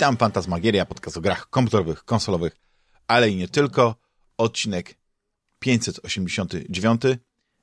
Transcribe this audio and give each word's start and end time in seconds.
Witam, 0.00 0.16
Fantasmagieria, 0.16 0.86
podcast 0.86 1.16
o 1.16 1.20
grach 1.20 1.50
komputerowych, 1.50 2.04
konsolowych, 2.04 2.56
ale 3.08 3.30
i 3.30 3.36
nie 3.36 3.48
tylko. 3.48 3.94
Odcinek 4.36 4.94
589. 5.58 7.02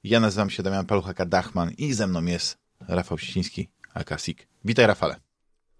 Ja 0.04 0.20
nazywam 0.20 0.50
się 0.50 0.64
Damian 0.64 0.86
Paluchaka-Dachman 0.86 1.72
i 1.78 1.94
ze 1.94 2.08
mną 2.08 2.26
jest 2.26 2.58
Rafał 2.88 3.18
Ściński, 3.18 3.70
Akasik. 3.94 4.48
Witaj, 4.66 4.88
Rafale. 4.88 5.16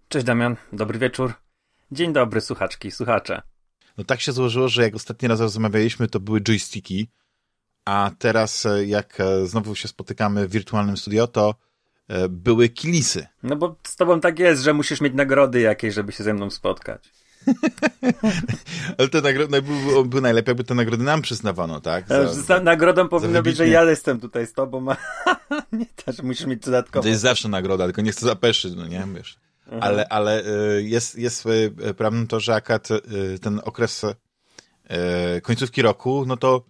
Cześć, 0.08 0.26
Damian. 0.26 0.56
Dobry 0.72 0.98
wieczór. 0.98 1.34
Dzień 1.92 2.12
dobry, 2.12 2.40
słuchaczki, 2.40 2.90
słuchacze. 2.90 3.42
No 3.98 4.04
tak 4.04 4.20
się 4.20 4.32
złożyło, 4.32 4.68
że 4.68 4.82
jak 4.82 4.94
ostatni 4.94 5.28
raz 5.28 5.40
rozmawialiśmy, 5.40 6.08
to 6.08 6.20
były 6.20 6.40
joysticki, 6.40 7.08
a 7.84 8.10
teraz 8.18 8.66
e, 8.66 8.86
jak 8.86 9.20
e, 9.20 9.46
znowu 9.46 9.74
się 9.74 9.88
spotykamy 9.88 10.48
w 10.48 10.50
wirtualnym 10.50 10.96
studio, 10.96 11.26
to 11.26 11.54
były 12.28 12.68
kilisy. 12.68 13.26
No 13.42 13.56
bo 13.56 13.76
z 13.86 13.96
tobą 13.96 14.20
tak 14.20 14.38
jest, 14.38 14.62
że 14.62 14.74
musisz 14.74 15.00
mieć 15.00 15.14
nagrody 15.14 15.60
jakieś, 15.60 15.94
żeby 15.94 16.12
się 16.12 16.24
ze 16.24 16.34
mną 16.34 16.50
spotkać. 16.50 17.12
Ale 18.98 19.08
te 19.08 19.20
nagrody 19.20 19.62
by, 19.62 20.04
by 20.04 20.20
najlepiej, 20.20 20.50
jakby 20.50 20.64
te 20.64 20.74
nagrody 20.74 21.04
nam 21.04 21.22
przyznawano, 21.22 21.80
tak? 21.80 22.08
Za, 22.08 22.34
za 22.34 22.60
nagrodą 22.60 23.08
powinno 23.08 23.42
być, 23.42 23.56
że 23.56 23.68
ja 23.68 23.84
jestem 23.84 24.20
tutaj 24.20 24.46
z 24.46 24.52
tobą, 24.52 24.86
a 24.90 24.96
nie 25.76 25.86
to, 26.04 26.12
że 26.12 26.22
musisz 26.22 26.46
mieć 26.46 26.60
dodatkowo. 26.60 27.02
To 27.02 27.08
jest 27.08 27.20
zawsze 27.20 27.48
nagroda, 27.48 27.84
tylko 27.84 28.02
nie 28.02 28.12
chcę 28.12 28.26
zapeszyć, 28.26 28.74
no 28.76 28.86
nie, 28.86 29.04
wiesz. 29.14 29.38
Mhm. 29.66 29.82
Ale, 29.82 30.08
ale 30.08 30.42
jest, 30.82 31.18
jest 31.18 31.44
prawdą 31.96 32.26
to, 32.26 32.40
że 32.40 32.54
akurat 32.54 32.88
ten 33.40 33.60
okres 33.64 34.06
końcówki 35.42 35.82
roku, 35.82 36.24
no 36.26 36.36
to 36.36 36.64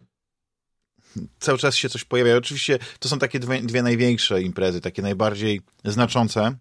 cały 1.40 1.58
czas 1.58 1.76
się 1.76 1.88
coś 1.88 2.04
pojawia. 2.04 2.36
Oczywiście 2.36 2.78
to 2.98 3.08
są 3.08 3.18
takie 3.18 3.38
dwie, 3.38 3.62
dwie 3.62 3.82
największe 3.82 4.42
imprezy, 4.42 4.80
takie 4.80 5.02
najbardziej 5.02 5.60
znaczące. 5.84 6.56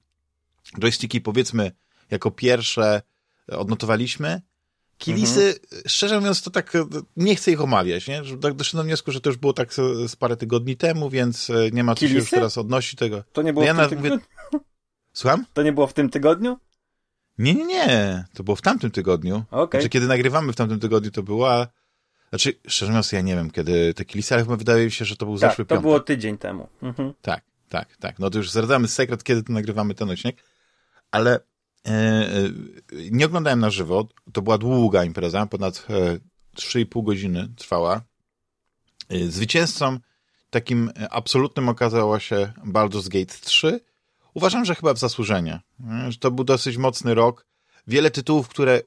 Joysticki 0.80 1.22
powiedzmy 1.22 1.72
jako 2.12 2.32
pierwsze 2.32 3.02
odnotowaliśmy. 3.48 4.42
Kilisy, 4.98 5.48
mhm. 5.48 5.82
szczerze 5.88 6.20
mówiąc, 6.20 6.42
to 6.42 6.52
tak 6.52 6.74
nie 7.18 7.36
chcę 7.36 7.52
ich 7.52 7.62
omawiać, 7.62 8.08
nie? 8.08 8.22
Tak 8.42 8.54
doszedłem 8.54 8.86
do 8.86 8.88
wniosku, 8.88 9.12
że 9.12 9.22
to 9.22 9.30
już 9.30 9.38
było 9.38 9.54
tak 9.54 9.74
z 10.08 10.16
parę 10.16 10.38
tygodni 10.38 10.78
temu, 10.78 11.10
więc 11.10 11.50
e, 11.50 11.72
nie 11.72 11.84
ma 11.84 11.96
co 11.96 12.00
Kilisy? 12.00 12.16
się 12.16 12.20
już 12.20 12.30
teraz 12.30 12.58
odnosić 12.58 13.00
tego. 13.00 13.24
To 13.34 13.42
nie 13.42 13.54
było 13.54 13.66
no 13.66 13.82
ja 13.82 13.88
w 13.88 13.90
tym 13.90 14.02
tygodniu? 14.02 14.26
Słucham? 15.14 15.46
To 15.54 15.64
nie 15.64 15.74
było 15.74 15.88
w 15.88 15.94
tym 15.94 16.10
tygodniu? 16.10 16.58
Nie, 17.38 17.54
nie, 17.54 17.66
nie. 17.66 18.26
To 18.34 18.44
było 18.44 18.56
w 18.56 18.62
tamtym 18.62 18.92
tygodniu. 18.92 19.44
Okay. 19.52 19.82
Znaczy, 19.82 19.90
kiedy 19.90 20.08
nagrywamy 20.08 20.54
w 20.54 20.56
tamtym 20.56 20.80
tygodniu, 20.80 21.12
to 21.12 21.24
była 21.24 21.68
znaczy, 22.30 22.54
szczerze 22.68 22.92
mówiąc, 22.92 23.12
ja 23.12 23.22
nie 23.22 23.36
wiem, 23.36 23.52
kiedy 23.52 23.94
te 23.94 24.06
kilisy, 24.06 24.34
ale 24.34 24.44
chyba 24.44 24.56
wydaje 24.56 24.86
mi 24.86 24.92
się, 24.92 25.06
że 25.06 25.16
to 25.16 25.26
był 25.26 25.40
tak, 25.40 25.50
zeszły 25.50 25.66
to 25.66 25.70
piątek. 25.70 25.82
było 25.82 26.00
tydzień 26.00 26.38
temu. 26.38 26.68
Mhm. 26.82 27.14
Tak, 27.22 27.42
tak, 27.70 27.98
tak. 27.98 28.20
No 28.20 28.30
to 28.30 28.38
już 28.38 28.52
zdradzamy 28.52 28.88
sekret, 28.88 29.24
kiedy 29.24 29.44
to 29.44 29.54
nagrywamy 29.54 29.96
ten 29.96 30.10
odcinek, 30.10 30.44
ale 31.12 31.40
e, 31.86 31.90
e, 31.90 32.30
nie 33.12 33.26
oglądałem 33.26 33.60
na 33.60 33.70
żywo. 33.70 34.08
To 34.34 34.42
była 34.42 34.58
długa 34.58 35.04
impreza, 35.04 35.46
ponad 35.46 35.86
e, 35.90 36.20
3,5 36.56 37.04
godziny 37.04 37.48
trwała. 37.56 38.02
E, 39.10 39.28
zwycięzcą 39.28 40.00
takim 40.50 40.92
absolutnym 41.10 41.70
okazała 41.70 42.20
się 42.20 42.54
Baldur's 42.66 43.10
Gate 43.10 43.34
3. 43.42 43.80
Uważam, 44.34 44.66
że 44.66 44.76
chyba 44.76 44.94
w 44.94 45.00
zasłużenie. 45.00 45.62
E, 45.90 46.12
że 46.12 46.18
to 46.18 46.32
był 46.32 46.46
dosyć 46.46 46.78
mocny 46.78 47.14
rok. 47.14 47.46
Wiele 47.88 48.12
tytułów, 48.12 48.48
które 48.48 48.82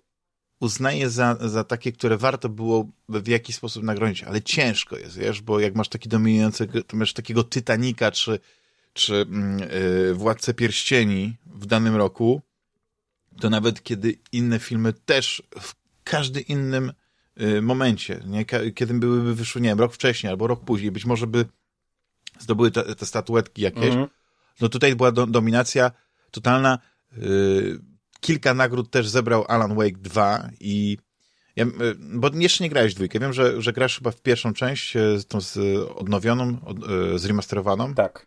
uznaję 0.60 1.10
za, 1.10 1.36
za 1.48 1.64
takie, 1.64 1.92
które 1.92 2.16
warto 2.16 2.48
było 2.48 2.88
w 3.08 3.28
jakiś 3.28 3.56
sposób 3.56 3.82
nagrodzić, 3.82 4.22
ale 4.22 4.42
ciężko 4.42 4.98
jest, 4.98 5.18
wiesz, 5.18 5.42
bo 5.42 5.60
jak 5.60 5.74
masz 5.74 5.88
taki 5.88 6.08
dominujący, 6.08 6.66
to 6.86 6.96
masz 6.96 7.12
takiego 7.12 7.44
Titanika, 7.44 8.10
czy, 8.10 8.38
czy 8.92 9.26
yy, 10.06 10.14
Władcę 10.14 10.54
Pierścieni 10.54 11.36
w 11.46 11.66
danym 11.66 11.96
roku, 11.96 12.42
to 13.40 13.50
nawet 13.50 13.82
kiedy 13.82 14.18
inne 14.32 14.58
filmy 14.58 14.92
też 14.92 15.42
w 15.60 15.74
każdym 16.04 16.46
innym 16.46 16.92
yy, 17.36 17.62
momencie, 17.62 18.20
nie? 18.26 18.44
kiedy 18.74 18.94
byłyby 18.94 19.34
wyszły, 19.34 19.60
nie 19.60 19.68
wiem, 19.68 19.80
rok 19.80 19.94
wcześniej 19.94 20.30
albo 20.30 20.46
rok 20.46 20.64
później, 20.64 20.90
być 20.90 21.04
może 21.04 21.26
by 21.26 21.44
zdobyły 22.38 22.70
te, 22.70 22.94
te 22.94 23.06
statuetki 23.06 23.62
jakieś, 23.62 23.94
mm 23.94 24.04
-hmm. 24.04 24.08
no 24.60 24.68
tutaj 24.68 24.96
była 24.96 25.12
do, 25.12 25.26
dominacja 25.26 25.90
totalna, 26.30 26.78
yy, 27.16 27.80
kilka 28.20 28.54
nagród 28.54 28.90
też 28.90 29.08
zebrał 29.08 29.44
Alan 29.48 29.74
Wake 29.74 29.98
2 29.98 30.48
i 30.60 30.98
ja, 31.56 31.64
e, 31.64 31.68
bo 31.98 32.30
jeszcze 32.34 32.64
nie 32.64 32.70
grałeś 32.70 32.92
w 32.92 32.94
dwójkę. 32.94 33.20
Wiem, 33.20 33.32
że, 33.32 33.62
że 33.62 33.72
grasz 33.72 33.98
chyba 33.98 34.10
w 34.10 34.22
pierwszą 34.22 34.52
część, 34.52 34.96
e, 34.96 35.02
tą 35.28 35.40
z 35.40 35.58
odnowioną, 35.96 36.56
od, 36.64 36.76
e, 36.76 37.18
zremasterowaną. 37.18 37.94
Tak. 37.94 38.26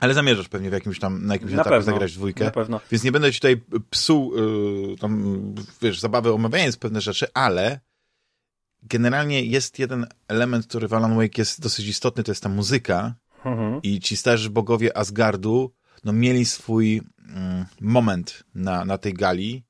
Ale 0.00 0.14
zamierzasz 0.14 0.48
pewnie 0.48 0.70
w 0.70 0.72
jakimś 0.72 0.98
tam, 0.98 1.26
na 1.26 1.34
jakimś 1.34 1.52
na 1.52 1.60
etapie 1.60 1.76
pewno, 1.76 1.92
zagrać 1.92 2.14
dwójkę. 2.14 2.44
Na 2.44 2.50
pewno. 2.50 2.80
Więc 2.90 3.04
nie 3.04 3.12
będę 3.12 3.32
ci 3.32 3.40
tutaj 3.40 3.62
psuł 3.90 4.36
yy, 4.36 4.96
tam, 4.96 5.54
wiesz, 5.82 6.00
zabawy 6.00 6.32
omawiając 6.32 6.76
pewne 6.76 7.00
rzeczy, 7.00 7.26
ale 7.34 7.80
generalnie 8.82 9.42
jest 9.42 9.78
jeden 9.78 10.06
element, 10.28 10.66
który 10.66 10.88
w 10.88 10.94
Alan 10.94 11.16
Wake 11.16 11.38
jest 11.38 11.60
dosyć 11.60 11.86
istotny, 11.86 12.22
to 12.22 12.30
jest 12.30 12.42
ta 12.42 12.48
muzyka 12.48 13.14
mhm. 13.44 13.82
i 13.82 14.00
ci 14.00 14.16
starzy 14.16 14.50
bogowie 14.50 14.96
Asgardu 14.96 15.72
no, 16.04 16.12
mieli 16.12 16.44
swój 16.44 17.02
moment 17.80 18.44
na, 18.54 18.84
na 18.84 18.98
tej 18.98 19.14
gali 19.14 19.64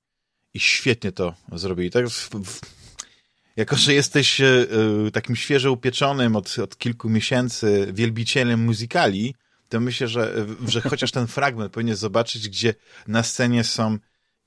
i 0.54 0.60
świetnie 0.60 1.12
to 1.12 1.34
zrobili. 1.52 1.90
Tak, 1.90 2.08
w, 2.08 2.30
w, 2.30 2.60
jako, 3.56 3.76
że 3.76 3.94
jesteś 3.94 4.40
y, 4.40 4.68
takim 5.12 5.36
świeżo 5.36 5.72
upieczonym 5.72 6.36
od, 6.36 6.58
od 6.58 6.78
kilku 6.78 7.08
miesięcy 7.08 7.88
wielbicielem 7.92 8.64
muzykali, 8.64 9.34
to 9.68 9.80
myślę, 9.80 10.08
że, 10.08 10.46
że 10.68 10.80
chociaż 10.80 11.10
ten 11.10 11.26
fragment 11.26 11.72
powinien 11.72 11.96
zobaczyć, 11.96 12.48
gdzie 12.48 12.74
na 13.08 13.22
scenie 13.22 13.64
są 13.64 13.98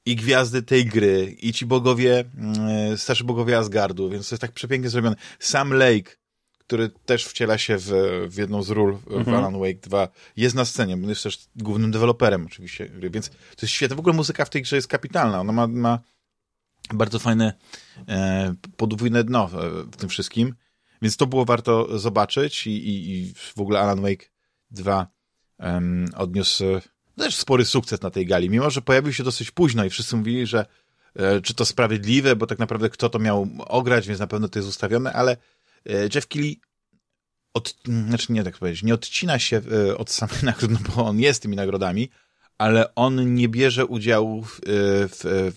i 0.05 0.15
gwiazdy 0.15 0.61
tej 0.61 0.85
gry, 0.85 1.35
i 1.39 1.53
ci 1.53 1.65
bogowie, 1.65 2.25
y, 2.93 2.97
starsi 2.97 3.23
bogowie 3.23 3.57
Asgardu, 3.57 4.09
więc 4.09 4.29
to 4.29 4.35
jest 4.35 4.41
tak 4.41 4.51
przepięknie 4.51 4.89
zrobione. 4.89 5.15
Sam 5.39 5.73
Lake, 5.73 6.11
który 6.69 6.89
też 6.89 7.25
wciela 7.25 7.57
się 7.57 7.77
w, 7.77 7.91
w 8.29 8.37
jedną 8.37 8.63
z 8.63 8.69
ról 8.69 8.97
w 8.97 9.13
mhm. 9.13 9.37
Alan 9.37 9.59
Wake 9.59 9.79
2, 9.81 10.07
jest 10.37 10.55
na 10.55 10.65
scenie, 10.65 10.97
jest 11.07 11.23
też 11.23 11.39
głównym 11.55 11.91
deweloperem 11.91 12.45
oczywiście 12.45 12.89
gry, 12.89 13.09
więc 13.09 13.29
to 13.29 13.61
jest 13.61 13.73
świetne. 13.73 13.95
W 13.95 13.99
ogóle 13.99 14.15
muzyka 14.15 14.45
w 14.45 14.49
tej 14.49 14.61
grze 14.61 14.75
jest 14.75 14.87
kapitalna. 14.87 15.39
Ona 15.39 15.51
ma, 15.51 15.67
ma 15.67 15.99
bardzo 16.93 17.19
fajne 17.19 17.53
e, 18.07 18.53
podwójne 18.77 19.23
dno 19.23 19.47
w, 19.47 19.53
w 19.91 19.95
tym 19.95 20.09
wszystkim, 20.09 20.55
więc 21.01 21.17
to 21.17 21.27
było 21.27 21.45
warto 21.45 21.99
zobaczyć 21.99 22.67
i, 22.67 22.69
i, 22.69 23.11
i 23.11 23.33
w 23.33 23.59
ogóle 23.61 23.79
Alan 23.79 24.01
Wake 24.01 24.31
2 24.71 25.07
um, 25.59 26.05
odniósł 26.15 26.63
też 27.17 27.35
spory 27.35 27.65
sukces 27.65 28.01
na 28.01 28.09
tej 28.09 28.25
gali, 28.25 28.49
mimo 28.49 28.69
że 28.69 28.81
pojawił 28.81 29.13
się 29.13 29.23
dosyć 29.23 29.51
późno 29.51 29.85
i 29.85 29.89
wszyscy 29.89 30.15
mówili, 30.15 30.45
że 30.45 30.65
e, 31.15 31.41
czy 31.41 31.53
to 31.53 31.65
sprawiedliwe, 31.65 32.35
bo 32.35 32.47
tak 32.47 32.59
naprawdę 32.59 32.89
kto 32.89 33.09
to 33.09 33.19
miał 33.19 33.47
ograć, 33.59 34.07
więc 34.07 34.19
na 34.19 34.27
pewno 34.27 34.47
to 34.47 34.59
jest 34.59 34.69
ustawione, 34.69 35.13
ale 35.13 35.37
Jeff 35.85 36.27
Keighley 36.27 36.59
od, 37.53 37.75
znaczy 37.85 38.33
nie 38.33 38.43
tak 38.43 38.57
powiedzieć, 38.57 38.83
nie 38.83 38.93
odcina 38.93 39.39
się 39.39 39.61
e, 39.89 39.97
od 39.97 40.11
samych 40.11 40.43
nagród, 40.49 40.71
no 40.71 40.79
bo 40.95 41.05
on 41.05 41.19
jest 41.19 41.41
tymi 41.41 41.55
nagrodami, 41.55 42.09
ale 42.57 42.95
on 42.95 43.35
nie 43.35 43.49
bierze 43.49 43.85
udziału 43.85 44.43
w, 44.43 44.55
e, 44.55 44.59
w, 45.07 45.51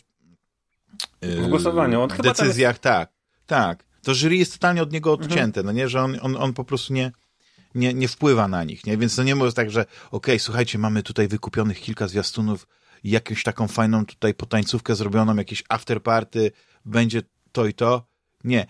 w, 1.22 1.44
w 1.44 1.49
głosowaniu. 1.49 2.03
On 2.03 2.11
w 2.11 2.22
decyzjach, 2.22 2.75
jest... 2.75 2.82
tak, 2.82 3.12
tak. 3.47 3.84
To 4.03 4.15
jury 4.15 4.37
jest 4.37 4.53
totalnie 4.53 4.82
od 4.82 4.93
niego 4.93 5.11
mhm. 5.11 5.31
odcięte, 5.31 5.61
mhm. 5.61 5.66
no 5.66 5.82
nie, 5.82 5.88
że 5.88 6.03
on, 6.03 6.19
on, 6.22 6.37
on 6.37 6.53
po 6.53 6.65
prostu 6.65 6.93
nie, 6.93 7.12
nie, 7.75 7.94
nie 7.94 8.09
wpływa 8.09 8.49
na 8.49 8.65
nich, 8.65 8.87
nie? 8.87 8.97
Więc 8.97 9.16
to 9.16 9.22
nie 9.22 9.34
może 9.34 9.53
tak, 9.53 9.71
że 9.71 9.81
okej, 9.81 10.09
okay, 10.11 10.38
słuchajcie, 10.38 10.79
mamy 10.79 11.02
tutaj 11.02 11.29
wykupionych 11.29 11.81
kilka 11.81 12.08
zwiastunów, 12.08 12.67
jakąś 13.05 13.43
taką 13.43 13.69
fajną 13.69 14.06
tutaj 14.06 14.35
potańcówkę 14.35 14.94
zrobioną, 14.94 15.37
jakieś 15.37 15.64
afterparty, 15.69 16.52
będzie 16.85 17.23
to 17.52 17.67
i 17.67 17.75
to. 17.75 18.06
Nie 18.44 18.67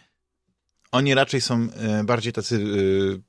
oni 0.92 1.14
raczej 1.14 1.40
są 1.40 1.68
e, 1.70 2.04
bardziej 2.04 2.32
tacy, 2.32 2.56
e, 2.56 3.22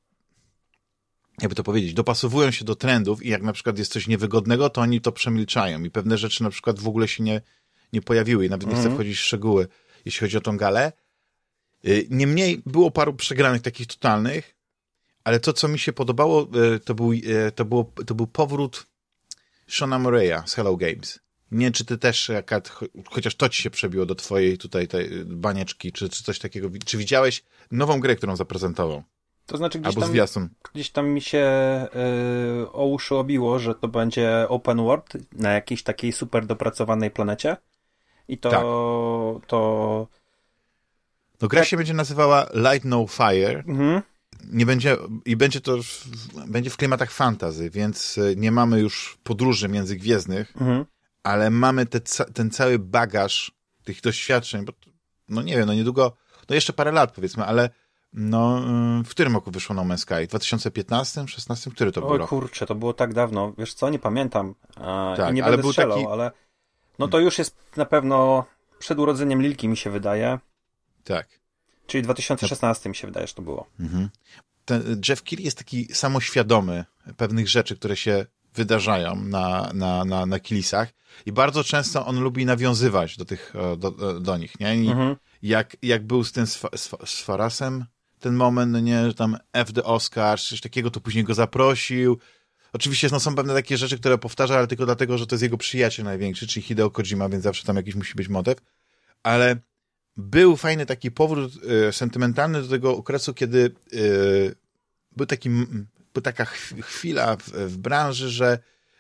jakby 1.41 1.55
to 1.55 1.63
powiedzieć, 1.63 1.93
dopasowują 1.93 2.51
się 2.51 2.65
do 2.65 2.75
trendów 2.75 3.23
i 3.23 3.29
jak 3.29 3.41
na 3.41 3.53
przykład 3.53 3.77
jest 3.77 3.91
coś 3.91 4.07
niewygodnego, 4.07 4.69
to 4.69 4.81
oni 4.81 5.01
to 5.01 5.11
przemilczają 5.11 5.83
i 5.83 5.89
pewne 5.89 6.17
rzeczy 6.17 6.43
na 6.43 6.49
przykład 6.49 6.79
w 6.79 6.87
ogóle 6.87 7.07
się 7.07 7.23
nie, 7.23 7.41
nie 7.93 8.01
pojawiły 8.01 8.45
i 8.45 8.49
nawet 8.49 8.67
nie 8.67 8.73
chcę 8.73 8.79
mhm. 8.79 8.95
wchodzić 8.95 9.17
w 9.17 9.21
szczegóły, 9.21 9.67
jeśli 10.05 10.19
chodzi 10.19 10.37
o 10.37 10.41
tą 10.41 10.57
galę. 10.57 10.91
E, 11.83 11.89
niemniej 12.09 12.61
było 12.65 12.91
paru 12.91 13.13
przegranych 13.13 13.61
takich 13.61 13.87
totalnych, 13.87 14.55
ale 15.23 15.39
to, 15.39 15.53
co 15.53 15.67
mi 15.67 15.79
się 15.79 15.93
podobało, 15.93 16.47
to 16.85 16.95
był, 16.95 17.11
to 17.55 17.65
było, 17.65 17.91
to 18.05 18.15
był 18.15 18.27
powrót 18.27 18.85
Shona 19.67 19.99
Murray'a 19.99 20.47
z 20.47 20.53
Hello 20.53 20.75
Games. 20.75 21.19
Nie 21.53 21.71
czy 21.71 21.85
ty 21.85 21.97
też, 21.97 22.29
jaka, 22.29 22.61
chociaż 23.09 23.35
to 23.35 23.49
ci 23.49 23.61
się 23.61 23.69
przebiło 23.69 24.05
do 24.05 24.15
twojej 24.15 24.57
tutaj 24.57 24.87
tej 24.87 25.25
banieczki, 25.25 25.91
czy, 25.91 26.09
czy 26.09 26.23
coś 26.23 26.39
takiego. 26.39 26.69
Czy 26.85 26.97
widziałeś 26.97 27.43
nową 27.71 27.99
grę, 27.99 28.15
którą 28.15 28.35
zaprezentował? 28.35 29.03
To 29.45 29.57
znaczy 29.57 29.79
gdzieś 29.79 29.95
Albo 29.95 30.27
tam, 30.27 30.49
gdzieś 30.73 30.89
tam 30.89 31.07
mi 31.07 31.21
się 31.21 31.37
yy, 32.57 32.71
o 32.71 32.85
uszy 32.85 33.15
obiło, 33.15 33.59
że 33.59 33.75
to 33.75 33.87
będzie 33.87 34.45
open 34.49 34.77
world 34.77 35.13
na 35.31 35.51
jakiejś 35.51 35.83
takiej 35.83 36.11
super 36.11 36.45
dopracowanej 36.45 37.11
planecie. 37.11 37.57
I 38.27 38.37
to... 38.37 38.49
Tak. 38.49 38.61
to... 39.47 40.07
No 41.41 41.47
gra 41.47 41.61
tak. 41.61 41.67
się 41.67 41.77
będzie 41.77 41.93
nazywała 41.93 42.47
Light 42.53 42.85
No 42.85 43.07
Fire. 43.07 43.63
Mhm. 43.67 44.01
Nie 44.51 44.65
będzie, 44.65 44.97
i 45.25 45.35
będzie 45.35 45.61
to, 45.61 45.77
będzie 46.47 46.69
w 46.69 46.77
klimatach 46.77 47.11
fantazy, 47.11 47.69
więc 47.69 48.19
nie 48.35 48.51
mamy 48.51 48.79
już 48.79 49.17
podróży 49.23 49.69
międzygwiezdnych, 49.69 50.53
mhm 50.61 50.85
ale 51.23 51.49
mamy 51.49 51.85
te, 51.85 51.99
ten 52.33 52.51
cały 52.51 52.79
bagaż 52.79 53.51
tych 53.83 54.01
doświadczeń, 54.01 54.65
bo 54.65 54.73
no 55.29 55.41
nie 55.41 55.57
wiem, 55.57 55.67
no 55.67 55.73
niedługo, 55.73 56.17
no 56.49 56.55
jeszcze 56.55 56.73
parę 56.73 56.91
lat 56.91 57.11
powiedzmy, 57.11 57.45
ale 57.45 57.69
no, 58.13 58.61
w 59.05 59.09
którym 59.09 59.33
roku 59.33 59.51
wyszło 59.51 59.75
No 59.75 59.83
Man's 59.83 59.97
Sky? 59.97 60.27
2015, 60.27 61.27
16? 61.27 61.71
Który 61.71 61.91
to 61.91 62.01
był 62.01 62.17
rok? 62.17 62.29
kurczę, 62.29 62.65
to 62.65 62.75
było 62.75 62.93
tak 62.93 63.13
dawno. 63.13 63.53
Wiesz 63.57 63.73
co, 63.73 63.89
nie 63.89 63.99
pamiętam. 63.99 64.55
tak, 65.17 65.31
I 65.31 65.33
nie 65.33 65.43
ale 65.43 65.57
będę 65.57 65.71
strzelał, 65.71 65.97
taki... 65.97 66.11
ale 66.11 66.31
no 66.99 67.07
to 67.07 67.19
już 67.19 67.37
jest 67.37 67.55
na 67.77 67.85
pewno 67.85 68.45
przed 68.79 68.99
urodzeniem 68.99 69.41
Lilki 69.41 69.67
mi 69.67 69.77
się 69.77 69.89
wydaje. 69.89 70.39
Tak. 71.03 71.27
Czyli 71.87 72.03
2016 72.03 72.89
mi 72.89 72.95
się 72.95 73.07
wydaje, 73.07 73.27
że 73.27 73.33
to 73.33 73.41
było. 73.41 73.67
Mhm. 73.79 74.09
Ten 74.65 75.01
Jeff 75.09 75.23
Keighley 75.23 75.45
jest 75.45 75.57
taki 75.57 75.93
samoświadomy 75.93 76.85
pewnych 77.17 77.49
rzeczy, 77.49 77.75
które 77.75 77.95
się 77.95 78.25
wydarzają 78.55 79.15
na, 79.15 79.71
na, 79.73 80.05
na, 80.05 80.25
na 80.25 80.39
kilisach 80.39 80.89
i 81.25 81.31
bardzo 81.31 81.63
często 81.63 82.05
on 82.05 82.19
lubi 82.19 82.45
nawiązywać 82.45 83.17
do 83.17 83.25
tych, 83.25 83.53
e, 83.55 83.77
do, 83.77 83.91
do, 83.91 84.19
do 84.19 84.37
nich, 84.37 84.59
nie? 84.59 84.69
Mhm. 84.69 85.15
jak, 85.41 85.77
jak 85.81 86.07
był 86.07 86.23
z 86.23 86.31
tym 86.31 86.47
z, 86.47 86.59
z 87.05 87.21
Farasem, 87.21 87.85
ten 88.19 88.33
moment, 88.33 88.71
no 88.71 88.79
nie, 88.79 89.07
że 89.07 89.13
tam 89.13 89.37
F 89.53 89.73
the 89.73 89.83
Oscar, 89.83 90.39
coś 90.41 90.61
takiego, 90.61 90.91
to 90.91 90.99
później 90.99 91.23
go 91.23 91.33
zaprosił. 91.33 92.17
Oczywiście 92.73 93.07
no, 93.11 93.19
są 93.19 93.35
pewne 93.35 93.53
takie 93.53 93.77
rzeczy, 93.77 93.99
które 93.99 94.17
powtarza, 94.17 94.57
ale 94.57 94.67
tylko 94.67 94.85
dlatego, 94.85 95.17
że 95.17 95.27
to 95.27 95.35
jest 95.35 95.43
jego 95.43 95.57
przyjaciel 95.57 96.05
największy, 96.05 96.47
czyli 96.47 96.63
Hideo 96.63 96.91
Kojima, 96.91 97.29
więc 97.29 97.43
zawsze 97.43 97.63
tam 97.63 97.75
jakiś 97.75 97.95
musi 97.95 98.15
być 98.15 98.27
motyw. 98.27 98.57
Ale 99.23 99.57
był 100.17 100.57
fajny 100.57 100.85
taki 100.85 101.11
powrót 101.11 101.51
e, 101.87 101.93
sentymentalny 101.93 102.61
do 102.61 102.67
tego 102.67 102.97
okresu, 102.97 103.33
kiedy 103.33 103.75
e, 103.93 103.97
był 105.15 105.25
taki, 105.25 105.49
taka 106.21 106.45
chwila 106.81 107.37
w, 107.37 107.49
w, 107.49 107.77
branży, 107.77 108.29
że, 108.29 108.59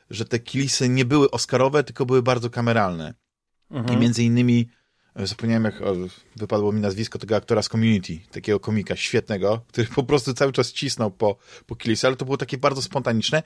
że 0.09 0.25
te 0.25 0.39
kilisy 0.39 0.89
nie 0.89 1.05
były 1.05 1.31
oscarowe, 1.31 1.83
tylko 1.83 2.05
były 2.05 2.23
bardzo 2.23 2.49
kameralne. 2.49 3.13
Mhm. 3.71 3.97
I 3.97 4.01
między 4.01 4.23
innymi 4.23 4.69
Zapomniałem, 5.15 5.63
jak 5.63 5.81
o, 5.81 5.95
wypadło 6.35 6.71
mi 6.71 6.81
nazwisko 6.81 7.19
tego 7.19 7.35
aktora 7.35 7.61
z 7.61 7.69
Community, 7.69 8.19
takiego 8.31 8.59
komika 8.59 8.95
świetnego, 8.95 9.65
który 9.67 9.87
po 9.87 10.03
prostu 10.03 10.33
cały 10.33 10.51
czas 10.51 10.71
cisnął 10.71 11.11
po, 11.11 11.37
po 11.65 11.75
Killisu, 11.75 12.07
ale 12.07 12.15
to 12.15 12.25
było 12.25 12.37
takie 12.37 12.57
bardzo 12.57 12.81
spontaniczne. 12.81 13.43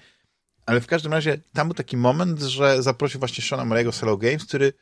Ale 0.65 0.81
w 0.81 0.87
każdym 0.87 1.13
razie 1.13 1.39
tam 1.53 1.67
był 1.67 1.75
taki 1.75 1.97
moment, 1.97 2.41
że 2.41 2.83
zaprosił 2.83 3.19
właśnie 3.19 3.43
Shona 3.43 3.63
Murray'ego 3.63 3.91
z 3.91 3.99
Hello 3.99 4.17
Games, 4.17 4.45
który 4.45 4.73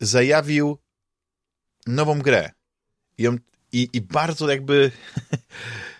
zajawił 0.00 0.78
nową 1.86 2.18
grę. 2.18 2.50
I, 3.18 3.28
on, 3.28 3.38
i, 3.72 3.88
i 3.92 4.00
bardzo 4.00 4.50
jakby... 4.50 4.90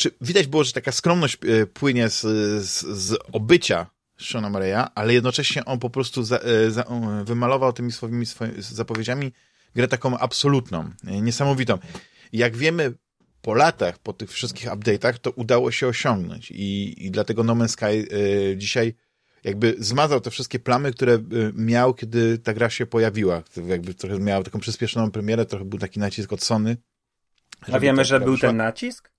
czy 0.00 0.10
widać 0.20 0.46
było, 0.46 0.64
że 0.64 0.72
taka 0.72 0.92
skromność 0.92 1.38
e, 1.42 1.66
płynie 1.66 2.08
z, 2.08 2.20
z, 2.64 2.86
z 2.86 3.18
obycia 3.32 3.86
Shona 4.18 4.50
Murray'a, 4.50 4.88
ale 4.94 5.14
jednocześnie 5.14 5.64
on 5.64 5.78
po 5.78 5.90
prostu 5.90 6.22
za, 6.22 6.38
e, 6.38 6.70
za, 6.70 6.84
wymalował 7.24 7.72
tymi 7.72 7.92
swoimi, 7.92 8.26
swoimi 8.26 8.62
zapowiedziami 8.62 9.32
grę 9.74 9.88
taką 9.88 10.18
absolutną, 10.18 10.90
niesamowitą. 11.04 11.78
Jak 12.32 12.56
wiemy, 12.56 12.92
po 13.42 13.54
latach, 13.54 13.98
po 13.98 14.12
tych 14.12 14.30
wszystkich 14.30 14.68
update'ach, 14.68 15.18
to 15.18 15.30
udało 15.30 15.72
się 15.72 15.86
osiągnąć 15.86 16.50
i, 16.50 16.94
i 17.06 17.10
dlatego 17.10 17.44
No 17.44 17.54
Man's 17.54 17.68
Sky 17.68 18.14
y, 18.14 18.56
dzisiaj 18.56 18.94
jakby 19.44 19.74
zmazał 19.78 20.20
te 20.20 20.30
wszystkie 20.30 20.58
plamy, 20.58 20.92
które 20.92 21.18
miał, 21.54 21.94
kiedy 21.94 22.38
ta 22.38 22.54
gra 22.54 22.70
się 22.70 22.86
pojawiła. 22.86 23.42
Jakby 23.66 23.94
trochę 23.94 24.18
miał 24.18 24.44
taką 24.44 24.60
przyspieszoną 24.60 25.10
premierę, 25.10 25.46
trochę 25.46 25.64
był 25.64 25.78
taki 25.78 26.00
nacisk 26.00 26.32
od 26.32 26.42
Sony. 26.42 26.76
A 27.72 27.80
wiemy, 27.80 28.04
że 28.04 28.20
był 28.20 28.38
ten 28.38 28.56
nacisk? 28.56 29.10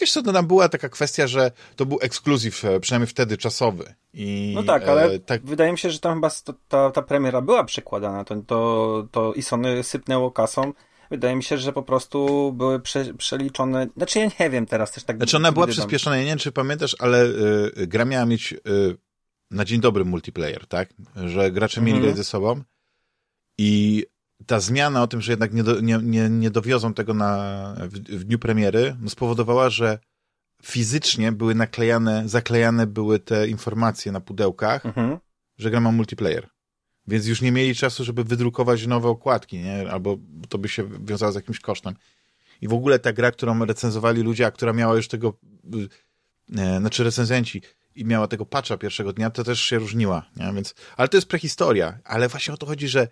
Wiesz 0.00 0.12
co, 0.12 0.22
to 0.22 0.32
tam 0.32 0.46
była 0.46 0.68
taka 0.68 0.88
kwestia, 0.88 1.26
że 1.26 1.50
to 1.76 1.86
był 1.86 1.98
ekskluzyw, 2.02 2.64
e, 2.64 2.80
przynajmniej 2.80 3.06
wtedy 3.06 3.36
czasowy. 3.36 3.94
I, 4.12 4.52
no 4.54 4.62
tak, 4.62 4.88
ale 4.88 5.04
e, 5.04 5.18
tak... 5.18 5.44
wydaje 5.44 5.72
mi 5.72 5.78
się, 5.78 5.90
że 5.90 5.98
tam 5.98 6.14
chyba 6.14 6.30
ta, 6.68 6.90
ta 6.90 7.02
premiera 7.02 7.40
była 7.40 7.64
przekładana, 7.64 8.24
to, 8.24 8.36
to, 8.46 9.08
to 9.10 9.34
i 9.34 9.42
Sony 9.42 9.82
sypnęło 9.82 10.30
kasą. 10.30 10.72
Wydaje 11.10 11.36
mi 11.36 11.42
się, 11.42 11.58
że 11.58 11.72
po 11.72 11.82
prostu 11.82 12.52
były 12.52 12.80
prze, 12.80 13.14
przeliczone. 13.14 13.86
Znaczy, 13.96 14.18
ja 14.18 14.30
nie 14.40 14.50
wiem 14.50 14.66
teraz 14.66 14.92
też 14.92 15.04
tak. 15.04 15.16
Znaczy, 15.16 15.36
ona 15.36 15.52
była 15.52 15.66
przyspieszona. 15.66 16.16
Ja 16.16 16.22
nie 16.22 16.28
wiem, 16.28 16.38
czy 16.38 16.52
pamiętasz, 16.52 16.96
ale 16.98 17.24
y, 17.24 17.86
gra 17.86 18.04
miała 18.04 18.26
mieć 18.26 18.52
y, 18.52 18.58
na 19.50 19.64
dzień 19.64 19.80
dobry 19.80 20.04
multiplayer, 20.04 20.66
tak? 20.66 20.88
Że 21.26 21.50
gracze 21.50 21.80
mieli 21.80 21.96
mhm. 21.96 22.04
grać 22.04 22.16
ze 22.16 22.24
sobą. 22.24 22.62
I 23.58 24.04
ta 24.46 24.60
zmiana 24.60 25.02
o 25.02 25.06
tym, 25.06 25.20
że 25.20 25.32
jednak 25.32 25.52
nie, 25.52 25.64
do, 25.64 25.80
nie, 25.80 25.98
nie, 26.02 26.28
nie 26.30 26.50
dowiozą 26.50 26.94
tego 26.94 27.14
na, 27.14 27.74
w, 27.78 27.98
w 27.98 28.24
dniu 28.24 28.38
premiery, 28.38 28.96
no 29.00 29.10
spowodowała, 29.10 29.70
że 29.70 29.98
fizycznie 30.62 31.32
były 31.32 31.54
naklejane, 31.54 32.28
zaklejane 32.28 32.86
były 32.86 33.18
te 33.18 33.48
informacje 33.48 34.12
na 34.12 34.20
pudełkach, 34.20 34.86
mhm. 34.86 35.18
że 35.58 35.70
gra 35.70 35.80
ma 35.80 35.92
multiplayer. 35.92 36.48
Więc 37.06 37.26
już 37.26 37.40
nie 37.40 37.52
mieli 37.52 37.74
czasu, 37.74 38.04
żeby 38.04 38.24
wydrukować 38.24 38.86
nowe 38.86 39.08
okładki, 39.08 39.58
nie? 39.58 39.90
Albo 39.90 40.16
to 40.48 40.58
by 40.58 40.68
się 40.68 40.88
wiązało 41.04 41.32
z 41.32 41.34
jakimś 41.34 41.60
kosztem. 41.60 41.94
I 42.60 42.68
w 42.68 42.72
ogóle 42.72 42.98
ta 42.98 43.12
gra, 43.12 43.30
którą 43.30 43.64
recenzowali 43.64 44.22
ludzie, 44.22 44.46
a 44.46 44.50
która 44.50 44.72
miała 44.72 44.96
już 44.96 45.08
tego, 45.08 45.38
e, 46.56 46.78
znaczy 46.78 47.04
recenzenci, 47.04 47.62
i 47.94 48.04
miała 48.04 48.28
tego 48.28 48.46
patcha 48.46 48.76
pierwszego 48.76 49.12
dnia, 49.12 49.30
to 49.30 49.44
też 49.44 49.60
się 49.60 49.78
różniła, 49.78 50.30
nie? 50.36 50.52
Więc, 50.52 50.74
ale 50.96 51.08
to 51.08 51.16
jest 51.16 51.28
prehistoria. 51.28 51.98
Ale 52.04 52.28
właśnie 52.28 52.54
o 52.54 52.56
to 52.56 52.66
chodzi, 52.66 52.88
że 52.88 53.08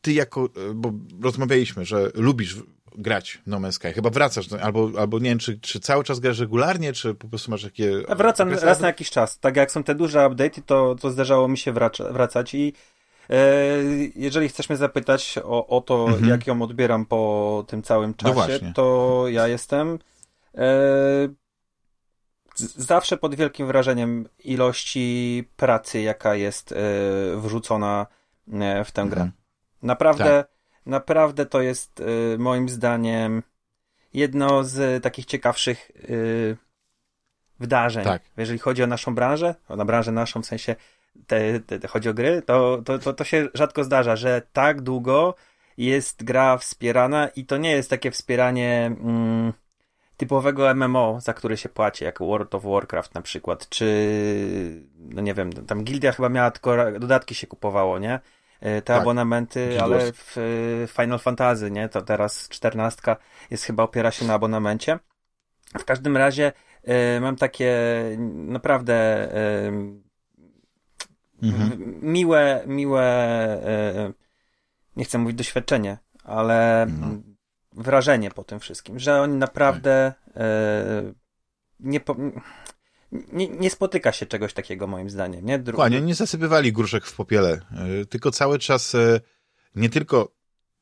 ty 0.00 0.12
jako, 0.12 0.44
e, 0.44 0.74
bo 0.74 0.92
rozmawialiśmy, 1.22 1.84
że 1.84 2.10
lubisz 2.14 2.56
grać 2.98 3.38
No 3.46 3.60
Man's 3.60 3.72
Sky, 3.72 3.92
chyba 3.92 4.10
wracasz, 4.10 4.52
albo, 4.62 4.90
albo 4.98 5.18
nie 5.18 5.30
wiem, 5.30 5.38
czy, 5.38 5.60
czy 5.60 5.80
cały 5.80 6.04
czas 6.04 6.20
grasz 6.20 6.38
regularnie, 6.38 6.92
czy 6.92 7.14
po 7.14 7.28
prostu 7.28 7.50
masz 7.50 7.62
takie... 7.62 7.92
Wracam 8.08 8.50
raz 8.50 8.80
na 8.80 8.86
jakiś 8.86 9.10
czas, 9.10 9.38
tak 9.38 9.56
jak 9.56 9.72
są 9.72 9.82
te 9.84 9.94
duże 9.94 10.18
update'y, 10.18 10.62
to, 10.66 10.96
to 11.00 11.10
zdarzało 11.10 11.48
mi 11.48 11.58
się 11.58 11.72
wraca, 11.72 12.12
wracać 12.12 12.54
i 12.54 12.72
e, 13.30 13.36
jeżeli 14.16 14.48
chcesz 14.48 14.68
mnie 14.68 14.76
zapytać 14.76 15.38
o, 15.44 15.66
o 15.66 15.80
to, 15.80 16.06
mhm. 16.08 16.28
jak 16.28 16.46
ją 16.46 16.62
odbieram 16.62 17.06
po 17.06 17.64
tym 17.68 17.82
całym 17.82 18.14
no 18.22 18.34
czasie, 18.34 18.58
no 18.62 18.72
to 18.74 19.24
ja 19.28 19.48
jestem 19.48 19.98
e, 20.54 20.68
zawsze 22.76 23.16
pod 23.16 23.34
wielkim 23.34 23.66
wrażeniem 23.66 24.28
ilości 24.44 25.44
pracy, 25.56 26.00
jaka 26.00 26.34
jest 26.34 26.72
e, 26.72 26.76
wrzucona 27.36 28.06
e, 28.52 28.84
w 28.84 28.92
tę 28.92 29.06
grę. 29.10 29.30
Naprawdę, 29.82 30.24
tak. 30.24 30.48
naprawdę 30.86 31.46
to 31.46 31.60
jest 31.60 32.00
y, 32.00 32.38
moim 32.38 32.68
zdaniem 32.68 33.42
jedno 34.14 34.64
z 34.64 35.02
takich 35.02 35.26
ciekawszych 35.26 35.90
y, 35.90 36.56
wydarzeń. 37.60 38.04
Tak. 38.04 38.22
Jeżeli 38.36 38.58
chodzi 38.58 38.82
o 38.82 38.86
naszą 38.86 39.14
branżę, 39.14 39.54
o 39.68 39.76
na 39.76 39.84
branżę 39.84 40.12
naszą, 40.12 40.42
w 40.42 40.46
sensie 40.46 40.76
te, 41.26 41.60
te, 41.60 41.78
te 41.78 41.88
chodzi 41.88 42.08
o 42.08 42.14
gry, 42.14 42.42
to, 42.42 42.82
to, 42.84 42.98
to, 42.98 43.12
to 43.12 43.24
się 43.24 43.48
rzadko 43.54 43.84
zdarza, 43.84 44.16
że 44.16 44.42
tak 44.52 44.80
długo 44.80 45.34
jest 45.76 46.24
gra 46.24 46.58
wspierana 46.58 47.28
i 47.28 47.44
to 47.44 47.56
nie 47.56 47.70
jest 47.70 47.90
takie 47.90 48.10
wspieranie 48.10 48.86
mm, 49.00 49.52
typowego 50.16 50.74
MMO, 50.74 51.20
za 51.20 51.34
które 51.34 51.56
się 51.56 51.68
płaci, 51.68 52.04
jak 52.04 52.18
World 52.18 52.54
of 52.54 52.64
Warcraft 52.64 53.14
na 53.14 53.22
przykład, 53.22 53.68
czy 53.68 53.86
no 54.98 55.22
nie 55.22 55.34
wiem, 55.34 55.52
tam 55.52 55.84
Gildia 55.84 56.12
chyba 56.12 56.28
miała 56.28 56.50
tylko 56.50 56.76
dodatki 57.00 57.34
się 57.34 57.46
kupowało, 57.46 57.98
nie? 57.98 58.20
E, 58.60 58.74
te 58.74 58.82
tak. 58.82 59.02
abonamenty, 59.02 59.82
ale 59.82 60.12
w 60.12 60.36
Final 60.96 61.18
Fantasy, 61.18 61.70
nie? 61.70 61.88
To 61.88 62.02
teraz 62.02 62.48
czternastka 62.48 63.16
jest 63.50 63.64
chyba 63.64 63.82
opiera 63.82 64.10
się 64.10 64.24
na 64.24 64.34
abonamencie. 64.34 64.98
W 65.78 65.84
każdym 65.84 66.16
razie 66.16 66.52
y, 66.88 67.20
mam 67.20 67.36
takie 67.36 67.76
naprawdę 68.28 69.28
mhm. 71.42 71.98
miłe, 72.02 72.62
miłe 72.66 73.28
nie 74.96 75.04
chcę 75.04 75.18
mówić 75.18 75.36
doświadczenie, 75.36 75.98
ale 76.24 76.82
mhm. 76.82 77.36
wrażenie 77.72 78.30
po 78.30 78.44
tym 78.44 78.60
wszystkim, 78.60 78.98
że 78.98 79.22
oni 79.22 79.36
naprawdę 79.36 80.12
nie, 81.80 82.00
po, 82.00 82.16
nie, 83.12 83.48
nie, 83.48 83.70
spotyka 83.70 84.12
się 84.12 84.26
czegoś 84.26 84.52
takiego 84.52 84.86
moim 84.86 85.10
zdaniem. 85.10 85.46
Nie? 85.46 85.58
Dru... 85.58 85.72
Dokładnie, 85.72 86.00
nie 86.00 86.14
zasypywali 86.14 86.72
gruszek 86.72 87.06
w 87.06 87.16
popiele, 87.16 87.60
e, 88.00 88.06
tylko 88.06 88.30
cały 88.30 88.58
czas 88.58 88.94
e, 88.94 89.20
nie 89.74 89.90
tylko 89.90 90.32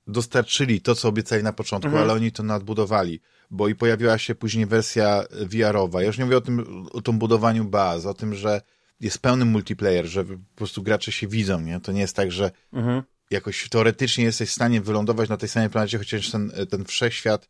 dostarczyli 0.06 0.80
to, 0.80 0.94
co 0.94 1.08
obiecali 1.08 1.42
na 1.42 1.52
początku, 1.52 1.88
mhm. 1.88 2.04
ale 2.04 2.12
oni 2.12 2.32
to 2.32 2.42
nadbudowali, 2.42 3.20
bo 3.50 3.68
i 3.68 3.75
pojawiła 3.75 4.18
się 4.18 4.35
później 4.35 4.66
wersja 4.66 5.25
VR-owa. 5.30 6.00
Ja 6.00 6.06
już 6.06 6.18
nie 6.18 6.25
mówię 6.25 6.37
o 6.37 6.40
tym, 6.40 6.87
o 6.92 7.02
tym 7.02 7.18
budowaniu 7.18 7.64
baz, 7.64 8.06
o 8.06 8.14
tym, 8.14 8.35
że 8.35 8.61
jest 9.00 9.18
pełny 9.18 9.44
multiplayer, 9.44 10.06
że 10.06 10.25
po 10.25 10.37
prostu 10.54 10.82
gracze 10.82 11.12
się 11.12 11.26
widzą, 11.26 11.61
nie? 11.61 11.80
To 11.80 11.92
nie 11.92 12.00
jest 12.00 12.16
tak, 12.16 12.32
że 12.32 12.50
mhm. 12.73 13.02
jakoś 13.30 13.68
teoretycznie 13.68 14.25
jesteś 14.25 14.49
w 14.49 14.52
stanie 14.52 14.80
wylądować 14.80 15.28
na 15.28 15.37
tej 15.37 15.49
samej 15.49 15.70
planecie, 15.70 15.99
chociaż 15.99 16.30
ten, 16.30 16.52
ten 16.70 16.85
wszechświat, 16.85 17.49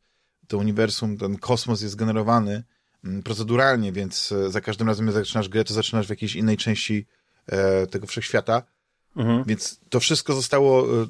to 0.48 0.58
uniwersum, 0.58 1.16
ten 1.16 1.38
kosmos 1.38 1.82
jest 1.82 1.96
generowany 1.96 2.64
proceduralnie, 3.24 3.92
więc 3.92 4.32
e, 4.32 4.50
za 4.50 4.60
każdym 4.60 4.88
razem, 4.88 5.06
jak 5.06 5.14
zaczynasz 5.14 5.48
grę, 5.48 5.64
to 5.64 5.74
zaczynasz 5.74 6.06
w 6.06 6.10
jakiejś 6.10 6.36
innej 6.36 6.56
części 6.56 7.06
e, 7.46 7.86
tego 7.86 8.06
wszechświata. 8.06 8.62
Mhm. 9.16 9.44
Więc 9.44 9.80
to 9.88 10.00
wszystko 10.00 10.34
zostało 10.34 11.02
e, 11.02 11.06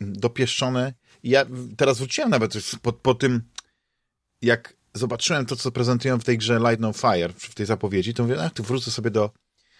dopieszczone. 0.00 0.94
I 1.22 1.30
ja 1.30 1.46
teraz 1.76 1.98
wróciłem 1.98 2.30
nawet 2.30 2.52
po, 2.82 2.92
po 2.92 3.14
tym, 3.14 3.42
jak 4.42 4.76
zobaczyłem 4.94 5.46
to, 5.46 5.56
co 5.56 5.72
prezentują 5.72 6.18
w 6.18 6.24
tej 6.24 6.38
grze 6.38 6.58
Light 6.58 6.80
No 6.80 6.92
Fire, 6.92 7.32
w 7.36 7.54
tej 7.54 7.66
zapowiedzi, 7.66 8.14
to 8.14 8.22
mówię, 8.22 8.44
ach, 8.44 8.52
tu 8.52 8.62
wrócę 8.62 8.90
sobie 8.90 9.10
do, 9.10 9.30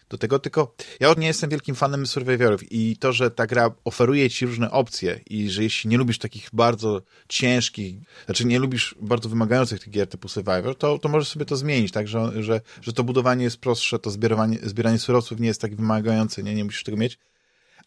do 0.08 0.18
tego, 0.18 0.38
tylko 0.38 0.74
ja 1.00 1.14
nie 1.18 1.26
jestem 1.26 1.50
wielkim 1.50 1.74
fanem 1.74 2.06
Survivorów 2.06 2.72
i 2.72 2.96
to, 2.96 3.12
że 3.12 3.30
ta 3.30 3.46
gra 3.46 3.70
oferuje 3.84 4.30
ci 4.30 4.46
różne 4.46 4.70
opcje 4.70 5.20
i 5.26 5.50
że 5.50 5.62
jeśli 5.62 5.90
nie 5.90 5.98
lubisz 5.98 6.18
takich 6.18 6.48
bardzo 6.52 7.02
ciężkich, 7.28 7.96
znaczy 8.24 8.44
nie 8.44 8.58
lubisz 8.58 8.94
bardzo 9.00 9.28
wymagających 9.28 9.80
tych 9.80 9.90
gier 9.90 10.08
typu 10.08 10.28
Survivor, 10.28 10.78
to, 10.78 10.98
to 10.98 11.08
możesz 11.08 11.28
sobie 11.28 11.44
to 11.44 11.56
zmienić, 11.56 11.92
tak, 11.92 12.08
że, 12.08 12.42
że, 12.42 12.60
że 12.82 12.92
to 12.92 13.04
budowanie 13.04 13.44
jest 13.44 13.56
prostsze, 13.56 13.98
to 13.98 14.10
zbieranie, 14.10 14.58
zbieranie 14.62 14.98
surowców 14.98 15.40
nie 15.40 15.48
jest 15.48 15.60
tak 15.60 15.76
wymagające, 15.76 16.42
nie, 16.42 16.54
nie 16.54 16.64
musisz 16.64 16.84
tego 16.84 16.98
mieć, 16.98 17.18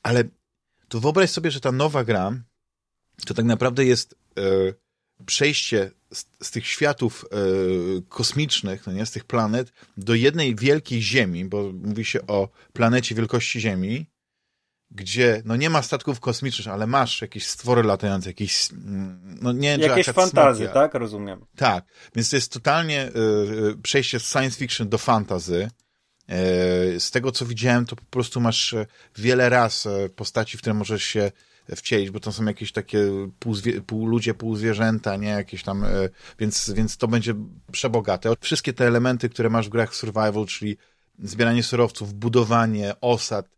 ale 0.04 0.24
to 0.88 1.00
wyobraź 1.00 1.30
sobie, 1.30 1.52
że 1.52 1.60
ta 1.60 1.72
nowa 1.72 2.04
gra 2.04 2.32
to 3.26 3.34
tak 3.34 3.46
naprawdę 3.46 3.86
jest 3.86 4.16
e, 4.38 4.42
przejście 5.26 5.92
z, 6.14 6.26
z, 6.44 6.52
tych 6.52 6.68
światów 6.68 7.26
e, 7.32 7.38
kosmicznych, 8.10 8.88
no 8.88 8.94
nie, 8.94 9.06
z 9.06 9.12
tych 9.12 9.26
planet, 9.26 9.72
do 9.98 10.16
jednej 10.16 10.56
wielkiej 10.56 11.02
Ziemi, 11.02 11.46
bo 11.46 11.72
mówi 11.74 12.06
się 12.06 12.28
o 12.28 12.50
planecie 12.74 13.16
wielkości 13.16 13.60
Ziemi, 13.60 14.06
gdzie 14.92 15.42
no 15.46 15.56
nie 15.56 15.70
ma 15.70 15.82
statków 15.82 16.20
kosmicznych, 16.20 16.68
ale 16.68 16.88
masz 16.88 17.22
jakieś 17.22 17.48
stwory 17.48 17.84
latające, 17.84 18.30
jakieś 18.30 18.72
mm, 18.72 19.38
no 19.42 19.52
nie 19.52 19.78
Jakieś 19.78 20.06
fantazy, 20.06 20.70
tak? 20.74 20.94
Rozumiem. 20.94 21.46
Tak, 21.56 21.86
więc 22.16 22.30
to 22.30 22.36
jest 22.36 22.52
totalnie 22.52 23.02
e, 23.02 23.12
przejście 23.84 24.20
z 24.20 24.32
science 24.32 24.58
fiction 24.58 24.90
do 24.90 24.98
fantazy. 24.98 25.70
E, 26.28 27.00
z 27.00 27.12
tego, 27.12 27.32
co 27.32 27.46
widziałem, 27.46 27.86
to 27.86 27.96
po 27.96 28.06
prostu 28.06 28.42
masz 28.42 28.76
wiele 29.16 29.50
raz 29.50 29.88
postaci, 30.16 30.58
w 30.58 30.62
które 30.62 30.74
możesz 30.74 31.04
się 31.04 31.32
wcielić, 31.76 32.12
bo 32.12 32.20
to 32.20 32.32
są 32.32 32.46
jakieś 32.46 32.72
takie 32.72 33.00
pół, 33.40 33.56
pół 33.88 34.08
ludzie, 34.08 34.34
pół 34.34 34.56
zwierzęta, 34.56 35.16
nie? 35.16 35.28
Jakieś 35.28 35.64
tam, 35.64 35.86
więc, 36.40 36.72
więc 36.76 36.98
to 36.98 37.08
będzie 37.08 37.36
przebogate. 37.72 38.34
Wszystkie 38.42 38.74
te 38.74 38.88
elementy, 38.88 39.30
które 39.30 39.50
masz 39.50 39.68
w 39.68 39.70
grach 39.70 39.96
survival, 39.96 40.46
czyli 40.46 40.78
zbieranie 41.20 41.64
surowców, 41.64 42.14
budowanie 42.14 42.94
osad, 43.02 43.50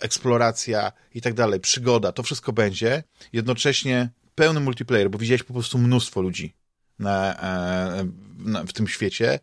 eksploracja 0.00 0.92
i 1.14 1.20
tak 1.20 1.34
dalej, 1.34 1.60
przygoda, 1.60 2.12
to 2.12 2.22
wszystko 2.22 2.52
będzie. 2.52 3.02
Jednocześnie 3.32 4.10
pełny 4.34 4.60
multiplayer, 4.60 5.10
bo 5.10 5.18
widziałeś 5.18 5.42
po 5.42 5.52
prostu 5.52 5.78
mnóstwo 5.78 6.20
ludzi 6.20 6.54
na, 6.98 7.36
na, 8.38 8.64
w 8.64 8.72
tym 8.72 8.88
świecie 8.88 9.40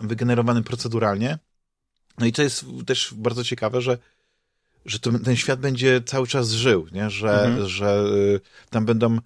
wygenerowany 0.00 0.62
proceduralnie. 0.62 1.38
No 2.18 2.26
i 2.26 2.32
to 2.32 2.42
jest 2.42 2.64
też 2.86 3.14
bardzo 3.14 3.44
ciekawe, 3.44 3.80
że, 3.80 3.98
że 4.86 4.98
to, 4.98 5.18
ten 5.18 5.36
świat 5.36 5.60
będzie 5.60 6.00
cały 6.00 6.26
czas 6.26 6.50
żył, 6.50 6.86
nie? 6.92 7.10
Że, 7.10 7.44
mhm. 7.44 7.68
że 7.68 8.04
y, 8.36 8.40
tam 8.70 8.84
będą 8.84 9.18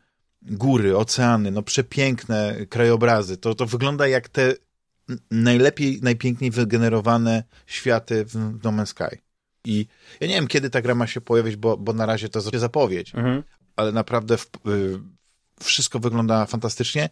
góry, 0.42 0.96
oceany, 0.96 1.50
no 1.50 1.62
przepiękne 1.62 2.56
krajobrazy. 2.68 3.36
To, 3.36 3.54
to 3.54 3.66
wygląda 3.66 4.08
jak 4.08 4.28
te 4.28 4.54
najlepiej, 5.30 6.00
najpiękniej 6.02 6.50
wygenerowane 6.50 7.44
światy 7.66 8.24
w 8.24 8.34
No 8.34 8.70
Man's 8.70 8.86
Sky. 8.86 9.18
I 9.64 9.86
ja 10.20 10.26
nie 10.26 10.34
wiem, 10.34 10.46
kiedy 10.46 10.70
ta 10.70 10.82
gra 10.82 10.94
ma 10.94 11.06
się 11.06 11.20
pojawić, 11.20 11.56
bo, 11.56 11.76
bo 11.76 11.92
na 11.92 12.06
razie 12.06 12.28
to 12.28 12.38
jest 12.38 12.50
zapowiedź, 12.54 13.14
mhm. 13.14 13.42
ale 13.76 13.92
naprawdę 13.92 14.36
w, 14.36 14.46
y, 14.68 15.00
wszystko 15.60 15.98
wygląda 15.98 16.46
fantastycznie 16.46 17.08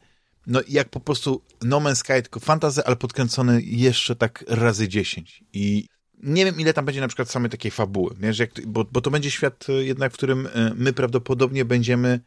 no 0.49 0.61
jak 0.69 0.89
po 0.89 1.01
prostu 1.01 1.43
No 1.63 1.81
Man's 1.81 1.95
Sky, 1.95 2.23
tylko 2.23 2.41
fantazy, 2.41 2.85
ale 2.85 2.97
podkręcony 2.97 3.63
jeszcze 3.63 4.17
tak 4.17 4.45
razy 4.49 4.89
10. 4.89 5.45
I 5.53 5.89
nie 6.23 6.45
wiem, 6.45 6.61
ile 6.61 6.75
tam 6.75 6.85
będzie 6.85 7.01
na 7.01 7.09
przykład 7.09 7.31
samej 7.31 7.51
takiej 7.51 7.71
fabuły, 7.71 8.15
wiesz, 8.21 8.39
jak, 8.39 8.51
bo, 8.67 8.85
bo 8.93 9.01
to 9.01 9.11
będzie 9.11 9.31
świat 9.31 9.67
e, 9.69 9.73
jednak, 9.73 10.13
w 10.13 10.17
którym 10.17 10.47
e, 10.47 10.73
my 10.77 10.93
prawdopodobnie 10.93 11.65
będziemy 11.65 12.21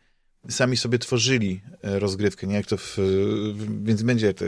sami 0.50 0.77
sobie 0.77 1.00
tworzyli 1.00 1.62
e, 1.81 2.00
rozgrywkę, 2.00 2.48
nie? 2.48 2.55
Jak 2.55 2.65
to 2.65 2.77
w, 2.77 2.98
więc 3.83 4.01
będzie, 4.01 4.33
to, 4.33 4.45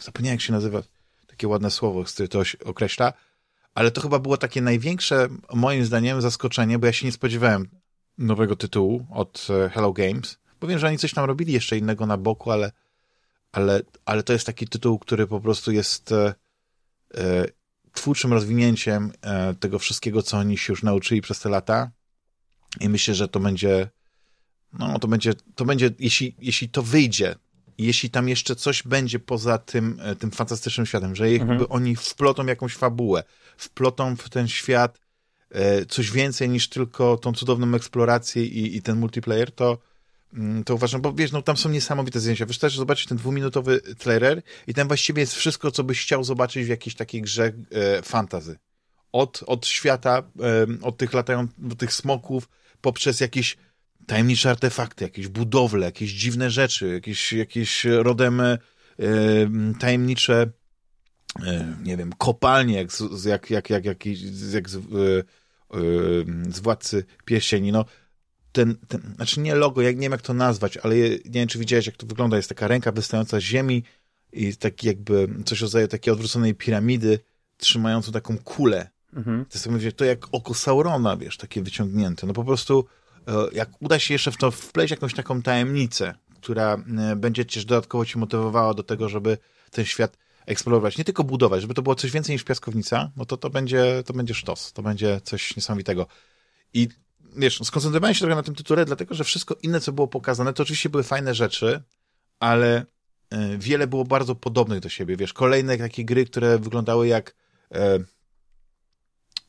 zapomniałem 0.00 0.34
jak 0.34 0.40
się 0.40 0.52
nazywa, 0.52 0.82
takie 1.26 1.48
ładne 1.48 1.70
słowo, 1.70 2.04
które 2.04 2.28
to 2.28 2.42
określa, 2.64 3.12
ale 3.74 3.90
to 3.90 4.00
chyba 4.00 4.18
było 4.18 4.36
takie 4.36 4.60
największe, 4.60 5.28
moim 5.54 5.84
zdaniem, 5.84 6.20
zaskoczenie, 6.20 6.78
bo 6.78 6.86
ja 6.86 6.92
się 6.92 7.06
nie 7.06 7.12
spodziewałem 7.12 7.68
nowego 8.18 8.56
tytułu 8.56 9.06
od 9.10 9.46
Hello 9.72 9.92
Games, 9.92 10.38
bo 10.60 10.66
wiem, 10.66 10.78
że 10.78 10.86
oni 10.86 10.98
coś 10.98 11.14
tam 11.14 11.24
robili 11.24 11.52
jeszcze 11.52 11.78
innego 11.78 12.06
na 12.06 12.16
boku, 12.16 12.50
ale 12.50 12.72
ale, 13.52 13.80
ale 14.04 14.22
to 14.22 14.32
jest 14.32 14.46
taki 14.46 14.68
tytuł, 14.68 14.98
który 14.98 15.26
po 15.26 15.40
prostu 15.40 15.72
jest 15.72 16.14
twórczym 17.96 18.32
rozwinięciem 18.32 19.12
e, 19.22 19.54
tego 19.54 19.78
wszystkiego, 19.78 20.22
co 20.22 20.36
oni 20.36 20.58
się 20.58 20.72
już 20.72 20.82
nauczyli 20.82 21.20
przez 21.20 21.40
te 21.40 21.48
lata 21.48 21.90
i 22.80 22.88
myślę, 22.88 23.14
że 23.14 23.28
to 23.28 23.40
będzie 23.40 23.88
no, 24.78 24.98
to 24.98 25.08
będzie, 25.08 25.34
to 25.54 25.64
będzie 25.64 25.90
jeśli, 25.98 26.36
jeśli 26.38 26.68
to 26.68 26.82
wyjdzie, 26.82 27.34
jeśli 27.78 28.10
tam 28.10 28.28
jeszcze 28.28 28.56
coś 28.56 28.82
będzie 28.82 29.18
poza 29.18 29.58
tym, 29.58 29.98
e, 30.02 30.16
tym 30.16 30.30
fantastycznym 30.30 30.86
światem, 30.86 31.16
że 31.16 31.32
jakby 31.32 31.52
mhm. 31.52 31.72
oni 31.72 31.96
wplotą 31.96 32.46
jakąś 32.46 32.74
fabułę, 32.74 33.24
wplotą 33.56 34.16
w 34.16 34.28
ten 34.28 34.48
świat 34.48 35.00
e, 35.50 35.86
coś 35.86 36.10
więcej 36.10 36.48
niż 36.48 36.68
tylko 36.68 37.16
tą 37.16 37.32
cudowną 37.32 37.74
eksplorację 37.74 38.44
i, 38.44 38.76
i 38.76 38.82
ten 38.82 38.98
multiplayer, 38.98 39.52
to, 39.52 39.78
to 40.64 40.74
uważam, 40.74 41.00
bo 41.00 41.12
wiesz, 41.12 41.32
no 41.32 41.42
tam 41.42 41.56
są 41.56 41.68
niesamowite 41.68 42.20
zdjęcia. 42.20 42.46
Wystarczy 42.46 42.76
zobaczyć 42.76 43.06
ten 43.06 43.18
dwuminutowy 43.18 43.80
trailer 43.80 44.42
i 44.66 44.74
tam 44.74 44.88
właściwie 44.88 45.20
jest 45.20 45.34
wszystko, 45.34 45.70
co 45.70 45.84
byś 45.84 46.02
chciał 46.02 46.24
zobaczyć 46.24 46.66
w 46.66 46.68
jakiejś 46.68 46.94
takiej 46.94 47.22
grze 47.22 47.52
e, 47.70 48.02
fantazy. 48.02 48.58
Od, 49.12 49.44
od 49.46 49.66
świata, 49.66 50.22
e, 50.40 50.66
od 50.82 50.96
tych 50.96 51.12
latających, 51.12 51.56
tych 51.78 51.92
smoków, 51.92 52.48
poprzez 52.80 53.20
jakieś 53.20 53.56
tajemnicze 54.06 54.50
artefakty, 54.50 55.04
jakieś 55.04 55.28
budowle, 55.28 55.86
jakieś 55.86 56.12
dziwne 56.12 56.50
rzeczy, 56.50 56.88
jakieś, 56.88 57.32
jakieś 57.32 57.84
rodem 57.84 58.40
e, 58.40 58.58
tajemnicze 59.80 60.50
e, 61.46 61.76
nie 61.82 61.96
wiem, 61.96 62.12
kopalnie, 62.18 62.74
jak, 62.76 62.90
jak, 63.24 63.50
jak, 63.50 63.70
jak, 63.70 63.84
jak, 63.84 64.06
jak 64.52 64.68
z, 64.68 64.76
e, 64.76 64.80
e, 64.80 65.22
z 66.50 66.60
Władcy 66.60 67.04
Pierścieni. 67.24 67.72
No, 67.72 67.84
ten, 68.56 68.76
ten, 68.88 69.00
znaczy 69.16 69.40
nie 69.40 69.54
logo, 69.54 69.82
jak 69.82 69.96
nie 69.96 70.02
wiem 70.02 70.12
jak 70.12 70.22
to 70.22 70.34
nazwać, 70.34 70.76
ale 70.76 70.96
nie 70.98 71.18
wiem, 71.24 71.48
czy 71.48 71.58
widziałeś, 71.58 71.86
jak 71.86 71.96
to 71.96 72.06
wygląda. 72.06 72.36
Jest 72.36 72.48
taka 72.48 72.68
ręka 72.68 72.92
wystająca 72.92 73.38
z 73.38 73.42
ziemi 73.42 73.82
i 74.32 74.56
taki 74.56 74.86
jakby 74.86 75.28
coś 75.44 75.60
rodzaju 75.60 75.88
takiej 75.88 76.12
odwróconej 76.12 76.54
piramidy, 76.54 77.18
trzymającą 77.56 78.12
taką 78.12 78.38
kulę. 78.38 78.90
Mhm. 79.12 79.44
To 79.44 79.50
jest 79.54 79.66
mówię, 79.66 79.92
to 79.92 80.04
jak 80.04 80.26
oko 80.32 80.54
Saurona, 80.54 81.16
wiesz, 81.16 81.36
takie 81.36 81.62
wyciągnięte. 81.62 82.26
No 82.26 82.32
po 82.32 82.44
prostu, 82.44 82.86
e, 83.28 83.32
jak 83.52 83.82
uda 83.82 83.98
się 83.98 84.14
jeszcze 84.14 84.32
w 84.32 84.36
to 84.36 84.50
wpleść 84.50 84.90
jakąś 84.90 85.14
taką 85.14 85.42
tajemnicę, 85.42 86.14
która 86.40 86.76
e, 86.98 87.16
będzie 87.16 87.46
cię 87.46 87.60
dodatkowo 87.60 88.04
ci 88.04 88.18
motywowała 88.18 88.74
do 88.74 88.82
tego, 88.82 89.08
żeby 89.08 89.38
ten 89.70 89.84
świat 89.84 90.16
eksplorować, 90.46 90.98
nie 90.98 91.04
tylko 91.04 91.24
budować, 91.24 91.60
żeby 91.60 91.74
to 91.74 91.82
było 91.82 91.94
coś 91.94 92.10
więcej 92.10 92.34
niż 92.34 92.44
piaskownica, 92.44 93.10
no 93.16 93.26
to 93.26 93.36
to 93.36 93.50
będzie, 93.50 94.02
to 94.06 94.14
będzie 94.14 94.34
sztos, 94.34 94.72
to 94.72 94.82
będzie 94.82 95.20
coś 95.24 95.56
niesamowitego. 95.56 96.06
I 96.74 96.88
wiesz, 97.36 97.60
skoncentrowałem 97.64 98.14
się 98.14 98.20
trochę 98.20 98.34
na 98.34 98.42
tym 98.42 98.54
tytule, 98.54 98.84
dlatego, 98.84 99.14
że 99.14 99.24
wszystko 99.24 99.56
inne, 99.62 99.80
co 99.80 99.92
było 99.92 100.08
pokazane, 100.08 100.52
to 100.52 100.62
oczywiście 100.62 100.88
były 100.88 101.02
fajne 101.02 101.34
rzeczy, 101.34 101.82
ale 102.40 102.86
e, 103.30 103.58
wiele 103.58 103.86
było 103.86 104.04
bardzo 104.04 104.34
podobnych 104.34 104.80
do 104.80 104.88
siebie, 104.88 105.16
wiesz, 105.16 105.32
kolejne 105.32 105.78
takie 105.78 106.04
gry, 106.04 106.24
które 106.24 106.58
wyglądały 106.58 107.08
jak 107.08 107.34
e, 107.74 107.98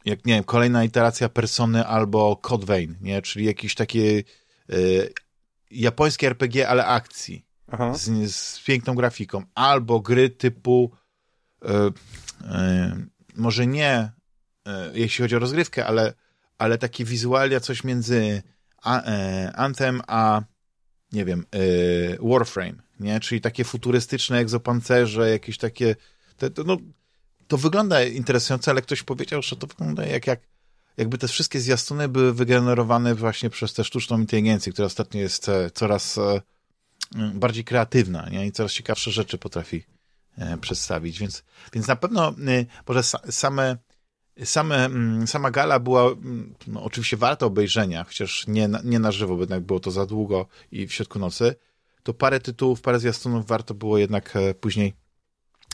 jak, 0.05 0.25
nie 0.25 0.33
wiem, 0.33 0.43
kolejna 0.43 0.83
iteracja 0.83 1.29
Persony 1.29 1.85
albo 1.85 2.35
Code 2.35 2.65
Vein, 2.65 2.95
nie, 3.01 3.21
czyli 3.21 3.45
jakieś 3.45 3.75
takie 3.75 4.23
e, 4.69 4.75
japońskie 5.71 6.27
RPG, 6.27 6.69
ale 6.69 6.85
akcji, 6.85 7.45
z, 7.93 8.31
z, 8.35 8.63
piękną 8.63 8.95
grafiką, 8.95 9.43
albo 9.55 9.99
gry 9.99 10.29
typu 10.29 10.91
może 13.35 13.67
nie 13.67 14.11
jeśli 14.93 15.21
chodzi 15.21 15.35
o 15.35 15.39
rozgrywkę, 15.39 15.85
ale 15.85 16.13
ale 16.57 16.77
takie 16.77 17.05
wizualia 17.05 17.59
coś 17.59 17.83
między 17.83 18.43
e, 18.85 19.51
Anthem 19.55 20.01
a 20.07 20.41
nie 21.11 21.25
wiem, 21.25 21.45
e, 21.51 21.59
Warframe, 22.29 22.81
nie? 22.99 23.19
Czyli 23.19 23.41
takie 23.41 23.63
futurystyczne 23.63 24.37
egzopancerze, 24.37 25.29
jakieś 25.29 25.57
takie 25.57 25.95
to, 26.37 26.49
to, 26.49 26.63
no, 26.63 26.77
to 27.47 27.57
wygląda 27.57 28.03
interesująco, 28.03 28.71
ale 28.71 28.81
ktoś 28.81 29.03
powiedział, 29.03 29.41
że 29.41 29.55
to 29.55 29.67
wygląda 29.67 30.05
jak, 30.05 30.27
jak 30.27 30.39
jakby 30.97 31.17
te 31.17 31.27
wszystkie 31.27 31.59
zwiastuny 31.59 32.07
były 32.07 32.33
wygenerowane 32.33 33.15
właśnie 33.15 33.49
przez 33.49 33.73
tę 33.73 33.83
sztuczną 33.83 34.19
inteligencję, 34.19 34.73
która 34.73 34.85
ostatnio 34.85 35.21
jest 35.21 35.49
e, 35.49 35.71
coraz 35.71 36.19
bardziej 37.33 37.63
kreatywna 37.63 38.29
nie? 38.29 38.47
i 38.47 38.51
coraz 38.51 38.71
ciekawsze 38.71 39.11
rzeczy 39.11 39.37
potrafi 39.37 39.83
przedstawić, 40.61 41.19
więc, 41.19 41.43
więc 41.73 41.87
na 41.87 41.95
pewno 41.95 42.35
może 42.87 43.03
same 43.29 43.77
Same, 44.43 44.85
mm, 44.85 45.27
sama 45.27 45.51
gala 45.51 45.79
była 45.79 46.11
mm, 46.11 46.55
no, 46.67 46.83
oczywiście 46.83 47.17
warta 47.17 47.45
obejrzenia, 47.45 48.03
chociaż 48.03 48.47
nie, 48.47 48.69
nie 48.83 48.99
na 48.99 49.11
żywo, 49.11 49.35
bo 49.35 49.41
jednak 49.41 49.63
było 49.63 49.79
to 49.79 49.91
za 49.91 50.05
długo 50.05 50.47
i 50.71 50.87
w 50.87 50.93
środku 50.93 51.19
nocy. 51.19 51.55
To 52.03 52.13
parę 52.13 52.39
tytułów, 52.39 52.81
parę 52.81 52.99
zwiastunów 52.99 53.47
warto 53.47 53.73
było 53.73 53.97
jednak 53.97 54.35
e, 54.35 54.53
później 54.53 54.93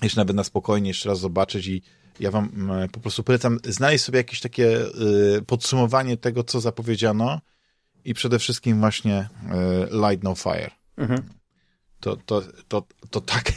jeszcze 0.01 0.21
nawet 0.21 0.35
na 0.35 0.43
spokojnie 0.43 0.89
jeszcze 0.89 1.09
raz 1.09 1.19
zobaczyć 1.19 1.67
i 1.67 1.81
ja 2.19 2.31
wam 2.31 2.51
mm, 2.55 2.89
po 2.89 2.99
prostu 2.99 3.23
polecam 3.23 3.59
znaleźć 3.63 4.03
sobie 4.03 4.17
jakieś 4.17 4.39
takie 4.39 4.81
e, 4.81 4.91
podsumowanie 5.47 6.17
tego, 6.17 6.43
co 6.43 6.61
zapowiedziano 6.61 7.41
i 8.05 8.13
przede 8.13 8.39
wszystkim 8.39 8.79
właśnie 8.79 9.29
e, 9.51 9.87
Light 9.91 10.23
No 10.23 10.35
Fire. 10.35 10.71
Mhm. 10.97 11.23
to, 11.99 12.17
to, 12.17 12.41
to, 12.67 12.83
to 13.09 13.21
tak 13.21 13.51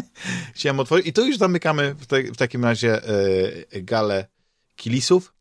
chciałem 0.54 0.80
otworzyć. 0.80 1.06
I 1.06 1.12
to 1.12 1.22
już 1.26 1.38
zamykamy 1.38 1.94
w, 1.94 2.06
te, 2.06 2.22
w 2.22 2.36
takim 2.36 2.64
razie 2.64 3.02
e, 3.72 3.82
galę 3.82 4.26
kilisów. 4.76 5.34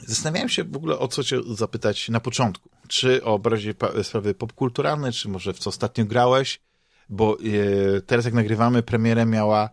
Zastanawiałem 0.00 0.48
się 0.48 0.64
w 0.64 0.76
ogóle 0.76 0.98
o 0.98 1.08
co 1.08 1.24
cię 1.24 1.40
zapytać 1.54 2.08
na 2.08 2.20
początku. 2.20 2.70
Czy 2.88 3.24
o 3.24 3.38
bardziej 3.38 3.74
sprawy 4.02 4.34
popkulturalne, 4.34 5.12
czy 5.12 5.28
może 5.28 5.52
w 5.52 5.58
co 5.58 5.70
ostatnio 5.70 6.04
grałeś? 6.04 6.60
Bo 7.08 7.36
e, 7.38 8.00
teraz 8.00 8.24
jak 8.24 8.34
nagrywamy, 8.34 8.82
premierę 8.82 9.26
miała 9.26 9.70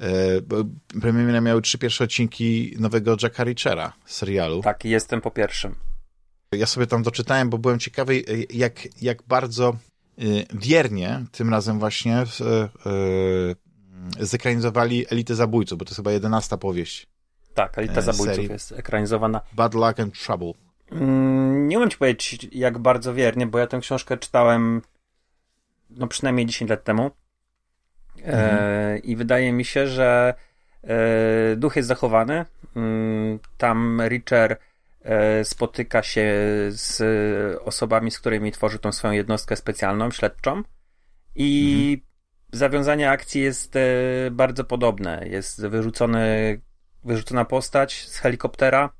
e, 0.00 0.06
premierę 1.00 1.40
miały 1.40 1.62
trzy 1.62 1.78
pierwsze 1.78 2.04
odcinki 2.04 2.74
nowego 2.78 3.16
Jacka 3.22 3.44
Richera 3.44 3.92
serialu. 4.06 4.62
Tak, 4.62 4.84
jestem 4.84 5.20
po 5.20 5.30
pierwszym. 5.30 5.74
Ja 6.52 6.66
sobie 6.66 6.86
tam 6.86 7.02
doczytałem, 7.02 7.50
bo 7.50 7.58
byłem 7.58 7.78
ciekawy, 7.78 8.14
e, 8.14 8.56
jak, 8.56 9.02
jak 9.02 9.22
bardzo 9.22 9.76
wiernie 10.54 11.24
tym 11.32 11.50
razem 11.50 11.78
właśnie 11.78 12.24
zekranizowali 14.20 15.06
Elitę 15.10 15.34
Zabójców, 15.34 15.78
bo 15.78 15.84
to 15.84 15.88
jest 15.88 15.96
chyba 15.96 16.12
jedenasta 16.12 16.56
powieść. 16.56 17.06
Tak, 17.54 17.78
Elita 17.78 18.00
Zabójców 18.00 18.36
serii. 18.36 18.50
jest 18.50 18.72
ekranizowana. 18.72 19.40
Bad 19.52 19.74
Luck 19.74 20.00
and 20.00 20.18
Trouble. 20.24 20.52
Mm, 20.92 21.68
nie 21.68 21.76
umiem 21.76 21.90
ci 21.90 21.96
powiedzieć, 21.96 22.48
jak 22.52 22.78
bardzo 22.78 23.14
wiernie, 23.14 23.46
bo 23.46 23.58
ja 23.58 23.66
tę 23.66 23.80
książkę 23.80 24.16
czytałem 24.16 24.82
no 25.90 26.06
przynajmniej 26.06 26.46
10 26.46 26.70
lat 26.70 26.84
temu. 26.84 27.10
E, 28.18 28.24
mhm. 28.24 28.58
E, 28.60 28.98
I 28.98 29.16
wydaje 29.16 29.52
mi 29.52 29.64
się, 29.64 29.86
że 29.86 30.34
e, 30.84 31.56
duch 31.56 31.76
jest 31.76 31.88
zachowany. 31.88 32.44
Mm, 32.76 33.38
tam 33.58 34.02
Richard 34.08 34.60
E, 35.02 35.44
spotyka 35.44 36.02
się 36.02 36.32
z 36.68 37.02
osobami, 37.64 38.10
z 38.10 38.18
którymi 38.18 38.52
tworzy 38.52 38.78
tą 38.78 38.92
swoją 38.92 39.14
jednostkę 39.14 39.56
specjalną, 39.56 40.10
śledczą 40.10 40.62
i 41.34 41.90
mhm. 41.92 42.09
Zawiązanie 42.52 43.10
akcji 43.10 43.42
jest 43.42 43.76
e, 43.76 43.80
bardzo 44.30 44.64
podobne. 44.64 45.28
Jest 45.30 45.66
wyrzucony, 45.66 46.60
wyrzucona 47.04 47.44
postać 47.44 48.08
z 48.08 48.18
helikoptera. 48.18 48.90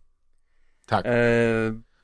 Tak. 0.86 1.06
E... 1.06 1.10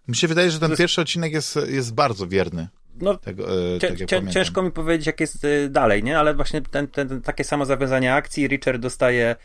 Mi 0.08 0.16
się 0.16 0.28
wydaje, 0.28 0.50
że 0.50 0.60
ten 0.60 0.76
pierwszy 0.76 1.00
odcinek 1.00 1.32
jest, 1.32 1.58
jest 1.68 1.94
bardzo 1.94 2.26
wierny. 2.26 2.68
No, 3.00 3.16
tego, 3.16 3.74
e, 3.74 3.78
cię, 3.80 4.06
cię, 4.06 4.22
ciężko 4.30 4.62
mi 4.62 4.72
powiedzieć, 4.72 5.06
jak 5.06 5.20
jest 5.20 5.44
e, 5.44 5.68
dalej, 5.68 6.02
nie? 6.02 6.18
Ale 6.18 6.34
właśnie 6.34 6.62
ten, 6.62 6.88
ten, 6.88 7.22
takie 7.22 7.44
samo 7.44 7.64
zawiązanie 7.64 8.14
akcji. 8.14 8.48
Richard 8.48 8.80
dostaje 8.80 9.36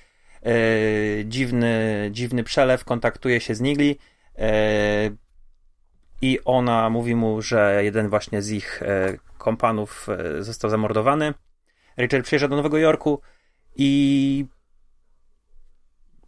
e, 0.45 0.51
dziwny, 1.25 2.09
dziwny 2.11 2.43
przelew, 2.43 2.85
kontaktuje 2.85 3.39
się 3.39 3.55
z 3.55 3.61
Nigli 3.61 3.97
E, 4.37 5.09
I 6.21 6.39
ona 6.45 6.89
mówi 6.89 7.15
mu, 7.15 7.41
że 7.41 7.81
jeden 7.83 8.09
właśnie 8.09 8.41
z 8.41 8.51
ich 8.51 8.83
kompanów 9.37 10.07
został 10.39 10.69
zamordowany. 10.69 11.33
Richard 11.97 12.25
przyjeżdża 12.25 12.47
do 12.47 12.55
Nowego 12.55 12.77
Jorku 12.77 13.21
i 13.75 14.45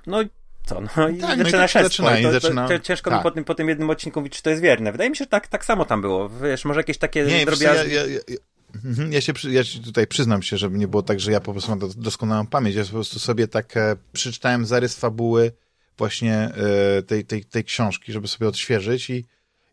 no 0.07 0.23
co, 0.65 0.81
no 0.81 1.09
i 1.09 1.17
tak, 1.17 1.37
zaczyna 1.37 1.57
no 1.57 1.65
i 1.65 1.69
tak 1.69 1.83
Zaczyna, 1.83 2.19
i 2.19 2.23
to, 2.23 2.31
zaczyna... 2.31 2.67
To, 2.67 2.79
ciężko 2.79 3.09
tak. 3.09 3.19
mi 3.19 3.23
po 3.23 3.31
tym, 3.31 3.43
po 3.43 3.55
tym 3.55 3.69
jednym 3.69 3.89
odcinku 3.89 4.19
mówić, 4.19 4.33
czy 4.33 4.43
to 4.43 4.49
jest 4.49 4.61
wierne. 4.61 4.91
Wydaje 4.91 5.09
mi 5.09 5.15
się, 5.15 5.23
że 5.23 5.29
tak, 5.29 5.47
tak 5.47 5.65
samo 5.65 5.85
tam 5.85 6.01
było. 6.01 6.29
Wiesz, 6.29 6.65
może 6.65 6.79
jakieś 6.79 6.97
takie 6.97 7.25
nie, 7.25 7.45
drobiazgi... 7.45 7.93
Ja, 7.93 8.05
ja, 8.05 8.13
ja, 8.27 8.37
mhm, 8.85 9.13
ja, 9.13 9.21
się, 9.21 9.33
ja 9.49 9.61
tutaj 9.85 10.07
przyznam 10.07 10.41
się, 10.41 10.57
żeby 10.57 10.77
nie 10.77 10.87
było 10.87 11.03
tak, 11.03 11.19
że 11.19 11.31
ja 11.31 11.39
po 11.39 11.51
prostu 11.51 11.69
mam 11.69 11.79
doskonałą 11.97 12.47
pamięć. 12.47 12.75
Ja 12.75 12.83
po 12.83 12.91
prostu 12.91 13.19
sobie 13.19 13.47
tak 13.47 13.77
e, 13.77 13.95
przeczytałem 14.13 14.65
zarys 14.65 14.95
fabuły 14.95 15.51
właśnie 15.97 16.35
e, 16.35 17.01
tej, 17.01 17.25
tej, 17.25 17.45
tej 17.45 17.63
książki, 17.63 18.11
żeby 18.11 18.27
sobie 18.27 18.47
odświeżyć 18.47 19.09
i, 19.09 19.25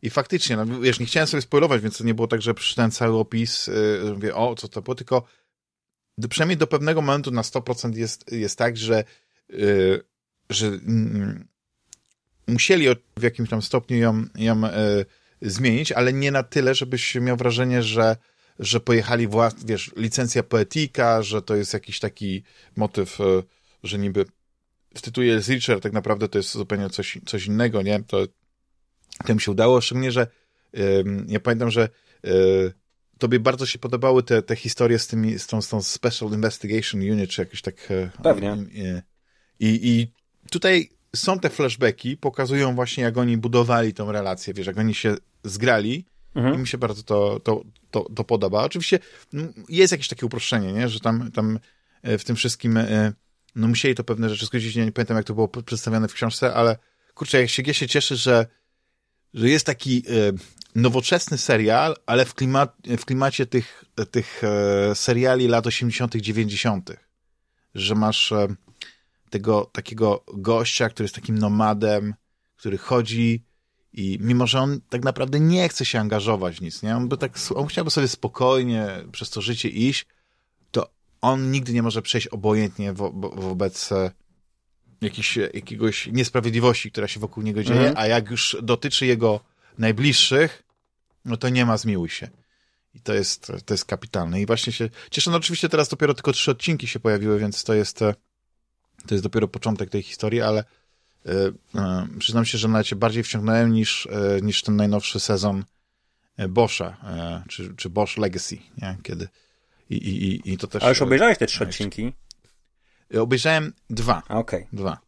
i 0.03 0.11
faktycznie, 0.11 0.57
no 0.57 0.81
wiesz, 0.81 1.01
nie 1.01 1.07
chciałem 1.07 1.27
sobie 1.27 1.41
spoilować, 1.41 1.83
więc 1.83 1.99
to 1.99 2.05
nie 2.05 2.15
było 2.15 2.29
tak, 2.29 2.43
że 2.43 2.55
przeczytałem 2.55 2.91
cały 2.91 3.17
opis, 3.19 3.67
yy, 3.67 4.13
mówię, 4.15 4.35
o, 4.35 4.55
co 4.55 4.69
to 4.69 4.83
było, 4.83 4.95
tylko 4.95 5.25
do, 6.19 6.29
przynajmniej 6.29 6.57
do 6.57 6.67
pewnego 6.67 7.03
momentu 7.03 7.31
na 7.31 7.43
100% 7.43 7.97
jest, 7.97 8.33
jest 8.33 8.59
tak, 8.59 8.77
że, 8.77 9.05
yy, 9.49 10.05
że 10.51 10.67
mm, 10.67 11.49
musieli 12.47 12.87
w 13.17 13.23
jakimś 13.23 13.51
tam 13.51 13.63
stopniu 13.63 13.97
ją, 13.97 14.25
ją 14.35 14.61
yy, 14.61 15.07
zmienić, 15.43 15.93
ale 15.93 16.13
nie 16.13 16.31
na 16.31 16.43
tyle, 16.43 16.75
żebyś 16.75 17.15
miał 17.15 17.37
wrażenie, 17.37 17.83
że 17.83 18.17
że 18.61 18.81
pojechali, 18.81 19.27
włas, 19.27 19.65
wiesz, 19.65 19.93
licencja 19.97 20.43
poetyka, 20.43 21.23
że 21.23 21.43
to 21.43 21.57
jest 21.57 21.73
jakiś 21.73 22.01
taki 22.01 22.43
motyw, 22.77 23.19
że 23.83 23.99
niby 23.99 24.25
w 24.95 25.03
tytule 25.03 25.27
jest 25.27 25.49
Richard, 25.49 25.83
tak 25.83 25.93
naprawdę 25.93 26.29
to 26.29 26.39
jest 26.39 26.53
zupełnie 26.53 26.91
coś, 26.91 27.19
coś 27.27 27.47
innego, 27.47 27.83
nie? 27.83 28.03
To, 28.03 28.27
mi 29.35 29.41
się 29.41 29.51
udało, 29.51 29.81
szczególnie, 29.81 30.13
że 30.13 30.27
yy, 30.73 31.05
ja 31.29 31.41
pamiętam, 31.41 31.71
że 31.71 31.89
yy, 32.23 32.73
tobie 33.21 33.41
bardzo 33.41 33.67
się 33.67 33.79
podobały 33.79 34.23
te, 34.23 34.43
te 34.43 34.57
historie 34.57 34.99
z, 34.99 35.07
tymi, 35.07 35.39
z, 35.39 35.47
tą, 35.47 35.63
z 35.63 35.69
tą 35.69 35.83
Special 35.83 36.31
Investigation 36.31 37.01
Unit, 37.01 37.31
czy 37.31 37.43
jakoś 37.43 37.63
tak... 37.63 37.91
E, 37.91 38.11
Pewnie. 38.23 38.57
I, 39.61 39.89
I 39.89 40.13
tutaj 40.51 40.91
są 41.17 41.39
te 41.39 41.51
flashbacki, 41.51 42.17
pokazują 42.17 42.75
właśnie, 42.75 43.05
jak 43.05 43.19
oni 43.19 43.37
budowali 43.37 43.95
tą 43.95 44.13
relację, 44.13 44.55
wiesz, 44.55 44.67
jak 44.67 44.79
oni 44.79 44.95
się 44.95 45.17
zgrali 45.45 46.05
mhm. 46.35 46.55
i 46.55 46.59
mi 46.59 46.67
się 46.67 46.79
bardzo 46.79 47.03
to, 47.03 47.41
to, 47.41 47.63
to, 47.91 48.07
to 48.17 48.25
podoba. 48.25 48.65
Oczywiście 48.65 48.99
jest 49.69 49.93
jakieś 49.93 50.09
takie 50.09 50.27
uproszczenie, 50.27 50.73
nie? 50.73 50.89
że 50.89 51.01
tam, 51.01 51.31
tam 51.33 51.59
e, 52.03 52.19
w 52.19 52.25
tym 52.25 52.37
wszystkim 52.37 52.79
no 53.55 53.69
musieli 53.69 53.95
to 53.95 54.05
pewne 54.05 54.29
rzeczy 54.29 54.47
skrócić, 54.47 54.77
nie, 54.77 54.85
nie 54.85 54.93
pamiętam 54.93 55.17
jak 55.17 55.27
to 55.27 55.35
było 55.35 55.49
przedstawione 55.49 56.09
w 56.09 56.15
książce, 56.15 56.55
ale 56.55 56.77
kurczę, 57.15 57.41
jak 57.41 57.51
się, 57.51 57.63
ja 57.67 57.75
się 57.75 57.89
cieszę, 57.89 58.17
że, 58.17 58.47
że 59.35 59.49
jest 59.49 59.67
taki 59.67 60.05
e, 60.09 60.33
nowoczesny 60.75 61.39
serial, 61.39 61.97
ale 62.07 62.25
w, 62.25 62.35
klimat, 62.35 62.77
w 62.99 63.05
klimacie 63.05 63.47
tych, 63.47 63.85
tych 64.11 64.43
e, 64.45 64.95
seriali 64.95 65.49
lat 65.49 65.67
80., 65.67 66.17
90., 66.17 66.91
że 67.75 67.95
masz 67.95 68.33
e, 68.33 68.49
tego 69.31 69.71
takiego 69.73 70.25
gościa, 70.35 70.89
który 70.89 71.05
jest 71.05 71.15
takim 71.15 71.39
nomadem, 71.39 72.15
który 72.57 72.79
chodzi 72.79 73.45
i 73.93 74.19
mimo, 74.21 74.47
że 74.47 74.61
on 74.61 74.81
tak 74.89 75.05
naprawdę 75.05 75.41
nie 75.41 75.69
chce 75.69 75.85
się 75.85 76.01
angażować 76.01 76.57
w 76.57 76.61
nic, 76.61 76.83
nie? 76.83 76.97
On, 76.97 77.09
by 77.09 77.17
tak, 77.17 77.33
on 77.55 77.67
chciałby 77.67 77.91
sobie 77.91 78.09
spokojnie 78.09 78.89
przez 79.13 79.31
to 79.31 79.41
życie 79.41 79.69
iść, 79.69 80.07
on 81.21 81.51
nigdy 81.51 81.73
nie 81.73 81.83
może 81.83 82.03
przejść 82.03 82.27
obojętnie 82.27 82.93
wo 82.93 83.11
wobec 83.35 83.93
e, 83.93 84.11
jakiś, 85.01 85.37
jakiegoś 85.37 86.07
niesprawiedliwości, 86.07 86.91
która 86.91 87.09
się 87.09 87.21
wokół 87.21 87.43
niego 87.43 87.63
dzieje, 87.63 87.81
mhm. 87.81 87.97
a 87.99 88.07
jak 88.07 88.31
już 88.31 88.57
dotyczy 88.63 89.07
jego 89.07 89.41
najbliższych, 89.81 90.63
no 91.25 91.37
to 91.37 91.49
nie 91.49 91.67
ma 91.67 91.77
zmiłuj 91.77 92.09
się. 92.09 92.29
I 92.95 93.01
to 93.01 93.15
jest, 93.15 93.53
to 93.65 93.75
jest 93.75 93.85
kapitalne. 93.85 94.41
I 94.41 94.47
właśnie 94.47 94.73
się 94.73 94.89
cieszę, 95.11 95.31
no 95.31 95.37
oczywiście 95.37 95.69
teraz 95.69 95.89
dopiero 95.89 96.15
tylko 96.15 96.33
trzy 96.33 96.51
odcinki 96.51 96.87
się 96.87 97.01
pojawiły, 97.01 97.39
więc 97.39 97.65
to 97.65 97.75
jest, 97.75 98.03
e, 98.03 98.15
to 99.07 99.15
jest 99.15 99.25
dopiero 99.25 99.49
początek 99.49 99.91
tej 99.91 100.03
historii, 100.03 100.41
ale 100.41 100.65
yy, 101.25 101.55
yy, 101.75 102.19
przyznam 102.19 102.45
się, 102.45 102.59
że 102.59 102.69
nawet 102.69 102.87
się 102.87 102.97
bardziej 102.97 103.23
wciągnąłem 103.23 103.73
niż, 103.73 104.09
yy, 104.11 104.43
niż 104.43 104.63
ten 104.63 104.77
najnowszy 104.77 105.21
sezon 105.21 105.65
Boscha, 106.49 106.97
czy, 107.49 107.75
czy 107.77 107.91
Bosch 107.91 108.17
Legacy, 108.17 108.59
nie? 108.79 108.99
kiedy 109.03 109.29
i, 109.91 109.97
i, 109.97 110.53
i 110.53 110.59
to 110.59 110.67
też... 110.67 110.83
A 110.83 110.89
już 110.89 111.03
obejrzałeś 111.03 111.39
te 111.39 111.47
trzy 111.47 111.65
odcinki? 111.65 112.13
Obejrzałem 113.19 113.73
dwa. 113.91 114.23
Okej. 114.29 114.39
Okay. 114.39 114.67
Dwa. 114.73 114.99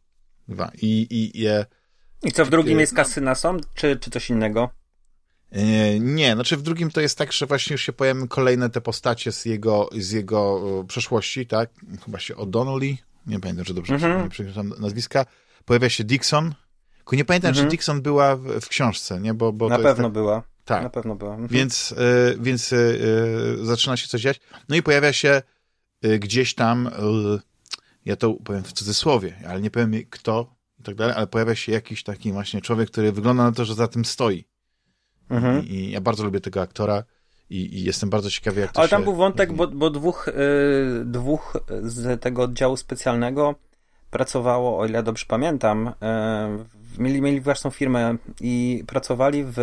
Dwa. 0.48 0.70
I, 0.82 0.86
i, 0.86 1.42
i, 1.42 1.46
I 2.22 2.32
co, 2.32 2.44
w 2.44 2.50
drugim 2.50 2.80
jest 2.80 2.94
kasyna 2.94 3.34
są, 3.34 3.56
czy, 3.74 3.96
czy 3.96 4.10
coś 4.10 4.30
innego? 4.30 4.70
E, 5.52 5.98
nie, 6.00 6.34
znaczy 6.34 6.56
w 6.56 6.62
drugim 6.62 6.90
to 6.90 7.00
jest 7.00 7.18
tak, 7.18 7.32
że 7.32 7.46
właśnie 7.46 7.74
już 7.74 7.82
się 7.82 7.92
pojawią 7.92 8.28
kolejne 8.28 8.70
te 8.70 8.80
postacie 8.80 9.32
z 9.32 9.44
jego, 9.44 9.88
z 9.92 10.10
jego 10.10 10.60
przeszłości, 10.88 11.46
tak? 11.46 11.70
Chyba 12.04 12.18
się 12.18 12.34
O'Donnelly, 12.34 12.96
nie 13.26 13.40
pamiętam, 13.40 13.64
czy 13.64 13.74
dobrze 13.74 13.94
mm 13.94 14.28
-hmm. 14.28 14.80
nazwiska. 14.80 15.26
Pojawia 15.64 15.88
się 15.88 16.04
Dixon. 16.04 16.54
Tylko 16.96 17.16
nie 17.16 17.24
pamiętam, 17.24 17.48
mm 17.48 17.54
-hmm. 17.54 17.56
czy 17.56 17.62
mhm. 17.62 17.70
Dixon 17.70 18.02
była 18.02 18.36
w, 18.36 18.60
w, 18.60 18.68
książce, 18.68 19.20
nie? 19.20 19.34
Bo, 19.34 19.52
bo 19.52 19.68
Na 19.68 19.78
pewno 19.78 20.04
tak... 20.04 20.12
była. 20.12 20.42
Tak. 20.64 20.82
Na 20.82 20.90
pewno 20.90 21.14
była. 21.14 21.30
Mhm. 21.30 21.48
Więc, 21.48 21.92
y, 21.92 22.36
więc 22.40 22.72
y, 22.72 23.56
zaczyna 23.62 23.96
się 23.96 24.08
coś 24.08 24.20
dziać. 24.20 24.40
No 24.68 24.76
i 24.76 24.82
pojawia 24.82 25.12
się 25.12 25.42
y, 26.04 26.18
gdzieś 26.18 26.54
tam, 26.54 26.90
ja 28.04 28.16
to 28.16 28.34
powiem 28.34 28.62
w 28.62 28.72
cudzysłowie, 28.72 29.36
ale 29.48 29.60
nie 29.60 29.70
powiem 29.70 29.92
kto 30.10 30.54
i 30.82 30.84
tak 30.84 30.94
dalej, 30.94 31.14
ale 31.16 31.26
pojawia 31.26 31.54
się 31.54 31.72
jakiś 31.72 32.02
taki 32.02 32.32
właśnie 32.32 32.60
człowiek, 32.60 32.90
który 32.90 33.12
wygląda 33.12 33.44
na 33.44 33.52
to, 33.52 33.64
że 33.64 33.74
za 33.74 33.88
tym 33.88 34.04
stoi. 34.04 34.44
Mhm. 35.30 35.64
I, 35.64 35.70
I, 35.70 35.90
ja 35.90 36.00
bardzo 36.00 36.24
lubię 36.24 36.40
tego 36.40 36.60
aktora 36.60 37.04
i, 37.50 37.78
i 37.78 37.84
jestem 37.84 38.10
bardzo 38.10 38.30
ciekawy, 38.30 38.60
jak 38.60 38.72
to 38.72 38.80
Ale 38.80 38.88
tam 38.88 39.00
się... 39.00 39.04
był 39.04 39.14
wątek, 39.14 39.52
bo, 39.52 39.66
bo 39.66 39.90
dwóch, 39.90 40.28
dwóch 41.04 41.56
z 41.82 42.22
tego 42.22 42.42
oddziału 42.42 42.76
specjalnego 42.76 43.54
pracowało, 44.10 44.78
o 44.78 44.86
ile 44.86 45.02
dobrze 45.02 45.24
pamiętam, 45.28 45.92
mieli, 46.98 47.22
mieli 47.22 47.40
własną 47.40 47.70
firmę 47.70 48.16
i 48.40 48.84
pracowali 48.86 49.44
w 49.44 49.58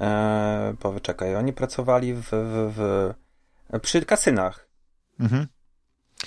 E, 0.00 0.74
powyczekaj, 0.80 1.36
oni 1.36 1.52
pracowali 1.52 2.14
w, 2.14 2.22
w, 2.22 2.74
w, 2.76 3.80
przy 3.80 4.04
kasynach. 4.04 4.68
Mhm. 5.20 5.46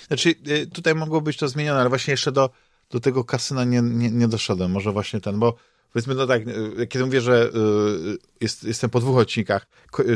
Znaczy, 0.07 0.35
y, 0.47 0.67
tutaj 0.67 0.95
mogło 0.95 1.21
być 1.21 1.37
to 1.37 1.47
zmienione, 1.47 1.79
ale 1.79 1.89
właśnie 1.89 2.11
jeszcze 2.11 2.31
do, 2.31 2.49
do 2.89 2.99
tego 2.99 3.23
kasyna 3.23 3.63
nie, 3.63 3.81
nie, 3.81 4.11
nie 4.11 4.27
doszedłem. 4.27 4.71
Może 4.71 4.91
właśnie 4.91 5.21
ten, 5.21 5.39
bo 5.39 5.55
powiedzmy, 5.93 6.15
no 6.15 6.27
tak, 6.27 6.41
e, 6.77 6.87
kiedy 6.87 7.05
mówię, 7.05 7.21
że 7.21 7.47
y, 7.47 8.17
jest, 8.41 8.63
jestem 8.63 8.89
po 8.89 8.99
dwóch 8.99 9.17
odcinkach, 9.17 9.67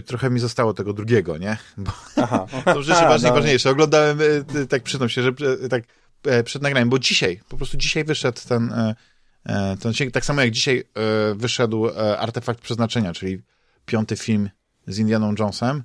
trochę 0.06 0.30
mi 0.30 0.40
zostało 0.40 0.74
tego 0.74 0.94
drugiego, 0.94 1.38
nie? 1.38 1.58
Bo 1.78 1.92
Aha. 2.16 2.46
to 2.74 2.84
rzeczy 2.84 3.02
ważne, 3.02 3.30
no. 3.30 3.36
ważniejsze. 3.36 3.70
Oglądałem, 3.70 4.22
y, 4.22 4.68
tak 4.70 4.84
przyznam 4.84 5.10
się, 5.10 5.24
że 5.24 5.30
y, 5.64 5.70
tak 5.70 5.84
przed 6.46 6.62
nagraniem, 6.62 6.90
bo 6.90 7.00
dzisiaj, 7.00 7.42
po 7.50 7.58
prostu 7.58 7.78
dzisiaj 7.78 8.04
wyszedł 8.04 8.42
ten, 8.48 8.74
ten 9.80 9.92
odcinek, 9.92 10.14
tak 10.14 10.26
samo 10.26 10.42
jak 10.42 10.52
dzisiaj 10.52 10.84
wyszedł 11.36 11.90
Artefakt 12.18 12.62
Przeznaczenia, 12.62 13.14
czyli 13.14 13.42
piąty 13.86 14.18
film 14.18 14.50
z 14.88 15.00
Indianą 15.00 15.36
Jonesem 15.40 15.84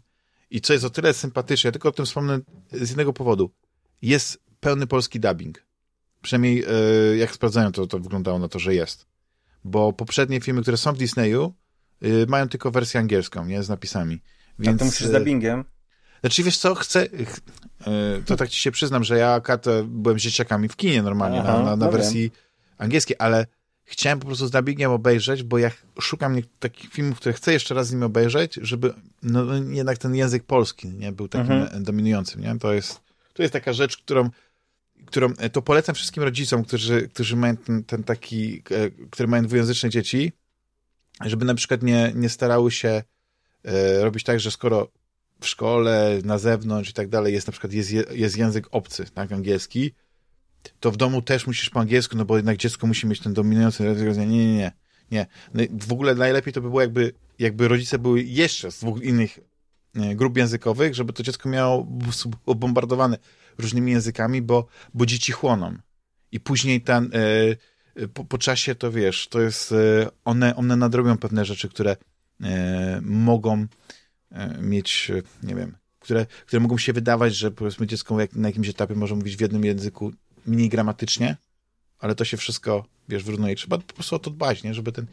i 0.50 0.60
co 0.60 0.72
jest 0.72 0.84
o 0.84 0.90
tyle 0.90 1.14
sympatyczne, 1.14 1.68
ja 1.68 1.72
tylko 1.72 1.88
o 1.88 1.92
tym 1.92 2.06
wspomnę 2.06 2.40
z 2.72 2.88
jednego 2.88 3.12
powodu. 3.12 3.50
Jest 4.02 4.42
pełny 4.60 4.86
polski 4.86 5.20
dubbing. 5.20 5.67
Przynajmniej 6.22 6.64
jak 7.18 7.32
sprawdzają, 7.32 7.72
to, 7.72 7.86
to 7.86 7.98
wyglądało 7.98 8.38
na 8.38 8.48
to, 8.48 8.58
że 8.58 8.74
jest 8.74 9.06
bo 9.64 9.92
poprzednie 9.92 10.40
filmy, 10.40 10.62
które 10.62 10.76
są 10.76 10.92
w 10.92 10.98
Disneyu, 10.98 11.54
yy, 12.00 12.26
mają 12.28 12.48
tylko 12.48 12.70
wersję 12.70 13.00
angielską, 13.00 13.44
nie? 13.44 13.62
Z 13.62 13.68
napisami. 13.68 14.20
Więc, 14.58 14.76
A 14.76 14.78
to 14.78 14.84
musisz 14.84 15.06
z 15.06 15.12
dubbingiem? 15.12 15.64
Znaczy, 16.20 16.42
wiesz 16.42 16.58
co, 16.58 16.74
chcę... 16.74 17.06
To 18.26 18.36
tak 18.36 18.48
ci 18.48 18.60
się 18.60 18.70
przyznam, 18.70 19.04
że 19.04 19.18
ja 19.18 19.32
akurat 19.32 19.64
byłem 19.84 20.18
z 20.18 20.22
dzieciakami 20.22 20.68
w 20.68 20.76
kinie 20.76 21.02
normalnie, 21.02 21.40
Aha, 21.40 21.52
na, 21.52 21.58
na, 21.58 21.76
na 21.76 21.86
no 21.86 21.92
wersji 21.92 22.32
angielskiej, 22.78 23.16
ale 23.18 23.46
chciałem 23.84 24.20
po 24.20 24.26
prostu 24.26 24.46
z 24.46 24.50
dubbingiem 24.50 24.90
obejrzeć, 24.90 25.42
bo 25.42 25.58
ja 25.58 25.70
szukam 26.00 26.36
takich 26.58 26.92
filmów, 26.92 27.20
które 27.20 27.32
chcę 27.32 27.52
jeszcze 27.52 27.74
raz 27.74 27.86
z 27.86 27.92
nimi 27.92 28.04
obejrzeć, 28.04 28.54
żeby 28.54 28.94
no 29.22 29.44
jednak 29.70 29.98
ten 29.98 30.14
język 30.14 30.44
polski 30.44 30.88
nie 30.88 31.12
był 31.12 31.28
takim 31.28 31.52
mhm. 31.52 31.84
dominującym, 31.84 32.40
nie? 32.40 32.58
To 32.58 32.72
jest, 32.72 33.00
to 33.32 33.42
jest 33.42 33.52
taka 33.52 33.72
rzecz, 33.72 33.96
którą 33.96 34.30
którą 35.08 35.32
e, 35.38 35.50
to 35.50 35.62
polecam 35.62 35.94
wszystkim 35.94 36.22
rodzicom, 36.22 36.64
którzy, 36.64 37.08
którzy 37.08 37.36
mają 37.36 37.56
ten, 37.56 37.84
ten 37.84 38.04
taki, 38.04 38.62
e, 38.70 38.90
które 39.10 39.26
mają 39.26 39.42
dwujęzyczne 39.42 39.90
dzieci, 39.90 40.32
żeby 41.24 41.44
na 41.44 41.54
przykład 41.54 41.82
nie, 41.82 42.12
nie 42.14 42.28
starały 42.28 42.70
się 42.70 43.02
e, 43.64 44.04
robić 44.04 44.24
tak, 44.24 44.40
że 44.40 44.50
skoro 44.50 44.88
w 45.40 45.46
szkole, 45.46 46.18
na 46.24 46.38
zewnątrz 46.38 46.90
i 46.90 46.92
tak 46.92 47.08
dalej 47.08 47.34
jest 47.34 47.46
na 47.46 47.52
przykład 47.52 47.72
jest, 47.72 47.90
jest 48.10 48.36
język 48.36 48.68
obcy, 48.70 49.04
tak, 49.14 49.32
angielski, 49.32 49.94
to 50.80 50.90
w 50.90 50.96
domu 50.96 51.22
też 51.22 51.46
musisz 51.46 51.70
po 51.70 51.80
angielsku, 51.80 52.16
no 52.16 52.24
bo 52.24 52.36
jednak 52.36 52.56
dziecko 52.56 52.86
musi 52.86 53.06
mieć 53.06 53.20
ten 53.20 53.34
dominujący 53.34 53.84
język. 53.84 54.16
Nie, 54.16 54.26
nie, 54.26 54.56
nie, 54.56 54.72
nie. 55.10 55.26
No 55.54 55.62
w 55.86 55.92
ogóle 55.92 56.14
najlepiej 56.14 56.52
to 56.52 56.60
by 56.60 56.68
było 56.68 56.80
jakby, 56.80 57.12
jakby 57.38 57.68
rodzice 57.68 57.98
były 57.98 58.22
jeszcze 58.22 58.72
z 58.72 58.80
dwóch 58.80 59.02
innych 59.02 59.38
grup 59.94 60.36
językowych, 60.36 60.94
żeby 60.94 61.12
to 61.12 61.22
dziecko 61.22 61.48
miało 61.48 61.86
bombardowane 62.46 63.18
różnymi 63.58 63.92
językami, 63.92 64.42
bo, 64.42 64.66
bo 64.94 65.06
dzieci 65.06 65.32
chłoną. 65.32 65.76
I 66.32 66.40
później 66.40 66.80
ten, 66.80 67.10
e, 67.96 68.08
po, 68.08 68.24
po, 68.24 68.38
czasie 68.38 68.74
to 68.74 68.92
wiesz, 68.92 69.28
to 69.28 69.40
jest, 69.40 69.72
e, 69.72 70.10
one, 70.24 70.56
one 70.56 70.76
nadrobią 70.76 71.18
pewne 71.18 71.44
rzeczy, 71.44 71.68
które 71.68 71.96
e, 72.42 73.00
mogą 73.02 73.66
mieć, 74.60 75.12
nie 75.42 75.54
wiem, 75.54 75.76
które, 76.00 76.26
które 76.46 76.60
mogą 76.60 76.78
się 76.78 76.92
wydawać, 76.92 77.34
że 77.34 77.50
powiedzmy 77.50 77.86
dziecko 77.86 78.20
jak, 78.20 78.32
na 78.32 78.48
jakimś 78.48 78.68
etapie 78.68 78.94
może 78.94 79.14
mówić 79.14 79.36
w 79.36 79.40
jednym 79.40 79.64
języku 79.64 80.12
mniej 80.46 80.68
gramatycznie, 80.68 81.36
ale 81.98 82.14
to 82.14 82.24
się 82.24 82.36
wszystko, 82.36 82.84
wiesz, 83.08 83.24
wyrównuje. 83.24 83.56
Trzeba 83.56 83.78
po 83.78 83.94
prostu 83.94 84.16
o 84.16 84.18
to 84.18 84.30
dbać, 84.30 84.62
nie? 84.62 84.74
Żeby 84.74 84.92
ten, 84.92 85.06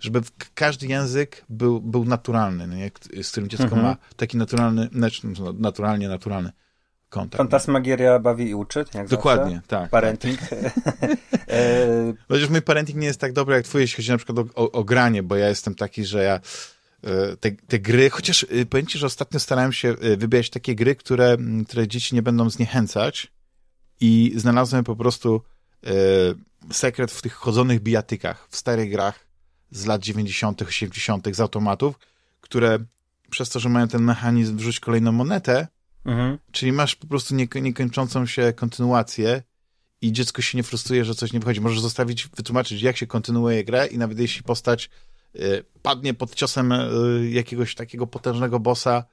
żeby 0.00 0.20
każdy 0.54 0.86
język 0.86 1.44
był, 1.48 1.80
był 1.80 2.04
naturalny, 2.04 2.76
nie? 2.76 2.90
z 3.22 3.30
którym 3.30 3.48
dziecko 3.48 3.64
mhm. 3.64 3.82
ma 3.82 3.96
taki 4.16 4.36
naturalny, 4.36 4.88
znaczy, 4.92 5.26
no, 5.26 5.52
naturalnie 5.52 6.08
naturalny 6.08 6.52
kontakt. 7.12 7.38
Fantasmagieria 7.38 8.18
bawi 8.18 8.48
i 8.48 8.54
uczy, 8.54 8.84
jak 8.94 9.08
Dokładnie, 9.08 9.54
zawsze. 9.54 9.68
tak. 9.68 9.90
Parenting. 9.90 10.38
Tak. 10.40 10.58
E, 11.48 12.14
Chociaż 12.28 12.48
mój 12.48 12.62
parenting 12.62 12.98
nie 12.98 13.06
jest 13.06 13.20
tak 13.20 13.32
dobry 13.32 13.54
jak 13.54 13.64
twój, 13.64 13.80
jeśli 13.80 13.96
chodzi 13.96 14.10
na 14.10 14.16
przykład 14.16 14.38
o, 14.38 14.64
o, 14.64 14.72
o 14.72 14.84
granie, 14.84 15.22
bo 15.22 15.36
ja 15.36 15.48
jestem 15.48 15.74
taki, 15.74 16.04
że 16.04 16.24
ja 16.24 16.34
e, 17.04 17.36
te, 17.36 17.50
te 17.50 17.78
gry, 17.78 18.10
chociaż 18.10 18.46
e, 18.50 18.66
powiem 18.66 18.86
ci, 18.86 18.98
że 18.98 19.06
ostatnio 19.06 19.40
starałem 19.40 19.72
się 19.72 19.94
wybierać 20.16 20.50
takie 20.50 20.74
gry, 20.74 20.96
które, 20.96 21.36
które 21.68 21.88
dzieci 21.88 22.14
nie 22.14 22.22
będą 22.22 22.50
zniechęcać 22.50 23.32
i 24.00 24.32
znalazłem 24.36 24.84
po 24.84 24.96
prostu 24.96 25.42
sekret 26.72 27.12
w 27.12 27.22
tych 27.22 27.32
chodzonych 27.32 27.80
bijatykach, 27.80 28.46
w 28.50 28.56
starych 28.56 28.90
grach 28.90 29.26
z 29.70 29.86
lat 29.86 30.02
90., 30.02 30.62
80., 30.62 31.36
z 31.36 31.40
automatów, 31.40 31.98
które 32.40 32.78
przez 33.30 33.48
to, 33.50 33.60
że 33.60 33.68
mają 33.68 33.88
ten 33.88 34.02
mechanizm 34.02 34.56
wrzuć 34.56 34.80
kolejną 34.80 35.12
monetę, 35.12 35.68
Mhm. 36.04 36.38
Czyli 36.52 36.72
masz 36.72 36.96
po 36.96 37.06
prostu 37.06 37.34
nie, 37.34 37.48
niekończącą 37.62 38.26
się 38.26 38.52
kontynuację 38.52 39.42
i 40.00 40.12
dziecko 40.12 40.42
się 40.42 40.58
nie 40.58 40.62
frustruje, 40.62 41.04
że 41.04 41.14
coś 41.14 41.32
nie 41.32 41.40
wychodzi. 41.40 41.60
Możesz 41.60 41.80
zostawić, 41.80 42.28
wytłumaczyć, 42.28 42.82
jak 42.82 42.96
się 42.96 43.06
kontynuuje 43.06 43.64
grę 43.64 43.86
i 43.86 43.98
nawet 43.98 44.18
jeśli 44.18 44.42
postać 44.42 44.90
y, 45.36 45.64
padnie 45.82 46.14
pod 46.14 46.34
ciosem 46.34 46.72
y, 46.72 47.30
jakiegoś 47.30 47.74
takiego 47.74 48.06
potężnego 48.06 48.60
bossa, 48.60 49.04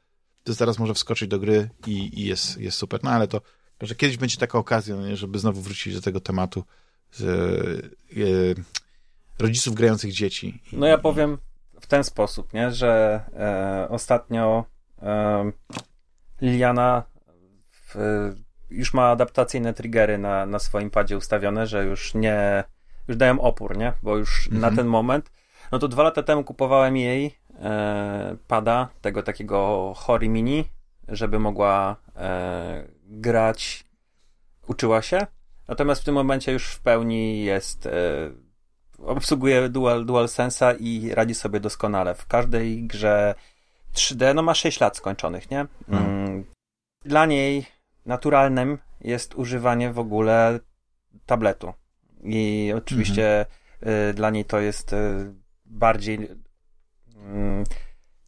to 0.43 0.53
zaraz 0.53 0.79
może 0.79 0.93
wskoczyć 0.93 1.29
do 1.29 1.39
gry 1.39 1.69
i, 1.87 2.19
i 2.21 2.25
jest, 2.25 2.57
jest 2.57 2.77
super. 2.77 2.99
No 3.03 3.09
ale 3.09 3.27
to 3.27 3.41
może 3.81 3.95
kiedyś 3.95 4.17
będzie 4.17 4.37
taka 4.37 4.57
okazja, 4.57 4.95
no 4.95 5.15
żeby 5.15 5.39
znowu 5.39 5.61
wrócić 5.61 5.95
do 5.95 6.01
tego 6.01 6.19
tematu 6.19 6.63
z, 7.11 7.21
y, 8.17 8.55
rodziców 9.39 9.75
grających 9.75 10.13
dzieci. 10.13 10.61
No 10.71 10.85
ja 10.85 10.97
powiem 10.97 11.37
w 11.81 11.87
ten 11.87 12.03
sposób, 12.03 12.53
nie, 12.53 12.71
że 12.71 13.21
e, 13.33 13.89
ostatnio 13.89 14.65
Liliana 16.41 17.03
w, 17.71 17.95
już 18.69 18.93
ma 18.93 19.09
adaptacyjne 19.09 19.73
triggery 19.73 20.17
na, 20.17 20.45
na 20.45 20.59
swoim 20.59 20.89
padzie 20.89 21.17
ustawione, 21.17 21.67
że 21.67 21.85
już 21.85 22.13
nie, 22.13 22.63
już 23.07 23.17
dają 23.17 23.41
opór, 23.41 23.77
nie? 23.77 23.93
Bo 24.03 24.17
już 24.17 24.47
mhm. 24.47 24.61
na 24.61 24.77
ten 24.77 24.87
moment, 24.87 25.31
no 25.71 25.79
to 25.79 25.87
dwa 25.87 26.03
lata 26.03 26.23
temu 26.23 26.43
kupowałem 26.43 26.97
jej 26.97 27.39
e, 27.61 28.37
pada, 28.47 28.89
tego 29.01 29.23
takiego 29.23 29.93
Hori 29.95 30.29
Mini, 30.29 30.65
żeby 31.07 31.39
mogła 31.39 31.95
e, 32.15 32.83
grać, 33.05 33.85
uczyła 34.67 35.01
się, 35.01 35.27
natomiast 35.67 36.01
w 36.01 36.05
tym 36.05 36.15
momencie 36.15 36.51
już 36.51 36.67
w 36.67 36.79
pełni 36.79 37.43
jest 37.43 37.85
e, 37.85 37.91
obsługuje 39.05 39.69
dual, 39.69 40.05
dual 40.05 40.29
sensa 40.29 40.73
i 40.73 41.11
radzi 41.13 41.35
sobie 41.35 41.59
doskonale. 41.59 42.15
W 42.15 42.27
każdej 42.27 42.83
grze 42.83 43.35
3D, 43.93 44.35
no 44.35 44.41
ma 44.41 44.53
6 44.53 44.79
lat 44.79 44.97
skończonych, 44.97 45.51
nie? 45.51 45.67
Hmm. 45.89 46.05
Mm. 46.05 46.45
Dla 47.05 47.25
niej 47.25 47.65
naturalnym 48.05 48.77
jest 49.01 49.35
używanie 49.35 49.93
w 49.93 49.99
ogóle 49.99 50.59
tabletu. 51.25 51.73
I 52.23 52.73
oczywiście 52.75 53.45
mhm. 53.81 54.09
y, 54.09 54.13
dla 54.13 54.29
niej 54.29 54.45
to 54.45 54.59
jest 54.59 54.93
y, 54.93 55.33
bardziej. 55.65 56.21
Y, 56.21 57.63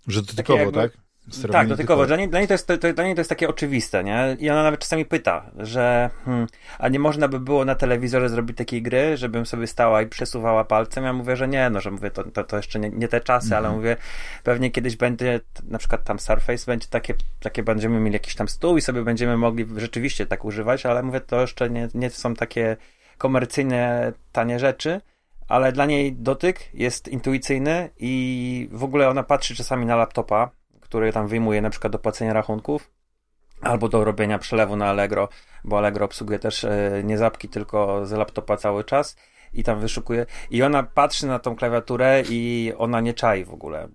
Że 0.08 0.22
dotykowo, 0.22 0.60
jakby, 0.60 0.74
tak? 0.74 0.92
Tak, 1.52 1.68
dotykowo. 1.68 2.06
Dla 2.06 2.18
niej, 2.18 2.30
dla, 2.30 2.40
niej 2.40 2.48
to 2.48 2.54
jest, 2.54 2.68
to, 2.68 2.78
to, 2.78 2.94
dla 2.94 3.04
niej 3.04 3.16
to 3.16 3.20
jest 3.20 3.30
takie 3.30 3.50
oczywiste, 3.50 4.04
nie? 4.04 4.38
I 4.40 4.50
ona 4.50 4.64
nawet 4.64 4.80
czasami 4.80 5.06
pyta, 5.06 5.46
że 5.58 6.10
hmm, 6.26 6.48
a 6.80 6.88
nie 6.88 7.00
można 7.00 7.28
by 7.28 7.40
było 7.40 7.66
na 7.66 7.76
telewizorze 7.76 8.30
zrobić 8.30 8.58
takiej 8.58 8.82
gry, 8.82 9.18
żebym 9.18 9.46
sobie 9.46 9.68
stała 9.68 10.02
i 10.02 10.08
przesuwała 10.08 10.64
palcem? 10.64 11.04
Ja 11.04 11.14
mówię, 11.14 11.36
że 11.36 11.48
nie, 11.48 11.70
no, 11.70 11.82
że 11.82 11.92
mówię, 11.92 12.12
to, 12.12 12.24
to, 12.24 12.44
to 12.44 12.58
jeszcze 12.58 12.80
nie, 12.80 12.90
nie 12.90 13.08
te 13.08 13.22
czasy, 13.22 13.46
mhm. 13.46 13.66
ale 13.66 13.76
mówię, 13.76 13.98
pewnie 14.44 14.72
kiedyś 14.72 14.96
będzie, 14.96 15.40
na 15.70 15.78
przykład 15.78 16.04
tam 16.04 16.20
Surface 16.20 16.66
będzie 16.66 16.88
takie, 16.88 17.14
takie 17.40 17.64
będziemy 17.64 18.00
mieli 18.00 18.14
jakiś 18.14 18.36
tam 18.36 18.48
stół 18.48 18.78
i 18.78 18.82
sobie 18.82 19.04
będziemy 19.04 19.38
mogli 19.38 19.66
rzeczywiście 19.78 20.26
tak 20.26 20.46
używać, 20.46 20.86
ale 20.86 21.04
mówię, 21.04 21.22
to 21.22 21.42
jeszcze 21.42 21.70
nie, 21.70 21.88
nie 21.94 22.10
są 22.10 22.36
takie 22.36 22.78
komercyjne, 23.18 24.14
tanie 24.32 24.60
rzeczy, 24.60 25.02
ale 25.48 25.72
dla 25.72 25.86
niej 25.86 26.14
dotyk 26.14 26.70
jest 26.74 27.08
intuicyjny 27.08 27.90
i 28.00 28.70
w 28.72 28.84
ogóle 28.84 29.10
ona 29.10 29.24
patrzy 29.24 29.56
czasami 29.56 29.86
na 29.86 29.96
laptopa, 29.96 30.50
który 30.92 31.14
tam 31.14 31.28
wyjmuje 31.28 31.62
na 31.62 31.70
przykład 31.70 31.94
do 31.94 32.00
płacenia 32.00 32.34
rachunków 32.34 32.92
albo 33.62 33.90
do 33.90 34.04
robienia 34.04 34.40
przelewu 34.40 34.76
na 34.76 34.88
Allegro, 34.88 35.30
bo 35.64 35.78
Allegro 35.78 36.06
obsługuje 36.06 36.40
też 36.40 36.64
e, 36.64 37.02
nie 37.04 37.18
zapki, 37.18 37.50
tylko 37.50 38.06
z 38.06 38.12
laptopa 38.12 38.58
cały 38.58 38.84
czas 38.84 39.16
i 39.54 39.64
tam 39.64 39.80
wyszukuje. 39.80 40.26
I 40.50 40.64
ona 40.64 40.84
patrzy 40.84 41.28
na 41.28 41.40
tą 41.40 41.56
klawiaturę 41.56 42.24
i 42.30 42.74
ona 42.78 43.02
nie 43.02 43.14
czai 43.14 43.46
w 43.46 43.54
ogóle. 43.54 43.88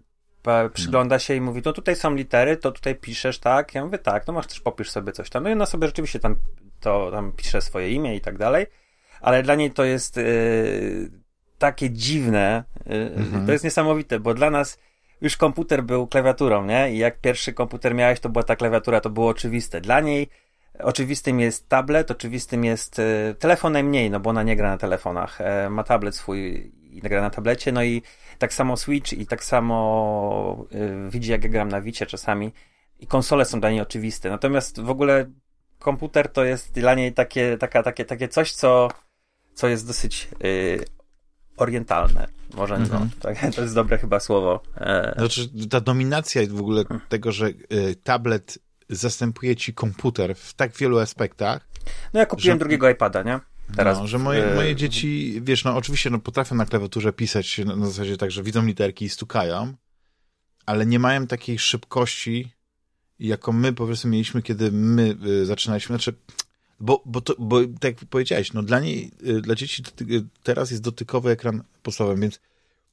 Przygląda 0.73 1.19
się 1.19 1.35
i 1.35 1.41
mówi, 1.41 1.63
no 1.65 1.73
tutaj 1.73 1.97
są 1.97 2.15
litery, 2.15 2.57
to 2.57 2.73
tutaj 2.73 2.95
piszesz, 2.95 3.39
tak? 3.39 3.75
Ja 3.75 3.85
mówię, 3.85 3.99
tak, 3.99 4.27
no 4.27 4.33
masz 4.33 4.47
też 4.47 4.61
popisz 4.61 4.91
sobie 4.91 5.13
coś 5.13 5.31
tam. 5.31 5.43
No 5.43 5.51
i 5.51 5.53
ona 5.53 5.67
sobie 5.67 5.87
rzeczywiście 5.87 6.21
tam, 6.21 6.37
to, 6.81 7.11
tam 7.11 7.33
pisze 7.33 7.61
swoje 7.61 7.91
imię 7.91 8.17
i 8.17 8.21
tak 8.21 8.39
dalej, 8.39 8.67
ale 9.21 9.43
dla 9.43 9.55
niej 9.55 9.71
to 9.71 9.85
jest 9.85 10.17
yy, 10.17 11.11
takie 11.59 11.91
dziwne, 11.91 12.65
yy, 12.87 13.13
mhm. 13.17 13.47
to 13.47 13.53
jest 13.53 13.65
niesamowite, 13.65 14.21
bo 14.21 14.35
dla 14.35 14.51
nas 14.51 14.79
już 15.21 15.37
komputer 15.37 15.85
był 15.85 16.07
klawiaturą, 16.07 16.65
nie? 16.65 16.93
I 16.93 16.99
jak 16.99 17.21
pierwszy 17.21 17.53
komputer 17.53 17.95
miałeś, 17.95 18.21
to 18.21 18.29
była 18.29 18.43
ta 18.43 18.57
klawiatura, 18.57 19.01
to 19.01 19.11
było 19.11 19.29
oczywiste. 19.29 19.81
Dla 19.81 20.01
niej 20.01 20.29
oczywistym 20.79 21.41
jest 21.41 21.69
tablet, 21.69 22.11
oczywistym 22.11 22.65
jest 22.65 22.99
e, 22.99 23.35
telefon 23.39 23.73
najmniej, 23.73 24.11
no 24.11 24.21
bo 24.21 24.31
ona 24.31 24.43
nie 24.43 24.57
gra 24.57 24.71
na 24.71 24.79
telefonach. 24.79 25.41
E, 25.41 25.71
ma 25.71 25.85
tablet 25.85 26.17
swój 26.17 26.73
i 26.91 27.01
gra 27.01 27.21
na 27.21 27.31
tablecie, 27.31 27.73
no 27.73 27.85
i 27.85 28.03
tak 28.39 28.55
samo 28.55 28.77
Switch 28.77 29.13
i 29.13 29.27
tak 29.27 29.45
samo 29.45 30.67
e, 30.73 31.11
widzi, 31.11 31.31
jak 31.31 31.45
ja 31.45 31.51
gram 31.51 31.69
na 31.69 31.81
Wicie 31.81 32.07
czasami. 32.07 32.53
I 32.99 33.07
konsole 33.07 33.45
są 33.45 33.61
dla 33.61 33.71
niej 33.71 33.81
oczywiste. 33.81 34.31
Natomiast 34.31 34.81
w 34.81 34.91
ogóle 34.91 35.31
komputer 35.79 36.29
to 36.29 36.45
jest 36.45 36.73
dla 36.73 36.95
niej 36.95 37.13
takie, 37.13 37.59
taka, 37.59 37.83
takie, 37.83 38.05
takie 38.05 38.29
coś, 38.29 38.53
co, 38.53 38.89
co 39.55 39.69
jest 39.69 39.87
dosyć 39.87 40.29
orientalne. 41.57 42.29
Może 42.55 42.75
mhm. 42.75 43.03
no, 43.03 43.09
tak, 43.21 43.39
to 43.57 43.63
jest 43.63 43.75
dobre 43.75 43.99
chyba 43.99 44.21
słowo. 44.21 44.63
E... 44.77 45.15
Znaczy, 45.19 45.49
ta 45.71 45.81
dominacja 45.81 46.43
w 46.51 46.61
ogóle 46.61 46.85
tego, 47.09 47.33
że 47.33 47.49
y, 47.49 47.97
tablet 48.03 48.59
zastępuje 48.89 49.57
ci 49.57 49.75
komputer 49.75 50.35
w 50.35 50.55
tak 50.55 50.73
wielu 50.73 50.99
aspektach. 50.99 51.69
No 52.15 52.21
ja 52.21 52.27
kupiłem 52.27 52.55
że... 52.55 52.59
drugiego 52.59 52.91
iPada, 52.91 53.23
nie? 53.23 53.41
Teraz, 53.77 53.99
no, 53.99 54.07
że 54.07 54.19
moje, 54.19 54.55
moje 54.55 54.77
dzieci, 54.77 55.41
wiesz, 55.45 55.65
no 55.65 55.77
oczywiście 55.77 56.11
no, 56.11 56.19
potrafią 56.19 56.55
na 56.55 56.67
klawiaturze 56.67 57.13
pisać 57.13 57.59
na, 57.59 57.77
na 57.77 57.87
zasadzie 57.87 58.17
tak, 58.17 58.31
że 58.31 58.43
widzą 58.43 58.67
literki 58.67 59.05
i 59.05 59.09
stukają, 59.09 59.75
ale 60.67 60.87
nie 60.87 60.99
mają 60.99 61.27
takiej 61.27 61.59
szybkości, 61.59 62.53
jaką 63.19 63.53
my 63.53 63.73
powiedzmy 63.73 64.11
mieliśmy, 64.11 64.43
kiedy 64.43 64.73
my 64.73 65.17
y, 65.27 65.47
zaczynaliśmy. 65.47 65.97
Znaczy, 65.97 66.15
bo, 66.81 67.03
bo, 67.07 67.21
to, 67.21 67.35
bo 67.39 67.61
tak 67.61 67.85
jak 67.85 68.05
powiedziałeś, 68.11 68.53
no 68.53 68.63
dla 68.63 68.81
niej, 68.81 69.11
y, 69.27 69.41
dla 69.41 69.55
dzieci 69.55 69.83
teraz 70.43 70.71
jest 70.71 70.83
dotykowy 70.83 71.31
ekran 71.31 71.63
podstawowy, 71.83 72.21
więc 72.21 72.41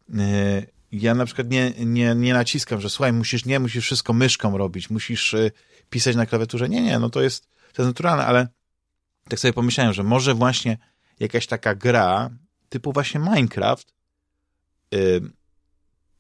y, 0.10 0.74
ja 0.91 1.15
na 1.15 1.26
przykład 1.26 1.50
nie, 1.50 1.74
nie, 1.86 2.15
nie 2.15 2.34
naciskam, 2.34 2.82
że 2.82 2.89
słuchaj, 2.89 3.13
musisz, 3.13 3.46
nie, 3.46 3.60
musisz 3.60 3.86
wszystko 3.86 4.13
myszką 4.13 4.58
robić, 4.58 4.89
musisz 4.89 5.34
y, 5.34 5.52
pisać 5.89 6.15
na 6.15 6.26
klawiaturze. 6.26 6.69
Nie, 6.69 6.82
nie, 6.82 7.00
no 7.00 7.10
to 7.10 7.22
jest, 7.22 7.48
to 7.74 7.82
jest 7.82 7.89
naturalne, 7.89 8.26
ale 8.26 8.48
tak 9.30 9.39
sobie 9.39 9.54
pomyślałem, 9.54 9.93
że 9.93 10.04
może 10.04 10.34
właśnie 10.34 10.78
jakaś 11.19 11.48
taka 11.48 11.76
gra 11.76 12.30
typu 12.69 12.93
właśnie 12.93 13.19
Minecraft 13.19 13.93
y, 14.93 15.22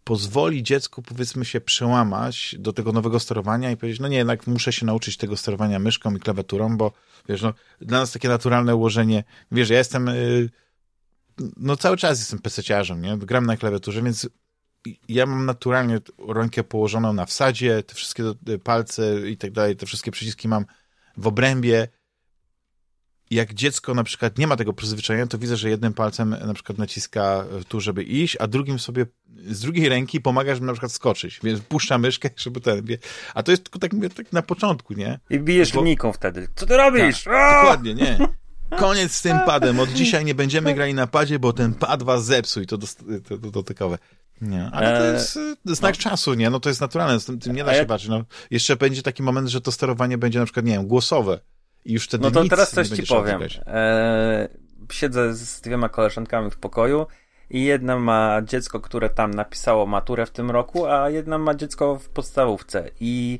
pozwoli 0.03 0.63
dziecku, 0.63 1.01
powiedzmy 1.01 1.45
się, 1.45 1.61
przełamać 1.61 2.55
do 2.59 2.73
tego 2.73 2.91
nowego 2.91 3.19
sterowania 3.19 3.71
i 3.71 3.77
powiedzieć, 3.77 3.99
no 3.99 4.07
nie, 4.07 4.17
jednak 4.17 4.47
muszę 4.47 4.73
się 4.73 4.85
nauczyć 4.85 5.17
tego 5.17 5.37
sterowania 5.37 5.79
myszką 5.79 6.15
i 6.15 6.19
klawiaturą, 6.19 6.77
bo 6.77 6.91
wiesz, 7.29 7.41
no, 7.41 7.53
dla 7.81 7.99
nas 7.99 8.11
takie 8.11 8.27
naturalne 8.27 8.75
ułożenie, 8.75 9.23
wiesz, 9.51 9.69
ja 9.69 9.77
jestem, 9.77 10.07
y, 10.07 10.49
no 11.57 11.77
cały 11.77 11.97
czas 11.97 12.19
jestem 12.19 12.39
peseciarzem, 12.39 13.01
nie, 13.01 13.17
gram 13.17 13.45
na 13.45 13.57
klawiaturze, 13.57 14.01
więc 14.01 14.29
ja 15.09 15.25
mam 15.25 15.45
naturalnie 15.45 15.99
rękę 16.27 16.63
położoną 16.63 17.13
na 17.13 17.25
wsadzie, 17.25 17.83
te 17.83 17.95
wszystkie 17.95 18.23
palce 18.63 19.29
i 19.29 19.37
tak 19.37 19.51
dalej, 19.51 19.75
te 19.75 19.85
wszystkie 19.85 20.11
przyciski 20.11 20.47
mam 20.47 20.65
w 21.17 21.27
obrębie, 21.27 21.87
jak 23.33 23.53
dziecko 23.53 23.93
na 23.93 24.03
przykład 24.03 24.37
nie 24.37 24.47
ma 24.47 24.55
tego 24.55 24.73
przyzwyczajenia, 24.73 25.27
to 25.27 25.37
widzę, 25.37 25.57
że 25.57 25.69
jednym 25.69 25.93
palcem 25.93 26.29
na 26.29 26.53
przykład 26.53 26.77
naciska 26.77 27.45
tu, 27.67 27.79
żeby 27.79 28.03
iść, 28.03 28.37
a 28.39 28.47
drugim 28.47 28.79
sobie 28.79 29.05
z 29.47 29.59
drugiej 29.59 29.89
ręki 29.89 30.21
pomaga, 30.21 30.55
żeby 30.55 30.67
na 30.67 30.73
przykład 30.73 30.91
skoczyć, 30.91 31.39
więc 31.43 31.59
puszcza 31.59 31.97
myszkę, 31.97 32.29
żeby 32.43 32.61
ten, 32.61 32.87
a 33.33 33.43
to 33.43 33.51
jest 33.51 33.63
tylko 33.63 33.79
tak, 33.79 33.93
mówię, 33.93 34.09
tak 34.09 34.33
na 34.33 34.41
początku, 34.41 34.93
nie? 34.93 35.19
I 35.29 35.39
bijesz 35.39 35.71
Bo... 35.71 35.79
linijką 35.79 36.13
wtedy. 36.13 36.47
Co 36.55 36.65
ty 36.65 36.77
robisz? 36.77 37.23
Tak, 37.23 37.61
dokładnie, 37.61 37.93
nie. 37.93 38.17
Koniec 38.79 39.11
z 39.11 39.21
tym 39.21 39.39
padem. 39.45 39.79
Od 39.79 39.89
dzisiaj 39.89 40.25
nie 40.25 40.35
będziemy 40.35 40.73
grali 40.73 40.93
na 40.93 41.07
padzie, 41.07 41.39
bo 41.39 41.53
ten 41.53 41.73
pad 41.73 42.03
was 42.03 42.25
zepsuł 42.25 42.63
i 42.63 42.67
to, 42.67 42.77
to, 42.77 42.87
to 43.29 43.37
dotykowe. 43.37 43.97
Nie, 44.41 44.69
ale 44.71 44.99
to 44.99 45.05
jest 45.05 45.37
eee, 45.37 45.75
znak 45.75 45.95
no. 45.95 46.01
czasu, 46.01 46.33
nie? 46.33 46.49
No 46.49 46.59
to 46.59 46.69
jest 46.69 46.81
naturalne, 46.81 47.19
z 47.19 47.25
tym, 47.25 47.39
tym 47.39 47.55
nie 47.55 47.63
da 47.63 47.71
się 47.71 47.77
ja... 47.79 47.85
baczyć. 47.85 48.09
No, 48.09 48.23
jeszcze 48.51 48.75
będzie 48.75 49.01
taki 49.01 49.23
moment, 49.23 49.47
że 49.47 49.61
to 49.61 49.71
sterowanie 49.71 50.17
będzie 50.17 50.39
na 50.39 50.45
przykład, 50.45 50.65
nie 50.65 50.71
wiem, 50.71 50.87
głosowe 50.87 51.39
i 51.85 51.93
już 51.93 52.05
wtedy 52.05 52.23
No 52.23 52.31
to 52.31 52.49
teraz 52.49 52.71
coś 52.71 52.89
ci 52.89 53.03
powiem. 53.03 53.41
Eee, 53.41 54.47
siedzę 54.91 55.33
z 55.33 55.61
dwiema 55.61 55.89
koleżankami 55.89 56.51
w 56.51 56.57
pokoju 56.57 57.07
i 57.49 57.63
jedna 57.63 57.99
ma 57.99 58.41
dziecko, 58.41 58.79
które 58.79 59.09
tam 59.09 59.33
napisało 59.33 59.85
maturę 59.85 60.25
w 60.25 60.31
tym 60.31 60.51
roku, 60.51 60.85
a 60.85 61.09
jedna 61.09 61.37
ma 61.37 61.55
dziecko 61.55 61.99
w 61.99 62.09
podstawówce 62.09 62.89
i 62.99 63.39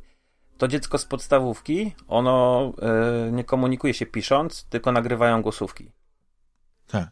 to 0.58 0.68
dziecko 0.68 0.98
z 0.98 1.06
podstawówki, 1.06 1.96
ono 2.08 2.74
e, 2.82 3.32
nie 3.32 3.44
komunikuje 3.44 3.94
się 3.94 4.06
pisząc, 4.06 4.66
tylko 4.70 4.92
nagrywają 4.92 5.42
głosówki. 5.42 5.92
Tak. 6.88 7.10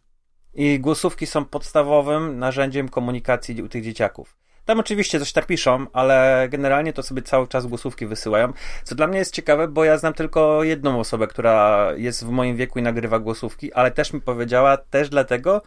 I 0.53 0.79
głosówki 0.79 1.27
są 1.27 1.45
podstawowym 1.45 2.39
narzędziem 2.39 2.89
komunikacji 2.89 3.63
u 3.63 3.69
tych 3.69 3.83
dzieciaków. 3.83 4.40
Tam 4.65 4.79
oczywiście 4.79 5.19
coś 5.19 5.31
tak 5.31 5.45
piszą, 5.45 5.87
ale 5.93 6.47
generalnie 6.51 6.93
to 6.93 7.03
sobie 7.03 7.21
cały 7.21 7.47
czas 7.47 7.67
głosówki 7.67 8.07
wysyłają. 8.07 8.53
Co 8.83 8.95
dla 8.95 9.07
mnie 9.07 9.19
jest 9.19 9.33
ciekawe, 9.33 9.67
bo 9.67 9.83
ja 9.83 9.97
znam 9.97 10.13
tylko 10.13 10.63
jedną 10.63 10.99
osobę, 10.99 11.27
która 11.27 11.87
jest 11.95 12.25
w 12.25 12.29
moim 12.29 12.57
wieku 12.57 12.79
i 12.79 12.81
nagrywa 12.81 13.19
głosówki, 13.19 13.73
ale 13.73 13.91
też 13.91 14.13
mi 14.13 14.21
powiedziała, 14.21 14.77
też 14.77 15.09
dlatego, 15.09 15.61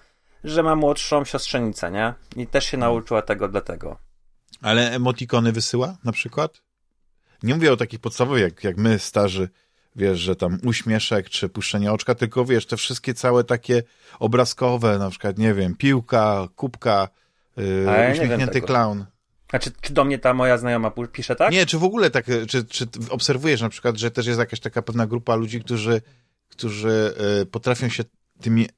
że 0.45 0.63
ma 0.63 0.77
młodszą 0.77 1.25
siostrzenicę, 1.25 1.91
nie? 1.91 2.15
I 2.37 2.47
też 2.47 2.65
się 2.65 2.77
nauczyła 2.77 3.23
tego 3.23 3.49
dlatego. 3.49 3.99
Ale 4.63 4.91
emotikony 4.91 5.53
wysyła 5.53 5.97
na 6.05 6.13
przykład? 6.13 6.63
Nie 7.43 7.55
mówię 7.55 7.73
o 7.73 7.77
takich 7.77 8.01
podstawowych, 8.01 8.43
jak, 8.43 8.65
jak 8.65 8.77
my, 8.77 8.99
starzy, 8.99 9.49
wiesz, 9.97 10.19
że 10.19 10.37
tam 10.37 10.59
uśmieszek 10.65 11.31
czy 11.31 11.49
puszczenie 11.49 11.93
oczka, 11.93 12.15
tylko 12.15 12.45
wiesz, 12.45 12.67
te 12.67 12.77
wszystkie 12.77 13.15
całe 13.15 13.45
takie 13.45 13.83
obrazkowe, 14.19 14.99
na 14.99 15.11
przykład, 15.11 15.39
nie 15.39 15.55
wiem, 15.55 15.77
piłka, 15.77 16.49
kubka, 16.57 17.09
yy, 17.57 17.85
ja 17.87 18.13
uśmiechnięty 18.13 18.61
clown. 18.61 19.05
A 19.53 19.59
czy, 19.59 19.71
do 19.91 20.05
mnie 20.05 20.19
ta 20.19 20.35
moja 20.35 20.59
znajoma 20.59 20.93
pisze 21.13 21.37
tak? 21.37 21.53
Nie, 21.53 21.67
czy 21.67 21.79
w 21.79 21.85
ogóle 21.85 22.11
tak, 22.11 22.27
czy, 22.49 22.65
czy 22.65 22.87
obserwujesz 23.11 23.61
na 23.61 23.69
przykład, 23.69 23.97
że 23.97 24.11
też 24.11 24.27
jest 24.27 24.39
jakaś 24.39 24.61
taka 24.61 24.83
pewna 24.83 25.07
grupa 25.07 25.35
ludzi, 25.35 25.61
którzy, 25.61 26.03
którzy 26.49 27.15
y, 27.43 27.47
potrafią 27.47 27.89
się 27.89 28.05
tymi 28.41 28.65
y, 28.65 28.69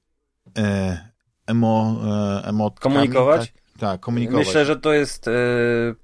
emo, 1.47 1.97
y, 2.43 2.47
emotkami... 2.47 2.95
Komunikować? 2.95 3.53
Tak, 3.53 3.81
tak, 3.81 4.01
komunikować. 4.01 4.47
Myślę, 4.47 4.65
że 4.65 4.77
to 4.77 4.93
jest... 4.93 5.29
Y, 5.29 5.95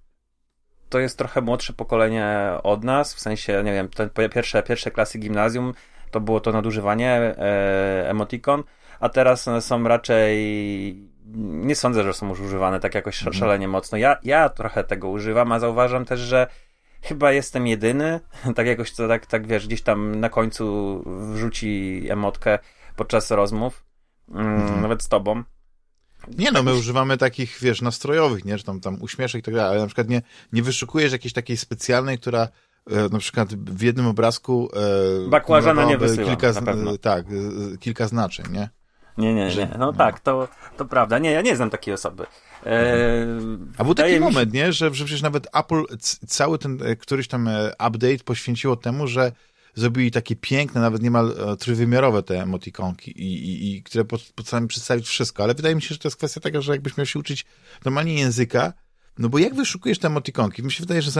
to 0.88 0.98
jest 0.98 1.18
trochę 1.18 1.40
młodsze 1.40 1.72
pokolenie 1.72 2.50
od 2.62 2.84
nas, 2.84 3.14
w 3.14 3.20
sensie, 3.20 3.62
nie 3.64 3.72
wiem, 3.72 3.88
te 3.88 4.28
pierwsze, 4.28 4.62
pierwsze 4.62 4.90
klasy 4.90 5.18
gimnazjum 5.18 5.72
to 6.10 6.20
było 6.20 6.40
to 6.40 6.52
nadużywanie 6.52 7.10
e, 7.10 8.10
emotikon, 8.10 8.62
a 9.00 9.08
teraz 9.08 9.48
są 9.60 9.84
raczej 9.84 11.11
nie 11.36 11.74
sądzę, 11.74 12.02
że 12.02 12.12
są 12.12 12.28
już 12.28 12.40
używane 12.40 12.80
tak 12.80 12.94
jakoś 12.94 13.18
mhm. 13.18 13.34
szalenie 13.34 13.68
mocno. 13.68 13.98
Ja, 13.98 14.16
ja 14.24 14.48
trochę 14.48 14.84
tego 14.84 15.08
używam, 15.08 15.52
a 15.52 15.58
zauważam 15.58 16.04
też, 16.04 16.20
że 16.20 16.46
chyba 17.02 17.32
jestem 17.32 17.66
jedyny, 17.66 18.20
tak 18.56 18.66
jakoś 18.66 18.92
to 18.92 19.08
tak, 19.08 19.26
tak 19.26 19.46
wiesz, 19.46 19.66
gdzieś 19.66 19.82
tam 19.82 20.20
na 20.20 20.28
końcu 20.28 21.02
wrzuci 21.34 22.02
emotkę 22.10 22.58
podczas 22.96 23.30
rozmów, 23.30 23.84
mm, 24.28 24.60
mhm. 24.60 24.82
nawet 24.82 25.02
z 25.02 25.08
tobą. 25.08 25.42
Nie 26.38 26.52
no, 26.52 26.62
my 26.62 26.74
używamy 26.74 27.18
takich, 27.18 27.58
wiesz, 27.60 27.82
nastrojowych, 27.82 28.44
nie, 28.44 28.58
że 28.58 28.64
tam, 28.64 28.80
tam 28.80 29.02
uśmieszek 29.02 29.38
i 29.38 29.42
tak 29.42 29.54
dalej, 29.54 29.70
ale 29.70 29.80
na 29.80 29.86
przykład 29.86 30.08
nie, 30.08 30.22
nie 30.52 30.62
wyszukujesz 30.62 31.12
jakiejś 31.12 31.32
takiej 31.32 31.56
specjalnej, 31.56 32.18
która 32.18 32.48
e, 32.90 33.08
na 33.08 33.18
przykład 33.18 33.54
w 33.54 33.82
jednym 33.82 34.06
obrazku 34.06 34.68
e, 35.26 35.28
Bakłażana 35.28 35.84
nie 35.84 35.98
wysyła, 35.98 36.26
kilka, 36.26 36.52
tak, 37.00 37.24
e, 37.26 37.78
kilka 37.78 38.08
znaczeń, 38.08 38.46
nie? 38.52 38.68
Nie, 39.18 39.34
nie, 39.34 39.54
nie. 39.54 39.66
No, 39.66 39.78
no, 39.78 39.92
tak, 39.92 40.20
to, 40.20 40.48
to 40.76 40.84
prawda. 40.84 41.18
Nie, 41.18 41.30
ja 41.30 41.42
nie 41.42 41.56
znam 41.56 41.70
takiej 41.70 41.94
osoby. 41.94 42.26
E, 42.66 43.26
A 43.78 43.84
był 43.84 43.94
taki 43.94 44.20
moment, 44.20 44.52
się... 44.52 44.58
nie, 44.58 44.72
że, 44.72 44.94
że 44.94 45.04
przecież 45.04 45.22
nawet 45.22 45.46
Apple 45.56 45.82
cały 46.26 46.58
ten 46.58 46.78
e, 46.82 46.96
któryś 46.96 47.28
tam 47.28 47.48
e, 47.48 47.72
update 47.88 48.24
poświęciło 48.24 48.76
temu, 48.76 49.06
że 49.06 49.32
zrobili 49.74 50.10
takie 50.10 50.36
piękne, 50.36 50.80
nawet 50.80 51.02
niemal 51.02 51.34
trójwymiarowe 51.58 52.22
te 52.22 52.42
emotikonki, 52.42 53.10
i, 53.10 53.48
i, 53.48 53.76
i 53.76 53.82
które 53.82 54.04
postanowiły 54.34 54.68
przedstawić 54.68 55.06
wszystko. 55.06 55.42
Ale 55.42 55.54
wydaje 55.54 55.74
mi 55.74 55.82
się, 55.82 55.88
że 55.88 55.98
to 55.98 56.08
jest 56.08 56.16
kwestia 56.16 56.40
taka, 56.40 56.60
że 56.60 56.72
jakbyś 56.72 56.96
miał 56.96 57.06
się 57.06 57.18
uczyć 57.18 57.44
normalnie 57.84 58.14
języka, 58.14 58.72
no 59.18 59.28
bo 59.28 59.38
jak 59.38 59.54
wyszukujesz 59.54 59.98
te 59.98 60.06
emotikonki? 60.06 60.62
Mi 60.62 60.72
się 60.72 60.80
wydaje, 60.80 61.02
że 61.02 61.10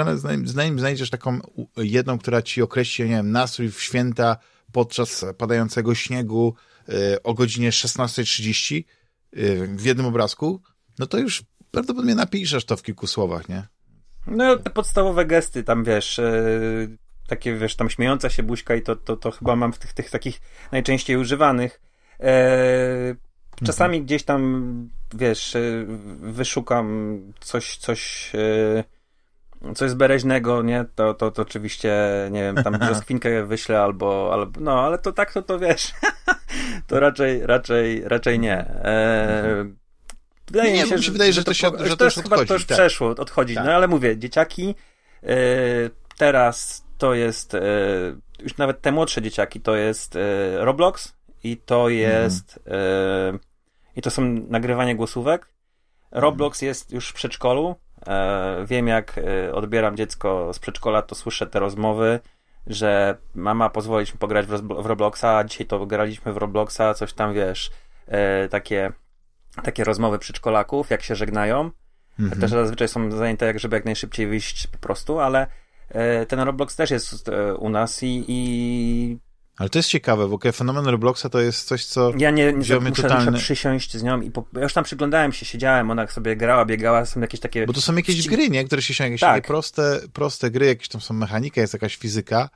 zanim 0.45 0.79
znajdziesz 0.79 1.11
taką 1.11 1.41
jedną, 1.77 2.19
która 2.19 2.43
ci 2.43 2.63
określi, 2.63 3.05
nie 3.05 3.11
wiem, 3.11 3.33
nastrój 3.33 3.71
w 3.71 3.83
święta 3.83 4.37
podczas 4.73 5.25
padającego 5.39 5.95
śniegu, 5.95 6.55
o 7.23 7.35
godzinie 7.35 7.71
16.30 7.71 8.85
e, 9.33 9.67
w 9.67 9.85
jednym 9.85 10.07
obrazku, 10.07 10.63
no 10.99 11.07
to 11.07 11.19
już 11.19 11.43
prawdopodobnie 11.71 12.15
napiszesz 12.15 12.65
to 12.65 12.77
w 12.77 12.83
kilku 12.83 13.07
słowach, 13.07 13.49
nie? 13.49 13.67
No, 14.27 14.57
te 14.57 14.71
podstawowe 14.71 15.25
gesty, 15.27 15.65
tam 15.65 15.85
wiesz, 15.85 16.19
yy, 16.19 16.97
takie 17.27 17.55
wiesz, 17.55 17.77
tam 17.77 17.91
śmiejąca 17.91 18.31
się 18.31 18.43
buźka 18.43 18.75
i 18.75 18.83
to, 18.83 18.97
to, 18.97 19.17
to 19.17 19.31
chyba 19.31 19.57
mam 19.57 19.73
w 19.73 19.79
tych, 19.79 19.93
tych 19.93 20.11
takich 20.11 20.41
najczęściej 20.73 21.17
używanych. 21.17 21.81
Czasami 23.65 23.97
mhm. 23.97 24.05
gdzieś 24.05 24.23
tam, 24.23 24.91
wiesz, 25.15 25.57
wyszukam 26.21 27.19
coś, 27.41 27.77
coś 27.77 28.33
coś 29.75 29.91
zbereźnego, 29.91 30.63
nie, 30.63 30.85
to, 30.95 31.15
to, 31.15 31.31
to 31.31 31.43
oczywiście, 31.43 31.95
nie 32.31 32.41
wiem, 32.43 32.57
tam 32.65 32.79
brzoskwinkę 32.79 33.45
wyślę 33.47 33.81
albo, 33.81 34.31
albo, 34.33 34.61
no, 34.61 34.81
ale 34.81 34.99
to 34.99 35.13
tak, 35.13 35.33
to, 35.33 35.43
to 35.43 35.59
wiesz, 35.59 35.93
to 36.87 37.01
raczej, 37.01 37.47
raczej, 37.47 38.09
raczej 38.09 38.39
nie. 38.39 38.59
E, 38.59 39.65
wydaje 40.47 40.73
nie, 40.73 40.83
mi 40.83 40.89
się, 40.89 40.99
że, 40.99 41.13
wydaje, 41.13 41.33
że, 41.33 41.45
to, 41.45 41.55
się, 41.55 41.71
że, 41.79 41.89
że 41.89 41.97
to, 41.97 42.05
już 42.05 42.15
chyba 42.15 42.45
to 42.45 42.55
już 42.55 42.67
tak. 42.67 42.77
przeszło, 42.77 43.09
odchodzi, 43.09 43.55
tak. 43.55 43.65
no 43.65 43.73
ale 43.73 43.89
mówię, 43.89 44.19
dzieciaki, 44.19 44.75
e, 45.23 45.27
teraz 46.19 46.85
to 46.99 47.15
jest, 47.15 47.55
e, 47.55 47.61
już 48.43 48.57
nawet 48.57 48.81
te 48.81 48.93
młodsze 48.93 49.23
dzieciaki, 49.23 49.61
to 49.61 49.77
jest 49.77 50.17
e, 50.17 50.21
Roblox 50.65 51.15
i 51.45 51.57
to 51.57 51.89
jest, 51.89 52.59
mm. 52.65 53.39
i 53.97 54.03
to 54.03 54.11
są 54.11 54.23
nagrywanie 54.49 54.97
głosówek. 54.97 55.49
Roblox 56.11 56.63
jest 56.63 56.93
już 56.93 57.09
w 57.09 57.13
przedszkolu, 57.13 57.77
E, 58.07 58.65
wiem, 58.67 58.89
jak 58.89 59.19
e, 59.19 59.55
odbieram 59.55 59.97
dziecko 59.97 60.53
z 60.53 60.59
przedszkola, 60.59 61.03
to 61.03 61.15
słyszę 61.15 61.47
te 61.47 61.61
rozmowy, 61.61 62.21
że 62.67 63.17
mama 63.35 63.71
pozwolić 63.71 64.13
mi 64.13 64.19
pograć 64.19 64.47
w 64.47 64.87
Robloxa, 64.87 65.25
a 65.25 65.45
dzisiaj 65.45 65.67
to 65.67 65.87
graliśmy 65.87 66.33
w 66.33 66.37
Robloxa, 66.37 66.95
coś 66.95 67.13
tam 67.13 67.35
wiesz, 67.35 67.71
e, 68.07 68.49
takie 68.49 68.93
takie 69.63 69.85
rozmowy 69.85 70.19
przedszkolaków, 70.19 70.91
jak 70.91 71.03
się 71.03 71.15
żegnają. 71.15 71.71
Mhm. 72.21 72.41
Też 72.41 72.51
zazwyczaj 72.51 72.89
są 72.89 73.11
zajęte, 73.11 73.47
jak 73.47 73.61
żeby 73.61 73.77
jak 73.77 73.85
najszybciej 73.85 74.27
wyjść 74.27 74.67
po 74.67 74.79
prostu, 74.79 75.21
ale 75.21 75.47
e, 75.89 76.27
ten 76.27 76.41
Roblox 76.41 76.77
też 76.77 76.91
jest 76.91 77.29
e, 77.29 77.55
u 77.55 77.69
nas 77.69 78.03
i, 78.03 78.25
i... 78.29 79.19
Ale 79.63 79.69
to 79.69 79.79
jest 79.79 79.89
ciekawe, 79.89 80.29
bo 80.29 80.53
fenomen 80.53 80.87
Robloxa 80.87 81.25
to 81.31 81.41
jest 81.41 81.69
coś, 81.69 81.85
co. 81.85 82.13
Ja 82.19 82.31
nie, 82.31 82.53
nie 82.53 82.81
muszę, 82.81 83.03
totalny... 83.03 83.31
muszę 83.31 83.43
przysiąść 83.43 83.97
z 83.97 84.03
nią 84.03 84.21
i 84.21 84.31
po... 84.31 84.45
ja 84.53 84.63
już 84.63 84.73
tam 84.73 84.85
przyglądałem 84.85 85.33
się, 85.33 85.47
siedziałem, 85.47 85.91
ona 85.91 86.07
sobie 86.07 86.37
grała, 86.37 86.65
biegała, 86.65 87.05
są 87.05 87.21
jakieś 87.21 87.41
takie. 87.41 87.67
Bo 87.67 87.73
to 87.73 87.81
są 87.81 87.97
jakieś 87.97 88.29
gry, 88.29 88.51
nie? 88.51 88.65
Które 88.65 88.83
się 88.83 89.05
jakieś 89.05 89.21
tak. 89.21 89.35
takie 89.35 89.47
proste, 89.47 90.01
proste 90.13 90.51
gry, 90.51 90.67
jakieś 90.67 90.89
tam 90.89 91.01
są 91.01 91.15
mechanika, 91.15 91.61
jest 91.61 91.73
jakaś 91.73 91.97
fizyka. 91.97 92.49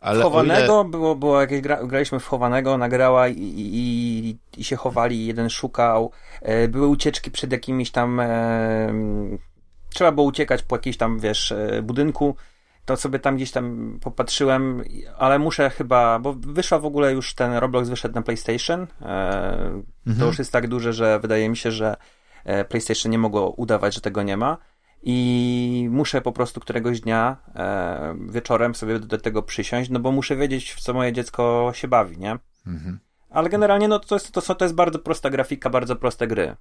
Ale 0.00 0.22
chowanego, 0.22 0.80
ile... 0.80 0.90
było, 0.90 1.16
było 1.16 1.40
jakieś 1.40 1.60
gra, 1.60 1.86
graliśmy 1.86 2.20
w 2.20 2.26
chowanego, 2.26 2.78
nagrała 2.78 3.28
i, 3.28 3.36
i, 3.56 4.36
i 4.56 4.64
się 4.64 4.76
chowali, 4.76 5.26
jeden 5.26 5.50
szukał. 5.50 6.10
E, 6.42 6.68
były 6.68 6.86
ucieczki 6.86 7.30
przed 7.30 7.52
jakimiś 7.52 7.90
tam. 7.90 8.20
E, 8.20 8.94
trzeba 9.94 10.12
było 10.12 10.26
uciekać 10.26 10.62
po 10.62 10.76
jakimś 10.76 10.96
tam, 10.96 11.18
wiesz, 11.18 11.52
e, 11.52 11.82
budynku. 11.82 12.36
To 12.84 12.96
sobie 12.96 13.18
tam 13.18 13.36
gdzieś 13.36 13.50
tam 13.50 13.98
popatrzyłem, 14.02 14.82
ale 15.18 15.38
muszę 15.38 15.70
chyba, 15.70 16.18
bo 16.18 16.32
wyszła 16.32 16.78
w 16.78 16.86
ogóle 16.86 17.12
już 17.12 17.34
ten 17.34 17.52
Roblox 17.52 17.88
wyszedł 17.88 18.14
na 18.14 18.22
PlayStation. 18.22 18.80
Mhm. 19.00 19.84
To 20.18 20.26
już 20.26 20.38
jest 20.38 20.52
tak 20.52 20.68
duże, 20.68 20.92
że 20.92 21.20
wydaje 21.20 21.48
mi 21.48 21.56
się, 21.56 21.72
że 21.72 21.96
PlayStation 22.68 23.12
nie 23.12 23.18
mogło 23.18 23.50
udawać, 23.50 23.94
że 23.94 24.00
tego 24.00 24.22
nie 24.22 24.36
ma 24.36 24.58
i 25.02 25.88
muszę 25.90 26.20
po 26.20 26.32
prostu 26.32 26.60
któregoś 26.60 27.00
dnia 27.00 27.36
e, 27.54 28.16
wieczorem 28.28 28.74
sobie 28.74 28.98
do 28.98 29.18
tego 29.18 29.42
przysiąść, 29.42 29.90
no 29.90 30.00
bo 30.00 30.12
muszę 30.12 30.36
wiedzieć, 30.36 30.72
w 30.72 30.80
co 30.80 30.94
moje 30.94 31.12
dziecko 31.12 31.70
się 31.74 31.88
bawi, 31.88 32.18
nie? 32.18 32.38
Mhm. 32.66 32.98
Ale 33.30 33.48
generalnie 33.48 33.88
no 33.88 33.98
to 33.98 34.14
jest, 34.14 34.32
to, 34.32 34.54
to 34.54 34.64
jest 34.64 34.74
bardzo 34.74 34.98
prosta 34.98 35.30
grafika, 35.30 35.70
bardzo 35.70 35.96
proste 35.96 36.26
gry. 36.26 36.56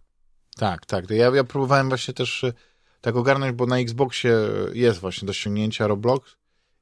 Tak, 0.58 0.86
tak. 0.86 1.10
Ja, 1.10 1.32
ja 1.36 1.44
próbowałem 1.44 1.90
właśnie 1.90 2.14
też 2.14 2.44
e, 2.44 2.54
tak 3.02 3.16
ogarnąć, 3.16 3.56
bo 3.56 3.66
na 3.66 3.80
Xboxie 3.80 4.38
jest 4.74 5.00
właśnie 5.00 5.26
do 5.26 5.34
ściągnięcia 5.34 5.88
Roblox 5.88 6.36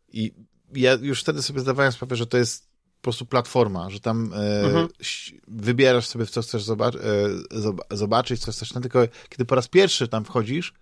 i 0.08 0.34
ja 0.74 0.94
już 0.94 1.22
wtedy 1.22 1.42
sobie 1.42 1.60
zdawałem 1.60 1.92
sprawę, 1.92 2.16
że 2.16 2.28
to 2.28 2.38
jest 2.38 2.70
po 3.02 3.04
prostu 3.04 3.26
platforma, 3.26 3.90
że 3.90 4.00
tam 4.00 4.34
e, 4.34 4.64
mhm. 4.64 4.88
wybierasz 5.48 6.08
sobie, 6.08 6.26
w 6.26 6.30
co 6.30 6.42
chcesz 6.42 6.64
zobac 6.64 6.96
e, 6.96 7.00
zobaczyć, 7.98 8.42
co 8.42 8.52
chcesz, 8.52 8.74
no, 8.74 8.82
tylko 8.82 9.00
kiedy 9.30 9.46
po 9.46 9.56
raz 9.56 9.68
pierwszy 9.68 10.08
tam 10.08 10.26
wchodzisz, 10.26 10.74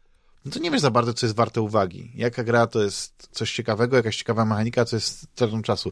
no 0.45 0.51
to 0.51 0.59
nie 0.59 0.71
wiesz 0.71 0.81
za 0.81 0.91
bardzo, 0.91 1.13
co 1.13 1.25
jest 1.25 1.35
warte 1.35 1.61
uwagi. 1.61 2.11
Jaka 2.15 2.43
gra 2.43 2.67
to 2.67 2.83
jest 2.83 3.29
coś 3.31 3.53
ciekawego, 3.53 3.97
jakaś 3.97 4.17
ciekawa 4.17 4.45
mechanika, 4.45 4.85
co 4.85 4.95
jest 4.95 5.21
stratą 5.21 5.61
czasu. 5.61 5.91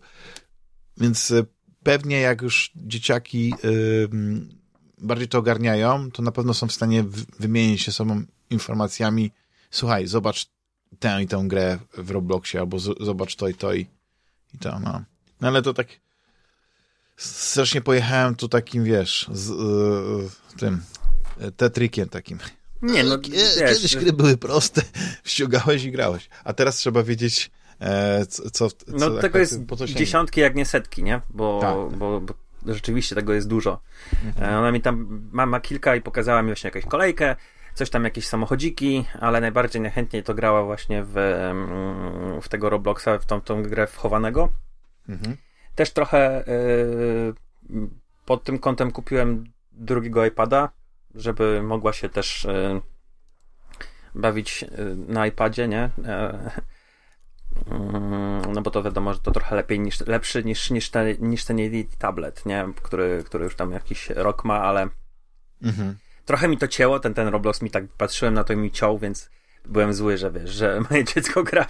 Więc 0.97 1.31
y, 1.31 1.45
pewnie 1.83 2.19
jak 2.19 2.41
już 2.41 2.71
dzieciaki 2.75 3.53
bardziej 4.97 5.27
to 5.27 5.37
ogarniają, 5.37 6.11
to 6.11 6.21
na 6.21 6.31
pewno 6.31 6.53
są 6.53 6.67
w 6.67 6.71
stanie 6.71 7.05
wymienić 7.39 7.81
się 7.81 7.91
sobą 7.91 8.23
informacjami. 8.49 9.31
Słuchaj, 9.71 10.07
zobacz 10.07 10.47
tę 10.99 11.23
i 11.23 11.27
tę 11.27 11.43
grę 11.47 11.77
w 11.97 12.11
Robloxie, 12.11 12.59
albo 12.59 12.79
zobacz 12.79 13.35
to 13.35 13.47
i 13.47 13.53
to 13.53 13.73
i, 13.73 13.87
i 14.53 14.57
to, 14.59 14.79
no. 14.79 15.01
No 15.41 15.47
ale 15.47 15.61
to 15.61 15.73
tak 15.73 15.87
strasznie 17.17 17.81
pojechałem 17.81 18.35
tu 18.35 18.47
takim, 18.47 18.83
wiesz, 18.83 19.29
z 19.31 19.49
yy, 19.49 20.57
tym 20.57 20.81
tetrikiem 21.57 22.09
takim. 22.09 22.39
Nie, 22.81 23.03
no, 23.03 23.17
Kiedyś 23.17 23.95
gry 23.95 24.13
były 24.13 24.37
proste, 24.37 24.81
ściągałeś 25.23 25.83
i 25.83 25.91
grałeś, 25.91 26.29
a 26.43 26.53
teraz 26.53 26.77
trzeba 26.77 27.03
wiedzieć, 27.03 27.51
e, 27.79 28.25
co, 28.25 28.49
co, 28.49 28.67
No 28.87 29.09
tego 29.09 29.39
jest 29.39 29.59
dziesiątki, 29.85 30.41
jak 30.41 30.55
nie 30.55 30.65
setki, 30.65 31.03
nie? 31.03 31.21
Bo, 31.29 31.59
tak. 31.61 31.97
bo, 31.97 32.21
bo 32.21 32.33
rzeczywiście 32.73 33.15
tego 33.15 33.33
jest 33.33 33.47
dużo. 33.47 33.81
Mhm. 34.25 34.53
E, 34.53 34.57
ona 34.57 34.71
mi 34.71 34.81
tam 34.81 35.27
ma, 35.31 35.45
ma 35.45 35.59
kilka 35.59 35.95
i 35.95 36.01
pokazała 36.01 36.41
mi 36.41 36.47
właśnie 36.47 36.67
jakąś 36.67 36.85
kolejkę, 36.85 37.35
coś 37.75 37.89
tam, 37.89 38.03
jakieś 38.03 38.27
samochodziki, 38.27 39.05
ale 39.19 39.41
najbardziej 39.41 39.81
najchętniej 39.81 40.23
to 40.23 40.33
grała 40.33 40.63
właśnie 40.63 41.03
w, 41.03 41.13
w 42.41 42.49
tego 42.49 42.69
Robloxa, 42.69 43.09
w 43.19 43.25
tą, 43.25 43.41
tą 43.41 43.63
grę 43.63 43.87
wchowanego. 43.87 44.49
Mhm. 45.09 45.37
Też 45.75 45.91
trochę 45.91 46.43
yy, 47.69 47.87
pod 48.25 48.43
tym 48.43 48.59
kątem 48.59 48.91
kupiłem 48.91 49.45
drugiego 49.71 50.25
iPada, 50.25 50.69
żeby 51.15 51.63
mogła 51.63 51.93
się 51.93 52.09
też 52.09 52.45
e, 52.45 52.81
bawić 54.15 54.63
e, 54.63 54.67
na 54.95 55.27
iPadzie, 55.27 55.67
nie? 55.67 55.89
E, 56.05 56.51
mm, 57.71 58.53
no 58.53 58.61
bo 58.61 58.71
to 58.71 58.83
wiadomo, 58.83 59.13
że 59.13 59.19
to 59.19 59.31
trochę 59.31 59.55
lepiej 59.55 59.79
niż, 59.79 59.99
lepszy 59.99 60.43
niż, 60.43 60.71
niż, 60.71 60.89
ten, 60.89 61.15
niż 61.19 61.45
ten 61.45 61.57
tablet, 61.97 62.45
nie? 62.45 62.65
Który, 62.81 63.23
który 63.25 63.43
już 63.43 63.55
tam 63.55 63.71
jakiś 63.71 64.09
rok 64.09 64.45
ma, 64.45 64.61
ale 64.61 64.87
mhm. 65.63 65.97
Trochę 66.25 66.47
mi 66.47 66.57
to 66.57 66.67
cięło, 66.67 66.99
ten, 66.99 67.13
ten 67.13 67.27
Roblox 67.27 67.61
mi 67.61 67.71
tak 67.71 67.87
patrzyłem 67.87 68.33
na 68.33 68.43
to 68.43 68.53
i 68.53 68.57
mi 68.57 68.71
ciął, 68.71 68.99
więc 68.99 69.29
byłem 69.65 69.93
zły, 69.93 70.17
że 70.17 70.31
wiesz, 70.31 70.49
że 70.49 70.79
moje 70.89 71.03
dziecko 71.03 71.43
gra 71.43 71.65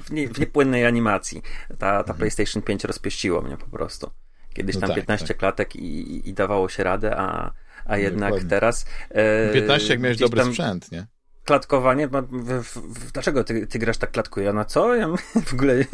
w, 0.00 0.10
nie, 0.10 0.28
w 0.28 0.38
niepłynnej 0.38 0.86
animacji. 0.86 1.42
Ta, 1.68 1.76
ta 1.78 1.98
mhm. 1.98 2.18
PlayStation 2.18 2.62
5 2.62 2.84
rozpieściło 2.84 3.42
mnie 3.42 3.56
po 3.56 3.66
prostu. 3.66 4.10
Kiedyś 4.54 4.74
no 4.74 4.80
tam 4.80 4.88
tak, 4.88 4.96
15 4.96 5.26
tak. 5.26 5.36
klatek 5.36 5.76
i, 5.76 6.28
i 6.28 6.34
dawało 6.34 6.68
się 6.68 6.84
radę, 6.84 7.16
a 7.16 7.52
a 7.88 7.96
jednak 7.96 8.30
Dokładnie. 8.30 8.50
teraz... 8.50 8.86
E, 9.10 9.52
15 9.52 9.92
jak 9.92 10.00
miałeś 10.00 10.18
dobry 10.18 10.44
sprzęt, 10.44 10.92
nie? 10.92 11.06
Klatkowanie, 11.48 12.08
dlaczego 13.12 13.44
ty, 13.44 13.66
ty 13.66 13.78
grasz 13.78 13.98
tak 13.98 14.10
klatkuje? 14.10 14.52
Na 14.52 14.64
co? 14.64 14.94
Ja 14.94 15.08
w 15.46 15.54
ogóle 15.54 15.84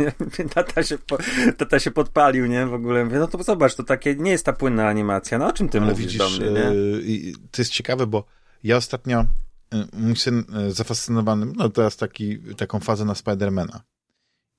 tata 0.54 0.82
się, 0.82 0.98
po, 0.98 1.18
tata 1.58 1.78
się 1.78 1.90
podpalił, 1.90 2.46
nie? 2.46 2.66
W 2.66 2.74
ogóle 2.74 3.04
mówię, 3.04 3.18
no 3.18 3.26
to 3.26 3.42
zobacz, 3.42 3.74
to 3.74 3.82
takie 3.82 4.16
nie 4.16 4.30
jest 4.30 4.46
ta 4.46 4.52
płynna 4.52 4.88
animacja. 4.88 5.38
No 5.38 5.46
o 5.46 5.52
czym 5.52 5.68
ty 5.68 5.78
Ale 5.78 5.90
mówisz 5.90 6.06
widzisz, 6.06 6.18
do 6.18 6.30
mnie, 6.30 6.50
nie? 6.50 6.60
Yy, 6.60 7.32
to 7.50 7.62
jest 7.62 7.72
ciekawe, 7.72 8.06
bo 8.06 8.24
ja 8.64 8.76
ostatnio 8.76 9.26
yy, 9.72 9.86
mój 9.92 10.16
syn 10.16 10.44
yy, 10.48 10.72
zafascynowany, 10.72 11.46
no 11.56 11.68
teraz 11.68 11.96
taki, 11.96 12.38
taką 12.38 12.80
fazę 12.80 13.04
na 13.04 13.14
Spidermana. 13.14 13.82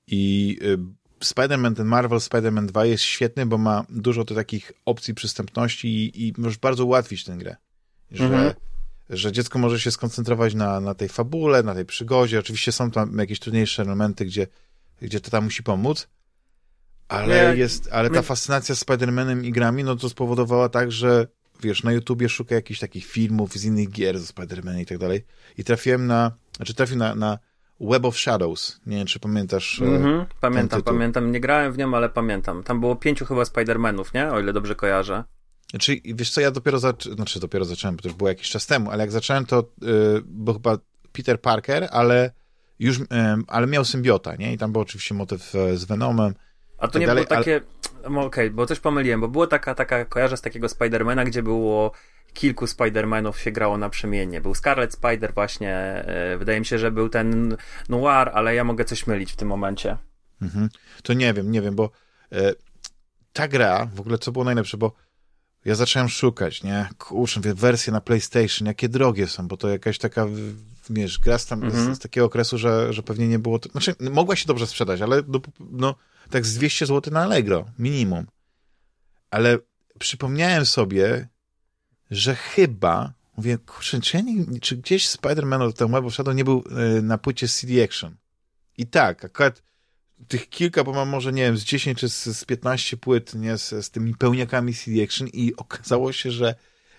I 0.06 0.58
Spider-Man, 1.24 1.74
ten 1.74 1.86
Marvel 1.86 2.18
Spider-Man 2.18 2.66
2 2.66 2.84
jest 2.84 3.04
świetny, 3.04 3.46
bo 3.46 3.58
ma 3.58 3.84
dużo 3.88 4.24
tych 4.24 4.36
takich 4.36 4.72
opcji 4.84 5.14
przystępności 5.14 5.88
i, 5.88 6.28
i 6.28 6.34
możesz 6.38 6.58
bardzo 6.58 6.84
ułatwić 6.84 7.24
tę 7.24 7.36
grę. 7.36 7.56
Że, 8.10 8.24
mhm. 8.24 8.54
Że 9.10 9.32
dziecko 9.32 9.58
może 9.58 9.80
się 9.80 9.90
skoncentrować 9.90 10.54
na, 10.54 10.80
na 10.80 10.94
tej 10.94 11.08
fabule, 11.08 11.62
na 11.62 11.74
tej 11.74 11.84
przygodzie. 11.84 12.38
Oczywiście 12.38 12.72
są 12.72 12.90
tam 12.90 13.18
jakieś 13.18 13.40
trudniejsze 13.40 13.82
elementy, 13.82 14.24
gdzie, 14.24 14.46
gdzie 15.02 15.20
to 15.20 15.30
tam 15.30 15.44
musi 15.44 15.62
pomóc, 15.62 16.08
ale, 17.08 17.56
jest, 17.56 17.88
ale 17.92 18.10
ta 18.10 18.22
fascynacja 18.22 18.74
Spider-Manem 18.74 19.44
i 19.44 19.52
grami, 19.52 19.84
no 19.84 19.96
to 19.96 20.08
spowodowała 20.08 20.68
tak, 20.68 20.92
że 20.92 21.26
wiesz, 21.62 21.82
na 21.82 21.92
YouTubie 21.92 22.28
szuka 22.28 22.54
jakichś 22.54 22.80
takich 22.80 23.06
filmów 23.06 23.52
z 23.52 23.64
innych 23.64 23.90
gier 23.90 24.18
ze 24.18 24.32
Spider-Man 24.32 24.80
i 24.80 24.86
tak 24.86 24.98
dalej 24.98 25.24
i 25.58 25.64
trafiłem 25.64 26.06
na, 26.06 26.32
znaczy 26.56 26.74
trafiłem 26.74 26.98
na, 26.98 27.14
na 27.14 27.38
Web 27.80 28.04
of 28.04 28.18
Shadows. 28.18 28.80
Nie 28.86 28.96
wiem, 28.96 29.06
czy 29.06 29.20
pamiętasz. 29.20 29.80
Mm 29.80 30.02
-hmm. 30.02 30.24
Pamiętam, 30.40 30.82
pamiętam. 30.82 31.32
Nie 31.32 31.40
grałem 31.40 31.72
w 31.72 31.78
nią, 31.78 31.96
ale 31.96 32.08
pamiętam. 32.08 32.62
Tam 32.62 32.80
było 32.80 32.96
pięciu 32.96 33.24
chyba 33.24 33.42
Spider-Manów, 33.42 34.14
nie? 34.14 34.28
O 34.32 34.40
ile 34.40 34.52
dobrze 34.52 34.74
kojarzę. 34.74 35.24
Znaczy, 35.76 36.00
wiesz 36.04 36.30
co, 36.30 36.40
ja 36.40 36.50
dopiero 36.50 36.78
zacząłem, 36.78 37.16
znaczy 37.16 37.40
dopiero 37.40 37.64
zacząłem, 37.64 37.96
bo 37.96 38.02
to 38.02 38.08
już 38.08 38.16
było 38.16 38.28
jakiś 38.28 38.50
czas 38.50 38.66
temu, 38.66 38.90
ale 38.90 39.02
jak 39.02 39.10
zacząłem, 39.10 39.46
to 39.46 39.70
yy, 39.80 40.22
był 40.24 40.54
chyba 40.54 40.78
Peter 41.12 41.40
Parker, 41.40 41.88
ale 41.90 42.30
już, 42.78 42.98
yy, 42.98 43.06
ale 43.46 43.66
miał 43.66 43.84
symbiota, 43.84 44.36
nie? 44.36 44.52
I 44.52 44.58
tam 44.58 44.72
był 44.72 44.82
oczywiście 44.82 45.14
motyw 45.14 45.54
yy, 45.54 45.78
z 45.78 45.84
Venomem. 45.84 46.34
A 46.78 46.86
to 46.86 46.92
tak 46.92 47.00
nie 47.00 47.06
dalej, 47.06 47.24
było 47.24 47.38
takie, 47.38 47.60
ale... 48.04 48.16
okej, 48.16 48.26
okay, 48.26 48.50
bo 48.50 48.66
coś 48.66 48.80
pomyliłem, 48.80 49.20
bo 49.20 49.28
było 49.28 49.46
taka, 49.46 49.74
taka, 49.74 50.04
kojarzę 50.04 50.36
z 50.36 50.40
takiego 50.40 50.68
Spidermana, 50.68 51.24
gdzie 51.24 51.42
było 51.42 51.92
kilku 52.32 52.64
Spider-Manów 52.64 53.36
się 53.36 53.52
grało 53.52 53.78
na 53.78 53.90
przemiennie. 53.90 54.40
Był 54.40 54.54
Scarlet 54.54 54.92
Spider 54.92 55.34
właśnie, 55.34 55.74
e, 55.74 56.36
wydaje 56.38 56.60
mi 56.60 56.66
się, 56.66 56.78
że 56.78 56.90
był 56.90 57.08
ten 57.08 57.56
Noir, 57.88 58.30
ale 58.34 58.54
ja 58.54 58.64
mogę 58.64 58.84
coś 58.84 59.06
mylić 59.06 59.32
w 59.32 59.36
tym 59.36 59.48
momencie. 59.48 59.96
Mhm. 60.42 60.68
To 61.02 61.12
nie 61.12 61.34
wiem, 61.34 61.50
nie 61.50 61.62
wiem, 61.62 61.74
bo 61.74 61.90
e, 62.32 62.52
ta 63.32 63.48
gra, 63.48 63.88
w 63.94 64.00
ogóle 64.00 64.18
co 64.18 64.32
było 64.32 64.44
najlepsze, 64.44 64.76
bo 64.76 65.05
ja 65.66 65.74
zacząłem 65.74 66.08
szukać, 66.08 66.62
nie? 66.62 66.88
Kurczę, 66.98 67.40
wersje 67.40 67.92
na 67.92 68.00
PlayStation, 68.00 68.66
jakie 68.68 68.88
drogie 68.88 69.26
są, 69.26 69.48
bo 69.48 69.56
to 69.56 69.68
jakaś 69.68 69.98
taka, 69.98 70.26
wiesz, 70.90 71.18
gra 71.18 71.38
z, 71.38 71.46
tam, 71.46 71.64
mhm. 71.64 71.94
z, 71.94 71.98
z, 71.98 72.00
takiego 72.00 72.26
okresu, 72.26 72.58
że, 72.58 72.92
że 72.92 73.02
pewnie 73.02 73.28
nie 73.28 73.38
było... 73.38 73.58
To, 73.58 73.68
znaczy, 73.68 73.94
mogła 74.00 74.36
się 74.36 74.46
dobrze 74.46 74.66
sprzedać, 74.66 75.00
ale 75.00 75.22
no, 75.28 75.40
no 75.70 75.94
tak 76.30 76.46
z 76.46 76.54
200 76.54 76.86
zł 76.86 77.14
na 77.14 77.22
Allegro, 77.22 77.66
minimum. 77.78 78.26
Ale 79.30 79.58
przypomniałem 79.98 80.66
sobie, 80.66 81.28
że 82.10 82.34
chyba, 82.34 83.12
mówię, 83.36 83.58
kurczę, 83.58 84.00
czy, 84.00 84.16
ja 84.16 84.22
nie, 84.22 84.60
czy 84.60 84.76
gdzieś 84.76 85.08
Spider-Man 85.08 85.90
Web 85.92 86.04
of 86.04 86.14
Shadow 86.14 86.34
nie 86.34 86.44
był 86.44 86.64
y, 86.98 87.02
na 87.02 87.18
płycie 87.18 87.48
CD 87.48 87.84
Action? 87.84 88.16
I 88.78 88.86
tak, 88.86 89.24
akurat 89.24 89.62
tych 90.28 90.48
kilka, 90.48 90.84
bo 90.84 90.92
mam 90.92 91.08
może, 91.08 91.32
nie 91.32 91.42
wiem, 91.42 91.56
z 91.56 91.64
10 91.64 91.98
czy 91.98 92.08
z, 92.08 92.24
z 92.24 92.44
15 92.44 92.96
płyt, 92.96 93.34
nie, 93.34 93.58
z, 93.58 93.68
z 93.68 93.90
tymi 93.90 94.14
pełniakami 94.14 94.74
CD 94.74 95.02
Action 95.04 95.28
i 95.28 95.56
okazało 95.56 96.12
się, 96.12 96.30
że, 96.30 96.54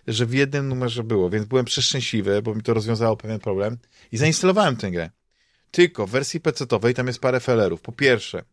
że 0.08 0.26
w 0.26 0.34
jednym 0.34 0.68
numerze 0.68 1.04
było, 1.04 1.30
więc 1.30 1.46
byłem 1.46 1.66
przeszczęśliwy, 1.66 2.42
bo 2.42 2.56
mi 2.56 2.64
to 2.64 2.74
rozwiązało 2.74 3.18
pewien 3.18 3.40
problem 3.40 3.78
i 4.12 4.18
zainstalowałem 4.18 4.76
tę 4.76 4.92
grę. 4.92 5.10
Tylko 5.72 6.08
w 6.08 6.12
wersji 6.12 6.40
PC-owej 6.40 6.94
tam 6.94 7.08
jest 7.08 7.20
parę 7.20 7.40
felerów. 7.40 7.82
Po 7.82 7.92
pierwsze, 7.92 8.44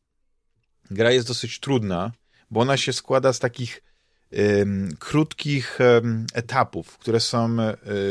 gra 0.91 1.11
jest 1.11 1.29
dosyć 1.29 1.61
trudna, 1.61 2.13
bo 2.51 2.61
ona 2.61 2.77
się 2.77 2.93
składa 2.93 3.33
z 3.33 3.39
takich 3.39 3.83
krótkich 4.99 5.79
etapów, 6.35 6.99
które 6.99 7.21
są 7.21 7.57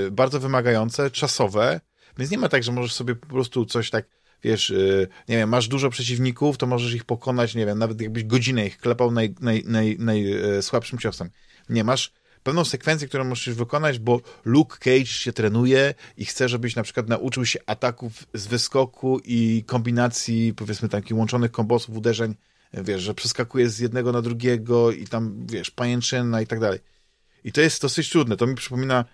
y, 0.07 0.11
bardzo 0.11 0.39
wymagające, 0.39 1.11
czasowe, 1.11 1.81
więc 2.17 2.31
nie 2.31 2.37
ma 2.37 2.49
tak, 2.49 2.63
że 2.63 2.71
możesz 2.71 2.93
sobie 2.93 3.15
po 3.15 3.27
prostu 3.27 3.65
coś 3.65 3.89
tak, 3.89 4.05
wiesz, 4.43 4.69
y, 4.69 5.07
nie 5.29 5.37
wiem, 5.37 5.49
masz 5.49 5.67
dużo 5.67 5.89
przeciwników, 5.89 6.57
to 6.57 6.67
możesz 6.67 6.93
ich 6.93 7.03
pokonać, 7.03 7.55
nie 7.55 7.65
wiem, 7.65 7.79
nawet 7.79 8.01
jakbyś 8.01 8.23
godzinę 8.23 8.65
ich 8.65 8.77
klepał 8.77 9.11
naj, 9.11 9.35
naj, 9.41 9.63
naj, 9.67 9.97
najsłabszym 9.99 10.99
ciosem. 10.99 11.29
Nie, 11.69 11.83
masz 11.83 12.13
pewną 12.43 12.65
sekwencję, 12.65 13.07
którą 13.07 13.23
musisz 13.23 13.55
wykonać, 13.55 13.99
bo 13.99 14.21
Luke 14.45 14.77
Cage 14.77 15.05
się 15.05 15.33
trenuje 15.33 15.93
i 16.17 16.25
chce, 16.25 16.49
żebyś 16.49 16.75
na 16.75 16.83
przykład 16.83 17.07
nauczył 17.09 17.45
się 17.45 17.59
ataków 17.65 18.23
z 18.33 18.47
wyskoku 18.47 19.19
i 19.25 19.63
kombinacji, 19.67 20.53
powiedzmy, 20.53 20.89
takich 20.89 21.17
łączonych 21.17 21.51
kombosów, 21.51 21.97
uderzeń, 21.97 22.35
wiesz, 22.73 23.01
że 23.01 23.13
przeskakuje 23.13 23.69
z 23.69 23.79
jednego 23.79 24.11
na 24.11 24.21
drugiego 24.21 24.91
i 24.91 25.07
tam, 25.07 25.47
wiesz, 25.47 25.71
pajęczyna 25.71 26.41
i 26.41 26.47
tak 26.47 26.59
dalej. 26.59 26.79
I 27.43 27.51
to 27.51 27.61
jest 27.61 27.81
dosyć 27.81 28.09
trudne. 28.09 28.37
To 28.37 28.47
mi 28.47 28.55
przypomina 28.55 28.99
e, 28.99 29.05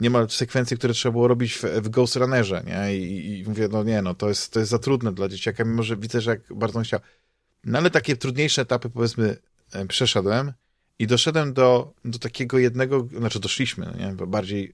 niemal 0.00 0.30
sekwencje, 0.30 0.76
które 0.76 0.94
trzeba 0.94 1.12
było 1.12 1.28
robić 1.28 1.54
w, 1.54 1.62
w 1.62 1.88
Ghost 1.88 2.16
Runnerze, 2.16 2.62
nie? 2.66 2.96
I, 2.96 3.38
I, 3.38 3.44
mówię, 3.44 3.68
no 3.72 3.82
nie, 3.82 4.02
no 4.02 4.14
to 4.14 4.28
jest, 4.28 4.52
to 4.52 4.60
jest 4.60 4.70
za 4.70 4.78
trudne 4.78 5.12
dla 5.12 5.28
dzieciaka, 5.28 5.64
mimo 5.64 5.82
że 5.82 5.96
widzę, 5.96 6.20
że 6.20 6.30
jak 6.30 6.40
bardzo 6.54 6.80
chciał. 6.80 7.00
No 7.64 7.78
ale 7.78 7.90
takie 7.90 8.16
trudniejsze 8.16 8.62
etapy, 8.62 8.90
powiedzmy, 8.90 9.36
e, 9.72 9.86
przeszedłem 9.86 10.52
i 10.98 11.06
doszedłem 11.06 11.52
do, 11.52 11.94
do 12.04 12.18
takiego 12.18 12.58
jednego, 12.58 13.08
znaczy 13.18 13.40
doszliśmy, 13.40 13.86
no 13.86 14.06
nie? 14.06 14.26
Bardziej 14.26 14.72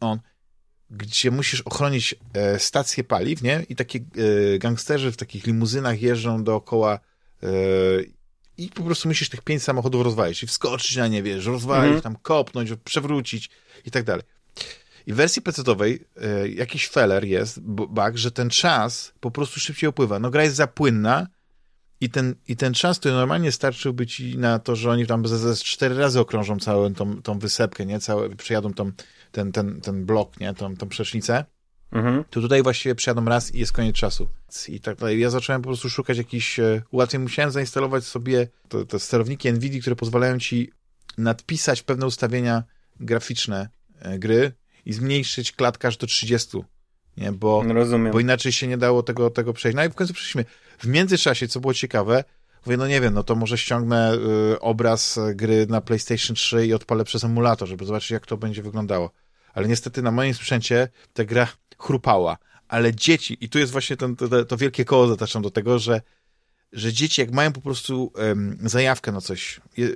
on, 0.00 0.20
gdzie 0.90 1.30
musisz 1.30 1.60
ochronić 1.60 2.14
e, 2.32 2.58
stację 2.58 3.04
paliw, 3.04 3.42
nie? 3.42 3.66
I 3.68 3.76
takie 3.76 3.98
e, 3.98 4.58
gangsterzy 4.58 5.12
w 5.12 5.16
takich 5.16 5.46
limuzynach 5.46 6.02
jeżdżą 6.02 6.44
dookoła 6.44 7.00
e, 7.42 7.48
i 8.60 8.68
po 8.68 8.82
prostu 8.82 9.08
musisz 9.08 9.28
tych 9.28 9.42
pięć 9.42 9.62
samochodów 9.62 10.04
rozwalić 10.04 10.42
i 10.42 10.46
wskoczyć 10.46 10.96
na 10.96 11.08
nie, 11.08 11.22
wiesz, 11.22 11.46
rozwalić, 11.46 11.94
mhm. 11.94 12.02
tam 12.02 12.16
kopnąć, 12.22 12.70
przewrócić 12.84 13.50
i 13.86 13.90
tak 13.90 14.04
dalej. 14.04 14.24
I 15.06 15.12
w 15.12 15.16
wersji 15.16 15.42
PC-owej 15.42 16.04
e, 16.16 16.48
jakiś 16.48 16.88
feller 16.88 17.24
jest, 17.24 17.60
bug, 17.60 18.12
że 18.14 18.30
ten 18.30 18.50
czas 18.50 19.12
po 19.20 19.30
prostu 19.30 19.60
szybciej 19.60 19.88
upływa. 19.88 20.18
No 20.18 20.30
gra 20.30 20.44
jest 20.44 20.56
za 20.56 20.66
płynna 20.66 21.26
i 22.00 22.10
ten, 22.10 22.34
i 22.48 22.56
ten 22.56 22.74
czas, 22.74 22.98
który 22.98 23.14
normalnie 23.14 23.52
starczyłby 23.52 24.06
ci 24.06 24.38
na 24.38 24.58
to, 24.58 24.76
że 24.76 24.90
oni 24.90 25.06
tam 25.06 25.26
ze, 25.26 25.38
ze 25.38 25.56
cztery 25.56 25.94
razy 25.94 26.20
okrążą 26.20 26.58
całą 26.58 26.94
tą, 26.94 27.22
tą 27.22 27.38
wysepkę, 27.38 27.86
nie? 27.86 28.00
Całe, 28.00 28.28
przejadą 28.28 28.74
tą 28.74 28.92
ten, 29.32 29.52
ten, 29.52 29.80
ten 29.80 30.06
blok, 30.06 30.40
nie, 30.40 30.54
tą, 30.54 30.76
tą 30.76 30.88
przecznicę, 30.88 31.44
mhm. 31.92 32.24
to 32.30 32.40
tutaj 32.40 32.62
właściwie 32.62 32.94
przyjadą 32.94 33.24
raz 33.24 33.54
i 33.54 33.58
jest 33.58 33.72
koniec 33.72 33.96
czasu. 33.96 34.28
I 34.68 34.80
tak 34.80 34.98
dalej. 34.98 35.20
Ja 35.20 35.30
zacząłem 35.30 35.62
po 35.62 35.68
prostu 35.68 35.90
szukać 35.90 36.18
jakichś 36.18 36.58
e, 36.58 36.82
ułatwień. 36.90 37.22
Musiałem 37.22 37.50
zainstalować 37.50 38.04
sobie 38.04 38.48
te, 38.68 38.86
te 38.86 38.98
sterowniki 38.98 39.52
NVIDIA, 39.52 39.80
które 39.80 39.96
pozwalają 39.96 40.38
ci 40.38 40.72
nadpisać 41.18 41.82
pewne 41.82 42.06
ustawienia 42.06 42.62
graficzne 43.00 43.68
e, 43.98 44.18
gry 44.18 44.52
i 44.86 44.92
zmniejszyć 44.92 45.52
klatkarz 45.52 45.96
do 45.96 46.06
30. 46.06 46.58
Nie, 47.16 47.32
bo, 47.32 47.62
Rozumiem. 47.62 48.12
bo 48.12 48.20
inaczej 48.20 48.52
się 48.52 48.66
nie 48.66 48.78
dało 48.78 49.02
tego, 49.02 49.30
tego 49.30 49.52
przejść. 49.52 49.76
No 49.76 49.84
i 49.84 49.88
w 49.88 49.94
końcu 49.94 50.14
przeszliśmy. 50.14 50.44
W 50.78 50.86
międzyczasie, 50.86 51.48
co 51.48 51.60
było 51.60 51.74
ciekawe, 51.74 52.24
Mówię, 52.66 52.76
no 52.76 52.86
nie 52.86 53.00
wiem, 53.00 53.14
no 53.14 53.22
to 53.22 53.34
może 53.34 53.58
ściągnę 53.58 54.14
y, 54.52 54.60
obraz 54.60 55.18
gry 55.34 55.66
na 55.66 55.80
PlayStation 55.80 56.36
3 56.36 56.66
i 56.66 56.74
odpalę 56.74 57.04
przez 57.04 57.24
emulator, 57.24 57.68
żeby 57.68 57.84
zobaczyć, 57.84 58.10
jak 58.10 58.26
to 58.26 58.36
będzie 58.36 58.62
wyglądało. 58.62 59.10
Ale 59.54 59.68
niestety 59.68 60.02
na 60.02 60.10
moim 60.10 60.34
sprzęcie 60.34 60.88
ta 61.12 61.24
gra 61.24 61.48
chrupała. 61.80 62.38
Ale 62.68 62.94
dzieci, 62.94 63.36
i 63.40 63.48
tu 63.48 63.58
jest 63.58 63.72
właśnie 63.72 63.96
ten, 63.96 64.16
to, 64.16 64.44
to 64.44 64.56
wielkie 64.56 64.84
koło 64.84 65.06
zataczam 65.06 65.42
do 65.42 65.50
tego, 65.50 65.78
że, 65.78 66.00
że 66.72 66.92
dzieci, 66.92 67.20
jak 67.20 67.32
mają 67.32 67.52
po 67.52 67.60
prostu 67.60 68.12
um, 68.14 68.58
zajawkę 68.62 69.12
na 69.12 69.20
coś, 69.20 69.60
je, 69.76 69.88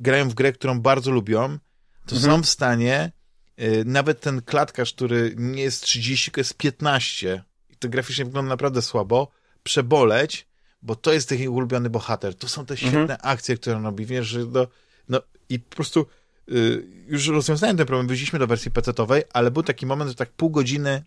grają 0.00 0.28
w 0.28 0.34
grę, 0.34 0.52
którą 0.52 0.80
bardzo 0.80 1.10
lubią, 1.10 1.58
to 2.06 2.16
mhm. 2.16 2.32
są 2.32 2.42
w 2.42 2.48
stanie 2.48 3.12
y, 3.60 3.82
nawet 3.86 4.20
ten 4.20 4.42
klatkarz, 4.42 4.92
który 4.92 5.34
nie 5.36 5.62
jest 5.62 5.82
30, 5.82 6.24
tylko 6.24 6.40
jest 6.40 6.56
15 6.56 7.42
i 7.70 7.76
to 7.76 7.88
graficznie 7.88 8.24
wygląda 8.24 8.48
naprawdę 8.48 8.82
słabo, 8.82 9.30
przeboleć 9.62 10.48
bo 10.82 10.96
to 10.96 11.12
jest 11.12 11.28
taki 11.28 11.48
ulubiony 11.48 11.90
bohater. 11.90 12.34
To 12.34 12.48
są 12.48 12.66
te 12.66 12.74
mhm. 12.74 12.78
świetne 12.78 13.14
mhm. 13.14 13.20
akcje, 13.22 13.56
które 13.56 13.76
on 13.76 13.84
robi. 13.84 14.06
Wiesz, 14.06 14.26
że 14.26 14.38
no, 14.52 14.66
no 15.08 15.20
i 15.48 15.58
po 15.60 15.76
prostu 15.76 16.06
y, 16.52 16.86
już 17.06 17.28
rozwiązałem 17.28 17.76
ten 17.76 17.86
problem, 17.86 18.08
wyjdziemy 18.08 18.38
do 18.38 18.46
wersji 18.46 18.70
PC-owej, 18.70 19.22
ale 19.32 19.50
był 19.50 19.62
taki 19.62 19.86
moment, 19.86 20.10
że 20.10 20.14
tak 20.14 20.30
pół 20.30 20.50
godziny 20.50 21.02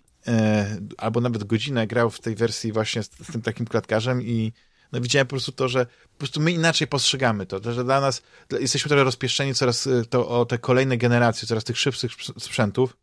albo 0.98 1.22
nawet 1.22 1.44
godzinę 1.44 1.88
grał 1.88 2.10
w 2.10 2.20
tej 2.20 2.36
wersji 2.36 2.72
właśnie 2.72 3.04
z, 3.04 3.10
z, 3.24 3.32
tym 3.32 3.42
takim 3.42 3.66
klatkarzem 3.66 4.22
i 4.22 4.54
no 4.92 5.02
widziałem 5.02 5.28
po 5.28 5.30
prostu 5.30 5.52
to, 5.52 5.70
że 5.70 5.86
po 5.86 6.18
prostu 6.18 6.42
my 6.42 6.52
inaczej 6.52 6.88
postrzegamy 6.88 7.46
to, 7.46 7.74
że 7.74 7.84
dla 7.84 8.02
nas 8.02 8.22
jesteśmy 8.60 8.90
trochę 8.90 9.04
rozpieszczeni 9.04 9.56
coraz 9.56 9.88
y, 9.88 10.06
to, 10.10 10.30
o 10.30 10.46
te 10.46 10.58
kolejne 10.58 10.98
generacje, 10.98 11.48
coraz 11.48 11.64
tych 11.64 11.80
szybszych 11.80 12.12
sprzętów 12.40 12.98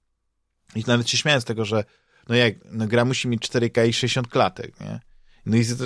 i 0.74 0.84
nawet 0.86 1.10
się 1.10 1.16
śmiałem 1.18 1.40
z 1.40 1.44
tego, 1.44 1.64
że 1.64 1.84
no 2.28 2.34
jak, 2.34 2.54
no 2.70 2.86
gra 2.86 3.04
musi 3.04 3.28
mieć 3.28 3.48
4K 3.48 3.88
i 3.88 3.92
60 3.92 4.28
klatek, 4.28 4.80
nie? 4.80 5.00
No 5.46 5.56
i 5.56 5.64
z, 5.64 5.76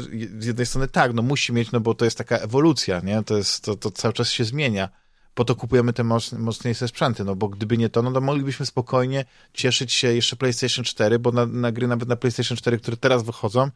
z 0.42 0.46
jednej 0.46 0.66
strony 0.66 0.88
tak, 0.88 1.12
no 1.12 1.22
musi 1.22 1.52
mieć, 1.52 1.72
no 1.72 1.80
bo 1.80 1.94
to 1.94 2.04
jest 2.04 2.18
taka 2.18 2.36
ewolucja, 2.36 3.00
nie? 3.00 3.22
To, 3.22 3.36
jest, 3.36 3.64
to, 3.64 3.76
to 3.76 3.90
cały 3.90 4.14
czas 4.14 4.30
się 4.30 4.44
zmienia. 4.44 4.88
Po 5.34 5.44
to 5.44 5.54
kupujemy 5.56 5.92
te 5.92 6.04
moc, 6.04 6.32
mocniejsze 6.32 6.88
sprzęty, 6.88 7.24
no 7.24 7.36
bo 7.36 7.48
gdyby 7.48 7.78
nie 7.78 7.88
to, 7.88 8.02
no 8.02 8.12
to 8.12 8.20
moglibyśmy 8.20 8.66
spokojnie 8.66 9.24
cieszyć 9.52 9.92
się 9.92 10.12
jeszcze 10.12 10.36
PlayStation 10.36 10.84
4, 10.84 11.18
bo 11.18 11.32
na, 11.32 11.46
na 11.46 11.72
gry 11.72 11.86
nawet 11.86 12.08
na 12.08 12.16
PlayStation 12.16 12.56
4, 12.56 12.78
które 12.78 12.96
teraz 12.96 13.22
wychodzą, 13.22 13.70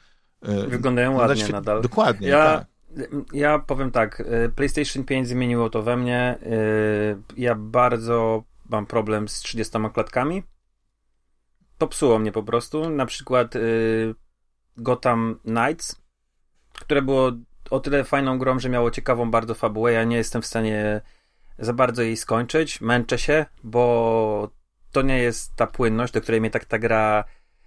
y, 0.48 0.66
wyglądają 0.68 1.16
ładnie 1.16 1.36
świet... 1.36 1.52
nadal. 1.52 1.82
Dokładnie, 1.82 2.28
ja, 2.28 2.44
tak. 2.44 2.66
Ja 3.32 3.59
powiem 3.59 3.90
tak, 3.90 4.20
y, 4.20 4.52
PlayStation 4.57 5.04
5 5.04 5.28
zmieniło 5.28 5.70
to 5.70 5.82
we 5.82 5.96
mnie. 5.96 6.38
Y, 6.42 7.16
ja 7.36 7.54
bardzo 7.54 8.42
mam 8.68 8.86
problem 8.86 9.28
z 9.28 9.40
30 9.40 9.78
klatkami. 9.94 10.42
To 11.78 11.88
psuło 11.88 12.18
mnie 12.18 12.32
po 12.32 12.42
prostu. 12.42 12.90
Na 12.90 13.07
przykład 13.07 13.54
Gotham 14.76 15.38
Knights, 15.44 15.96
które 16.72 17.02
było 17.02 17.32
o 17.70 17.80
tyle 17.80 18.04
fajną 18.04 18.38
grą, 18.38 18.59
że 18.59 18.68
miało 18.68 18.90
ciekawą 18.90 19.30
bardzo 19.30 19.54
fabułę. 19.54 19.92
Ja 19.92 20.04
nie 20.04 20.16
jestem 20.16 20.42
w 20.42 20.46
stanie 20.46 21.00
za 21.59 21.72
bardzo 21.72 22.02
jej 22.02 22.16
skończyć. 22.16 22.80
Męczę 22.80 23.18
się, 23.18 23.46
bo 23.64 24.50
to 24.92 25.02
nie 25.02 25.18
jest 25.18 25.57
ta 25.57 25.66
płynność, 25.66 26.12
do 26.12 26.20
której 26.20 26.40
mnie 26.40 26.50
tak 26.50 26.64
ta 26.64 26.78
gra 26.78 27.24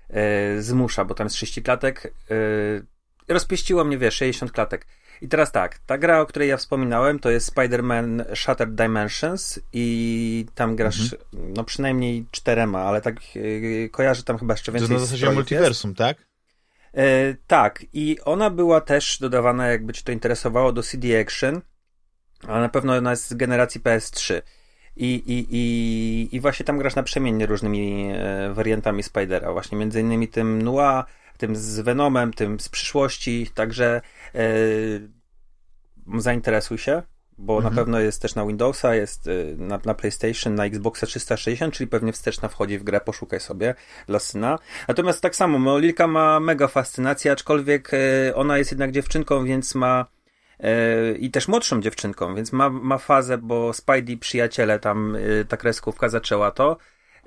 e, 0.09 0.61
zmusza, 0.61 1.05
bo 1.05 1.13
tam 1.15 1.25
jest 1.25 1.35
30 1.35 1.63
klatek. 1.63 2.13
E, 2.31 3.33
rozpieściło 3.33 3.83
mnie, 3.83 3.97
wiesz, 3.97 4.15
60 4.15 4.51
klatek. 4.51 4.87
I 5.21 5.27
teraz 5.27 5.51
tak, 5.51 5.79
ta 5.79 5.97
gra, 5.97 6.21
o 6.21 6.25
której 6.25 6.49
ja 6.49 6.57
wspominałem, 6.57 7.19
to 7.19 7.29
jest 7.29 7.55
Spider-Man 7.55 8.35
Shattered 8.35 8.75
Dimensions 8.75 9.59
i 9.73 10.45
tam 10.55 10.75
grasz, 10.75 11.13
mhm. 11.13 11.53
no 11.53 11.63
przynajmniej 11.63 12.25
czterema, 12.31 12.81
ale 12.81 13.01
tak 13.01 13.15
e, 13.15 13.89
kojarzę 13.89 14.23
tam 14.23 14.37
chyba 14.37 14.53
jeszcze 14.53 14.71
więcej. 14.71 14.87
To 14.87 14.93
na 14.93 14.99
zasadzie 14.99 15.31
multiversum, 15.31 15.95
tak? 15.95 16.17
E, 16.93 17.35
tak, 17.47 17.85
i 17.93 18.17
ona 18.25 18.49
była 18.49 18.81
też 18.81 19.19
dodawana, 19.19 19.67
jakby 19.67 19.93
ci 19.93 20.03
to 20.03 20.11
interesowało, 20.11 20.71
do 20.71 20.83
CD 20.83 21.21
Action, 21.21 21.61
ale 22.47 22.61
na 22.61 22.69
pewno 22.69 22.97
ona 22.97 23.09
jest 23.09 23.29
z 23.29 23.33
generacji 23.33 23.81
PS3. 23.81 24.41
I, 24.95 25.13
i, 25.13 25.47
i, 25.51 26.35
I 26.35 26.39
właśnie 26.39 26.65
tam 26.65 26.77
grasz 26.77 26.95
na 26.95 27.03
przemiennie 27.03 27.45
różnymi 27.45 28.11
e, 28.13 28.53
wariantami 28.53 29.03
Spidera, 29.03 29.51
właśnie 29.51 29.77
między 29.77 30.01
innymi 30.01 30.27
tym 30.27 30.61
Noir, 30.61 31.03
tym 31.37 31.55
z 31.55 31.79
Venomem, 31.79 32.33
tym 32.33 32.59
z 32.59 32.69
przyszłości, 32.69 33.47
także 33.53 34.01
e, 34.35 34.41
zainteresuj 36.19 36.77
się 36.77 37.01
bo 37.39 37.55
mhm. 37.55 37.73
na 37.73 37.81
pewno 37.81 37.99
jest 37.99 38.21
też 38.21 38.35
na 38.35 38.45
Windowsa, 38.45 38.95
jest 38.95 39.27
y, 39.27 39.55
na, 39.57 39.79
na 39.85 39.93
PlayStation, 39.93 40.55
na 40.55 40.65
Xboxa 40.65 41.05
360, 41.05 41.73
czyli 41.73 41.87
pewnie 41.87 42.13
wsteczna 42.13 42.47
wchodzi 42.47 42.77
w 42.77 42.83
grę, 42.83 43.01
poszukaj 43.01 43.39
sobie 43.39 43.75
dla 44.07 44.19
syna. 44.19 44.59
Natomiast 44.87 45.21
tak 45.21 45.35
samo, 45.35 45.79
Lilka 45.79 46.07
ma 46.07 46.39
mega 46.39 46.67
fascynację, 46.67 47.31
aczkolwiek 47.31 47.93
y, 47.93 48.35
ona 48.35 48.57
jest 48.57 48.71
jednak 48.71 48.91
dziewczynką, 48.91 49.45
więc 49.45 49.75
ma 49.75 50.05
i 51.19 51.31
też 51.31 51.47
młodszą 51.47 51.81
dziewczynką, 51.81 52.35
więc 52.35 52.53
ma, 52.53 52.69
ma 52.69 52.97
fazę, 52.97 53.37
bo 53.37 53.73
Spidey 53.73 54.17
przyjaciele 54.17 54.79
tam 54.79 55.17
ta 55.47 55.57
kreskówka 55.57 56.09
zaczęła 56.09 56.51
to 56.51 56.77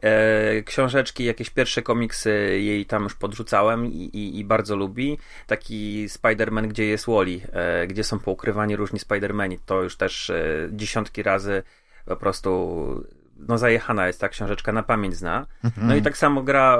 E, 0.02 0.62
książeczki, 0.62 1.24
jakieś 1.24 1.50
pierwsze 1.50 1.82
komiksy 1.82 2.30
jej 2.60 2.86
tam 2.86 3.02
już 3.02 3.14
podrzucałem 3.14 3.86
i, 3.86 3.96
i, 3.96 4.38
i 4.38 4.44
bardzo 4.44 4.76
lubi. 4.76 5.18
Taki 5.46 6.06
Spider-Man, 6.08 6.66
gdzie 6.68 6.84
jest 6.86 7.06
Wally, 7.06 7.40
e, 7.52 7.86
gdzie 7.86 8.04
są 8.04 8.18
poukrywani 8.18 8.76
różni 8.76 8.98
Spider-Mani. 8.98 9.58
To 9.66 9.82
już 9.82 9.96
też 9.96 10.30
e, 10.30 10.68
dziesiątki 10.72 11.22
razy 11.22 11.62
po 12.06 12.16
prostu 12.16 13.04
no 13.48 13.58
zajechana 13.58 14.06
jest 14.06 14.20
ta 14.20 14.28
książeczka, 14.28 14.72
na 14.72 14.82
pamięć 14.82 15.16
zna. 15.16 15.46
Mhm. 15.64 15.86
No 15.86 15.96
i 15.96 16.02
tak 16.02 16.16
samo 16.16 16.42
gra 16.42 16.78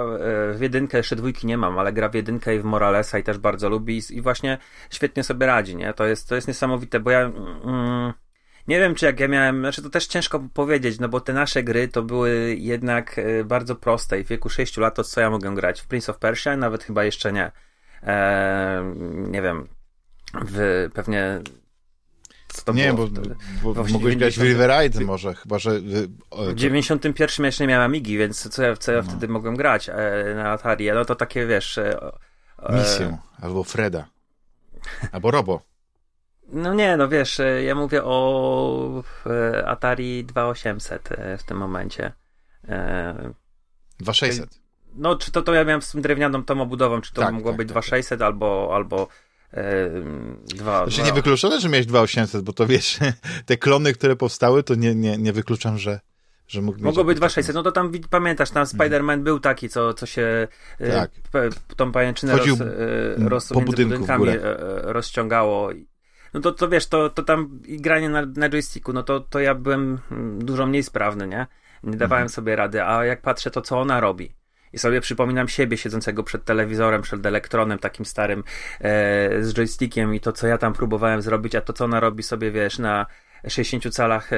w 0.55 0.59
jedynkę, 0.61 0.97
jeszcze 0.97 1.17
dwójki 1.17 1.47
nie 1.47 1.59
mam, 1.59 1.79
ale 1.79 1.93
gra 1.93 2.09
w 2.09 2.15
jedynkę 2.15 2.57
i 2.57 2.59
w 2.59 2.65
Moralesa 2.65 3.19
i 3.19 3.23
też 3.23 3.39
bardzo 3.39 3.69
lubi 3.69 3.99
i, 3.99 4.17
i 4.17 4.21
właśnie 4.21 4.59
świetnie 4.91 5.25
sobie 5.25 5.47
radzi, 5.47 5.77
nie? 5.77 5.93
To 5.93 6.07
jest, 6.07 6.29
to 6.29 6.35
jest 6.35 6.49
niesamowite, 6.49 7.01
bo 7.01 7.11
ja... 7.11 7.21
Mm, 7.21 8.13
nie 8.69 8.79
wiem, 8.79 8.95
czy 8.95 9.07
jak 9.07 9.21
ja 9.21 9.29
miałem, 9.29 9.61
znaczy 9.61 9.83
to 9.83 9.91
też 9.91 10.07
ciężko 10.07 10.49
powiedzieć, 10.55 10.99
no 11.01 11.09
bo 11.09 11.21
te 11.21 11.33
nasze 11.33 11.63
gry 11.63 11.89
to 11.89 12.03
były 12.03 12.57
jednak 12.59 13.19
e, 13.19 13.45
bardzo 13.45 13.77
proste 13.77 14.21
i 14.21 14.25
w 14.25 14.29
wieku 14.29 14.49
6 14.49 14.77
lat 14.77 14.95
to 14.95 15.05
co 15.05 15.21
ja 15.21 15.31
mogę 15.31 15.55
grać? 15.55 15.81
W 15.81 15.87
Prince 15.87 16.11
of 16.11 16.19
Persia? 16.19 16.57
Nawet 16.57 16.85
chyba 16.85 17.05
jeszcze 17.05 17.33
nie. 17.33 17.53
Eee, 18.03 18.85
nie 19.31 19.43
wiem, 19.43 19.69
w 20.35 20.89
pewnie 20.95 21.41
to 22.65 22.73
nie, 22.73 22.93
było 22.93 23.09
bo, 23.63 23.75
bo 23.75 23.85
mogłeś 23.85 24.17
grać 24.17 24.39
w 24.39 24.43
Riveride 24.43 25.05
może, 25.05 25.35
chyba 25.35 25.59
że... 25.59 25.81
W 25.81 26.55
91 26.55 27.47
jeszcze 27.47 27.65
nie 27.65 27.69
miałem 27.69 27.85
Amigi, 27.85 28.19
więc 28.19 28.49
co 28.49 28.63
ja, 28.63 28.77
co 28.77 28.93
ja 28.93 29.03
no. 29.03 29.11
wtedy 29.11 29.29
mogłem 29.29 29.57
grać 29.57 29.89
e, 29.89 29.95
na 30.35 30.51
Atari? 30.51 30.93
No 30.93 31.05
to 31.05 31.15
takie, 31.15 31.47
wiesz... 31.47 31.79
E, 31.79 32.13
Misję, 32.71 33.19
albo 33.41 33.65
Freda, 33.65 34.07
albo 35.13 35.31
Robo. 35.31 35.63
No 36.49 36.75
nie, 36.75 36.97
no 36.97 37.09
wiesz, 37.09 37.41
e, 37.41 37.63
ja 37.63 37.75
mówię 37.75 38.05
o 38.05 39.03
Atari 39.67 40.25
2800 40.25 41.09
w 41.39 41.43
tym 41.43 41.57
momencie. 41.57 42.13
2600. 44.01 44.63
No, 44.95 45.17
czy 45.17 45.33
to, 45.33 45.43
to 45.43 45.55
ja 45.55 45.65
miałem 45.65 45.83
z 45.83 45.91
tym 45.91 46.03
drewnianą 46.03 46.45
tą 46.45 46.61
obudową, 46.61 47.01
czy 47.01 47.13
to 47.13 47.23
tak, 47.23 47.35
mogło 47.35 47.51
tak, 47.51 47.57
być 47.57 47.69
tak, 47.69 47.73
2600 47.73 48.19
tak. 48.19 48.27
albo, 48.27 48.71
albo 48.75 49.03
e, 49.03 49.07
dwa, 50.45 50.87
znaczy, 50.87 51.03
nie 51.03 51.13
wykluczone, 51.13 51.61
że 51.61 51.69
miałeś 51.69 51.87
2800, 51.87 52.45
bo 52.45 52.53
to 52.53 52.67
wiesz, 52.67 52.99
te 53.47 53.57
klony, 53.57 53.93
które 53.93 54.17
powstały, 54.17 54.63
to 54.63 54.75
nie, 54.75 54.95
nie, 54.95 55.19
nie 55.19 55.33
wykluczam, 55.33 55.79
że 55.79 56.01
że 56.53 56.63
mógł 56.63 56.83
Mogło 56.83 57.05
być 57.05 57.17
2600, 57.17 57.55
no 57.55 57.63
to 57.63 57.73
tam 57.73 57.93
pamiętasz, 58.11 58.51
tam 58.51 58.63
mhm. 58.63 58.79
Spider-Man 58.79 59.23
był 59.23 59.41
taki, 59.41 59.69
co, 59.69 59.95
co 59.95 60.07
się 60.07 60.49
e, 60.79 60.93
tak. 60.93 61.11
tą 61.77 61.93
pajęczynę 61.93 62.37
roz, 62.37 62.61
e, 62.61 63.29
roz, 63.29 63.49
po 63.49 63.61
między 63.61 63.85
budynkami 63.87 64.29
e, 64.29 64.39
rozciągało. 64.83 65.71
No 66.35 66.41
to, 66.41 66.53
to 66.53 66.69
wiesz, 66.69 66.87
to, 66.87 67.11
to 67.11 67.23
tam 67.23 67.61
i 67.67 67.81
granie 67.81 68.09
na, 68.09 68.27
na 68.27 68.49
joysticku, 68.49 68.93
no 68.93 69.03
to, 69.03 69.21
to 69.21 69.41
ja 69.41 69.55
byłem 69.55 69.99
mm, 70.11 70.45
dużo 70.45 70.67
mniej 70.67 70.83
sprawny, 70.83 71.29
nie? 71.29 71.47
Nie 71.83 71.97
dawałem 71.97 72.23
mhm. 72.23 72.29
sobie 72.29 72.57
rady, 72.57 72.85
a 72.85 73.05
jak 73.05 73.23
patrzę 73.23 73.51
to, 73.51 73.63
co 73.63 73.81
ona 73.81 74.01
robi, 74.01 74.33
i 74.73 74.79
sobie 74.79 75.01
przypominam 75.01 75.49
siebie 75.49 75.77
siedzącego 75.77 76.23
przed 76.23 76.45
telewizorem, 76.45 77.03
przed 77.03 77.27
elektronem 77.27 77.79
takim 77.79 78.07
starym 78.07 78.45
e, 78.81 79.43
z 79.43 79.55
joystickiem 79.55 80.15
i 80.15 80.21
to, 80.21 80.33
co 80.33 80.47
ja 80.47 80.59
tam 80.59 80.73
próbowałem 80.73 81.23
zrobić, 81.23 81.55
a 81.55 81.61
to, 81.61 81.73
co 81.73 81.85
ona 81.85 82.01
robi 82.01 82.23
sobie, 82.23 82.51
wiesz, 82.51 82.79
na 82.79 83.07
60 83.49 83.95
calach 83.95 84.33
e, 84.33 84.37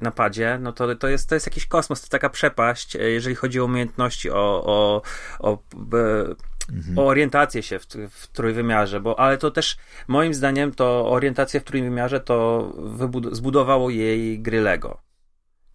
na 0.00 0.10
padzie, 0.10 0.58
no 0.62 0.72
to, 0.72 0.96
to, 0.96 1.08
jest, 1.08 1.28
to 1.28 1.34
jest 1.34 1.46
jakiś 1.46 1.66
kosmos, 1.66 2.00
to 2.00 2.04
jest 2.04 2.12
taka 2.12 2.30
przepaść, 2.30 2.96
e, 2.96 2.98
jeżeli 2.98 3.36
chodzi 3.36 3.60
o 3.60 3.64
umiejętności, 3.64 4.30
o, 4.30 4.64
o, 4.66 5.02
o, 5.38 5.58
mhm. 6.72 6.98
o 6.98 7.06
orientację 7.06 7.62
się 7.62 7.78
w, 7.78 7.86
w 8.10 8.26
trójwymiarze, 8.26 9.00
bo, 9.00 9.20
ale 9.20 9.38
to 9.38 9.50
też 9.50 9.76
moim 10.08 10.34
zdaniem 10.34 10.74
to 10.74 11.10
orientację 11.10 11.60
w 11.60 11.64
trójwymiarze 11.64 12.20
to 12.20 12.72
zbudowało 13.32 13.90
jej 13.90 14.40
gry 14.42 14.60
Lego. 14.60 15.09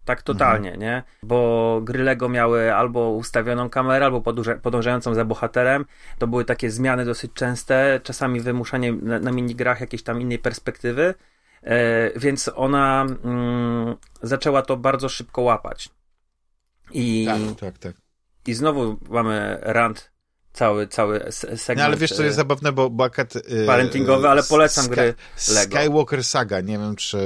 Tak 0.06 0.22
totalnie, 0.22 0.72
mhm. 0.72 0.80
nie? 0.80 1.02
Bo 1.22 1.80
gry 1.84 2.04
Lego 2.04 2.28
miały 2.28 2.74
albo 2.74 3.10
ustawioną 3.10 3.70
kamerę, 3.70 4.06
albo 4.06 4.22
podążającą 4.62 5.14
za 5.14 5.24
bohaterem. 5.24 5.84
To 6.18 6.26
były 6.26 6.44
takie 6.44 6.70
zmiany 6.70 7.04
dosyć 7.04 7.32
częste, 7.32 8.00
czasami 8.02 8.40
wymuszanie 8.40 8.92
na, 8.92 9.18
na 9.18 9.32
minigrach 9.32 9.80
jakiejś 9.80 10.02
tam 10.02 10.20
innej 10.20 10.38
perspektywy. 10.38 11.14
E, 11.62 12.18
więc 12.18 12.50
ona 12.54 13.06
mm, 13.24 13.96
zaczęła 14.22 14.62
to 14.62 14.76
bardzo 14.76 15.08
szybko 15.08 15.42
łapać. 15.42 15.88
I, 16.92 17.26
tak, 17.26 17.60
tak, 17.60 17.78
tak. 17.78 17.94
I 18.46 18.54
znowu 18.54 18.96
mamy 19.10 19.58
rant 19.62 20.15
cały, 20.56 20.86
cały 20.86 21.20
segment. 21.30 21.78
No 21.78 21.84
ale 21.84 21.96
wiesz, 21.96 22.12
co 22.12 22.22
jest 22.22 22.34
e, 22.34 22.36
zabawne, 22.36 22.72
bo, 22.72 22.90
bo 22.90 23.04
Yy, 23.48 23.66
parentingowy, 23.66 24.28
ale 24.28 24.42
polecam 24.42 24.84
Sky, 24.84 24.94
gry 24.94 25.14
Lego. 25.54 25.76
Skywalker 25.76 26.24
Saga, 26.24 26.60
nie 26.60 26.78
wiem, 26.78 26.96
czy, 26.96 27.16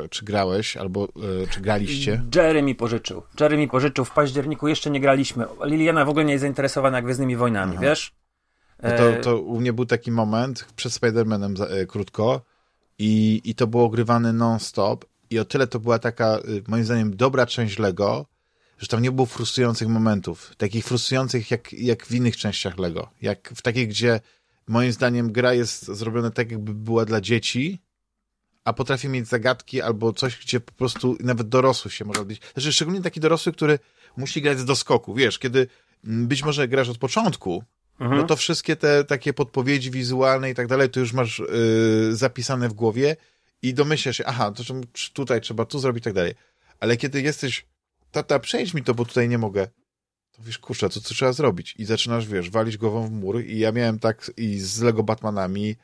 yy, 0.00 0.08
czy 0.08 0.24
grałeś, 0.24 0.76
albo 0.76 1.08
czy 1.50 1.60
graliście. 1.60 2.22
Jerry 2.34 2.62
mi 2.62 2.74
pożyczył. 2.74 3.22
Jerry 3.40 3.56
mi 3.56 3.68
pożyczył 3.68 4.04
w 4.04 4.10
październiku, 4.10 4.68
jeszcze 4.68 4.90
nie 4.90 5.00
graliśmy. 5.00 5.44
Liliana 5.64 6.04
w 6.04 6.08
ogóle 6.08 6.24
nie 6.24 6.32
jest 6.32 6.42
zainteresowana 6.42 7.02
Gwiezdnymi 7.02 7.36
Wojnami, 7.36 7.72
Aha. 7.72 7.82
wiesz? 7.82 8.12
No 8.82 8.90
to, 8.90 9.22
to 9.22 9.40
u 9.40 9.60
mnie 9.60 9.72
był 9.72 9.86
taki 9.86 10.10
moment, 10.10 10.66
przed 10.76 10.92
Spider-Manem 10.92 11.86
krótko, 11.86 12.40
i, 12.98 13.40
i 13.44 13.54
to 13.54 13.66
było 13.66 13.84
ogrywane 13.84 14.32
non-stop 14.32 15.04
i 15.30 15.38
o 15.38 15.44
tyle 15.44 15.66
to 15.66 15.80
była 15.80 15.98
taka, 15.98 16.38
moim 16.68 16.84
zdaniem, 16.84 17.16
dobra 17.16 17.46
część 17.46 17.78
Lego, 17.78 18.26
że 18.80 18.86
tam 18.86 19.02
nie 19.02 19.12
było 19.12 19.26
frustrujących 19.26 19.88
momentów, 19.88 20.52
takich 20.56 20.84
frustrujących 20.84 21.50
jak, 21.50 21.72
jak 21.72 22.06
w 22.06 22.14
innych 22.14 22.36
częściach 22.36 22.78
Lego, 22.78 23.10
jak 23.22 23.52
w 23.56 23.62
takich, 23.62 23.88
gdzie 23.88 24.20
moim 24.66 24.92
zdaniem 24.92 25.32
gra 25.32 25.54
jest 25.54 25.86
zrobiona 25.86 26.30
tak, 26.30 26.50
jakby 26.50 26.74
była 26.74 27.04
dla 27.04 27.20
dzieci, 27.20 27.80
a 28.64 28.72
potrafi 28.72 29.08
mieć 29.08 29.28
zagadki 29.28 29.82
albo 29.82 30.12
coś, 30.12 30.38
gdzie 30.38 30.60
po 30.60 30.72
prostu 30.72 31.16
nawet 31.20 31.48
dorosły 31.48 31.90
się 31.90 32.04
może 32.04 32.20
odnieść. 32.20 32.42
Znaczy, 32.52 32.72
szczególnie 32.72 33.00
taki 33.02 33.20
dorosły, 33.20 33.52
który 33.52 33.78
musi 34.16 34.42
grać 34.42 34.58
z 34.58 34.64
doskoku, 34.64 35.14
wiesz, 35.14 35.38
kiedy 35.38 35.66
być 36.04 36.44
może 36.44 36.68
grasz 36.68 36.88
od 36.88 36.98
początku, 36.98 37.64
mhm. 38.00 38.20
no 38.20 38.26
to 38.26 38.36
wszystkie 38.36 38.76
te 38.76 39.04
takie 39.04 39.32
podpowiedzi 39.32 39.90
wizualne 39.90 40.50
i 40.50 40.54
tak 40.54 40.66
dalej, 40.66 40.90
to 40.90 41.00
już 41.00 41.12
masz 41.12 41.38
yy, 41.38 42.16
zapisane 42.16 42.68
w 42.68 42.72
głowie 42.72 43.16
i 43.62 43.74
domyślasz 43.74 44.16
się, 44.16 44.26
aha, 44.26 44.52
to 44.52 44.62
tutaj 45.12 45.40
trzeba 45.40 45.64
tu 45.64 45.78
zrobić 45.78 46.02
i 46.02 46.04
tak 46.04 46.14
dalej. 46.14 46.34
Ale 46.80 46.96
kiedy 46.96 47.22
jesteś 47.22 47.66
tata, 48.10 48.38
przejdź 48.38 48.74
mi 48.74 48.82
to, 48.82 48.94
bo 48.94 49.04
tutaj 49.04 49.28
nie 49.28 49.38
mogę. 49.38 49.66
To 50.32 50.42
wiesz, 50.42 50.58
kurczę, 50.58 50.88
co, 50.88 51.00
co 51.00 51.14
trzeba 51.14 51.32
zrobić? 51.32 51.74
I 51.78 51.84
zaczynasz, 51.84 52.26
wiesz, 52.26 52.50
walić 52.50 52.76
głową 52.76 53.06
w 53.06 53.10
mur 53.10 53.44
i 53.44 53.58
ja 53.58 53.72
miałem 53.72 53.98
tak 53.98 54.30
i 54.36 54.58
z 54.58 54.80
Lego 54.80 55.02
Batmanami, 55.02 55.76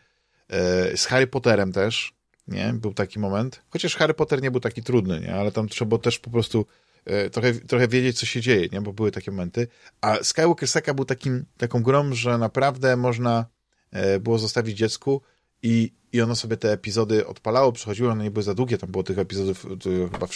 e, 0.49 0.97
z 0.97 1.07
Harry 1.07 1.27
Potterem 1.27 1.73
też, 1.73 2.15
nie? 2.49 2.73
Był 2.73 2.95
taki 2.95 3.19
moment. 3.19 3.63
Chociaż 3.71 3.97
Harry 3.97 4.15
Potter 4.15 4.43
nie 4.43 4.51
był 4.51 4.61
taki 4.61 4.83
trudny, 4.83 5.21
nie? 5.21 5.35
Ale 5.35 5.53
tam 5.53 5.69
trzeba 5.69 5.99
też 5.99 6.19
po 6.19 6.31
prostu 6.31 6.67
e, 7.05 7.31
trochę, 7.31 7.55
trochę 7.55 7.89
wiedzieć, 7.89 8.19
co 8.19 8.27
się 8.27 8.41
dzieje, 8.41 8.69
nie? 8.73 8.81
Bo 8.81 8.93
były 8.93 9.13
takie 9.13 9.31
momenty. 9.31 9.69
A 10.01 10.17
Skywalker 10.23 10.69
Saga 10.69 10.95
był 10.95 11.05
takim, 11.05 11.45
taką 11.57 11.83
grą, 11.83 12.15
że 12.15 12.39
naprawdę 12.39 12.97
można 12.97 13.47
e, 13.91 14.21
było 14.21 14.39
zostawić 14.39 14.79
dziecku 14.79 15.23
i, 15.63 15.93
i 16.13 16.21
ono 16.21 16.37
sobie 16.37 16.57
te 16.57 16.73
epizody 16.73 17.27
odpalało, 17.27 17.73
przechodziło, 17.73 18.11
one 18.11 18.25
nie 18.25 18.31
były 18.31 18.43
za 18.43 18.55
długie, 18.55 18.79
tam 18.79 18.91
było 18.91 19.05
tych 19.05 19.19
epizodów 19.19 19.67
chyba 20.13 20.27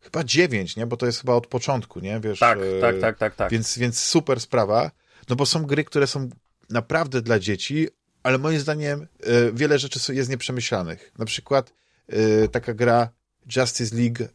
chyba 0.00 0.24
dziewięć, 0.24 0.76
nie? 0.76 0.86
Bo 0.86 0.96
to 0.96 1.06
jest 1.06 1.20
chyba 1.20 1.34
od 1.34 1.46
początku, 1.46 2.00
nie? 2.00 2.20
Wiesz, 2.20 2.38
tak, 2.38 2.58
e, 2.58 2.80
tak, 2.80 3.00
tak, 3.00 3.18
tak, 3.18 3.34
tak. 3.34 3.52
Więc, 3.52 3.78
więc 3.78 4.00
super 4.00 4.40
sprawa. 4.40 4.90
No 5.28 5.36
bo 5.36 5.46
są 5.46 5.66
gry, 5.66 5.84
które 5.84 6.06
są 6.06 6.28
naprawdę 6.70 7.22
dla 7.22 7.38
dzieci, 7.38 7.88
ale 8.22 8.38
moim 8.38 8.60
zdaniem 8.60 9.06
e, 9.20 9.52
wiele 9.52 9.78
rzeczy 9.78 10.14
jest 10.14 10.30
nieprzemyślanych. 10.30 11.12
Na 11.18 11.24
przykład 11.24 11.72
e, 12.08 12.48
taka 12.48 12.74
gra 12.74 13.08
Justice 13.56 13.96
League 13.96 14.28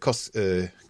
Cos 0.00 0.30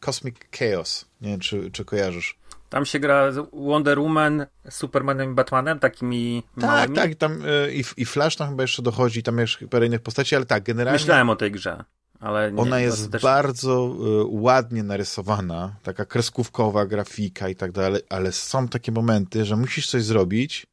Cosmic 0.00 0.36
Chaos. 0.58 1.04
Nie 1.20 1.30
wiem, 1.30 1.40
czy, 1.40 1.70
czy 1.70 1.84
kojarzysz. 1.84 2.38
Tam 2.68 2.86
się 2.86 3.00
gra 3.00 3.32
Wonder 3.52 4.00
Woman, 4.00 4.46
Supermanem 4.70 5.30
i 5.30 5.34
Batmanem, 5.34 5.78
takimi 5.78 6.42
tak, 6.54 6.64
małymi? 6.64 6.96
Tak, 6.96 7.14
tam 7.14 7.42
i, 7.72 7.84
i 7.96 8.04
Flash 8.04 8.36
tam 8.36 8.48
chyba 8.48 8.62
jeszcze 8.62 8.82
dochodzi, 8.82 9.22
tam 9.22 9.38
jeszcze 9.38 9.68
parę 9.68 9.86
innych 9.86 10.00
postaci, 10.00 10.36
ale 10.36 10.46
tak, 10.46 10.62
generalnie... 10.62 10.98
Myślałem 10.98 11.30
o 11.30 11.36
tej 11.36 11.52
grze 11.52 11.84
ale 12.22 12.52
nie, 12.52 12.62
Ona 12.62 12.80
jest 12.80 13.10
też... 13.10 13.22
bardzo 13.22 13.96
y, 14.22 14.24
ładnie 14.28 14.82
narysowana, 14.82 15.76
taka 15.82 16.04
kreskówkowa 16.04 16.86
grafika 16.86 17.48
i 17.48 17.56
tak 17.56 17.72
dalej, 17.72 18.02
ale 18.08 18.32
są 18.32 18.68
takie 18.68 18.92
momenty, 18.92 19.44
że 19.44 19.56
musisz 19.56 19.90
coś 19.90 20.04
zrobić, 20.04 20.66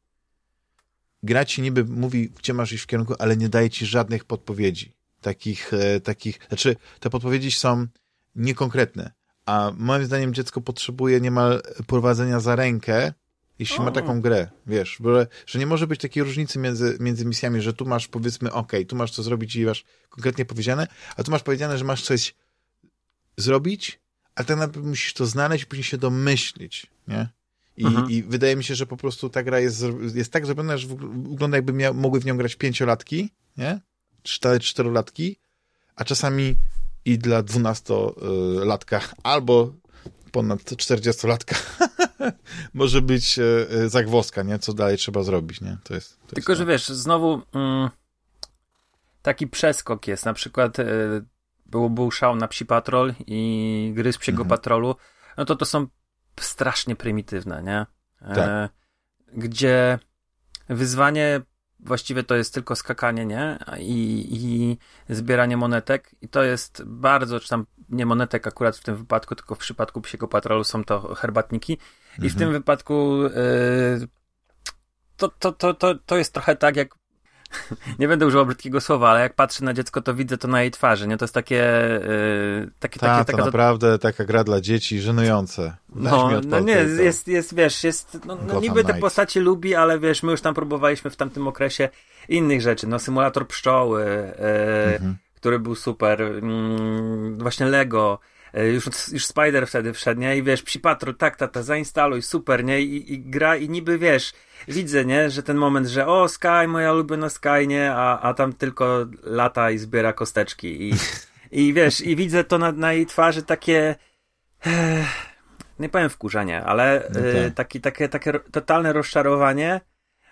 gra 1.24 1.46
ci 1.46 1.62
niby 1.62 1.86
mówi, 1.86 2.30
gdzie 2.30 2.54
masz 2.54 2.72
iść 2.72 2.84
w 2.84 2.88
kierunku, 2.88 3.14
ale 3.20 3.38
nie 3.38 3.50
daje 3.50 3.70
ci 3.70 3.86
żadnych 3.86 4.26
podpowiedzi. 4.26 4.94
Takich, 5.22 5.74
e, 5.74 6.00
takich, 6.00 6.40
znaczy 6.48 6.76
te 7.00 7.10
podpowiedzi 7.10 7.52
są 7.52 7.88
niekonkretne, 8.36 9.12
a 9.46 9.72
moim 9.78 10.06
zdaniem 10.06 10.34
dziecko 10.34 10.62
potrzebuje 10.62 11.22
niemal 11.22 11.62
prowadzenia 11.88 12.40
za 12.40 12.56
rękę, 12.56 13.14
jeśli 13.60 13.78
o. 13.78 13.84
ma 13.84 13.92
taką 13.92 14.22
grę, 14.22 14.50
wiesz, 14.68 14.98
że, 15.06 15.28
że 15.46 15.60
nie 15.60 15.66
może 15.66 15.88
być 15.88 16.02
takiej 16.02 16.24
różnicy 16.24 16.60
między, 16.60 16.98
między 17.00 17.26
misjami, 17.26 17.62
że 17.62 17.74
tu 17.74 17.86
masz 17.86 18.08
powiedzmy, 18.08 18.52
ok, 18.52 18.72
tu 18.88 18.96
masz 18.96 19.12
co 19.12 19.24
zrobić 19.24 19.56
i 19.56 19.66
masz 19.66 19.84
konkretnie 20.10 20.46
powiedziane, 20.46 20.88
a 21.16 21.24
tu 21.24 21.32
masz 21.32 21.44
powiedziane, 21.44 21.78
że 21.78 21.86
masz 21.86 22.04
coś 22.04 22.36
zrobić, 23.38 24.00
a 24.36 24.44
tak 24.44 24.58
naprawdę 24.58 24.90
musisz 24.90 25.14
to 25.14 25.26
znaleźć 25.26 25.64
i 25.64 25.68
później 25.68 25.84
się 25.84 25.98
domyślić, 25.98 26.88
nie? 27.08 27.30
I, 27.78 27.86
mhm. 27.86 28.10
I 28.10 28.24
wydaje 28.24 28.56
mi 28.56 28.64
się, 28.64 28.76
że 28.76 28.86
po 28.86 28.98
prostu 28.98 29.30
ta 29.30 29.44
gra 29.44 29.60
jest, 29.60 29.86
jest 30.14 30.32
tak 30.32 30.46
zrobiona, 30.46 30.78
że 30.78 30.88
wygląda 30.88 31.58
jakby 31.58 31.74
mia, 31.74 31.94
mogły 31.94 32.20
w 32.20 32.26
nią 32.26 32.38
grać 32.38 32.56
pięciolatki, 32.56 33.30
nie? 33.58 33.80
Cztery, 34.24 34.60
czterolatki, 34.60 35.40
a 35.96 36.06
czasami 36.06 36.56
i 37.06 37.18
dla 37.18 37.44
dwunastolatka 37.44 39.02
albo 39.24 39.74
ponad 40.32 40.60
40-latka 40.60 41.56
może 42.74 43.02
być 43.02 43.40
e, 43.40 43.44
e, 43.70 43.90
zagwozdka, 43.90 44.44
nie? 44.44 44.60
Co 44.60 44.74
dalej 44.74 44.98
trzeba 44.98 45.24
zrobić, 45.24 45.62
nie? 45.62 45.78
To 45.84 45.94
jest, 45.94 46.20
to 46.28 46.36
Tylko, 46.36 46.56
że 46.56 46.66
wiesz, 46.66 46.88
znowu 46.88 47.42
mm, 47.54 47.90
taki 49.22 49.48
przeskok 49.48 50.08
jest. 50.08 50.26
Na 50.26 50.34
przykład 50.34 50.80
e, 50.80 50.86
był, 51.66 51.90
był 51.90 52.12
szał 52.12 52.36
na 52.36 52.48
Psi 52.48 52.66
Patrol 52.66 53.14
i 53.28 53.92
gry 53.96 54.14
z 54.14 54.18
Psiego 54.18 54.42
mhm. 54.42 54.50
Patrolu, 54.50 54.96
no 55.38 55.46
to 55.46 55.56
to 55.56 55.66
są 55.66 55.88
strasznie 56.40 56.96
prymitywne, 56.96 57.64
nie? 57.64 57.86
E, 58.22 58.36
tak. 58.36 58.72
Gdzie 59.34 60.00
wyzwanie 60.70 61.42
właściwie 61.80 62.24
to 62.24 62.36
jest 62.36 62.54
tylko 62.54 62.76
skakanie, 62.76 63.26
nie? 63.26 63.60
I, 63.80 64.28
i 64.32 64.78
zbieranie 65.16 65.58
monetek. 65.58 66.16
I 66.22 66.30
to 66.30 66.44
jest 66.44 66.84
bardzo, 66.86 67.40
czy 67.40 67.50
tam 67.50 67.66
nie 67.90 68.06
monetek 68.06 68.48
akurat 68.48 68.78
w 68.78 68.84
tym 68.84 68.96
wypadku, 68.96 69.36
tylko 69.36 69.56
w 69.56 69.58
przypadku 69.58 70.02
psiego 70.02 70.28
patrolu 70.28 70.64
są 70.64 70.84
to 70.84 71.16
herbatniki. 71.16 71.74
I 71.74 72.16
mhm. 72.16 72.30
w 72.30 72.36
tym 72.36 72.52
wypadku 72.52 73.24
yy, 73.24 74.08
to, 75.18 75.30
to, 75.30 75.52
to, 75.52 75.74
to, 75.74 75.96
to 75.96 76.18
jest 76.18 76.34
trochę 76.34 76.56
tak, 76.56 76.76
jak 76.76 76.99
nie 78.00 78.08
będę 78.08 78.26
używał 78.26 78.46
brzydkiego 78.46 78.82
słowa, 78.82 79.10
ale 79.10 79.20
jak 79.20 79.34
patrzę 79.34 79.66
na 79.66 79.74
dziecko, 79.74 80.02
to 80.02 80.14
widzę 80.14 80.38
to 80.38 80.48
na 80.48 80.62
jej 80.62 80.72
twarzy, 80.72 81.08
nie? 81.08 81.18
To 81.18 81.26
jest 81.26 81.34
takie... 81.34 81.56
Yy, 81.56 82.72
takie, 82.80 83.00
Ta, 83.00 83.08
takie 83.08 83.26
to 83.26 83.32
taka, 83.32 83.46
naprawdę 83.46 84.00
taka 84.00 84.26
gra 84.26 84.44
dla 84.44 84.62
dzieci, 84.62 85.02
żenujące. 85.02 85.76
no, 85.96 86.42
no 86.48 86.60
nie, 86.60 86.74
jest, 86.74 87.28
jest, 87.28 87.56
wiesz, 87.56 87.84
jest, 87.84 88.18
no, 88.26 88.38
no 88.48 88.60
niby 88.60 88.84
te 88.84 88.94
postacie 88.94 89.40
lubi, 89.40 89.76
ale 89.76 90.00
wiesz, 90.00 90.24
my 90.24 90.32
już 90.32 90.42
tam 90.42 90.54
próbowaliśmy 90.54 91.12
w 91.12 91.16
tamtym 91.16 91.48
okresie 91.48 91.90
innych 92.30 92.62
rzeczy, 92.62 92.88
no 92.88 93.00
symulator 93.00 93.48
pszczoły, 93.48 94.04
yy, 94.06 94.94
mhm. 94.94 95.18
który 95.36 95.60
był 95.60 95.76
super, 95.76 96.22
yy, 96.22 97.36
właśnie 97.38 97.66
Lego, 97.66 98.20
już, 98.54 98.86
już 99.12 99.26
Spider 99.26 99.68
wtedy 99.68 99.94
wszedł, 99.94 100.22
nie? 100.22 100.38
I 100.38 100.44
wiesz, 100.44 100.64
Psi 100.64 100.80
Patrol, 100.80 101.16
tak, 101.16 101.36
tata, 101.36 101.64
zainstaluj, 101.64 102.22
super, 102.22 102.64
nie? 102.64 102.82
I, 102.82 103.14
I, 103.14 103.20
gra, 103.20 103.56
i 103.56 103.70
niby, 103.70 103.98
wiesz, 103.98 104.34
widzę, 104.68 105.06
nie? 105.06 105.30
Że 105.30 105.44
ten 105.44 105.58
moment, 105.58 105.88
że 105.88 106.08
o, 106.08 106.28
Sky, 106.28 106.68
moja 106.68 106.94
ulubiona 106.94 107.30
Sky, 107.30 107.68
nie? 107.68 107.92
A, 107.94 108.20
a 108.20 108.34
tam 108.34 108.54
tylko 108.54 109.06
lata 109.24 109.72
i 109.72 109.78
zbiera 109.78 110.14
kosteczki 110.14 110.90
i, 110.90 110.94
i 111.52 111.74
wiesz, 111.74 112.02
i 112.02 112.16
widzę 112.16 112.44
to 112.44 112.58
na, 112.58 112.72
na 112.72 112.94
jej 112.94 113.06
twarzy 113.06 113.44
takie... 113.44 113.96
Eh, 114.66 115.30
nie 115.80 115.90
powiem 115.90 116.10
wkurzenie, 116.10 116.64
ale 116.64 117.12
tak. 117.14 117.54
taki, 117.56 117.82
takie, 117.82 118.10
takie 118.10 118.34
totalne 118.52 118.94
rozczarowanie, 118.94 119.82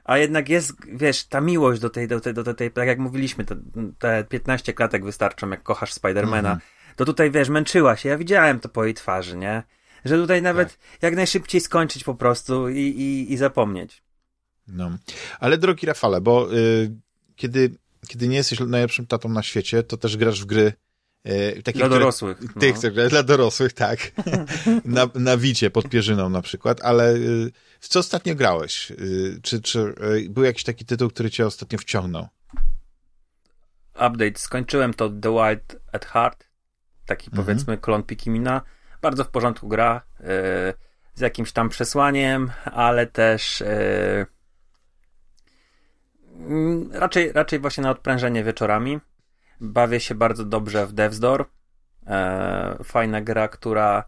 a 0.04 0.18
jednak 0.18 0.50
jest, 0.50 0.74
wiesz, 0.88 1.28
ta 1.28 1.42
miłość 1.42 1.82
do 1.82 1.90
tej, 1.90 2.08
do 2.08 2.20
tej, 2.20 2.34
do 2.34 2.54
tej 2.54 2.72
tak 2.72 2.88
jak 2.88 3.00
mówiliśmy, 3.00 3.46
te, 3.46 3.56
te 4.00 4.24
15 4.24 4.74
klatek 4.74 5.06
wystarczą, 5.06 5.50
jak 5.50 5.64
kochasz 5.64 5.94
Spidermana. 5.94 6.50
Mm 6.50 6.60
-hmm 6.60 6.77
to 6.98 7.06
tutaj, 7.06 7.32
wiesz, 7.32 7.50
męczyła 7.50 7.98
się. 7.98 8.10
Ja 8.10 8.18
widziałem 8.18 8.60
to 8.60 8.70
po 8.70 8.86
jej 8.86 8.94
twarzy, 8.94 9.38
nie? 9.38 9.64
Że 10.06 10.18
tutaj 10.18 10.42
nawet 10.42 10.70
tak. 10.70 10.80
jak 11.02 11.16
najszybciej 11.16 11.62
skończyć 11.62 12.04
po 12.04 12.16
prostu 12.16 12.70
i, 12.70 12.80
i, 12.80 13.34
i 13.34 13.38
zapomnieć. 13.38 14.04
No. 14.68 14.98
Ale 15.40 15.58
drogi 15.58 15.88
Rafale, 15.88 16.22
bo 16.22 16.54
y, 16.56 16.92
kiedy, 17.36 17.78
kiedy 18.08 18.28
nie 18.28 18.36
jesteś 18.36 18.60
najlepszym 18.60 19.08
tatą 19.08 19.30
na 19.30 19.44
świecie, 19.44 19.84
to 19.84 19.98
też 19.98 20.18
grasz 20.18 20.42
w 20.42 20.46
gry 20.46 20.74
y, 21.28 21.62
takie, 21.64 21.80
dla 21.80 21.90
dorosłych. 21.90 22.38
No. 22.56 22.62
Tych, 22.62 22.76
dla 23.10 23.24
dorosłych, 23.24 23.74
tak. 23.74 24.00
na, 24.86 25.10
na 25.16 25.38
Wicie 25.38 25.70
pod 25.70 25.90
Pierzyną 25.90 26.30
na 26.30 26.42
przykład, 26.42 26.82
ale 26.82 27.16
y, 27.16 27.52
w 27.80 27.88
co 27.88 28.00
ostatnio 28.00 28.36
grałeś? 28.36 28.92
Y, 28.92 29.40
czy, 29.44 29.62
czy 29.62 29.94
był 30.30 30.44
jakiś 30.44 30.64
taki 30.64 30.86
tytuł, 30.86 31.10
który 31.10 31.30
cię 31.30 31.46
ostatnio 31.46 31.80
wciągnął? 31.80 32.28
Update. 33.96 34.38
Skończyłem 34.38 34.94
to 34.94 35.10
The 35.10 35.32
Wild 35.32 35.82
at 35.94 36.06
Heart 36.06 36.47
taki 37.08 37.30
mhm. 37.30 37.46
powiedzmy 37.46 37.78
klon 37.78 38.04
Pikimina. 38.04 38.62
Bardzo 39.02 39.24
w 39.24 39.30
porządku 39.30 39.68
gra, 39.68 40.02
yy, 40.20 40.28
z 41.14 41.20
jakimś 41.20 41.52
tam 41.52 41.70
przesłaniem, 41.70 42.52
ale 42.66 43.08
też 43.08 43.62
yy, 43.62 44.26
raczej, 47.00 47.32
raczej 47.32 47.60
właśnie 47.60 47.84
na 47.84 47.90
odprężenie 47.90 48.44
wieczorami. 48.44 49.00
Bawię 49.62 50.00
się 50.00 50.16
bardzo 50.16 50.46
dobrze 50.46 50.88
w 50.88 50.94
Death's 50.94 51.20
Door. 51.20 51.46
Yy, 52.78 52.84
fajna 52.84 53.22
gra, 53.22 53.48
która 53.48 54.04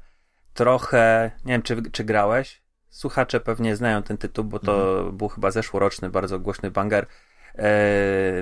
trochę, 0.53 1.31
nie 1.45 1.53
wiem 1.53 1.61
czy, 1.61 1.91
czy 1.91 2.03
grałeś, 2.03 2.61
słuchacze 2.89 3.39
pewnie 3.39 3.75
znają 3.75 4.03
ten 4.03 4.17
tytuł, 4.17 4.45
bo 4.45 4.59
to 4.59 4.97
mhm. 4.97 5.17
był 5.17 5.27
chyba 5.27 5.51
zeszłoroczny, 5.51 6.09
bardzo 6.09 6.39
głośny 6.39 6.71
banger 6.71 7.05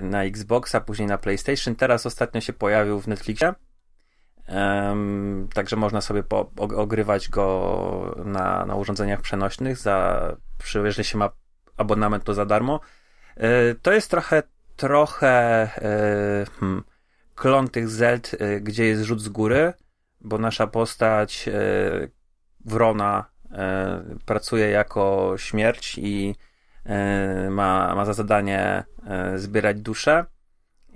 na 0.02 0.24
Xboxa, 0.24 0.82
później 0.82 1.08
na 1.08 1.18
PlayStation. 1.18 1.76
Teraz 1.76 2.06
ostatnio 2.06 2.42
się 2.42 2.54
pojawił 2.54 3.00
w 3.00 3.08
Netflixie. 3.08 3.54
Um, 4.48 5.48
także 5.54 5.76
można 5.76 6.02
sobie 6.02 6.24
po, 6.24 6.52
ogrywać 6.56 7.30
go 7.30 8.16
na, 8.26 8.66
na 8.66 8.76
urządzeniach 8.76 9.22
przenośnych, 9.22 9.78
za, 9.78 10.22
przy, 10.58 10.80
jeżeli 10.80 11.06
się 11.06 11.18
ma 11.18 11.30
abonament, 11.78 12.24
to 12.24 12.34
za 12.34 12.46
darmo. 12.46 12.80
E, 13.38 13.76
to 13.76 13.92
jest 13.92 14.12
trochę, 14.12 14.44
trochę 14.76 15.28
e, 15.28 16.46
hmm, 16.60 16.84
klon 17.36 17.68
tych 17.68 17.90
Zeld, 17.90 18.36
e, 18.40 18.62
gdzie 18.62 18.86
jest 18.86 19.04
rzut 19.04 19.22
z 19.22 19.30
góry, 19.30 19.74
bo 20.22 20.38
nasza 20.38 20.68
postać 20.68 21.50
Wrona 22.66 23.26
pracuje 24.26 24.70
jako 24.70 25.34
śmierć 25.38 25.98
i 25.98 26.36
ma, 27.50 27.96
ma 27.96 28.06
za 28.06 28.14
zadanie 28.14 28.84
zbierać 29.36 29.82
dusze 29.82 30.26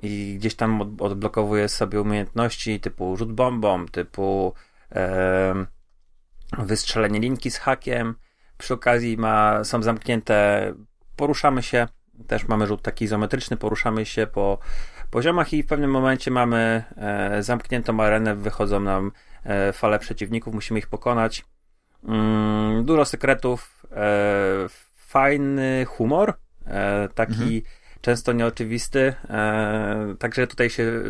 i 0.01 0.35
gdzieś 0.39 0.55
tam 0.55 0.81
od, 0.81 1.01
odblokowuje 1.01 1.69
sobie 1.69 2.01
umiejętności 2.01 2.79
typu 2.79 3.17
rzut 3.17 3.33
bombą, 3.33 3.85
typu 3.85 4.53
e, 4.91 5.65
wystrzelenie 6.57 7.19
linki 7.19 7.51
z 7.51 7.57
hakiem. 7.57 8.15
Przy 8.57 8.73
okazji 8.73 9.17
ma, 9.17 9.63
są 9.63 9.83
zamknięte, 9.83 10.73
poruszamy 11.15 11.63
się, 11.63 11.87
też 12.27 12.47
mamy 12.47 12.67
rzut 12.67 12.81
taki 12.81 13.05
izometryczny, 13.05 13.57
poruszamy 13.57 14.05
się 14.05 14.27
po 14.27 14.57
poziomach 15.11 15.53
i 15.53 15.63
w 15.63 15.67
pewnym 15.67 15.91
momencie 15.91 16.31
mamy 16.31 16.83
e, 16.97 17.43
zamkniętą 17.43 18.03
arenę, 18.03 18.35
wychodzą 18.35 18.79
nam 18.79 19.11
e, 19.43 19.73
fale 19.73 19.99
przeciwników, 19.99 20.53
musimy 20.53 20.79
ich 20.79 20.87
pokonać. 20.87 21.45
Mm, 22.03 22.85
dużo 22.85 23.05
sekretów, 23.05 23.85
e, 23.91 24.05
fajny 24.95 25.85
humor, 25.85 26.33
e, 26.65 27.07
taki 27.07 27.33
mhm 27.33 27.80
często 28.01 28.33
nieoczywisty. 28.33 29.13
E, 29.29 30.15
także 30.19 30.47
tutaj 30.47 30.69
się 30.69 31.03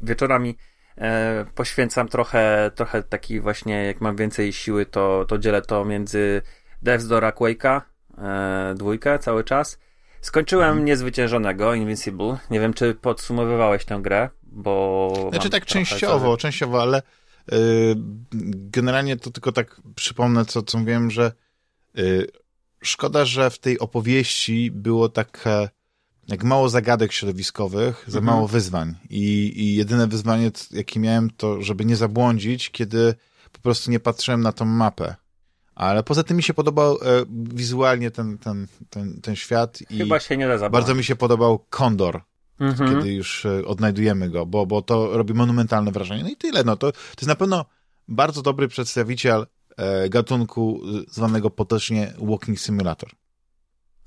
wieczorami 0.00 0.56
e, 0.98 1.44
poświęcam 1.54 2.08
trochę, 2.08 2.70
trochę 2.74 3.02
taki 3.02 3.40
właśnie, 3.40 3.84
jak 3.84 4.00
mam 4.00 4.16
więcej 4.16 4.52
siły, 4.52 4.86
to, 4.86 5.24
to 5.28 5.38
dzielę 5.38 5.62
to 5.62 5.84
między 5.84 6.42
Death's 6.84 7.08
Door 7.08 7.22
Quake'a, 7.22 7.80
e, 8.18 8.74
dwójkę 8.74 9.18
cały 9.18 9.44
czas. 9.44 9.78
Skończyłem 10.20 10.68
mhm. 10.68 10.84
niezwyciężonego 10.84 11.74
Invincible. 11.74 12.38
Nie 12.50 12.60
wiem, 12.60 12.74
czy 12.74 12.94
podsumowywałeś 12.94 13.84
tę 13.84 13.98
grę, 14.02 14.28
bo. 14.42 15.28
Znaczy 15.30 15.50
tak 15.50 15.66
częściowo, 15.66 16.36
częściowo, 16.36 16.82
ale 16.82 17.02
yy, 17.52 17.58
generalnie 18.54 19.16
to 19.16 19.30
tylko 19.30 19.52
tak 19.52 19.80
przypomnę, 19.94 20.44
co, 20.44 20.62
co 20.62 20.78
mówiłem, 20.78 21.10
że 21.10 21.32
yy, 21.94 22.26
szkoda, 22.82 23.24
że 23.24 23.50
w 23.50 23.58
tej 23.58 23.78
opowieści 23.78 24.70
było 24.70 25.08
takie 25.08 25.68
jak 26.28 26.44
mało 26.44 26.68
zagadek 26.68 27.12
środowiskowych, 27.12 28.04
za 28.06 28.18
mhm. 28.18 28.36
mało 28.36 28.48
wyzwań. 28.48 28.94
I, 29.10 29.52
I 29.56 29.74
jedyne 29.74 30.06
wyzwanie, 30.06 30.50
jakie 30.70 31.00
miałem, 31.00 31.30
to 31.30 31.62
żeby 31.62 31.84
nie 31.84 31.96
zabłądzić, 31.96 32.70
kiedy 32.70 33.14
po 33.52 33.60
prostu 33.60 33.90
nie 33.90 34.00
patrzyłem 34.00 34.40
na 34.40 34.52
tą 34.52 34.64
mapę. 34.64 35.14
Ale 35.74 36.02
poza 36.02 36.22
tym 36.22 36.36
mi 36.36 36.42
się 36.42 36.54
podobał 36.54 36.94
e, 36.94 36.98
wizualnie 37.30 38.10
ten, 38.10 38.38
ten, 38.38 38.66
ten, 38.90 39.20
ten 39.20 39.36
świat. 39.36 39.78
Chyba 39.98 40.20
się 40.20 40.36
nie 40.36 40.46
da 40.46 40.58
zabłądzić. 40.58 40.72
Bardzo 40.72 40.94
mi 40.94 41.04
się 41.04 41.16
podobał 41.16 41.58
Kondor, 41.70 42.20
mhm. 42.60 42.94
kiedy 42.94 43.12
już 43.12 43.46
e, 43.46 43.66
odnajdujemy 43.66 44.30
go, 44.30 44.46
bo, 44.46 44.66
bo 44.66 44.82
to 44.82 45.16
robi 45.16 45.34
monumentalne 45.34 45.92
wrażenie. 45.92 46.22
No 46.22 46.30
i 46.30 46.36
tyle. 46.36 46.64
No, 46.64 46.76
to, 46.76 46.92
to 46.92 46.98
jest 47.16 47.28
na 47.28 47.34
pewno 47.34 47.64
bardzo 48.08 48.42
dobry 48.42 48.68
przedstawiciel 48.68 49.46
e, 49.76 50.08
gatunku 50.08 50.80
zwanego 51.08 51.50
potocznie 51.50 52.12
Walking 52.18 52.60
Simulator. 52.60 53.10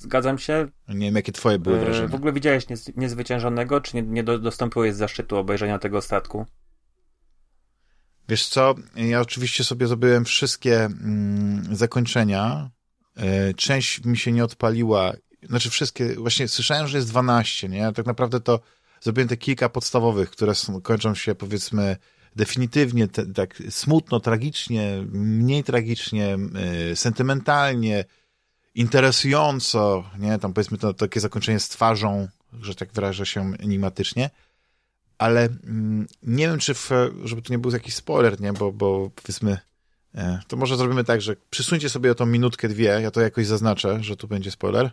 Zgadzam 0.06 0.38
się. 0.38 0.68
Nie 0.88 1.06
wiem, 1.06 1.16
jakie 1.16 1.32
twoje 1.32 1.60
były 1.60 1.78
e, 1.78 1.80
wrażenia. 1.80 2.08
W 2.08 2.16
ogóle 2.16 2.34
widziałeś 2.34 2.66
niezwyciężonego, 2.96 3.82
czy 3.82 3.96
nie, 3.96 4.02
nie 4.02 4.24
dostąpiłeś 4.24 4.96
zaszczytu 4.96 5.38
obejrzenia 5.38 5.80
tego 5.80 6.02
statku? 6.02 6.46
Wiesz 8.30 8.48
co, 8.48 8.76
ja 8.96 9.22
oczywiście 9.22 9.64
sobie 9.64 9.88
zrobiłem 9.88 10.26
wszystkie 10.26 10.86
mm, 10.86 11.76
zakończenia. 11.76 12.70
E, 13.18 13.54
część 13.54 14.06
mi 14.06 14.18
się 14.18 14.32
nie 14.32 14.44
odpaliła. 14.44 15.14
Znaczy 15.44 15.70
wszystkie, 15.70 16.16
właśnie 16.16 16.48
słyszałem, 16.48 16.88
że 16.88 16.98
jest 16.98 17.10
12, 17.10 17.70
nie? 17.70 17.92
Tak 17.94 18.06
naprawdę 18.06 18.40
to 18.40 18.60
zrobiłem 19.02 19.28
te 19.28 19.38
kilka 19.38 19.70
podstawowych, 19.70 20.30
które 20.30 20.56
są, 20.56 20.82
kończą 20.82 21.16
się 21.16 21.36
powiedzmy 21.36 21.98
definitywnie 22.36 23.08
te, 23.08 23.26
tak 23.26 23.64
smutno, 23.70 24.20
tragicznie, 24.20 25.04
mniej 25.12 25.64
tragicznie, 25.64 26.38
y, 26.92 26.96
sentymentalnie, 26.96 28.06
interesująco, 28.76 30.04
nie, 30.20 30.40
tam 30.40 30.54
powiedzmy 30.54 30.78
to 30.78 30.94
takie 30.94 31.20
zakończenie 31.20 31.60
z 31.60 31.70
twarzą, 31.70 32.28
że 32.62 32.76
tak 32.76 32.94
wyrażę 32.94 33.26
się 33.26 33.54
enigmatycznie, 33.60 34.30
ale 35.18 35.42
mm, 35.44 36.08
nie 36.24 36.48
wiem, 36.48 36.60
czy 36.60 36.74
w, 36.74 36.90
żeby 37.24 37.42
to 37.42 37.54
nie 37.54 37.60
był 37.60 37.72
jakiś 37.72 37.96
spoiler, 37.96 38.42
nie, 38.42 38.54
bo, 38.54 38.72
bo 38.72 39.10
powiedzmy, 39.16 39.58
e, 40.16 40.40
to 40.48 40.58
może 40.58 40.78
zrobimy 40.78 41.04
tak, 41.04 41.22
że 41.22 41.36
przysuńcie 41.50 41.90
sobie 41.90 42.12
o 42.12 42.16
tą 42.16 42.26
minutkę, 42.26 42.68
dwie, 42.68 42.84
ja 42.84 43.12
to 43.12 43.22
jakoś 43.22 43.48
zaznaczę, 43.48 44.04
że 44.04 44.18
tu 44.18 44.28
będzie 44.28 44.52
spoiler, 44.52 44.92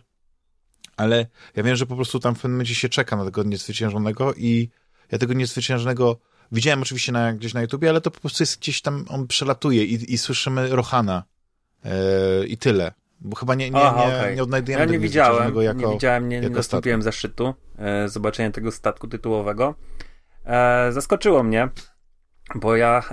ale 0.97 1.25
ja 1.55 1.63
wiem, 1.63 1.75
że 1.75 1.85
po 1.85 1.95
prostu 1.95 2.19
tam 2.19 2.35
w 2.35 2.37
pewnym 2.37 2.51
momencie 2.51 2.75
się 2.75 2.89
czeka 2.89 3.15
na 3.15 3.25
tego 3.25 3.43
niezwyciężonego 3.43 4.33
i 4.33 4.69
ja 5.11 5.17
tego 5.17 5.33
niezwyciężonego 5.33 6.19
widziałem 6.51 6.81
oczywiście 6.81 7.11
na, 7.11 7.33
gdzieś 7.33 7.53
na 7.53 7.61
YouTubie, 7.61 7.89
ale 7.89 8.01
to 8.01 8.11
po 8.11 8.19
prostu 8.19 8.43
jest 8.43 8.59
gdzieś 8.59 8.81
tam, 8.81 9.05
on 9.09 9.27
przelatuje 9.27 9.85
i, 9.85 10.13
i 10.13 10.17
słyszymy 10.17 10.67
Rohana 10.67 11.23
yy, 11.83 11.91
i 12.47 12.57
tyle. 12.57 12.93
Bo 13.23 13.35
chyba 13.35 13.55
nie, 13.55 13.69
nie, 13.69 13.81
Aha, 13.81 14.07
nie, 14.07 14.15
okay. 14.17 14.35
nie 14.35 14.43
odnajdujemy 14.43 14.85
ja 14.85 14.91
nie 14.91 14.99
widziałem, 14.99 15.61
jako, 15.61 15.79
nie 15.79 15.93
widziałem, 15.93 16.29
nie, 16.29 16.41
nie 16.41 16.49
nastąpiłem 16.49 17.01
zaszczytu 17.01 17.53
e, 17.77 18.09
zobaczenia 18.09 18.51
tego 18.51 18.71
statku 18.71 19.07
tytułowego. 19.07 19.75
E, 20.45 20.91
zaskoczyło 20.91 21.43
mnie, 21.43 21.69
bo 22.55 22.75
ja 22.75 23.03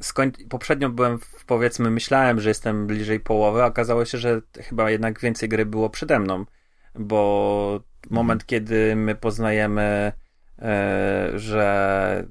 skoń... 0.00 0.32
poprzednio 0.48 0.90
byłem, 0.90 1.18
w, 1.18 1.44
powiedzmy, 1.44 1.90
myślałem, 1.90 2.40
że 2.40 2.48
jestem 2.48 2.86
bliżej 2.86 3.20
połowy, 3.20 3.62
a 3.62 3.66
okazało 3.66 4.04
się, 4.04 4.18
że 4.18 4.42
chyba 4.56 4.90
jednak 4.90 5.20
więcej 5.20 5.48
gry 5.48 5.66
było 5.66 5.90
przede 5.90 6.18
mną, 6.18 6.44
bo 6.94 7.80
moment, 8.10 8.46
kiedy 8.46 8.96
my 8.96 9.14
poznajemy, 9.14 10.12
e, 10.58 11.30
że 11.34 12.28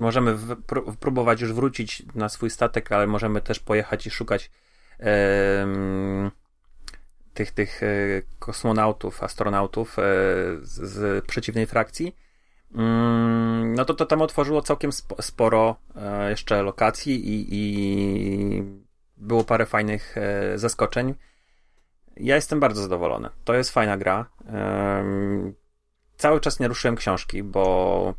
możemy 0.00 0.34
w, 0.34 0.56
próbować 1.00 1.40
już 1.40 1.52
wrócić 1.52 2.02
na 2.14 2.28
swój 2.28 2.50
statek, 2.50 2.92
ale 2.92 3.06
możemy 3.06 3.40
też 3.40 3.60
pojechać 3.60 4.06
i 4.06 4.10
szukać 4.10 4.50
e, 5.00 5.66
tych, 7.38 7.52
tych 7.52 7.82
e, 7.82 7.86
kosmonautów, 8.38 9.22
astronautów 9.22 9.98
e, 9.98 10.02
z, 10.62 10.90
z 10.90 11.24
przeciwnej 11.24 11.66
frakcji. 11.66 12.16
Mm, 12.74 13.74
no 13.74 13.84
to 13.84 13.94
to 13.94 14.06
tam 14.06 14.22
otworzyło 14.22 14.62
całkiem 14.62 14.92
sporo 15.20 15.76
e, 15.96 16.30
jeszcze 16.30 16.62
lokacji 16.62 17.28
i, 17.28 17.46
i 17.50 18.62
było 19.16 19.44
parę 19.44 19.66
fajnych 19.66 20.14
zaskoczeń. 20.54 21.14
Ja 22.16 22.34
jestem 22.34 22.60
bardzo 22.60 22.82
zadowolony. 22.82 23.28
To 23.44 23.54
jest 23.54 23.70
fajna 23.70 23.96
gra. 23.96 24.26
Cały 26.16 26.40
czas 26.40 26.60
nie 26.60 26.68
ruszyłem 26.68 26.96
książki, 26.96 27.42
bo 27.42 28.14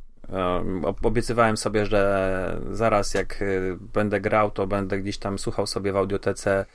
obiecywałem 1.03 1.57
sobie, 1.57 1.85
że 1.85 2.61
zaraz 2.71 3.13
jak 3.13 3.43
będę 3.93 4.21
grał, 4.21 4.51
to 4.51 4.67
będę 4.67 4.99
gdzieś 4.99 5.17
tam 5.17 5.39
słuchał 5.39 5.67
sobie 5.67 5.91
w 5.91 5.97
audiotece 5.97 6.65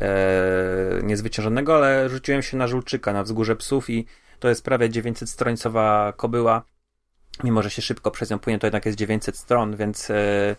e, 0.00 1.02
niezwyciężonego, 1.02 1.76
ale 1.76 2.08
rzuciłem 2.08 2.42
się 2.42 2.56
na 2.56 2.66
żulczyka, 2.66 3.12
na 3.12 3.22
wzgórze 3.22 3.56
psów 3.56 3.90
i 3.90 4.06
to 4.38 4.48
jest 4.48 4.64
prawie 4.64 4.90
900-strońcowa 4.90 6.12
kobyła. 6.16 6.62
Mimo, 7.44 7.62
że 7.62 7.70
się 7.70 7.82
szybko 7.82 8.10
przez 8.10 8.30
nią 8.30 8.38
płynie, 8.38 8.58
to 8.58 8.66
jednak 8.66 8.86
jest 8.86 8.98
900 8.98 9.36
stron, 9.36 9.76
więc 9.76 10.10
e, 10.10 10.56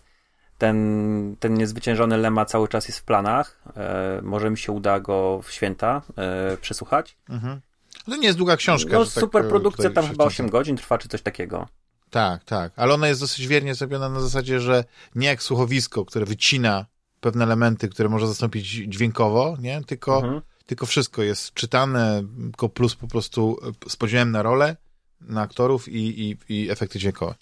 ten, 0.58 1.36
ten 1.40 1.54
niezwyciężony 1.54 2.18
Lema 2.18 2.46
cały 2.46 2.68
czas 2.68 2.88
jest 2.88 3.00
w 3.00 3.04
planach. 3.04 3.62
E, 3.76 4.20
może 4.24 4.50
mi 4.50 4.58
się 4.58 4.72
uda 4.72 5.00
go 5.00 5.42
w 5.44 5.52
święta 5.52 6.02
e, 6.18 6.58
przesłuchać. 6.58 7.18
Mhm. 7.30 7.62
To 8.06 8.16
nie 8.16 8.26
jest 8.28 8.38
długa 8.38 8.58
książka. 8.58 8.94
No, 8.94 9.06
super 9.06 9.42
tak, 9.42 9.50
produkcja, 9.50 9.90
tam 9.90 10.08
chyba 10.08 10.24
8 10.24 10.50
godzin 10.50 10.78
trwa, 10.78 10.98
czy 10.98 11.08
coś 11.08 11.22
takiego. 11.22 11.68
Tak, 12.12 12.44
tak, 12.44 12.74
ale 12.76 12.94
ona 12.94 13.08
jest 13.08 13.22
dosyć 13.22 13.48
wiernie 13.48 13.76
zrobiona 13.76 14.10
na 14.10 14.22
zasadzie, 14.22 14.60
że 14.60 14.84
nie 15.16 15.28
jak 15.28 15.44
słuchowisko, 15.44 16.06
które 16.06 16.26
wycina 16.26 16.86
pewne 17.20 17.44
elementy, 17.44 17.90
które 17.90 18.10
może 18.10 18.28
zastąpić 18.28 18.66
dźwiękowo, 18.66 19.58
nie? 19.60 19.82
Tylko, 19.84 20.16
mhm. 20.16 20.42
tylko 20.66 20.86
wszystko 20.86 21.24
jest 21.24 21.54
czytane, 21.54 22.24
tylko 22.42 22.70
plus 22.70 22.96
po 22.96 23.08
prostu 23.08 23.58
z 23.88 23.96
podziałem 23.96 24.32
na 24.32 24.42
rolę, 24.42 24.78
na 25.22 25.42
aktorów 25.42 25.90
i, 25.90 26.30
i, 26.30 26.38
i 26.50 26.70
efekty 26.70 27.00
dźwiękowe. 27.00 27.36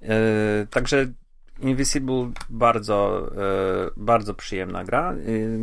Yy, 0.00 0.08
także 0.70 1.06
Invisible 1.60 2.30
bardzo, 2.48 3.30
yy, 3.36 3.90
bardzo 3.96 4.34
przyjemna 4.34 4.84
gra. 4.84 5.14
Yy, 5.14 5.58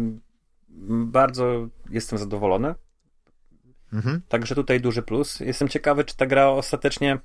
bardzo 1.06 1.68
jestem 1.90 2.20
zadowolony. 2.20 2.76
Mhm. 3.94 4.22
Także 4.28 4.56
tutaj 4.56 4.82
duży 4.82 5.02
plus. 5.02 5.40
Jestem 5.40 5.68
ciekawy, 5.68 6.04
czy 6.04 6.18
ta 6.18 6.26
gra 6.26 6.48
ostatecznie 6.48 7.20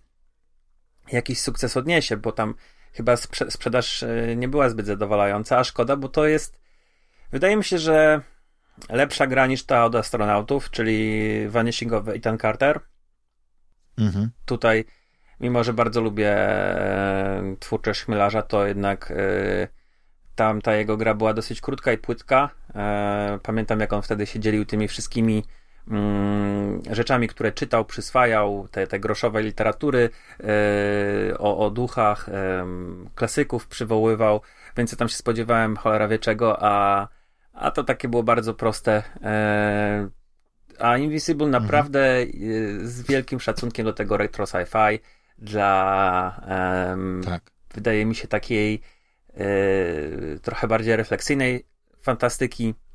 jakiś 1.13 1.41
sukces 1.41 1.77
odniesie, 1.77 2.17
bo 2.17 2.33
tam 2.33 2.55
chyba 2.93 3.17
sprze 3.17 3.51
sprzedaż 3.51 4.03
e, 4.03 4.37
nie 4.37 4.49
była 4.49 4.69
zbyt 4.69 4.87
zadowalająca, 4.87 5.59
a 5.59 5.65
szkoda, 5.65 5.97
bo 5.97 6.09
to 6.09 6.27
jest. 6.27 6.61
Wydaje 7.33 7.57
mi 7.57 7.65
się, 7.65 7.79
że 7.79 8.21
lepsza 8.89 9.27
gra 9.27 9.47
niż 9.47 9.65
ta 9.65 9.85
od 9.85 9.95
astronautów, 9.95 10.71
czyli 10.71 11.49
Vanishing 11.49 11.93
of 11.93 12.09
Ethan 12.09 12.39
Carter. 12.39 12.81
Mhm. 13.99 14.31
Tutaj, 14.45 14.85
mimo 15.41 15.65
że 15.65 15.73
bardzo 15.73 16.01
lubię 16.01 16.31
e, 16.31 17.57
twórczość 17.61 18.03
Chmielarza, 18.03 18.43
to 18.43 18.67
jednak 18.67 19.11
e, 19.11 19.69
tam 20.35 20.63
ta 20.63 20.75
jego 20.75 20.97
gra 20.97 21.15
była 21.15 21.35
dosyć 21.35 21.61
krótka 21.61 21.93
i 21.93 21.99
płytka. 21.99 22.51
Pamiętam, 23.43 23.81
jak 23.81 23.93
on 23.93 24.03
wtedy 24.03 24.27
się 24.27 24.41
dzielił 24.41 24.65
tymi 24.65 24.89
wszystkimi 24.89 25.45
rzeczami, 26.91 27.29
które 27.29 27.53
czytał, 27.53 27.85
przyswajał, 27.85 28.69
te, 28.71 28.87
te 28.87 29.01
groszowe 29.01 29.43
literatury 29.43 30.11
e, 30.41 31.39
o, 31.39 31.59
o 31.59 31.71
duchach, 31.71 32.27
klasyków 33.15 33.67
przywoływał, 33.67 34.41
więc 34.77 34.93
ja 34.93 34.99
tam 34.99 35.09
się 35.09 35.17
spodziewałem 35.17 35.77
cholera 35.77 36.09
wie 36.09 36.19
czego, 36.19 36.57
a, 36.61 37.09
a 37.53 37.71
to 37.71 37.85
takie 37.85 38.09
było 38.09 38.23
bardzo 38.23 38.55
proste. 38.55 39.03
E, 39.23 40.09
a 40.79 40.97
Invisible 40.99 41.47
mhm. 41.47 41.63
naprawdę 41.63 42.01
e, 42.01 42.27
z 42.83 43.03
wielkim 43.03 43.41
szacunkiem 43.41 43.85
do 43.85 43.93
tego 43.93 44.17
retro 44.17 44.45
sci-fi 44.45 44.99
dla 45.39 46.41
tak. 47.25 47.51
wydaje 47.75 48.07
mi 48.07 48.15
się 48.15 48.29
takiej 48.29 48.81
trochę 50.43 50.69
bardziej 50.69 50.97
refleksyjnej 50.97 51.67
fantastyki 52.03 52.75
Mm, 52.75 52.86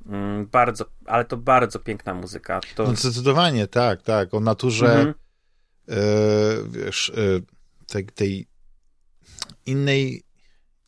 bardzo, 0.51 0.85
ale 1.05 1.25
to 1.25 1.37
bardzo 1.37 1.79
piękna 1.79 2.13
muzyka. 2.13 2.59
To... 2.75 2.83
No 2.83 2.95
zdecydowanie, 2.95 3.67
tak, 3.67 4.01
tak. 4.01 4.33
O 4.33 4.39
naturze 4.39 4.93
mhm. 4.93 5.13
e, 5.89 5.95
wiesz, 6.69 7.09
e, 7.09 7.41
tej, 7.87 8.05
tej 8.05 8.47
innej 9.65 10.23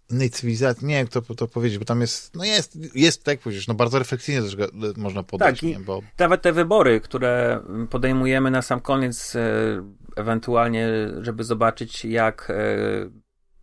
innej 0.09 0.29
cywilizacji, 0.29 0.87
nie 0.87 0.95
wiem, 0.95 1.07
jak 1.15 1.25
to, 1.35 1.47
powiedzieć, 1.47 1.79
bo 1.79 1.85
tam 1.85 2.01
jest, 2.01 2.35
no 2.35 2.45
jest, 2.45 2.95
jest, 2.95 3.23
tak 3.23 3.39
powiedzieć, 3.39 3.67
no 3.67 3.73
bardzo 3.73 3.99
refleksyjnie 3.99 4.41
też 4.41 4.57
można 4.97 5.23
podać, 5.23 5.55
tak, 5.55 5.69
nie, 5.69 5.79
bo... 5.79 6.01
Nawet 6.19 6.41
te 6.41 6.53
wybory, 6.53 7.01
które 7.01 7.61
podejmujemy 7.89 8.51
na 8.51 8.61
sam 8.61 8.79
koniec, 8.79 9.35
e, 9.35 9.39
ewentualnie, 10.15 10.89
żeby 11.21 11.43
zobaczyć, 11.43 12.05
jak, 12.05 12.51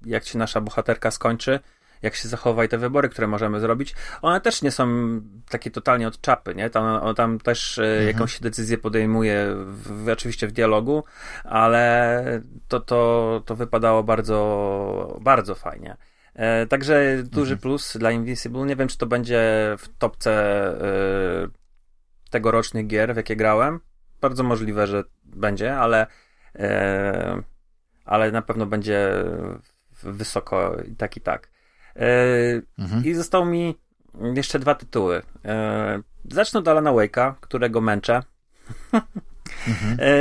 jak 0.07 0.25
się 0.25 0.39
nasza 0.39 0.61
bohaterka 0.61 1.11
skończy, 1.11 1.61
jak 2.03 2.15
się 2.15 2.29
zachowa 2.29 2.65
i 2.65 2.69
te 2.69 2.79
wybory, 2.79 3.09
które 3.09 3.27
możemy 3.27 3.61
zrobić, 3.61 3.95
one 4.23 4.41
też 4.41 4.63
nie 4.63 4.71
są 4.71 4.89
takie 5.49 5.71
totalnie 5.71 6.09
od 6.09 6.21
czapy, 6.21 6.55
nie? 6.55 6.71
Tam, 6.71 7.15
tam 7.15 7.39
też 7.39 7.79
e, 7.79 7.83
mhm. 7.83 8.07
jakąś 8.07 8.41
decyzję 8.41 8.79
podejmuje, 8.79 9.55
w, 9.57 10.09
oczywiście 10.09 10.47
w 10.47 10.53
dialogu, 10.53 11.05
ale 11.45 12.23
to, 12.69 12.81
to, 12.81 13.43
to 13.47 13.57
wypadało 13.57 14.03
bardzo, 14.03 15.19
bardzo 15.21 15.55
fajnie. 15.55 15.97
E, 16.35 16.67
także 16.67 17.23
duży 17.23 17.53
mhm. 17.53 17.61
plus 17.61 17.97
dla 17.97 18.11
Invisible. 18.11 18.67
Nie 18.67 18.77
wiem, 18.77 18.89
czy 18.89 18.99
to 18.99 19.07
będzie 19.07 19.41
w 19.79 19.89
topce 19.99 20.33
e, 21.45 21.49
tegorocznych 22.31 22.87
gier, 22.87 23.15
w 23.15 23.17
jakie 23.17 23.37
grałem. 23.37 23.81
Bardzo 24.21 24.43
możliwe, 24.43 24.87
że 24.87 25.05
będzie, 25.25 25.77
ale, 25.77 26.07
e, 26.55 27.43
ale 28.05 28.33
na 28.33 28.43
pewno 28.43 28.67
będzie 28.67 29.25
wysoko 30.03 30.77
i 30.93 30.97
tak 30.97 31.17
i 31.17 31.21
tak. 31.21 31.51
E, 32.01 32.63
mhm. 32.79 33.05
I 33.05 33.15
zostało 33.15 33.45
mi 33.45 33.75
jeszcze 34.35 34.59
dwa 34.59 34.75
tytuły. 34.75 35.23
E, 35.45 36.03
zacznę 36.31 36.61
od 36.61 36.69
Alana 36.69 36.93
Wake'a, 36.93 37.35
którego 37.41 37.81
męczę. 37.81 38.23
Mhm. 39.69 39.97
E, 40.01 40.15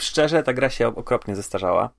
szczerze, 0.00 0.42
ta 0.42 0.52
gra 0.52 0.70
się 0.70 0.88
okropnie 0.88 1.36
zestarzała. 1.36 1.90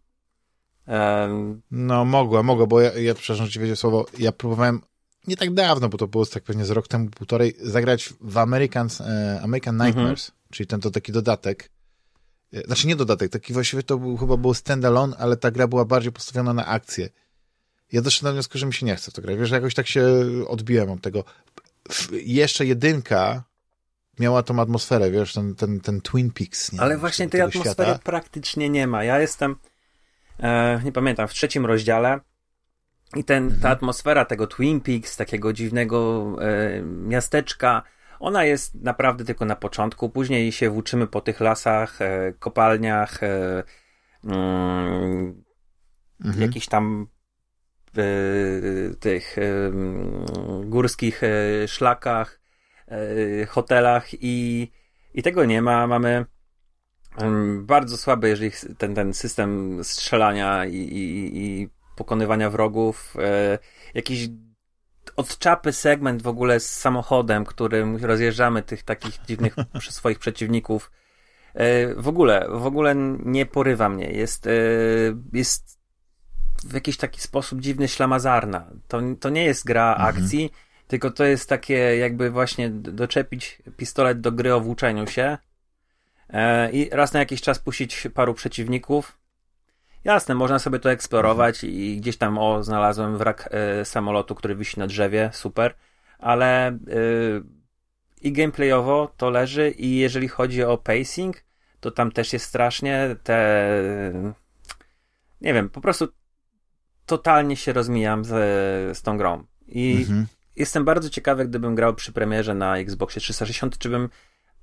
No, 1.71 2.05
mogła, 2.05 2.43
mogła, 2.43 2.65
bo 2.67 2.81
ja, 2.81 2.93
ja 2.93 3.15
przepraszam, 3.15 3.45
że 3.45 3.51
ci 3.51 3.59
wiedzieć 3.59 3.79
słowo, 3.79 4.05
ja 4.19 4.31
próbowałem 4.31 4.81
nie 5.27 5.37
tak 5.37 5.53
dawno, 5.53 5.89
bo 5.89 5.97
to 5.97 6.07
było 6.07 6.25
tak 6.25 6.43
pewnie 6.43 6.65
z 6.65 6.69
rok 6.69 6.87
temu, 6.87 7.09
półtorej, 7.09 7.55
zagrać 7.61 8.13
w 8.21 8.37
American, 8.37 8.87
American 9.41 9.75
mhm. 9.75 9.87
Nightmares, 9.87 10.29
mhm. 10.29 10.47
czyli 10.51 10.67
ten 10.67 10.79
to 10.79 10.91
taki 10.91 11.11
dodatek. 11.11 11.69
Znaczy 12.65 12.87
nie 12.87 12.95
dodatek, 12.95 13.31
taki 13.31 13.53
właściwie 13.53 13.83
to 13.83 13.97
był, 13.97 14.17
chyba 14.17 14.37
był 14.37 14.53
standalone, 14.53 15.17
ale 15.17 15.37
ta 15.37 15.51
gra 15.51 15.67
była 15.67 15.85
bardziej 15.85 16.11
postawiona 16.11 16.53
na 16.53 16.65
akcję 16.65 17.09
ja 17.91 18.01
doszedłem 18.01 18.31
do 18.31 18.35
wniosku, 18.35 18.57
że 18.57 18.65
mi 18.65 18.73
się 18.73 18.85
nie 18.85 18.95
chce 18.95 19.11
w 19.11 19.13
to 19.13 19.21
grać. 19.21 19.37
Wiesz, 19.37 19.51
jakoś 19.51 19.73
tak 19.73 19.87
się 19.87 20.03
odbiłem 20.47 20.91
od 20.91 21.01
tego. 21.01 21.23
Jeszcze 22.11 22.65
jedynka 22.65 23.43
miała 24.19 24.43
tą 24.43 24.59
atmosferę, 24.59 25.11
wiesz, 25.11 25.33
ten, 25.33 25.55
ten, 25.55 25.79
ten 25.79 26.01
Twin 26.01 26.31
Peaks. 26.31 26.73
Nie 26.73 26.81
Ale 26.81 26.97
właśnie 26.97 27.29
tej 27.29 27.41
atmosfery 27.41 27.89
świata. 27.89 27.99
praktycznie 28.03 28.69
nie 28.69 28.87
ma. 28.87 29.03
Ja 29.03 29.19
jestem, 29.19 29.55
e, 30.39 30.81
nie 30.83 30.91
pamiętam, 30.91 31.27
w 31.27 31.33
trzecim 31.33 31.65
rozdziale 31.65 32.19
i 33.15 33.23
ten, 33.23 33.43
mhm. 33.43 33.61
ta 33.61 33.69
atmosfera 33.69 34.25
tego 34.25 34.47
Twin 34.47 34.81
Peaks, 34.81 35.17
takiego 35.17 35.53
dziwnego 35.53 36.25
e, 36.41 36.81
miasteczka, 36.81 37.83
ona 38.19 38.43
jest 38.43 38.75
naprawdę 38.75 39.25
tylko 39.25 39.45
na 39.45 39.55
początku. 39.55 40.09
Później 40.09 40.51
się 40.51 40.69
włóczymy 40.69 41.07
po 41.07 41.21
tych 41.21 41.39
lasach, 41.39 42.01
e, 42.01 42.33
kopalniach, 42.39 43.23
e, 43.23 43.63
mm, 44.23 45.43
mhm. 46.25 46.41
jakichś 46.41 46.67
tam 46.67 47.07
tych 48.99 49.35
górskich 50.63 51.23
e, 51.23 51.67
szlakach, 51.67 52.41
e, 52.87 53.45
hotelach 53.45 54.07
i, 54.13 54.71
i 55.13 55.23
tego 55.23 55.45
nie 55.45 55.61
ma. 55.61 55.87
Mamy 55.87 56.25
bardzo 57.59 57.97
słaby, 57.97 58.29
jeżeli 58.29 58.51
ten, 58.77 58.95
ten 58.95 59.13
system 59.13 59.79
strzelania 59.83 60.65
i, 60.65 60.75
i, 60.75 61.37
i 61.37 61.69
pokonywania 61.95 62.49
wrogów, 62.49 63.15
e, 63.19 63.59
jakiś 63.93 64.29
odczapy 65.15 65.73
segment 65.73 66.21
w 66.21 66.27
ogóle 66.27 66.59
z 66.59 66.79
samochodem, 66.79 67.45
którym 67.45 68.05
rozjeżdżamy 68.05 68.63
tych 68.63 68.83
takich 68.83 69.19
dziwnych 69.27 69.55
swoich 69.89 70.19
przeciwników. 70.19 70.91
W 71.97 72.07
ogóle, 72.07 72.47
w 72.49 72.65
ogóle 72.65 72.95
nie 73.25 73.45
porywa 73.45 73.89
mnie. 73.89 74.11
Jest, 74.11 74.47
jest 75.33 75.80
w 76.65 76.73
jakiś 76.73 76.97
taki 76.97 77.21
sposób 77.21 77.61
dziwny 77.61 77.87
ślamazarna. 77.87 78.65
To, 78.87 79.01
to 79.19 79.29
nie 79.29 79.43
jest 79.43 79.65
gra 79.65 79.91
mhm. 79.95 80.09
akcji, 80.09 80.51
tylko 80.87 81.11
to 81.11 81.23
jest 81.23 81.49
takie 81.49 81.97
jakby 81.97 82.29
właśnie 82.29 82.69
doczepić 82.69 83.61
pistolet 83.77 84.21
do 84.21 84.31
gry 84.31 84.53
o 84.53 84.61
włóczeniu 84.61 85.07
się 85.07 85.37
e, 86.29 86.71
i 86.71 86.89
raz 86.89 87.13
na 87.13 87.19
jakiś 87.19 87.41
czas 87.41 87.59
puścić 87.59 88.07
paru 88.13 88.33
przeciwników. 88.33 89.17
Jasne, 90.03 90.35
można 90.35 90.59
sobie 90.59 90.79
to 90.79 90.91
eksplorować 90.91 91.63
i 91.63 91.97
gdzieś 91.97 92.17
tam, 92.17 92.37
o, 92.37 92.63
znalazłem 92.63 93.17
wrak 93.17 93.49
e, 93.51 93.85
samolotu, 93.85 94.35
który 94.35 94.55
wisi 94.55 94.79
na 94.79 94.87
drzewie, 94.87 95.29
super, 95.33 95.75
ale 96.19 96.67
e, 96.67 96.77
i 98.21 98.31
gameplayowo 98.31 99.13
to 99.17 99.29
leży 99.29 99.71
i 99.71 99.95
jeżeli 99.95 100.27
chodzi 100.27 100.63
o 100.63 100.77
pacing, 100.77 101.43
to 101.79 101.91
tam 101.91 102.11
też 102.11 102.33
jest 102.33 102.45
strasznie 102.45 103.15
te 103.23 103.71
nie 105.41 105.53
wiem, 105.53 105.69
po 105.69 105.81
prostu 105.81 106.07
totalnie 107.11 107.55
się 107.55 107.73
rozmijam 107.73 108.25
z, 108.25 108.29
z 108.97 109.01
tą 109.01 109.17
grą. 109.17 109.43
I 109.67 109.97
mhm. 109.99 110.27
jestem 110.55 110.85
bardzo 110.85 111.09
ciekawy, 111.09 111.45
gdybym 111.45 111.75
grał 111.75 111.93
przy 111.93 112.11
premierze 112.11 112.55
na 112.55 112.77
Xboxie 112.77 113.21
360, 113.21 113.77
czy 113.77 113.89
bym 113.89 114.09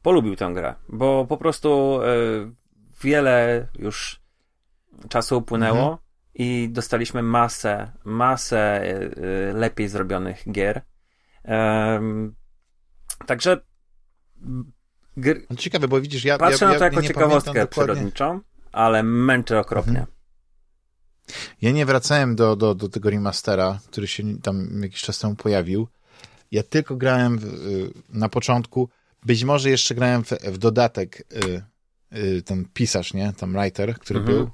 polubił 0.03 0.37
tę 0.37 0.51
grę, 0.55 0.75
bo 0.89 1.27
po 1.29 1.37
prostu 1.37 2.01
y, 2.03 2.51
wiele 3.03 3.67
już 3.79 4.21
czasu 5.09 5.39
upłynęło 5.39 5.83
mhm. 5.83 5.99
i 6.35 6.69
dostaliśmy 6.73 7.23
masę, 7.23 7.93
masę 8.05 8.85
y, 8.85 9.53
lepiej 9.55 9.89
zrobionych 9.89 10.45
gier. 10.53 10.83
także 13.27 13.61
gr... 15.17 15.37
No 15.51 15.57
ciekawe, 15.57 15.89
bo 15.89 16.01
widzisz, 16.01 16.25
ja 16.25 16.39
patrzę 16.39 16.65
ja, 16.65 16.73
na 16.73 16.79
to 16.79 16.85
jako 16.85 17.03
ciekawostkę 17.03 17.67
przyrodniczą, 17.67 18.41
ale 18.73 19.03
męczę 19.03 19.61
okropnie. 19.61 20.01
Mhm. 20.01 20.18
Ja 21.63 21.71
nie 21.71 21.87
wracałem 21.87 22.37
do, 22.37 22.57
do, 22.57 22.75
do 22.75 22.89
tego 22.89 23.11
remastera, 23.11 23.81
który 23.87 24.07
się 24.07 24.41
tam 24.41 24.83
jakiś 24.83 25.01
czas 25.01 25.19
temu 25.19 25.35
pojawił. 25.35 25.89
Ja 26.53 26.63
tylko 26.63 26.97
grałem 26.97 27.39
w, 27.39 27.45
y, 27.45 27.91
na 28.09 28.29
początku, 28.29 28.89
być 29.25 29.45
może 29.45 29.71
jeszcze 29.71 29.95
grałem 29.95 30.25
w, 30.25 30.29
w 30.31 30.59
dodatek 30.59 31.23
y, 31.33 31.63
y, 32.19 32.43
ten 32.43 32.65
pisarz, 32.75 33.15
nie? 33.15 33.33
Tam 33.33 33.53
writer, 33.53 33.99
który 33.99 34.21
mhm. 34.21 34.39
był, 34.39 34.51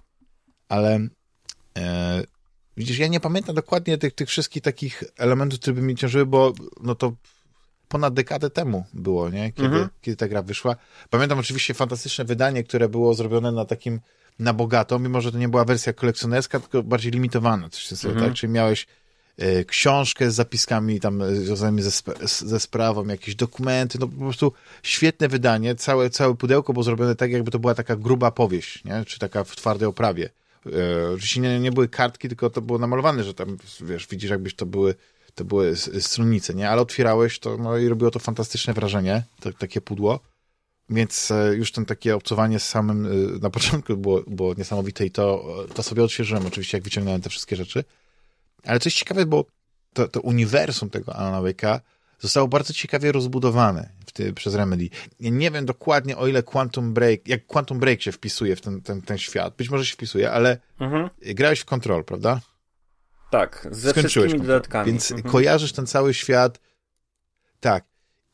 ale 0.69 1.09
e, 1.79 2.23
widzisz, 2.77 2.99
ja 2.99 3.07
nie 3.07 3.21
pamiętam 3.21 3.55
dokładnie 3.55 3.99
tych, 3.99 4.15
tych 4.15 4.29
wszystkich 4.29 4.63
takich 4.63 5.05
elementów, 5.17 5.61
które 5.61 5.75
by 5.75 5.83
mi 5.83 5.97
ciążyły, 5.97 6.27
bo 6.27 6.53
no 6.83 6.95
to 6.95 7.13
ponad 7.89 8.15
dekadę 8.15 8.51
temu 8.51 8.85
było, 8.95 9.31
nie? 9.31 9.53
Kiedy, 9.53 9.69
mhm. 9.69 9.89
kiedy 10.01 10.17
ta 10.17 10.29
gra 10.29 10.43
wyszła. 10.43 10.77
Pamiętam 11.11 11.39
oczywiście 11.39 11.75
fantastyczne 11.75 12.25
wydanie, 12.25 12.65
które 12.65 12.89
było 12.89 13.15
zrobione 13.15 13.53
na 13.53 13.65
takim 13.65 14.01
na 14.39 14.53
bogato, 14.53 14.99
mimo 14.99 15.21
że 15.21 15.33
to 15.33 15.39
nie 15.39 15.49
była 15.49 15.65
wersja 15.65 15.93
kolekcjonerska, 15.93 16.61
tylko 16.61 16.83
bardziej 16.83 17.13
limitowana, 17.13 17.69
coś 17.69 17.87
sobie, 17.87 18.15
mhm. 18.15 18.31
tak? 18.31 18.39
Czyli 18.39 18.53
miałeś 18.53 18.87
e, 19.37 19.65
książkę 19.65 20.31
z 20.31 20.35
zapiskami 20.35 21.01
tam 21.01 21.23
e, 21.23 21.35
związanymi 21.35 21.83
ze, 21.83 21.91
ze 22.27 22.61
sprawą, 22.61 23.07
jakieś 23.07 23.35
dokumenty, 23.35 23.99
no 23.99 24.09
po 24.09 24.19
prostu 24.19 24.53
świetne 24.83 25.29
wydanie, 25.29 25.75
całe, 25.75 26.11
całe 26.11 26.35
pudełko 26.35 26.73
było 26.73 26.83
zrobione 26.83 27.15
tak, 27.17 27.31
jakby 27.31 27.51
to 27.51 27.59
była 27.59 27.75
taka 27.75 27.97
gruba 27.97 28.31
powieść, 28.31 28.85
nie? 28.85 29.05
Czy 29.05 29.19
taka 29.19 29.45
w 29.45 29.57
twardej 29.57 29.89
oprawie. 29.89 30.31
E, 30.67 31.11
oczywiście 31.11 31.41
nie, 31.41 31.61
nie 31.61 31.73
były 31.73 31.89
kartki, 31.89 32.29
tylko 32.29 32.51
to 32.51 32.61
było 32.61 32.79
namalowane, 32.79 33.25
że 33.25 33.35
tam, 33.35 33.57
wiesz, 33.81 34.07
widzisz, 34.07 34.31
jakbyś 34.31 34.55
to 34.55 34.67
były 34.67 34.95
to 35.35 35.45
były 35.45 35.77
stronice, 35.77 36.55
nie? 36.55 36.71
Ale 36.71 36.83
otwierałeś 36.83 37.39
to, 37.39 37.57
no 37.57 37.79
i 37.79 37.89
robiło 37.89 38.11
to 38.11 38.19
fantastyczne 38.19 38.73
wrażenie, 38.73 39.23
to, 39.41 39.53
takie 39.53 39.81
pudło. 39.81 40.21
Więc 40.91 41.31
e, 41.31 41.55
już 41.55 41.73
ten 41.73 41.85
takie 41.85 42.17
obcowanie 42.17 42.59
z 42.59 42.69
samym 42.69 43.07
e, 43.07 43.39
na 43.39 43.51
początku 43.51 43.97
było, 43.97 44.23
było 44.27 44.55
niesamowite 44.55 45.07
i 45.07 45.11
to, 45.11 45.57
to 45.75 45.83
sobie 45.83 46.05
odświeżyłem 46.05 46.47
oczywiście, 46.47 46.77
jak 46.77 46.85
wyciągnąłem 46.85 47.21
te 47.21 47.31
wszystkie 47.31 47.57
rzeczy. 47.57 47.85
Ale 48.65 48.81
coś 48.81 48.95
ciekawe, 48.95 49.27
bo 49.27 49.45
to, 49.93 50.09
to 50.09 50.21
uniwersum 50.21 50.91
tego 50.91 51.17
Alana 51.17 51.43
Wake'a 51.43 51.81
zostało 52.19 52.49
bardzo 52.49 52.73
ciekawie 52.73 53.13
rozbudowane 53.13 53.89
ty, 54.15 54.33
przez 54.33 54.55
Remedy. 54.55 54.89
Ja 55.21 55.31
nie 55.31 55.51
wiem 55.51 55.67
dokładnie, 55.67 56.17
o 56.17 56.27
ile 56.27 56.43
Quantum 56.43 56.95
Break, 56.95 57.29
jak 57.29 57.47
Quantum 57.47 57.79
Break 57.79 58.03
się 58.03 58.13
wpisuje 58.13 58.57
w 58.57 58.61
ten, 58.61 58.81
ten, 58.81 59.03
ten 59.03 59.19
świat. 59.19 59.57
Być 59.57 59.71
może 59.71 59.87
się 59.87 59.93
wpisuje, 59.93 60.33
ale 60.33 60.59
mhm. 60.81 61.11
grałeś 61.21 61.61
w 61.61 61.65
Control, 61.65 62.05
prawda? 62.05 62.41
Tak, 63.31 63.69
ze 63.71 63.91
Skończyłeś 63.91 64.13
wszystkimi 64.13 64.47
dodatkami. 64.47 64.87
Więc 64.87 65.11
mhm. 65.11 65.33
kojarzysz 65.33 65.73
ten 65.73 65.87
cały 65.87 66.15
świat. 66.15 66.61
Tak. 67.61 67.85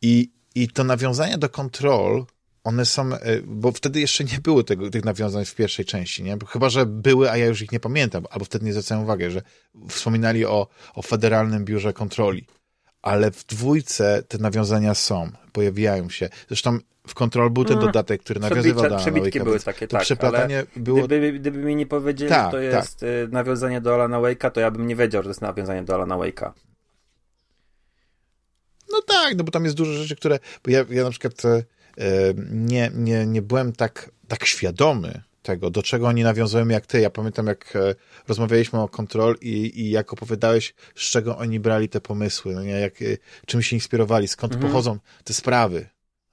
I, 0.02 0.30
I 0.54 0.68
to 0.68 0.84
nawiązanie 0.84 1.38
do 1.38 1.48
Control 1.48 2.24
one 2.64 2.84
są, 2.86 3.14
e, 3.14 3.40
bo 3.42 3.72
wtedy 3.72 4.00
jeszcze 4.00 4.24
nie 4.24 4.38
było 4.42 4.62
tego, 4.62 4.90
tych 4.90 5.04
nawiązań 5.04 5.44
w 5.44 5.54
pierwszej 5.54 5.84
części, 5.84 6.22
nie? 6.22 6.36
Chyba, 6.48 6.68
że 6.68 6.86
były, 6.86 7.30
a 7.30 7.36
ja 7.36 7.46
już 7.46 7.62
ich 7.62 7.72
nie 7.72 7.80
pamiętam, 7.80 8.24
albo 8.30 8.44
wtedy 8.44 8.64
nie 8.64 8.72
zwracałem 8.72 9.04
uwagi, 9.04 9.30
że 9.30 9.42
wspominali 9.88 10.46
o, 10.46 10.66
o 10.94 11.02
Federalnym 11.02 11.64
Biurze 11.64 11.92
Kontroli. 11.92 12.46
Ale 13.02 13.30
w 13.30 13.46
dwójce 13.46 14.22
te 14.28 14.38
nawiązania 14.38 14.94
są, 14.94 15.30
pojawiają 15.52 16.10
się. 16.10 16.28
Zresztą 16.48 16.78
w 17.06 17.14
Control 17.14 17.50
był 17.50 17.64
ten 17.64 17.78
mm, 17.78 17.86
dodatek, 17.86 18.22
który 18.22 18.40
nawiązywał 18.40 18.88
do 18.88 18.96
Alana 18.96 19.12
Wake'a. 19.12 19.44
były 19.44 19.60
takie, 19.60 19.88
tak. 19.88 20.02
Przeplatanie 20.02 20.66
było... 20.76 21.06
Gdyby, 21.06 21.32
gdyby 21.32 21.58
mi 21.58 21.76
nie 21.76 21.86
powiedzieli, 21.86 22.30
tak, 22.30 22.52
że 22.52 22.58
to 22.58 22.70
tak. 22.70 22.84
jest 22.84 23.00
tak. 23.00 23.32
nawiązanie 23.32 23.80
do 23.80 23.94
Alana 23.94 24.18
Wake'a, 24.18 24.50
to 24.50 24.60
ja 24.60 24.70
bym 24.70 24.86
nie 24.86 24.96
wiedział, 24.96 25.22
że 25.22 25.24
to 25.24 25.30
jest 25.30 25.40
nawiązanie 25.40 25.82
do 25.82 25.94
Alana 25.94 26.14
Wake'a. 26.14 26.50
No 28.92 29.02
tak, 29.06 29.36
no 29.36 29.44
bo 29.44 29.50
tam 29.52 29.64
jest 29.64 29.76
dużo 29.76 29.92
rzeczy, 29.92 30.16
które... 30.16 30.38
Bo 30.64 30.70
ja, 30.70 30.84
ja 30.90 31.04
na 31.04 31.10
przykład 31.10 31.44
e, 31.44 31.64
nie, 32.50 32.90
nie, 32.94 33.26
nie 33.26 33.42
byłem 33.42 33.72
tak, 33.72 34.10
tak 34.28 34.44
świadomy 34.44 35.22
tego, 35.42 35.70
do 35.70 35.82
czego 35.82 36.06
oni 36.06 36.22
nawiązują 36.22 36.68
jak 36.68 36.86
ty. 36.86 37.00
Ja 37.00 37.10
pamiętam, 37.10 37.46
jak 37.46 37.76
e, 37.76 37.94
rozmawialiśmy 38.28 38.80
o 38.80 38.88
Control 38.88 39.36
i, 39.40 39.80
i 39.80 39.90
jak 39.90 40.12
opowiadałeś, 40.12 40.74
z 40.94 41.00
czego 41.10 41.38
oni 41.38 41.60
brali 41.60 41.88
te 41.88 42.00
pomysły, 42.00 42.54
no 42.54 42.62
nie? 42.62 42.80
Jak, 42.80 43.02
e, 43.02 43.04
czym 43.46 43.62
się 43.62 43.76
inspirowali, 43.76 44.28
skąd 44.28 44.52
mhm. 44.54 44.72
pochodzą 44.72 44.98
te 45.24 45.34
sprawy. 45.34 45.88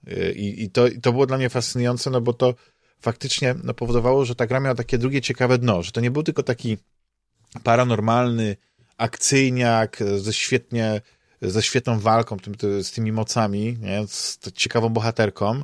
E, 0.08 0.32
I, 0.32 0.64
i, 0.64 0.70
to, 0.70 0.88
I 0.88 1.02
to 1.02 1.12
było 1.12 1.26
dla 1.26 1.38
mnie 1.38 1.50
fascynujące, 1.50 2.10
no 2.10 2.22
bo 2.22 2.34
to 2.34 2.56
faktycznie 3.00 3.56
no, 3.64 3.74
powodowało, 3.74 4.26
że 4.26 4.36
ta 4.36 4.48
gra 4.48 4.60
miała 4.60 4.76
takie 4.76 4.98
drugie 4.98 5.22
ciekawe 5.22 5.58
dno, 5.58 5.84
że 5.84 5.92
to 5.92 6.02
nie 6.02 6.12
był 6.12 6.24
tylko 6.24 6.44
taki 6.44 6.78
paranormalny 7.64 8.56
akcyjniak 8.98 10.00
ze 10.18 10.34
świetnie 10.34 11.02
ze 11.42 11.64
świetną 11.64 12.00
walką, 12.00 12.38
tym, 12.40 12.84
z 12.84 12.92
tymi 12.92 13.12
mocami, 13.12 13.78
nie? 13.82 14.08
z 14.08 14.40
ciekawą 14.54 14.90
bohaterką, 14.90 15.62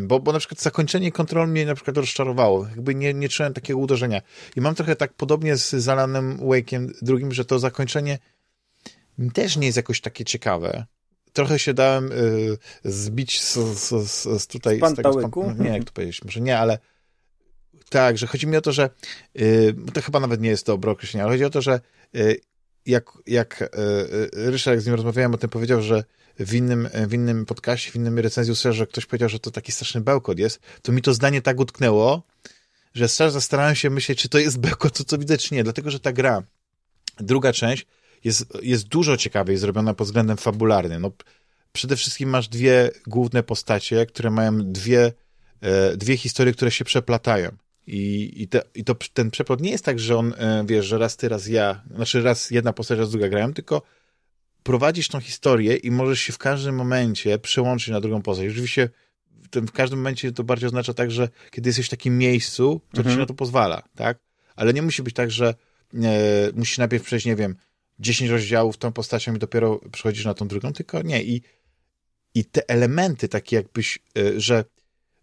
bo, 0.00 0.20
bo 0.20 0.32
na 0.32 0.38
przykład 0.38 0.60
zakończenie 0.60 1.12
kontrol 1.12 1.48
mnie 1.48 1.66
na 1.66 1.74
przykład 1.74 1.96
rozczarowało. 1.96 2.66
Jakby 2.68 2.94
nie, 2.94 3.14
nie 3.14 3.28
czułem 3.28 3.54
takiego 3.54 3.78
uderzenia. 3.78 4.22
I 4.56 4.60
mam 4.60 4.74
trochę 4.74 4.96
tak 4.96 5.12
podobnie 5.12 5.56
z 5.56 5.70
Zalanem 5.70 6.38
Wake'iem 6.38 6.90
drugim, 7.02 7.32
że 7.32 7.44
to 7.44 7.58
zakończenie 7.58 8.18
też 9.34 9.56
nie 9.56 9.66
jest 9.66 9.76
jakoś 9.76 10.00
takie 10.00 10.24
ciekawe. 10.24 10.86
Trochę 11.32 11.58
się 11.58 11.74
dałem 11.74 12.12
y, 12.12 12.58
zbić 12.84 13.42
z, 13.42 13.54
z, 13.54 14.10
z, 14.10 14.42
z 14.42 14.46
tutaj... 14.46 14.80
Z, 14.80 14.92
z 14.92 14.96
tego, 14.96 15.54
z 15.54 15.58
nie, 15.58 15.68
jak 15.68 15.84
to 15.84 15.92
powiedzieć, 15.92 16.24
może 16.24 16.40
nie, 16.40 16.58
ale 16.58 16.78
tak, 17.90 18.18
że 18.18 18.26
chodzi 18.26 18.46
mi 18.46 18.56
o 18.56 18.60
to, 18.60 18.72
że 18.72 18.90
y, 19.40 19.74
to 19.92 20.02
chyba 20.02 20.20
nawet 20.20 20.40
nie 20.40 20.48
jest 20.48 20.66
dobre 20.66 20.90
określenie, 20.90 21.24
ale 21.24 21.32
chodzi 21.32 21.44
o 21.44 21.50
to, 21.50 21.62
że 21.62 21.80
y, 22.16 22.40
jak, 22.86 23.10
jak 23.26 23.62
e, 23.62 23.66
e, 23.66 24.50
Ryszard, 24.50 24.80
z 24.80 24.86
nim 24.86 24.94
rozmawiałem 24.94 25.34
o 25.34 25.38
tym, 25.38 25.50
powiedział, 25.50 25.82
że 25.82 26.04
w 26.38 26.54
innym, 26.54 26.88
w 27.08 27.12
innym 27.12 27.46
podcaście, 27.46 27.90
w 27.90 27.96
innym 27.96 28.18
recenzji 28.18 28.52
usłyszał, 28.52 28.72
że 28.72 28.86
ktoś 28.86 29.06
powiedział, 29.06 29.28
że 29.28 29.38
to 29.38 29.50
taki 29.50 29.72
straszny 29.72 30.00
bełkot 30.00 30.38
jest, 30.38 30.60
to 30.82 30.92
mi 30.92 31.02
to 31.02 31.14
zdanie 31.14 31.42
tak 31.42 31.60
utknęło, 31.60 32.22
że 32.94 33.08
strasznie 33.08 33.32
zastanawiam 33.32 33.74
się 33.74 33.90
myśleć, 33.90 34.22
czy 34.22 34.28
to 34.28 34.38
jest 34.38 34.58
bełkot, 34.58 34.98
to 34.98 35.04
co 35.04 35.18
widzę, 35.18 35.38
czy 35.38 35.54
nie, 35.54 35.64
dlatego, 35.64 35.90
że 35.90 36.00
ta 36.00 36.12
gra, 36.12 36.42
druga 37.20 37.52
część, 37.52 37.86
jest, 38.24 38.46
jest 38.62 38.88
dużo 38.88 39.16
ciekawiej 39.16 39.56
zrobiona 39.56 39.94
pod 39.94 40.06
względem 40.06 40.36
fabularnym. 40.36 41.02
No, 41.02 41.10
przede 41.72 41.96
wszystkim 41.96 42.28
masz 42.28 42.48
dwie 42.48 42.90
główne 43.06 43.42
postacie, 43.42 44.06
które 44.06 44.30
mają 44.30 44.72
dwie, 44.72 45.12
e, 45.60 45.96
dwie 45.96 46.16
historie, 46.16 46.52
które 46.52 46.70
się 46.70 46.84
przeplatają. 46.84 47.56
I, 47.86 48.32
i, 48.42 48.48
te, 48.48 48.62
i 48.74 48.84
to, 48.84 48.94
ten 49.12 49.30
przeplot 49.30 49.60
nie 49.60 49.70
jest 49.70 49.84
tak, 49.84 49.98
że 49.98 50.16
on, 50.16 50.34
e, 50.38 50.64
wiesz, 50.66 50.86
że 50.86 50.98
raz 50.98 51.16
ty, 51.16 51.28
raz 51.28 51.46
ja, 51.46 51.82
znaczy 51.94 52.22
raz 52.22 52.50
jedna 52.50 52.72
postać, 52.72 52.98
raz 52.98 53.10
druga 53.10 53.28
grają, 53.28 53.54
tylko 53.54 53.82
prowadzisz 54.62 55.08
tą 55.08 55.20
historię 55.20 55.76
i 55.76 55.90
możesz 55.90 56.20
się 56.20 56.32
w 56.32 56.38
każdym 56.38 56.74
momencie 56.74 57.38
przełączyć 57.38 57.88
na 57.88 58.00
drugą 58.00 58.22
postać. 58.22 58.46
Oczywiście 58.50 58.88
w 59.54 59.72
każdym 59.72 59.98
momencie 59.98 60.32
to 60.32 60.44
bardziej 60.44 60.66
oznacza 60.66 60.94
tak, 60.94 61.10
że 61.10 61.28
kiedy 61.50 61.68
jesteś 61.68 61.86
w 61.86 61.90
takim 61.90 62.18
miejscu, 62.18 62.80
to 62.92 62.98
mhm. 62.98 63.16
ci 63.16 63.20
na 63.20 63.26
to 63.26 63.34
pozwala, 63.34 63.82
tak? 63.94 64.18
Ale 64.56 64.72
nie 64.72 64.82
musi 64.82 65.02
być 65.02 65.14
tak, 65.14 65.30
że 65.30 65.54
e, 65.94 66.50
musisz 66.54 66.78
najpierw 66.78 67.04
przejść, 67.04 67.26
nie 67.26 67.36
wiem, 67.36 67.56
10 67.98 68.30
rozdziałów 68.30 68.76
tą 68.76 68.92
postacią 68.92 69.34
i 69.34 69.38
dopiero 69.38 69.80
przechodzisz 69.92 70.24
na 70.24 70.34
tą 70.34 70.48
drugą, 70.48 70.72
tylko 70.72 71.02
nie. 71.02 71.22
I, 71.22 71.42
i 72.34 72.44
te 72.44 72.68
elementy 72.68 73.28
takie 73.28 73.56
jakbyś, 73.56 73.98
e, 74.18 74.40
że 74.40 74.64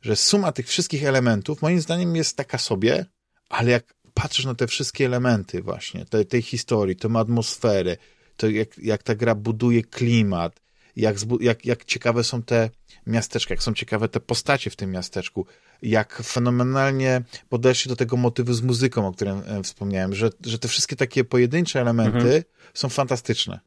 że 0.03 0.15
suma 0.15 0.51
tych 0.51 0.67
wszystkich 0.67 1.03
elementów 1.03 1.61
moim 1.61 1.81
zdaniem 1.81 2.15
jest 2.15 2.37
taka 2.37 2.57
sobie, 2.57 3.05
ale 3.49 3.71
jak 3.71 3.93
patrzysz 4.13 4.45
na 4.45 4.55
te 4.55 4.67
wszystkie 4.67 5.05
elementy 5.05 5.61
właśnie, 5.61 6.05
tej, 6.05 6.25
tej 6.25 6.41
historii, 6.41 6.95
tę 6.95 7.09
atmosferę, 7.15 7.97
to 8.37 8.49
jak, 8.49 8.77
jak 8.77 9.03
ta 9.03 9.15
gra 9.15 9.35
buduje 9.35 9.83
klimat, 9.83 10.61
jak, 10.95 11.15
jak, 11.39 11.65
jak 11.65 11.85
ciekawe 11.85 12.23
są 12.23 12.43
te 12.43 12.69
miasteczka, 13.07 13.53
jak 13.53 13.63
są 13.63 13.73
ciekawe 13.73 14.09
te 14.09 14.19
postacie 14.19 14.69
w 14.69 14.75
tym 14.75 14.91
miasteczku, 14.91 15.45
jak 15.81 16.23
fenomenalnie 16.23 17.21
podeszli 17.49 17.89
do 17.89 17.95
tego 17.95 18.17
motywu 18.17 18.53
z 18.53 18.61
muzyką, 18.61 19.07
o 19.07 19.11
którym 19.11 19.41
e, 19.45 19.63
wspomniałem, 19.63 20.15
że, 20.15 20.29
że 20.45 20.59
te 20.59 20.67
wszystkie 20.67 20.95
takie 20.95 21.23
pojedyncze 21.23 21.81
elementy 21.81 22.17
mhm. 22.17 22.43
są 22.73 22.89
fantastyczne. 22.89 23.59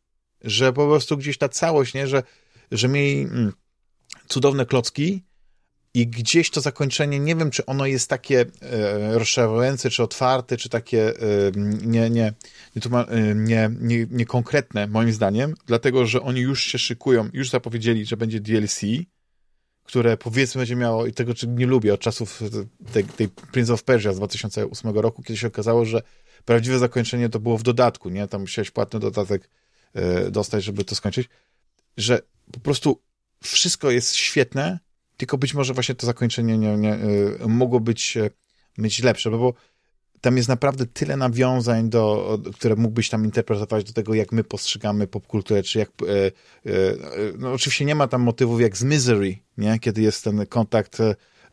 że 0.44 0.72
po 0.72 0.86
prostu 0.86 1.16
gdzieś 1.16 1.38
ta 1.38 1.48
całość, 1.48 1.94
nie, 1.94 2.06
że, 2.06 2.22
że 2.70 2.88
mieli 2.88 3.20
mm, 3.20 3.52
cudowne 4.28 4.66
klocki 4.66 5.24
i 5.96 6.06
gdzieś 6.06 6.50
to 6.50 6.60
zakończenie, 6.60 7.20
nie 7.20 7.36
wiem, 7.36 7.50
czy 7.50 7.66
ono 7.66 7.86
jest 7.86 8.10
takie 8.10 8.40
e, 8.40 9.18
rozszerzające, 9.18 9.90
czy 9.90 10.02
otwarte, 10.02 10.56
czy 10.56 10.68
takie 10.68 11.08
e, 11.08 11.16
nie, 11.82 12.10
nie, 12.10 12.32
nie, 12.76 13.06
e, 13.08 13.34
nie, 13.34 13.70
nie, 13.80 14.86
moim 14.88 15.12
zdaniem, 15.12 15.54
dlatego, 15.66 16.06
że 16.06 16.22
oni 16.22 16.40
już 16.40 16.62
się 16.62 16.78
szykują, 16.78 17.28
już 17.32 17.50
zapowiedzieli, 17.50 18.06
że 18.06 18.16
będzie 18.16 18.40
DLC, 18.40 18.80
które 19.84 20.16
powiedzmy 20.16 20.58
będzie 20.58 20.76
miało, 20.76 21.06
i 21.06 21.12
tego 21.12 21.32
nie 21.48 21.66
lubię, 21.66 21.94
od 21.94 22.00
czasów 22.00 22.42
tej, 22.92 23.04
tej 23.04 23.28
Prince 23.28 23.70
of 23.70 23.84
Persia 23.84 24.12
z 24.12 24.16
2008 24.16 24.98
roku, 24.98 25.22
kiedy 25.22 25.38
się 25.38 25.46
okazało, 25.46 25.84
że 25.84 26.02
prawdziwe 26.44 26.78
zakończenie 26.78 27.28
to 27.28 27.40
było 27.40 27.58
w 27.58 27.62
dodatku, 27.62 28.08
nie? 28.08 28.28
Tam 28.28 28.40
musiałeś 28.40 28.70
płatny 28.70 29.00
dodatek 29.00 29.50
e, 29.94 30.30
dostać, 30.30 30.64
żeby 30.64 30.84
to 30.84 30.94
skończyć, 30.94 31.28
że 31.96 32.22
po 32.52 32.60
prostu 32.60 33.02
wszystko 33.42 33.90
jest 33.90 34.14
świetne, 34.14 34.85
tylko 35.16 35.38
być 35.38 35.54
może 35.54 35.74
właśnie 35.74 35.94
to 35.94 36.06
zakończenie 36.06 36.58
nie, 36.58 36.76
nie, 36.76 36.94
e, 36.94 37.48
mogło 37.48 37.80
być, 37.80 38.16
e, 38.16 38.30
być 38.78 39.02
lepsze, 39.02 39.30
bo 39.30 39.54
tam 40.20 40.36
jest 40.36 40.48
naprawdę 40.48 40.86
tyle 40.86 41.16
nawiązań, 41.16 41.90
do, 41.90 42.38
które 42.54 42.76
mógłbyś 42.76 43.08
tam 43.08 43.24
interpretować 43.24 43.84
do 43.84 43.92
tego, 43.92 44.14
jak 44.14 44.32
my 44.32 44.44
postrzegamy 44.44 45.06
popkulturę, 45.06 45.62
czy 45.62 45.78
jak... 45.78 45.88
E, 46.08 46.26
e, 46.26 46.32
no 47.38 47.52
oczywiście 47.52 47.84
nie 47.84 47.94
ma 47.94 48.08
tam 48.08 48.22
motywów 48.22 48.60
jak 48.60 48.76
z 48.76 48.82
Misery, 48.82 49.38
nie? 49.58 49.78
Kiedy 49.78 50.02
jest 50.02 50.24
ten 50.24 50.46
kontakt 50.46 50.98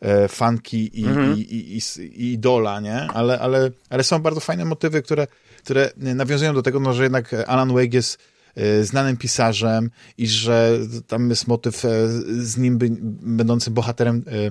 e, 0.00 0.28
funky 0.28 1.00
i, 1.00 1.04
mhm. 1.04 1.38
i, 1.38 1.40
i, 1.40 1.80
i, 2.02 2.32
idola, 2.32 2.80
nie? 2.80 2.96
Ale, 2.96 3.40
ale, 3.40 3.70
ale 3.90 4.04
są 4.04 4.18
bardzo 4.18 4.40
fajne 4.40 4.64
motywy, 4.64 5.02
które, 5.02 5.26
które 5.58 5.90
nawiązują 5.96 6.54
do 6.54 6.62
tego, 6.62 6.80
no, 6.80 6.92
że 6.92 7.02
jednak 7.02 7.34
Alan 7.46 7.72
Wake 7.72 7.94
jest 7.94 8.18
e, 8.18 8.33
znanym 8.82 9.16
pisarzem 9.16 9.90
i 10.18 10.28
że 10.28 10.78
tam 11.06 11.30
jest 11.30 11.46
motyw 11.46 11.84
e, 11.84 12.08
z 12.44 12.56
nim 12.56 12.78
by, 12.78 12.88
będącym 13.20 13.74
bohaterem 13.74 14.24
e, 14.26 14.50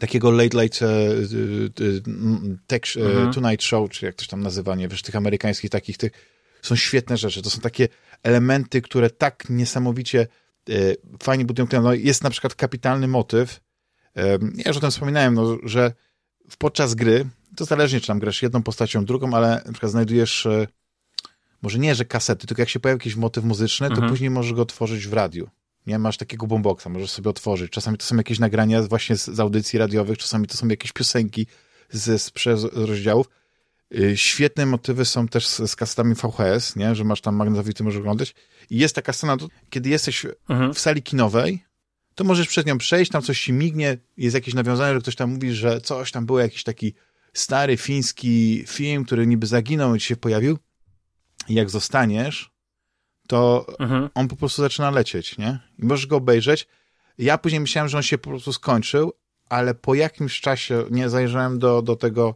takiego 0.00 0.30
late 0.30 0.56
late 0.56 0.86
tech, 2.66 2.82
mhm. 2.96 3.32
Tonight 3.32 3.62
Show, 3.62 3.90
czy 3.90 4.06
jak 4.06 4.14
to 4.14 4.26
tam 4.26 4.42
nazywa, 4.42 4.74
nie 4.74 4.88
wiesz, 4.88 5.02
tych 5.02 5.16
amerykańskich 5.16 5.70
takich, 5.70 5.96
tych 5.96 6.12
są 6.62 6.76
świetne 6.76 7.16
rzeczy. 7.16 7.42
To 7.42 7.50
są 7.50 7.60
takie 7.60 7.88
elementy, 8.22 8.82
które 8.82 9.10
tak 9.10 9.50
niesamowicie 9.50 10.26
fajnie 11.22 11.44
budują 11.44 11.66
klimat. 11.66 11.84
No, 11.84 11.94
jest 11.94 12.22
na 12.22 12.30
przykład 12.30 12.54
kapitalny 12.54 13.08
motyw, 13.08 13.60
ja 14.54 14.64
już 14.66 14.76
o 14.76 14.80
tym 14.80 14.90
wspominałem, 14.90 15.34
no, 15.34 15.58
że 15.62 15.92
podczas 16.58 16.94
gry, 16.94 17.26
to 17.56 17.64
zależnie 17.64 18.00
czy 18.00 18.06
tam 18.06 18.18
grasz 18.18 18.42
jedną 18.42 18.62
postacią, 18.62 19.04
drugą, 19.04 19.34
ale 19.34 19.62
na 19.66 19.72
przykład 19.72 19.92
znajdujesz 19.92 20.46
e, 20.46 20.66
może 21.66 21.78
nie, 21.78 21.94
że 21.94 22.04
kasety, 22.04 22.46
tylko 22.46 22.62
jak 22.62 22.68
się 22.68 22.80
pojawi 22.80 22.98
jakiś 22.98 23.16
motyw 23.16 23.44
muzyczny, 23.44 23.88
to 23.88 23.94
mhm. 23.94 24.10
później 24.10 24.30
możesz 24.30 24.52
go 24.52 24.62
otworzyć 24.62 25.06
w 25.06 25.12
radiu. 25.12 25.48
Nie 25.86 25.98
masz 25.98 26.16
takiego 26.16 26.46
boomboxa, 26.46 26.86
możesz 26.88 27.10
sobie 27.10 27.30
otworzyć. 27.30 27.70
Czasami 27.70 27.98
to 27.98 28.06
są 28.06 28.16
jakieś 28.16 28.38
nagrania 28.38 28.82
właśnie 28.82 29.16
z, 29.16 29.24
z 29.24 29.40
audycji 29.40 29.78
radiowych, 29.78 30.18
czasami 30.18 30.46
to 30.46 30.56
są 30.56 30.68
jakieś 30.68 30.92
piosenki 30.92 31.46
z, 31.90 32.22
z, 32.22 32.32
z 32.60 32.64
rozdziałów. 32.74 33.26
Y, 33.94 34.16
świetne 34.16 34.66
motywy 34.66 35.04
są 35.04 35.28
też 35.28 35.46
z, 35.46 35.70
z 35.70 35.76
kasetami 35.76 36.14
VHS, 36.14 36.76
nie? 36.76 36.94
że 36.94 37.04
masz 37.04 37.20
tam 37.20 37.36
magnetowity, 37.36 37.84
możesz 37.84 38.00
oglądać. 38.00 38.34
I 38.70 38.78
jest 38.78 38.94
taka 38.94 39.12
scena, 39.12 39.36
kiedy 39.70 39.88
jesteś 39.88 40.26
mhm. 40.48 40.74
w 40.74 40.78
sali 40.78 41.02
kinowej 41.02 41.64
to 42.14 42.24
możesz 42.24 42.48
przez 42.48 42.66
nią 42.66 42.78
przejść, 42.78 43.10
tam 43.10 43.22
coś 43.22 43.42
ci 43.42 43.52
mignie, 43.52 43.98
jest 44.16 44.34
jakieś 44.34 44.54
nawiązanie, 44.54 44.94
że 44.94 45.00
ktoś 45.00 45.16
tam 45.16 45.30
mówi, 45.30 45.52
że 45.52 45.80
coś 45.80 46.12
tam 46.12 46.26
było, 46.26 46.40
jakiś 46.40 46.64
taki 46.64 46.94
stary 47.32 47.76
fiński 47.76 48.64
film, 48.66 49.04
który 49.04 49.26
niby 49.26 49.46
zaginął 49.46 49.94
i 49.94 50.00
ci 50.00 50.06
się 50.06 50.16
pojawił. 50.16 50.58
Jak 51.48 51.70
zostaniesz, 51.70 52.50
to 53.28 53.66
mhm. 53.78 54.10
on 54.14 54.28
po 54.28 54.36
prostu 54.36 54.62
zaczyna 54.62 54.90
lecieć, 54.90 55.38
nie? 55.38 55.58
I 55.78 55.84
możesz 55.84 56.06
go 56.06 56.16
obejrzeć. 56.16 56.68
Ja 57.18 57.38
później 57.38 57.60
myślałem, 57.60 57.88
że 57.88 57.96
on 57.96 58.02
się 58.02 58.18
po 58.18 58.30
prostu 58.30 58.52
skończył, 58.52 59.12
ale 59.48 59.74
po 59.74 59.94
jakimś 59.94 60.40
czasie, 60.40 60.84
nie, 60.90 61.08
zajrzałem 61.08 61.58
do, 61.58 61.82
do 61.82 61.96
tego, 61.96 62.34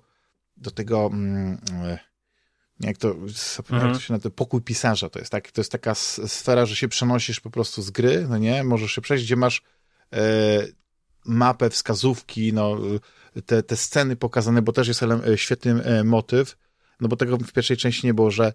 do 0.56 0.70
tego, 0.70 1.06
mm, 1.12 1.60
jak 2.80 2.96
to, 2.96 3.08
mhm. 3.10 3.86
jak 3.86 3.94
to 3.94 4.00
się 4.00 4.12
nazywa, 4.12 4.34
pokój 4.34 4.60
pisarza 4.60 5.08
to 5.08 5.18
jest, 5.18 5.32
tak? 5.32 5.50
To 5.50 5.60
jest 5.60 5.72
taka 5.72 5.94
sfera, 5.94 6.66
że 6.66 6.76
się 6.76 6.88
przenosisz 6.88 7.40
po 7.40 7.50
prostu 7.50 7.82
z 7.82 7.90
gry, 7.90 8.26
no 8.28 8.38
nie? 8.38 8.64
Możesz 8.64 8.92
się 8.92 9.00
przejść, 9.00 9.24
gdzie 9.24 9.36
masz 9.36 9.62
e, 10.12 10.20
mapę, 11.24 11.70
wskazówki, 11.70 12.52
no, 12.52 12.76
te, 13.46 13.62
te 13.62 13.76
sceny 13.76 14.16
pokazane, 14.16 14.62
bo 14.62 14.72
też 14.72 14.88
jest 14.88 15.02
e, 15.02 15.38
świetny 15.38 15.84
e, 15.84 16.04
motyw, 16.04 16.56
no 17.00 17.08
bo 17.08 17.16
tego 17.16 17.36
w 17.36 17.52
pierwszej 17.52 17.76
części 17.76 18.06
nie 18.06 18.14
było, 18.14 18.30
że 18.30 18.52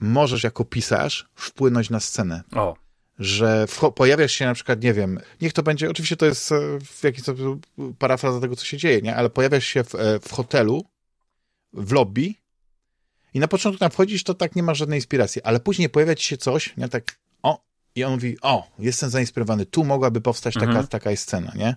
możesz 0.00 0.44
jako 0.44 0.64
pisarz 0.64 1.28
wpłynąć 1.34 1.90
na 1.90 2.00
scenę. 2.00 2.42
O. 2.52 2.76
Że 3.18 3.66
pojawiasz 3.94 4.32
się 4.32 4.44
na 4.44 4.54
przykład, 4.54 4.82
nie 4.82 4.94
wiem, 4.94 5.20
niech 5.40 5.52
to 5.52 5.62
będzie, 5.62 5.90
oczywiście 5.90 6.16
to 6.16 6.26
jest 6.26 6.52
e, 6.52 6.56
w 6.84 7.04
jakiś 7.04 7.22
sposób 7.22 7.66
parafraza 7.98 8.40
tego, 8.40 8.56
co 8.56 8.64
się 8.64 8.76
dzieje, 8.76 9.00
nie? 9.02 9.16
Ale 9.16 9.30
pojawiasz 9.30 9.64
się 9.64 9.84
w, 9.84 9.94
w 10.22 10.32
hotelu, 10.32 10.84
w 11.72 11.92
lobby 11.92 12.34
i 13.34 13.40
na 13.40 13.48
początku 13.48 13.78
tam 13.78 13.90
wchodzisz, 13.90 14.24
to 14.24 14.34
tak 14.34 14.56
nie 14.56 14.62
ma 14.62 14.74
żadnej 14.74 14.98
inspiracji, 14.98 15.42
ale 15.42 15.60
później 15.60 15.88
pojawia 15.88 16.14
ci 16.14 16.26
się 16.26 16.36
coś, 16.36 16.76
nie, 16.76 16.88
tak, 16.88 17.18
o, 17.42 17.64
i 17.94 18.04
on 18.04 18.12
mówi, 18.12 18.36
o, 18.42 18.70
jestem 18.78 19.10
zainspirowany, 19.10 19.66
tu 19.66 19.84
mogłaby 19.84 20.20
powstać 20.20 20.54
taka, 20.54 20.66
mhm. 20.66 20.86
taka 20.86 21.16
scena, 21.16 21.52
nie? 21.56 21.76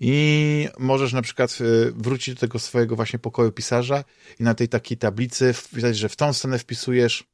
I 0.00 0.68
możesz 0.78 1.12
na 1.12 1.22
przykład 1.22 1.58
y, 1.60 1.92
wrócić 1.96 2.34
do 2.34 2.40
tego 2.40 2.58
swojego 2.58 2.96
właśnie 2.96 3.18
pokoju 3.18 3.52
pisarza 3.52 4.04
i 4.40 4.42
na 4.42 4.54
tej 4.54 4.68
takiej 4.68 4.98
tablicy 4.98 5.52
wpisać, 5.52 5.96
że 5.96 6.08
w 6.08 6.16
tą 6.16 6.32
scenę 6.32 6.58
wpisujesz 6.58 7.24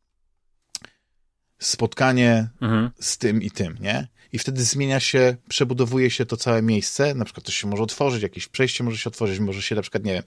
spotkanie 1.60 2.48
mhm. 2.60 2.90
z 3.00 3.18
tym 3.18 3.42
i 3.42 3.50
tym, 3.50 3.76
nie? 3.80 4.08
I 4.32 4.38
wtedy 4.38 4.64
zmienia 4.64 5.00
się, 5.00 5.36
przebudowuje 5.48 6.10
się 6.10 6.26
to 6.26 6.36
całe 6.36 6.62
miejsce, 6.62 7.14
na 7.14 7.24
przykład 7.24 7.46
coś 7.46 7.56
się 7.56 7.68
może 7.68 7.82
otworzyć, 7.82 8.22
jakieś 8.22 8.48
przejście 8.48 8.84
może 8.84 8.98
się 8.98 9.10
otworzyć, 9.10 9.38
może 9.38 9.62
się 9.62 9.74
na 9.74 9.82
przykład, 9.82 10.04
nie 10.04 10.12
wiem, 10.12 10.22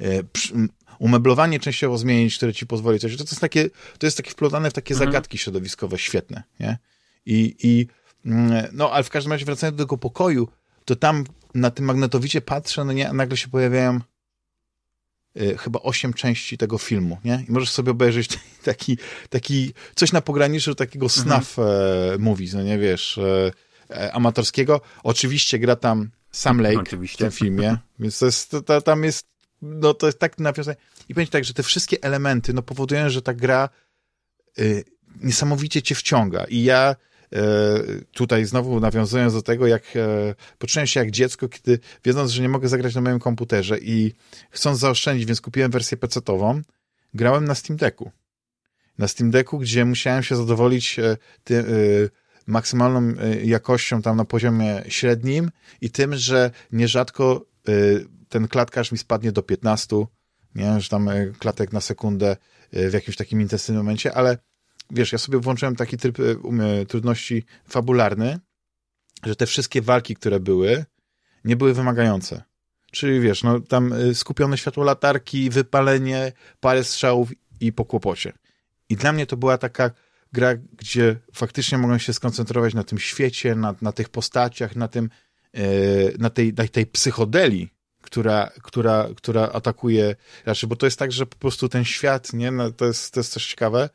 y, 0.00 0.24
umeblowanie 0.98 1.60
częściowo 1.60 1.98
zmienić, 1.98 2.36
które 2.36 2.52
ci 2.52 2.66
pozwoli 2.66 2.98
coś. 2.98 3.16
To 3.16 3.22
jest 3.24 3.40
takie, 3.40 3.70
to 3.98 4.06
jest 4.06 4.16
takie 4.16 4.30
wplotane 4.30 4.70
w 4.70 4.72
takie 4.72 4.94
mhm. 4.94 5.10
zagadki 5.10 5.38
środowiskowe 5.38 5.98
świetne, 5.98 6.42
nie? 6.60 6.78
I, 7.26 7.56
i 7.62 7.86
no, 8.72 8.92
ale 8.92 9.04
w 9.04 9.10
każdym 9.10 9.32
razie 9.32 9.44
wracając 9.44 9.78
do 9.78 9.84
tego 9.84 9.98
pokoju, 9.98 10.48
to 10.84 10.96
tam 10.96 11.24
na 11.54 11.70
tym 11.70 11.84
magnetowicie 11.84 12.40
patrzę, 12.40 12.84
no 12.84 12.92
nie, 12.92 13.12
nagle 13.12 13.36
się 13.36 13.48
pojawiają 13.48 14.00
chyba 15.58 15.80
osiem 15.80 16.14
części 16.14 16.58
tego 16.58 16.78
filmu, 16.78 17.18
nie? 17.24 17.44
I 17.48 17.52
możesz 17.52 17.70
sobie 17.70 17.90
obejrzeć 17.90 18.38
taki, 18.64 18.98
taki 19.30 19.72
coś 19.94 20.12
na 20.12 20.20
pograniczu 20.20 20.74
takiego 20.74 21.06
mhm. 21.06 21.22
snuff 21.22 21.58
mhm. 21.58 22.14
e, 22.14 22.18
movies, 22.18 22.54
no 22.54 22.62
nie 22.62 22.78
wiesz, 22.78 23.18
e, 23.18 23.52
e, 23.90 24.12
amatorskiego. 24.12 24.80
Oczywiście 25.02 25.58
gra 25.58 25.76
tam 25.76 26.10
Sam 26.30 26.60
Lake 26.60 26.80
Oczywiście. 26.80 27.16
w 27.16 27.18
tym 27.18 27.30
filmie, 27.30 27.76
więc 28.00 28.18
to 28.18 28.26
jest, 28.26 28.56
to, 28.66 28.80
tam 28.80 29.04
jest 29.04 29.26
no 29.62 29.94
to 29.94 30.06
jest 30.06 30.18
tak 30.18 30.38
nawiązanie. 30.38 30.76
I 31.08 31.14
powiem 31.14 31.28
tak, 31.28 31.44
że 31.44 31.54
te 31.54 31.62
wszystkie 31.62 31.96
elementy 32.02 32.52
no, 32.52 32.62
powodują, 32.62 33.10
że 33.10 33.22
ta 33.22 33.34
gra 33.34 33.68
y, 34.58 34.84
niesamowicie 35.20 35.82
cię 35.82 35.94
wciąga. 35.94 36.44
I 36.44 36.62
ja 36.62 36.92
y, 36.92 36.96
tutaj 38.12 38.44
znowu 38.44 38.80
nawiązując 38.80 39.32
do 39.32 39.42
tego, 39.42 39.66
jak 39.66 39.96
y, 39.96 40.34
poczułem 40.58 40.86
się 40.86 41.00
jak 41.00 41.10
dziecko, 41.10 41.48
kiedy 41.48 41.78
wiedząc, 42.04 42.30
że 42.30 42.42
nie 42.42 42.48
mogę 42.48 42.68
zagrać 42.68 42.94
na 42.94 43.00
moim 43.00 43.18
komputerze 43.18 43.78
i 43.78 44.12
chcąc 44.50 44.78
zaoszczędzić, 44.78 45.26
więc 45.26 45.40
kupiłem 45.40 45.70
wersję 45.70 45.96
PC-ową, 45.96 46.62
grałem 47.14 47.44
na 47.44 47.54
Steam 47.54 47.76
Decku. 47.76 48.10
Na 48.98 49.08
Steam 49.08 49.30
Decku, 49.30 49.58
gdzie 49.58 49.84
musiałem 49.84 50.22
się 50.22 50.36
zadowolić 50.36 50.98
e, 50.98 51.16
ty, 51.44 51.64
maksymalną 52.46 53.14
jakością 53.44 54.02
tam 54.02 54.16
na 54.16 54.24
poziomie 54.24 54.82
średnim 54.88 55.50
i 55.80 55.90
tym, 55.90 56.16
że 56.16 56.50
nierzadko 56.72 57.46
ten 58.28 58.48
klatkarz 58.48 58.92
mi 58.92 58.98
spadnie 58.98 59.32
do 59.32 59.42
15, 59.42 60.06
nie, 60.54 60.80
że 60.80 60.88
tam 60.88 61.08
e, 61.08 61.26
klatek 61.26 61.72
na 61.72 61.80
sekundę 61.80 62.36
e, 62.72 62.90
w 62.90 62.92
jakimś 62.92 63.16
takim 63.16 63.40
intensywnym 63.40 63.84
momencie, 63.84 64.14
ale 64.14 64.38
wiesz, 64.90 65.12
ja 65.12 65.18
sobie 65.18 65.38
włączyłem 65.38 65.76
taki 65.76 65.96
tryb 65.96 66.20
e, 66.20 66.36
um, 66.36 66.60
trudności 66.88 67.44
fabularny, 67.68 68.38
że 69.26 69.36
te 69.36 69.46
wszystkie 69.46 69.82
walki, 69.82 70.14
które 70.14 70.40
były, 70.40 70.84
nie 71.44 71.56
były 71.56 71.74
wymagające. 71.74 72.42
Czyli 72.90 73.20
wiesz, 73.20 73.42
no 73.42 73.60
tam 73.60 73.94
skupione 74.14 74.58
światło 74.58 74.84
latarki, 74.84 75.50
wypalenie, 75.50 76.32
parę 76.60 76.84
strzałów 76.84 77.30
i 77.60 77.72
po 77.72 77.84
kłopocie. 77.84 78.32
I 78.88 78.96
dla 78.96 79.12
mnie 79.12 79.26
to 79.26 79.36
była 79.36 79.58
taka 79.58 79.90
gra, 80.32 80.54
gdzie 80.78 81.16
faktycznie 81.32 81.78
mogłem 81.78 81.98
się 81.98 82.12
skoncentrować 82.12 82.74
na 82.74 82.84
tym 82.84 82.98
świecie, 82.98 83.54
na, 83.54 83.74
na 83.82 83.92
tych 83.92 84.08
postaciach, 84.08 84.76
na 84.76 84.88
tym, 84.88 85.10
na 86.18 86.30
tej, 86.30 86.52
na 86.52 86.68
tej 86.68 86.86
psychodeli, 86.86 87.70
która, 88.00 88.50
która, 88.62 89.08
która 89.16 89.42
atakuje 89.42 90.16
raczej, 90.46 90.68
bo 90.68 90.76
to 90.76 90.86
jest 90.86 90.98
tak, 90.98 91.12
że 91.12 91.26
po 91.26 91.36
prostu 91.36 91.68
ten 91.68 91.84
świat, 91.84 92.32
nie, 92.32 92.50
no, 92.50 92.72
to, 92.72 92.84
jest, 92.84 93.14
to 93.14 93.20
jest 93.20 93.34
też 93.34 93.46
ciekawe, 93.46 93.88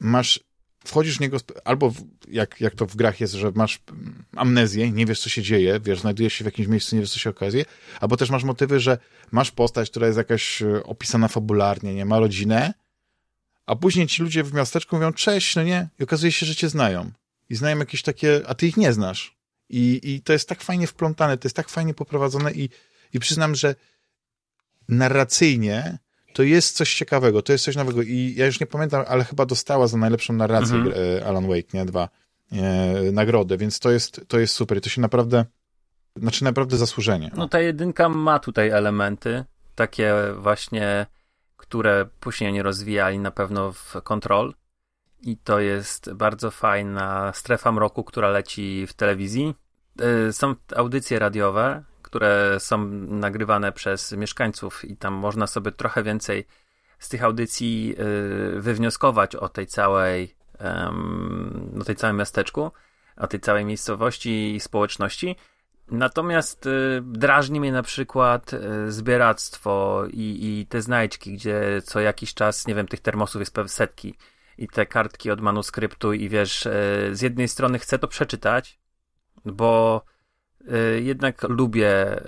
masz, 0.00 0.40
wchodzisz 0.84 1.16
w 1.16 1.20
niego, 1.20 1.36
albo 1.64 1.90
w, 1.90 2.04
jak, 2.28 2.60
jak 2.60 2.74
to 2.74 2.86
w 2.86 2.96
grach 2.96 3.20
jest, 3.20 3.34
że 3.34 3.52
masz 3.54 3.78
amnezję, 4.36 4.90
nie 4.90 5.06
wiesz, 5.06 5.20
co 5.20 5.28
się 5.28 5.42
dzieje, 5.42 5.80
wiesz, 5.80 6.00
znajdujesz 6.00 6.32
się 6.32 6.44
w 6.44 6.46
jakimś 6.46 6.68
miejscu, 6.68 6.96
nie 6.96 7.02
wiesz, 7.02 7.10
co 7.10 7.18
się 7.18 7.30
okazuje, 7.30 7.64
albo 8.00 8.16
też 8.16 8.30
masz 8.30 8.44
motywy, 8.44 8.80
że 8.80 8.98
masz 9.30 9.50
postać, 9.50 9.90
która 9.90 10.06
jest 10.06 10.18
jakaś 10.18 10.62
e, 10.62 10.82
opisana 10.82 11.28
fabularnie, 11.28 11.94
nie, 11.94 12.04
ma 12.04 12.18
rodzinę, 12.18 12.74
A 13.66 13.76
później 13.76 14.06
ci 14.06 14.22
ludzie 14.22 14.44
w 14.44 14.52
miasteczku 14.52 14.96
mówią, 14.96 15.12
cześć, 15.12 15.56
no 15.56 15.62
nie? 15.62 15.88
I 15.98 16.02
okazuje 16.02 16.32
się, 16.32 16.46
że 16.46 16.56
cię 16.56 16.68
znają. 16.68 17.10
I 17.50 17.54
znają 17.54 17.78
jakieś 17.78 18.02
takie, 18.02 18.40
a 18.46 18.54
ty 18.54 18.66
ich 18.66 18.76
nie 18.76 18.92
znasz. 18.92 19.36
I, 19.68 20.00
i 20.02 20.22
to 20.22 20.32
jest 20.32 20.48
tak 20.48 20.62
fajnie 20.62 20.86
wplątane, 20.86 21.38
to 21.38 21.46
jest 21.46 21.56
tak 21.56 21.68
fajnie 21.68 21.94
poprowadzone 21.94 22.52
i, 22.52 22.68
i 23.12 23.20
przyznam, 23.20 23.54
że 23.54 23.74
narracyjnie 24.88 25.98
to 26.32 26.42
jest 26.42 26.76
coś 26.76 26.94
ciekawego, 26.94 27.42
to 27.42 27.52
jest 27.52 27.64
coś 27.64 27.76
nowego 27.76 28.02
i 28.02 28.34
ja 28.36 28.46
już 28.46 28.60
nie 28.60 28.66
pamiętam, 28.66 29.04
ale 29.08 29.24
chyba 29.24 29.46
dostała 29.46 29.86
za 29.86 29.98
najlepszą 29.98 30.32
narrację 30.32 30.76
mhm. 30.76 30.94
E, 31.18 31.26
Alan 31.26 31.48
Wake, 31.48 31.68
nie? 31.74 31.84
Dwa 31.84 32.08
e, 32.52 33.12
nagrodę, 33.12 33.56
więc 33.56 33.78
to 33.78 33.90
jest, 33.90 34.20
to 34.28 34.38
jest 34.38 34.54
super 34.54 34.78
i 34.78 34.80
to 34.80 34.88
się 34.88 35.00
naprawdę, 35.00 35.44
znaczy 36.16 36.44
naprawdę 36.44 36.76
zasłużenie. 36.76 37.30
No 37.36 37.48
ta 37.48 37.60
jedynka 37.60 38.08
ma 38.08 38.38
tutaj 38.38 38.68
elementy, 38.68 39.44
takie 39.74 40.14
właśnie, 40.38 41.06
które 41.56 42.06
później 42.20 42.52
nie 42.52 42.62
rozwijali 42.62 43.18
na 43.18 43.30
pewno 43.30 43.72
w 43.72 43.96
Control 44.02 44.54
i 45.22 45.36
to 45.36 45.60
jest 45.60 46.12
bardzo 46.12 46.50
fajna 46.50 47.32
strefa 47.34 47.72
mroku, 47.72 48.04
która 48.04 48.30
leci 48.30 48.86
w 48.86 48.92
telewizji. 48.92 49.54
E, 50.28 50.32
są 50.32 50.54
audycje 50.76 51.18
radiowe, 51.18 51.84
które 52.10 52.56
są 52.60 52.84
nagrywane 53.08 53.72
przez 53.72 54.12
mieszkańców 54.12 54.84
i 54.84 54.96
tam 54.96 55.14
można 55.14 55.46
sobie 55.46 55.72
trochę 55.72 56.02
więcej 56.02 56.46
z 56.98 57.08
tych 57.08 57.24
audycji 57.24 57.94
y, 58.56 58.60
wywnioskować 58.60 59.36
o 59.36 59.48
tej 59.48 59.66
całej, 59.66 60.34
o 61.80 61.84
tej 61.84 61.96
całym 61.96 62.16
miasteczku, 62.16 62.72
o 63.16 63.26
tej 63.26 63.40
całej 63.40 63.64
miejscowości 63.64 64.54
i 64.54 64.60
społeczności. 64.60 65.36
Natomiast 65.90 66.66
y, 66.66 67.02
drażni 67.04 67.60
mnie 67.60 67.72
na 67.72 67.82
przykład 67.82 68.52
y, 68.52 68.92
zbieractwo 68.92 70.04
i, 70.12 70.38
i 70.60 70.66
te 70.66 70.82
znajdźki, 70.82 71.32
gdzie 71.32 71.82
co 71.84 72.00
jakiś 72.00 72.34
czas, 72.34 72.66
nie 72.66 72.74
wiem, 72.74 72.86
tych 72.86 73.00
termosów 73.00 73.40
jest 73.40 73.54
pewne 73.54 73.68
setki 73.68 74.14
i 74.58 74.68
te 74.68 74.86
kartki 74.86 75.30
od 75.30 75.40
manuskryptu 75.40 76.12
i 76.12 76.28
wiesz, 76.28 76.68
z 77.12 77.22
jednej 77.22 77.48
strony 77.48 77.78
chcę 77.78 77.98
to 77.98 78.08
przeczytać, 78.08 78.78
bo 79.44 80.02
jednak 81.00 81.42
lubię 81.42 82.20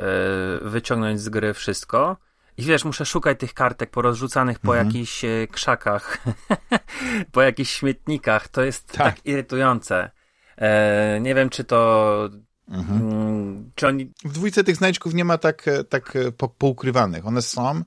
y, 0.64 0.68
wyciągnąć 0.68 1.20
z 1.20 1.28
gry 1.28 1.55
wszystko. 1.55 2.16
I 2.57 2.62
wiesz, 2.62 2.85
muszę 2.85 3.07
szukać 3.07 3.39
tych 3.39 3.55
kartek 3.55 3.91
porozrzucanych 3.91 4.59
po 4.59 4.76
mhm. 4.76 4.87
jakichś 4.87 5.24
y, 5.24 5.49
krzakach, 5.53 6.18
po 7.33 7.43
jakichś 7.43 7.70
śmietnikach. 7.70 8.49
To 8.49 8.62
jest 8.62 8.87
tak, 8.87 8.97
tak 8.97 9.26
irytujące. 9.26 10.11
E, 10.57 11.20
nie 11.20 11.35
wiem, 11.35 11.51
czy 11.51 11.64
to. 11.64 12.30
Mhm. 12.68 13.01
Mm, 13.01 13.70
oni... 13.87 14.12
W 14.24 14.33
dwójce 14.33 14.64
tych 14.64 14.76
znajdźków 14.76 15.14
nie 15.14 15.24
ma 15.24 15.39
tak, 15.39 15.64
tak 15.89 16.12
poukrywanych. 16.59 17.26
One 17.26 17.43
są, 17.43 17.83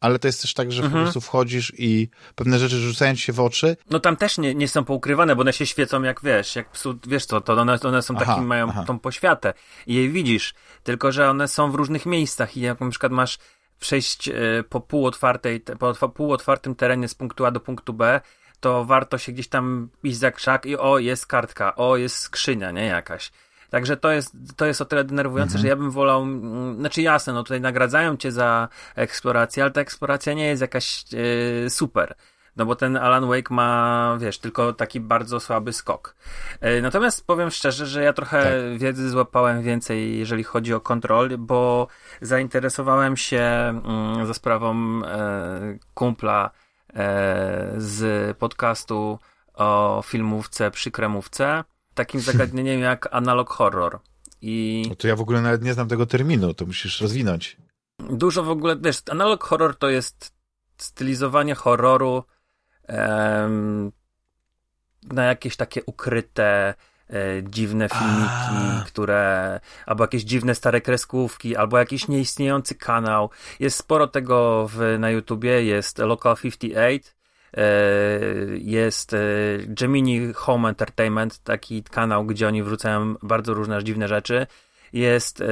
ale 0.00 0.18
to 0.18 0.28
jest 0.28 0.42
też 0.42 0.54
tak, 0.54 0.72
że 0.72 0.82
mhm. 0.82 0.92
po 0.92 1.04
prostu 1.04 1.20
wchodzisz 1.20 1.72
i 1.78 2.08
pewne 2.34 2.58
rzeczy 2.58 2.76
rzucają 2.76 3.14
ci 3.14 3.22
się 3.22 3.32
w 3.32 3.40
oczy. 3.40 3.76
No 3.90 4.00
tam 4.00 4.16
też 4.16 4.38
nie, 4.38 4.54
nie 4.54 4.68
są 4.68 4.84
poukrywane, 4.84 5.36
bo 5.36 5.42
one 5.42 5.52
się 5.52 5.66
świecą 5.66 6.02
jak 6.02 6.22
wiesz, 6.22 6.56
jak 6.56 6.70
psu, 6.70 6.98
wiesz 7.06 7.26
co, 7.26 7.40
to 7.40 7.52
one, 7.52 7.78
one 7.84 8.02
są 8.02 8.14
aha, 8.16 8.24
takim, 8.24 8.46
mają 8.46 8.68
aha. 8.70 8.84
tą 8.86 8.98
poświatę 8.98 9.54
i 9.86 9.94
je 9.94 10.08
widzisz, 10.08 10.54
tylko 10.82 11.12
że 11.12 11.30
one 11.30 11.48
są 11.48 11.70
w 11.70 11.74
różnych 11.74 12.06
miejscach 12.06 12.56
i 12.56 12.60
jak 12.60 12.80
na 12.80 12.90
przykład 12.90 13.12
masz 13.12 13.38
przejść 13.80 14.28
e, 14.28 14.34
po 14.68 14.80
półotwartej, 14.80 15.60
po 16.00 16.08
półotwartym 16.08 16.74
terenie 16.74 17.08
z 17.08 17.14
punktu 17.14 17.44
A 17.44 17.50
do 17.50 17.60
punktu 17.60 17.92
B, 17.92 18.20
to 18.60 18.84
warto 18.84 19.18
się 19.18 19.32
gdzieś 19.32 19.48
tam 19.48 19.88
iść 20.02 20.18
za 20.18 20.30
krzak 20.30 20.66
i 20.66 20.76
o, 20.76 20.98
jest 20.98 21.26
kartka, 21.26 21.76
o, 21.76 21.96
jest 21.96 22.16
skrzynia, 22.16 22.70
nie, 22.70 22.86
jakaś. 22.86 23.30
Także 23.70 23.96
to 23.96 24.10
jest, 24.10 24.36
to 24.56 24.66
jest 24.66 24.80
o 24.80 24.84
tyle 24.84 25.04
denerwujące, 25.04 25.52
mhm. 25.52 25.62
że 25.62 25.68
ja 25.68 25.76
bym 25.76 25.90
wolał, 25.90 26.22
mm, 26.22 26.76
znaczy 26.76 27.02
jasne, 27.02 27.32
no 27.32 27.42
tutaj 27.42 27.60
nagradzają 27.60 28.16
cię 28.16 28.32
za 28.32 28.68
eksplorację, 28.96 29.62
ale 29.62 29.72
ta 29.72 29.80
eksploracja 29.80 30.32
nie 30.32 30.46
jest 30.46 30.62
jakaś 30.62 31.04
e, 31.64 31.70
super. 31.70 32.14
No 32.58 32.66
bo 32.66 32.76
ten 32.76 32.96
Alan 32.96 33.26
Wake 33.28 33.54
ma, 33.54 34.16
wiesz, 34.20 34.38
tylko 34.38 34.72
taki 34.72 35.00
bardzo 35.00 35.40
słaby 35.40 35.72
skok. 35.72 36.14
E, 36.60 36.80
natomiast 36.80 37.26
powiem 37.26 37.50
szczerze, 37.50 37.86
że 37.86 38.02
ja 38.02 38.12
trochę 38.12 38.42
tak. 38.42 38.78
wiedzy 38.78 39.10
złapałem 39.10 39.62
więcej, 39.62 40.18
jeżeli 40.18 40.44
chodzi 40.44 40.74
o 40.74 40.80
kontrol, 40.80 41.38
bo 41.38 41.86
zainteresowałem 42.20 43.16
się 43.16 43.40
mm, 43.40 44.26
za 44.26 44.34
sprawą 44.34 44.76
e, 45.04 45.78
kumpla 45.94 46.50
e, 46.94 47.72
z 47.76 48.36
podcastu 48.36 49.18
o 49.54 50.02
filmówce 50.06 50.70
przy 50.70 50.90
kremówce 50.90 51.64
takim 51.98 52.20
zagadnieniem 52.20 52.80
jak 52.80 53.08
analog 53.10 53.50
horror. 53.50 54.00
I... 54.42 54.86
No 54.88 54.94
to 54.94 55.08
ja 55.08 55.16
w 55.16 55.20
ogóle 55.20 55.42
nawet 55.42 55.62
nie 55.62 55.74
znam 55.74 55.88
tego 55.88 56.06
terminu, 56.06 56.54
to 56.54 56.66
musisz 56.66 57.00
rozwinąć. 57.00 57.56
Dużo 58.10 58.42
w 58.42 58.50
ogóle, 58.50 58.76
wiesz, 58.76 59.02
analog 59.10 59.44
horror 59.44 59.76
to 59.76 59.88
jest 59.88 60.32
stylizowanie 60.78 61.54
horroru 61.54 62.24
em, 62.86 63.92
na 65.02 65.24
jakieś 65.24 65.56
takie 65.56 65.84
ukryte, 65.84 66.74
e, 67.10 67.42
dziwne 67.42 67.88
filmiki, 67.88 68.80
A. 68.80 68.84
które, 68.86 69.60
albo 69.86 70.04
jakieś 70.04 70.22
dziwne 70.24 70.54
stare 70.54 70.80
kreskówki, 70.80 71.56
albo 71.56 71.78
jakiś 71.78 72.08
nieistniejący 72.08 72.74
kanał. 72.74 73.30
Jest 73.60 73.76
sporo 73.78 74.06
tego 74.06 74.68
w, 74.68 74.96
na 74.98 75.10
YouTubie, 75.10 75.64
jest 75.64 75.98
Local 75.98 76.36
58, 76.36 76.78
E, 76.78 77.17
jest 78.58 79.14
e, 79.14 79.18
Gemini 79.66 80.32
Home 80.32 80.68
Entertainment, 80.68 81.38
taki 81.38 81.82
kanał, 81.82 82.24
gdzie 82.24 82.48
oni 82.48 82.62
wrzucają 82.62 83.14
bardzo 83.22 83.54
różne 83.54 83.84
dziwne 83.84 84.08
rzeczy. 84.08 84.46
Jest 84.92 85.40
e, 85.40 85.44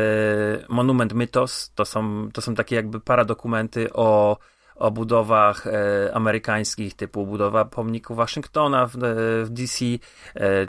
Monument 0.69 1.13
Mythos, 1.13 1.73
to 1.75 1.85
są, 1.85 2.29
to 2.33 2.41
są 2.41 2.55
takie 2.55 2.77
jakby 2.77 3.01
paradokumenty 3.01 3.93
o, 3.93 4.39
o 4.75 4.91
budowach 4.91 5.67
amerykańskich, 6.13 6.95
typu 6.95 7.27
budowa 7.27 7.65
pomniku 7.65 8.15
Waszyngtona 8.15 8.87
w, 8.87 8.97
w 9.45 9.51
DC, 9.51 9.85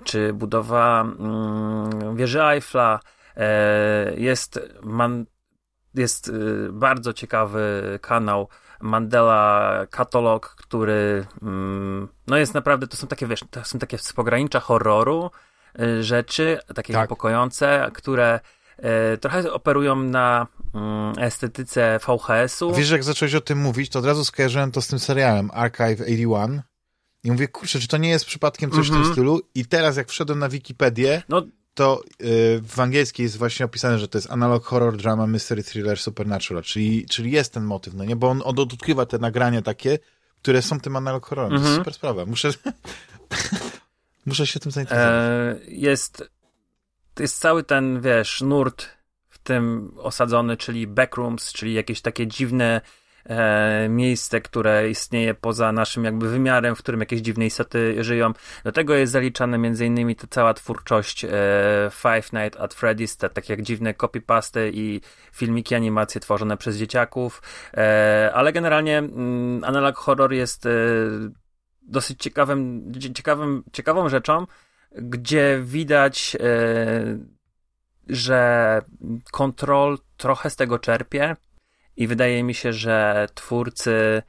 czy 0.03 0.33
budowa 0.33 1.01
mm, 1.01 2.15
wieży 2.15 2.43
Eiffla. 2.43 2.99
jest, 4.17 4.59
man, 4.83 5.25
jest 5.95 6.31
bardzo 6.71 7.13
ciekawy 7.13 7.99
kanał 8.01 8.49
Mandela 8.81 9.85
katalog, 9.89 10.55
który 10.55 11.25
mm, 11.41 12.07
no 12.27 12.37
jest 12.37 12.53
naprawdę, 12.53 12.87
to 12.87 12.97
są 12.97 13.07
takie, 13.07 13.27
wiesz, 13.27 13.39
to 13.51 13.65
są 13.65 13.79
takie 13.79 13.97
z 13.97 14.13
pogranicza 14.13 14.59
horroru 14.59 15.31
y, 15.81 16.03
rzeczy, 16.03 16.59
takie 16.75 16.93
tak. 16.93 17.03
niepokojące, 17.03 17.89
które 17.93 18.39
y, 19.13 19.17
trochę 19.17 19.53
operują 19.53 19.95
na 19.95 20.47
mm, 20.73 21.13
estetyce 21.19 21.99
VHS-u. 22.07 22.73
Wiesz, 22.73 22.89
jak 22.89 23.03
zacząłeś 23.03 23.35
o 23.35 23.41
tym 23.41 23.57
mówić, 23.57 23.89
to 23.91 23.99
od 23.99 24.05
razu 24.05 24.25
skojarzyłem 24.25 24.71
to 24.71 24.81
z 24.81 24.87
tym 24.87 24.99
serialem 24.99 25.51
Archive 25.53 26.01
81 26.01 26.61
i 27.23 27.31
mówię, 27.31 27.47
kurczę, 27.47 27.79
czy 27.79 27.87
to 27.87 27.97
nie 27.97 28.09
jest 28.09 28.25
przypadkiem 28.25 28.71
coś 28.71 28.77
mm 28.77 28.83
-hmm. 28.83 28.87
w 28.87 28.91
tym 28.91 28.97
mhm. 28.97 29.13
stylu? 29.13 29.41
I 29.55 29.65
teraz 29.65 29.97
jak 29.97 30.09
wszedłem 30.09 30.39
na 30.39 30.49
Wikipedię, 30.49 31.23
no, 31.29 31.41
to 31.77 32.03
y, 32.21 32.61
w 32.63 32.79
angielskiej 32.79 33.23
jest 33.23 33.37
właśnie 33.37 33.65
opisane, 33.65 33.99
że 33.99 34.07
to 34.07 34.17
jest 34.17 34.31
analog 34.31 34.65
horror, 34.65 34.97
drama, 34.97 35.27
mystery, 35.27 35.63
thriller, 35.63 35.99
supernatural, 35.99 36.63
czyli, 36.63 37.05
czyli 37.05 37.31
jest 37.31 37.53
ten 37.53 37.63
motyw, 37.63 37.93
no 37.93 38.05
nie? 38.05 38.15
Bo 38.15 38.29
on, 38.29 38.41
on 38.45 38.59
odkrywa 38.59 39.05
te 39.05 39.17
nagrania 39.17 39.61
takie, 39.61 39.99
które 40.41 40.61
są 40.61 40.79
tym 40.79 40.95
analog 40.95 41.25
horrorem. 41.25 41.49
To 41.49 41.55
jest 41.55 41.65
mhm. 41.65 41.81
super 41.81 41.93
sprawa. 41.93 42.25
Muszę, 42.25 42.49
muszę 44.25 44.47
się 44.47 44.59
tym 44.59 44.71
zainteresować. 44.71 45.13
E, 45.13 45.59
jest, 45.67 46.29
jest 47.19 47.39
cały 47.39 47.63
ten, 47.63 48.01
wiesz, 48.01 48.41
nurt 48.41 48.89
w 49.29 49.37
tym 49.37 49.91
osadzony, 49.97 50.57
czyli 50.57 50.87
backrooms, 50.87 51.53
czyli 51.53 51.73
jakieś 51.73 52.01
takie 52.01 52.27
dziwne 52.27 52.81
e, 53.27 53.89
miejsce, 53.89 54.41
które 54.41 54.89
istnieje 54.89 55.33
poza 55.33 55.71
naszym 55.71 56.03
jakby 56.03 56.29
wymiarem, 56.29 56.75
w 56.75 56.79
którym 56.79 56.99
jakieś 56.99 57.21
dziwne 57.21 57.45
istoty 57.45 58.03
żyją. 58.03 58.33
Do 58.63 58.71
tego 58.71 58.93
jest 58.93 59.11
zaliczane 59.11 59.57
między 59.57 59.85
innymi 59.85 60.15
ta 60.15 60.27
cała 60.29 60.53
twórczość 60.53 61.25
e, 61.25 61.29
Five 61.91 62.33
Nights 62.33 62.59
at 62.59 62.75
Freddy's, 62.75 63.17
te 63.17 63.29
takie 63.29 63.53
jak 63.53 63.61
dziwne 63.61 63.93
copypasty 63.93 64.71
i 64.73 65.01
filmiki, 65.31 65.75
animacje 65.75 66.21
tworzone 66.21 66.57
przez 66.57 66.77
dzieciaków, 66.77 67.41
e, 67.73 68.31
ale 68.33 68.53
generalnie 68.53 68.97
mm, 68.97 69.63
analog 69.63 69.97
horror 69.97 70.33
jest 70.33 70.65
e, 70.65 70.69
dosyć 71.81 72.21
ciekawym, 72.23 72.91
ciekawym, 73.13 73.63
ciekawą 73.73 74.09
rzeczą, 74.09 74.45
gdzie 74.91 75.59
widać, 75.63 76.37
e, 76.39 77.17
że 78.09 78.81
kontrol 79.31 79.97
trochę 80.17 80.49
z 80.49 80.55
tego 80.55 80.79
czerpie, 80.79 81.35
i 81.97 82.07
wydaje 82.07 82.43
mi 82.43 82.53
się, 82.53 82.73
że 82.73 83.27
twórcy, 83.33 84.23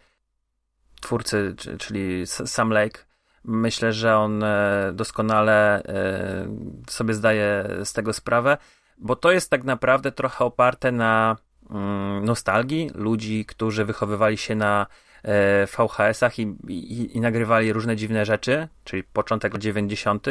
twórcy, 1.01 1.55
czyli 1.79 2.27
Sam 2.27 2.71
Lake, 2.71 3.01
myślę, 3.45 3.93
że 3.93 4.17
on 4.17 4.43
e, 4.43 4.91
doskonale 4.95 5.83
e, 5.83 6.49
sobie 6.89 7.15
zdaje 7.15 7.69
z 7.85 7.93
tego 7.93 8.13
sprawę, 8.13 8.59
bo 8.99 9.17
to 9.17 9.33
jest 9.33 9.51
tak 9.51 9.65
naprawdę 9.65 10.13
trochę 10.13 10.45
oparte 10.45 10.93
na 10.93 11.37
mm, 11.71 12.25
nostalgii 12.25 12.91
ludzi, 12.95 13.45
którzy 13.45 13.85
wychowywali 13.85 14.37
się 14.37 14.55
na 14.55 14.87
e, 15.23 15.67
VHS-ach 15.67 16.39
i, 16.39 16.43
i, 16.69 17.17
i 17.17 17.21
nagrywali 17.21 17.73
różne 17.73 17.97
dziwne 17.97 18.25
rzeczy, 18.25 18.69
czyli 18.85 19.05
początek 19.05 19.59
90. 19.59 20.27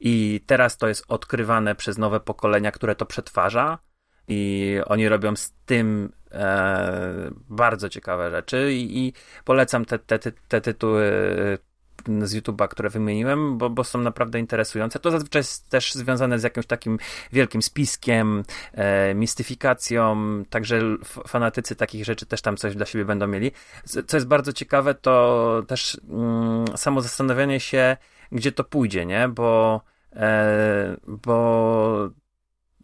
I 0.00 0.40
teraz 0.46 0.76
to 0.76 0.88
jest 0.88 1.04
odkrywane 1.08 1.74
przez 1.74 1.98
nowe 1.98 2.20
pokolenia, 2.20 2.72
które 2.72 2.94
to 2.94 3.06
przetwarza 3.06 3.78
i 4.28 4.78
oni 4.86 5.08
robią 5.08 5.36
z 5.36 5.52
tym 5.66 6.12
e, 6.34 7.30
bardzo 7.48 7.88
ciekawe 7.88 8.30
rzeczy 8.30 8.72
i, 8.72 8.98
i 8.98 9.12
polecam 9.44 9.84
te, 9.84 9.98
te, 9.98 10.18
te, 10.48 10.60
tytuły 10.60 11.12
z 12.22 12.34
YouTube'a, 12.34 12.68
które 12.68 12.90
wymieniłem, 12.90 13.58
bo, 13.58 13.70
bo 13.70 13.84
są 13.84 13.98
naprawdę 13.98 14.38
interesujące. 14.38 14.98
To 14.98 15.10
zazwyczaj 15.10 15.40
jest 15.40 15.68
też 15.68 15.94
związane 15.94 16.38
z 16.38 16.42
jakimś 16.42 16.66
takim 16.66 16.98
wielkim 17.32 17.62
spiskiem, 17.62 18.44
e, 18.72 19.14
mistyfikacją, 19.14 20.16
także 20.50 20.80
fanatycy 21.28 21.76
takich 21.76 22.04
rzeczy 22.04 22.26
też 22.26 22.42
tam 22.42 22.56
coś 22.56 22.76
dla 22.76 22.86
siebie 22.86 23.04
będą 23.04 23.26
mieli. 23.26 23.52
Co 24.06 24.16
jest 24.16 24.26
bardzo 24.26 24.52
ciekawe, 24.52 24.94
to 24.94 25.62
też 25.66 26.00
mm, 26.10 26.64
samo 26.76 27.00
zastanawianie 27.00 27.60
się, 27.60 27.96
gdzie 28.32 28.52
to 28.52 28.64
pójdzie, 28.64 29.06
nie? 29.06 29.28
Bo, 29.28 29.80
e, 30.16 30.96
bo 31.06 32.10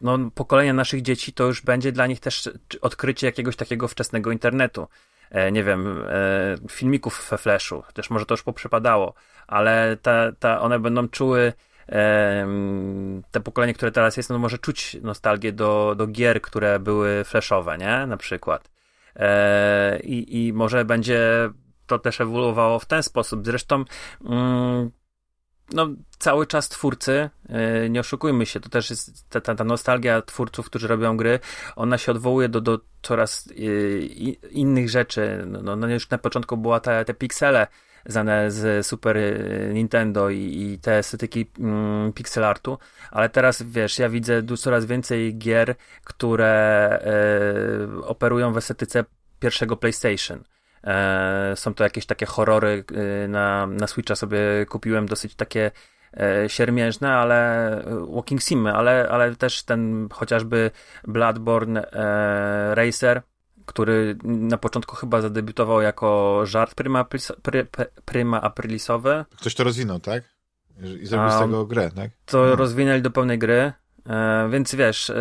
no, 0.01 0.19
pokolenia 0.35 0.73
naszych 0.73 1.03
dzieci 1.03 1.33
to 1.33 1.45
już 1.45 1.63
będzie 1.63 1.93
dla 1.93 2.07
nich 2.07 2.21
też 2.21 2.51
odkrycie 2.81 3.27
jakiegoś 3.27 3.57
takiego 3.57 3.89
wczesnego 3.89 4.33
internetu. 4.33 4.89
E, 5.31 5.53
nie 5.53 5.65
wiem, 5.65 6.05
e, 6.09 6.57
filmików 6.71 7.29
we 7.31 7.39
Flashu, 7.39 7.83
też 7.95 8.11
może 8.11 8.27
to 8.27 8.35
już 8.35 8.43
poprzepadało, 8.43 9.15
ale 9.47 9.97
ta, 10.03 10.33
ta, 10.39 10.61
one 10.61 10.79
będą 10.79 11.09
czuły 11.09 11.53
e, 11.89 12.47
te 13.31 13.41
pokolenie, 13.41 13.75
które 13.75 13.93
teraz 13.93 14.17
jest, 14.17 14.31
no 14.31 14.39
może 14.39 14.59
czuć 14.59 14.97
nostalgię 15.03 15.53
do, 15.53 15.95
do 15.99 16.07
gier, 16.07 16.43
które 16.43 16.79
były 16.79 17.25
flashowe, 17.25 17.79
nie? 17.79 18.07
Na 18.07 18.17
przykład. 18.17 18.71
I, 20.03 20.47
I 20.47 20.53
może 20.53 20.85
będzie 20.85 21.51
to 21.87 21.99
też 21.99 22.21
ewoluowało 22.21 22.79
w 22.79 22.87
ten 22.87 23.03
sposób. 23.03 23.47
Zresztą 23.47 23.85
mm, 24.25 24.91
no, 25.73 25.89
cały 26.19 26.47
czas 26.47 26.69
twórcy, 26.69 27.31
yy, 27.49 27.91
nie 27.91 28.01
oszukujmy 28.01 28.47
się, 28.47 28.61
to 28.61 28.69
też 28.69 28.91
jest 28.91 29.31
ta, 29.31 29.41
ta, 29.41 29.55
ta, 29.55 29.65
nostalgia 29.65 30.23
twórców, 30.23 30.67
którzy 30.67 30.89
robią 30.89 31.17
gry, 31.17 31.39
ona 31.77 31.99
się 31.99 32.13
odwołuje 32.13 32.49
do, 32.49 32.61
do 32.61 32.81
coraz 33.03 33.47
yy, 33.47 34.01
innych 34.51 34.91
rzeczy. 34.91 35.45
No, 35.47 35.63
no, 35.63 35.77
no, 35.77 35.89
już 35.89 36.11
na 36.11 36.19
początku 36.19 36.57
była 36.57 36.81
te 36.81 37.15
piksele 37.19 37.67
znane 38.07 38.51
z 38.51 38.87
Super 38.87 39.17
y, 39.17 39.71
Nintendo 39.75 40.31
i, 40.31 40.39
i 40.39 40.79
te 40.79 40.99
estetyki 40.99 41.51
mm, 41.59 42.13
pixel 42.13 42.45
artu, 42.45 42.79
ale 43.11 43.29
teraz 43.29 43.63
wiesz, 43.63 43.99
ja 43.99 44.09
widzę 44.09 44.43
coraz 44.57 44.85
więcej 44.85 45.39
gier, 45.39 45.75
które 46.05 47.03
yy, 47.97 48.05
operują 48.05 48.53
w 48.53 48.57
estetyce 48.57 49.05
pierwszego 49.41 49.77
PlayStation. 49.77 50.45
E, 50.85 51.53
są 51.57 51.75
to 51.75 51.85
jakieś 51.85 52.07
takie 52.07 52.27
horrory 52.27 52.85
e, 53.25 53.29
na, 53.29 53.67
na 53.67 53.87
Switcha 53.87 54.17
sobie 54.17 54.39
kupiłem 54.69 55.07
dosyć 55.07 55.35
takie 55.35 55.71
e, 56.17 56.49
siermiężne, 56.49 57.13
ale 57.13 57.83
walking 58.15 58.43
simy, 58.43 58.73
ale, 58.73 59.09
ale 59.11 59.37
też 59.37 59.63
ten 59.63 60.09
chociażby 60.13 60.71
Bloodborne 61.05 61.91
Racer, 62.75 63.23
który 63.67 64.17
na 64.25 64.59
początku 64.59 64.97
chyba 64.97 65.21
zadebiutował 65.21 65.81
jako 65.81 66.41
żart 66.47 66.75
prima, 66.75 67.05
prima 68.05 68.41
aprilisowy. 68.41 69.25
Ktoś 69.37 69.55
to 69.55 69.65
rozwinął, 69.65 70.01
tak? 70.01 70.25
I 71.03 71.07
zrobił 71.07 71.31
z 71.31 71.41
tego 71.41 71.67
grę, 71.67 71.91
tak? 71.97 72.11
To 72.27 72.39
no. 72.39 72.57
rozwinęli 72.57 73.03
do 73.03 73.11
pełnej 73.11 73.39
gry, 73.39 73.73
więc 74.51 74.75
wiesz, 74.75 75.13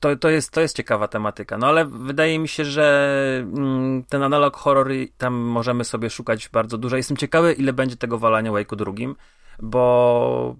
to, 0.00 0.16
to, 0.16 0.30
jest, 0.30 0.50
to 0.50 0.60
jest 0.60 0.76
ciekawa 0.76 1.08
tematyka. 1.08 1.58
No 1.58 1.66
ale 1.66 1.84
wydaje 1.84 2.38
mi 2.38 2.48
się, 2.48 2.64
że 2.64 3.42
mm, 3.42 4.04
ten 4.04 4.22
analog 4.22 4.56
horror 4.56 4.88
tam 5.18 5.34
możemy 5.34 5.84
sobie 5.84 6.10
szukać 6.10 6.48
bardzo 6.48 6.78
dużo. 6.78 6.96
Jestem 6.96 7.16
ciekawy, 7.16 7.52
ile 7.52 7.72
będzie 7.72 7.96
tego 7.96 8.18
walania 8.18 8.50
Wake'u 8.52 8.76
drugim, 8.76 9.16
bo 9.58 10.56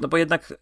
no 0.00 0.08
bo 0.08 0.16
jednak 0.16 0.54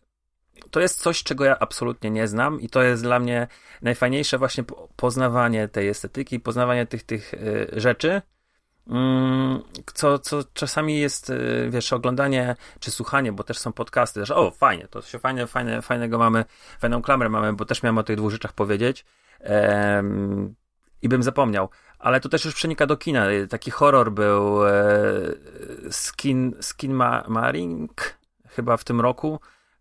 to 0.71 0.81
jest 0.81 1.01
coś, 1.01 1.23
czego 1.23 1.45
ja 1.45 1.59
absolutnie 1.59 2.11
nie 2.11 2.29
znam 2.29 2.61
i 2.61 2.69
to 2.69 2.83
jest 2.83 3.03
dla 3.03 3.19
mnie 3.19 3.49
najfajniejsze 3.83 4.39
właśnie 4.39 4.65
poznawanie 4.97 5.69
tej 5.69 5.89
estetyki, 5.89 6.41
poznawanie 6.41 6.87
tych, 6.87 7.03
tych 7.03 7.35
y, 7.35 7.71
rzeczy, 7.73 8.23
co, 9.95 10.19
co 10.19 10.45
czasami 10.55 11.01
jest, 11.01 11.31
y, 11.31 11.69
wiesz, 11.71 11.93
oglądanie 11.93 12.57
czy 12.81 12.91
słuchanie, 12.91 13.33
bo 13.33 13.45
też 13.45 13.59
są 13.59 13.73
podcasty, 13.73 14.27
że 14.27 14.37
o, 14.37 14.51
fajnie, 14.51 14.89
to 14.89 15.03
się 15.03 15.19
fajnie, 15.19 15.47
fajne, 15.47 15.83
fajnego 15.83 16.19
mamy, 16.19 16.45
fajną 16.79 17.03
klamrę 17.03 17.29
mamy, 17.29 17.53
bo 17.53 17.65
też 17.65 17.83
miałem 17.83 17.99
o 17.99 18.03
tych 18.03 18.17
dwóch 18.17 18.33
rzeczach 18.33 18.53
powiedzieć 18.53 19.05
ehm, 19.41 20.55
i 21.03 21.09
bym 21.09 21.23
zapomniał. 21.23 21.69
Ale 21.99 22.21
to 22.21 22.29
też 22.29 22.45
już 22.45 22.55
przenika 22.55 22.87
do 22.87 22.97
kina. 22.97 23.27
Taki 23.49 23.71
horror 23.71 24.13
był 24.13 24.67
e, 24.67 24.73
Skin, 25.91 26.55
Skin 26.61 26.93
Ma 26.93 27.25
Maring 27.29 28.19
chyba 28.49 28.77
w 28.77 28.85
tym 28.85 29.01
roku, 29.01 29.41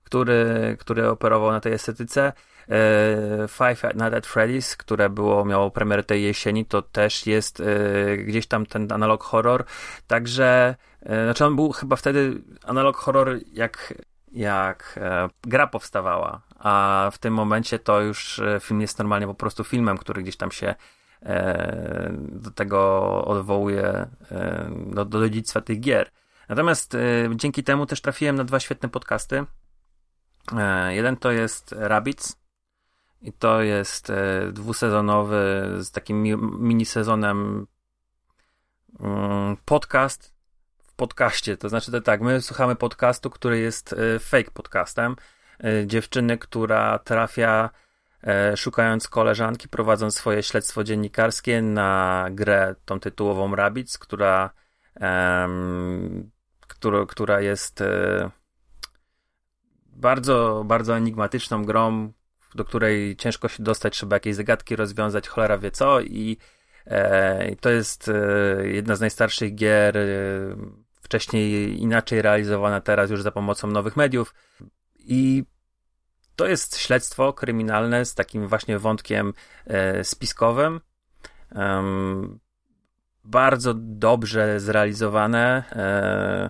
który, 0.10 0.76
który 0.80 1.10
operował 1.10 1.52
na 1.52 1.60
tej 1.60 1.74
estetyce. 1.74 2.34
E, 2.70 3.48
Five 3.48 3.84
Nights 3.84 4.14
at 4.14 4.28
Freddy's, 4.28 4.78
które 4.78 5.10
było, 5.10 5.46
miało 5.46 5.72
premierę 5.72 6.04
tej 6.04 6.24
jesieni, 6.24 6.66
to 6.66 6.82
też 6.82 7.28
jest 7.28 7.60
e, 7.62 8.18
gdzieś 8.18 8.48
tam 8.48 8.66
ten 8.66 8.92
analog 8.92 9.24
horror, 9.24 9.66
także 10.08 10.76
e, 11.02 11.24
znaczy 11.26 11.46
on 11.46 11.56
był 11.56 11.72
chyba 11.72 11.96
wtedy 11.96 12.42
analog 12.64 12.98
horror 12.98 13.40
jak 13.54 13.94
jak 14.32 15.00
gra 15.42 15.68
powstawała, 15.68 16.42
a 16.60 17.10
w 17.14 17.18
tym 17.18 17.34
momencie 17.34 17.80
to 17.80 18.02
już 18.02 18.42
film 18.60 18.82
jest 18.82 18.98
normalnie 18.98 19.28
po 19.28 19.34
prostu 19.34 19.64
filmem, 19.64 19.98
który 19.98 20.24
gdzieś 20.24 20.38
tam 20.38 20.52
się 20.52 20.76
do 22.18 22.52
tego 22.52 23.10
odwołuje, 23.26 24.08
do, 24.86 25.06
do 25.06 25.30
dziedzictwa 25.30 25.62
tych 25.62 25.80
gier. 25.80 26.12
Natomiast 26.50 26.98
dzięki 27.36 27.64
temu 27.64 27.86
też 27.86 28.02
trafiłem 28.02 28.36
na 28.36 28.44
dwa 28.44 28.60
świetne 28.60 28.90
podcasty. 28.90 29.46
Jeden 30.90 31.18
to 31.18 31.32
jest 31.32 31.76
Rabbits, 31.78 32.40
i 33.22 33.34
to 33.34 33.62
jest 33.62 34.10
e, 34.10 34.52
dwusezonowy 34.52 35.68
z 35.80 35.92
takim 35.92 36.24
mi, 36.24 36.36
minisezonem 36.60 37.68
mm, 39.00 39.58
podcast 39.66 40.34
w 40.88 40.94
podcaście. 40.94 41.58
To 41.58 41.70
znaczy 41.70 41.92
to 41.92 42.02
tak, 42.02 42.22
my 42.22 42.42
słuchamy 42.42 42.76
podcastu, 42.76 43.30
który 43.30 43.60
jest 43.60 43.94
e, 43.94 44.20
fake 44.20 44.52
podcastem. 44.52 45.16
E, 45.64 45.88
dziewczyny, 45.88 46.38
która 46.38 47.00
trafia 47.00 47.70
szukając 48.56 49.08
koleżanki, 49.08 49.70
prowadząc 49.70 50.16
swoje 50.16 50.44
śledztwo 50.44 50.84
dziennikarskie 50.84 51.62
na 51.62 52.28
grę 52.32 52.76
tą 52.86 53.00
tytułową 53.00 53.56
Rabbids, 53.56 53.98
która, 53.98 54.50
która, 56.68 57.06
która 57.06 57.42
jest 57.42 57.84
bardzo, 60.00 60.64
bardzo 60.66 60.98
enigmatyczną 60.98 61.66
grą, 61.66 62.14
do 62.56 62.66
której 62.66 63.16
ciężko 63.16 63.48
się 63.48 63.64
dostać, 63.64 63.94
trzeba 63.94 64.16
jakieś 64.16 64.36
zagadki 64.36 64.76
rozwiązać, 64.76 65.28
cholera 65.28 65.58
wie 65.58 65.72
co 65.72 66.02
i 66.02 66.38
e, 66.86 67.56
to 67.56 67.70
jest 67.70 68.10
e, 68.10 68.68
jedna 68.68 68.96
z 68.96 69.00
najstarszych 69.00 69.56
gier, 69.56 69.98
e, 69.98 70.02
wcześniej 71.02 71.82
inaczej 71.82 72.22
realizowana, 72.22 72.82
teraz 72.82 73.10
już 73.12 73.22
za 73.22 73.32
pomocą 73.32 73.68
nowych 73.68 73.98
mediów 73.98 74.36
i 75.00 75.44
to 76.36 76.48
jest 76.48 76.78
śledztwo 76.78 77.34
kryminalne 77.34 78.06
z 78.06 78.16
takim 78.16 78.48
właśnie 78.48 78.80
wątkiem 78.80 79.34
e, 79.66 80.04
spiskowym. 80.04 80.82
bardzo 83.24 83.74
dobrze 83.78 84.60
zrealizowane. 84.60 85.64
E, 85.72 86.50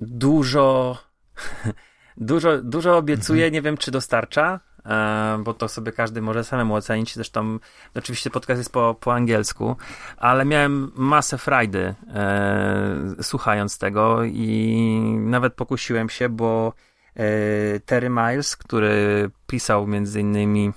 dużo 0.00 0.96
dużo, 2.26 2.58
dużo 2.62 2.96
obiecuje, 2.96 3.44
mhm. 3.44 3.52
nie 3.52 3.62
wiem 3.62 3.76
czy 3.76 3.90
dostarcza, 3.90 4.60
E, 4.86 5.38
bo 5.44 5.54
to 5.54 5.68
sobie 5.68 5.92
każdy 5.92 6.22
może 6.22 6.44
samemu 6.44 6.74
ocenić. 6.74 7.14
Zresztą 7.14 7.58
oczywiście 7.94 8.30
podcast 8.30 8.58
jest 8.58 8.72
po, 8.72 8.96
po 9.00 9.14
angielsku, 9.14 9.76
ale 10.16 10.44
miałem 10.44 10.92
masę 10.94 11.38
frajdy 11.38 11.94
e, 12.14 13.22
słuchając 13.22 13.78
tego 13.78 14.24
i 14.24 15.16
nawet 15.18 15.54
pokusiłem 15.54 16.08
się, 16.08 16.28
bo 16.28 16.72
e, 17.16 17.80
Terry 17.80 18.08
Miles, 18.08 18.56
który 18.56 19.30
pisał 19.46 19.86
między 19.86 20.20
innymi 20.20 20.72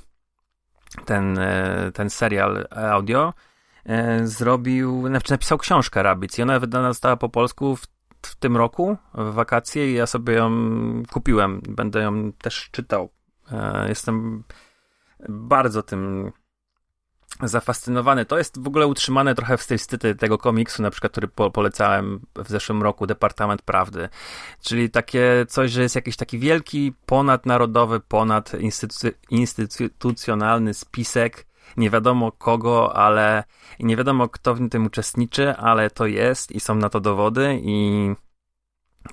ten, 1.05 1.37
e, 1.39 1.91
ten 1.93 2.09
serial 2.09 2.67
audio, 2.71 3.33
e, 3.85 4.27
zrobił, 4.27 5.07
znaczy 5.07 5.31
napisał 5.31 5.57
książkę 5.57 6.03
Rabbits 6.03 6.39
i 6.39 6.41
ona 6.41 6.59
wydana 6.59 6.89
została 6.93 7.17
po 7.17 7.29
polsku 7.29 7.75
w, 7.75 7.87
w 8.25 8.35
tym 8.35 8.57
roku, 8.57 8.97
w 9.13 9.33
wakacje 9.33 9.91
i 9.91 9.93
ja 9.93 10.07
sobie 10.07 10.33
ją 10.33 10.51
kupiłem. 11.11 11.61
Będę 11.69 12.01
ją 12.01 12.33
też 12.33 12.69
czytał 12.71 13.09
E, 13.51 13.85
jestem 13.89 14.43
bardzo 15.29 15.83
tym 15.83 16.31
zafascynowany. 17.43 18.25
To 18.25 18.37
jest 18.37 18.63
w 18.63 18.67
ogóle 18.67 18.87
utrzymane 18.87 19.35
trochę 19.35 19.57
w 19.57 19.61
stylistyce 19.61 20.15
tego 20.15 20.37
komiksu, 20.37 20.83
na 20.83 20.91
przykład, 20.91 21.11
który 21.11 21.27
po 21.27 21.51
polecałem 21.51 22.19
w 22.35 22.49
zeszłym 22.49 22.83
roku, 22.83 23.07
Departament 23.07 23.61
Prawdy. 23.61 24.09
Czyli 24.61 24.89
takie 24.89 25.45
coś, 25.49 25.71
że 25.71 25.81
jest 25.81 25.95
jakiś 25.95 26.15
taki 26.15 26.39
wielki, 26.39 26.93
ponadnarodowy, 27.05 27.99
ponadinstytucjonalny 27.99 30.73
spisek 30.73 31.47
nie 31.77 31.89
wiadomo 31.89 32.31
kogo, 32.31 32.95
ale 32.95 33.43
nie 33.79 33.97
wiadomo 33.97 34.29
kto 34.29 34.55
w 34.55 34.69
tym 34.69 34.85
uczestniczy, 34.85 35.55
ale 35.55 35.89
to 35.89 36.05
jest 36.05 36.51
i 36.51 36.59
są 36.59 36.75
na 36.75 36.89
to 36.89 36.99
dowody 36.99 37.59
i 37.63 38.09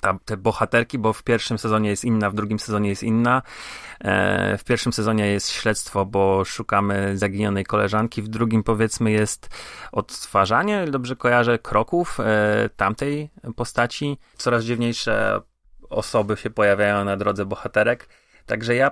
ta, 0.01 0.19
te 0.25 0.37
bohaterki, 0.37 0.99
bo 0.99 1.13
w 1.13 1.23
pierwszym 1.23 1.59
sezonie 1.59 1.91
jest 1.91 2.05
inna, 2.05 2.31
w 2.31 2.35
drugim 2.35 2.59
sezonie 2.59 2.89
jest 2.89 3.03
inna. 3.03 3.43
E, 4.01 4.59
w 4.59 4.65
pierwszym 4.65 4.93
sezonie 4.93 5.27
jest 5.27 5.51
śledztwo, 5.51 6.07
bo 6.07 6.45
szukamy 6.45 7.19
zaginionej 7.19 7.65
koleżanki, 7.65 8.23
w 8.23 8.29
drugim 8.29 8.63
powiedzmy 8.63 9.11
jest 9.11 9.49
odtwarzanie, 9.93 10.87
dobrze 10.91 11.17
kojarzę, 11.17 11.59
kroków 11.59 12.21
e, 12.21 12.71
tamtej 12.77 13.31
postaci. 13.57 14.19
Coraz 14.37 14.65
dziwniejsze 14.65 15.41
osoby 15.91 16.37
się 16.37 16.51
pojawiają 16.51 17.05
na 17.05 17.17
drodze 17.17 17.47
bohaterek. 17.47 18.09
Także 18.47 18.75
ja 18.75 18.91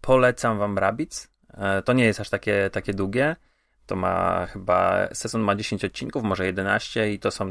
polecam 0.00 0.58
wam 0.58 0.78
Rabbids. 0.78 1.31
E, 1.54 1.82
to 1.82 1.92
nie 1.92 2.04
jest 2.04 2.20
aż 2.20 2.30
takie, 2.30 2.70
takie 2.72 2.94
długie. 2.94 3.36
To 3.86 3.96
ma 3.96 4.46
chyba, 4.46 5.08
sezon 5.12 5.40
ma 5.40 5.54
10 5.54 5.84
odcinków, 5.84 6.22
może 6.22 6.46
11 6.46 7.12
i 7.12 7.18
to 7.18 7.30
są 7.30 7.46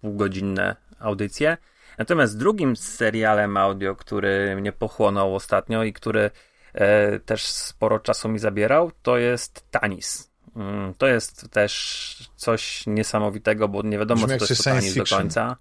półgodzinne 0.00 0.76
audycje. 0.98 1.56
Natomiast 1.98 2.38
drugim 2.38 2.76
serialem 2.76 3.56
audio, 3.56 3.96
który 3.96 4.56
mnie 4.56 4.72
pochłonął 4.72 5.34
ostatnio 5.34 5.84
i 5.84 5.92
który 5.92 6.30
e, 6.74 7.20
też 7.20 7.46
sporo 7.46 7.98
czasu 7.98 8.28
mi 8.28 8.38
zabierał, 8.38 8.90
to 9.02 9.18
jest 9.18 9.70
Tanis. 9.70 10.30
Mm, 10.56 10.94
to 10.94 11.06
jest 11.06 11.50
też 11.50 12.30
coś 12.36 12.86
niesamowitego, 12.86 13.68
bo 13.68 13.82
nie 13.82 13.98
wiadomo, 13.98 14.26
Brzmi 14.26 14.38
co 14.38 14.46
to 14.46 14.52
jest 14.52 14.64
Tanis 14.64 14.94
do 14.94 15.04
końca, 15.16 15.56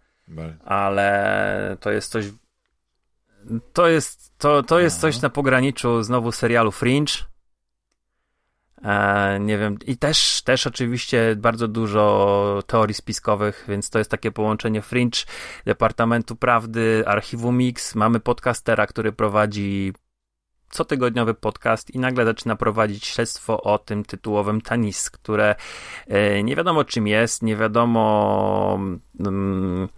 ale 0.65 1.77
to 1.79 1.91
jest 1.91 2.11
coś 2.11 2.25
to 3.73 3.87
jest, 3.87 4.37
to, 4.37 4.63
to 4.63 4.79
jest 4.79 4.99
coś 4.99 5.21
na 5.21 5.29
pograniczu 5.29 6.03
znowu 6.03 6.31
serialu 6.31 6.71
Fringe, 6.71 7.13
nie 9.39 9.57
wiem, 9.57 9.77
i 9.85 9.97
też, 9.97 10.41
też 10.41 10.67
oczywiście 10.67 11.35
bardzo 11.37 11.67
dużo 11.67 12.63
teorii 12.67 12.93
spiskowych, 12.93 13.65
więc 13.67 13.89
to 13.89 13.99
jest 13.99 14.11
takie 14.11 14.31
połączenie 14.31 14.81
Fringe, 14.81 15.19
Departamentu 15.65 16.35
Prawdy, 16.35 17.03
Archiwum 17.07 17.57
Mix. 17.57 17.95
Mamy 17.95 18.19
podcastera, 18.19 18.87
który 18.87 19.11
prowadzi 19.11 19.93
cotygodniowy 20.69 21.33
podcast 21.33 21.91
i 21.91 21.99
nagle 21.99 22.25
zaczyna 22.25 22.55
prowadzić 22.55 23.05
śledztwo 23.05 23.61
o 23.61 23.77
tym 23.77 24.05
tytułowym 24.05 24.61
Tanis, 24.61 25.09
które 25.09 25.55
e, 26.07 26.43
nie 26.43 26.55
wiadomo 26.55 26.83
czym 26.83 27.07
jest, 27.07 27.43
nie 27.43 27.55
wiadomo 27.55 28.79
mm, 29.19 29.89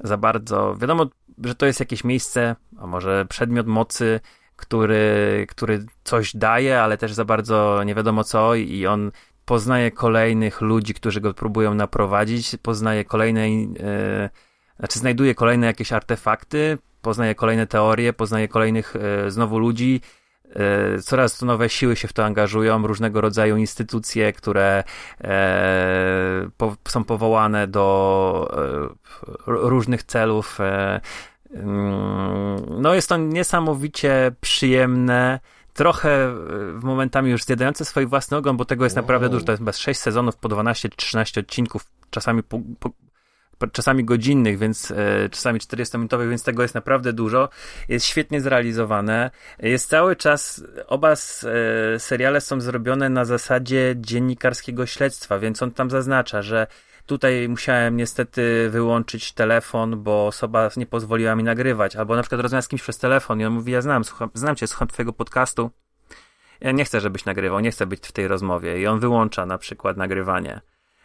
za 0.00 0.16
bardzo, 0.16 0.76
wiadomo, 0.76 1.06
że 1.44 1.54
to 1.54 1.66
jest 1.66 1.80
jakieś 1.80 2.04
miejsce, 2.04 2.56
a 2.78 2.86
może 2.86 3.26
przedmiot 3.28 3.66
mocy, 3.66 4.20
który, 4.56 5.46
który 5.48 5.86
coś 6.04 6.36
daje, 6.36 6.82
ale 6.82 6.98
też 6.98 7.12
za 7.12 7.24
bardzo 7.24 7.82
nie 7.84 7.94
wiadomo 7.94 8.24
co 8.24 8.54
i 8.54 8.86
on 8.86 9.10
poznaje 9.46 9.90
kolejnych 9.90 10.60
ludzi, 10.60 10.94
którzy 10.94 11.20
go 11.20 11.34
próbują 11.34 11.74
naprowadzić, 11.74 12.56
poznaje 12.62 13.04
kolejne, 13.04 13.46
e, 13.80 14.30
znaczy 14.78 14.98
znajduje 14.98 15.34
kolejne 15.34 15.66
jakieś 15.66 15.92
artefakty, 15.92 16.78
poznaje 17.02 17.34
kolejne 17.34 17.66
teorie, 17.66 18.12
poznaje 18.12 18.48
kolejnych 18.48 18.96
e, 18.96 19.30
znowu 19.30 19.58
ludzi, 19.58 20.00
e, 20.50 20.98
coraz 20.98 21.38
to 21.38 21.46
nowe 21.46 21.68
siły 21.68 21.96
się 21.96 22.08
w 22.08 22.12
to 22.12 22.24
angażują, 22.24 22.86
różnego 22.86 23.20
rodzaju 23.20 23.56
instytucje, 23.56 24.32
które 24.32 24.84
są 26.88 27.04
powołane 27.04 27.66
do 27.66 28.56
różnych 29.46 30.02
celów. 30.02 30.58
E, 31.54 31.66
no 32.70 32.94
jest 32.94 33.08
to 33.08 33.16
niesamowicie 33.16 34.32
przyjemne, 34.40 35.40
trochę 35.74 36.34
w 36.78 36.80
momentami 36.82 37.30
już 37.30 37.44
zjadające 37.44 37.84
swój 37.84 38.06
własny 38.06 38.36
ogon, 38.36 38.56
bo 38.56 38.64
tego 38.64 38.84
jest 38.84 38.96
wow. 38.96 39.02
naprawdę 39.02 39.28
dużo. 39.28 39.44
To 39.44 39.52
jest 39.52 39.60
chyba 39.60 39.72
6 39.72 40.00
sezonów 40.00 40.36
po 40.36 40.48
12-13 40.48 41.40
odcinków, 41.40 41.84
czasami 42.10 42.42
po, 42.42 42.60
po, 42.78 42.90
czasami 43.72 44.04
godzinnych, 44.04 44.58
więc 44.58 44.90
e, 44.90 45.28
czasami 45.28 45.60
40-minutowych, 45.60 46.28
więc 46.28 46.42
tego 46.42 46.62
jest 46.62 46.74
naprawdę 46.74 47.12
dużo. 47.12 47.48
Jest 47.88 48.06
świetnie 48.06 48.40
zrealizowane. 48.40 49.30
Jest 49.58 49.88
cały 49.88 50.16
czas, 50.16 50.64
oba 50.86 51.12
e, 51.12 51.16
seriale 51.98 52.40
są 52.40 52.60
zrobione 52.60 53.08
na 53.08 53.24
zasadzie 53.24 53.94
dziennikarskiego 53.96 54.86
śledztwa, 54.86 55.38
więc 55.38 55.62
on 55.62 55.70
tam 55.70 55.90
zaznacza, 55.90 56.42
że 56.42 56.66
Tutaj 57.06 57.48
musiałem 57.48 57.96
niestety 57.96 58.70
wyłączyć 58.70 59.32
telefon, 59.32 60.02
bo 60.02 60.26
osoba 60.26 60.70
nie 60.76 60.86
pozwoliła 60.86 61.34
mi 61.34 61.42
nagrywać. 61.42 61.96
Albo 61.96 62.16
na 62.16 62.22
przykład 62.22 62.40
rozmawiam 62.40 62.62
z 62.62 62.68
kimś 62.68 62.82
przez 62.82 62.98
telefon 62.98 63.40
i 63.40 63.44
on 63.44 63.52
mówi, 63.52 63.72
ja 63.72 63.82
znam, 63.82 64.04
słucham, 64.04 64.30
znam 64.34 64.56
cię, 64.56 64.66
słucham 64.66 64.88
twojego 64.88 65.12
podcastu. 65.12 65.70
Ja 66.60 66.72
nie 66.72 66.84
chcę, 66.84 67.00
żebyś 67.00 67.24
nagrywał, 67.24 67.60
nie 67.60 67.70
chcę 67.70 67.86
być 67.86 68.06
w 68.06 68.12
tej 68.12 68.28
rozmowie. 68.28 68.80
I 68.80 68.86
on 68.86 69.00
wyłącza 69.00 69.46
na 69.46 69.58
przykład 69.58 69.96
nagrywanie. 69.96 70.60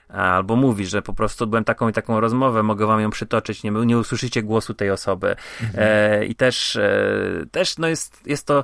Albo 0.10 0.56
mówi, 0.56 0.86
że 0.86 1.02
po 1.02 1.14
prostu 1.14 1.44
odbyłem 1.44 1.64
taką 1.64 1.90
i 1.90 1.94
taką 1.94 2.19
rozmowę, 2.19 2.64
mogę 2.64 2.86
wam 2.86 3.02
ją 3.02 3.10
przytoczyć, 3.10 3.64
nie, 3.64 3.72
nie 3.72 3.98
usłyszycie 3.98 4.44
głosu 4.44 4.73
tej 4.73 4.91
osoby. 4.91 5.36
Mhm. 5.61 5.73
E, 5.78 6.26
I 6.26 6.36
też, 6.36 6.76
e, 6.76 7.45
też 7.52 7.78
no 7.78 7.88
jest, 7.88 8.28
jest 8.28 8.48
to 8.48 8.64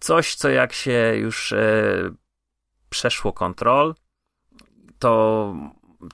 coś, 0.00 0.34
co 0.34 0.48
jak 0.48 0.72
się 0.72 1.12
już 1.16 1.52
e, 1.52 2.10
przeszło 2.90 3.32
kontrol, 3.32 3.94
to 4.98 5.54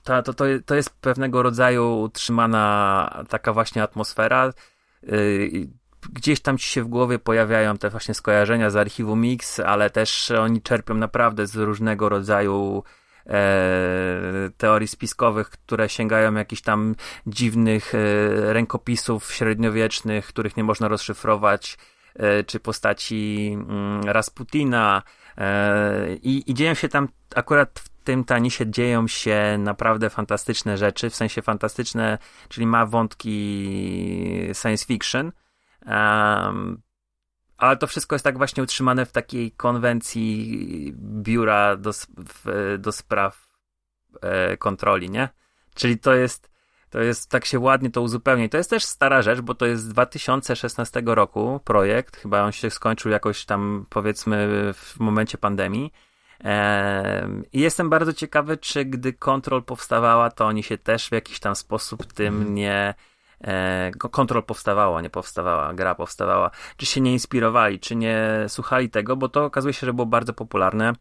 ta, 0.03 0.21
to, 0.21 0.33
to, 0.33 0.45
to 0.65 0.75
jest 0.75 0.89
pewnego 0.89 1.43
rodzaju 1.43 1.99
utrzymana 1.99 3.25
taka 3.29 3.53
właśnie 3.53 3.83
atmosfera. 3.83 4.53
Yy, 5.03 5.67
gdzieś 6.13 6.39
tam 6.41 6.57
ci 6.57 6.69
się 6.69 6.83
w 6.83 6.87
głowie 6.87 7.19
pojawiają 7.19 7.77
te 7.77 7.89
właśnie 7.89 8.13
skojarzenia 8.13 8.69
z 8.69 8.75
archiwum 8.75 9.21
Mix, 9.21 9.59
ale 9.59 9.89
też 9.89 10.31
oni 10.31 10.61
czerpią 10.61 10.93
naprawdę 10.93 11.47
z 11.47 11.55
różnego 11.55 12.09
rodzaju 12.09 12.83
e, 13.27 14.49
teorii 14.57 14.87
spiskowych, 14.87 15.49
które 15.49 15.89
sięgają 15.89 16.33
jakichś 16.33 16.61
tam 16.61 16.95
dziwnych 17.27 17.95
e, 17.95 18.53
rękopisów 18.53 19.33
średniowiecznych, 19.33 20.27
których 20.27 20.57
nie 20.57 20.63
można 20.63 20.87
rozszyfrować, 20.87 21.77
e, 22.15 22.43
czy 22.43 22.59
postaci 22.59 23.51
mm, 23.53 24.03
Rasputina. 24.03 25.03
E, 25.37 26.15
i, 26.15 26.51
I 26.51 26.53
dzieją 26.53 26.73
się 26.73 26.89
tam 26.89 27.07
akurat 27.35 27.79
w 27.79 27.89
tym 28.03 28.23
Tanisie 28.23 28.71
dzieją 28.71 29.07
się 29.07 29.57
naprawdę 29.59 30.09
fantastyczne 30.09 30.77
rzeczy, 30.77 31.09
w 31.09 31.15
sensie 31.15 31.41
fantastyczne, 31.41 32.17
czyli 32.49 32.67
ma 32.67 32.85
wątki 32.85 34.49
science 34.53 34.85
fiction, 34.85 35.31
um, 35.85 36.81
ale 37.57 37.77
to 37.77 37.87
wszystko 37.87 38.15
jest 38.15 38.23
tak 38.23 38.37
właśnie 38.37 38.63
utrzymane 38.63 39.05
w 39.05 39.11
takiej 39.11 39.51
konwencji 39.51 40.93
biura 40.97 41.75
do, 41.75 41.91
w, 42.17 42.75
do 42.79 42.91
spraw 42.91 43.47
e, 44.21 44.57
kontroli, 44.57 45.09
nie? 45.09 45.29
Czyli 45.75 45.99
to 45.99 46.13
jest, 46.13 46.49
to 46.95 47.01
jest, 47.01 47.29
tak 47.29 47.45
się 47.45 47.59
ładnie 47.59 47.89
to 47.89 48.01
uzupełnia. 48.01 48.49
to 48.49 48.57
jest 48.57 48.69
też 48.69 48.83
stara 48.83 49.21
rzecz, 49.21 49.41
bo 49.41 49.55
to 49.55 49.65
jest 49.65 49.83
z 49.83 49.87
2016 49.87 51.01
roku 51.05 51.59
projekt, 51.63 52.17
chyba 52.17 52.43
on 52.43 52.51
się 52.51 52.69
skończył 52.69 53.11
jakoś 53.11 53.45
tam 53.45 53.85
powiedzmy 53.89 54.47
w 54.73 54.99
momencie 54.99 55.37
pandemii. 55.37 55.93
I 57.53 57.59
jestem 57.59 57.89
bardzo 57.89 58.13
ciekawy, 58.13 58.57
czy 58.57 58.85
gdy 58.85 59.13
Control 59.13 59.63
powstawała, 59.63 60.31
to 60.31 60.45
oni 60.45 60.63
się 60.63 60.77
też 60.77 61.09
w 61.09 61.11
jakiś 61.11 61.39
tam 61.39 61.55
sposób 61.55 62.13
tym 62.13 62.35
mhm. 62.35 62.55
nie. 62.55 62.93
E, 63.43 63.91
Control 64.11 64.43
powstawała, 64.43 65.01
nie 65.01 65.09
powstawała, 65.09 65.73
gra 65.73 65.95
powstawała. 65.95 66.51
Czy 66.77 66.85
się 66.85 67.01
nie 67.01 67.13
inspirowali, 67.13 67.79
czy 67.79 67.95
nie 67.95 68.45
słuchali 68.47 68.89
tego, 68.89 69.15
bo 69.15 69.29
to 69.29 69.45
okazuje 69.45 69.73
się, 69.73 69.85
że 69.85 69.93
było 69.93 70.05
bardzo 70.05 70.33
popularne. 70.33 70.93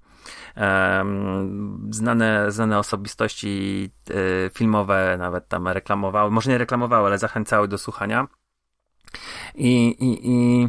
Znane, 1.90 2.50
znane 2.50 2.78
osobistości 2.78 3.90
e, 4.10 4.50
filmowe 4.50 5.16
nawet 5.18 5.48
tam 5.48 5.68
reklamowały, 5.68 6.30
może 6.30 6.50
nie 6.50 6.58
reklamowały, 6.58 7.06
ale 7.06 7.18
zachęcały 7.18 7.68
do 7.68 7.78
słuchania. 7.78 8.28
I, 9.54 9.86
i, 9.86 10.30
i 10.30 10.68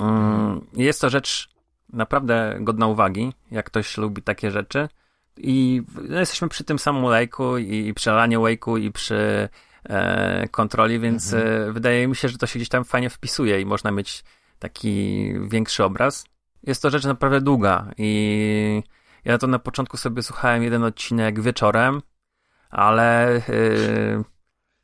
um, 0.00 0.66
jest 0.72 1.00
to 1.00 1.10
rzecz 1.10 1.48
naprawdę 1.92 2.56
godna 2.60 2.86
uwagi, 2.86 3.32
jak 3.50 3.66
ktoś 3.66 3.98
lubi 3.98 4.22
takie 4.22 4.50
rzeczy. 4.50 4.88
I 5.36 5.82
no, 6.08 6.20
jesteśmy 6.20 6.48
przy 6.48 6.64
tym 6.64 6.78
samym 6.78 7.04
lejku 7.04 7.58
i 7.58 7.94
przy 7.94 8.10
Alanie 8.10 8.38
Wake'u 8.38 8.80
i 8.80 8.92
przy 8.92 9.14
e, 9.14 9.48
kontroli, 10.50 11.00
więc 11.00 11.32
mhm. 11.32 11.68
e, 11.68 11.72
wydaje 11.72 12.08
mi 12.08 12.16
się, 12.16 12.28
że 12.28 12.38
to 12.38 12.46
się 12.46 12.58
gdzieś 12.58 12.68
tam 12.68 12.84
fajnie 12.84 13.10
wpisuje 13.10 13.60
i 13.60 13.66
można 13.66 13.90
mieć 13.90 14.24
taki 14.58 15.26
większy 15.48 15.84
obraz. 15.84 16.24
Jest 16.62 16.82
to 16.82 16.90
rzecz 16.90 17.04
naprawdę 17.04 17.40
długa 17.40 17.90
i 17.98 18.82
ja 19.24 19.38
to 19.38 19.46
na 19.46 19.58
początku 19.58 19.96
sobie 19.96 20.22
słuchałem 20.22 20.62
jeden 20.62 20.84
odcinek 20.84 21.40
wieczorem, 21.40 22.02
ale 22.70 23.36
e, 23.36 23.42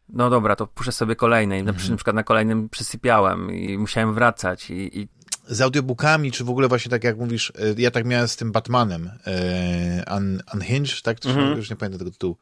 no 0.09 0.31
dobra, 0.31 0.57
to 0.57 0.67
puszczę 0.67 0.93
sobie 0.93 1.17
kolejny. 1.17 1.57
Mhm. 1.57 1.77
Na, 1.91 1.97
przykład 1.97 2.17
na 2.17 2.23
kolejnym 2.23 2.69
przysypiałem 2.69 3.51
i 3.51 3.79
musiałem 3.79 4.15
wracać 4.15 4.71
i, 4.71 4.99
i 5.01 5.09
z 5.49 5.61
audiobookami, 5.61 6.33
czy 6.33 6.45
w 6.45 6.51
ogóle 6.51 6.69
właśnie 6.69 6.91
tak 6.91 7.05
jak 7.05 7.17
mówisz, 7.17 7.53
e, 7.59 7.75
ja 7.77 7.91
tak 7.91 8.05
miałem 8.05 8.29
z 8.29 8.37
tym 8.37 8.53
Batmanem, 8.53 9.11
e, 9.27 10.17
Un, 10.17 10.43
Unhinged, 10.55 11.03
tak? 11.03 11.21
To 11.21 11.31
mm 11.31 11.45
-hmm. 11.45 11.57
Już 11.57 11.71
nie 11.71 11.77
pamiętam 11.77 11.99
tego 11.99 12.11
tytułu. 12.11 12.37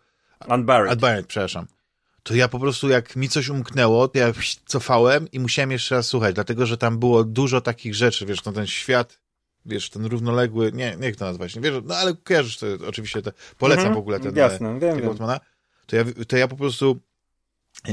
Unburied. 0.49 0.93
Unburied, 0.93 1.27
przepraszam. 1.27 1.67
To 2.27 2.35
ja 2.35 2.49
po 2.49 2.59
prostu, 2.59 2.89
jak 2.89 3.17
mi 3.17 3.29
coś 3.29 3.49
umknęło, 3.49 4.09
to 4.09 4.19
ja 4.19 4.33
cofałem 4.65 5.31
i 5.31 5.41
musiałem 5.41 5.71
jeszcze 5.71 5.95
raz 5.95 6.07
słuchać, 6.07 6.35
dlatego, 6.35 6.67
że 6.67 6.79
tam 6.79 6.99
było 6.99 7.25
dużo 7.25 7.61
takich 7.61 7.95
rzeczy, 7.95 8.27
wiesz, 8.27 8.45
no 8.45 8.53
ten 8.53 8.67
świat, 8.67 9.21
wiesz, 9.67 9.91
ten 9.91 10.07
równoległy, 10.07 10.73
nie, 10.73 10.97
nie 10.97 11.07
jak 11.07 11.17
to 11.17 11.25
nazwać, 11.25 11.57
nie 11.57 11.63
wiesz, 11.63 11.75
no 11.85 11.97
ale 11.97 12.15
kojarzysz 12.15 12.59
to, 12.59 12.67
oczywiście, 12.89 13.23
polecam 13.59 13.85
-hmm. 13.85 13.95
w 13.95 13.99
ogóle 13.99 14.21
ten, 14.21 14.37
Jasne, 14.37 14.79
wiem. 14.81 15.01
Batmana. 15.01 15.41
To 15.87 15.97
ja, 15.97 16.05
to 16.29 16.37
ja 16.37 16.49
po 16.49 16.57
prostu 16.57 17.01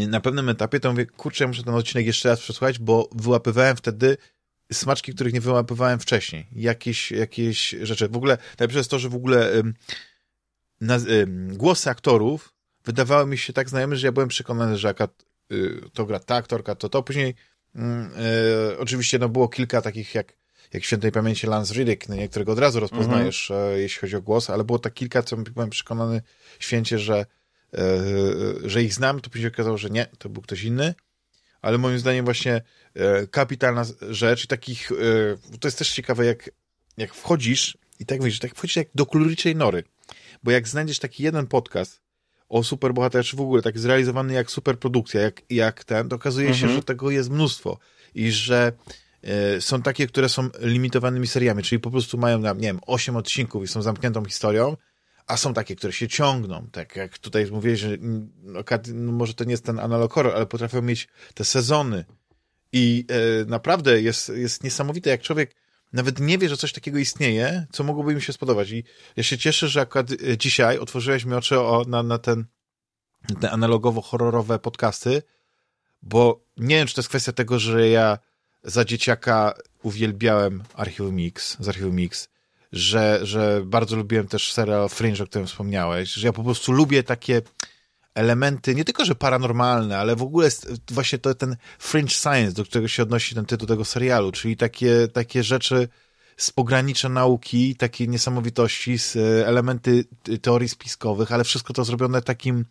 na 0.08 0.22
pewnym 0.22 0.50
etapie 0.50 0.80
to 0.80 0.92
mówię, 0.92 1.06
kurczę, 1.06 1.44
ja 1.44 1.48
muszę 1.48 1.64
ten 1.64 1.74
odcinek 1.74 2.06
jeszcze 2.06 2.30
raz 2.30 2.40
przesłuchać, 2.40 2.80
bo 2.80 3.10
wyłapywałem 3.12 3.78
wtedy 3.78 4.18
smaczki, 4.72 5.14
których 5.14 5.34
nie 5.34 5.42
wyłapywałem 5.42 6.00
wcześniej. 6.00 6.48
Jakieś, 6.56 7.12
jakieś 7.12 7.76
rzeczy. 7.82 8.08
W 8.08 8.18
ogóle, 8.18 8.38
najlepsze 8.60 8.78
jest 8.78 8.92
to, 8.92 9.00
że 9.00 9.10
w 9.10 9.16
ogóle 9.16 9.52
ym, 9.54 9.74
na, 10.82 10.96
ym, 10.96 11.58
głosy 11.58 11.90
aktorów 11.90 12.53
wydawały 12.86 13.26
mi 13.26 13.38
się 13.38 13.54
tak 13.54 13.70
znajome, 13.70 13.96
że 13.96 14.08
ja 14.08 14.12
byłem 14.12 14.30
przekonany, 14.30 14.78
że 14.78 14.88
jaka, 14.88 15.08
y, 15.52 15.82
to 15.94 16.06
gra 16.06 16.20
ta 16.20 16.36
aktorka, 16.36 16.76
to 16.76 16.90
to. 16.90 17.04
Później 17.04 17.36
y, 17.76 18.80
oczywiście 18.80 19.20
no, 19.20 19.30
było 19.30 19.50
kilka 19.50 19.82
takich 19.82 20.16
jak 20.16 20.34
jak 20.74 20.84
świętej 20.84 21.12
pamięci 21.12 21.48
Lance 21.48 21.74
Riddick, 21.74 22.10
no, 22.10 22.16
którego 22.30 22.52
od 22.52 22.60
razu 22.60 22.80
rozpoznajesz, 22.80 23.52
mm 23.52 23.64
-hmm. 23.64 23.78
jeśli 23.78 24.02
chodzi 24.02 24.16
o 24.16 24.22
głos, 24.22 24.50
ale 24.50 24.64
było 24.64 24.80
tak 24.80 24.94
kilka, 24.94 25.24
co 25.24 25.38
byłem 25.38 25.70
przekonany 25.70 26.22
święcie, 26.60 27.00
że, 27.00 27.26
e, 27.74 27.80
że 28.64 28.84
ich 28.84 28.94
znam, 28.94 29.22
to 29.22 29.30
później 29.30 29.48
okazało, 29.48 29.78
że 29.78 29.90
nie, 29.90 30.06
to 30.18 30.30
był 30.30 30.42
ktoś 30.42 30.64
inny 30.64 30.94
ale 31.62 31.78
moim 31.78 32.00
zdaniem 32.00 32.26
właśnie 32.26 32.62
e, 32.94 33.28
kapitalna 33.28 33.86
rzecz 34.02 34.44
i 34.44 34.48
takich, 34.48 34.92
to 35.60 35.68
jest 35.68 35.78
też 35.78 35.94
ciekawe, 35.94 36.26
jak, 36.26 36.50
jak 36.98 37.14
wchodzisz 37.14 37.78
i 38.00 38.06
tak 38.06 38.24
widzisz, 38.24 38.40
tak 38.40 38.56
wchodzisz 38.56 38.76
jak 38.76 38.88
do 38.96 39.06
kluliczej 39.06 39.56
nory, 39.56 39.84
bo 40.44 40.52
jak 40.52 40.68
znajdziesz 40.68 41.00
taki 41.00 41.24
jeden 41.24 41.48
podcast 41.48 42.03
o 42.54 42.64
superbohaterze 42.64 43.38
w 43.38 43.42
ogóle, 43.42 43.62
tak 43.62 43.80
zrealizowany 43.80 44.34
jak 44.34 44.52
superprodukcja, 44.52 45.22
jak, 45.22 45.42
jak 45.50 45.84
ten, 45.84 46.10
to 46.10 46.16
okazuje 46.16 46.48
mhm. 46.48 46.70
się, 46.70 46.76
że 46.76 46.84
tego 46.84 47.12
jest 47.12 47.30
mnóstwo 47.30 47.80
i 48.16 48.32
że 48.32 48.72
e, 49.22 49.62
są 49.62 49.82
takie, 49.82 50.08
które 50.08 50.30
są 50.30 50.50
limitowanymi 50.60 51.28
seriami, 51.28 51.64
czyli 51.64 51.80
po 51.80 51.92
prostu 51.92 52.18
mają, 52.18 52.40
nie 52.40 52.54
wiem, 52.54 52.80
8 52.88 53.16
odcinków 53.16 53.64
i 53.64 53.68
są 53.68 53.82
zamkniętą 53.82 54.26
historią, 54.26 54.78
a 55.28 55.38
są 55.38 55.54
takie, 55.54 55.76
które 55.76 55.94
się 55.94 56.08
ciągną, 56.08 56.68
tak 56.72 56.96
jak 56.96 57.18
tutaj 57.18 57.52
mówię, 57.52 57.78
że 57.78 57.90
no, 58.44 58.64
no, 58.94 59.12
może 59.12 59.34
to 59.34 59.44
nie 59.44 59.52
jest 59.52 59.66
ten 59.66 59.80
analog 59.80 60.14
horror, 60.14 60.36
ale 60.36 60.46
potrafią 60.46 60.82
mieć 60.82 61.08
te 61.34 61.46
sezony 61.46 62.06
i 62.72 63.06
e, 63.10 63.46
naprawdę 63.46 64.02
jest, 64.02 64.30
jest 64.30 64.64
niesamowite, 64.64 65.10
jak 65.10 65.22
człowiek 65.22 65.56
nawet 65.94 66.20
nie 66.20 66.38
wie, 66.38 66.50
że 66.50 66.58
coś 66.58 66.74
takiego 66.74 66.98
istnieje, 66.98 67.68
co 67.72 67.84
mogłoby 67.84 68.16
mi 68.16 68.22
się 68.22 68.34
spodobać. 68.34 68.72
I 68.72 68.84
ja 69.16 69.24
się 69.24 69.38
cieszę, 69.38 69.68
że 69.68 69.82
akurat 69.82 70.12
e, 70.12 70.38
dzisiaj 70.38 70.78
otworzyłeś 70.78 71.26
mi 71.26 71.34
oczy 71.34 71.60
o, 71.60 71.86
na, 71.88 72.04
na 72.04 72.18
ten 72.18 72.46
te 73.40 73.50
analogowo-horrorowe 73.52 74.60
podcasty, 74.60 75.24
bo 76.02 76.46
nie 76.58 76.76
wiem, 76.76 76.88
czy 76.88 76.96
to 76.96 77.02
jest 77.02 77.10
kwestia 77.10 77.32
tego, 77.32 77.60
że 77.60 77.90
ja 77.90 78.18
za 78.64 78.86
dzieciaka 78.86 79.54
uwielbiałem 79.84 80.64
Archiwum 80.74 81.16
Mix, 81.16 81.58
z 81.60 81.70
Archiwum 81.70 81.96
Mix, 81.96 82.30
że, 82.72 83.20
że 83.24 83.62
bardzo 83.66 83.96
lubiłem 83.96 84.28
też 84.28 84.54
serial 84.54 84.90
Fringe, 84.90 85.24
o 85.24 85.28
którym 85.28 85.48
wspomniałeś, 85.48 86.14
że 86.14 86.28
ja 86.28 86.34
po 86.34 86.44
prostu 86.44 86.72
lubię 86.72 87.04
takie 87.04 87.42
elementy, 88.16 88.76
nie 88.76 88.86
tylko, 88.86 89.06
że 89.06 89.16
paranormalne, 89.16 89.98
ale 89.98 90.16
w 90.16 90.22
ogóle 90.22 90.50
właśnie 90.92 91.20
to 91.20 91.36
ten 91.36 91.56
fringe 91.80 92.14
science, 92.14 92.54
do 92.54 92.66
którego 92.66 92.88
się 92.88 93.04
odnosi 93.04 93.36
ten 93.36 93.46
tytuł 93.46 93.68
tego 93.68 93.86
serialu, 93.86 94.32
czyli 94.32 94.58
takie, 94.58 95.08
takie 95.08 95.44
rzeczy 95.44 95.88
z 96.38 96.52
pogranicza 96.52 97.10
nauki, 97.10 97.76
takie 97.76 98.08
niesamowitości, 98.08 98.98
z 98.98 99.16
e, 99.16 99.48
elementy 99.48 100.06
teorii 100.42 100.70
spiskowych, 100.70 101.32
ale 101.32 101.44
wszystko 101.44 101.74
to 101.74 101.84
zrobione 101.84 102.22
takim, 102.22 102.66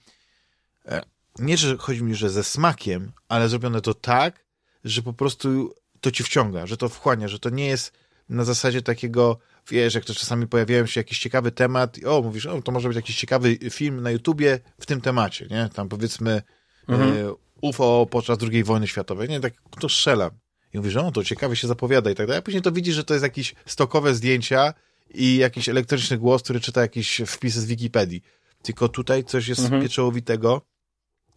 e, 0.87 1.03
nie, 1.39 1.57
że 1.57 1.77
chodzi 1.79 2.03
mi, 2.03 2.15
że 2.15 2.31
ze 2.31 2.45
smakiem, 2.45 3.13
ale 3.29 3.49
zrobione 3.49 3.81
to 3.81 3.95
tak, 3.95 4.45
że 4.85 5.03
po 5.03 5.13
prostu 5.13 5.75
to 6.01 6.11
ci 6.11 6.25
wciąga, 6.25 6.67
że 6.67 6.77
to 6.77 6.89
wchłania, 6.89 7.29
że 7.29 7.39
to 7.39 7.51
nie 7.51 7.67
jest 7.67 7.93
na 8.29 8.45
zasadzie 8.45 8.83
takiego 8.83 9.39
wiesz, 9.73 9.95
jak 9.95 10.05
to 10.05 10.15
czasami 10.15 10.47
pojawiają 10.47 10.87
się 10.87 11.01
jakiś 11.01 11.19
ciekawy 11.19 11.53
temat 11.53 11.99
i 11.99 12.07
o, 12.07 12.23
mówisz, 12.23 12.47
o, 12.47 12.63
to 12.63 12.73
może 12.73 12.89
być 12.89 12.97
jakiś 12.97 13.17
ciekawy 13.17 13.57
film 13.71 14.01
na 14.01 14.11
YouTubie 14.11 14.59
w 14.81 14.87
tym 14.87 15.01
temacie, 15.01 15.47
nie? 15.51 15.69
Tam 15.75 15.89
powiedzmy 15.89 16.43
mhm. 16.89 17.13
e, 17.13 17.35
UFO 17.61 18.07
podczas 18.11 18.39
II 18.53 18.65
wojny 18.65 18.89
światowej, 18.89 19.29
nie? 19.29 19.41
Tak 19.41 19.53
to 19.81 19.89
strzelam. 19.89 20.31
I 20.75 20.77
mówisz, 20.77 20.97
o, 20.97 21.13
to 21.13 21.25
ciekawie 21.25 21.57
się 21.57 21.69
zapowiada 21.69 22.11
i 22.11 22.15
tak 22.15 22.27
dalej. 22.27 22.39
A 22.39 22.43
później 22.43 22.63
to 22.63 22.73
widzisz, 22.73 22.95
że 22.95 23.05
to 23.05 23.15
jest 23.15 23.23
jakieś 23.23 23.55
stokowe 23.67 24.15
zdjęcia 24.15 24.75
i 25.15 25.37
jakiś 25.37 25.69
elektroniczny 25.69 26.19
głos, 26.19 26.43
który 26.43 26.61
czyta 26.61 26.81
jakieś 26.81 27.23
wpisy 27.27 27.61
z 27.61 27.65
Wikipedii. 27.65 28.23
Tylko 28.63 28.89
tutaj 28.89 29.25
coś 29.25 29.49
jest 29.49 29.61
mhm. 29.61 29.83
pieczołowitego, 29.83 30.63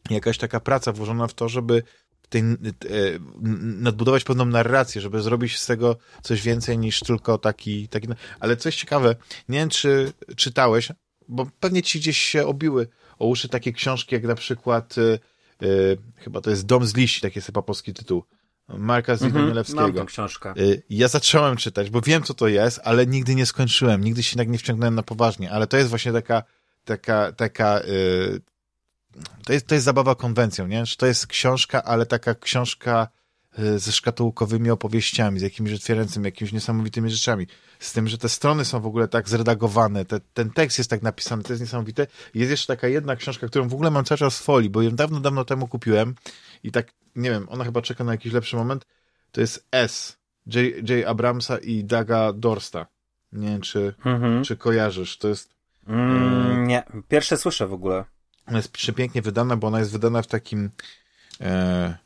jakaś 0.10 0.38
taka 0.38 0.60
praca 0.60 0.92
włożona 0.92 1.28
w 1.28 1.34
to, 1.34 1.50
żeby 1.50 1.84
tej, 2.36 2.42
e, 2.42 2.56
nadbudować 3.62 4.24
pewną 4.24 4.46
narrację, 4.46 5.02
żeby 5.02 5.22
zrobić 5.22 5.60
z 5.60 5.66
tego 5.66 5.98
coś 6.22 6.42
więcej 6.42 6.78
niż 6.78 7.00
tylko 7.00 7.38
taki, 7.38 7.88
taki... 7.88 8.08
Ale 8.40 8.58
coś 8.58 8.76
ciekawe, 8.76 9.16
nie 9.50 9.60
wiem, 9.60 9.70
czy 9.70 10.14
czytałeś, 10.36 10.92
bo 11.28 11.48
pewnie 11.60 11.84
ci 11.84 12.00
gdzieś 12.00 12.18
się 12.18 12.46
obiły 12.46 12.88
o 13.20 13.28
uszy 13.28 13.50
takie 13.50 13.74
książki, 13.74 14.16
jak 14.16 14.24
na 14.24 14.36
przykład 14.36 14.98
y, 14.98 15.20
y, 15.64 15.98
chyba 16.16 16.42
to 16.42 16.50
jest 16.50 16.66
Dom 16.66 16.86
z 16.86 16.96
liści, 16.96 17.22
taki 17.22 17.38
jest 17.38 17.46
chyba 17.46 17.62
polski 17.62 17.94
tytuł. 17.94 18.24
Marka 18.68 19.16
z 19.16 19.24
mhm, 19.24 19.64
tą 19.96 20.06
książkę. 20.06 20.54
Ja 20.90 21.08
zacząłem 21.08 21.58
czytać, 21.58 21.90
bo 21.90 22.02
wiem, 22.02 22.24
co 22.24 22.34
to 22.34 22.48
jest, 22.48 22.80
ale 22.84 23.08
nigdy 23.08 23.36
nie 23.36 23.46
skończyłem, 23.46 24.04
nigdy 24.04 24.24
się 24.24 24.38
tak 24.38 24.50
nie 24.50 24.58
wciągnąłem 24.58 24.96
na 24.96 25.04
poważnie, 25.04 25.52
ale 25.52 25.68
to 25.68 25.78
jest 25.78 25.90
właśnie 25.90 26.12
taka, 26.12 26.44
taka, 26.86 27.32
taka 27.32 27.82
to 29.46 29.54
jest, 29.54 29.68
to 29.68 29.76
jest 29.76 29.86
zabawa 29.86 30.16
konwencją, 30.16 30.68
nie? 30.68 30.86
Że 30.86 30.96
to 30.96 31.06
jest 31.06 31.28
książka, 31.28 31.84
ale 31.84 32.06
taka 32.06 32.36
książka 32.36 33.08
e, 33.58 33.80
ze 33.80 33.92
szkatułkowymi 33.92 34.70
opowieściami, 34.72 35.40
z 35.40 35.44
jakimiś 35.44 35.74
otwierającymi, 35.74 36.26
jakimiś 36.26 36.54
niesamowitymi 36.54 37.10
rzeczami. 37.10 37.48
Z 37.80 37.94
tym, 37.94 38.08
że 38.08 38.18
te 38.18 38.30
strony 38.30 38.66
są 38.66 38.80
w 38.80 38.86
ogóle 38.86 39.08
tak 39.08 39.30
zredagowane, 39.30 40.06
te, 40.06 40.20
ten 40.34 40.50
tekst 40.50 40.78
jest 40.78 40.90
tak 40.90 41.02
napisany, 41.02 41.44
to 41.44 41.54
jest 41.54 41.62
niesamowite. 41.62 42.08
Jest 42.34 42.52
jeszcze 42.52 42.68
taka 42.68 42.88
jedna 42.88 43.16
książka, 43.16 43.48
którą 43.48 43.68
w 43.68 43.74
ogóle 43.74 43.92
mam 43.92 44.06
cały 44.06 44.18
czas 44.18 44.40
w 44.40 44.44
folii, 44.44 44.70
bo 44.70 44.82
ją 44.82 44.92
dawno, 44.92 45.20
dawno 45.20 45.46
temu 45.46 45.68
kupiłem 45.68 46.16
i 46.64 46.72
tak, 46.72 46.92
nie 47.16 47.30
wiem, 47.30 47.48
ona 47.50 47.64
chyba 47.64 47.82
czeka 47.82 48.04
na 48.04 48.12
jakiś 48.12 48.34
lepszy 48.34 48.56
moment. 48.56 48.86
To 49.32 49.42
jest 49.42 49.68
S. 49.72 50.18
J. 50.46 50.90
J. 50.90 51.08
Abramsa 51.08 51.58
i 51.58 51.84
Daga 51.84 52.34
Dorsta. 52.34 52.88
Nie 53.32 53.48
wiem, 53.48 53.62
czy, 53.62 53.94
mhm. 54.06 54.44
czy 54.44 54.58
kojarzysz. 54.58 55.18
To 55.18 55.28
jest... 55.28 55.56
Mm, 55.88 56.62
e... 56.62 56.68
Nie, 56.68 56.84
pierwsze 57.08 57.38
słyszę 57.38 57.68
w 57.68 57.74
ogóle. 57.74 58.06
Ona 58.48 58.58
jest 58.58 58.72
przepięknie 58.72 59.22
wydana, 59.22 59.58
bo 59.58 59.68
ona 59.68 59.80
jest 59.80 59.92
wydana 59.92 60.22
w 60.22 60.28
takim 60.28 60.70
e, 61.42 61.98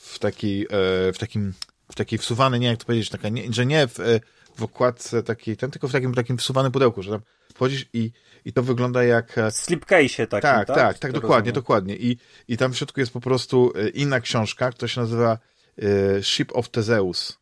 w 0.00 0.18
takiej 0.18 0.62
e, 0.62 0.68
w 1.12 1.18
takim 1.18 1.54
w 1.92 1.94
takiej 1.94 2.18
wsuwanej, 2.18 2.60
nie 2.60 2.66
jak 2.66 2.78
to 2.78 2.84
powiedzieć, 2.84 3.10
taka, 3.10 3.28
nie, 3.28 3.52
że 3.52 3.66
nie 3.66 3.88
w, 3.88 4.00
e, 4.00 4.20
w 4.56 4.62
okładce 4.62 5.22
takiej, 5.22 5.56
ten, 5.56 5.70
tylko 5.70 5.88
w 5.88 5.92
takim, 5.92 6.14
takim 6.14 6.38
wsuwanym 6.38 6.72
pudełku, 6.72 7.02
że 7.02 7.10
tam 7.10 7.20
wchodzisz 7.54 7.86
i, 7.92 8.12
i 8.44 8.52
to 8.52 8.62
wygląda 8.62 9.04
jak... 9.04 9.38
E, 9.38 9.50
Slipcase 9.50 10.26
takim, 10.26 10.50
tak? 10.50 10.66
Tak, 10.66 10.76
tak, 10.76 10.98
tak 10.98 11.12
dokładnie, 11.12 11.50
rozumiem. 11.50 11.54
dokładnie. 11.54 11.96
I, 11.96 12.18
I 12.48 12.56
tam 12.56 12.72
w 12.72 12.76
środku 12.76 13.00
jest 13.00 13.12
po 13.12 13.20
prostu 13.20 13.72
inna 13.94 14.20
książka, 14.20 14.70
która 14.70 14.88
się 14.88 15.00
nazywa 15.00 15.38
e, 15.78 16.22
Ship 16.22 16.52
of 16.52 16.68
Theseus. 16.68 17.38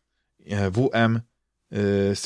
WM 0.71 1.21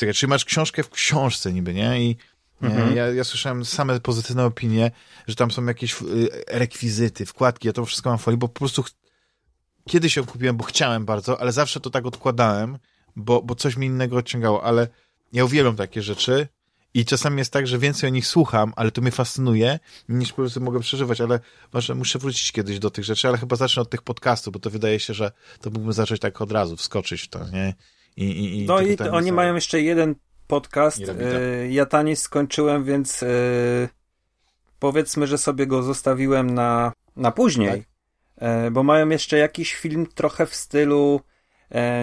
e, 0.06 0.14
Czyli 0.14 0.30
masz 0.30 0.46
książkę 0.46 0.84
w 0.84 0.90
książce 0.90 1.54
niby, 1.54 1.74
nie? 1.74 2.02
I 2.02 2.18
Mhm. 2.62 2.96
Ja, 2.96 3.08
ja 3.08 3.24
słyszałem 3.24 3.66
same 3.66 4.00
pozytywne 4.00 4.46
opinie, 4.46 4.92
że 5.28 5.36
tam 5.36 5.52
są 5.52 5.66
jakieś 5.66 6.02
y, 6.02 6.30
rekwizyty, 6.48 7.26
wkładki, 7.26 7.68
ja 7.68 7.74
to 7.74 7.86
wszystko 7.86 8.10
mam 8.10 8.20
w 8.20 8.22
folii, 8.22 8.38
bo 8.38 8.48
po 8.48 8.60
prostu 8.60 8.84
kiedyś 9.90 10.16
ją 10.16 10.26
kupiłem, 10.26 10.58
bo 10.58 10.64
chciałem 10.64 11.06
bardzo, 11.06 11.42
ale 11.42 11.52
zawsze 11.52 11.80
to 11.80 11.90
tak 11.90 12.06
odkładałem, 12.06 12.78
bo, 13.16 13.42
bo 13.42 13.56
coś 13.56 13.78
mi 13.78 13.88
innego 13.88 14.18
odciągało, 14.18 14.64
ale 14.64 14.88
ja 15.34 15.46
uwielbiam 15.46 15.76
takie 15.76 16.02
rzeczy 16.02 16.48
i 16.94 17.06
czasami 17.06 17.38
jest 17.38 17.54
tak, 17.54 17.68
że 17.68 17.80
więcej 17.80 18.10
o 18.10 18.14
nich 18.14 18.28
słucham, 18.28 18.74
ale 18.76 18.92
to 18.92 19.02
mnie 19.02 19.12
fascynuje, 19.12 19.80
niż 20.10 20.30
po 20.30 20.36
prostu 20.36 20.62
mogę 20.62 20.80
przeżywać, 20.80 21.22
ale 21.22 21.40
może 21.74 21.96
muszę 21.96 22.20
wrócić 22.20 22.52
kiedyś 22.52 22.80
do 22.80 22.90
tych 22.90 23.06
rzeczy, 23.06 23.28
ale 23.28 23.38
chyba 23.38 23.56
zacznę 23.56 23.82
od 23.82 23.90
tych 23.90 24.02
podcastów, 24.02 24.54
bo 24.54 24.60
to 24.60 24.70
wydaje 24.70 25.00
się, 25.00 25.14
że 25.14 25.32
to 25.62 25.70
mógłbym 25.70 25.94
zacząć 25.94 26.22
tak 26.22 26.42
od 26.42 26.52
razu, 26.52 26.78
wskoczyć 26.78 27.22
w 27.22 27.28
to, 27.28 27.50
nie? 27.50 27.74
I, 28.18 28.24
i, 28.26 28.64
i 28.64 28.66
no 28.66 28.82
i 28.82 28.98
oni 29.12 29.32
mają 29.32 29.56
jeszcze 29.56 29.82
jeden 29.82 30.16
podcast. 30.52 31.02
E, 31.02 31.72
ja 31.72 31.86
taniej 31.86 32.16
skończyłem, 32.16 32.84
więc 32.84 33.24
e, 33.24 33.28
powiedzmy, 34.80 35.28
że 35.28 35.38
sobie 35.38 35.68
go 35.68 35.84
zostawiłem 35.84 36.54
na, 36.54 36.92
na 37.16 37.32
później. 37.32 37.80
Tak. 37.80 38.48
E, 38.50 38.72
bo 38.72 38.84
mają 38.84 39.10
jeszcze 39.10 39.38
jakiś 39.38 39.76
film 39.76 40.08
trochę 40.16 40.46
w 40.46 40.56
stylu 40.56 41.22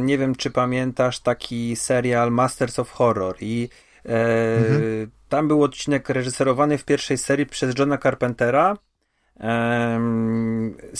nie 0.02 0.18
wiem, 0.18 0.34
czy 0.34 0.50
pamiętasz 0.50 1.20
taki 1.20 1.76
serial 1.76 2.32
Masters 2.32 2.78
of 2.78 2.90
Horror 2.90 3.36
i 3.40 3.68
mhm. 4.04 5.10
tam 5.28 5.48
był 5.48 5.62
odcinek 5.62 6.08
reżyserowany 6.08 6.78
w 6.78 6.84
pierwszej 6.84 7.18
serii 7.18 7.46
przez 7.46 7.78
Johna 7.78 7.98
Carpentera 7.98 8.76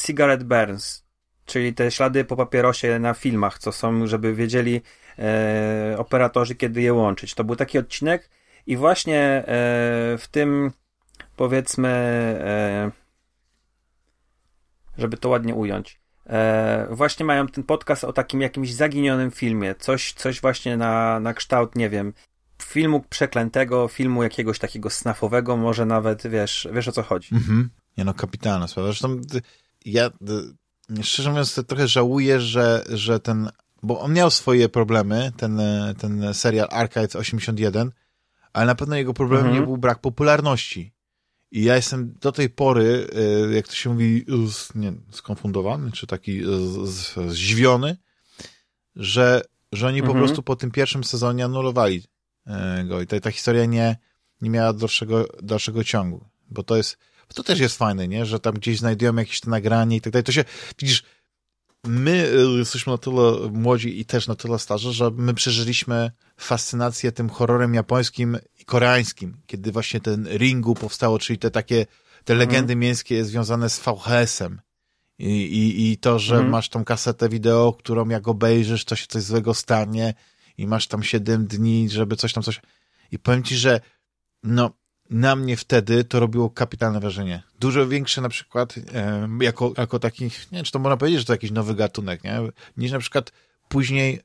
Cigarette 0.06 0.44
Burns, 0.44 1.04
czyli 1.46 1.74
te 1.74 1.90
ślady 1.90 2.24
po 2.24 2.36
papierosie 2.36 2.98
na 2.98 3.14
filmach, 3.14 3.58
co 3.58 3.72
są, 3.72 4.06
żeby 4.06 4.34
wiedzieli 4.34 4.82
e, 5.18 5.94
operatorzy, 5.98 6.54
kiedy 6.54 6.82
je 6.82 6.92
łączyć. 6.92 7.34
To 7.34 7.44
był 7.44 7.56
taki 7.56 7.78
odcinek 7.78 8.30
i 8.66 8.76
właśnie 8.76 9.20
e, 9.20 9.44
w 10.18 10.28
tym 10.30 10.72
powiedzmy 11.36 11.88
e, 11.88 12.90
żeby 14.98 15.16
to 15.16 15.28
ładnie 15.28 15.54
ująć 15.54 16.00
e, 16.26 16.86
właśnie 16.90 17.26
mają 17.26 17.46
ten 17.46 17.64
podcast 17.64 18.04
o 18.04 18.12
takim 18.12 18.40
jakimś 18.40 18.74
zaginionym 18.74 19.30
filmie, 19.30 19.74
coś, 19.74 20.12
coś 20.12 20.40
właśnie 20.40 20.76
na, 20.76 21.20
na 21.20 21.34
kształt, 21.34 21.76
nie 21.76 21.90
wiem, 21.90 22.12
filmu 22.62 23.04
przeklętego, 23.08 23.88
filmu 23.88 24.22
jakiegoś 24.22 24.58
takiego 24.58 24.90
snafowego, 24.90 25.56
może 25.56 25.86
nawet, 25.86 26.26
wiesz, 26.26 26.68
wiesz 26.72 26.88
o 26.88 26.92
co 26.92 27.02
chodzi. 27.02 27.34
Mhm. 27.34 27.70
Nie 27.98 28.04
no, 28.04 28.14
kapitalna 28.14 28.68
sprawa. 28.68 28.88
Zresztą 28.88 29.20
ja 29.84 30.10
szczerze 31.02 31.30
mówiąc 31.30 31.60
trochę 31.66 31.88
żałuję, 31.88 32.40
że, 32.40 32.84
że 32.88 33.20
ten, 33.20 33.50
bo 33.82 34.00
on 34.00 34.12
miał 34.12 34.30
swoje 34.30 34.68
problemy, 34.68 35.32
ten, 35.36 35.60
ten 35.98 36.34
serial 36.34 36.68
Archive 36.70 37.16
81, 37.16 37.92
ale 38.52 38.66
na 38.66 38.74
pewno 38.74 38.96
jego 38.96 39.14
problemem 39.14 39.46
mhm. 39.46 39.60
nie 39.60 39.66
był 39.66 39.76
brak 39.76 40.00
popularności. 40.00 40.92
I 41.50 41.64
ja 41.64 41.76
jestem 41.76 42.14
do 42.20 42.32
tej 42.32 42.50
pory, 42.50 43.08
e, 43.50 43.54
jak 43.54 43.68
to 43.68 43.74
się 43.74 43.90
mówi, 43.90 44.24
nie, 44.74 44.92
skonfundowany, 45.10 45.92
czy 45.92 46.06
taki 46.06 46.42
zdziwiony, 47.28 47.96
że, 48.96 49.42
że 49.72 49.86
oni 49.86 49.98
mhm. 49.98 50.14
po 50.14 50.18
prostu 50.18 50.42
po 50.42 50.56
tym 50.56 50.70
pierwszym 50.70 51.04
sezonie 51.04 51.44
anulowali 51.44 52.02
e, 52.46 52.84
go. 52.84 53.00
I 53.00 53.06
ta, 53.06 53.20
ta 53.20 53.30
historia 53.30 53.64
nie, 53.64 53.96
nie 54.40 54.50
miała 54.50 54.72
dalszego, 54.72 55.26
dalszego 55.42 55.84
ciągu. 55.84 56.24
Bo 56.50 56.62
to 56.62 56.76
jest, 56.76 56.98
to 57.34 57.42
też 57.42 57.60
jest 57.60 57.78
fajne, 57.78 58.08
nie? 58.08 58.26
Że 58.26 58.40
tam 58.40 58.54
gdzieś 58.54 58.78
znajdujemy 58.78 59.22
jakieś 59.22 59.40
te 59.40 59.50
nagranie 59.50 59.96
i 59.96 60.00
tak 60.00 60.12
dalej. 60.12 60.24
To 60.24 60.32
się, 60.32 60.44
widzisz, 60.78 61.02
my 61.88 62.10
e, 62.10 62.58
jesteśmy 62.58 62.92
na 62.92 62.98
tyle 62.98 63.50
młodzi 63.52 64.00
i 64.00 64.04
też 64.04 64.28
na 64.28 64.34
tyle 64.34 64.58
starzy, 64.58 64.92
że 64.92 65.10
my 65.10 65.34
przeżyliśmy 65.34 66.10
fascynację 66.36 67.12
tym 67.12 67.28
horrorem 67.28 67.74
japońskim 67.74 68.38
i 68.60 68.64
koreańskim, 68.64 69.36
kiedy 69.46 69.72
właśnie 69.72 70.00
ten 70.00 70.28
Ringu 70.28 70.74
powstało, 70.74 71.18
czyli 71.18 71.38
te 71.38 71.50
takie, 71.50 71.86
te 72.24 72.32
mhm. 72.32 72.38
legendy 72.38 72.72
mm. 72.72 72.80
miejskie 72.80 73.24
związane 73.24 73.70
z 73.70 73.80
VHS-em. 73.80 74.60
I, 75.18 75.26
i, 75.26 75.92
I 75.92 75.98
to, 75.98 76.18
że 76.18 76.36
mm. 76.36 76.48
masz 76.48 76.68
tą 76.68 76.84
kasetę 76.84 77.28
wideo, 77.28 77.72
którą 77.72 78.08
jak 78.08 78.28
obejrzysz, 78.28 78.84
to 78.84 78.96
się 78.96 79.06
coś 79.06 79.22
złego 79.22 79.54
stanie 79.54 80.14
i 80.58 80.66
masz 80.66 80.86
tam 80.86 81.02
7 81.02 81.46
dni, 81.46 81.90
żeby 81.90 82.16
coś 82.16 82.32
tam 82.32 82.42
coś... 82.42 82.60
I 83.10 83.18
powiem 83.18 83.42
ci, 83.42 83.56
że 83.56 83.80
no, 84.42 84.70
na 85.10 85.36
mnie 85.36 85.56
wtedy 85.56 86.04
to 86.04 86.20
robiło 86.20 86.50
kapitalne 86.50 87.00
wrażenie. 87.00 87.42
Dużo 87.60 87.88
większe 87.88 88.20
na 88.20 88.28
przykład, 88.28 88.74
e, 88.94 89.28
jako, 89.40 89.72
jako 89.78 89.98
taki, 89.98 90.24
nie 90.24 90.30
wiem, 90.52 90.64
czy 90.64 90.72
to 90.72 90.78
można 90.78 90.96
powiedzieć, 90.96 91.20
że 91.20 91.26
to 91.26 91.32
jakiś 91.32 91.50
nowy 91.50 91.74
gatunek, 91.74 92.24
nie? 92.24 92.40
Niż 92.76 92.92
na 92.92 92.98
przykład 92.98 93.32
później, 93.68 94.20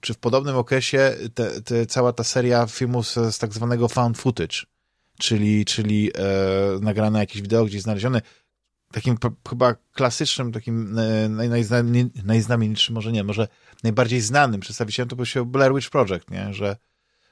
czy 0.00 0.14
w 0.14 0.18
podobnym 0.18 0.56
okresie, 0.56 1.16
te, 1.34 1.62
te, 1.62 1.86
cała 1.86 2.12
ta 2.12 2.24
seria 2.24 2.66
filmów 2.66 3.08
z, 3.08 3.14
z 3.34 3.38
tak 3.38 3.52
zwanego 3.52 3.88
found 3.88 4.18
footage, 4.18 4.56
czyli, 5.18 5.64
czyli 5.64 6.10
e, 6.14 6.20
nagrane 6.80 7.18
jakieś 7.18 7.42
wideo 7.42 7.64
gdzieś 7.64 7.82
znalezione, 7.82 8.22
takim 8.92 9.16
chyba 9.48 9.74
klasycznym, 9.92 10.52
takim 10.52 10.98
e, 10.98 11.28
naj, 11.28 11.64
najznamienitszym, 12.24 12.94
może 12.94 13.12
nie, 13.12 13.24
może 13.24 13.48
najbardziej 13.82 14.20
znanym 14.20 14.60
przedstawicielem 14.60 15.08
to 15.08 15.16
był 15.16 15.26
się 15.26 15.44
Blair 15.44 15.74
Witch 15.74 15.90
Project, 15.90 16.30
nie? 16.30 16.54
Że 16.54 16.76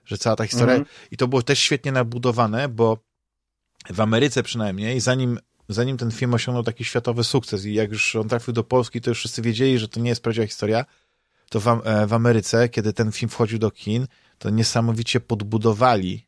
że 0.05 0.19
cała 0.19 0.37
ta 0.37 0.47
historia. 0.47 0.79
-hmm. 0.79 0.85
I 1.11 1.17
to 1.17 1.29
było 1.29 1.43
też 1.43 1.59
świetnie 1.59 1.93
nabudowane, 1.93 2.69
bo 2.69 2.99
w 3.91 4.01
Ameryce 4.01 4.43
przynajmniej, 4.43 5.01
zanim, 5.01 5.39
zanim 5.69 5.97
ten 5.97 6.11
film 6.11 6.35
osiągnął 6.35 6.65
taki 6.65 6.85
światowy 6.85 7.25
sukces 7.25 7.65
i 7.65 7.75
jak 7.75 7.91
już 7.91 8.17
on 8.17 8.29
trafił 8.29 8.55
do 8.55 8.65
Polski, 8.65 9.01
to 9.01 9.11
już 9.11 9.19
wszyscy 9.19 9.43
wiedzieli, 9.43 9.79
że 9.79 9.89
to 9.89 10.01
nie 10.01 10.09
jest 10.09 10.23
prawdziwa 10.23 10.47
historia, 10.47 10.85
to 11.51 11.61
w, 11.61 11.67
e, 11.69 12.07
w 12.07 12.13
Ameryce, 12.13 12.69
kiedy 12.69 12.93
ten 12.93 13.13
film 13.13 13.29
wchodził 13.29 13.59
do 13.59 13.71
kin, 13.71 14.07
to 14.39 14.51
niesamowicie 14.51 15.21
podbudowali 15.21 16.27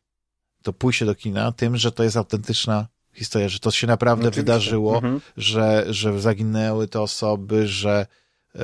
to 0.63 0.73
pójście 0.73 1.05
do 1.05 1.15
kina 1.15 1.51
tym, 1.51 1.77
że 1.77 1.91
to 1.91 2.03
jest 2.03 2.17
autentyczna 2.17 2.87
historia, 3.13 3.49
że 3.49 3.59
to 3.59 3.71
się 3.71 3.87
naprawdę 3.87 4.27
Oczywiście. 4.27 4.41
wydarzyło, 4.41 4.95
mhm. 4.95 5.21
że, 5.37 5.85
że 5.89 6.21
zaginęły 6.21 6.87
te 6.87 7.01
osoby, 7.01 7.67
że, 7.67 8.07
e, 8.55 8.59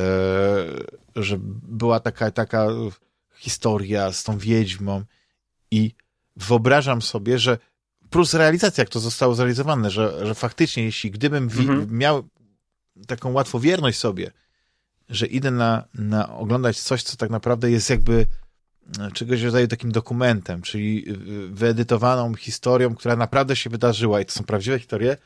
że 1.16 1.38
była 1.64 2.00
taka, 2.00 2.32
taka 2.32 2.68
historia 3.42 4.12
z 4.12 4.24
tą 4.24 4.38
wiedźmą 4.38 5.04
i 5.72 5.92
wyobrażam 6.36 7.02
sobie, 7.02 7.40
że 7.40 7.58
plus 8.10 8.34
realizacja, 8.34 8.82
jak 8.82 8.90
to 8.90 9.00
zostało 9.00 9.36
zrealizowane, 9.36 9.92
że, 9.92 10.26
że 10.26 10.36
faktycznie, 10.36 10.84
jeśli 10.84 11.12
gdybym 11.12 11.44
mhm. 11.44 11.98
miał 11.98 12.24
taką 13.08 13.32
łatwowierność 13.32 14.00
sobie, 14.00 14.32
że 15.10 15.26
idę 15.26 15.52
na, 15.52 15.84
na 15.94 16.36
oglądać 16.36 16.80
coś, 16.80 17.04
co 17.04 17.18
tak 17.18 17.30
naprawdę 17.30 17.72
jest 17.72 17.90
jakby 17.90 18.26
e, 19.00 19.12
czegoś 19.12 19.42
rodzaju 19.42 19.68
takim 19.68 19.92
dokumentem, 19.92 20.62
czyli 20.62 21.06
wyedytowaną 21.50 22.36
historią, 22.36 22.96
która 22.96 23.16
naprawdę 23.16 23.56
się 23.56 23.70
wydarzyła 23.70 24.22
i 24.22 24.26
to 24.26 24.32
są 24.32 24.44
prawdziwe 24.44 24.80
historie, 24.80 25.18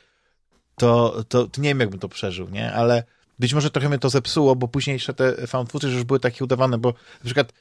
to, 0.75 1.23
to, 1.27 1.47
to 1.47 1.61
nie 1.61 1.69
wiem, 1.69 1.79
jakbym 1.79 1.99
to 1.99 2.09
przeżył, 2.09 2.49
nie? 2.49 2.73
Ale 2.73 3.03
być 3.39 3.53
może 3.53 3.71
trochę 3.71 3.89
mnie 3.89 3.99
to 3.99 4.09
zepsuło, 4.09 4.55
bo 4.55 4.67
późniejsze 4.67 5.13
te 5.13 5.47
found 5.47 5.71
footage 5.71 5.93
już 5.93 6.03
były 6.03 6.19
takie 6.19 6.43
udawane, 6.43 6.77
bo 6.77 6.89
na 6.89 7.25
przykład 7.25 7.53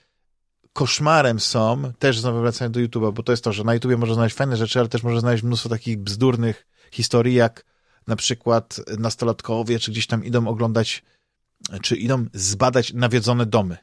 koszmarem 0.74 1.40
są, 1.40 1.92
też 1.98 2.20
znowu 2.20 2.40
wracając 2.40 2.74
do 2.74 2.80
YouTube'a, 2.80 3.12
bo 3.12 3.22
to 3.22 3.32
jest 3.32 3.44
to, 3.44 3.52
że 3.52 3.64
na 3.64 3.74
YouTubie 3.74 3.96
można 3.96 4.14
znaleźć 4.14 4.36
fajne 4.36 4.56
rzeczy, 4.56 4.78
ale 4.78 4.88
też 4.88 5.02
można 5.02 5.20
znaleźć 5.20 5.42
mnóstwo 5.42 5.68
takich 5.68 5.98
bzdurnych 5.98 6.66
historii, 6.92 7.34
jak 7.34 7.64
na 8.06 8.16
przykład 8.16 8.80
nastolatkowie, 8.98 9.78
czy 9.78 9.90
gdzieś 9.90 10.06
tam 10.06 10.24
idą 10.24 10.48
oglądać, 10.48 11.02
czy 11.82 11.96
idą 11.96 12.26
zbadać 12.32 12.92
nawiedzone 12.92 13.46
domy. 13.46 13.76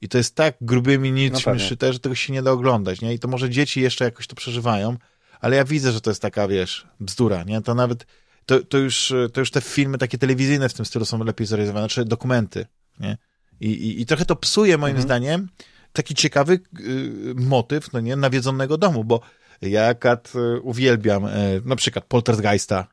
I 0.00 0.08
to 0.08 0.18
jest 0.18 0.34
tak 0.34 0.56
grubymi 0.60 1.12
nićmi 1.12 1.52
no 1.52 1.58
szyte, 1.58 1.92
że 1.92 1.98
tego 1.98 2.14
się 2.14 2.32
nie 2.32 2.42
da 2.42 2.50
oglądać, 2.50 3.00
nie? 3.00 3.14
I 3.14 3.18
to 3.18 3.28
może 3.28 3.50
dzieci 3.50 3.80
jeszcze 3.80 4.04
jakoś 4.04 4.26
to 4.26 4.36
przeżywają, 4.36 4.96
ale 5.40 5.56
ja 5.56 5.64
widzę, 5.64 5.92
że 5.92 6.00
to 6.00 6.10
jest 6.10 6.22
taka, 6.22 6.48
wiesz, 6.48 6.86
bzdura, 7.00 7.44
nie? 7.44 7.60
To 7.60 7.74
nawet, 7.74 8.06
to, 8.46 8.60
to, 8.60 8.78
już, 8.78 9.12
to 9.32 9.40
już 9.40 9.50
te 9.50 9.60
filmy 9.60 9.98
takie 9.98 10.18
telewizyjne 10.18 10.68
w 10.68 10.74
tym 10.74 10.84
stylu 10.84 11.04
są 11.04 11.24
lepiej 11.24 11.46
zrealizowane, 11.46 11.88
czy 11.88 12.04
dokumenty, 12.04 12.66
nie? 13.00 13.18
I, 13.60 13.68
i, 13.68 14.00
i 14.00 14.06
trochę 14.06 14.24
to 14.24 14.36
psuje 14.36 14.78
moim 14.78 14.96
mhm. 14.96 15.08
zdaniem 15.08 15.48
taki 15.94 16.14
ciekawy 16.14 16.60
y, 16.80 17.34
motyw, 17.34 17.92
no 17.92 18.00
nie, 18.00 18.16
nawiedzonego 18.16 18.78
domu, 18.78 19.04
bo 19.04 19.20
ja 19.62 19.86
akad 19.86 20.32
y, 20.34 20.60
uwielbiam 20.60 21.24
y, 21.24 21.62
na 21.64 21.76
przykład 21.76 22.04
Poltergeista 22.04 22.86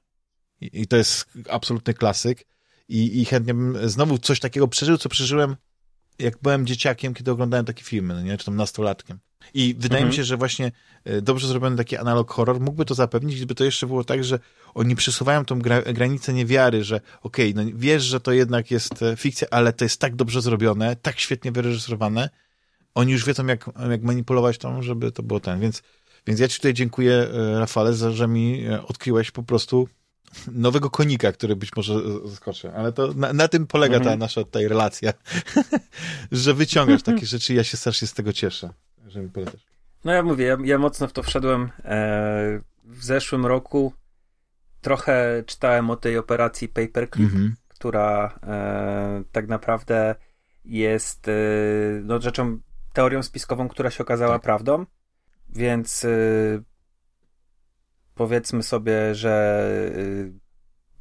i, 0.62 0.88
to 0.88 0.98
jest 0.98 1.26
absolutny 1.50 1.94
klasyk 1.94 2.46
i, 2.88 3.22
i 3.22 3.26
chętnie 3.26 3.54
bym 3.54 3.90
znowu 3.90 4.18
coś 4.18 4.40
takiego 4.40 4.68
przeżył, 4.68 4.98
co 4.98 5.10
przeżyłem 5.10 5.56
jak 6.20 6.38
byłem 6.42 6.66
dzieciakiem, 6.66 7.14
kiedy 7.14 7.32
oglądałem 7.32 7.66
takie 7.66 7.84
filmy, 7.84 8.14
no 8.14 8.22
nie, 8.22 8.38
czy 8.38 8.46
tam 8.46 8.56
nastolatkiem. 8.56 9.20
I 9.54 9.76
wydaje 9.80 10.02
mhm. 10.02 10.10
mi 10.10 10.16
się, 10.16 10.24
że 10.24 10.38
właśnie 10.38 10.72
dobrze 11.22 11.48
zrobiony 11.48 11.78
taki 11.78 11.98
analog 11.98 12.32
horror 12.32 12.60
mógłby 12.60 12.86
to 12.86 12.96
zapewnić, 12.96 13.36
gdyby 13.36 13.56
to 13.56 13.64
jeszcze 13.64 13.88
było 13.88 14.04
tak, 14.04 14.24
że 14.24 14.40
oni 14.74 14.96
przesuwają 14.96 15.46
tą 15.46 15.60
gra 15.60 15.82
granicę 15.82 16.34
niewiary, 16.34 16.84
że 16.84 17.02
okej, 17.22 17.52
okay, 17.52 17.66
no 17.66 17.72
wiesz, 17.76 18.04
że 18.04 18.20
to 18.20 18.32
jednak 18.32 18.72
jest 18.72 18.94
fikcja, 19.18 19.48
ale 19.52 19.74
to 19.74 19.86
jest 19.86 20.02
tak 20.02 20.16
dobrze 20.16 20.42
zrobione, 20.42 20.96
tak 20.96 21.20
świetnie 21.20 21.52
wyreżyserowane, 21.52 22.30
oni 22.96 23.12
już 23.12 23.26
wiedzą, 23.26 23.46
jak, 23.46 23.70
jak 23.90 24.02
manipulować 24.02 24.58
tą, 24.58 24.82
żeby 24.82 25.12
to 25.12 25.24
było 25.24 25.40
ten. 25.40 25.60
Więc, 25.60 25.84
więc 26.28 26.40
ja 26.40 26.48
ci 26.48 26.58
tutaj 26.58 26.74
dziękuję, 26.74 27.14
e, 27.14 27.60
Rafale, 27.60 27.94
za, 27.94 28.12
że 28.12 28.28
mi 28.28 28.66
e, 28.66 28.84
odkryłeś 28.88 29.32
po 29.32 29.44
prostu 29.44 29.88
nowego 30.52 30.90
konika, 30.90 31.32
który 31.32 31.56
być 31.56 31.76
może 31.76 31.94
zaskoczy. 32.26 32.72
Ale 32.72 32.92
to 32.92 33.14
na, 33.14 33.34
na 33.34 33.48
tym 33.48 33.68
polega 33.68 33.98
mhm. 33.98 34.14
ta 34.14 34.26
nasza 34.26 34.44
tutaj 34.44 34.68
relacja, 34.68 35.14
że 36.32 36.54
wyciągasz 36.54 37.04
takie 37.04 37.26
rzeczy 37.36 37.54
i 37.54 37.56
ja 37.56 37.64
się 37.64 37.78
strasznie 37.78 38.08
z 38.08 38.14
tego 38.14 38.34
cieszę, 38.34 38.70
że 39.08 39.22
mi 39.22 39.30
polecasz. 39.30 39.62
No 40.06 40.12
ja 40.12 40.24
mówię, 40.24 40.46
ja, 40.46 40.58
ja 40.64 40.78
mocno 40.78 41.08
w 41.08 41.14
to 41.14 41.24
wszedłem 41.24 41.70
e, 41.84 42.62
w 42.84 43.04
zeszłym 43.04 43.46
roku. 43.46 43.94
Trochę 44.82 45.44
czytałem 45.46 45.90
o 45.90 45.96
tej 45.96 46.18
operacji 46.18 46.68
Paperclip, 46.68 47.26
mhm. 47.26 47.56
która 47.68 48.40
e, 48.44 49.24
tak 49.32 49.48
naprawdę 49.48 50.16
jest 50.66 51.28
e, 51.28 51.32
no, 52.04 52.22
rzeczą 52.22 52.60
teorią 52.94 53.24
spiskową, 53.24 53.68
która 53.68 53.90
się 53.90 54.04
okazała 54.04 54.34
tak. 54.34 54.42
prawdą, 54.42 54.86
więc 55.50 56.04
y, 56.04 56.64
powiedzmy 58.16 58.64
sobie, 58.64 59.16
że 59.16 59.66
y, 59.96 60.34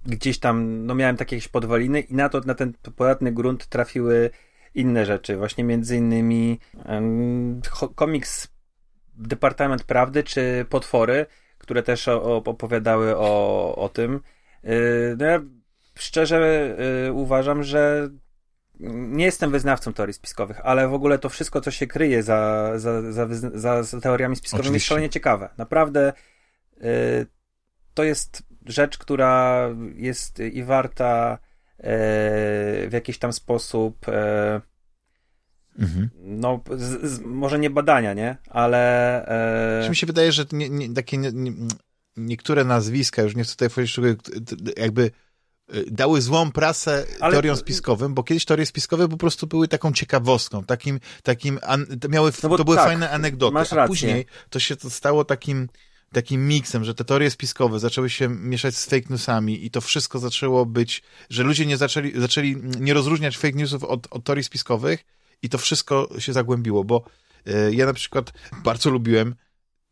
gdzieś 0.06 0.38
tam 0.38 0.86
no 0.86 0.94
miałem 0.94 1.16
takie 1.16 1.36
jakieś 1.36 1.48
podwaliny 1.48 2.00
i 2.00 2.14
na 2.14 2.28
to, 2.28 2.40
na 2.40 2.54
ten 2.54 2.72
podatny 2.96 3.32
grunt 3.32 3.66
trafiły 3.66 4.30
inne 4.74 5.06
rzeczy, 5.06 5.36
właśnie 5.36 5.64
między 5.64 5.96
innymi 5.96 6.58
komiks 7.94 8.48
Departament 9.14 9.84
Prawdy 9.84 10.22
czy 10.22 10.66
Potwory, 10.68 11.26
które 11.58 11.82
też 11.82 12.08
opowiadały 12.08 13.16
o, 13.16 13.74
o 13.76 13.88
tym. 13.88 14.20
Y, 14.64 15.16
no 15.18 15.26
ja 15.26 15.40
szczerze 15.94 16.76
uważam, 17.12 17.62
że 17.62 18.08
nie 18.88 19.24
jestem 19.24 19.50
wyznawcą 19.50 19.92
teorii 19.92 20.14
spiskowych, 20.14 20.60
ale 20.60 20.88
w 20.88 20.94
ogóle 20.94 21.18
to 21.18 21.28
wszystko, 21.28 21.60
co 21.60 21.70
się 21.70 21.86
kryje 21.86 22.22
za, 22.22 22.72
za, 22.76 23.12
za, 23.12 23.26
za, 23.54 23.82
za 23.82 24.00
teoriami 24.00 24.36
spiskowymi 24.36 24.62
Oczywiście. 24.62 24.84
jest 24.84 24.86
szalenie 24.86 25.10
ciekawe. 25.10 25.48
Naprawdę 25.58 26.12
y, 26.82 27.26
to 27.94 28.04
jest 28.04 28.42
rzecz, 28.66 28.98
która 28.98 29.68
jest 29.94 30.38
i 30.38 30.64
warta 30.64 31.38
y, 31.78 31.82
w 32.88 32.90
jakiś 32.92 33.18
tam 33.18 33.32
sposób 33.32 34.08
y, 34.08 34.12
mhm. 35.78 36.10
no, 36.16 36.60
z, 36.76 37.10
z, 37.10 37.20
może 37.20 37.58
nie 37.58 37.70
badania, 37.70 38.14
nie? 38.14 38.36
Ale... 38.48 39.86
Mi 39.90 39.96
się 39.96 40.06
wydaje, 40.06 40.32
że 40.32 40.44
nie, 40.52 40.70
nie, 40.70 40.94
takie 40.94 41.16
nie, 41.16 41.52
niektóre 42.16 42.64
nazwiska, 42.64 43.22
już 43.22 43.36
nie 43.36 43.44
chcę 43.44 43.52
tutaj 43.52 43.68
wchodzić, 43.68 43.96
jakby 44.76 45.02
Y, 45.02 45.29
dały 45.86 46.22
złą 46.22 46.52
prasę 46.52 47.06
Ale... 47.20 47.32
teoriom 47.32 47.56
spiskowym, 47.56 48.14
bo 48.14 48.22
kiedyś 48.22 48.44
teorie 48.44 48.66
spiskowe 48.66 49.08
po 49.08 49.16
prostu 49.16 49.46
były 49.46 49.68
taką 49.68 49.92
ciekawostką, 49.92 50.64
takim, 50.64 51.00
takim 51.22 51.58
an... 51.62 51.86
miały, 52.08 52.32
no 52.42 52.56
to 52.56 52.64
były 52.64 52.76
tak, 52.76 52.86
fajne 52.86 53.10
anegdoty, 53.10 53.80
a 53.80 53.86
później 53.86 54.26
to 54.50 54.60
się 54.60 54.76
to 54.76 54.90
stało 54.90 55.24
takim 55.24 55.68
takim 56.12 56.48
miksem, 56.48 56.84
że 56.84 56.94
te 56.94 57.04
teorie 57.04 57.30
spiskowe 57.30 57.78
zaczęły 57.78 58.10
się 58.10 58.28
mieszać 58.28 58.76
z 58.76 58.84
fake 58.84 59.06
newsami 59.10 59.64
i 59.64 59.70
to 59.70 59.80
wszystko 59.80 60.18
zaczęło 60.18 60.66
być, 60.66 61.02
że 61.30 61.42
ludzie 61.42 61.66
nie 61.66 61.76
zaczęli, 61.76 62.20
zaczęli 62.20 62.56
nie 62.80 62.94
rozróżniać 62.94 63.38
fake 63.38 63.52
newsów 63.52 63.84
od, 63.84 64.06
od 64.10 64.24
teorii 64.24 64.44
spiskowych 64.44 65.04
i 65.42 65.48
to 65.48 65.58
wszystko 65.58 66.08
się 66.18 66.32
zagłębiło, 66.32 66.84
bo 66.84 67.04
y, 67.48 67.74
ja 67.74 67.86
na 67.86 67.92
przykład 67.92 68.32
bardzo 68.64 68.90
lubiłem 68.90 69.34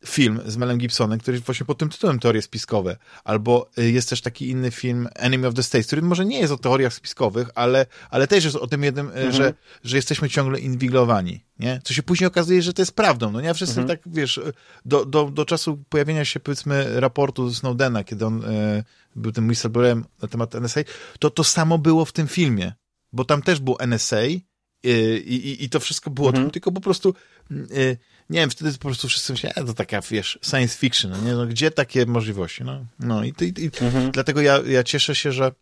film 0.07 0.41
z 0.47 0.57
Melem 0.57 0.79
Gibsonem, 0.79 1.19
który 1.19 1.41
właśnie 1.41 1.67
pod 1.67 1.79
tym 1.79 1.89
tytułem 1.89 2.19
Teorie 2.19 2.43
spiskowe. 2.43 2.97
Albo 3.25 3.71
y, 3.79 3.91
jest 3.91 4.11
też 4.11 4.21
taki 4.21 4.51
inny 4.51 4.71
film 4.71 5.09
Enemy 5.15 5.47
of 5.47 5.55
the 5.55 5.63
States, 5.63 5.87
który 5.87 6.03
może 6.03 6.25
nie 6.25 6.41
jest 6.41 6.53
o 6.53 6.59
teoriach 6.59 6.95
spiskowych, 6.95 7.49
ale, 7.55 7.87
ale 8.11 8.27
też 8.27 8.45
jest 8.45 8.57
o 8.57 8.67
tym 8.67 8.83
jednym, 8.83 9.09
y, 9.09 9.13
mhm. 9.13 9.33
że, 9.33 9.55
że 9.85 9.97
jesteśmy 9.97 10.31
ciągle 10.31 10.61
inwigilowani, 10.61 11.45
nie? 11.59 11.81
Co 11.85 11.95
się 11.95 12.03
później 12.03 12.29
okazuje, 12.29 12.63
że 12.63 12.73
to 12.73 12.83
jest 12.83 12.93
prawdą, 12.93 13.31
no 13.31 13.41
nie? 13.41 13.55
Wszyscy 13.55 13.81
mhm. 13.81 13.99
tak, 13.99 14.15
wiesz, 14.15 14.41
do, 14.85 15.05
do, 15.05 15.31
do 15.31 15.45
czasu 15.45 15.85
pojawienia 15.89 16.25
się, 16.25 16.41
powiedzmy, 16.41 17.01
raportu 17.01 17.55
Snowdena, 17.55 18.05
kiedy 18.05 18.27
on 18.27 18.45
e, 18.45 18.85
był 19.17 19.33
tym 19.33 19.49
whistleblowerem 19.49 20.05
na 20.23 20.29
temat 20.29 20.55
NSA, 20.55 20.81
to 21.19 21.31
to 21.31 21.45
samo 21.45 21.79
było 21.79 22.05
w 22.05 22.13
tym 22.13 22.29
filmie, 22.29 22.73
bo 23.13 23.25
tam 23.25 23.43
też 23.43 23.61
był 23.61 23.77
NSA 23.87 24.23
i, 24.25 24.43
i, 24.85 25.65
i 25.65 25.71
to 25.71 25.81
wszystko 25.81 26.11
było, 26.11 26.29
mhm. 26.29 26.51
tylko 26.51 26.73
po 26.73 26.81
prostu... 26.81 27.15
Y, 27.71 27.99
nie 28.31 28.41
wiem, 28.41 28.51
wtedy 28.51 28.73
po 28.73 28.79
prostu 28.79 29.09
wszyscy 29.09 29.33
myśleli, 29.33 29.67
to 29.67 29.75
taka, 29.75 30.01
wiesz, 30.01 30.39
science 30.43 30.79
fiction, 30.79 31.11
no 31.11 31.21
nie? 31.21 31.33
No, 31.33 31.47
gdzie 31.47 31.71
takie 31.71 32.07
możliwości? 32.07 32.65
No, 32.65 32.85
no 32.99 33.25
i, 33.25 33.29
i, 33.41 33.63
i 33.63 33.71
mhm. 33.81 34.11
dlatego 34.11 34.41
ja, 34.41 34.59
ja 34.67 34.85
cieszę 34.85 35.15
się, 35.15 35.33
że, 35.33 35.53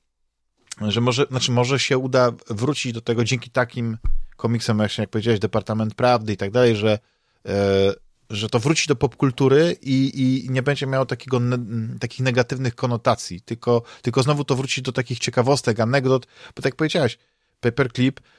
że 0.80 1.00
może, 1.00 1.26
znaczy 1.30 1.52
może 1.52 1.78
się 1.78 1.98
uda 1.98 2.32
wrócić 2.50 2.92
do 2.92 3.00
tego 3.00 3.24
dzięki 3.24 3.50
takim 3.50 3.98
komiksom, 4.36 4.78
jak, 4.78 4.98
jak 4.98 5.10
powiedziałeś, 5.10 5.40
Departament 5.40 5.94
Prawdy 5.94 6.32
i 6.32 6.36
tak 6.36 6.50
dalej, 6.50 6.76
że, 6.76 6.98
e, 7.46 7.94
że 8.30 8.48
to 8.48 8.60
wróci 8.60 8.88
do 8.88 8.96
popkultury 8.96 9.76
i, 9.82 10.12
i 10.44 10.50
nie 10.50 10.62
będzie 10.62 10.86
miało 10.86 11.06
takiego, 11.06 11.40
ne, 11.40 11.58
takich 12.00 12.20
negatywnych 12.20 12.74
konotacji, 12.74 13.40
tylko, 13.40 13.82
tylko 14.02 14.22
znowu 14.22 14.44
to 14.44 14.56
wróci 14.56 14.82
do 14.82 14.92
takich 14.92 15.18
ciekawostek, 15.18 15.80
anegdot, 15.80 16.26
bo 16.26 16.62
tak 16.62 16.64
jak 16.64 16.76
powiedziałeś, 16.76 17.18
Paperclip 17.60 18.20
E, 18.20 18.35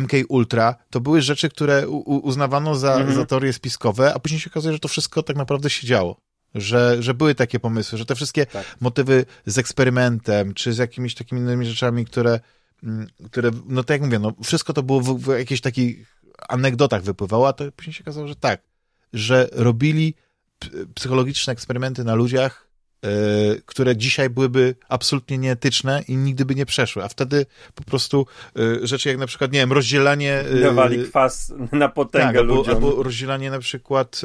MK 0.00 0.12
Ultra, 0.28 0.74
to 0.90 1.00
były 1.00 1.22
rzeczy, 1.22 1.48
które 1.48 1.88
uznawano 1.88 2.74
za, 2.74 2.94
mhm. 2.94 3.14
za 3.14 3.26
teorie 3.26 3.52
spiskowe, 3.52 4.14
a 4.14 4.18
później 4.18 4.40
się 4.40 4.50
okazuje, 4.50 4.72
że 4.72 4.78
to 4.78 4.88
wszystko 4.88 5.22
tak 5.22 5.36
naprawdę 5.36 5.70
się 5.70 5.86
działo. 5.86 6.16
Że, 6.54 7.02
że 7.02 7.14
były 7.14 7.34
takie 7.34 7.60
pomysły, 7.60 7.98
że 7.98 8.06
te 8.06 8.14
wszystkie 8.14 8.46
tak. 8.46 8.76
motywy 8.80 9.24
z 9.46 9.58
eksperymentem, 9.58 10.54
czy 10.54 10.72
z 10.72 10.78
jakimiś 10.78 11.14
takimi 11.14 11.40
innymi 11.40 11.66
rzeczami, 11.66 12.04
które, 12.04 12.40
mm, 12.82 13.06
które 13.30 13.50
no 13.66 13.84
tak 13.84 13.94
jak 13.94 14.02
mówię, 14.02 14.18
no 14.18 14.32
wszystko 14.44 14.72
to 14.72 14.82
było 14.82 15.00
w, 15.00 15.18
w 15.18 15.38
jakichś 15.38 15.60
takich 15.60 16.20
anegdotach 16.48 17.02
wypływało, 17.02 17.48
a 17.48 17.52
to 17.52 17.72
później 17.72 17.94
się 17.94 18.04
okazało, 18.04 18.28
że 18.28 18.36
tak, 18.36 18.62
że 19.12 19.48
robili 19.52 20.14
psychologiczne 20.94 21.52
eksperymenty 21.52 22.04
na 22.04 22.14
ludziach, 22.14 22.71
E, 22.71 22.71
które 23.66 23.96
dzisiaj 23.96 24.30
byłyby 24.30 24.74
absolutnie 24.88 25.38
nieetyczne 25.38 26.02
i 26.08 26.16
nigdy 26.16 26.44
by 26.44 26.54
nie 26.54 26.66
przeszły, 26.66 27.04
a 27.04 27.08
wtedy 27.08 27.46
po 27.74 27.84
prostu 27.84 28.26
e, 28.56 28.86
rzeczy 28.86 29.08
jak 29.08 29.18
na 29.18 29.26
przykład, 29.26 29.52
nie 29.52 29.58
wiem, 29.58 29.72
rozdzielanie... 29.72 30.38
E, 30.38 30.60
Dawali 30.60 31.04
kwas 31.04 31.52
na 31.72 31.88
potęgę 31.88 32.26
tak, 32.26 32.36
albo, 32.36 32.54
ludziom. 32.54 32.74
albo 32.74 33.02
rozdzielanie 33.02 33.50
na 33.50 33.58
przykład 33.58 34.20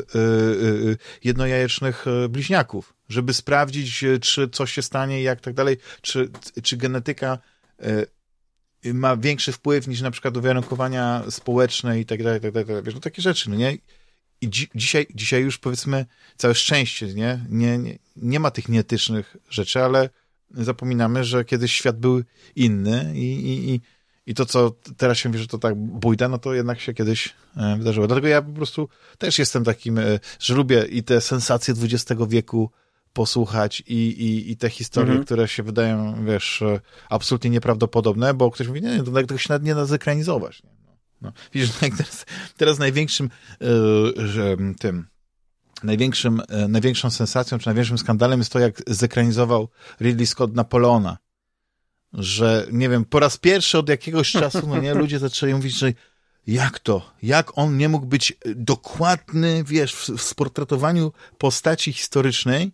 jednojajecznych 1.23 2.05
bliźniaków, 2.29 2.93
żeby 3.09 3.33
sprawdzić, 3.33 4.05
czy 4.21 4.49
coś 4.49 4.73
się 4.73 4.81
stanie 4.81 5.21
i 5.21 5.23
jak 5.23 5.41
tak 5.41 5.53
dalej, 5.53 5.77
czy, 6.01 6.29
czy 6.63 6.77
genetyka 6.77 7.37
ma 8.83 9.17
większy 9.17 9.51
wpływ 9.51 9.87
niż 9.87 10.01
na 10.01 10.11
przykład 10.11 10.37
uwarunkowania 10.37 11.23
społeczne 11.29 11.99
i 11.99 12.05
tak 12.05 12.23
dalej, 12.23 12.41
tak 12.41 12.51
dalej, 12.51 12.65
tak 12.65 12.67
dalej. 12.67 12.83
Wiesz, 12.83 12.93
no 12.95 12.99
takie 12.99 13.21
rzeczy, 13.21 13.49
no 13.49 13.55
nie? 13.55 13.77
I 14.41 14.49
dzi 14.49 14.69
dzisiaj, 14.75 15.07
dzisiaj 15.15 15.41
już 15.41 15.57
powiedzmy 15.57 16.05
całe 16.37 16.55
szczęście, 16.55 17.13
nie? 17.13 17.45
Nie, 17.49 17.77
nie? 17.77 17.99
nie 18.15 18.39
ma 18.39 18.51
tych 18.51 18.69
nieetycznych 18.69 19.37
rzeczy, 19.49 19.83
ale 19.83 20.09
zapominamy, 20.51 21.23
że 21.23 21.45
kiedyś 21.45 21.73
świat 21.73 21.99
był 21.99 22.23
inny 22.55 23.11
i, 23.15 23.19
i, 23.19 23.73
i, 23.73 23.81
i 24.25 24.33
to, 24.33 24.45
co 24.45 24.75
teraz 24.97 25.17
się 25.17 25.29
mówi, 25.29 25.39
że 25.39 25.47
to 25.47 25.57
tak 25.57 25.75
bójda, 25.75 26.27
no 26.27 26.37
to 26.37 26.53
jednak 26.53 26.79
się 26.79 26.93
kiedyś 26.93 27.35
e, 27.57 27.77
wydarzyło. 27.77 28.07
Dlatego 28.07 28.27
ja 28.27 28.41
po 28.41 28.51
prostu 28.51 28.89
też 29.17 29.39
jestem 29.39 29.63
takim, 29.63 29.97
e, 29.97 30.19
że 30.39 30.55
lubię 30.55 30.85
i 30.89 31.03
te 31.03 31.21
sensacje 31.21 31.73
XX 31.83 32.21
wieku 32.27 32.71
posłuchać 33.13 33.83
i, 33.87 33.93
i, 33.93 34.51
i 34.51 34.57
te 34.57 34.69
historie, 34.69 35.11
mhm. 35.11 35.25
które 35.25 35.47
się 35.47 35.63
wydają, 35.63 36.25
wiesz, 36.25 36.61
e, 36.61 36.79
absolutnie 37.09 37.49
nieprawdopodobne, 37.49 38.33
bo 38.33 38.51
ktoś 38.51 38.67
mówi, 38.67 38.81
nie, 38.81 39.03
to 39.03 39.11
tego 39.11 39.37
się 39.37 39.47
nawet 39.49 39.63
nie 39.63 39.75
da 39.75 39.85
zekranizować. 39.85 40.61
No. 41.21 41.31
Widzisz, 41.53 41.71
teraz, 41.97 42.25
teraz 42.57 42.79
największym 42.79 43.29
yy, 43.61 44.75
tym 44.79 45.07
największym, 45.83 46.41
yy, 46.49 46.67
największą 46.67 47.09
sensacją, 47.09 47.59
czy 47.59 47.67
największym 47.67 47.97
skandalem 47.97 48.39
jest 48.39 48.51
to, 48.51 48.59
jak 48.59 48.81
zekranizował 48.87 49.69
Ridley 50.01 50.27
Scott 50.27 50.55
Napoleona. 50.55 51.17
Że, 52.13 52.67
nie 52.71 52.89
wiem, 52.89 53.05
po 53.05 53.19
raz 53.19 53.37
pierwszy 53.37 53.77
od 53.77 53.89
jakiegoś 53.89 54.31
czasu, 54.31 54.67
no 54.67 54.81
nie, 54.81 54.93
ludzie 54.93 55.19
zaczęli 55.19 55.53
mówić, 55.53 55.77
że 55.77 55.93
jak 56.47 56.79
to? 56.79 57.11
Jak 57.23 57.57
on 57.57 57.77
nie 57.77 57.89
mógł 57.89 58.05
być 58.05 58.33
dokładny, 58.55 59.63
wiesz, 59.63 59.93
w, 59.93 60.09
w 60.09 60.21
sportretowaniu 60.21 61.11
postaci 61.37 61.93
historycznej, 61.93 62.71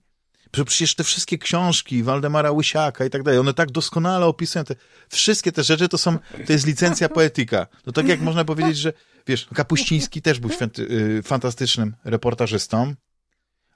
przecież 0.66 0.96
te 0.96 1.04
wszystkie 1.04 1.38
książki 1.38 2.04
Waldemara 2.04 2.52
Łysiaka 2.52 3.06
i 3.06 3.10
tak 3.10 3.24
dalej, 3.24 3.40
one 3.40 3.54
tak 3.54 3.72
doskonale 3.72 4.26
opisują 4.26 4.66
te, 4.66 4.76
wszystkie 5.10 5.52
te 5.52 5.64
rzeczy, 5.64 5.90
to 5.90 5.98
są, 5.98 6.18
to 6.46 6.54
jest 6.54 6.68
licencja 6.68 7.10
poetyka. 7.10 7.68
No 7.86 7.94
tak 7.94 8.08
jak 8.08 8.22
można 8.22 8.46
powiedzieć, 8.46 8.78
że, 8.78 8.94
wiesz, 9.28 9.48
Kapuściński 9.54 10.22
też 10.22 10.40
był 10.40 10.50
święty, 10.50 10.82
y, 10.82 11.24
fantastycznym 11.24 11.96
reportażystą, 12.04 12.94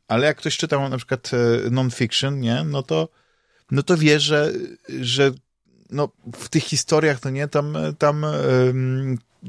ale 0.08 0.28
jak 0.28 0.38
ktoś 0.38 0.58
czytał 0.58 0.90
na 0.90 0.98
przykład 0.98 1.32
y, 1.34 1.72
non-fiction, 1.72 2.40
nie, 2.40 2.64
no 2.64 2.84
to, 2.84 3.10
no 3.72 3.84
to 3.84 3.98
wie, 3.98 4.20
że, 4.20 4.52
że 5.00 5.32
no, 5.90 6.10
w 6.36 6.50
tych 6.50 6.64
historiach, 6.64 7.24
no 7.24 7.30
nie, 7.30 7.48
tam, 7.48 7.78
tam 7.98 8.26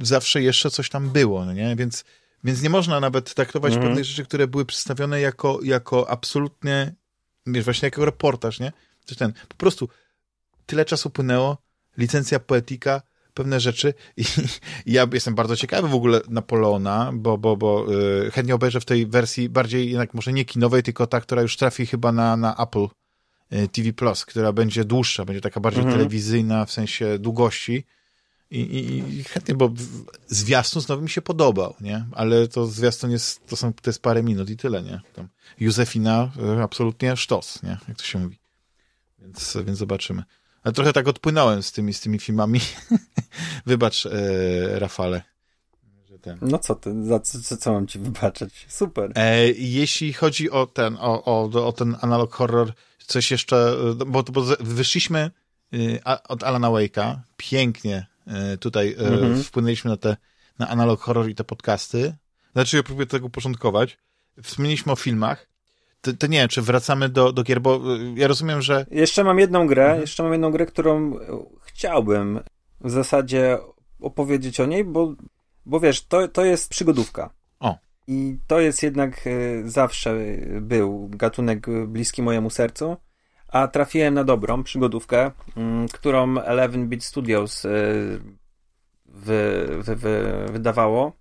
zawsze 0.02 0.42
jeszcze 0.42 0.70
coś 0.70 0.88
tam 0.88 1.10
było, 1.10 1.44
no 1.44 1.52
nie, 1.52 1.76
więc, 1.76 2.04
więc 2.44 2.62
nie 2.62 2.70
można 2.70 3.00
nawet 3.00 3.34
traktować 3.34 3.72
mm 3.72 3.86
pewnych 3.86 4.04
rzeczy, 4.04 4.24
które 4.24 4.46
były 4.46 4.64
przedstawione 4.64 5.20
jako, 5.20 5.58
jako 5.62 6.10
absolutnie 6.10 6.94
wiesz, 7.52 7.64
właśnie 7.64 7.86
jako 7.86 8.04
reportaż, 8.04 8.60
nie? 8.60 8.72
Coś 9.04 9.18
ten, 9.18 9.32
po 9.48 9.56
prostu 9.56 9.88
tyle 10.66 10.84
czasu 10.84 11.10
płynęło, 11.10 11.58
licencja 11.96 12.40
poetyka, 12.40 13.02
pewne 13.34 13.60
rzeczy 13.60 13.94
i, 14.16 14.22
i 14.86 14.92
ja 14.96 15.06
jestem 15.12 15.34
bardzo 15.34 15.56
ciekawy 15.56 15.88
w 15.88 15.94
ogóle 15.94 16.20
Napoleona, 16.28 17.10
bo, 17.14 17.38
bo, 17.38 17.56
bo 17.56 17.86
yy, 17.92 18.30
chętnie 18.30 18.54
obejrzę 18.54 18.80
w 18.80 18.84
tej 18.84 19.06
wersji 19.06 19.48
bardziej 19.48 19.90
jednak 19.90 20.14
może 20.14 20.32
nie 20.32 20.44
kinowej, 20.44 20.82
tylko 20.82 21.06
ta, 21.06 21.20
która 21.20 21.42
już 21.42 21.56
trafi 21.56 21.86
chyba 21.86 22.12
na, 22.12 22.36
na 22.36 22.56
Apple 22.56 22.86
yy, 23.50 23.68
TV 23.68 23.92
Plus, 23.92 24.24
która 24.24 24.52
będzie 24.52 24.84
dłuższa, 24.84 25.24
będzie 25.24 25.40
taka 25.40 25.60
bardziej 25.60 25.82
mhm. 25.82 25.98
telewizyjna 25.98 26.64
w 26.64 26.72
sensie 26.72 27.18
długości 27.18 27.84
i, 28.50 28.60
i, 28.60 29.18
i 29.18 29.24
chętnie, 29.24 29.54
bo 29.54 29.70
zwiastun 30.26 30.82
znowu 30.82 31.02
mi 31.02 31.10
się 31.10 31.22
podobał, 31.22 31.74
nie? 31.80 32.06
Ale 32.12 32.48
to 32.48 32.66
zwiastun 32.66 33.10
jest, 33.10 33.46
to, 33.46 33.56
są, 33.56 33.72
to 33.72 33.90
jest 33.90 34.02
parę 34.02 34.22
minut 34.22 34.50
i 34.50 34.56
tyle, 34.56 34.82
nie? 34.82 35.00
Tam 35.12 35.28
Józefina 35.60 36.30
e, 36.58 36.62
absolutnie 36.62 37.16
sztos, 37.16 37.62
nie? 37.62 37.78
Jak 37.88 37.96
to 37.96 38.04
się 38.04 38.18
mówi. 38.18 38.38
Więc, 39.18 39.56
więc 39.64 39.78
zobaczymy. 39.78 40.22
Ale 40.62 40.74
trochę 40.74 40.92
tak 40.92 41.08
odpłynąłem 41.08 41.62
z 41.62 41.72
tymi, 41.72 41.94
z 41.94 42.00
tymi 42.00 42.18
filmami. 42.18 42.60
Wybacz, 43.66 44.06
e, 44.06 44.78
Rafale. 44.78 45.22
No 46.42 46.58
co 46.58 46.74
ty, 46.74 47.04
za 47.04 47.20
co, 47.20 47.56
co 47.56 47.72
mam 47.72 47.86
ci 47.86 47.98
wybaczyć? 47.98 48.66
Super. 48.68 49.12
E, 49.14 49.48
jeśli 49.48 50.12
chodzi 50.12 50.50
o 50.50 50.66
ten, 50.66 50.96
o, 51.00 51.24
o, 51.24 51.66
o 51.66 51.72
ten 51.72 51.96
analog 52.00 52.34
horror, 52.34 52.72
coś 53.06 53.30
jeszcze, 53.30 53.56
e, 54.00 54.04
bo, 54.04 54.22
bo 54.22 54.42
wyszliśmy 54.60 55.30
od 56.28 56.42
Alana 56.42 56.68
Wake'a, 56.68 57.16
pięknie 57.36 58.06
tutaj 58.60 58.96
mhm. 58.98 59.42
wpłynęliśmy 59.42 59.90
na 59.90 59.96
te, 59.96 60.16
na 60.58 60.68
analog 60.68 61.00
horror 61.00 61.28
i 61.28 61.34
te 61.34 61.44
podcasty. 61.44 62.14
Znaczy 62.52 62.76
ja 62.76 62.82
próbuję 62.82 63.06
tego 63.06 63.30
porządkować 63.30 63.98
wspomnieliśmy 64.42 64.92
o 64.92 64.96
filmach, 64.96 65.48
to, 66.00 66.12
to, 66.12 66.26
nie 66.26 66.38
wiem, 66.38 66.48
czy 66.48 66.62
wracamy 66.62 67.08
do, 67.08 67.32
do 67.32 67.42
gier, 67.42 67.60
bo 67.60 67.96
y, 67.96 68.12
ja 68.16 68.28
rozumiem, 68.28 68.62
że... 68.62 68.86
Jeszcze 68.90 69.24
mam 69.24 69.38
jedną 69.38 69.66
grę, 69.66 69.84
mhm. 69.84 70.00
jeszcze 70.00 70.22
mam 70.22 70.32
jedną 70.32 70.50
grę, 70.50 70.66
którą 70.66 71.18
chciałbym 71.62 72.40
w 72.80 72.90
zasadzie 72.90 73.58
opowiedzieć 74.00 74.60
o 74.60 74.66
niej, 74.66 74.84
bo, 74.84 75.14
bo 75.66 75.80
wiesz, 75.80 76.06
to, 76.06 76.28
to 76.28 76.44
jest 76.44 76.70
przygodówka. 76.70 77.30
O. 77.60 77.78
I 78.06 78.38
to 78.46 78.60
jest 78.60 78.82
jednak 78.82 79.24
zawsze 79.64 80.16
był 80.60 81.08
gatunek 81.08 81.66
bliski 81.86 82.22
mojemu 82.22 82.50
sercu, 82.50 82.96
a 83.48 83.68
trafiłem 83.68 84.14
na 84.14 84.24
dobrą 84.24 84.62
przygodówkę, 84.62 85.30
mm, 85.56 85.88
którą 85.88 86.38
Eleven 86.38 86.88
Beat 86.88 87.04
Studios 87.04 87.64
y, 87.64 88.20
wy, 89.06 89.66
wy, 89.78 89.96
wy, 89.96 90.46
wydawało. 90.52 91.12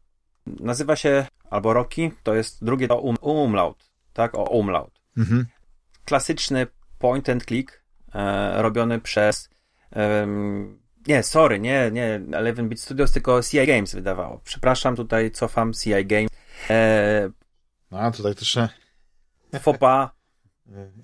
Nazywa 0.45 0.95
się 0.95 1.25
albo 1.49 1.73
Rocky, 1.73 2.11
to 2.23 2.35
jest 2.35 2.65
drugie 2.65 2.87
to 2.87 2.99
um, 2.99 3.17
umlaut, 3.21 3.89
tak? 4.13 4.35
O 4.35 4.43
umlaut. 4.43 5.01
Mhm. 5.17 5.45
Klasyczny 6.05 6.67
point 6.99 7.29
and 7.29 7.45
click 7.45 7.83
e, 8.13 8.61
robiony 8.61 8.99
przez 8.99 9.49
e, 9.95 10.27
nie, 11.07 11.23
sorry, 11.23 11.59
nie, 11.59 11.91
nie 11.91 12.21
Eleven 12.33 12.69
Bit 12.69 12.81
Studios, 12.81 13.11
tylko 13.11 13.43
CI 13.43 13.67
Games 13.67 13.95
wydawało. 13.95 14.41
Przepraszam, 14.43 14.95
tutaj 14.95 15.31
cofam 15.31 15.73
CI 15.73 16.05
Games. 16.05 16.29
E, 16.69 17.29
no, 17.91 18.11
tutaj 18.11 18.35
też 18.35 18.59
Fopa. 19.61 20.16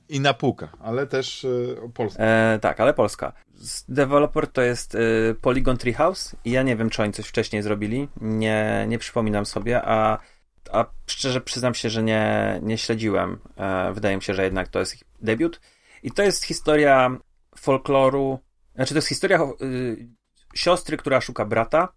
I 0.10 0.20
na 0.20 0.34
półka, 0.34 0.70
ale 0.80 1.08
też 1.08 1.46
e, 1.46 1.90
Polska. 1.94 2.24
E, 2.24 2.60
tak, 2.62 2.80
ale 2.80 2.94
Polska. 2.94 3.34
Developer 3.90 4.48
to 4.48 4.62
jest 4.62 4.96
e, 4.96 5.00
Polygon 5.42 5.78
Treehouse 5.78 6.36
i 6.46 6.52
ja 6.52 6.64
nie 6.64 6.76
wiem, 6.76 6.90
czy 6.90 7.04
oni 7.04 7.14
coś 7.14 7.28
wcześniej 7.28 7.62
zrobili. 7.62 8.08
Nie, 8.22 8.86
nie 8.88 9.00
przypominam 9.00 9.46
sobie, 9.46 9.82
a, 9.86 10.20
a 10.72 10.86
szczerze 11.08 11.42
przyznam 11.42 11.74
się, 11.74 11.90
że 11.90 12.04
nie, 12.04 12.60
nie 12.64 12.78
śledziłem. 12.78 13.40
E, 13.58 13.94
wydaje 13.94 14.16
mi 14.16 14.22
się, 14.22 14.34
że 14.34 14.44
jednak 14.44 14.68
to 14.68 14.80
jest 14.80 14.96
ich 14.96 15.04
debiut. 15.22 15.60
I 16.04 16.12
to 16.12 16.24
jest 16.24 16.44
historia 16.44 17.18
folkloru, 17.58 18.40
znaczy 18.76 18.94
to 18.94 18.98
jest 18.98 19.08
historia 19.08 19.40
y, 19.62 20.08
siostry, 20.56 20.98
która 20.98 21.22
szuka 21.22 21.46
brata 21.46 21.94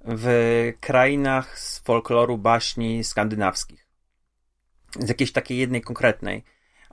w 0.00 0.72
krainach 0.80 1.58
z 1.58 1.78
folkloru 1.78 2.38
baśni 2.38 3.04
skandynawskich. 3.04 3.86
Z 4.98 5.08
jakiejś 5.08 5.32
takiej 5.32 5.58
jednej 5.58 5.82
konkretnej, 5.82 6.44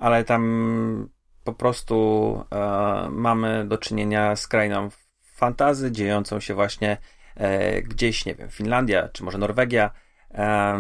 ale 0.02 0.23
tam 0.23 1.10
po 1.44 1.53
prostu 1.53 2.44
e, 2.52 3.10
mamy 3.11 3.65
do 3.68 3.78
czynienia 3.78 4.36
z 4.36 4.48
krainą 4.48 4.90
fantazy 5.36 5.91
dziejącą 5.91 6.40
się 6.40 6.53
właśnie 6.53 6.98
e, 7.36 7.82
gdzieś, 7.82 8.26
nie 8.26 8.36
wiem, 8.36 8.49
Finlandia, 8.49 9.10
czy 9.10 9.23
może 9.23 9.38
Norwegia. 9.38 9.91
E, 10.32 10.80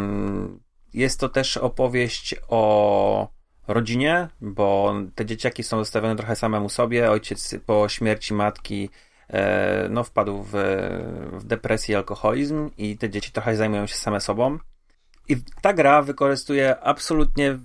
jest 0.93 1.19
to 1.19 1.29
też 1.29 1.57
opowieść 1.57 2.35
o 2.47 3.33
rodzinie, 3.67 4.27
bo 4.41 4.93
te 5.15 5.25
dzieciaki 5.25 5.63
są 5.63 5.77
zostawione 5.77 6.15
trochę 6.15 6.35
samemu 6.35 6.69
sobie. 6.69 7.11
Ojciec 7.11 7.55
po 7.65 7.89
śmierci 7.89 8.33
matki 8.33 8.89
e, 9.29 9.87
no, 9.89 10.03
wpadł 10.03 10.43
w, 10.43 10.53
w 11.33 11.43
depresję 11.43 11.93
i 11.93 11.95
alkoholizm 11.95 12.69
i 12.77 12.97
te 12.97 13.09
dzieci 13.09 13.31
trochę 13.31 13.55
zajmują 13.55 13.87
się 13.87 13.95
same 13.95 14.21
sobą. 14.21 14.57
I 15.29 15.37
ta 15.61 15.73
gra 15.73 16.01
wykorzystuje 16.01 16.79
absolutnie 16.79 17.59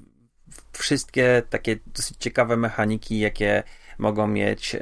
wszystkie 0.79 1.43
takie 1.51 1.77
dosyć 1.87 2.17
ciekawe 2.19 2.57
mechaniki, 2.57 3.19
jakie 3.19 3.63
mogą 3.99 4.27
mieć 4.27 4.75
e, 4.75 4.79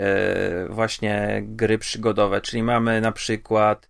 właśnie 0.68 1.42
gry 1.44 1.78
przygodowe. 1.78 2.40
Czyli 2.40 2.62
mamy 2.62 3.00
na 3.00 3.12
przykład 3.12 3.88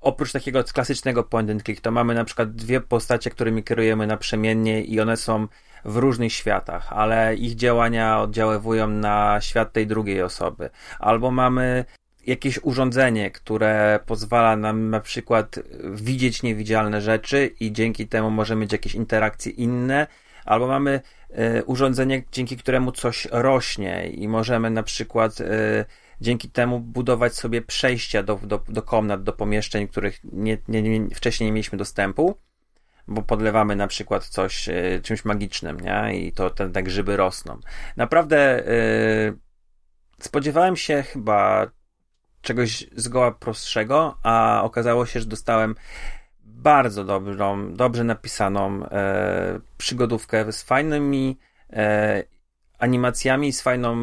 oprócz 0.00 0.32
takiego 0.32 0.64
klasycznego 0.64 1.24
point 1.24 1.50
and 1.50 1.62
click, 1.62 1.80
to 1.80 1.90
mamy 1.90 2.14
na 2.14 2.24
przykład 2.24 2.52
dwie 2.52 2.80
postacie, 2.80 3.30
którymi 3.30 3.64
kierujemy 3.64 4.06
naprzemiennie 4.06 4.82
i 4.82 5.00
one 5.00 5.16
są 5.16 5.48
w 5.84 5.96
różnych 5.96 6.32
światach, 6.32 6.92
ale 6.92 7.34
ich 7.34 7.54
działania 7.54 8.20
oddziaływują 8.20 8.88
na 8.88 9.40
świat 9.40 9.72
tej 9.72 9.86
drugiej 9.86 10.22
osoby. 10.22 10.70
Albo 10.98 11.30
mamy 11.30 11.84
jakieś 12.26 12.58
urządzenie, 12.62 13.30
które 13.30 14.00
pozwala 14.06 14.56
nam 14.56 14.90
na 14.90 15.00
przykład 15.00 15.58
widzieć 15.94 16.42
niewidzialne 16.42 17.00
rzeczy 17.00 17.50
i 17.60 17.72
dzięki 17.72 18.08
temu 18.08 18.30
możemy 18.30 18.60
mieć 18.60 18.72
jakieś 18.72 18.94
interakcje 18.94 19.52
inne, 19.52 20.06
albo 20.44 20.66
mamy 20.66 21.00
urządzenie, 21.66 22.22
dzięki 22.32 22.56
któremu 22.56 22.92
coś 22.92 23.28
rośnie 23.30 24.10
i 24.10 24.28
możemy 24.28 24.70
na 24.70 24.82
przykład 24.82 25.40
y, 25.40 25.84
dzięki 26.20 26.50
temu 26.50 26.80
budować 26.80 27.34
sobie 27.34 27.62
przejścia 27.62 28.22
do, 28.22 28.40
do, 28.42 28.64
do 28.68 28.82
komnat, 28.82 29.22
do 29.22 29.32
pomieszczeń, 29.32 29.88
których 29.88 30.20
nie, 30.24 30.58
nie, 30.68 30.82
nie, 30.82 31.14
wcześniej 31.14 31.46
nie 31.46 31.52
mieliśmy 31.52 31.78
dostępu 31.78 32.34
bo 33.08 33.22
podlewamy 33.22 33.76
na 33.76 33.86
przykład 33.86 34.26
coś 34.26 34.68
e, 34.68 35.00
czymś 35.02 35.24
magicznym, 35.24 35.80
nie? 35.80 36.18
I 36.20 36.32
to 36.32 36.50
te, 36.50 36.70
te 36.70 36.82
grzyby 36.82 37.16
rosną. 37.16 37.60
Naprawdę 37.96 38.64
spodziewałem 40.20 40.76
się 40.76 41.02
chyba 41.02 41.66
czegoś 42.42 42.86
zgoła 42.96 43.32
prostszego, 43.32 44.18
a 44.22 44.60
okazało 44.64 45.06
się, 45.06 45.20
że 45.20 45.26
dostałem 45.26 45.74
bardzo 46.62 47.04
dobrą, 47.04 47.74
dobrze 47.74 48.04
napisaną 48.04 48.86
e, 48.86 49.60
przygodówkę 49.78 50.52
z 50.52 50.62
fajnymi 50.62 51.38
e, 51.72 52.24
animacjami, 52.78 53.52
z 53.52 53.62
fajną 53.62 53.96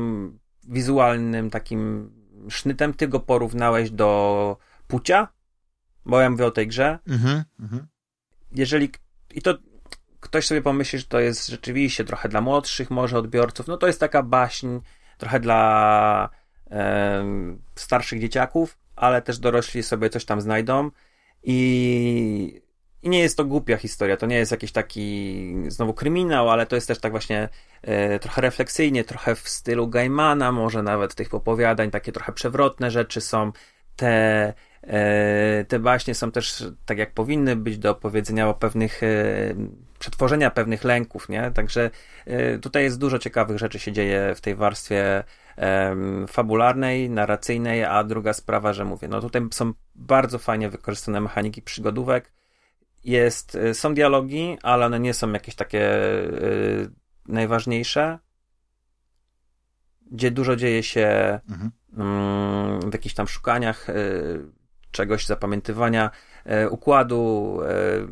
wizualnym 0.64 1.50
takim 1.50 2.12
sznytem. 2.50 2.94
Ty 2.94 3.08
go 3.08 3.20
porównałeś 3.20 3.92
do 3.92 4.58
Pucia, 4.88 5.28
bo 6.06 6.20
ja 6.20 6.30
mówię 6.30 6.46
o 6.46 6.52
tej 6.52 6.68
grze. 6.68 7.00
Mhm, 7.08 7.44
mhm 7.60 7.88
jeżeli 8.52 8.92
i 9.34 9.42
to 9.42 9.58
ktoś 10.20 10.48
sobie 10.48 10.62
pomyśli, 10.62 11.00
że 11.00 11.06
to 11.06 11.20
jest 11.20 11.48
rzeczywiście 11.48 12.04
trochę 12.04 12.30
dla 12.30 12.42
młodszych 12.42 12.90
może 12.90 13.18
odbiorców, 13.18 13.68
no 13.68 13.78
to 13.78 13.88
jest 13.88 14.00
taka 14.00 14.24
baśń 14.24 14.80
trochę 15.18 15.40
dla 15.40 16.30
e, 16.72 17.26
starszych 17.76 18.22
dzieciaków, 18.22 18.78
ale 18.96 19.22
też 19.22 19.40
dorośli 19.40 19.84
sobie 19.84 20.10
coś 20.10 20.26
tam 20.26 20.42
znajdą 20.42 20.92
i, 21.44 22.62
i 23.02 23.10
nie 23.10 23.20
jest 23.20 23.38
to 23.38 23.46
głupia 23.46 23.78
historia, 23.78 24.18
to 24.18 24.26
nie 24.26 24.36
jest 24.36 24.52
jakiś 24.52 24.72
taki 24.72 25.56
znowu 25.68 25.94
kryminał, 25.94 26.50
ale 26.50 26.66
to 26.66 26.76
jest 26.76 26.88
też 26.88 27.00
tak 27.00 27.12
właśnie 27.12 27.50
e, 27.82 28.20
trochę 28.20 28.42
refleksyjnie, 28.42 29.04
trochę 29.04 29.36
w 29.36 29.50
stylu 29.50 29.88
Gaimana, 29.88 30.52
może 30.52 30.84
nawet 30.84 31.16
tych 31.16 31.34
opowiadań, 31.34 31.92
takie 31.92 32.12
trochę 32.12 32.34
przewrotne 32.34 32.92
rzeczy 32.92 33.22
są, 33.22 33.52
te 33.96 34.54
E, 34.88 35.66
te 35.68 35.80
baśnie 35.80 36.16
są 36.16 36.32
też 36.32 36.66
tak 36.86 36.98
jak 36.98 37.14
powinny 37.14 37.56
być 37.56 37.78
do 37.78 37.92
opowiedzenia 37.92 38.50
o 38.50 38.54
pewnych, 38.54 39.04
e, 39.04 39.08
przetworzenia 40.00 40.52
pewnych 40.52 40.84
lęków, 40.84 41.30
nie? 41.30 41.52
Także 41.52 41.90
e, 42.26 42.58
tutaj 42.58 42.84
jest 42.84 43.00
dużo 43.00 43.20
ciekawych 43.20 43.58
rzeczy 43.58 43.80
się 43.80 43.92
dzieje 43.92 44.34
w 44.36 44.42
tej 44.42 44.56
warstwie 44.56 45.24
fabularnej, 46.28 47.10
narracyjnej, 47.10 47.84
a 47.84 48.04
druga 48.04 48.34
sprawa, 48.34 48.74
że 48.74 48.86
mówię, 48.86 49.08
no 49.08 49.22
tutaj 49.22 49.42
są 49.52 49.74
bardzo 49.96 50.40
fajnie 50.40 50.70
wykorzystane 50.70 51.22
mechaniki 51.22 51.62
przygodówek, 51.62 52.32
jest, 53.04 53.58
są 53.74 53.94
dialogi, 53.94 54.58
ale 54.64 54.86
one 54.86 55.00
nie 55.00 55.14
są 55.14 55.32
jakieś 55.32 55.56
takie 55.56 55.92
najważniejsze, 57.28 58.20
gdzie 60.12 60.32
dużo 60.32 60.56
dzieje 60.56 60.84
się 60.84 61.40
mhm. 61.50 61.72
Mm, 61.98 62.90
w 62.90 62.94
jakichś 62.94 63.16
tam 63.16 63.28
szukaniach 63.28 63.88
czegoś, 64.92 65.26
zapamiętywania 65.26 66.12
e, 66.46 66.70
układu, 66.70 67.60
e, 67.64 68.08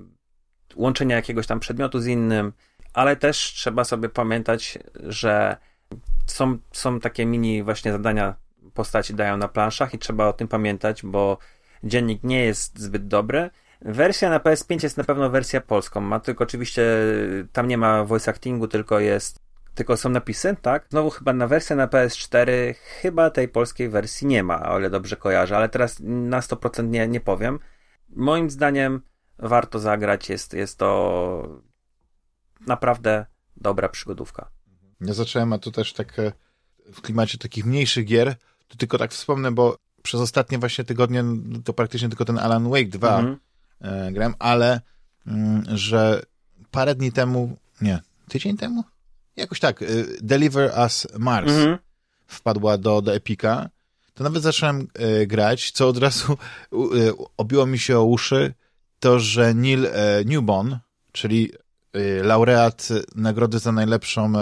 łączenia 0.76 1.16
jakiegoś 1.16 1.48
tam 1.48 1.60
przedmiotu 1.60 2.00
z 2.00 2.08
innym, 2.08 2.54
ale 2.94 3.16
też 3.16 3.38
trzeba 3.38 3.84
sobie 3.84 4.10
pamiętać, 4.10 4.80
że 4.96 5.58
są, 6.26 6.58
są 6.72 7.00
takie 7.00 7.26
mini 7.26 7.64
właśnie 7.64 7.92
zadania 7.92 8.36
postaci 8.74 9.14
dają 9.14 9.38
na 9.38 9.48
planszach 9.48 9.94
i 9.94 10.00
trzeba 10.00 10.28
o 10.28 10.34
tym 10.34 10.48
pamiętać, 10.48 11.04
bo 11.04 11.38
dziennik 11.84 12.24
nie 12.24 12.46
jest 12.46 12.80
zbyt 12.80 13.08
dobry. 13.08 13.50
Wersja 13.82 14.30
na 14.30 14.40
PS5 14.40 14.84
jest 14.84 14.98
na 14.98 15.04
pewno 15.04 15.30
wersja 15.30 15.62
polską. 15.62 16.02
Ma 16.02 16.20
tylko 16.20 16.44
oczywiście, 16.44 16.86
tam 17.52 17.68
nie 17.68 17.78
ma 17.78 18.04
voice 18.04 18.32
actingu, 18.32 18.68
tylko 18.68 19.00
jest 19.00 19.46
tylko 19.76 19.98
są 19.98 20.10
napisy, 20.10 20.56
tak? 20.62 20.86
Znowu 20.90 21.10
chyba 21.10 21.34
na 21.34 21.48
wersję 21.48 21.76
na 21.76 21.88
PS4 21.88 22.74
chyba 23.02 23.30
tej 23.30 23.48
polskiej 23.48 23.90
wersji 23.90 24.28
nie 24.28 24.44
ma, 24.44 24.70
o 24.70 24.80
ile 24.80 24.90
dobrze 24.90 25.16
kojarzę, 25.16 25.58
ale 25.58 25.70
teraz 25.70 26.00
na 26.04 26.40
100% 26.40 26.88
nie, 26.88 27.08
nie 27.08 27.22
powiem. 27.22 27.60
Moim 28.10 28.50
zdaniem 28.50 29.02
warto 29.40 29.80
zagrać, 29.80 30.30
jest, 30.30 30.54
jest 30.54 30.80
to 30.80 31.62
naprawdę 32.68 33.26
dobra 33.58 33.90
przygodówka. 33.90 34.55
Ja 35.02 35.14
zacząłem, 35.14 35.54
a 35.54 35.58
tu 35.58 35.72
też 35.72 35.94
tak 35.94 36.20
e, 36.20 36.32
w 36.94 37.02
klimacie 37.02 37.38
takich 37.38 37.66
mniejszych 37.66 38.06
gier, 38.06 38.36
to 38.68 38.78
tylko 38.78 38.98
tak 38.98 39.12
wspomnę, 39.12 39.52
bo 39.52 39.78
przez 40.04 40.22
ostatnie 40.22 40.58
właśnie 40.58 40.84
tygodnie 40.84 41.24
to 41.64 41.74
praktycznie 41.74 42.10
tylko 42.10 42.26
ten 42.26 42.40
Alan 42.40 42.70
Wake 42.70 42.90
2 42.90 43.20
mhm. 43.20 43.40
e, 43.82 44.12
grałem, 44.12 44.34
ale 44.40 44.82
mm, 45.28 45.64
że 45.78 46.22
parę 46.72 46.96
dni 46.96 47.12
temu, 47.12 47.58
nie, 47.82 48.00
tydzień 48.28 48.58
temu? 48.58 48.84
jakoś 49.36 49.60
tak, 49.60 49.82
y, 49.82 50.18
Deliver 50.22 50.74
Us 50.80 51.08
Mars 51.18 51.52
mhm. 51.52 51.78
wpadła 52.28 52.78
do, 52.78 53.02
do 53.02 53.16
Epika, 53.16 53.70
to 54.14 54.24
nawet 54.24 54.44
zacząłem 54.44 54.88
grać, 55.28 55.72
co 55.72 55.88
od 55.88 55.98
razu 55.98 56.38
obiło 57.38 57.66
mi 57.66 57.80
się 57.80 58.00
o 58.00 58.04
uszy, 58.04 58.54
to, 59.00 59.20
że 59.20 59.54
Neil 59.54 59.88
Newbon, 60.26 60.80
czyli 61.12 61.52
laureat 62.24 62.88
nagrody 63.16 63.60
za 63.60 63.72
najlepszą, 63.72 64.34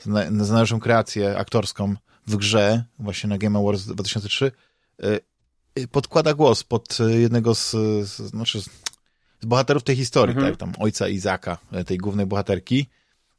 za, 0.00 0.44
za 0.44 0.52
najlepszą 0.52 0.80
kreację 0.80 1.38
aktorską 1.38 1.94
w 2.26 2.36
grze, 2.36 2.84
właśnie 2.98 3.28
na 3.30 3.38
Game 3.38 3.58
Awards 3.58 3.86
2003, 3.86 4.52
podkłada 5.90 6.34
głos 6.34 6.64
pod 6.64 6.98
jednego 7.08 7.54
z, 7.54 7.70
z 8.08 8.16
znaczy 8.16 8.60
z 8.60 9.46
bohaterów 9.46 9.82
tej 9.82 9.96
historii, 9.96 10.36
mhm. 10.36 10.52
tak, 10.52 10.60
tam 10.60 10.72
ojca 10.78 11.08
Izaka, 11.08 11.58
tej 11.86 11.98
głównej 11.98 12.26
bohaterki. 12.26 12.86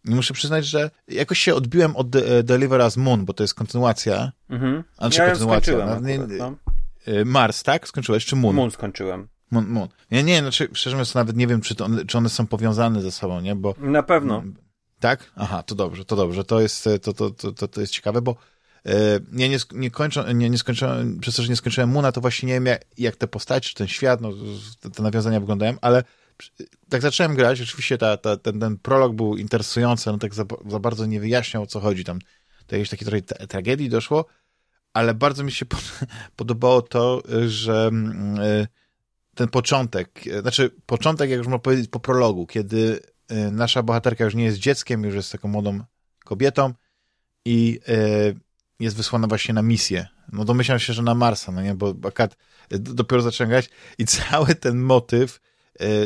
I 0.05 0.15
muszę 0.15 0.33
przyznać, 0.33 0.65
że 0.65 0.91
jakoś 1.07 1.39
się 1.39 1.55
odbiłem 1.55 1.95
od 1.95 2.09
De 2.09 2.43
Deliver 2.43 2.81
Us 2.81 2.97
Moon, 2.97 3.25
bo 3.25 3.33
to 3.33 3.43
jest 3.43 3.53
kontynuacja. 3.53 4.31
Mhm. 4.49 4.83
A 4.97 5.09
czy 5.09 5.21
ja 5.21 5.29
kontynuacja? 5.29 5.77
No, 5.77 5.83
akurat, 5.83 6.03
no. 6.39 6.55
Y, 7.07 7.25
Mars, 7.25 7.63
tak? 7.63 7.87
Skończyłeś, 7.87 8.25
czy 8.25 8.35
Moon? 8.35 8.55
Moon 8.55 8.71
skończyłem. 8.71 9.27
Moon, 9.55 9.67
Moon. 9.67 9.89
Ja 10.11 10.21
nie, 10.21 10.39
znaczy, 10.39 10.69
szczerze 10.73 10.95
mówiąc, 10.95 11.15
nawet 11.15 11.35
nie 11.35 11.47
wiem, 11.47 11.61
czy, 11.61 11.75
to, 11.75 11.87
czy 12.07 12.17
one 12.17 12.29
są 12.29 12.47
powiązane 12.47 13.01
ze 13.01 13.11
sobą, 13.11 13.41
nie? 13.41 13.55
Bo... 13.55 13.75
Na 13.77 14.03
pewno. 14.03 14.43
Tak? 14.99 15.31
Aha, 15.35 15.63
to 15.63 15.75
dobrze, 15.75 16.05
to 16.05 16.15
dobrze. 16.15 16.43
To 16.43 16.61
jest, 16.61 16.89
to, 17.01 17.13
to, 17.13 17.31
to, 17.31 17.67
to 17.67 17.81
jest 17.81 17.93
ciekawe, 17.93 18.21
bo 18.21 18.35
e, 18.85 19.19
ja 19.33 19.47
nie, 19.47 19.57
nie, 19.73 19.91
kończę, 19.91 20.33
nie, 20.33 20.49
nie 20.49 20.57
skończyłem, 20.57 21.19
przez 21.19 21.35
to, 21.35 21.43
że 21.43 21.49
nie 21.49 21.55
skończyłem 21.55 21.89
Moona, 21.89 22.11
to 22.11 22.21
właśnie 22.21 22.47
nie 22.47 22.53
wiem, 22.53 22.65
jak, 22.65 22.85
jak 22.97 23.15
te 23.15 23.27
postacie, 23.27 23.69
czy 23.69 23.75
ten 23.75 23.87
świat, 23.87 24.21
no, 24.21 24.29
te 24.93 25.03
nawiązania 25.03 25.39
wyglądają, 25.39 25.75
ale 25.81 26.03
tak 26.89 27.01
zacząłem 27.01 27.35
grać, 27.35 27.61
oczywiście 27.61 27.97
ta, 27.97 28.17
ta, 28.17 28.37
ten, 28.37 28.59
ten 28.59 28.77
prolog 28.77 29.15
był 29.15 29.37
interesujący, 29.37 30.11
no 30.11 30.17
tak 30.17 30.33
za, 30.33 30.43
za 30.69 30.79
bardzo 30.79 31.05
nie 31.05 31.19
wyjaśniał, 31.19 31.63
o 31.63 31.67
co 31.67 31.79
chodzi. 31.79 32.03
Tam 32.03 32.19
do 32.67 32.75
jakiejś 32.75 32.89
takiej 32.89 33.07
trochę 33.07 33.47
tragedii 33.47 33.89
doszło, 33.89 34.25
ale 34.93 35.13
bardzo 35.13 35.43
mi 35.43 35.51
się 35.51 35.65
podobało 36.35 36.81
to, 36.81 37.21
że 37.47 37.87
mm, 37.87 38.37
ten 39.35 39.47
początek, 39.47 40.21
znaczy 40.41 40.71
początek, 40.85 41.29
jak 41.29 41.37
już 41.37 41.47
można 41.47 41.59
powiedzieć, 41.59 41.87
po 41.89 41.99
prologu, 41.99 42.47
kiedy 42.47 42.99
y, 43.31 43.51
nasza 43.51 43.83
bohaterka 43.83 44.23
już 44.23 44.35
nie 44.35 44.43
jest 44.43 44.57
dzieckiem, 44.57 45.03
już 45.03 45.15
jest 45.15 45.31
taką 45.31 45.47
młodą 45.47 45.79
kobietą 46.25 46.73
i 47.45 47.79
y, 47.89 48.39
jest 48.79 48.95
wysłana 48.95 49.27
właśnie 49.27 49.53
na 49.53 49.61
misję. 49.61 50.07
No 50.31 50.45
domyślam 50.45 50.79
się, 50.79 50.93
że 50.93 51.01
na 51.01 51.15
Marsa, 51.15 51.51
no 51.51 51.61
nie, 51.61 51.75
bo 51.75 51.93
akad 52.07 52.37
dopiero 52.69 53.21
zacząłem 53.21 53.49
grać 53.49 53.69
i 53.97 54.05
cały 54.29 54.55
ten 54.55 54.79
motyw 54.79 55.39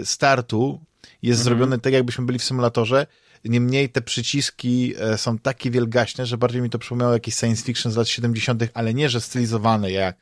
startu 0.04 0.86
jest 1.22 1.42
mhm. 1.42 1.44
zrobiony 1.44 1.80
tak, 1.80 1.94
jakbyśmy 1.94 2.26
byli 2.26 2.40
w 2.40 2.44
symulatorze 2.44 3.08
Niemniej 3.46 3.90
te 3.90 4.02
przyciski 4.02 4.94
e, 5.00 5.18
są 5.18 5.38
takie 5.38 5.72
wielgaśne, 5.72 6.26
że 6.26 6.38
bardziej 6.38 6.62
mi 6.62 6.70
to 6.70 6.80
przypomniało 6.80 7.14
jakieś 7.14 7.36
science 7.36 7.64
fiction 7.64 7.92
z 7.92 7.96
lat 7.96 8.08
70., 8.08 8.64
ale 8.74 8.94
nie, 8.94 9.10
że 9.10 9.22
stylizowane 9.22 9.92
jak, 9.92 10.18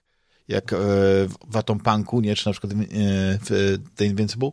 jak 0.48 0.74
e, 0.74 0.78
w 1.48 1.58
Atom 1.58 1.80
Punku, 1.80 2.22
nie, 2.22 2.36
czy 2.36 2.46
na 2.46 2.52
przykład 2.52 2.74
e, 2.74 2.76
w 3.42 3.78
The 3.96 4.06
Invincible, 4.06 4.52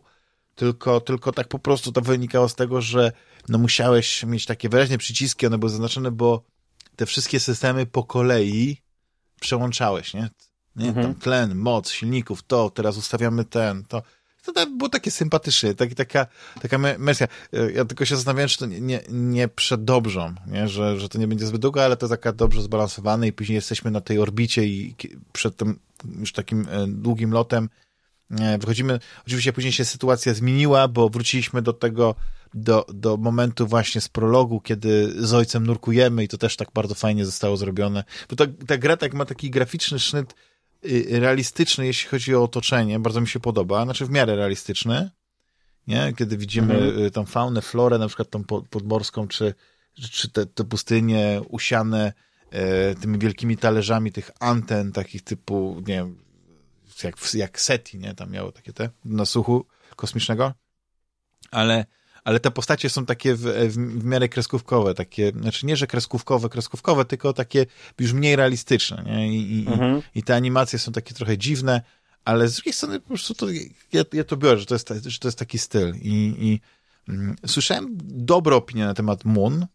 tylko, 0.55 1.01
tylko 1.01 1.31
tak 1.31 1.47
po 1.47 1.59
prostu 1.59 1.91
to 1.91 2.01
wynikało 2.01 2.49
z 2.49 2.55
tego, 2.55 2.81
że 2.81 3.11
no 3.49 3.57
musiałeś 3.57 4.23
mieć 4.23 4.45
takie 4.45 4.69
wyraźne 4.69 4.97
przyciski, 4.97 5.47
one 5.47 5.57
były 5.57 5.69
zaznaczone, 5.69 6.11
bo 6.11 6.43
te 6.95 7.05
wszystkie 7.05 7.39
systemy 7.39 7.85
po 7.85 8.03
kolei 8.03 8.81
przełączałeś, 9.41 10.13
nie? 10.13 10.29
nie? 10.75 10.87
Mhm. 10.87 11.05
Tam 11.05 11.15
tlen, 11.15 11.55
moc, 11.55 11.89
silników, 11.89 12.43
to, 12.43 12.69
teraz 12.69 12.97
ustawiamy 12.97 13.45
ten, 13.45 13.83
to 13.83 14.01
to 14.53 14.67
było 14.67 14.89
takie 14.89 15.11
sympatyczne, 15.11 15.75
tak, 15.75 15.93
taka, 15.93 16.27
taka 16.61 16.77
mesja. 16.77 17.27
Ja 17.73 17.85
tylko 17.85 18.05
się 18.05 18.15
zastanawiałem, 18.15 18.49
czy 18.49 18.57
to 18.57 18.65
nie, 18.65 18.81
nie, 18.81 19.01
nie 19.09 19.47
przedobrzą, 19.47 20.33
nie? 20.47 20.67
Że, 20.67 20.99
że 20.99 21.09
to 21.09 21.17
nie 21.17 21.27
będzie 21.27 21.45
zbyt 21.45 21.61
długo, 21.61 21.83
ale 21.83 21.97
to 21.97 22.07
taka 22.07 22.31
dobrze 22.31 22.61
zbalansowane 22.61 23.27
i 23.27 23.33
później 23.33 23.55
jesteśmy 23.55 23.91
na 23.91 24.01
tej 24.01 24.19
orbicie 24.19 24.65
i 24.65 24.95
przed 25.33 25.57
tym 25.57 25.79
już 26.19 26.33
takim 26.33 26.67
e, 26.69 26.87
długim 26.87 27.31
lotem 27.31 27.69
e, 28.31 28.57
wychodzimy. 28.57 28.99
Oczywiście 29.27 29.53
później 29.53 29.73
się 29.73 29.85
sytuacja 29.85 30.33
zmieniła, 30.33 30.87
bo 30.87 31.09
wróciliśmy 31.09 31.61
do 31.61 31.73
tego, 31.73 32.15
do, 32.53 32.85
do 32.93 33.17
momentu 33.17 33.67
właśnie 33.67 34.01
z 34.01 34.09
prologu, 34.09 34.61
kiedy 34.61 35.13
z 35.25 35.33
ojcem 35.33 35.65
nurkujemy 35.65 36.23
i 36.23 36.27
to 36.27 36.37
też 36.37 36.55
tak 36.55 36.67
bardzo 36.73 36.95
fajnie 36.95 37.25
zostało 37.25 37.57
zrobione. 37.57 38.03
Bo 38.29 38.35
ta, 38.35 38.45
ta 38.67 38.77
gra 38.77 38.97
tak 38.97 39.13
ma 39.13 39.25
taki 39.25 39.49
graficzny 39.49 39.99
sznyt 39.99 40.35
realistyczny, 41.09 41.85
jeśli 41.85 42.09
chodzi 42.09 42.35
o 42.35 42.43
otoczenie, 42.43 42.99
bardzo 42.99 43.21
mi 43.21 43.27
się 43.27 43.39
podoba, 43.39 43.83
znaczy 43.83 44.05
w 44.05 44.09
miarę 44.09 44.35
realistyczny, 44.35 45.11
nie? 45.87 46.13
Kiedy 46.17 46.37
widzimy 46.37 46.73
mhm. 46.73 47.05
Y, 47.05 47.11
tą 47.11 47.25
faunę, 47.25 47.61
florę, 47.61 47.97
na 47.97 48.07
przykład 48.07 48.29
tą 48.29 48.43
podmorską, 48.43 49.27
czy, 49.27 49.53
czy 50.11 50.29
te, 50.29 50.45
te 50.45 50.63
pustynie 50.63 51.41
usiane 51.49 52.13
e, 52.51 52.95
tymi 52.95 53.19
wielkimi 53.19 53.57
talerzami 53.57 54.11
tych 54.11 54.31
anten, 54.39 54.91
takich 54.91 55.21
typu, 55.21 55.83
nie 55.87 55.93
wiem, 55.93 56.17
jak, 57.03 57.33
jak 57.33 57.61
SETI, 57.61 57.99
nie? 57.99 58.13
Tam 58.13 58.31
miało 58.31 58.51
takie 58.51 58.73
te 58.73 58.89
nasłuchu 59.05 59.65
kosmicznego, 59.95 60.53
ale 61.51 61.85
ale 62.25 62.39
te 62.39 62.51
postacie 62.51 62.89
są 62.89 63.05
takie 63.05 63.35
w, 63.35 63.41
w, 63.41 63.73
w 63.73 64.03
miarę 64.03 64.29
kreskówkowe, 64.29 64.93
takie, 64.93 65.31
znaczy 65.41 65.65
nie, 65.65 65.75
że 65.75 65.87
kreskówkowe, 65.87 66.49
kreskówkowe, 66.49 67.05
tylko 67.05 67.33
takie 67.33 67.65
już 67.99 68.13
mniej 68.13 68.35
realistyczne, 68.35 69.03
nie? 69.05 69.37
I, 69.37 69.59
i, 69.59 69.67
mhm. 69.67 70.01
i 70.15 70.23
te 70.23 70.35
animacje 70.35 70.79
są 70.79 70.91
takie 70.91 71.13
trochę 71.13 71.37
dziwne, 71.37 71.81
ale 72.25 72.47
z 72.47 72.55
drugiej 72.55 72.73
strony 72.73 72.99
po 72.99 73.07
prostu 73.07 73.33
to, 73.33 73.45
ja, 73.93 74.03
ja 74.13 74.23
to 74.23 74.37
biorę, 74.37 74.59
że 74.59 74.65
to 74.65 74.75
jest, 74.75 74.89
że 75.05 75.19
to 75.19 75.27
jest 75.27 75.39
taki 75.39 75.59
styl 75.59 75.95
i, 75.95 76.35
i 76.39 76.59
mm, 77.09 77.35
słyszałem 77.45 77.97
dobre 78.03 78.55
opinie 78.55 78.85
na 78.85 78.93
temat 78.93 79.25
Moon, 79.25 79.65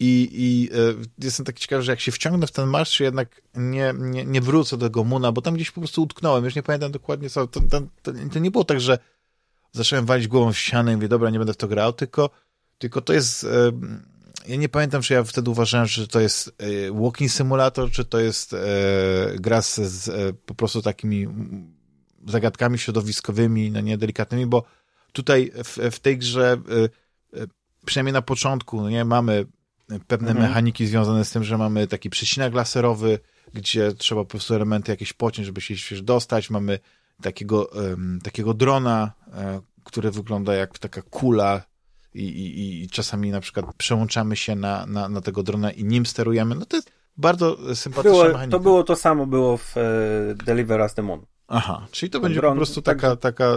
i, 0.00 0.28
i 0.32 0.76
e, 0.76 1.24
jestem 1.24 1.46
taki 1.46 1.60
ciekawy, 1.60 1.82
że 1.82 1.92
jak 1.92 2.00
się 2.00 2.12
wciągnę 2.12 2.46
w 2.46 2.52
ten 2.52 2.68
marsz, 2.68 3.00
jednak 3.00 3.42
nie, 3.54 3.94
nie, 3.98 4.24
nie 4.24 4.40
wrócę 4.40 4.76
do 4.76 4.86
tego 4.86 5.04
Muna, 5.04 5.32
bo 5.32 5.42
tam 5.42 5.54
gdzieś 5.54 5.70
po 5.70 5.80
prostu 5.80 6.02
utknąłem, 6.02 6.44
już 6.44 6.54
nie 6.54 6.62
pamiętam 6.62 6.92
dokładnie 6.92 7.30
co. 7.30 7.46
To, 7.46 7.60
to, 7.60 7.80
to, 8.02 8.12
to 8.32 8.38
nie 8.38 8.50
było 8.50 8.64
tak, 8.64 8.80
że 8.80 8.98
zacząłem 9.72 10.06
walić 10.06 10.28
głową 10.28 10.52
w 10.52 10.58
ścianę 10.58 10.92
i 10.92 10.96
mówię, 10.96 11.08
dobra, 11.08 11.30
nie 11.30 11.38
będę 11.38 11.52
w 11.52 11.56
to 11.56 11.68
grał, 11.68 11.92
tylko, 11.92 12.30
tylko 12.78 13.00
to 13.00 13.12
jest... 13.12 13.46
Ja 14.48 14.56
nie 14.56 14.68
pamiętam, 14.68 15.02
czy 15.02 15.14
ja 15.14 15.24
wtedy 15.24 15.50
uważałem, 15.50 15.86
że 15.86 16.08
to 16.08 16.20
jest 16.20 16.54
e, 16.58 16.92
walking 17.02 17.30
simulator, 17.30 17.90
czy 17.90 18.04
to 18.04 18.18
jest 18.20 18.54
e, 18.54 18.58
gra 19.34 19.62
z, 19.62 19.80
z 19.80 20.08
e, 20.08 20.32
po 20.32 20.54
prostu 20.54 20.82
takimi 20.82 21.28
zagadkami 22.26 22.78
środowiskowymi, 22.78 23.70
no 23.70 23.80
nie 23.80 23.98
delikatnymi, 23.98 24.46
bo 24.46 24.64
tutaj 25.12 25.52
w, 25.64 25.78
w 25.90 25.98
tej 25.98 26.18
grze, 26.18 26.56
przynajmniej 27.86 28.12
na 28.12 28.22
początku, 28.22 28.80
no 28.80 28.90
nie, 28.90 29.04
mamy 29.04 29.46
pewne 30.06 30.30
mhm. 30.30 30.48
mechaniki 30.48 30.86
związane 30.86 31.24
z 31.24 31.30
tym, 31.30 31.44
że 31.44 31.58
mamy 31.58 31.86
taki 31.86 32.10
przecinak 32.10 32.54
laserowy, 32.54 33.18
gdzie 33.54 33.92
trzeba 33.92 34.24
po 34.24 34.30
prostu 34.30 34.54
elementy 34.54 34.92
jakieś 34.92 35.12
pociąć, 35.12 35.46
żeby 35.46 35.60
się 35.60 36.02
dostać, 36.02 36.50
mamy 36.50 36.78
takiego, 37.22 37.70
takiego 38.22 38.54
drona, 38.54 39.12
um, 39.26 39.62
który 39.84 40.10
wygląda 40.10 40.54
jak 40.54 40.78
taka 40.78 41.02
kula 41.02 41.62
i, 42.14 42.22
i, 42.22 42.82
i 42.82 42.88
czasami 42.88 43.30
na 43.30 43.40
przykład 43.40 43.66
przełączamy 43.76 44.36
się 44.36 44.54
na, 44.54 44.86
na, 44.86 45.08
na 45.08 45.20
tego 45.20 45.42
drona 45.42 45.70
i 45.70 45.84
nim 45.84 46.06
sterujemy. 46.06 46.54
No 46.54 46.66
to 46.66 46.76
jest 46.76 46.90
bardzo 47.16 47.74
sympatyczna 47.74 48.10
było, 48.10 48.24
mechanika. 48.24 48.50
To 48.50 48.60
było 48.60 48.84
to 48.84 48.96
samo 48.96 49.26
było 49.26 49.56
w 49.56 49.76
e, 49.76 49.80
Deliver 50.34 50.80
Us 50.80 50.94
the 50.94 51.02
Moon. 51.02 51.20
Aha, 51.48 51.86
czyli 51.90 52.10
to 52.10 52.20
będzie 52.20 52.40
dron, 52.40 52.52
po 52.52 52.56
prostu 52.56 52.82
taka, 52.82 53.16
tak... 53.16 53.20
taka 53.20 53.54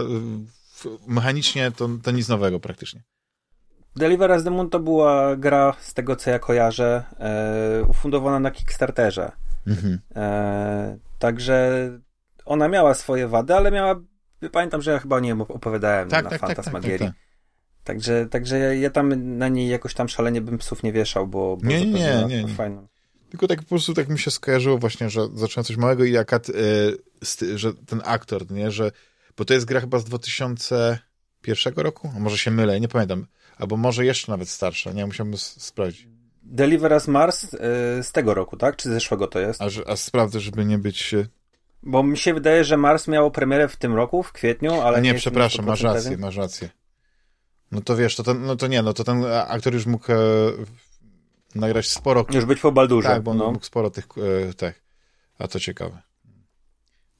mechanicznie 1.06 1.70
to, 1.70 1.88
to 2.02 2.10
nic 2.10 2.28
nowego 2.28 2.60
praktycznie. 2.60 3.02
Deliver 3.96 4.30
Us 4.30 4.44
the 4.44 4.50
Moon 4.50 4.70
to 4.70 4.80
była 4.80 5.36
gra, 5.36 5.74
z 5.80 5.94
tego 5.94 6.16
co 6.16 6.30
ja 6.30 6.38
kojarzę, 6.38 7.04
e, 7.18 7.84
ufundowana 7.88 8.40
na 8.40 8.50
Kickstarterze. 8.50 9.32
Mhm. 9.66 9.98
E, 10.16 10.98
także 11.18 11.88
ona 12.44 12.68
miała 12.68 12.94
swoje 12.94 13.28
wady, 13.28 13.54
ale 13.54 13.70
miała, 13.70 14.00
pamiętam, 14.52 14.82
że 14.82 14.92
ja 14.92 14.98
chyba 14.98 15.20
nie 15.20 15.34
opowiadałem 15.34 16.08
tak, 16.08 16.24
na 16.24 16.30
tak, 16.30 16.40
Fantasmagierii. 16.40 16.98
Tak, 16.98 17.08
tak, 17.08 17.16
tak, 17.16 17.32
Także, 17.84 18.26
także 18.30 18.58
ja, 18.58 18.74
ja, 18.74 18.90
tam 18.90 19.38
na 19.38 19.48
niej 19.48 19.68
jakoś 19.68 19.94
tam 19.94 20.08
szalenie 20.08 20.40
bym 20.40 20.58
psów 20.58 20.82
nie 20.82 20.92
wieszał, 20.92 21.26
bo, 21.26 21.56
bo 21.56 21.68
nie, 21.68 21.86
nie, 21.86 22.24
nie, 22.28 22.44
nie. 22.44 22.54
fajną. 22.54 22.86
Tylko 23.30 23.48
tak 23.48 23.62
po 23.62 23.68
prostu 23.68 23.94
tak 23.94 24.08
mi 24.08 24.18
się 24.18 24.30
skojarzyło 24.30 24.78
właśnie, 24.78 25.10
że 25.10 25.28
zacząłem 25.34 25.64
coś 25.64 25.76
małego 25.76 26.04
i 26.04 26.12
jak, 26.12 26.32
e, 26.32 26.38
że 27.56 27.74
ten 27.74 28.02
aktor, 28.04 28.50
nie, 28.50 28.70
że, 28.70 28.90
bo 29.36 29.44
to 29.44 29.54
jest 29.54 29.66
gra 29.66 29.80
chyba 29.80 29.98
z 29.98 30.04
2001 30.04 31.74
roku, 31.76 32.12
a 32.16 32.18
może 32.18 32.38
się 32.38 32.50
mylę, 32.50 32.80
nie 32.80 32.88
pamiętam, 32.88 33.26
albo 33.56 33.76
może 33.76 34.04
jeszcze 34.04 34.32
nawet 34.32 34.48
starsza, 34.48 34.92
nie, 34.92 35.06
musiałbym 35.06 35.38
sprawdzić. 35.38 36.08
Deliver 36.42 36.92
Us 36.92 37.08
Mars 37.08 37.44
y, 37.44 37.58
z 38.02 38.12
tego 38.12 38.34
roku, 38.34 38.56
tak? 38.56 38.76
Czy 38.76 38.88
z 38.88 38.92
zeszłego 38.92 39.26
to 39.26 39.40
jest? 39.40 39.62
A, 39.62 39.66
a 39.86 39.96
sprawdzę, 39.96 40.40
żeby 40.40 40.64
nie 40.64 40.78
być 40.78 41.14
bo 41.82 42.02
mi 42.02 42.18
się 42.18 42.34
wydaje, 42.34 42.64
że 42.64 42.76
Mars 42.76 43.08
miał 43.08 43.30
premierę 43.30 43.68
w 43.68 43.76
tym 43.76 43.94
roku, 43.94 44.22
w 44.22 44.32
kwietniu, 44.32 44.80
ale. 44.80 44.96
A 44.96 45.00
nie, 45.00 45.12
nie 45.12 45.18
przepraszam, 45.18 45.66
masz 45.66 45.82
rację, 45.82 46.02
pewien. 46.02 46.20
masz 46.20 46.36
rację. 46.36 46.68
No 47.72 47.80
to 47.80 47.96
wiesz, 47.96 48.16
to 48.16 48.22
ten, 48.22 48.42
no 48.42 48.56
to 48.56 48.66
nie, 48.66 48.82
no 48.82 48.92
to 48.92 49.04
ten 49.04 49.24
aktor 49.48 49.74
już 49.74 49.86
mógł 49.86 50.12
e, 50.12 50.16
nagrać 51.54 51.88
sporo. 51.88 52.26
Już 52.30 52.44
być 52.44 52.60
po 52.60 52.72
Baldurze. 52.72 53.08
Tak, 53.08 53.22
bo 53.22 53.30
on 53.30 53.36
no. 53.36 53.52
mógł 53.52 53.64
sporo 53.64 53.90
tych, 53.90 54.04
e, 54.48 54.54
tak. 54.54 54.82
A 55.38 55.48
to 55.48 55.60
ciekawe. 55.60 56.02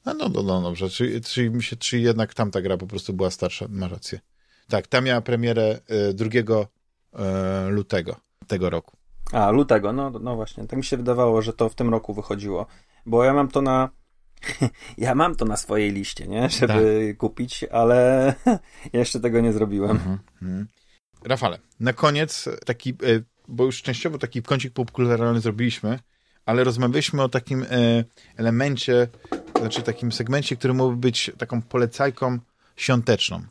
A 0.04 0.14
no, 0.14 0.28
no, 0.28 0.42
no 0.42 0.62
dobrze, 0.62 0.90
czyli, 0.90 1.20
czyli, 1.20 1.50
mi 1.50 1.62
się, 1.62 1.76
czyli 1.76 2.02
jednak 2.02 2.34
tamta 2.34 2.62
gra 2.62 2.76
po 2.76 2.86
prostu 2.86 3.12
była 3.12 3.30
starsza, 3.30 3.66
masz 3.68 3.90
rację. 3.90 4.20
Tak, 4.68 4.86
ta 4.86 5.00
miała 5.00 5.20
premierę 5.20 5.80
e, 5.88 6.14
2 6.14 6.28
e, 7.12 7.68
lutego 7.68 8.16
tego 8.46 8.70
roku. 8.70 8.96
A, 9.32 9.50
lutego, 9.50 9.92
no, 9.92 10.10
no 10.10 10.36
właśnie. 10.36 10.66
Tak 10.66 10.76
mi 10.76 10.84
się 10.84 10.96
wydawało, 10.96 11.42
że 11.42 11.52
to 11.52 11.68
w 11.68 11.74
tym 11.74 11.90
roku 11.90 12.14
wychodziło. 12.14 12.66
Bo 13.06 13.24
ja 13.24 13.34
mam 13.34 13.48
to 13.48 13.62
na 13.62 13.88
ja 14.98 15.14
mam 15.14 15.36
to 15.36 15.44
na 15.44 15.56
swojej 15.56 15.92
liście, 15.92 16.26
nie? 16.26 16.50
Żeby 16.50 17.06
tak. 17.08 17.16
kupić, 17.16 17.64
ale 17.72 18.34
jeszcze 18.92 19.20
tego 19.20 19.40
nie 19.40 19.52
zrobiłem. 19.52 19.90
Mhm, 19.90 20.18
mhm. 20.42 20.66
Rafale, 21.24 21.58
na 21.80 21.92
koniec 21.92 22.48
taki, 22.66 22.90
e, 22.90 22.94
bo 23.48 23.64
już 23.64 23.82
częściowo 23.82 24.18
taki 24.18 24.42
kącik 24.42 24.72
popkulturalny 24.72 25.40
zrobiliśmy, 25.40 25.98
ale 26.46 26.64
rozmawialiśmy 26.64 27.22
o 27.22 27.28
takim 27.28 27.62
e, 27.62 27.66
elemencie, 28.36 29.08
znaczy 29.60 29.82
takim 29.82 30.12
segmencie, 30.12 30.56
który 30.56 30.74
mógłby 30.74 30.96
być 30.96 31.30
taką 31.38 31.62
polecajką 31.62 32.38
świąteczną, 32.76 33.42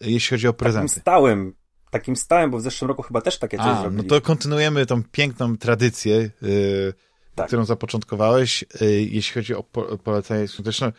jeśli 0.00 0.34
chodzi 0.34 0.48
o 0.48 0.52
prezenty. 0.52 0.88
Takim 0.88 1.02
stałym, 1.02 1.54
takim 1.90 2.16
stałym, 2.16 2.50
bo 2.50 2.58
w 2.58 2.62
zeszłym 2.62 2.88
roku 2.88 3.02
chyba 3.02 3.20
też 3.20 3.38
takie 3.38 3.56
coś 3.56 3.66
A, 3.66 3.90
No 3.90 4.02
to 4.02 4.20
kontynuujemy 4.20 4.86
tą 4.86 5.02
piękną 5.02 5.58
tradycję, 5.58 6.30
yy, 6.42 6.94
tak. 7.38 7.46
którą 7.46 7.64
zapoczątkowałeś, 7.64 8.64
y, 8.82 9.08
jeśli 9.10 9.34
chodzi 9.34 9.54
o 9.54 9.62
po, 9.62 9.98
polecenie 9.98 10.48
świąteczne. 10.48 10.92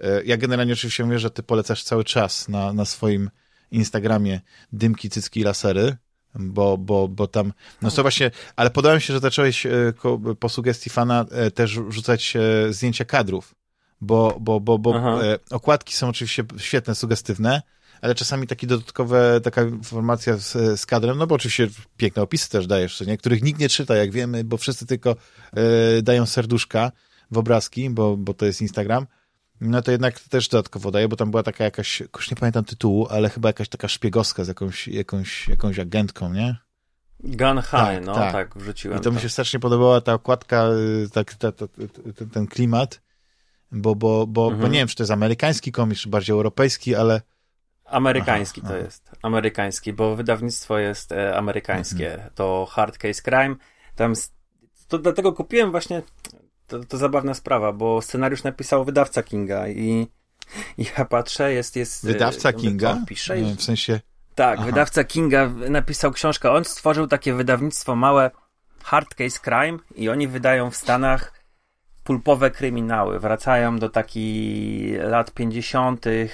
Y, 0.00 0.06
ja 0.24 0.36
generalnie 0.36 0.72
oczywiście 0.72 1.04
mówię, 1.04 1.18
że 1.18 1.30
ty 1.30 1.42
polecasz 1.42 1.84
cały 1.84 2.04
czas 2.04 2.48
na, 2.48 2.72
na 2.72 2.84
swoim 2.84 3.30
Instagramie 3.70 4.40
dymki, 4.72 5.10
cycki 5.10 5.40
i 5.40 5.42
lasery, 5.42 5.96
bo, 6.34 6.78
bo, 6.78 7.08
bo 7.08 7.26
tam, 7.26 7.52
no 7.82 7.90
to 7.90 8.02
właśnie, 8.02 8.30
ale 8.56 8.70
podoba 8.70 8.94
mi 8.94 9.00
się, 9.00 9.12
że 9.12 9.20
zacząłeś 9.20 9.66
y, 9.66 9.94
po 10.40 10.48
sugestii 10.48 10.90
fana 10.90 11.26
też 11.54 11.70
rzucać 11.88 12.34
zdjęcia 12.70 13.04
kadrów, 13.04 13.54
bo, 14.00 14.36
bo, 14.40 14.60
bo, 14.60 14.78
bo 14.78 15.20
okładki 15.50 15.94
są 15.94 16.08
oczywiście 16.08 16.44
świetne, 16.58 16.94
sugestywne, 16.94 17.62
ale 18.02 18.14
czasami 18.14 18.46
takie 18.46 18.66
dodatkowe, 18.66 19.40
taka 19.40 19.62
informacja 19.62 20.36
z, 20.36 20.80
z 20.80 20.86
kadrem, 20.86 21.18
no 21.18 21.26
bo 21.26 21.34
oczywiście 21.34 21.68
piękne 21.96 22.22
opisy 22.22 22.50
też 22.50 22.66
dajesz, 22.66 23.00
nie? 23.00 23.18
których 23.18 23.42
nikt 23.42 23.60
nie 23.60 23.68
czyta, 23.68 23.96
jak 23.96 24.12
wiemy, 24.12 24.44
bo 24.44 24.56
wszyscy 24.56 24.86
tylko 24.86 25.16
y, 25.98 26.02
dają 26.02 26.26
serduszka 26.26 26.92
w 27.30 27.38
obrazki, 27.38 27.90
bo, 27.90 28.16
bo 28.16 28.34
to 28.34 28.46
jest 28.46 28.60
Instagram, 28.60 29.06
no 29.60 29.82
to 29.82 29.90
jednak 29.90 30.20
też 30.20 30.48
dodatkowo 30.48 30.90
daje, 30.90 31.08
bo 31.08 31.16
tam 31.16 31.30
była 31.30 31.42
taka 31.42 31.64
jakaś, 31.64 32.00
już 32.16 32.30
nie 32.30 32.36
pamiętam 32.36 32.64
tytułu, 32.64 33.06
ale 33.10 33.30
chyba 33.30 33.48
jakaś 33.48 33.68
taka 33.68 33.88
szpiegowska 33.88 34.44
z 34.44 34.48
jakąś, 34.48 34.88
jakąś, 34.88 35.48
jakąś 35.48 35.78
agentką, 35.78 36.32
nie? 36.32 36.56
Gun 37.20 37.56
High, 37.62 37.70
tak, 37.70 38.04
no 38.04 38.14
tak. 38.14 38.32
tak, 38.32 38.58
wrzuciłem. 38.58 38.98
I 38.98 39.00
to, 39.00 39.12
mi 39.12 39.20
się 39.20 39.28
strasznie 39.28 39.60
podobała 39.60 40.00
ta 40.00 40.14
okładka, 40.14 40.68
y, 41.04 41.10
tak, 41.10 41.34
ta, 41.34 41.52
ta, 41.52 41.66
ta, 41.68 42.26
ten 42.32 42.46
klimat, 42.46 43.00
bo, 43.72 43.94
bo, 43.94 44.26
bo, 44.26 44.44
mhm. 44.44 44.60
bo 44.60 44.68
nie 44.68 44.78
wiem, 44.78 44.88
czy 44.88 44.96
to 44.96 45.02
jest 45.02 45.10
amerykański 45.10 45.72
komiks, 45.72 46.02
czy 46.02 46.08
bardziej 46.08 46.32
europejski, 46.32 46.94
ale... 46.94 47.20
Amerykański 47.84 48.60
aha, 48.64 48.68
to 48.68 48.74
aha. 48.76 48.84
jest, 48.84 49.10
amerykański, 49.22 49.92
bo 49.92 50.16
wydawnictwo 50.16 50.78
jest 50.78 51.12
e, 51.12 51.36
amerykańskie, 51.36 52.12
mhm. 52.14 52.30
to 52.34 52.66
Hard 52.70 52.98
Case 52.98 53.22
Crime, 53.22 53.56
tam, 53.94 54.12
to 54.88 54.98
dlatego 54.98 55.32
kupiłem 55.32 55.70
właśnie, 55.70 56.02
to, 56.66 56.84
to 56.84 56.98
zabawna 56.98 57.34
sprawa, 57.34 57.72
bo 57.72 58.02
scenariusz 58.02 58.42
napisał 58.42 58.84
wydawca 58.84 59.22
Kinga 59.22 59.68
i, 59.68 60.06
i 60.78 60.84
ja 60.98 61.04
patrzę, 61.04 61.52
jest... 61.52 61.76
jest 61.76 62.04
e, 62.04 62.06
wydawca 62.06 62.52
Kinga? 62.52 62.98
Pisze 63.06 63.40
i... 63.40 63.54
W 63.54 63.62
sensie... 63.62 64.00
Tak, 64.34 64.58
Aha. 64.58 64.66
wydawca 64.66 65.04
Kinga 65.04 65.48
napisał 65.48 66.12
książkę. 66.12 66.50
On 66.50 66.64
stworzył 66.64 67.06
takie 67.06 67.34
wydawnictwo 67.34 67.96
małe 67.96 68.30
Hard 68.82 69.14
Case 69.14 69.38
Crime 69.40 69.78
i 69.94 70.08
oni 70.08 70.28
wydają 70.28 70.70
w 70.70 70.76
Stanach 70.76 71.41
pulpowe 72.04 72.50
kryminały. 72.50 73.20
Wracają 73.20 73.78
do 73.78 73.88
takich 73.88 75.00
lat 75.02 75.34
50., 75.34 76.06
y, 76.06 76.28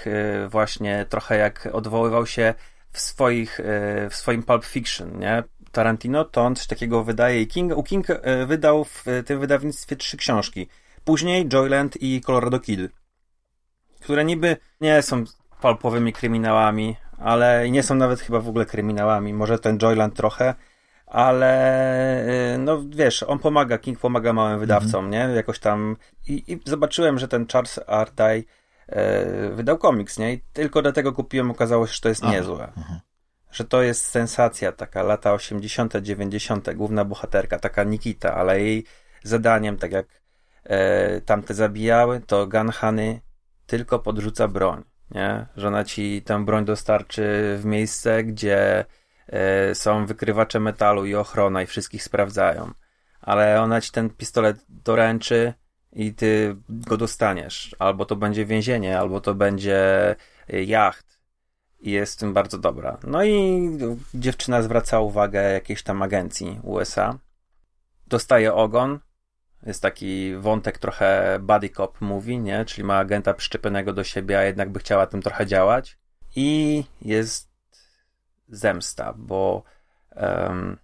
właśnie 0.48 1.06
trochę 1.08 1.36
jak 1.36 1.68
odwoływał 1.72 2.26
się 2.26 2.54
w, 2.92 3.00
swoich, 3.00 3.60
y, 3.60 3.64
w 4.10 4.14
swoim 4.14 4.42
Pulp 4.42 4.64
Fiction, 4.64 5.18
nie? 5.18 5.44
Tarantino, 5.72 6.24
to 6.24 6.42
on 6.42 6.56
coś 6.56 6.66
takiego 6.66 7.04
wydaje 7.04 7.42
i 7.42 7.46
King, 7.46 7.76
u 7.76 7.82
King 7.82 8.10
y, 8.10 8.16
wydał 8.46 8.84
w 8.84 9.04
tym 9.26 9.40
wydawnictwie 9.40 9.96
trzy 9.96 10.16
książki. 10.16 10.68
Później 11.04 11.48
Joyland 11.48 12.02
i 12.02 12.20
Colorado 12.20 12.60
Kid, 12.60 12.80
które 14.00 14.24
niby 14.24 14.56
nie 14.80 15.02
są 15.02 15.24
pulpowymi 15.60 16.12
kryminałami, 16.12 16.96
ale 17.18 17.70
nie 17.70 17.82
są 17.82 17.94
nawet 17.94 18.20
chyba 18.20 18.40
w 18.40 18.48
ogóle 18.48 18.66
kryminałami. 18.66 19.34
Może 19.34 19.58
ten 19.58 19.78
Joyland 19.78 20.14
trochę, 20.14 20.54
ale 21.10 22.54
y, 22.54 22.58
no 22.58 22.82
wiesz, 22.88 23.22
on 23.22 23.38
pomaga, 23.38 23.78
King 23.78 23.98
pomaga 23.98 24.32
małym 24.32 24.60
wydawcom, 24.60 25.06
-hmm. 25.06 25.10
nie? 25.10 25.18
Jakoś 25.18 25.58
tam 25.58 25.96
i, 26.28 26.52
i, 26.52 26.60
zobaczyłem, 26.64 27.18
że 27.18 27.28
ten 27.28 27.46
Charles 27.46 27.80
Arday 27.86 28.44
e, 28.88 29.50
wydał 29.50 29.78
komiks, 29.78 30.18
nie? 30.18 30.32
I 30.32 30.40
tylko 30.52 30.82
dlatego 30.82 31.12
kupiłem, 31.12 31.50
okazało 31.50 31.86
się, 31.86 31.92
że 31.92 32.00
to 32.00 32.08
jest 32.08 32.24
Aha. 32.24 32.32
niezłe. 32.32 32.72
Aha. 32.76 33.00
Że 33.50 33.64
to 33.64 33.82
jest 33.82 34.04
sensacja, 34.04 34.72
taka 34.72 35.02
lata 35.02 35.32
80., 35.32 35.96
90., 35.96 36.74
główna 36.74 37.04
bohaterka, 37.04 37.58
taka 37.58 37.84
Nikita, 37.84 38.34
ale 38.34 38.60
jej 38.60 38.84
zadaniem, 39.22 39.76
tak 39.76 39.92
jak 39.92 40.06
e, 40.64 41.20
tamte 41.20 41.54
zabijały, 41.54 42.20
to 42.20 42.46
Ganhany 42.46 43.20
tylko 43.66 43.98
podrzuca 43.98 44.48
broń 44.48 44.84
nie? 45.10 45.46
Że 45.56 45.68
ona 45.68 45.84
ci 45.84 46.22
tę 46.22 46.44
broń 46.44 46.64
dostarczy 46.64 47.56
w 47.60 47.64
miejsce, 47.64 48.24
gdzie 48.24 48.84
są 49.74 50.06
wykrywacze 50.06 50.60
metalu 50.60 51.06
i 51.06 51.14
ochrona 51.14 51.62
i 51.62 51.66
wszystkich 51.66 52.02
sprawdzają. 52.02 52.72
Ale 53.20 53.62
ona 53.62 53.80
ci 53.80 53.92
ten 53.92 54.10
pistolet 54.10 54.64
doręczy 54.68 55.54
i 55.92 56.14
ty 56.14 56.56
go 56.68 56.96
dostaniesz. 56.96 57.76
Albo 57.78 58.04
to 58.04 58.16
będzie 58.16 58.46
więzienie, 58.46 58.98
albo 58.98 59.20
to 59.20 59.34
będzie 59.34 60.10
e, 60.48 60.62
jacht. 60.62 61.18
I 61.80 61.90
jest 61.90 62.14
w 62.14 62.18
tym 62.18 62.34
bardzo 62.34 62.58
dobra. 62.58 62.98
No 63.06 63.24
i 63.24 63.70
dziewczyna 64.14 64.62
zwraca 64.62 65.00
uwagę 65.00 65.52
jakiejś 65.52 65.82
tam 65.82 66.02
agencji 66.02 66.60
USA. 66.62 67.18
Dostaje 68.06 68.54
ogon, 68.54 68.98
jest 69.66 69.82
taki 69.82 70.34
wątek 70.36 70.78
trochę 70.78 71.38
buddy 71.42 71.68
cop 71.68 72.00
movie, 72.00 72.38
nie? 72.38 72.64
Czyli 72.64 72.84
ma 72.84 72.98
agenta 72.98 73.34
przyczepionego 73.34 73.92
do 73.92 74.04
siebie, 74.04 74.38
a 74.38 74.42
jednak 74.42 74.70
by 74.70 74.78
chciała 74.78 75.06
tym 75.06 75.22
trochę 75.22 75.46
działać. 75.46 75.98
I 76.36 76.84
jest 77.02 77.47
zemsta, 78.48 79.14
bo 79.16 79.62
um, 80.16 80.78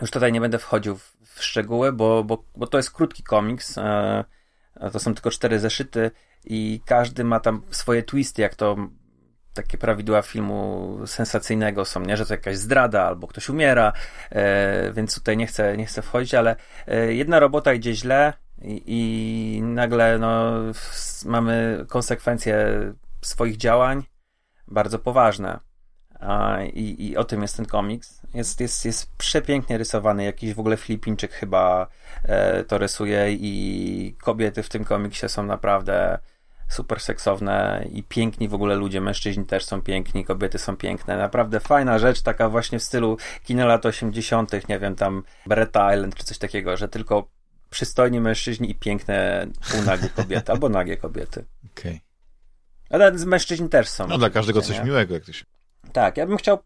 już 0.00 0.10
tutaj 0.10 0.32
nie 0.32 0.40
będę 0.40 0.58
wchodził 0.58 0.96
w, 0.96 1.16
w 1.24 1.44
szczegóły, 1.44 1.92
bo, 1.92 2.24
bo, 2.24 2.44
bo 2.56 2.66
to 2.66 2.76
jest 2.76 2.90
krótki 2.90 3.22
komiks. 3.22 3.78
E, 3.78 4.24
to 4.92 5.00
są 5.00 5.14
tylko 5.14 5.30
cztery 5.30 5.58
zeszyty 5.58 6.10
i 6.44 6.80
każdy 6.86 7.24
ma 7.24 7.40
tam 7.40 7.62
swoje 7.70 8.02
twisty, 8.02 8.42
jak 8.42 8.54
to 8.54 8.76
takie 9.54 9.78
prawidła 9.78 10.22
filmu 10.22 10.98
sensacyjnego 11.06 11.84
są, 11.84 12.00
nie? 12.00 12.16
Że 12.16 12.26
to 12.26 12.34
jakaś 12.34 12.56
zdrada 12.56 13.02
albo 13.02 13.26
ktoś 13.26 13.48
umiera, 13.48 13.92
e, 14.30 14.92
więc 14.92 15.14
tutaj 15.14 15.36
nie 15.36 15.46
chcę, 15.46 15.76
nie 15.76 15.86
chcę 15.86 16.02
wchodzić, 16.02 16.34
ale 16.34 16.56
e, 16.86 17.14
jedna 17.14 17.40
robota 17.40 17.72
idzie 17.72 17.94
źle 17.94 18.32
i, 18.62 18.82
i 18.86 19.62
nagle 19.62 20.18
no, 20.18 20.52
mamy 21.24 21.84
konsekwencje 21.88 22.68
swoich 23.22 23.56
działań 23.56 24.02
bardzo 24.68 24.98
poważne. 24.98 25.67
I, 26.74 27.06
I 27.06 27.16
o 27.16 27.24
tym 27.24 27.42
jest 27.42 27.56
ten 27.56 27.66
komiks. 27.66 28.22
Jest, 28.34 28.60
jest, 28.60 28.84
jest 28.84 29.16
przepięknie 29.16 29.78
rysowany. 29.78 30.24
Jakiś 30.24 30.54
w 30.54 30.60
ogóle 30.60 30.76
Filipińczyk 30.76 31.32
chyba 31.32 31.86
e, 32.22 32.64
to 32.64 32.78
rysuje 32.78 33.32
i 33.32 34.16
kobiety 34.22 34.62
w 34.62 34.68
tym 34.68 34.84
komiksie 34.84 35.28
są 35.28 35.42
naprawdę 35.42 36.18
super 36.68 37.00
seksowne 37.00 37.86
i 37.92 38.02
piękni 38.02 38.48
w 38.48 38.54
ogóle 38.54 38.74
ludzie, 38.74 39.00
mężczyźni 39.00 39.46
też 39.46 39.64
są 39.64 39.82
piękni, 39.82 40.24
kobiety 40.24 40.58
są 40.58 40.76
piękne. 40.76 41.16
Naprawdę 41.16 41.60
fajna 41.60 41.98
rzecz, 41.98 42.22
taka 42.22 42.48
właśnie 42.48 42.78
w 42.78 42.82
stylu 42.82 43.16
kina 43.44 43.66
lat 43.66 43.86
80., 43.86 44.68
nie 44.68 44.78
wiem, 44.78 44.94
tam 44.94 45.22
Bretta 45.46 45.94
Island 45.94 46.14
czy 46.14 46.24
coś 46.24 46.38
takiego, 46.38 46.76
że 46.76 46.88
tylko 46.88 47.28
przystojni 47.70 48.20
mężczyźni 48.20 48.70
i 48.70 48.74
piękne 48.74 49.46
półnagie 49.70 50.08
kobiety, 50.08 50.52
albo 50.52 50.68
nagie 50.68 50.96
kobiety. 50.96 51.44
Okej. 51.72 51.92
Okay. 51.92 52.00
Ale 52.90 53.12
mężczyźni 53.12 53.68
też 53.68 53.88
są. 53.88 54.06
No 54.06 54.18
dla 54.18 54.30
każdego 54.30 54.62
coś 54.62 54.78
nie? 54.78 54.84
miłego, 54.84 55.14
jak 55.14 55.24
to 55.24 55.32
się... 55.32 55.44
Tak, 55.92 56.16
ja 56.16 56.26
bym 56.26 56.36
chciał 56.36 56.58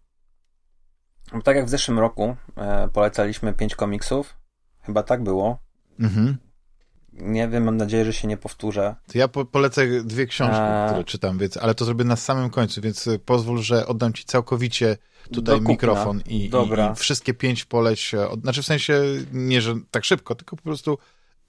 tak 1.44 1.56
jak 1.56 1.66
w 1.66 1.68
zeszłym 1.68 1.98
roku 1.98 2.36
e, 2.56 2.88
polecaliśmy 2.88 3.52
pięć 3.52 3.74
komiksów, 3.74 4.36
chyba 4.82 5.02
tak 5.02 5.22
było. 5.22 5.58
Mhm 6.00 6.38
nie 7.12 7.48
wiem, 7.48 7.64
mam 7.64 7.76
nadzieję, 7.76 8.04
że 8.04 8.12
się 8.12 8.28
nie 8.28 8.36
powtórzę. 8.36 8.94
To 9.12 9.18
ja 9.18 9.28
po 9.28 9.44
polecę 9.44 9.86
dwie 10.04 10.26
książki, 10.26 10.56
A... 10.56 10.86
które 10.88 11.04
czytam, 11.04 11.38
więc, 11.38 11.56
ale 11.56 11.74
to 11.74 11.84
zrobię 11.84 12.04
na 12.04 12.16
samym 12.16 12.50
końcu, 12.50 12.80
więc 12.80 13.06
y, 13.06 13.18
pozwól, 13.18 13.58
że 13.58 13.86
oddam 13.86 14.12
ci 14.12 14.24
całkowicie 14.24 14.96
tutaj 15.32 15.60
mikrofon 15.60 16.22
i, 16.26 16.36
i, 16.36 16.44
i, 16.44 16.50
wszystkie 16.96 17.34
pięć 17.34 17.64
poleć, 17.64 18.14
od, 18.14 18.40
znaczy 18.40 18.62
w 18.62 18.66
sensie 18.66 19.02
nie, 19.32 19.60
że 19.60 19.74
tak 19.90 20.04
szybko, 20.04 20.34
tylko 20.34 20.56
po 20.56 20.62
prostu 20.62 20.98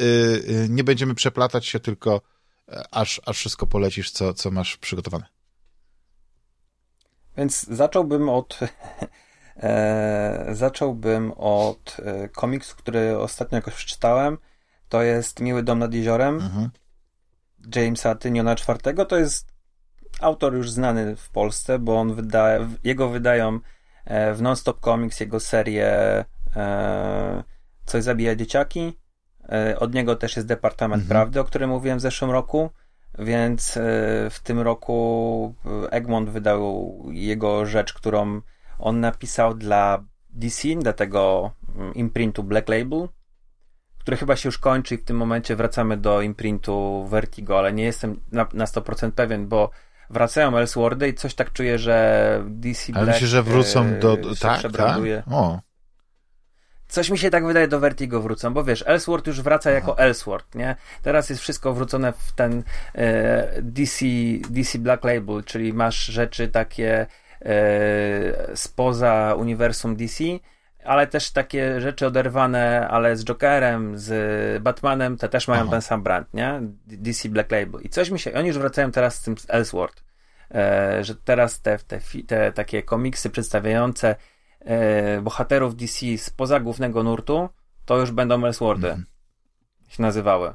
y, 0.02 0.68
nie 0.70 0.84
będziemy 0.84 1.16
przeplatać 1.16 1.66
się, 1.66 1.80
tylko 1.80 2.22
e, 2.72 2.84
aż, 2.92 3.22
aż 3.26 3.38
wszystko 3.38 3.68
polecisz, 3.68 4.12
co, 4.12 4.34
co 4.34 4.52
masz 4.52 4.78
przygotowane. 4.78 5.33
Więc 7.38 7.64
zacząłbym 7.64 8.30
od 8.30 8.60
e, 9.58 10.46
zacząłbym 10.52 11.32
od 11.38 11.98
e, 12.06 12.30
komiksu, 12.30 12.76
który 12.76 13.18
ostatnio 13.18 13.56
jakoś 13.56 13.74
przeczytałem, 13.74 14.38
to 14.90 15.02
jest 15.02 15.40
Miły 15.40 15.64
Dom 15.64 15.80
nad 15.80 15.94
Jeziorem 15.94 16.36
mhm. 16.36 16.70
Jamesa 17.76 18.16
Tyniona 18.16 18.54
IV. 18.54 19.06
To 19.06 19.18
jest 19.18 19.54
autor 20.20 20.56
już 20.56 20.72
znany 20.72 21.16
w 21.16 21.30
Polsce, 21.30 21.80
bo 21.80 22.00
on 22.00 22.14
wyda, 22.14 22.50
jego 22.84 23.10
wydają 23.10 23.60
e, 24.06 24.34
w 24.34 24.42
Nonstop 24.42 24.80
Comics, 24.80 25.20
jego 25.20 25.40
serię 25.40 26.26
e, 26.56 27.44
Coś 27.86 28.04
zabija 28.04 28.36
dzieciaki. 28.36 29.00
E, 29.50 29.80
od 29.80 29.94
niego 29.94 30.16
też 30.16 30.36
jest 30.36 30.48
Departament 30.48 31.02
mhm. 31.02 31.10
Prawdy, 31.10 31.40
o 31.40 31.44
którym 31.44 31.70
mówiłem 31.70 31.98
w 31.98 32.02
zeszłym 32.02 32.32
roku. 32.32 32.70
Więc 33.20 33.80
w 34.30 34.40
tym 34.44 34.60
roku 34.60 35.56
Egmont 35.92 36.30
wydał 36.30 36.98
jego 37.12 37.66
rzecz, 37.66 37.94
którą 37.94 38.42
on 38.80 39.00
napisał 39.00 39.54
dla 39.54 40.04
DC, 40.30 40.68
dla 40.76 40.94
tego 40.94 41.52
mm, 41.76 41.94
imprintu 41.94 42.44
Black 42.44 42.70
Label 42.70 43.08
które 44.04 44.18
chyba 44.18 44.36
się 44.36 44.48
już 44.48 44.58
kończy 44.58 44.96
i 44.96 44.98
w 44.98 45.04
tym 45.04 45.18
momencie 45.18 45.56
wracamy 45.56 45.98
do 45.98 46.22
imprintu 46.22 47.06
Vertigo, 47.10 47.60
ale 47.60 47.74
nie 47.74 47.84
jestem 47.84 48.20
na, 48.32 48.48
na 48.54 48.66
100% 48.66 49.12
pewien, 49.12 49.48
bo 49.48 49.70
wracają 50.10 50.58
Elseworldy 50.58 51.08
i 51.08 51.14
coś 51.14 51.36
tak 51.36 51.54
czuję, 51.54 51.78
że 51.78 52.44
DC 52.48 52.92
Black 52.92 53.04
Ale 53.04 53.14
myślę, 53.14 53.28
że 53.28 53.44
wrócą 53.44 54.00
do... 54.00 54.18
do 54.18 54.36
tak, 54.36 54.62
tak? 54.72 54.98
O. 55.32 55.60
Coś 56.94 57.10
mi 57.10 57.18
się 57.18 57.30
tak 57.30 57.46
wydaje, 57.46 57.68
do 57.68 57.80
Vertigo 57.80 58.22
wrócą, 58.22 58.54
bo 58.54 58.64
wiesz, 58.64 58.84
Elseworld 58.88 59.28
już 59.28 59.42
wraca 59.42 59.70
Aha. 59.70 59.76
jako 59.76 59.98
Elseworld, 59.98 60.56
nie? 60.56 60.76
Teraz 61.02 61.30
jest 61.30 61.42
wszystko 61.42 61.74
wrócone 61.74 62.14
w 62.14 62.32
ten 62.32 62.64
e, 62.96 63.62
DC, 63.62 64.06
DC 64.50 64.80
Black 64.80 65.04
Label, 65.04 65.44
czyli 65.44 65.74
masz 65.74 66.06
rzeczy 66.06 66.48
takie 66.48 67.06
e, 67.42 68.56
spoza 68.56 69.36
uniwersum 69.38 69.96
DC, 69.96 70.24
ale 70.86 71.08
też 71.08 71.32
takie 71.32 71.82
rzeczy 71.82 72.08
oderwane, 72.08 72.88
ale 72.88 73.16
z 73.16 73.24
Jokerem, 73.26 73.98
z 73.98 74.64
Batmanem, 74.64 75.18
te 75.18 75.30
też 75.30 75.48
mają 75.48 75.62
Aha. 75.62 75.72
ten 75.72 75.82
sam 75.82 76.04
brand, 76.04 76.34
nie? 76.34 76.60
DC 76.88 77.30
Black 77.30 77.52
Label. 77.52 77.82
I 77.82 77.90
coś 77.90 78.10
mi 78.10 78.20
się, 78.20 78.34
oni 78.34 78.48
już 78.48 78.58
wracają 78.58 78.92
teraz 78.92 79.16
z 79.16 79.22
tym 79.22 79.36
Elseworld. 79.48 80.04
e, 80.56 81.04
że 81.04 81.16
teraz 81.16 81.62
te, 81.62 81.78
te, 81.78 82.00
te 82.28 82.52
takie 82.52 82.84
komiksy 82.84 83.30
przedstawiające 83.30 84.16
bohaterów 85.22 85.76
DC 85.76 86.18
spoza 86.18 86.60
głównego 86.60 87.04
nurtu, 87.04 87.50
to 87.86 88.00
już 88.00 88.12
będą 88.12 88.46
Elseworldy 88.46 88.88
mm. 88.88 89.06
się 89.88 90.02
nazywały. 90.02 90.54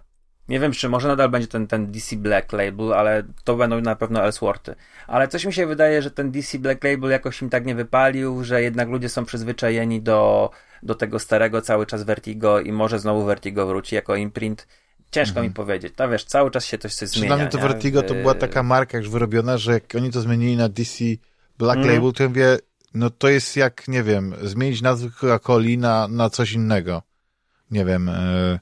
Nie 0.48 0.60
wiem, 0.60 0.72
czy 0.72 0.89
może 0.89 1.09
nadal 1.09 1.28
będzie 1.28 1.48
ten, 1.48 1.66
ten 1.66 1.93
DC 1.93 2.16
Black 2.16 2.52
Label, 2.52 2.94
ale 2.94 3.22
to 3.44 3.56
będą 3.56 3.80
na 3.80 3.97
pewno 3.97 4.24
Elseworldy. 4.24 4.74
Ale 5.06 5.28
coś 5.28 5.44
mi 5.44 5.52
się 5.52 5.66
wydaje, 5.66 6.02
że 6.02 6.10
ten 6.10 6.30
DC 6.30 6.59
Black 6.59 6.85
Label 6.85 7.10
jakoś 7.10 7.43
im 7.43 7.51
tak 7.51 7.66
nie 7.66 7.74
wypalił, 7.74 8.44
że 8.44 8.62
jednak 8.62 8.89
ludzie 8.89 9.09
są 9.09 9.24
przyzwyczajeni 9.24 10.02
do, 10.02 10.51
do 10.82 10.94
tego 10.94 11.18
starego 11.18 11.62
cały 11.62 11.86
czas 11.86 12.02
Vertigo 12.02 12.60
i 12.60 12.72
może 12.72 12.98
znowu 12.98 13.24
Vertigo 13.24 13.66
wróci 13.66 13.94
jako 13.94 14.16
imprint. 14.16 14.68
Ciężko 15.10 15.30
mhm. 15.30 15.47
mi 15.47 15.52
powiedzieć. 15.52 15.94
To 15.97 16.09
wiesz, 16.09 16.24
cały 16.24 16.51
czas 16.51 16.64
się 16.64 16.78
coś, 16.78 16.94
coś 16.94 17.09
zmienia. 17.09 17.26
Dla 17.26 17.36
mnie 17.36 17.47
to 17.47 17.59
Vertigo 17.59 18.02
to 18.02 18.14
była 18.14 18.35
taka 18.35 18.62
marka 18.62 18.98
już 18.98 19.10
wyrobiona, 19.10 19.59
że 19.59 19.72
jak 19.72 19.94
oni 19.97 20.10
to 20.10 20.20
zmienili 20.20 20.56
na 20.56 20.68
DC 20.68 21.05
Black 21.59 21.78
mm. 21.78 21.94
Label, 21.94 22.12
to 22.12 22.22
ja 22.22 22.28
mówię, 22.28 22.59
no 22.94 23.10
to 23.10 23.28
jest 23.28 23.56
jak, 23.56 23.89
nie 23.89 24.02
wiem, 24.02 24.35
zmienić 24.43 24.82
nazwę 24.82 25.09
Coca-Coli 25.10 25.78
na, 25.78 26.09
na 26.09 26.31
coś 26.31 26.52
innego. 26.52 27.02
Nie 27.70 27.85
wiem, 27.85 28.09
e, 28.09 28.59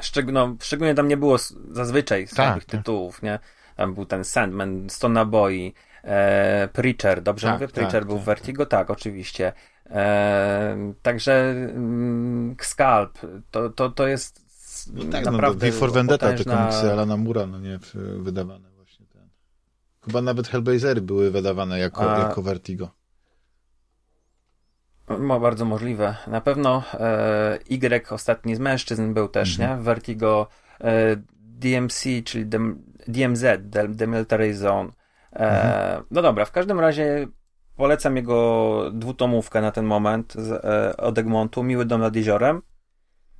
Szczeg 0.00 0.32
no, 0.32 0.56
szczególnie 0.60 0.94
tam 0.94 1.08
nie 1.08 1.16
było 1.16 1.36
zazwyczaj 1.70 2.28
tak, 2.28 2.36
tak, 2.36 2.64
tytułów, 2.64 3.22
nie? 3.22 3.38
Tam 3.76 3.94
był 3.94 4.06
ten 4.06 4.24
Sandman, 4.24 4.90
Stone 4.90 5.26
Boy, 5.26 5.72
e, 6.04 6.68
Preacher, 6.72 7.22
dobrze 7.22 7.46
tak, 7.46 7.54
mówię? 7.54 7.68
Preacher 7.68 8.00
tak, 8.00 8.06
był 8.06 8.16
w 8.16 8.18
tak, 8.18 8.26
Vertigo? 8.26 8.66
Tak, 8.66 8.90
oczywiście. 8.90 9.52
E, 9.90 10.92
także 11.02 11.32
mm, 11.50 12.56
Scalp, 12.60 13.18
to, 13.50 13.70
to, 13.70 13.90
to 13.90 14.06
jest 14.06 14.46
no 14.94 15.04
tak, 15.12 15.24
no, 15.24 15.30
naprawdę 15.30 15.66
no, 15.66 15.72
for 15.72 15.92
Vendetta, 15.92 16.26
potężna... 16.26 16.52
te 16.52 16.58
komiksy 16.58 16.92
Alana 16.92 17.16
Mura, 17.16 17.46
no 17.46 17.58
nie, 17.58 17.78
wydawane. 18.18 18.75
Chyba 20.06 20.22
nawet 20.22 20.48
Hellblazery 20.48 21.00
były 21.00 21.30
wydawane 21.30 21.78
jako, 21.78 22.16
A... 22.16 22.18
jako 22.18 22.42
Vertigo. 22.42 22.90
Ma 25.08 25.40
bardzo 25.40 25.64
możliwe. 25.64 26.16
Na 26.26 26.40
pewno 26.40 26.82
e, 26.94 27.58
Y, 27.70 28.12
ostatni 28.14 28.56
z 28.56 28.58
mężczyzn, 28.58 29.14
był 29.14 29.28
też, 29.28 29.60
mhm. 29.60 29.78
nie? 29.78 29.84
Vertigo 29.84 30.48
e, 30.80 31.16
DMC, 31.40 32.04
czyli 32.24 32.46
dem, 32.46 32.82
DMZ, 33.08 33.44
Demilitary 33.88 34.54
Zone. 34.54 34.90
E, 35.32 35.38
mhm. 35.38 36.04
No 36.10 36.22
dobra, 36.22 36.44
w 36.44 36.52
każdym 36.52 36.80
razie 36.80 37.26
polecam 37.76 38.16
jego 38.16 38.90
dwutomówkę 38.92 39.60
na 39.60 39.72
ten 39.72 39.84
moment 39.84 40.32
z, 40.32 40.52
e, 40.52 40.96
od 40.96 41.18
Egmontu, 41.18 41.62
Miły 41.62 41.84
dom 41.84 42.00
nad 42.00 42.16
jeziorem. 42.16 42.62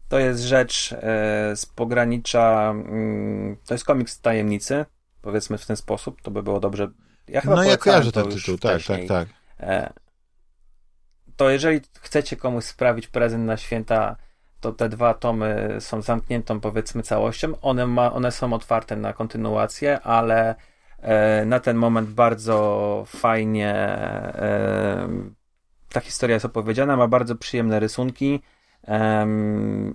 To 0.08 0.18
jest 0.18 0.42
rzecz 0.42 0.92
e, 0.92 1.56
z 1.56 1.66
pogranicza, 1.66 2.70
mm, 2.70 3.56
to 3.66 3.74
jest 3.74 3.84
komiks 3.84 4.20
tajemnicy, 4.20 4.84
powiedzmy 5.22 5.58
w 5.58 5.66
ten 5.66 5.76
sposób, 5.76 6.22
to 6.22 6.30
by 6.30 6.42
było 6.42 6.60
dobrze. 6.60 6.88
Ja 7.28 7.40
chyba 7.40 7.54
no 7.54 7.64
ja 7.64 7.76
kojarzę 7.76 8.12
ten 8.12 8.28
tytuł, 8.28 8.58
tak, 8.58 8.82
tak, 8.82 9.00
tak. 9.08 9.28
E, 9.60 9.92
to 11.36 11.50
jeżeli 11.50 11.80
chcecie 12.00 12.36
komuś 12.36 12.64
sprawić 12.64 13.06
prezent 13.06 13.44
na 13.46 13.56
święta, 13.56 14.16
to 14.60 14.72
te 14.72 14.88
dwa 14.88 15.14
tomy 15.14 15.76
są 15.80 16.02
zamkniętą 16.02 16.60
powiedzmy 16.60 17.02
całością. 17.02 17.60
One, 17.60 17.86
ma, 17.86 18.12
one 18.12 18.32
są 18.32 18.52
otwarte 18.52 18.96
na 18.96 19.12
kontynuację, 19.12 20.00
ale 20.00 20.54
e, 20.98 21.44
na 21.44 21.60
ten 21.60 21.76
moment 21.76 22.08
bardzo 22.10 23.04
fajnie 23.06 23.74
e, 23.74 25.08
ta 25.92 26.00
historia 26.00 26.34
jest 26.34 26.46
opowiedziana, 26.46 26.96
ma 26.96 27.08
bardzo 27.08 27.36
przyjemne 27.36 27.80
rysunki. 27.80 28.40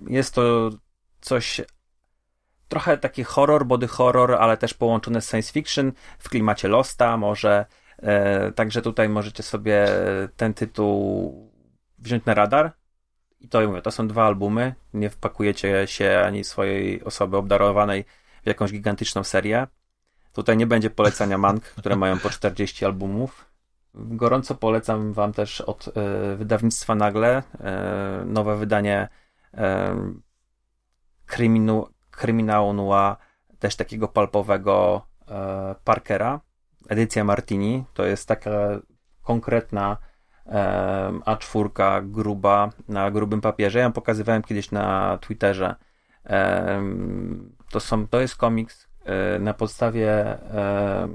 Jest 0.06 0.34
to 0.34 0.70
coś 1.20 1.60
trochę 2.72 2.98
taki 2.98 3.24
horror, 3.24 3.66
body 3.66 3.88
horror, 3.88 4.34
ale 4.34 4.56
też 4.56 4.74
połączone 4.74 5.20
z 5.20 5.30
science 5.30 5.52
fiction 5.52 5.92
w 6.18 6.28
klimacie 6.28 6.68
Losta, 6.68 7.16
może 7.16 7.66
E, 8.02 8.52
także 8.52 8.82
tutaj 8.82 9.08
możecie 9.08 9.42
sobie 9.42 9.88
ten 10.36 10.54
tytuł 10.54 11.52
wziąć 11.98 12.24
na 12.24 12.34
radar. 12.34 12.72
I 13.40 13.48
to 13.48 13.68
mówię, 13.68 13.82
to 13.82 13.90
są 13.90 14.08
dwa 14.08 14.26
albumy. 14.26 14.74
Nie 14.94 15.10
wpakujecie 15.10 15.86
się 15.86 16.22
ani 16.26 16.44
swojej 16.44 17.04
osoby 17.04 17.36
obdarowanej 17.36 18.04
w 18.42 18.46
jakąś 18.46 18.72
gigantyczną 18.72 19.24
serię. 19.24 19.66
Tutaj 20.32 20.56
nie 20.56 20.66
będzie 20.66 20.90
polecania 20.90 21.38
mank, 21.38 21.64
które 21.64 21.96
mają 21.96 22.18
po 22.18 22.30
40 22.30 22.84
albumów. 22.84 23.46
Gorąco 23.94 24.54
polecam 24.54 25.12
Wam 25.12 25.32
też 25.32 25.60
od 25.60 25.88
e, 25.88 26.36
wydawnictwa 26.36 26.94
Nagle 26.94 27.42
e, 27.60 28.22
nowe 28.26 28.56
wydanie 28.56 29.08
e, 29.54 29.96
kryminu, 31.26 31.86
kryminału 32.16 32.72
noir, 32.72 33.16
też 33.58 33.76
takiego 33.76 34.08
palpowego 34.08 35.06
e, 35.28 35.74
Parkera 35.84 36.40
edycja 36.88 37.24
Martini 37.24 37.84
to 37.94 38.04
jest 38.06 38.28
taka 38.28 38.50
konkretna 39.22 39.96
e, 40.46 41.12
A4 41.26 42.10
gruba 42.10 42.70
na 42.88 43.10
grubym 43.10 43.40
papierze. 43.40 43.78
Ja 43.78 43.84
ją 43.84 43.92
pokazywałem 43.92 44.42
kiedyś 44.42 44.70
na 44.70 45.18
Twitterze. 45.18 45.74
E, 46.26 46.82
to, 47.70 47.80
są, 47.80 48.08
to 48.08 48.20
jest 48.20 48.36
komiks 48.36 48.88
e, 49.04 49.38
na 49.38 49.54
podstawie 49.54 50.10
e, 50.10 51.08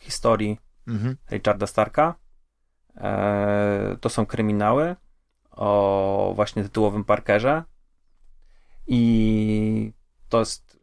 historii 0.00 0.60
mhm. 0.88 1.16
Richarda 1.30 1.66
Starka. 1.66 2.14
E, 2.96 3.96
to 4.00 4.08
są 4.08 4.26
kryminały 4.26 4.96
o 5.50 6.32
właśnie 6.36 6.62
tytułowym 6.62 7.04
Parkerze. 7.04 7.62
I 8.86 9.92
to 10.28 10.38
jest 10.38 10.74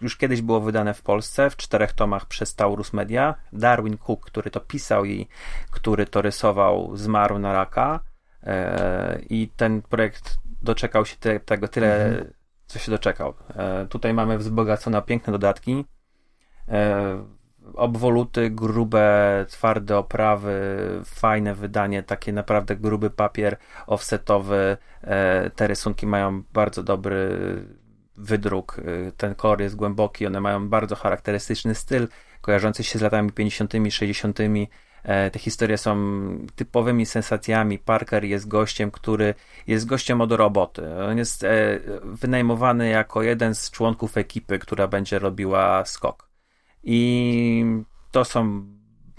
już 0.00 0.16
kiedyś 0.16 0.42
było 0.42 0.60
wydane 0.60 0.94
w 0.94 1.02
Polsce 1.02 1.50
w 1.50 1.56
czterech 1.56 1.92
tomach 1.92 2.26
przez 2.26 2.54
Taurus 2.54 2.92
Media. 2.92 3.34
Darwin 3.52 3.98
Cook, 3.98 4.26
który 4.26 4.50
to 4.50 4.60
pisał 4.60 5.04
i 5.04 5.28
który 5.70 6.06
to 6.06 6.22
rysował, 6.22 6.96
zmarł 6.96 7.38
na 7.38 7.52
raka. 7.52 8.00
E, 8.42 9.18
I 9.30 9.48
ten 9.56 9.82
projekt 9.82 10.38
doczekał 10.62 11.06
się 11.06 11.16
te, 11.16 11.40
tego 11.40 11.68
tyle, 11.68 12.04
mhm. 12.04 12.32
co 12.66 12.78
się 12.78 12.90
doczekał. 12.90 13.34
E, 13.56 13.86
tutaj 13.86 14.14
mamy 14.14 14.38
wzbogacone 14.38 15.02
piękne 15.02 15.32
dodatki. 15.32 15.84
E, 17.64 17.76
obwoluty, 17.76 18.50
grube, 18.50 19.46
twarde 19.48 19.98
oprawy, 19.98 20.54
fajne 21.04 21.54
wydanie, 21.54 22.02
takie 22.02 22.32
naprawdę 22.32 22.76
gruby 22.76 23.10
papier 23.10 23.56
offsetowy. 23.86 24.76
E, 25.02 25.50
te 25.50 25.66
rysunki 25.66 26.06
mają 26.06 26.42
bardzo 26.52 26.82
dobry 26.82 27.38
wydruk, 28.16 28.78
y, 28.78 29.12
ten 29.16 29.34
kolor 29.34 29.60
jest 29.60 29.76
głęboki, 29.76 30.26
one 30.26 30.40
mają 30.40 30.68
bardzo 30.68 30.96
charakterystyczny 30.96 31.74
styl, 31.74 32.08
kojarzący 32.40 32.84
się 32.84 32.98
z 32.98 33.02
latami 33.02 33.32
50., 33.32 33.72
60. 33.90 34.38
E, 35.02 35.30
te 35.30 35.38
historie 35.38 35.78
są 35.78 35.96
typowymi 36.54 37.06
sensacjami. 37.06 37.78
Parker 37.78 38.24
jest 38.24 38.48
gościem, 38.48 38.90
który 38.90 39.34
jest 39.66 39.86
gościem 39.86 40.20
od 40.20 40.32
roboty. 40.32 40.82
On 41.10 41.18
jest 41.18 41.44
e, 41.44 41.80
wynajmowany 42.02 42.88
jako 42.88 43.22
jeden 43.22 43.54
z 43.54 43.70
członków 43.70 44.16
ekipy, 44.16 44.58
która 44.58 44.88
będzie 44.88 45.18
robiła 45.18 45.84
skok. 45.84 46.23
I 46.84 47.64
to 48.10 48.24
są 48.24 48.66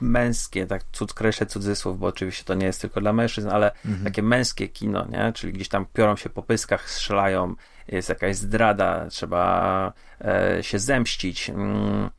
męskie, 0.01 0.67
tak 0.67 0.83
cud, 0.91 1.13
kreślę 1.13 1.47
cudzysłów, 1.47 1.99
bo 1.99 2.07
oczywiście 2.07 2.43
to 2.43 2.53
nie 2.53 2.65
jest 2.65 2.81
tylko 2.81 3.01
dla 3.01 3.13
mężczyzn, 3.13 3.49
ale 3.49 3.71
mhm. 3.85 4.03
takie 4.03 4.23
męskie 4.23 4.67
kino, 4.67 5.05
nie? 5.05 5.33
Czyli 5.33 5.53
gdzieś 5.53 5.69
tam 5.69 5.85
piorą 5.93 6.15
się 6.15 6.29
po 6.29 6.43
pyskach, 6.43 6.89
strzelają, 6.89 7.55
jest 7.87 8.09
jakaś 8.09 8.35
zdrada, 8.35 9.07
trzeba 9.09 9.93
e, 10.21 10.63
się 10.63 10.79
zemścić. 10.79 11.49
Mm. 11.49 12.09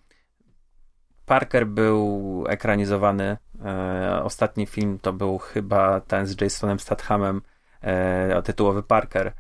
Parker 1.26 1.66
był 1.66 2.44
ekranizowany. 2.48 3.36
E, 3.64 4.20
ostatni 4.22 4.66
film 4.66 4.98
to 4.98 5.12
był 5.12 5.38
chyba 5.38 6.00
ten 6.00 6.26
z 6.26 6.40
Jasonem 6.40 6.80
Stathamem, 6.80 7.42
e, 7.80 8.42
tytułowy 8.42 8.82
Parker, 8.82 9.32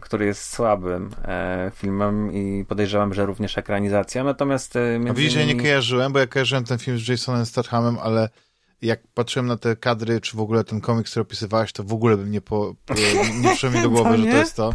który 0.00 0.26
jest 0.26 0.52
słabym 0.52 1.10
e, 1.24 1.70
filmem 1.74 2.32
i 2.32 2.64
podejrzewam, 2.68 3.14
że 3.14 3.26
również 3.26 3.58
ekranizacją. 3.58 4.24
Natomiast. 4.24 4.76
E, 4.76 4.98
między 4.98 5.20
Widzisz, 5.20 5.34
innymi... 5.34 5.50
ja 5.50 5.56
nie 5.56 5.62
kojarzyłem, 5.62 6.12
bo 6.12 6.18
ja 6.18 6.26
kojarzyłem 6.26 6.64
ten 6.64 6.78
film 6.78 6.98
z 6.98 7.08
Jasonem 7.08 7.46
Stathamem, 7.46 7.98
ale 8.02 8.28
jak 8.82 9.00
patrzyłem 9.14 9.46
na 9.46 9.56
te 9.56 9.76
kadry, 9.76 10.20
czy 10.20 10.36
w 10.36 10.40
ogóle 10.40 10.64
ten 10.64 10.80
komiks, 10.80 11.10
który 11.10 11.22
opisywałeś, 11.22 11.72
to 11.72 11.84
w 11.84 11.92
ogóle 11.92 12.16
bym 12.16 12.30
nie, 12.30 12.40
po, 12.40 12.74
po 12.86 12.94
nie 13.42 13.48
przyszło 13.48 13.70
mi 13.70 13.82
do 13.82 13.90
głowy, 13.90 14.18
że 14.18 14.24
to 14.24 14.36
jest 14.36 14.56
to. 14.56 14.74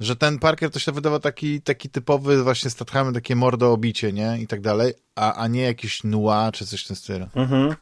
Że 0.00 0.16
ten 0.16 0.38
Parker 0.38 0.70
to 0.70 0.78
się 0.78 0.92
wydawał 0.92 1.20
taki, 1.20 1.62
taki 1.62 1.90
typowy 1.90 2.42
właśnie 2.42 2.70
Stathamy, 2.70 3.12
takie 3.12 3.36
mordo 3.36 3.72
obicie, 3.72 4.12
nie? 4.12 4.38
I 4.40 4.46
tak 4.46 4.60
dalej, 4.60 4.94
a, 5.14 5.34
a 5.34 5.48
nie 5.48 5.62
jakiś 5.62 6.04
noir 6.04 6.52
czy 6.52 6.66
coś 6.66 6.84
w 6.84 6.86
tym 6.86 6.96
stylu. 6.96 7.26
Mhm. 7.34 7.74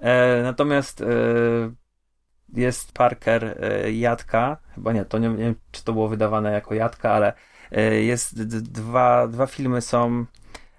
E, 0.00 0.42
natomiast 0.42 1.00
e, 1.00 1.04
jest 2.52 2.92
Parker 2.92 3.44
e, 3.60 3.92
Jadka, 3.92 4.56
chyba 4.74 4.92
nie, 4.92 5.04
to 5.04 5.18
nie, 5.18 5.28
nie, 5.28 5.36
wiem, 5.36 5.54
czy 5.70 5.84
to 5.84 5.92
było 5.92 6.08
wydawane 6.08 6.52
jako 6.52 6.74
Jadka, 6.74 7.12
ale 7.12 7.32
e, 7.72 7.94
jest 7.94 8.42
dwa, 8.62 9.28
dwa 9.28 9.46
filmy 9.46 9.80
są 9.80 10.26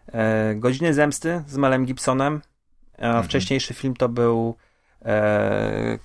e, 0.07 0.55
Godziny 0.55 0.93
Zemsty 0.93 1.43
z 1.47 1.57
Melem 1.57 1.85
Gibsonem, 1.85 2.41
a 2.97 3.05
mhm. 3.05 3.23
wcześniejszy 3.23 3.73
film 3.73 3.93
to 3.93 4.09
był 4.09 4.55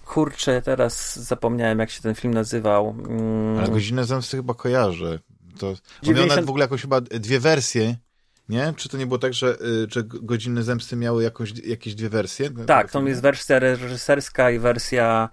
kurczę, 0.04 0.62
teraz 0.62 1.18
zapomniałem, 1.18 1.78
jak 1.78 1.90
się 1.90 2.02
ten 2.02 2.14
film 2.14 2.34
nazywał. 2.34 2.96
Mm. 3.08 3.58
Ale 3.58 3.68
Godzinę 3.68 4.04
Zemsty 4.04 4.36
chyba 4.36 4.54
kojarzę. 4.54 5.18
To, 5.58 5.74
90... 6.02 6.32
On 6.32 6.36
miał 6.36 6.46
w 6.46 6.48
ogóle 6.48 6.64
jakoś 6.64 6.82
chyba 6.82 7.00
dwie 7.00 7.40
wersje. 7.40 7.96
Nie? 8.48 8.72
Czy 8.76 8.88
to 8.88 8.96
nie 8.96 9.06
było 9.06 9.18
tak, 9.18 9.34
że, 9.34 9.54
y, 9.60 9.86
że 9.90 10.02
Godziny 10.04 10.62
Zemsty 10.62 10.96
miały 10.96 11.22
jakoś, 11.22 11.52
jakieś 11.64 11.94
dwie 11.94 12.08
wersje? 12.08 12.50
Tak, 12.50 12.90
to 12.90 13.02
jest 13.02 13.22
wersja 13.22 13.58
reżyserska 13.58 14.50
i 14.50 14.58
wersja 14.58 15.28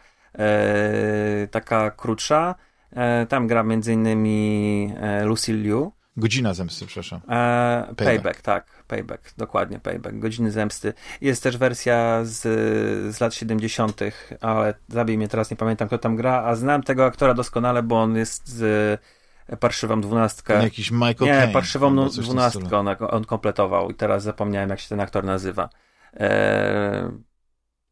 taka 1.51 1.91
krótsza. 1.91 2.55
E, 2.95 3.25
tam 3.25 3.47
gra 3.47 3.63
między 3.63 3.93
innymi 3.93 4.93
e, 4.97 5.25
Lucy 5.25 5.53
Liu. 5.53 5.91
Godzina 6.17 6.53
Zemsty, 6.53 6.85
przepraszam. 6.85 7.21
E, 7.29 7.83
payback. 7.85 7.97
payback. 7.97 8.41
tak. 8.41 8.83
Payback, 8.87 9.33
dokładnie, 9.37 9.79
Payback. 9.79 10.19
Godziny 10.19 10.51
Zemsty. 10.51 10.93
Jest 11.21 11.43
też 11.43 11.57
wersja 11.57 12.19
z, 12.23 12.41
z 13.15 13.19
lat 13.19 13.33
70., 13.33 14.01
ale 14.41 14.73
zabij 14.87 15.17
mnie 15.17 15.27
teraz, 15.27 15.51
nie 15.51 15.57
pamiętam 15.57 15.87
kto 15.87 15.97
tam 15.97 16.15
gra, 16.15 16.43
a 16.43 16.55
znam 16.55 16.83
tego 16.83 17.05
aktora 17.05 17.33
doskonale, 17.33 17.83
bo 17.83 18.01
on 18.01 18.15
jest 18.15 18.47
z 18.47 19.01
Parszywą 19.59 20.01
Dwunastkę. 20.01 20.63
jakiś 20.63 20.91
Michael 20.91 21.15
Nie, 21.21 21.39
Kane, 21.41 21.53
Parszywą 21.53 22.09
Dwunastkę 22.09 22.77
on, 22.77 22.87
on, 22.99 23.25
kompletował 23.25 23.91
i 23.91 23.93
teraz 23.93 24.23
zapomniałem, 24.23 24.69
jak 24.69 24.79
się 24.79 24.89
ten 24.89 24.99
aktor 24.99 25.23
nazywa. 25.23 25.69
E, 26.13 27.11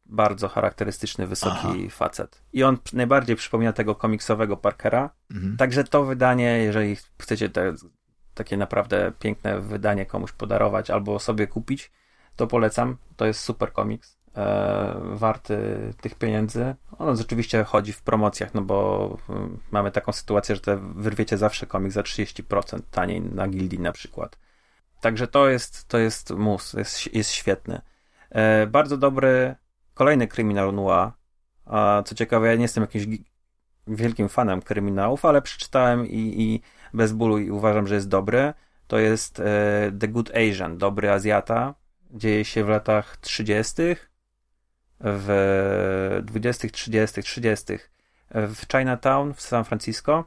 bardzo 0.06 0.48
charakterystyczny, 0.48 1.26
wysoki 1.26 1.56
Aha. 1.62 1.74
facet. 1.90 2.42
I 2.52 2.64
on 2.64 2.78
najbardziej 2.92 3.36
przypomina 3.36 3.72
tego 3.72 3.94
komiksowego 3.94 4.56
Parkera. 4.56 5.10
Mhm. 5.30 5.56
Także 5.56 5.84
to 5.84 6.04
wydanie, 6.04 6.58
jeżeli 6.58 6.96
chcecie 7.22 7.48
te, 7.48 7.74
takie 8.34 8.56
naprawdę 8.56 9.12
piękne 9.18 9.60
wydanie 9.60 10.06
komuś 10.06 10.32
podarować 10.32 10.90
albo 10.90 11.18
sobie 11.18 11.46
kupić, 11.46 11.92
to 12.36 12.46
polecam. 12.46 12.96
To 13.16 13.26
jest 13.26 13.40
super 13.40 13.72
komiks. 13.72 14.18
E, 14.36 15.00
warty 15.02 15.58
tych 16.00 16.14
pieniędzy. 16.14 16.74
On 16.98 17.20
oczywiście 17.20 17.64
chodzi 17.64 17.92
w 17.92 18.02
promocjach, 18.02 18.54
no 18.54 18.62
bo 18.62 19.08
y, 19.30 19.32
mamy 19.70 19.90
taką 19.90 20.12
sytuację, 20.12 20.54
że 20.54 20.60
te 20.60 20.76
wyrwiecie 20.76 21.38
zawsze 21.38 21.66
komiks 21.66 21.94
za 21.94 22.02
30% 22.02 22.80
taniej 22.90 23.20
na 23.20 23.48
gildii 23.48 23.80
na 23.80 23.92
przykład. 23.92 24.38
Także 25.00 25.26
to 25.26 25.48
jest, 25.48 25.88
to 25.88 25.98
jest 25.98 26.30
mus, 26.30 26.72
jest, 26.72 27.14
jest 27.14 27.30
świetny. 27.30 27.80
E, 28.30 28.66
bardzo 28.66 28.96
dobry 28.96 29.54
kolejny 29.94 30.28
kryminał 30.28 30.72
noir. 30.72 31.10
A 31.66 32.02
co 32.06 32.14
ciekawe, 32.14 32.48
ja 32.48 32.54
nie 32.54 32.62
jestem 32.62 32.82
jakimś 32.82 33.18
wielkim 33.86 34.28
fanem 34.28 34.62
kryminałów, 34.62 35.24
ale 35.24 35.42
przeczytałem 35.42 36.06
i, 36.06 36.42
i 36.42 36.60
bez 36.94 37.12
bólu 37.12 37.38
i 37.38 37.50
uważam, 37.50 37.86
że 37.86 37.94
jest 37.94 38.08
dobry. 38.08 38.54
To 38.86 38.98
jest 38.98 39.40
e, 39.40 39.92
The 40.00 40.08
Good 40.08 40.30
Asian, 40.30 40.78
dobry 40.78 41.10
Azjata. 41.10 41.74
Dzieje 42.10 42.44
się 42.44 42.64
w 42.64 42.68
latach 42.68 43.16
30 43.16 43.82
w 45.00 46.20
20., 46.24 46.68
30., 46.68 47.22
30. 47.22 47.64
w 48.30 48.66
Chinatown 48.72 49.34
w 49.34 49.40
San 49.40 49.64
Francisco. 49.64 50.24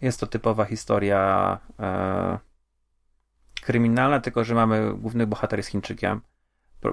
Jest 0.00 0.20
to 0.20 0.26
typowa 0.26 0.64
historia 0.64 1.58
e, 1.78 2.38
kryminalna, 3.60 4.20
tylko 4.20 4.44
że 4.44 4.54
mamy 4.54 4.94
główny 4.94 5.26
bohater 5.26 5.58
jest 5.58 5.68
Chińczykiem. 5.68 6.20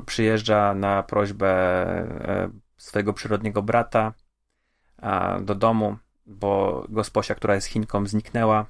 Przyjeżdża 0.06 0.74
na 0.74 1.04
prośbę 1.04 1.48
e, 1.48 2.50
swojego 2.78 3.14
przyrodniego 3.14 3.62
brata 3.62 4.14
do 5.42 5.56
domu, 5.56 5.98
bo 6.26 6.84
gosposia, 6.90 7.36
która 7.36 7.56
jest 7.56 7.68
Chinką, 7.68 8.08
zniknęła. 8.08 8.66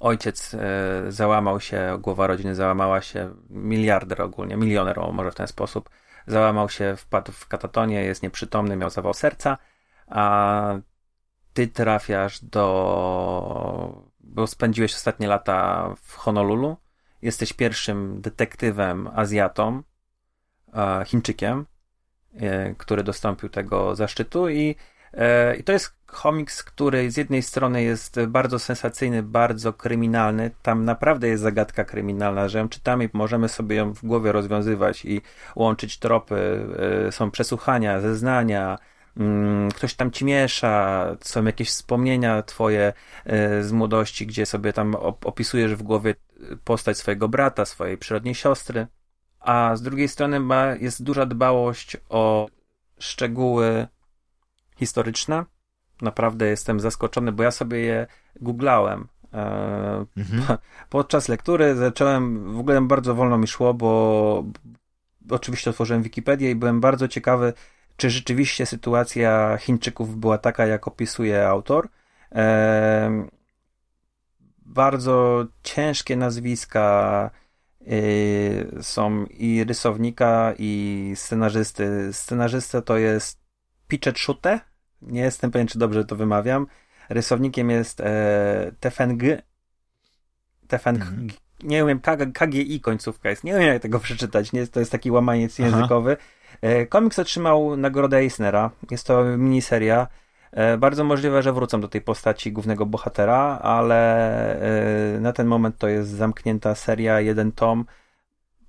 Ojciec 0.00 0.54
e, 0.54 1.12
załamał 1.12 1.60
się, 1.60 1.98
głowa 2.00 2.26
rodziny 2.26 2.54
załamała 2.54 3.00
się, 3.00 3.34
miliarder 3.50 4.22
ogólnie, 4.22 4.56
milioner 4.56 5.00
może 5.12 5.30
w 5.30 5.34
ten 5.34 5.46
sposób, 5.46 5.90
załamał 6.26 6.68
się, 6.68 6.96
wpadł 6.96 7.32
w 7.32 7.48
katatonie, 7.48 8.04
jest 8.04 8.22
nieprzytomny, 8.22 8.76
miał 8.76 8.90
zawał 8.90 9.14
serca, 9.14 9.58
a 10.06 10.74
ty 11.52 11.68
trafiasz 11.68 12.44
do... 12.44 14.02
bo 14.20 14.46
spędziłeś 14.46 14.94
ostatnie 14.94 15.28
lata 15.28 15.88
w 16.02 16.14
Honolulu, 16.16 16.76
jesteś 17.24 17.52
pierwszym 17.52 18.20
detektywem 18.20 19.08
Azjatą, 19.14 19.82
e, 20.74 21.04
Chińczykiem, 21.04 21.66
e, 22.36 22.74
który 22.74 23.02
dostąpił 23.02 23.48
tego 23.48 23.96
zaszczytu 23.96 24.48
i 24.48 24.76
E, 25.16 25.56
I 25.56 25.64
to 25.64 25.72
jest 25.72 25.94
komiks, 26.06 26.62
który 26.64 27.10
z 27.10 27.16
jednej 27.16 27.42
strony 27.42 27.82
jest 27.82 28.20
bardzo 28.26 28.58
sensacyjny, 28.58 29.22
bardzo 29.22 29.72
kryminalny. 29.72 30.50
Tam 30.62 30.84
naprawdę 30.84 31.28
jest 31.28 31.42
zagadka 31.42 31.84
kryminalna, 31.84 32.48
że 32.48 32.58
ją 32.58 32.68
czytamy 32.68 33.04
i 33.04 33.08
możemy 33.12 33.48
sobie 33.48 33.76
ją 33.76 33.92
w 33.92 34.04
głowie 34.06 34.32
rozwiązywać 34.32 35.04
i 35.04 35.20
łączyć 35.56 35.98
tropy. 35.98 36.66
Są 37.10 37.30
przesłuchania, 37.30 38.00
zeznania, 38.00 38.78
mm, 39.16 39.70
ktoś 39.70 39.94
tam 39.94 40.10
ci 40.10 40.24
miesza, 40.24 41.06
są 41.20 41.44
jakieś 41.44 41.68
wspomnienia 41.68 42.42
twoje 42.42 42.92
z 43.60 43.72
młodości, 43.72 44.26
gdzie 44.26 44.46
sobie 44.46 44.72
tam 44.72 44.94
opisujesz 45.24 45.74
w 45.74 45.82
głowie 45.82 46.14
postać 46.64 46.98
swojego 46.98 47.28
brata, 47.28 47.64
swojej 47.64 47.98
przyrodniej 47.98 48.34
siostry. 48.34 48.86
A 49.40 49.76
z 49.76 49.82
drugiej 49.82 50.08
strony 50.08 50.40
ma, 50.40 50.66
jest 50.66 51.02
duża 51.02 51.26
dbałość 51.26 51.96
o 52.08 52.48
szczegóły 52.98 53.86
historyczne. 54.76 55.44
Naprawdę 56.02 56.46
jestem 56.46 56.80
zaskoczony, 56.80 57.32
bo 57.32 57.42
ja 57.42 57.50
sobie 57.50 57.80
je 57.80 58.06
googlałem. 58.40 59.08
E, 59.32 60.06
mhm. 60.16 60.58
Podczas 60.88 61.28
lektury 61.28 61.76
zacząłem, 61.76 62.54
w 62.54 62.58
ogóle 62.58 62.80
bardzo 62.80 63.14
wolno 63.14 63.38
mi 63.38 63.46
szło, 63.46 63.74
bo 63.74 64.44
oczywiście 65.30 65.70
otworzyłem 65.70 66.02
Wikipedię 66.02 66.50
i 66.50 66.54
byłem 66.54 66.80
bardzo 66.80 67.08
ciekawy, 67.08 67.52
czy 67.96 68.10
rzeczywiście 68.10 68.66
sytuacja 68.66 69.56
Chińczyków 69.60 70.16
była 70.16 70.38
taka, 70.38 70.66
jak 70.66 70.88
opisuje 70.88 71.48
autor. 71.48 71.88
E, 72.32 73.26
bardzo 74.74 75.46
ciężkie 75.62 76.16
nazwiska 76.16 77.30
e, 77.86 78.82
są 78.82 79.24
i 79.26 79.64
rysownika, 79.64 80.54
i 80.58 81.12
scenarzysty. 81.16 82.12
Scenarzysta 82.12 82.82
to 82.82 82.96
jest 82.96 83.40
Pichet 83.88 84.18
Shute. 84.18 84.60
Nie 85.02 85.20
jestem 85.20 85.50
pewien, 85.50 85.66
czy 85.66 85.78
dobrze 85.78 86.04
to 86.04 86.16
wymawiam. 86.16 86.66
Rysownikiem 87.08 87.70
jest 87.70 88.00
e, 88.00 88.72
Tefeng. 88.80 89.22
Tefeng. 90.68 91.00
Mhm. 91.00 91.28
Nie 91.62 91.84
wiem, 91.84 92.00
KGI 92.34 92.80
końcówka 92.80 93.30
jest. 93.30 93.44
Nie 93.44 93.52
wiem, 93.52 93.62
jak 93.62 93.82
tego 93.82 94.00
przeczytać. 94.00 94.52
Nie, 94.52 94.66
to 94.66 94.80
jest 94.80 94.92
taki 94.92 95.10
łamaniec 95.10 95.60
Aha. 95.60 95.68
językowy. 95.68 96.16
E, 96.62 96.86
komiks 96.86 97.18
otrzymał 97.18 97.76
nagrodę 97.76 98.16
Eisnera. 98.16 98.70
Jest 98.90 99.06
to 99.06 99.24
miniseria. 99.24 100.06
E, 100.54 100.78
bardzo 100.78 101.04
możliwe, 101.04 101.42
że 101.42 101.52
wrócą 101.52 101.80
do 101.80 101.88
tej 101.88 102.00
postaci 102.00 102.52
głównego 102.52 102.86
bohatera, 102.86 103.58
ale 103.62 103.96
e, 105.16 105.20
na 105.20 105.32
ten 105.32 105.46
moment 105.46 105.78
to 105.78 105.88
jest 105.88 106.10
zamknięta 106.10 106.74
seria, 106.74 107.20
jeden 107.20 107.52
tom. 107.52 107.84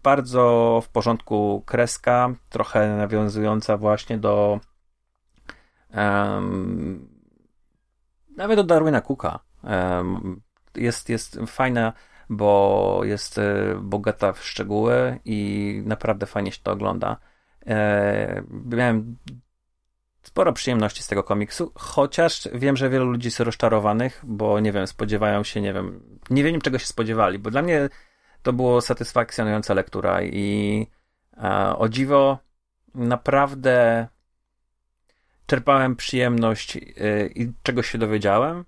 Bardzo 0.04 0.82
w 0.86 0.90
porządku 0.90 1.64
kreska, 1.66 2.30
trochę 2.50 2.98
nawiązująca 2.98 3.78
właśnie 3.78 4.18
do 4.18 4.60
Um, 5.96 7.08
nawet 8.38 8.60
od 8.60 8.68
Darwina 8.68 9.02
Cooka. 9.02 9.40
Um, 9.64 10.42
jest, 10.76 11.10
jest 11.10 11.40
fajna, 11.48 11.94
bo 12.30 13.02
jest 13.04 13.38
e, 13.38 13.76
bogata 13.82 14.34
w 14.34 14.44
szczegóły 14.44 15.20
i 15.26 15.82
naprawdę 15.86 16.26
fajnie 16.26 16.52
się 16.52 16.60
to 16.64 16.72
ogląda. 16.72 17.18
E, 17.68 18.44
miałem 18.66 19.18
sporo 20.26 20.54
przyjemności 20.54 21.04
z 21.04 21.08
tego 21.08 21.24
komiksu, 21.24 21.72
chociaż 21.76 22.50
wiem, 22.54 22.78
że 22.78 22.90
wielu 22.90 23.06
ludzi 23.06 23.28
jest 23.28 23.40
rozczarowanych, 23.40 24.22
bo 24.24 24.60
nie 24.60 24.72
wiem, 24.72 24.88
spodziewają 24.88 25.44
się, 25.44 25.62
nie 25.62 25.74
wiem, 25.74 26.20
nie 26.30 26.44
wiem 26.44 26.62
czego 26.62 26.80
się 26.80 26.86
spodziewali, 26.86 27.40
bo 27.40 27.52
dla 27.52 27.62
mnie 27.62 27.90
to 28.44 28.54
było 28.54 28.82
satysfakcjonująca 28.82 29.74
lektura 29.74 30.24
i 30.24 30.88
e, 31.38 31.76
o 31.78 31.90
dziwo 31.90 32.40
naprawdę 32.96 34.08
czerpałem 35.46 35.96
przyjemność 35.96 36.78
y, 36.78 37.32
i 37.36 37.52
czegoś 37.64 37.90
się 37.90 37.98
dowiedziałem, 37.98 38.66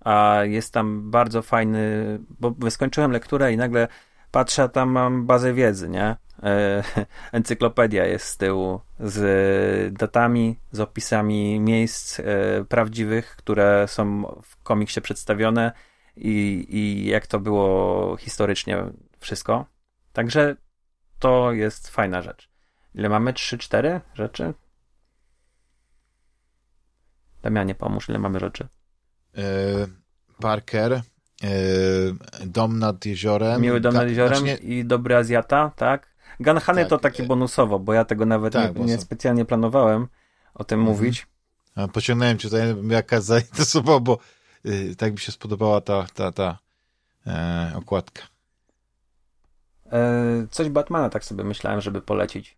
a 0.00 0.40
jest 0.44 0.74
tam 0.74 1.10
bardzo 1.10 1.42
fajny, 1.42 2.18
bo 2.40 2.70
skończyłem 2.70 3.12
lekturę 3.12 3.52
i 3.52 3.56
nagle 3.56 3.88
patrzę, 4.30 4.68
tam 4.68 4.90
mam 4.90 5.26
bazę 5.26 5.54
wiedzy, 5.54 5.88
nie? 5.88 6.16
E, 6.42 6.82
encyklopedia 7.32 8.06
jest 8.06 8.26
z 8.26 8.36
tyłu 8.36 8.80
z 9.00 9.98
datami, 9.98 10.58
z 10.72 10.80
opisami 10.80 11.60
miejsc 11.60 12.20
e, 12.20 12.24
prawdziwych, 12.68 13.36
które 13.36 13.88
są 13.88 14.22
w 14.42 14.62
komiksie 14.62 15.00
przedstawione 15.00 15.72
i, 16.16 16.66
i 16.68 17.06
jak 17.06 17.26
to 17.26 17.40
było 17.40 18.16
historycznie 18.16 18.84
wszystko. 19.20 19.66
Także 20.12 20.56
to 21.18 21.52
jest 21.52 21.88
fajna 21.88 22.22
rzecz. 22.22 22.50
Ile 22.94 23.08
mamy? 23.08 23.32
Trzy, 23.32 23.58
cztery 23.58 24.00
rzeczy? 24.14 24.54
Damianie, 27.42 27.74
pomóż, 27.74 28.08
ile 28.08 28.18
mamy 28.18 28.40
rzeczy? 28.40 28.68
Yy, 29.34 29.42
Parker, 30.40 31.02
Dom 32.46 32.78
nad 32.78 33.06
jeziorem. 33.06 33.60
Miły 33.60 33.80
Dom 33.80 33.94
nad 33.94 34.08
jeziorem 34.08 34.38
znaczy 34.38 34.58
nie... 34.62 34.76
i 34.76 34.84
Dobry 34.84 35.16
Azjata, 35.16 35.72
tak? 35.76 36.10
Ganhany 36.40 36.80
tak, 36.80 36.90
to 36.90 36.98
takie 36.98 37.22
bonusowo, 37.22 37.78
bo 37.78 37.92
ja 37.92 38.04
tego 38.04 38.26
nawet 38.26 38.52
tak, 38.52 38.76
nie, 38.76 38.84
nie 38.84 38.98
specjalnie 38.98 39.44
planowałem 39.44 40.06
o 40.54 40.64
tym 40.64 40.80
mhm. 40.80 40.96
mówić. 40.96 41.26
A 41.74 41.88
pociągnąłem 41.88 42.38
cię 42.38 42.48
tutaj 42.48 42.74
jaka 42.88 43.20
zainteresował, 43.30 44.00
bo 44.00 44.18
yy, 44.64 44.96
tak 44.96 45.12
mi 45.12 45.18
się 45.18 45.32
spodobała 45.32 45.80
ta, 45.80 46.06
ta, 46.14 46.32
ta 46.32 46.58
e, 47.26 47.72
okładka. 47.76 48.22
E, 49.92 50.46
coś 50.50 50.68
Batmana 50.68 51.08
tak 51.10 51.24
sobie 51.24 51.44
myślałem, 51.44 51.80
żeby 51.80 52.02
polecić. 52.02 52.56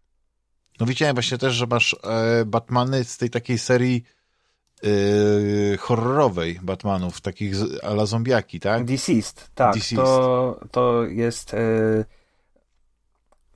No 0.81 0.87
widziałem 0.87 1.15
właśnie 1.15 1.39
też, 1.39 1.55
że 1.55 1.67
masz 1.67 1.97
e, 2.05 2.45
Batmany 2.45 3.05
z 3.05 3.19
tej 3.19 3.31
takiej 3.31 3.59
serii 3.59 4.05
e, 4.85 5.77
horrorowej 5.77 6.61
Batmanów, 6.63 7.21
takich 7.21 7.55
ala 7.83 8.07
zombiaki, 8.07 8.61
tak? 8.61 8.85
Deceased, 8.85 9.51
tak. 9.55 9.75
Deceased. 9.75 10.05
To, 10.05 10.61
to 10.71 11.05
jest 11.05 11.55
e, 11.55 12.05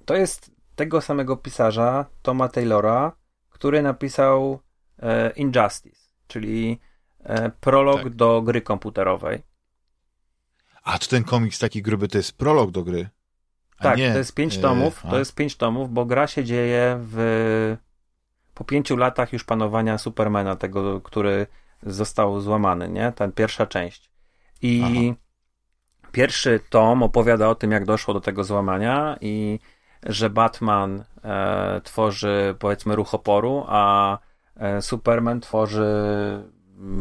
to 0.05 0.15
jest 0.15 0.51
tego 0.77 1.01
samego 1.01 1.37
pisarza, 1.37 2.07
Toma 2.23 2.49
Taylora, 2.49 3.13
który 3.51 3.83
napisał 3.83 4.61
e, 4.99 5.31
Injustice, 5.31 6.11
czyli 6.27 6.81
e, 7.25 7.51
prolog 7.51 8.03
tak. 8.03 8.15
do 8.15 8.43
gry 8.43 8.63
komputerowej. 8.63 9.43
A 10.83 10.99
to 10.99 11.07
ten 11.07 11.25
komiks 11.25 11.59
taki 11.59 11.83
gruby 11.83 12.09
to 12.09 12.19
jest 12.19 12.33
prolog 12.33 12.71
do 12.71 12.83
gry? 12.83 13.09
A 13.79 13.83
tak, 13.83 13.99
nie. 13.99 14.13
to 14.13 14.19
jest 14.19 14.35
pięć 14.35 14.57
e, 14.57 14.61
tomów, 14.61 15.03
to 15.11 15.19
jest 15.19 15.35
pięć 15.35 15.57
tomów, 15.57 15.93
bo 15.93 16.05
gra 16.05 16.27
się 16.27 16.45
dzieje 16.45 16.99
w 17.01 17.77
po 18.57 18.65
pięciu 18.65 18.97
latach 18.97 19.33
już 19.33 19.45
panowania 19.45 19.99
Supermana, 19.99 20.57
tego, 20.57 21.01
który 21.01 21.47
został 21.83 22.41
złamany, 22.41 22.89
nie? 22.89 23.13
Ten 23.13 23.33
pierwsza 23.33 23.67
część. 23.67 24.11
I 24.63 24.83
Aha. 24.85 25.21
pierwszy 26.13 26.61
tom 26.71 27.03
opowiada 27.03 27.49
o 27.49 27.55
tym, 27.55 27.71
jak 27.71 27.85
doszło 27.85 28.15
do 28.15 28.21
tego 28.21 28.45
złamania 28.45 29.17
i 29.21 29.61
że 30.03 30.31
Batman 30.31 31.05
e, 31.25 31.81
tworzy 31.85 32.55
powiedzmy 32.59 32.97
ruch 32.97 33.15
oporu, 33.15 33.65
a 33.69 34.19
e, 34.57 34.83
Superman 34.83 35.41
tworzy 35.41 35.85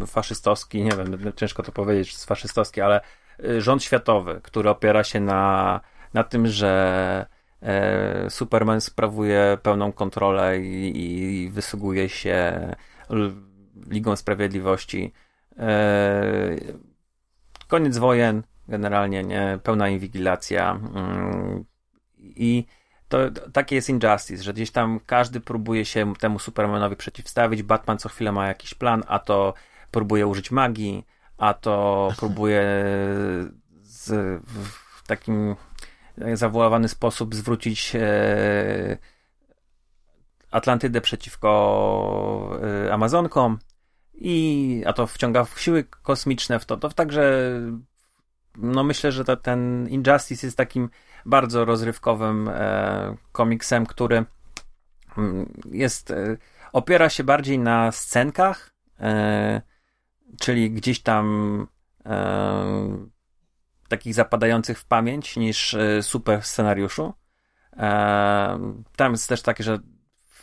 faszystowski, 0.07 0.83
nie 0.83 0.91
wiem, 0.91 1.33
ciężko 1.35 1.63
to 1.63 1.71
powiedzieć, 1.71 2.25
faszystowski, 2.25 2.81
ale 2.81 3.01
e, 3.39 3.61
rząd 3.61 3.83
światowy, 3.83 4.39
który 4.43 4.69
opiera 4.69 5.03
się 5.03 5.19
na, 5.19 5.81
na 6.13 6.23
tym, 6.23 6.47
że 6.47 7.25
Superman 8.29 8.81
sprawuje 8.81 9.57
pełną 9.63 9.91
kontrolę 9.91 10.59
i, 10.59 10.91
i 11.43 11.49
wysługuje 11.49 12.09
się 12.09 12.69
Ligą 13.89 14.15
Sprawiedliwości. 14.15 15.13
E, 15.59 16.55
koniec 17.67 17.97
wojen, 17.97 18.43
generalnie, 18.67 19.23
nie, 19.23 19.59
pełna 19.63 19.89
inwigilacja. 19.89 20.71
Mm, 20.71 21.65
I 22.19 22.65
to, 23.09 23.17
takie 23.53 23.75
jest 23.75 23.89
Injustice, 23.89 24.43
że 24.43 24.53
gdzieś 24.53 24.71
tam 24.71 24.99
każdy 25.05 25.39
próbuje 25.39 25.85
się 25.85 26.15
temu 26.15 26.39
Supermanowi 26.39 26.95
przeciwstawić. 26.95 27.63
Batman 27.63 27.97
co 27.97 28.09
chwilę 28.09 28.31
ma 28.31 28.47
jakiś 28.47 28.73
plan, 28.73 29.03
a 29.07 29.19
to 29.19 29.53
próbuje 29.91 30.27
użyć 30.27 30.51
magii, 30.51 31.05
a 31.37 31.53
to 31.53 32.09
próbuje 32.17 32.61
z, 33.81 34.09
w 34.93 35.07
takim 35.07 35.55
zawoławany 36.33 36.87
sposób 36.87 37.35
zwrócić 37.35 37.95
e, 37.95 38.97
Atlantydę 40.51 41.01
przeciwko 41.01 42.59
e, 42.85 42.93
Amazonkom 42.93 43.59
i 44.13 44.83
a 44.87 44.93
to 44.93 45.07
wciąga 45.07 45.43
w 45.43 45.59
siły 45.59 45.83
kosmiczne 45.83 46.59
w 46.59 46.65
to. 46.65 46.77
To 46.77 46.89
także 46.89 47.51
no 48.57 48.83
myślę, 48.83 49.11
że 49.11 49.25
to, 49.25 49.37
ten 49.37 49.87
Injustice 49.89 50.47
jest 50.47 50.57
takim 50.57 50.89
bardzo 51.25 51.65
rozrywkowym 51.65 52.49
e, 52.49 53.15
komiksem, 53.31 53.85
który 53.85 54.25
mm, 55.17 55.53
jest, 55.71 56.11
e, 56.11 56.37
opiera 56.73 57.09
się 57.09 57.23
bardziej 57.23 57.59
na 57.59 57.91
scenkach, 57.91 58.73
e, 58.99 59.61
czyli 60.39 60.71
gdzieś 60.71 61.01
tam 61.01 61.67
e, 62.05 63.07
takich 63.87 64.13
zapadających 64.13 64.79
w 64.79 64.85
pamięć 64.85 65.37
niż 65.37 65.73
e, 65.73 66.03
super 66.03 66.43
scenariuszu. 66.43 67.13
E, 67.77 68.59
tam 68.95 69.11
jest 69.11 69.29
też 69.29 69.41
takie, 69.41 69.63
że 69.63 69.79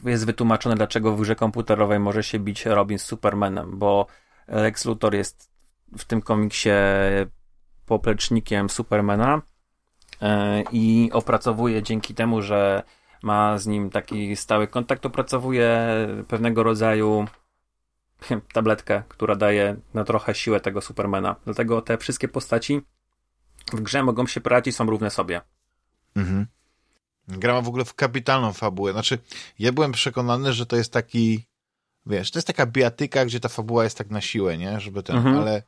jest 0.05 0.27
wytłumaczone, 0.27 0.75
dlaczego 0.75 1.17
w 1.17 1.21
grze 1.21 1.37
komputerowej 1.37 1.99
może 1.99 2.23
się 2.23 2.39
bić 2.39 2.67
Robin 2.67 2.99
z 2.99 3.05
Supermanem, 3.05 3.79
bo 3.79 4.07
Lex 4.49 4.85
Luthor 4.85 5.15
jest 5.15 5.51
w 5.99 6.05
tym 6.05 6.23
komiksie 6.23 6.71
poplecznikiem 7.87 8.71
Supermana 8.71 9.43
e, 10.23 10.63
i 10.73 11.11
opracowuje 11.13 11.83
dzięki 11.83 12.15
temu, 12.15 12.43
że 12.43 12.83
ma 13.23 13.59
z 13.59 13.67
nim 13.67 13.91
taki 13.91 14.37
stały 14.37 14.67
kontakt, 14.69 15.07
opracowuje 15.07 15.89
pewnego 16.29 16.63
rodzaju 16.63 17.27
tabletkę, 18.55 19.03
która 19.09 19.37
daje 19.37 19.77
na 19.95 20.05
trochę 20.05 20.35
siłę 20.35 20.61
tego 20.61 20.81
Supermana. 20.81 21.37
Dlatego 21.45 21.83
te 21.83 21.99
wszystkie 21.99 22.29
postaci 22.29 22.83
w 23.73 23.81
grze 23.81 24.03
mogą 24.03 24.27
się 24.27 24.41
poradzić, 24.41 24.77
są 24.77 24.87
równe 24.87 25.11
sobie. 25.11 25.41
Mhm. 26.17 26.47
Gra 27.29 27.55
ma 27.55 27.61
w 27.61 27.69
ogóle 27.69 27.85
w 27.85 27.95
kapitalną 27.95 28.53
fabułę. 28.53 28.93
Znaczy, 28.93 29.19
ja 29.59 29.73
byłem 29.73 29.93
przekonany, 29.93 30.53
że 30.53 30.67
to 30.67 30.77
jest 30.77 30.93
taki, 30.93 31.47
wiesz, 32.07 32.31
to 32.31 32.39
jest 32.39 32.47
taka 32.47 32.67
biatyka, 32.67 33.25
gdzie 33.25 33.41
ta 33.41 33.49
fabuła 33.49 33.85
jest 33.85 33.99
tak 33.99 34.11
na 34.11 34.21
siłę, 34.21 34.59
nie? 34.59 34.81
Żeby 34.81 35.03
ten, 35.03 35.17
mhm. 35.17 35.39
ale 35.39 35.63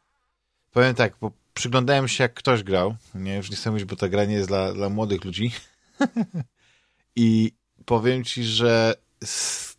powiem 0.73 0.95
tak, 0.95 1.15
bo 1.21 1.31
przyglądałem 1.55 2.09
się, 2.09 2.25
jak 2.25 2.35
ktoś 2.35 2.63
grał. 2.63 2.97
Nie, 3.15 3.37
już 3.37 3.51
nie 3.51 3.57
chcę 3.57 3.71
mówić, 3.71 3.85
bo 3.85 3.97
ta 3.97 4.09
gra 4.09 4.25
nie 4.25 4.35
jest 4.35 4.49
dla, 4.49 4.73
dla 4.73 4.89
młodych 4.89 5.25
ludzi. 5.25 5.53
I 7.17 7.53
powiem 7.85 8.25
ci, 8.25 8.45
że 8.45 8.95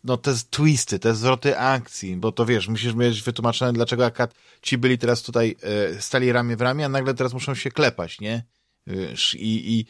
no 0.06 0.16
te 0.16 0.34
twisty, 0.50 0.98
te 0.98 1.14
zwroty 1.14 1.58
akcji, 1.58 2.16
bo 2.16 2.32
to 2.32 2.46
wiesz, 2.46 2.68
musisz 2.68 2.94
mieć 2.94 3.22
wytłumaczone, 3.22 3.72
dlaczego 3.72 4.06
akad 4.06 4.34
ci 4.62 4.78
byli 4.78 4.98
teraz 4.98 5.22
tutaj, 5.22 5.56
e, 5.62 6.02
stali 6.02 6.32
ramię 6.32 6.56
w 6.56 6.60
ramię, 6.60 6.84
a 6.84 6.88
nagle 6.88 7.14
teraz 7.14 7.32
muszą 7.32 7.54
się 7.54 7.70
klepać, 7.70 8.20
nie? 8.20 8.44
Wiesz, 8.86 9.34
i, 9.34 9.78
i 9.78 9.86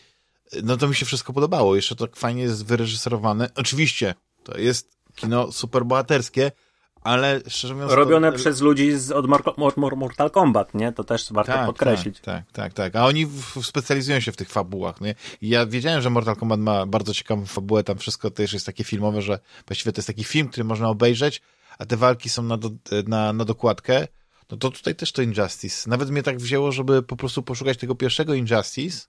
no 0.62 0.76
to 0.76 0.88
mi 0.88 0.94
się 0.94 1.06
wszystko 1.06 1.32
podobało. 1.32 1.76
Jeszcze 1.76 1.97
tak 1.97 2.16
fajnie 2.16 2.43
jest 2.43 2.64
wyreżyserowane. 2.64 3.51
Oczywiście, 3.55 4.14
to 4.43 4.59
jest 4.59 4.97
kino 5.14 5.52
superbohaterskie, 5.52 6.52
ale 7.06 7.40
szczerze 7.48 7.74
mówiąc... 7.74 7.92
Robione 7.92 8.32
to... 8.32 8.38
przez 8.38 8.60
ludzi 8.60 8.98
z, 8.98 9.10
od 9.10 9.26
Mortal 9.96 10.30
Kombat, 10.30 10.74
nie? 10.74 10.92
To 10.92 11.04
też 11.04 11.32
warto 11.32 11.52
tak, 11.52 11.66
podkreślić. 11.66 12.20
Tak, 12.20 12.44
tak, 12.52 12.52
tak, 12.52 12.72
tak. 12.72 12.96
A 12.96 13.06
oni 13.06 13.26
w, 13.26 13.66
specjalizują 13.66 14.20
się 14.20 14.32
w 14.32 14.36
tych 14.36 14.50
fabułach, 14.50 15.00
nie? 15.00 15.14
I 15.40 15.48
ja 15.48 15.66
wiedziałem, 15.66 16.02
że 16.02 16.10
Mortal 16.10 16.36
Kombat 16.36 16.60
ma 16.60 16.86
bardzo 16.86 17.14
ciekawą 17.14 17.46
fabułę, 17.46 17.84
tam 17.84 17.98
wszystko 17.98 18.30
też 18.30 18.52
jest 18.52 18.66
takie 18.66 18.84
filmowe, 18.84 19.22
że 19.22 19.38
właściwie 19.66 19.92
to 19.92 19.98
jest 19.98 20.06
taki 20.06 20.24
film, 20.24 20.48
który 20.48 20.64
można 20.64 20.88
obejrzeć, 20.88 21.42
a 21.78 21.86
te 21.86 21.96
walki 21.96 22.28
są 22.28 22.42
na, 22.42 22.56
do, 22.56 22.70
na, 23.06 23.32
na 23.32 23.44
dokładkę. 23.44 24.08
No 24.50 24.56
to 24.56 24.70
tutaj 24.70 24.94
też 24.94 25.12
to 25.12 25.22
Injustice. 25.22 25.90
Nawet 25.90 26.10
mnie 26.10 26.22
tak 26.22 26.38
wzięło, 26.38 26.72
żeby 26.72 27.02
po 27.02 27.16
prostu 27.16 27.42
poszukać 27.42 27.78
tego 27.78 27.94
pierwszego 27.94 28.34
Injustice, 28.34 29.06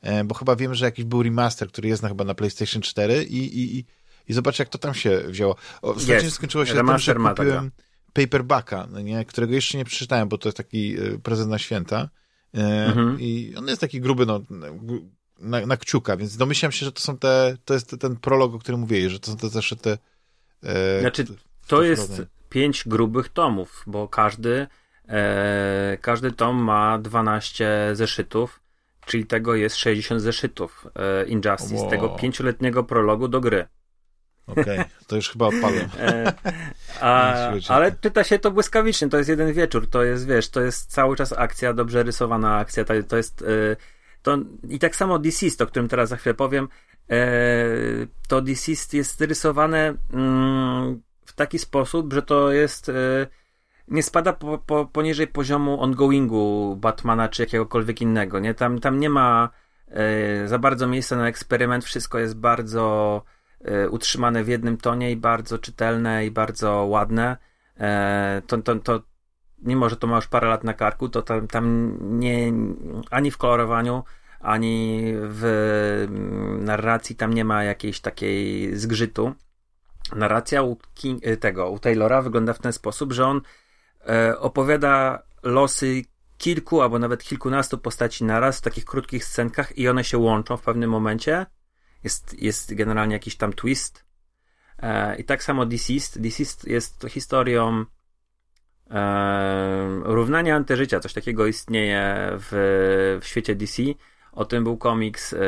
e, 0.00 0.24
bo 0.24 0.34
chyba 0.34 0.56
wiem, 0.56 0.74
że 0.74 0.84
jakiś 0.84 1.04
był 1.04 1.22
remaster, 1.22 1.68
który 1.68 1.88
jest 1.88 2.02
na, 2.02 2.08
chyba 2.08 2.24
na 2.24 2.34
PlayStation 2.34 2.82
4 2.82 3.24
i, 3.24 3.38
i, 3.38 3.78
i 3.78 3.84
i 4.32 4.34
zobacz, 4.34 4.58
jak 4.58 4.68
to 4.68 4.78
tam 4.78 4.94
się 4.94 5.20
wzięło. 5.26 5.56
Ostatnio 5.82 6.30
skończyło 6.30 6.66
się 6.66 6.74
tym, 6.74 6.98
że 6.98 7.14
kupiłem 7.14 7.70
paperbacka, 8.12 8.86
no 8.90 9.00
nie, 9.00 9.24
którego 9.24 9.54
jeszcze 9.54 9.78
nie 9.78 9.84
przeczytałem, 9.84 10.28
bo 10.28 10.38
to 10.38 10.48
jest 10.48 10.56
taki 10.56 10.96
e, 11.00 11.18
prezent 11.18 11.50
na 11.50 11.58
święta. 11.58 12.08
E, 12.54 12.86
mhm. 12.86 13.20
I 13.20 13.54
on 13.58 13.68
jest 13.68 13.80
taki 13.80 14.00
gruby, 14.00 14.26
no, 14.26 14.40
na, 15.38 15.66
na 15.66 15.76
kciuka, 15.76 16.16
więc 16.16 16.36
domyślam 16.36 16.72
się, 16.72 16.86
że 16.86 16.92
to 16.92 17.00
są 17.00 17.18
te, 17.18 17.56
to 17.64 17.74
jest 17.74 17.96
ten 18.00 18.16
prolog, 18.16 18.54
o 18.54 18.58
którym 18.58 18.80
mówiłeś, 18.80 19.12
że 19.12 19.20
to 19.20 19.30
są 19.30 19.36
te 19.36 19.48
zawsze 19.48 19.76
te... 19.76 19.98
E, 20.62 21.00
znaczy, 21.00 21.24
to 21.66 21.78
te 21.78 21.86
jest 21.86 22.22
pięć 22.48 22.84
grubych 22.86 23.28
tomów, 23.28 23.82
bo 23.86 24.08
każdy 24.08 24.66
e, 25.08 25.98
każdy 26.00 26.32
tom 26.32 26.56
ma 26.56 26.98
12 26.98 27.90
zeszytów, 27.92 28.60
czyli 29.06 29.26
tego 29.26 29.54
jest 29.54 29.76
60 29.76 30.22
zeszytów 30.22 30.86
e, 30.94 31.24
Injustice, 31.24 31.74
wow. 31.74 31.90
tego 31.90 32.08
pięcioletniego 32.08 32.84
prologu 32.84 33.28
do 33.28 33.40
gry. 33.40 33.66
Okej, 34.46 34.62
okay, 34.62 34.84
to 35.06 35.16
już 35.16 35.30
chyba 35.30 35.46
odpadłem. 35.46 35.88
E, 35.98 36.32
a, 37.00 37.34
ale 37.74 37.92
czyta 38.00 38.24
się 38.24 38.38
to 38.38 38.50
błyskawicznie, 38.50 39.08
to 39.08 39.18
jest 39.18 39.30
jeden 39.30 39.52
wieczór, 39.52 39.90
to 39.90 40.02
jest, 40.02 40.26
wiesz, 40.26 40.48
to 40.48 40.60
jest 40.60 40.90
cały 40.90 41.16
czas 41.16 41.32
akcja, 41.32 41.72
dobrze 41.72 42.02
rysowana 42.02 42.56
akcja, 42.56 42.84
to, 42.84 42.94
to 43.08 43.16
jest... 43.16 43.42
E, 43.42 43.76
to, 44.22 44.38
I 44.68 44.78
tak 44.78 44.96
samo 44.96 45.18
Deceased, 45.18 45.60
o 45.60 45.66
którym 45.66 45.88
teraz 45.88 46.08
za 46.08 46.16
chwilę 46.16 46.34
powiem, 46.34 46.68
e, 47.10 47.16
to 48.28 48.40
Deceased 48.40 48.94
jest 48.94 49.20
rysowane 49.20 49.94
mm, 50.12 51.02
w 51.26 51.32
taki 51.32 51.58
sposób, 51.58 52.12
że 52.12 52.22
to 52.22 52.52
jest 52.52 52.90
nie 53.88 54.02
spada 54.02 54.32
po, 54.32 54.58
po, 54.58 54.86
poniżej 54.86 55.26
poziomu 55.26 55.82
ongoingu 55.82 56.76
Batmana 56.76 57.28
czy 57.28 57.42
jakiegokolwiek 57.42 58.00
innego, 58.00 58.38
nie? 58.38 58.54
Tam, 58.54 58.78
tam 58.78 59.00
nie 59.00 59.10
ma 59.10 59.48
za 60.46 60.58
bardzo 60.58 60.86
miejsca 60.86 61.16
na 61.16 61.28
eksperyment, 61.28 61.84
wszystko 61.84 62.18
jest 62.18 62.36
bardzo 62.36 63.22
utrzymane 63.90 64.44
w 64.44 64.48
jednym 64.48 64.76
tonie 64.76 65.10
i 65.10 65.16
bardzo 65.16 65.58
czytelne 65.58 66.26
i 66.26 66.30
bardzo 66.30 66.84
ładne. 66.84 67.36
E, 67.80 68.42
to, 68.46 68.58
to, 68.58 68.76
to 68.76 69.02
mimo, 69.58 69.88
że 69.88 69.96
to 69.96 70.06
ma 70.06 70.16
już 70.16 70.26
parę 70.26 70.48
lat 70.48 70.64
na 70.64 70.74
karku, 70.74 71.08
to 71.08 71.22
tam, 71.22 71.48
tam 71.48 71.96
nie, 72.02 72.52
ani 73.10 73.30
w 73.30 73.38
kolorowaniu, 73.38 74.04
ani 74.40 75.02
w 75.14 75.44
mm, 76.08 76.64
narracji 76.64 77.16
tam 77.16 77.32
nie 77.32 77.44
ma 77.44 77.64
jakiejś 77.64 78.00
takiej 78.00 78.76
zgrzytu. 78.76 79.34
Narracja 80.16 80.62
u 80.62 80.76
King, 80.94 81.26
e, 81.26 81.36
tego, 81.36 81.70
u 81.70 81.78
Taylora 81.78 82.22
wygląda 82.22 82.52
w 82.52 82.58
ten 82.58 82.72
sposób, 82.72 83.12
że 83.12 83.26
on 83.26 83.40
opowiada 84.38 85.22
losy 85.42 86.02
kilku 86.38 86.82
albo 86.82 86.98
nawet 86.98 87.24
kilkunastu 87.24 87.78
postaci 87.78 88.24
naraz 88.24 88.58
w 88.58 88.62
takich 88.62 88.84
krótkich 88.84 89.24
scenkach 89.24 89.78
i 89.78 89.88
one 89.88 90.04
się 90.04 90.18
łączą 90.18 90.56
w 90.56 90.62
pewnym 90.62 90.90
momencie. 90.90 91.46
Jest, 92.04 92.42
jest 92.42 92.74
generalnie 92.74 93.14
jakiś 93.14 93.36
tam 93.36 93.52
twist. 93.52 94.04
E, 94.78 95.16
I 95.16 95.24
tak 95.24 95.42
samo 95.42 95.66
Deceased. 95.66 96.22
Deceased 96.22 96.64
jest 96.64 97.06
historią 97.08 97.84
e, 98.90 100.00
równania 100.04 100.56
antyżycia. 100.56 101.00
Coś 101.00 101.12
takiego 101.12 101.46
istnieje 101.46 102.30
w, 102.32 103.18
w 103.22 103.26
świecie 103.26 103.54
DC. 103.54 103.82
O 104.32 104.44
tym 104.44 104.64
był 104.64 104.76
komiks 104.76 105.32
e, 105.32 105.38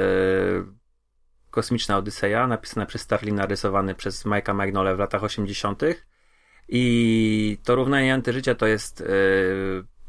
Kosmiczna 1.51 1.97
Odyseja, 1.97 2.47
napisany 2.47 2.87
przez 2.87 3.03
Starlina, 3.03 3.47
rysowany 3.47 3.95
przez 3.95 4.27
Mike'a 4.27 4.55
Magnola 4.55 4.95
w 4.95 4.99
latach 4.99 5.25
80. 5.25 5.83
I 6.69 7.59
to 7.65 7.75
równanie 7.75 8.15
antyżycia 8.15 8.55
to 8.55 8.67
jest 8.67 9.01
e, 9.01 9.05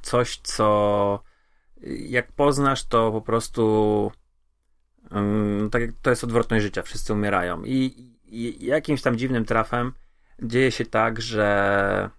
coś, 0.01 0.37
co 0.37 1.23
jak 1.87 2.31
poznasz, 2.31 2.85
to 2.85 3.11
po 3.11 3.21
prostu 3.21 4.11
tak 5.71 5.81
jak 5.81 5.91
to 6.01 6.09
jest 6.09 6.23
odwrotność 6.23 6.63
życia, 6.63 6.81
wszyscy 6.81 7.13
umierają. 7.13 7.63
I, 7.63 8.11
I, 8.25 8.65
jakimś 8.65 9.01
tam 9.01 9.17
dziwnym 9.17 9.45
trafem 9.45 9.91
dzieje 10.41 10.71
się 10.71 10.85
tak, 10.85 11.21
że 11.21 12.09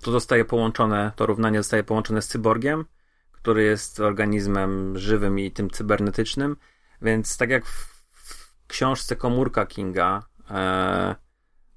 to 0.00 0.12
zostaje 0.12 0.44
połączone, 0.44 1.12
to 1.16 1.26
równanie 1.26 1.58
zostaje 1.58 1.84
połączone 1.84 2.22
z 2.22 2.28
cyborgiem, 2.28 2.84
który 3.32 3.62
jest 3.62 4.00
organizmem 4.00 4.98
żywym 4.98 5.38
i 5.38 5.50
tym 5.50 5.70
cybernetycznym, 5.70 6.56
więc 7.02 7.36
tak 7.36 7.50
jak 7.50 7.66
w, 7.66 8.04
w 8.12 8.66
książce 8.66 9.16
Komórka 9.16 9.66
Kinga, 9.66 10.22
e, 10.50 11.14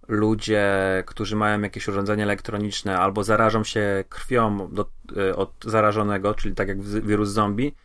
ludzie, 0.07 0.63
którzy 1.05 1.35
mają 1.35 1.61
jakieś 1.61 1.87
urządzenie 1.87 2.23
elektroniczne 2.23 2.99
albo 2.99 3.23
zarażą 3.23 3.63
się 3.63 4.03
krwią 4.09 4.69
do, 4.73 4.89
e, 5.17 5.35
od 5.35 5.51
zarażonego, 5.65 6.33
czyli 6.33 6.55
tak 6.55 6.67
jak 6.67 6.81
wirus 6.81 7.29
zombie, 7.29 7.75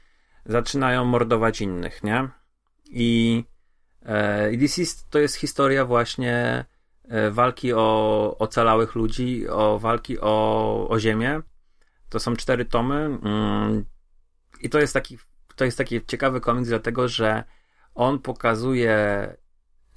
zaczynają 0.47 1.05
mordować 1.05 1.61
innych, 1.61 2.05
nie? 2.05 2.29
I, 2.91 3.45
e, 4.03 4.51
DC's 4.51 5.07
to 5.11 5.19
jest 5.19 5.35
historia 5.37 5.85
właśnie 5.85 6.65
e, 7.09 7.31
walki 7.31 7.73
o 7.73 8.37
ocalałych 8.39 8.95
ludzi, 8.95 9.49
o 9.49 9.79
walki 9.79 10.21
o, 10.21 10.89
o 10.89 11.01
ziemię. 11.01 11.41
To 12.09 12.21
są 12.21 12.37
cztery 12.37 12.65
tomy 12.65 12.95
mm, 12.95 13.85
i 14.61 14.71
to 14.71 14.79
jest 14.79 14.95
taki 14.95 15.19
to 15.61 15.65
jest 15.65 15.79
taki 15.79 16.07
ciekawy 16.07 16.41
komiks, 16.41 16.69
dlatego 16.69 17.09
że 17.09 17.45
on 17.95 18.19
pokazuje 18.19 19.29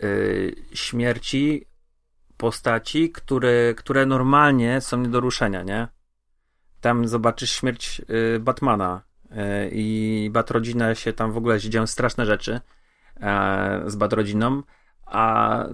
y, 0.03 0.55
śmierci 0.73 1.65
postaci, 2.37 3.11
które, 3.11 3.73
które 3.73 4.05
normalnie 4.05 4.81
są 4.81 4.97
nie 4.97 5.09
do 5.09 5.19
ruszenia, 5.19 5.63
nie? 5.63 5.87
Tam 6.81 7.07
zobaczysz 7.07 7.51
śmierć 7.51 8.01
y, 8.35 8.39
Batmana 8.39 9.01
i 9.71 10.29
Batrodzina 10.33 10.95
się 10.95 11.13
tam 11.13 11.31
w 11.31 11.37
ogóle 11.37 11.59
dzieją 11.59 11.87
straszne 11.87 12.25
rzeczy 12.25 12.59
y, 13.17 13.21
z 13.91 13.95
Batrodziną, 13.95 14.63
a 15.05 15.65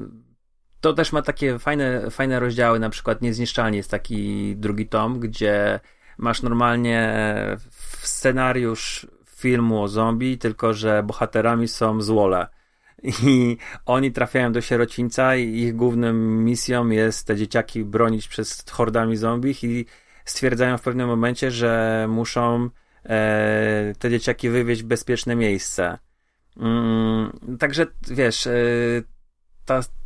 to 0.82 0.94
też 0.94 1.14
ma 1.14 1.22
takie 1.22 1.60
fajne, 1.60 2.12
fajne 2.12 2.40
rozdziały, 2.40 2.80
na 2.80 2.90
przykład 2.90 3.22
Niezniszczalnie 3.22 3.78
jest 3.78 3.92
taki 3.92 4.56
drugi 4.56 4.88
tom, 4.88 5.20
gdzie 5.20 5.80
masz 6.18 6.42
normalnie 6.42 7.14
scenariusz 8.00 9.08
filmu 9.26 9.84
o 9.84 9.88
zombie, 9.88 10.38
tylko 10.38 10.74
że 10.74 11.04
bohaterami 11.04 11.68
są 11.68 12.02
złole. 12.02 12.48
I 13.04 13.58
oni 13.86 14.12
trafiają 14.12 14.52
do 14.52 14.62
sierocińca 14.62 15.36
i 15.36 15.60
ich 15.60 15.76
główną 15.76 16.14
misją 16.14 16.90
jest 16.90 17.28
te 17.28 17.36
dzieciaki 17.36 17.84
bronić 17.84 18.28
przed 18.28 18.72
hordami 18.72 19.18
zombich 19.18 19.64
i 19.64 19.86
stwierdzają 20.26 20.78
w 20.78 20.82
pewnym 20.82 21.08
momencie, 21.08 21.52
że 21.52 22.06
muszą 22.10 22.64
e, 22.66 22.70
te 24.00 24.10
dzieciaki 24.10 24.50
wywieźć 24.50 24.84
w 24.84 24.86
bezpieczne 24.86 25.36
miejsce. 25.36 25.98
Mm, 26.58 27.40
także 27.60 27.88
wiesz, 28.08 28.48
e, 28.48 28.52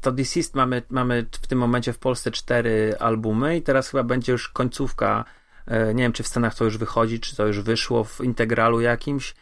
to 0.01 0.11
Deceased 0.11 0.55
mamy, 0.55 0.81
mamy 0.89 1.25
w 1.31 1.47
tym 1.47 1.59
momencie 1.59 1.93
w 1.93 1.99
Polsce 1.99 2.31
cztery 2.31 2.95
albumy 2.99 3.57
i 3.57 3.61
teraz 3.61 3.89
chyba 3.89 4.03
będzie 4.03 4.31
już 4.31 4.49
końcówka. 4.49 5.25
E, 5.67 5.93
nie 5.93 6.03
wiem, 6.03 6.13
czy 6.13 6.23
w 6.23 6.27
Stanach 6.27 6.55
to 6.55 6.65
już 6.65 6.77
wychodzi, 6.77 7.19
czy 7.19 7.35
to 7.35 7.47
już 7.47 7.61
wyszło 7.61 8.03
w 8.03 8.21
integralu 8.21 8.81
jakimś 8.81 9.35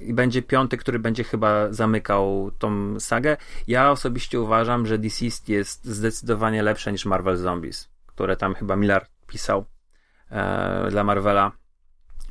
i 0.00 0.14
będzie 0.14 0.42
piąty, 0.42 0.76
który 0.76 0.98
będzie 0.98 1.24
chyba 1.24 1.72
zamykał 1.72 2.50
tą 2.58 3.00
sagę. 3.00 3.36
Ja 3.66 3.90
osobiście 3.90 4.40
uważam, 4.40 4.86
że 4.86 4.98
Deceased 4.98 5.48
jest 5.48 5.84
zdecydowanie 5.84 6.62
lepsze 6.62 6.92
niż 6.92 7.06
Marvel 7.06 7.36
Zombies, 7.36 7.88
które 8.06 8.36
tam 8.36 8.54
chyba 8.54 8.76
Miller 8.76 9.06
pisał 9.26 9.64
e, 10.30 10.90
dla 10.90 11.04
Marvela, 11.04 11.52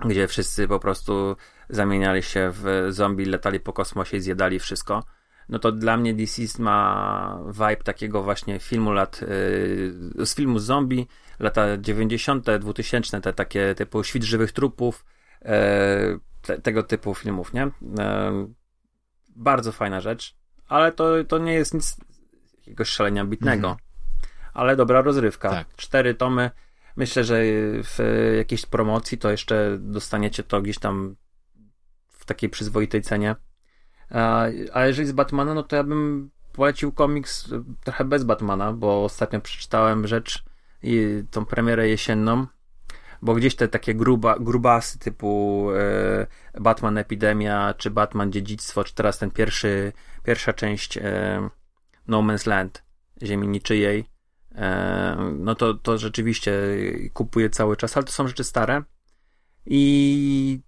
gdzie 0.06 0.28
wszyscy 0.28 0.68
po 0.68 0.80
prostu 0.80 1.36
zamieniali 1.70 2.24
się 2.24 2.52
w 2.54 2.88
zombie, 2.90 3.26
latali 3.26 3.60
po 3.60 3.74
kosmosie 3.74 4.18
i 4.18 4.22
zjadali 4.22 4.60
wszystko. 4.60 5.04
No 5.50 5.60
to 5.60 5.72
dla 5.72 5.98
mnie 5.98 6.14
Deceased 6.14 6.60
ma 6.60 7.40
vibe 7.48 7.84
takiego 7.84 8.24
właśnie 8.24 8.60
filmu 8.60 8.92
lat, 8.92 9.20
e, 9.24 10.26
z 10.26 10.36
filmu 10.36 10.60
zombie, 10.60 11.08
lata 11.40 11.78
90., 11.78 12.58
2000, 12.60 13.22
te 13.22 13.34
takie 13.34 13.76
typu 13.76 14.04
świt 14.04 14.24
żywych 14.24 14.52
trupów, 14.52 15.06
e, 15.42 16.20
te, 16.42 16.62
tego 16.62 16.84
typu 16.84 17.16
filmów, 17.16 17.54
nie? 17.54 17.64
E, 18.00 18.48
bardzo 19.36 19.72
fajna 19.72 20.02
rzecz, 20.02 20.36
ale 20.68 20.92
to, 20.92 21.24
to 21.28 21.38
nie 21.38 21.54
jest 21.54 21.74
nic 21.74 21.98
jakiegoś 22.58 22.90
szalenia 22.90 23.26
bitnego. 23.26 23.68
Mm. 23.68 23.78
Ale 24.54 24.76
dobra 24.76 25.02
rozrywka. 25.02 25.50
Tak. 25.50 25.68
Cztery 25.76 26.14
tomy. 26.16 26.52
Myślę, 26.98 27.24
że 27.24 27.42
w 27.84 27.98
jakiejś 28.38 28.66
promocji 28.66 29.18
to 29.18 29.32
jeszcze 29.32 29.78
dostaniecie 29.80 30.44
to 30.44 30.62
gdzieś 30.62 30.80
tam 30.80 31.16
w 32.10 32.26
takiej 32.26 32.50
przyzwoitej 32.50 33.02
cenie. 33.02 33.36
A, 34.74 34.86
jeżeli 34.86 35.08
z 35.08 35.12
Batmana, 35.12 35.54
no 35.54 35.64
to 35.64 35.76
ja 35.76 35.84
bym 35.84 36.30
polecił 36.54 36.92
komiks 36.92 37.50
trochę 37.84 38.06
bez 38.06 38.24
Batmana, 38.24 38.74
bo 38.74 39.04
ostatnio 39.04 39.42
przeczytałem 39.42 40.08
rzecz 40.08 40.44
i 40.84 41.24
tą 41.32 41.46
premierę 41.46 41.90
jesienną 41.90 42.48
bo 43.22 43.36
gdzieś 43.36 43.56
te 43.56 43.68
takie 43.68 43.96
gruba, 43.96 44.40
grubasy 44.40 45.00
typu 45.00 45.68
e, 45.76 46.28
Batman 46.62 46.98
Epidemia, 46.98 47.74
czy 47.78 47.92
Batman 47.92 48.32
Dziedzictwo, 48.32 48.84
czy 48.84 48.94
teraz 48.94 49.18
ten 49.18 49.32
pierwszy, 49.32 49.94
pierwsza 50.24 50.54
część 50.54 50.98
e, 50.98 51.50
No 52.08 52.22
Man's 52.22 52.48
Land, 52.48 52.84
Ziemi 53.24 53.48
Niczyjej, 53.48 54.00
e, 54.00 54.04
no 55.40 55.56
to, 55.56 55.74
to 55.74 55.98
rzeczywiście 55.98 56.54
kupuję 57.14 57.50
cały 57.50 57.78
czas, 57.78 57.98
ale 57.98 58.06
to 58.06 58.12
są 58.12 58.28
rzeczy 58.28 58.44
stare 58.44 58.84
i 59.66 60.62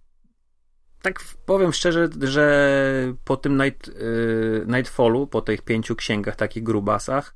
tak 1.02 1.20
powiem 1.46 1.74
szczerze, 1.74 2.10
że 2.22 3.14
po 3.24 3.38
tym 3.38 3.64
Night, 3.64 3.88
e, 3.88 3.92
Nightfallu, 4.66 5.28
po 5.28 5.42
tych 5.42 5.62
pięciu 5.62 5.96
księgach, 5.96 6.36
takich 6.36 6.64
grubasach, 6.64 7.36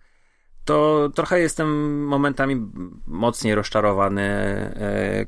to 0.65 1.09
trochę 1.15 1.39
jestem 1.39 2.03
momentami 2.05 2.67
mocniej 3.07 3.55
rozczarowany 3.55 4.21
e, 4.21 5.25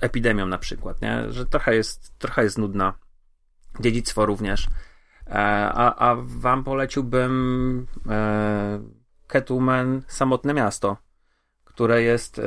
epidemią 0.00 0.46
na 0.46 0.58
przykład, 0.58 1.02
nie? 1.02 1.32
że 1.32 1.46
trochę 1.46 1.74
jest, 1.74 2.18
trochę 2.18 2.44
jest 2.44 2.58
nudna. 2.58 2.98
Dziedzictwo 3.80 4.26
również. 4.26 4.68
E, 5.26 5.32
a, 5.34 6.10
a 6.10 6.16
wam 6.24 6.64
poleciłbym 6.64 7.86
e, 8.08 8.80
Catwoman 9.30 10.02
Samotne 10.08 10.54
Miasto, 10.54 10.96
które 11.64 12.02
jest 12.02 12.38
e, 12.38 12.42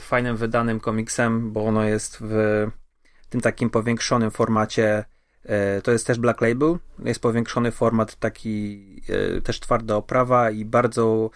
fajnym 0.00 0.36
wydanym 0.36 0.80
komiksem, 0.80 1.52
bo 1.52 1.64
ono 1.64 1.84
jest 1.84 2.18
w 2.20 2.66
tym 3.30 3.40
takim 3.40 3.70
powiększonym 3.70 4.30
formacie 4.30 5.04
E, 5.44 5.82
to 5.82 5.92
jest 5.92 6.06
też 6.06 6.18
Black 6.18 6.40
Label. 6.40 6.78
Jest 7.04 7.20
powiększony 7.20 7.70
format, 7.70 8.16
taki 8.16 8.86
e, 9.08 9.40
też 9.40 9.60
twarda 9.60 9.96
oprawa 9.96 10.50
i 10.50 10.64
bardzo, 10.64 11.30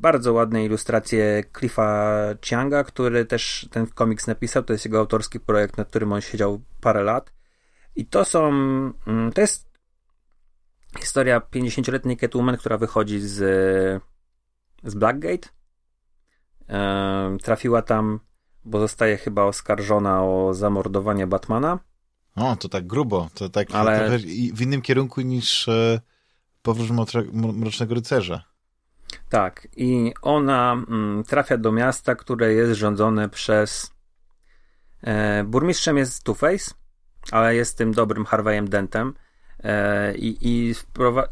bardzo 0.00 0.32
ładne 0.32 0.64
ilustracje 0.64 1.44
Cliffa 1.58 2.18
Chianga, 2.44 2.84
który 2.84 3.24
też 3.24 3.68
ten 3.70 3.86
komiks 3.86 4.26
napisał. 4.26 4.62
To 4.62 4.72
jest 4.72 4.84
jego 4.84 4.98
autorski 4.98 5.40
projekt, 5.40 5.76
nad 5.76 5.88
którym 5.88 6.12
on 6.12 6.20
siedział 6.20 6.60
parę 6.80 7.02
lat. 7.02 7.32
I 7.96 8.06
to 8.06 8.24
są, 8.24 8.48
mm, 9.06 9.32
to 9.34 9.40
jest 9.40 9.72
historia 11.00 11.40
50-letniej 11.40 12.16
Catwoman, 12.16 12.56
która 12.56 12.78
wychodzi 12.78 13.20
z, 13.20 14.02
z 14.84 14.94
Blackgate. 14.94 15.48
E, 16.68 17.36
trafiła 17.42 17.82
tam, 17.82 18.20
bo 18.64 18.80
zostaje 18.80 19.16
chyba 19.16 19.44
oskarżona 19.44 20.24
o 20.24 20.54
zamordowanie 20.54 21.26
Batmana 21.26 21.78
o, 22.36 22.56
to 22.56 22.68
tak 22.68 22.86
grubo. 22.86 23.28
To 23.34 23.48
tak 23.48 23.68
Ale... 23.72 24.18
w 24.54 24.62
innym 24.62 24.82
kierunku 24.82 25.20
niż 25.20 25.68
e, 25.68 26.00
Powrót 26.62 26.90
Mrocznego 27.32 27.94
Rycerza. 27.94 28.44
Tak. 29.28 29.68
I 29.76 30.12
ona 30.22 30.72
mm, 30.72 31.24
trafia 31.24 31.58
do 31.58 31.72
miasta, 31.72 32.14
które 32.14 32.52
jest 32.52 32.72
rządzone 32.72 33.28
przez... 33.28 33.92
E, 35.02 35.44
burmistrzem 35.44 35.96
jest 35.96 36.24
Two-Face, 36.24 36.74
ale 37.30 37.54
jest 37.54 37.78
tym 37.78 37.92
dobrym 37.92 38.24
Harveyem 38.24 38.68
Dentem. 38.68 39.14
E, 39.64 40.14
i, 40.14 40.36
i, 40.40 40.74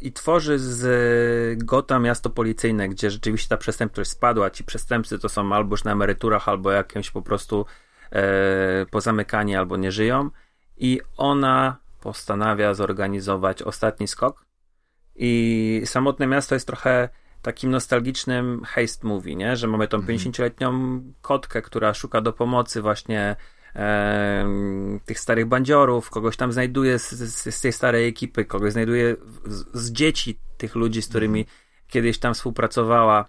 i 0.00 0.12
tworzy 0.12 0.58
z 0.58 1.64
Gota 1.64 1.98
miasto 1.98 2.30
policyjne, 2.30 2.88
gdzie 2.88 3.10
rzeczywiście 3.10 3.48
ta 3.48 3.56
przestępczość 3.56 4.10
spadła. 4.10 4.50
Ci 4.50 4.64
przestępcy 4.64 5.18
to 5.18 5.28
są 5.28 5.54
albo 5.54 5.72
już 5.72 5.84
na 5.84 5.92
emeryturach, 5.92 6.48
albo 6.48 6.70
jakimś 6.70 7.10
po 7.10 7.22
prostu 7.22 7.66
e, 8.12 8.86
pozamykani, 8.90 9.56
albo 9.56 9.76
nie 9.76 9.92
żyją. 9.92 10.30
I 10.76 11.00
ona 11.16 11.76
postanawia 12.00 12.74
zorganizować 12.74 13.62
ostatni 13.62 14.08
skok. 14.08 14.44
I 15.16 15.82
samotne 15.84 16.26
miasto 16.26 16.54
jest 16.54 16.66
trochę 16.66 17.08
takim 17.42 17.70
nostalgicznym 17.70 18.64
heist 18.64 19.04
movie, 19.04 19.36
nie? 19.36 19.56
Że 19.56 19.66
mamy 19.66 19.88
tą 19.88 19.98
50-letnią 19.98 20.68
mhm. 20.68 21.14
kotkę, 21.22 21.62
która 21.62 21.94
szuka 21.94 22.20
do 22.20 22.32
pomocy 22.32 22.82
właśnie 22.82 23.36
e, 23.76 24.48
tych 25.04 25.20
starych 25.20 25.46
bandziorów, 25.46 26.10
kogoś 26.10 26.36
tam 26.36 26.52
znajduje 26.52 26.98
z, 26.98 27.10
z, 27.10 27.54
z 27.54 27.60
tej 27.60 27.72
starej 27.72 28.08
ekipy, 28.08 28.44
kogoś 28.44 28.72
znajduje 28.72 29.16
z, 29.44 29.64
z, 29.74 29.92
dzieci 29.92 30.38
tych 30.56 30.74
ludzi, 30.74 31.02
z 31.02 31.08
którymi 31.08 31.46
kiedyś 31.88 32.18
tam 32.18 32.34
współpracowała 32.34 33.24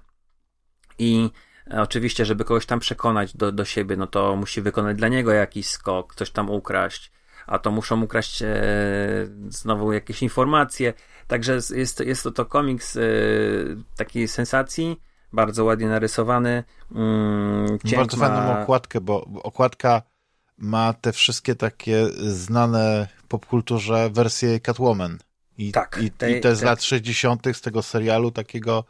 i 1.00 1.30
Oczywiście, 1.78 2.26
żeby 2.26 2.46
kogoś 2.46 2.66
tam 2.66 2.80
przekonać 2.80 3.38
do, 3.38 3.52
do 3.52 3.66
siebie, 3.66 3.98
no 3.98 4.08
to 4.08 4.36
musi 4.36 4.62
wykonać 4.62 4.98
dla 4.98 5.08
niego 5.08 5.32
jakiś 5.32 5.68
skok, 5.68 6.16
coś 6.16 6.32
tam 6.32 6.50
ukraść, 6.50 7.12
a 7.48 7.60
to 7.60 7.72
muszą 7.72 8.02
ukraść 8.02 8.42
e, 8.42 8.54
znowu 9.48 9.94
jakieś 9.94 10.24
informacje. 10.24 10.94
Także 11.28 11.60
jest, 11.74 12.00
jest 12.00 12.24
to, 12.24 12.32
to 12.32 12.46
komiks 12.46 12.98
e, 12.98 13.02
takiej 13.98 14.28
sensacji, 14.28 15.02
bardzo 15.34 15.66
ładnie 15.66 15.88
narysowany. 15.88 16.64
Mm, 16.96 17.78
bardzo 17.96 18.18
ma... 18.18 18.28
fajną 18.28 18.62
okładkę, 18.62 19.02
bo 19.02 19.24
okładka 19.44 20.02
ma 20.62 20.94
te 20.94 21.12
wszystkie 21.12 21.56
takie 21.56 22.08
znane 22.28 23.08
w 23.18 23.28
popkulturze 23.28 24.10
wersje 24.10 24.60
Catwoman. 24.60 25.18
I, 25.58 25.72
tak, 25.72 26.00
i, 26.02 26.12
te, 26.12 26.32
i 26.32 26.42
te... 26.42 26.56
lat 26.64 26.84
60. 26.84 27.48
z 27.54 27.62
tego 27.62 27.82
serialu 27.82 28.32
takiego 28.32 28.84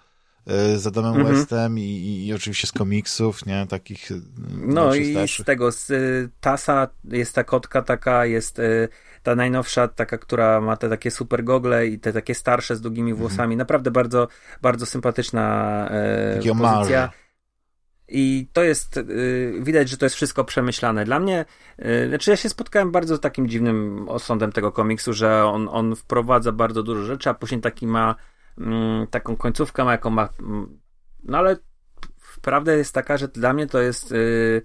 e, 0.48 0.78
z 0.78 0.88
Adamem 0.88 1.14
-hmm. 1.14 1.28
Westem 1.28 1.80
i, 1.80 2.26
i, 2.28 2.34
oczywiście 2.34 2.68
z 2.68 2.72
komiksów, 2.72 3.46
nie, 3.46 3.68
takich 3.68 4.10
No 4.58 4.96
i 4.96 5.12
starszych. 5.12 5.44
z 5.44 5.46
tego, 5.46 5.72
z 5.72 5.90
y, 5.90 6.30
Tasa 6.40 6.88
jest 7.04 7.36
ta 7.36 7.44
kotka 7.44 7.82
taka, 7.82 8.26
jest 8.26 8.62
ta 9.24 9.36
najnowsza, 9.36 9.88
taka, 9.88 10.18
która 10.18 10.62
ma 10.62 10.78
te 10.78 10.90
takie 10.90 11.12
super 11.12 11.44
gogle 11.44 11.88
i 11.88 12.00
te 12.00 12.14
takie 12.14 12.36
starsze 12.36 12.76
z 12.76 12.82
długimi 12.82 13.12
mhm. 13.12 13.28
włosami. 13.28 13.56
-hmm. 13.56 13.60
Naprawdę 13.60 13.92
bardzo, 13.92 14.28
bardzo 14.62 14.86
sympatyczna 14.86 15.90
y, 16.46 16.56
pozycja. 16.56 17.12
I 18.12 18.48
to 18.54 18.64
jest, 18.64 18.96
yy, 18.96 19.54
widać, 19.62 19.90
że 19.90 19.98
to 19.98 20.06
jest 20.06 20.16
wszystko 20.16 20.44
przemyślane. 20.44 21.06
Dla 21.06 21.20
mnie, 21.20 21.46
yy, 21.78 22.08
znaczy 22.10 22.32
ja 22.32 22.38
się 22.38 22.50
spotkałem 22.50 22.92
bardzo 22.92 23.16
z 23.16 23.20
takim 23.20 23.48
dziwnym 23.48 24.10
osądem 24.10 24.52
tego 24.52 24.72
komiksu, 24.72 25.14
że 25.14 25.46
on, 25.46 25.70
on 25.72 25.96
wprowadza 25.96 26.52
bardzo 26.52 26.84
dużo 26.84 27.04
rzeczy, 27.04 27.30
a 27.30 27.34
później 27.34 27.62
taki 27.62 27.88
ma 27.88 28.16
yy, 28.58 28.66
taką 29.12 29.36
końcówkę, 29.36 29.84
ma 29.84 29.92
jaką 29.92 30.10
ma. 30.10 30.30
Mm, 30.40 30.80
no 31.24 31.38
ale 31.38 31.58
prawda 32.42 32.74
jest 32.74 32.94
taka, 32.94 33.18
że 33.18 33.28
dla 33.28 33.54
mnie 33.54 33.68
to 33.68 33.82
jest 33.82 34.12
y, 34.12 34.62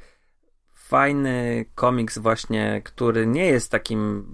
fajny 0.74 1.64
komiks 1.74 2.18
właśnie, 2.18 2.82
który 2.84 3.26
nie 3.26 3.46
jest 3.46 3.70
takim 3.70 4.26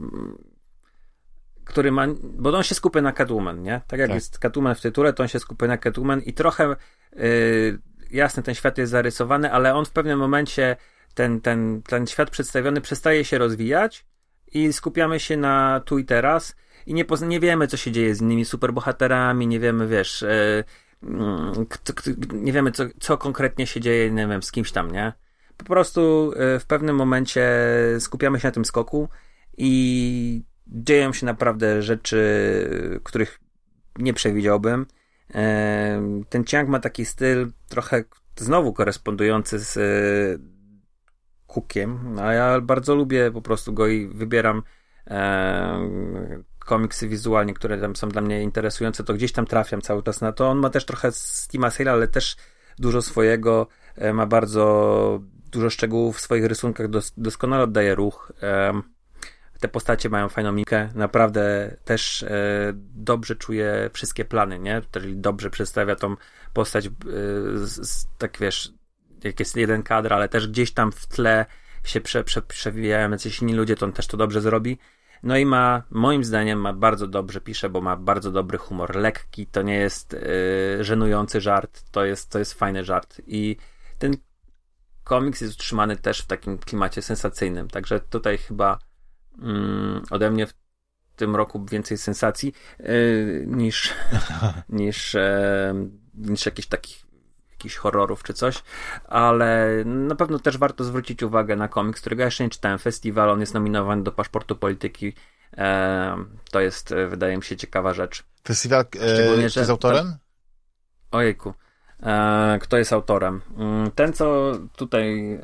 który 1.64 1.92
ma, 1.92 2.06
bo 2.22 2.56
on 2.56 2.62
się 2.62 2.74
skupia 2.74 3.02
na 3.02 3.12
Catwoman, 3.12 3.62
nie? 3.62 3.80
Tak 3.86 4.00
jak 4.00 4.08
tak. 4.08 4.14
jest 4.14 4.38
Catwoman 4.38 4.74
w 4.74 4.80
tytule, 4.80 5.12
to 5.12 5.22
on 5.22 5.28
się 5.28 5.38
skupia 5.38 5.66
na 5.66 5.78
Catwoman 5.78 6.20
i 6.20 6.32
trochę 6.32 6.76
y, 7.16 7.78
jasne, 8.12 8.42
ten 8.42 8.54
świat 8.54 8.78
jest 8.78 8.92
zarysowany, 8.92 9.52
ale 9.52 9.74
on 9.74 9.84
w 9.84 9.90
pewnym 9.90 10.18
momencie, 10.18 10.76
ten, 11.14 11.40
ten, 11.40 11.82
ten 11.82 12.06
świat 12.06 12.30
przedstawiony 12.30 12.80
przestaje 12.80 13.24
się 13.24 13.38
rozwijać 13.38 14.06
i 14.52 14.72
skupiamy 14.72 15.20
się 15.20 15.36
na 15.36 15.80
tu 15.84 15.98
i 15.98 16.04
teraz 16.04 16.56
i 16.86 16.94
nie, 16.94 17.04
nie 17.26 17.40
wiemy, 17.40 17.66
co 17.66 17.76
się 17.76 17.92
dzieje 17.92 18.14
z 18.14 18.20
innymi 18.20 18.44
superbohaterami, 18.44 19.46
nie 19.46 19.60
wiemy, 19.60 19.88
wiesz, 19.88 20.22
yy, 20.22 20.64
nie 22.32 22.52
wiemy, 22.52 22.72
co, 22.72 22.84
co 23.00 23.18
konkretnie 23.18 23.66
się 23.66 23.80
dzieje, 23.80 24.10
nie 24.10 24.26
wiem, 24.26 24.42
z 24.42 24.52
kimś 24.52 24.72
tam, 24.72 24.90
nie? 24.90 25.12
Po 25.56 25.64
prostu 25.64 26.32
yy, 26.36 26.58
w 26.58 26.66
pewnym 26.66 26.96
momencie 26.96 27.48
skupiamy 27.98 28.40
się 28.40 28.48
na 28.48 28.52
tym 28.52 28.64
skoku 28.64 29.08
i 29.58 30.42
dzieją 30.66 31.12
się 31.12 31.26
naprawdę 31.26 31.82
rzeczy, 31.82 32.20
których 33.04 33.40
nie 33.98 34.14
przewidziałbym. 34.14 34.86
Ten 36.28 36.44
ciąg 36.46 36.68
ma 36.68 36.78
taki 36.78 37.04
styl 37.04 37.52
trochę 37.68 38.04
znowu 38.36 38.72
korespondujący 38.72 39.58
z 39.58 39.78
Cookiem, 41.46 42.18
a 42.18 42.32
ja 42.32 42.60
bardzo 42.60 42.94
lubię 42.94 43.30
po 43.30 43.42
prostu 43.42 43.72
go 43.72 43.86
i 43.86 44.08
wybieram 44.08 44.62
komiksy 46.58 47.08
wizualnie, 47.08 47.54
które 47.54 47.78
tam 47.78 47.96
są 47.96 48.08
dla 48.08 48.22
mnie 48.22 48.42
interesujące, 48.42 49.04
to 49.04 49.14
gdzieś 49.14 49.32
tam 49.32 49.46
trafiam 49.46 49.80
cały 49.80 50.02
czas 50.02 50.20
na 50.20 50.32
to. 50.32 50.48
On 50.48 50.58
ma 50.58 50.70
też 50.70 50.84
trochę 50.84 51.12
Steama 51.12 51.70
Sale, 51.70 51.92
ale 51.92 52.08
też 52.08 52.36
dużo 52.78 53.02
swojego, 53.02 53.66
e, 53.96 54.12
ma 54.12 54.26
bardzo 54.26 55.20
dużo 55.52 55.70
szczegółów 55.70 56.16
w 56.16 56.20
swoich 56.20 56.44
rysunkach, 56.44 56.88
dos 56.88 57.12
doskonale 57.16 57.62
oddaje 57.62 57.94
ruch. 57.94 58.32
Te 59.62 59.68
postacie 59.68 60.08
mają 60.08 60.28
fajną 60.28 60.52
mikę, 60.52 60.88
naprawdę 60.94 61.76
też 61.84 62.22
e, 62.22 62.72
dobrze 62.94 63.36
czuje 63.36 63.90
wszystkie 63.92 64.24
plany, 64.24 64.58
nie? 64.58 64.82
Czyli 64.90 65.16
dobrze 65.16 65.50
przedstawia 65.50 65.96
tą 65.96 66.16
postać, 66.52 66.86
e, 66.86 66.90
tak 68.18 68.38
wiesz, 68.40 68.72
jak 69.24 69.40
jest 69.40 69.56
jeden 69.56 69.82
kadr, 69.82 70.12
ale 70.12 70.28
też 70.28 70.48
gdzieś 70.48 70.72
tam 70.72 70.92
w 70.92 71.06
tle 71.06 71.46
się 71.84 72.00
prze, 72.00 72.24
prze, 72.24 72.42
przewijają 72.42 73.10
jacyś 73.10 73.42
inni 73.42 73.54
ludzie, 73.54 73.76
to 73.76 73.86
on 73.86 73.92
też 73.92 74.06
to 74.06 74.16
dobrze 74.16 74.40
zrobi. 74.40 74.78
No 75.22 75.36
i 75.36 75.46
ma, 75.46 75.82
moim 75.90 76.24
zdaniem, 76.24 76.60
ma 76.60 76.72
bardzo 76.72 77.06
dobrze 77.06 77.40
pisze, 77.40 77.70
bo 77.70 77.80
ma 77.80 77.96
bardzo 77.96 78.32
dobry 78.32 78.58
humor. 78.58 78.96
Lekki, 78.96 79.46
to 79.46 79.62
nie 79.62 79.76
jest 79.76 80.12
yy, 80.12 80.84
żenujący 80.84 81.40
żart, 81.40 81.82
to 81.90 82.04
jest, 82.04 82.30
to 82.30 82.38
jest 82.38 82.54
fajny 82.54 82.84
żart. 82.84 83.20
I 83.26 83.56
ten 83.98 84.16
komiks 85.04 85.40
jest 85.40 85.54
utrzymany 85.54 85.96
też 85.96 86.22
w 86.22 86.26
takim 86.26 86.58
klimacie 86.58 87.02
sensacyjnym. 87.02 87.68
Także 87.68 88.00
tutaj 88.00 88.38
chyba 88.38 88.78
mm, 89.38 90.02
ode 90.10 90.30
mnie 90.30 90.46
w 90.46 90.54
tym 91.16 91.36
roku 91.36 91.64
więcej 91.64 91.98
sensacji 91.98 92.54
yy, 92.78 93.44
niż, 93.46 93.94
niż, 94.68 95.14
yy, 95.14 95.20
niż 96.14 96.46
jakichś 96.46 96.68
takich 96.68 97.12
jakichś 97.62 97.76
horrorów 97.76 98.22
czy 98.22 98.34
coś, 98.34 98.62
ale 99.04 99.68
na 99.84 100.14
pewno 100.14 100.38
też 100.38 100.58
warto 100.58 100.84
zwrócić 100.84 101.22
uwagę 101.22 101.56
na 101.56 101.68
komiks, 101.68 102.00
którego 102.00 102.24
jeszcze 102.24 102.44
nie 102.44 102.50
czytałem. 102.50 102.78
Festiwal, 102.78 103.30
on 103.30 103.40
jest 103.40 103.54
nominowany 103.54 104.02
do 104.02 104.12
paszportu 104.12 104.56
polityki. 104.56 105.12
E, 105.56 106.24
to 106.50 106.60
jest, 106.60 106.94
wydaje 107.08 107.36
mi 107.36 107.42
się, 107.42 107.56
ciekawa 107.56 107.94
rzecz. 107.94 108.24
Festiwal 108.44 108.84
e, 109.44 109.50
z 109.50 109.70
autorem? 109.70 110.16
Ojejku. 111.10 111.54
E, 112.02 112.58
kto 112.62 112.78
jest 112.78 112.92
autorem. 112.92 113.40
Mm, 113.58 113.90
ten, 113.90 114.12
co 114.12 114.52
tutaj 114.76 115.32
e, 115.32 115.40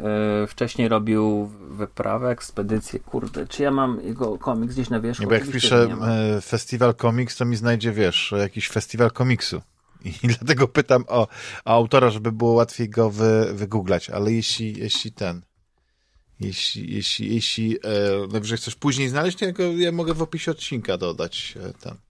wcześniej 0.47 0.89
robił 0.89 1.47
wyprawę, 1.71 2.31
ekspedycję, 2.31 3.01
kurde, 3.01 3.47
czy 3.47 3.63
ja 3.63 3.71
mam 3.71 4.01
jego 4.05 4.39
komiks 4.39 4.75
gdzieś 4.75 4.91
na 4.91 5.01
wierzchu? 5.01 5.23
Nie, 5.23 5.27
bo 5.27 5.35
jak 5.35 5.51
piszę 5.51 5.89
e, 6.37 6.41
festiwal 6.41 6.95
komiks, 6.95 7.37
to 7.37 7.45
mi 7.45 7.57
znajdzie, 7.57 7.93
wiesz, 7.93 8.35
jakiś 8.39 8.69
festiwal 8.69 9.11
komiksu. 9.11 9.63
I 10.05 10.29
dlatego 10.39 10.69
pytam 10.69 11.05
o, 11.09 11.29
o 11.65 11.71
autora, 11.71 12.11
żeby 12.11 12.33
było 12.33 12.53
łatwiej 12.53 12.89
go 12.89 13.11
wy, 13.11 13.55
wygooglać, 13.55 14.11
ale 14.11 14.33
jeśli, 14.33 14.79
jeśli 14.79 15.13
ten, 15.13 15.43
jeśli, 16.41 16.95
jeśli, 16.95 17.35
jeśli 17.35 17.77
e, 17.77 18.27
najwyżej 18.33 18.59
chcesz 18.59 18.75
później 18.75 19.09
znaleźć, 19.09 19.39
to 19.39 19.45
ja, 19.45 19.53
go, 19.53 19.63
ja 19.63 19.93
mogę 19.93 20.15
w 20.15 20.23
opisie 20.23 20.51
odcinka 20.51 20.99
dodać 20.99 21.55
ten 21.81 22.08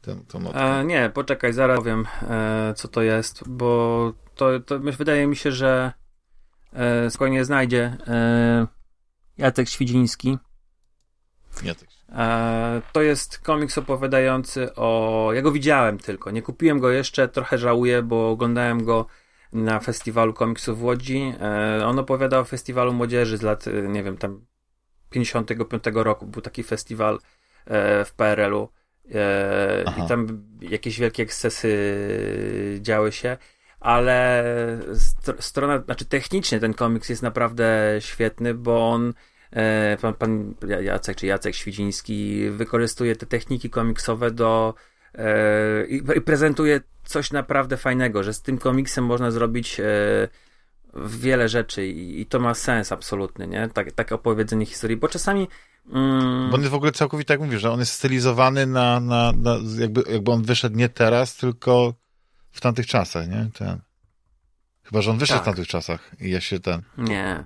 ten, 0.00 0.24
E, 0.54 0.84
nie, 0.84 1.10
poczekaj, 1.14 1.52
zaraz 1.52 1.78
powiem, 1.78 2.06
e, 2.22 2.74
co 2.76 2.88
to 2.88 3.02
jest, 3.02 3.48
bo 3.48 4.12
to, 4.34 4.60
to 4.60 4.78
wydaje 4.78 5.26
mi 5.26 5.36
się, 5.36 5.52
że 5.52 5.92
e, 6.72 7.10
spokojnie 7.10 7.44
znajdzie 7.44 7.96
e, 8.06 8.66
Jacek 9.38 9.68
Świdziński. 9.68 10.38
Jacek. 11.62 11.88
E, 12.08 12.82
to 12.92 13.02
jest 13.02 13.38
komiks 13.38 13.78
opowiadający 13.78 14.74
o... 14.74 15.30
Ja 15.34 15.42
go 15.42 15.52
widziałem 15.52 15.98
tylko, 15.98 16.30
nie 16.30 16.42
kupiłem 16.42 16.78
go 16.78 16.90
jeszcze, 16.90 17.28
trochę 17.28 17.58
żałuję, 17.58 18.02
bo 18.02 18.30
oglądałem 18.30 18.84
go 18.84 19.06
na 19.52 19.80
festiwalu 19.80 20.34
komiksów 20.34 20.78
w 20.78 20.84
Łodzi. 20.84 21.34
E, 21.40 21.86
on 21.86 21.98
opowiada 21.98 22.38
o 22.38 22.44
festiwalu 22.44 22.92
młodzieży 22.92 23.36
z 23.36 23.42
lat, 23.42 23.64
nie 23.88 24.02
wiem, 24.02 24.16
tam 24.16 24.46
55 25.10 25.84
roku. 25.94 26.26
Był 26.26 26.42
taki 26.42 26.62
festiwal 26.62 27.18
w 28.04 28.12
PRL-u 28.16 28.68
E, 29.14 29.84
I 30.04 30.08
tam 30.08 30.42
jakieś 30.60 31.00
wielkie 31.00 31.22
ekscesy 31.22 31.70
działy 32.80 33.12
się, 33.12 33.36
ale 33.80 34.44
strona, 35.40 35.82
znaczy 35.84 36.04
technicznie 36.04 36.60
ten 36.60 36.74
komiks 36.74 37.08
jest 37.08 37.22
naprawdę 37.22 37.96
świetny, 37.98 38.54
bo 38.54 38.90
on 38.90 39.14
e, 39.50 39.96
pan, 40.00 40.14
pan 40.14 40.54
Jacek 40.82 41.16
czy 41.16 41.26
Jacek 41.26 41.54
Świdziński 41.54 42.50
wykorzystuje 42.50 43.16
te 43.16 43.26
techniki 43.26 43.70
komiksowe 43.70 44.30
do 44.30 44.74
e, 45.14 45.86
i, 45.86 46.02
prezentuje 46.02 46.80
coś 47.04 47.30
naprawdę 47.30 47.76
fajnego, 47.76 48.22
że 48.22 48.34
z 48.34 48.42
tym 48.42 48.58
komiksem 48.58 49.04
można 49.04 49.30
zrobić 49.30 49.80
w 50.94 51.20
wiele 51.20 51.48
rzeczy 51.48 51.86
i, 51.86 52.20
i, 52.20 52.26
to 52.26 52.40
ma 52.40 52.54
sens 52.54 52.92
absolutny, 52.92 53.46
nie? 53.46 53.68
Tak, 53.74 53.92
takie 53.92 54.14
opowiedzenie 54.14 54.66
historii, 54.66 54.96
bo 54.96 55.08
czasami 55.08 55.48
Mm. 55.92 56.50
Bo 56.50 56.54
on 56.54 56.60
jest 56.60 56.72
w 56.72 56.74
ogóle 56.74 56.92
całkowicie 56.92 57.28
tak 57.28 57.40
mówi, 57.40 57.58
że 57.58 57.70
on 57.70 57.80
jest 57.80 57.92
stylizowany 57.92 58.66
na, 58.66 59.00
na, 59.00 59.32
na 59.32 59.56
jakby, 59.78 60.02
jakby 60.12 60.30
on 60.30 60.42
wyszedł 60.42 60.76
nie 60.76 60.88
teraz, 60.88 61.36
tylko 61.36 61.94
w 62.50 62.60
tamtych 62.60 62.86
czasach, 62.86 63.28
nie? 63.28 63.50
Ten. 63.54 63.80
Chyba, 64.82 65.02
że 65.02 65.10
on 65.10 65.18
wyszedł 65.18 65.36
tak. 65.38 65.42
w 65.42 65.46
tamtych 65.46 65.68
czasach 65.68 66.10
i 66.20 66.30
ja 66.30 66.40
się 66.40 66.60
ten... 66.60 66.82
Nie. 66.98 67.44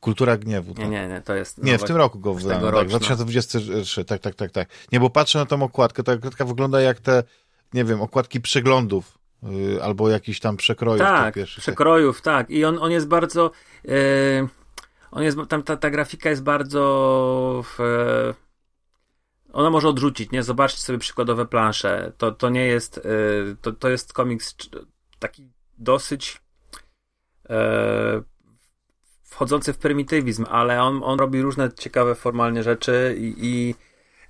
Kultura 0.00 0.36
gniewu. 0.36 0.74
Tak. 0.74 0.84
Nie, 0.84 0.90
nie, 0.90 1.08
nie, 1.08 1.20
to 1.20 1.34
jest... 1.34 1.62
Nie, 1.62 1.78
w 1.78 1.84
tym 1.84 1.96
roku 1.96 2.18
go 2.18 2.34
wydano, 2.34 2.72
tak, 2.72 2.88
2023, 2.88 4.04
tak, 4.04 4.20
tak, 4.20 4.34
tak, 4.34 4.50
tak. 4.50 4.68
Nie, 4.92 5.00
bo 5.00 5.10
patrzę 5.10 5.38
na 5.38 5.46
tą 5.46 5.62
okładkę, 5.62 6.02
ta 6.02 6.12
okładka 6.12 6.44
wygląda 6.44 6.80
jak 6.80 7.00
te, 7.00 7.22
nie 7.74 7.84
wiem, 7.84 8.02
okładki 8.02 8.40
przeglądów, 8.40 9.18
yy, 9.42 9.82
albo 9.82 10.10
jakiś 10.10 10.40
tam 10.40 10.56
przekrojów. 10.56 11.06
Tak, 11.06 11.34
przekrojów, 11.44 12.22
tak. 12.22 12.50
I 12.50 12.64
on, 12.64 12.78
on 12.78 12.90
jest 12.90 13.06
bardzo... 13.06 13.50
Yy 13.84 14.48
on 15.10 15.22
jest, 15.22 15.38
tam 15.48 15.62
ta, 15.62 15.76
ta 15.76 15.90
grafika 15.90 16.30
jest 16.30 16.42
bardzo. 16.42 17.64
W, 17.64 17.78
ona 19.52 19.70
może 19.70 19.88
odrzucić, 19.88 20.30
nie? 20.30 20.42
Zobaczcie 20.42 20.80
sobie 20.80 20.98
przykładowe 20.98 21.46
plansze. 21.46 22.12
To, 22.18 22.32
to 22.32 22.48
nie 22.48 22.66
jest. 22.66 22.98
E, 22.98 23.00
to, 23.60 23.72
to 23.72 23.88
jest 23.88 24.12
komiks 24.12 24.56
taki 25.18 25.50
dosyć. 25.78 26.42
E, 27.50 28.22
wchodzący 29.24 29.72
w 29.72 29.78
prymitywizm, 29.78 30.46
ale 30.50 30.82
on, 30.82 31.00
on 31.04 31.18
robi 31.18 31.42
różne 31.42 31.72
ciekawe 31.72 32.14
formalnie 32.14 32.62
rzeczy 32.62 33.16
i, 33.18 33.34
i 33.38 33.74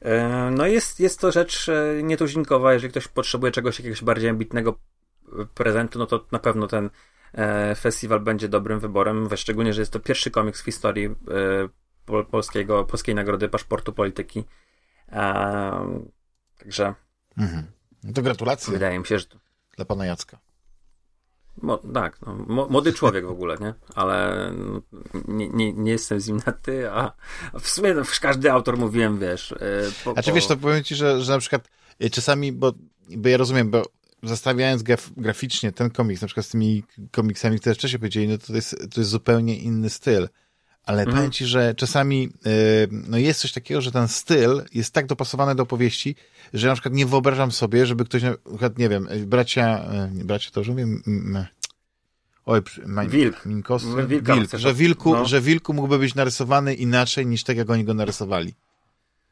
e, 0.00 0.50
no 0.50 0.66
jest, 0.66 1.00
jest 1.00 1.20
to 1.20 1.32
rzecz 1.32 1.70
nietuzinkowa. 2.02 2.72
Jeżeli 2.72 2.90
ktoś 2.90 3.08
potrzebuje 3.08 3.52
czegoś 3.52 3.78
jakiegoś 3.78 4.04
bardziej 4.04 4.30
ambitnego 4.30 4.78
prezentu, 5.54 5.98
no 5.98 6.06
to 6.06 6.26
na 6.32 6.38
pewno 6.38 6.66
ten 6.66 6.90
E, 6.90 6.90
festiwal 7.76 8.20
będzie 8.20 8.48
dobrym 8.48 8.80
wyborem, 8.80 9.28
szczególnie, 9.36 9.72
że 9.72 9.82
jest 9.82 9.92
to 9.92 10.00
pierwszy 10.00 10.30
komiks 10.30 10.62
w 10.62 10.64
historii 10.64 11.06
e, 11.06 12.24
polskiego, 12.24 12.84
polskiej 12.84 13.14
nagrody 13.14 13.48
paszportu 13.48 13.92
polityki. 13.92 14.44
E, 15.12 16.02
także. 16.58 16.94
Mhm. 17.38 17.66
No 18.04 18.12
to 18.12 18.22
gratulacje. 18.22 18.72
Wydaje 18.72 18.98
mi 18.98 19.06
się, 19.06 19.18
że. 19.18 19.26
Dla 19.76 19.84
pana 19.84 20.06
Jacka. 20.06 20.38
Mo, 21.62 21.78
tak, 21.94 22.18
no, 22.26 22.66
młody 22.70 22.92
człowiek 22.92 23.26
w 23.26 23.30
ogóle, 23.30 23.56
nie? 23.60 23.74
Ale 23.94 24.50
nie, 25.28 25.48
nie, 25.48 25.72
nie 25.72 25.92
jestem 25.92 26.20
z 26.20 26.28
nim 26.28 26.40
na 26.46 26.52
ty, 26.52 26.90
a 26.90 27.12
w 27.60 27.68
sumie 27.68 27.94
no, 27.94 28.02
każdy 28.20 28.52
autor 28.52 28.78
mówiłem, 28.78 29.18
wiesz. 29.18 29.54
Po, 30.04 30.14
a 30.16 30.22
czy 30.22 30.32
wiesz, 30.32 30.46
to 30.46 30.56
powiem 30.56 30.84
ci, 30.84 30.94
że, 30.94 31.20
że 31.20 31.32
na 31.32 31.38
przykład 31.38 31.68
czasami, 32.12 32.52
bo, 32.52 32.72
bo 33.16 33.28
ja 33.28 33.36
rozumiem, 33.36 33.70
bo 33.70 33.82
zestawiając 34.22 34.82
graf, 34.82 35.10
graficznie 35.16 35.72
ten 35.72 35.90
komiks, 35.90 36.22
na 36.22 36.28
przykład 36.28 36.46
z 36.46 36.50
tymi 36.50 36.84
komiksami, 37.10 37.60
które 37.60 37.74
wcześniej 37.74 37.98
powiedzieli, 37.98 38.28
no 38.28 38.38
to 38.38 38.54
jest, 38.54 38.76
to 38.94 39.00
jest 39.00 39.10
zupełnie 39.10 39.58
inny 39.58 39.90
styl. 39.90 40.28
Ale 40.84 41.02
mm. 41.02 41.14
powiem 41.14 41.30
ci, 41.30 41.46
że 41.46 41.74
czasami 41.74 42.22
yy, 42.22 42.88
no 42.90 43.18
jest 43.18 43.40
coś 43.40 43.52
takiego, 43.52 43.80
że 43.80 43.92
ten 43.92 44.08
styl 44.08 44.62
jest 44.74 44.94
tak 44.94 45.06
dopasowany 45.06 45.54
do 45.54 45.62
opowieści, 45.62 46.16
że 46.54 46.66
ja 46.66 46.72
na 46.72 46.74
przykład 46.74 46.94
nie 46.94 47.06
wyobrażam 47.06 47.52
sobie, 47.52 47.86
żeby 47.86 48.04
ktoś, 48.04 48.22
na 48.22 48.34
przykład, 48.34 48.78
nie 48.78 48.88
wiem, 48.88 49.08
bracia, 49.26 49.88
yy, 50.14 50.24
bracia 50.24 50.50
to 50.50 50.60
już 50.60 50.68
mówię, 50.68 50.86
oj, 52.44 52.60
Min, 52.86 53.08
Wilk. 53.08 53.46
Minkos, 53.46 53.84
Wilk, 54.08 54.50
że, 54.54 54.74
wilku, 54.74 55.12
no. 55.12 55.26
że 55.26 55.40
Wilku 55.40 55.74
mógłby 55.74 55.98
być 55.98 56.14
narysowany 56.14 56.74
inaczej 56.74 57.26
niż 57.26 57.44
tak, 57.44 57.56
jak 57.56 57.70
oni 57.70 57.84
go 57.84 57.94
narysowali. 57.94 58.54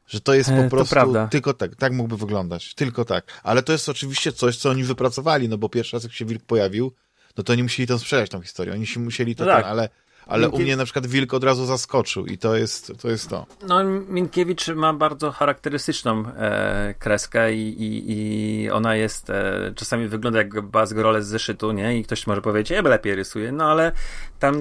Że 0.07 0.21
to 0.21 0.33
jest 0.33 0.49
po 0.49 0.55
e, 0.55 0.69
prostu 0.69 0.95
tylko 1.29 1.53
tak, 1.53 1.75
tak 1.75 1.93
mógłby 1.93 2.17
wyglądać, 2.17 2.73
tylko 2.73 3.05
tak. 3.05 3.41
Ale 3.43 3.63
to 3.63 3.71
jest 3.71 3.89
oczywiście 3.89 4.31
coś, 4.31 4.57
co 4.57 4.69
oni 4.69 4.83
wypracowali, 4.83 5.49
no 5.49 5.57
bo 5.57 5.69
pierwszy 5.69 5.95
raz 5.95 6.03
jak 6.03 6.13
się 6.13 6.25
wilk 6.25 6.43
pojawił, 6.43 6.93
no 7.37 7.43
to 7.43 7.53
oni 7.53 7.63
musieli 7.63 7.87
tam 7.87 7.99
sprzedać 7.99 8.29
tą 8.29 8.41
historię, 8.41 8.73
oni 8.73 8.87
się 8.87 8.99
musieli 8.99 9.35
to, 9.35 9.45
no 9.45 9.51
tak. 9.51 9.63
ten, 9.63 9.71
ale 9.71 9.89
ale 10.27 10.49
u 10.49 10.59
mnie 10.59 10.77
na 10.77 10.83
przykład 10.83 11.07
Wilk 11.07 11.33
od 11.33 11.43
razu 11.43 11.65
zaskoczył 11.65 12.25
i 12.25 12.37
to 12.37 12.55
jest 12.55 12.93
to. 13.01 13.09
Jest 13.09 13.29
to. 13.29 13.45
No, 13.67 13.83
Minkiewicz 13.83 14.67
ma 14.67 14.93
bardzo 14.93 15.31
charakterystyczną 15.31 16.23
e, 16.27 16.95
kreskę 16.99 17.53
i, 17.53 17.83
i, 17.83 18.11
i, 18.11 18.69
ona 18.69 18.95
jest, 18.95 19.29
e, 19.29 19.73
czasami 19.75 20.07
wygląda 20.07 20.39
jak 20.39 20.61
Baz 20.61 20.89
z 20.89 21.27
zeszytu, 21.27 21.71
nie? 21.71 21.97
I 21.97 22.03
ktoś 22.03 22.27
może 22.27 22.41
powiedzieć, 22.41 22.69
ja 22.69 22.81
lepiej 22.81 23.15
rysuje, 23.15 23.51
no 23.51 23.65
ale 23.65 23.91
tam 24.39 24.55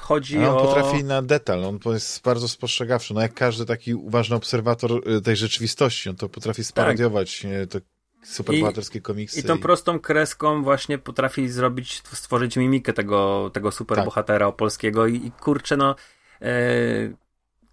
chodzi 0.00 0.38
on 0.38 0.44
o... 0.44 0.60
On 0.60 0.66
potrafi 0.66 1.04
na 1.04 1.22
detal, 1.22 1.64
on 1.64 1.78
jest 1.86 2.22
bardzo 2.22 2.48
spostrzegawczy, 2.48 3.14
no 3.14 3.20
jak 3.20 3.34
każdy 3.34 3.66
taki 3.66 3.94
uważny 3.94 4.36
obserwator 4.36 4.90
e, 4.92 5.20
tej 5.20 5.36
rzeczywistości, 5.36 6.10
on 6.10 6.16
to 6.16 6.28
potrafi 6.28 6.64
sparodiować 6.64 7.42
tak. 7.42 7.70
to 7.70 7.91
superbohaterskie 8.22 9.00
komiksy. 9.00 9.40
I 9.40 9.42
tą 9.42 9.58
prostą 9.58 10.00
kreską 10.00 10.62
właśnie 10.62 10.98
potrafi 10.98 11.48
zrobić, 11.48 12.02
stworzyć 12.12 12.56
mimikę 12.56 12.92
tego, 12.92 13.50
tego 13.52 13.72
superbohatera 13.72 14.46
tak. 14.46 14.56
polskiego 14.56 15.06
i, 15.06 15.26
i 15.26 15.32
kurczę, 15.32 15.76
no 15.76 15.94
e, 16.42 16.52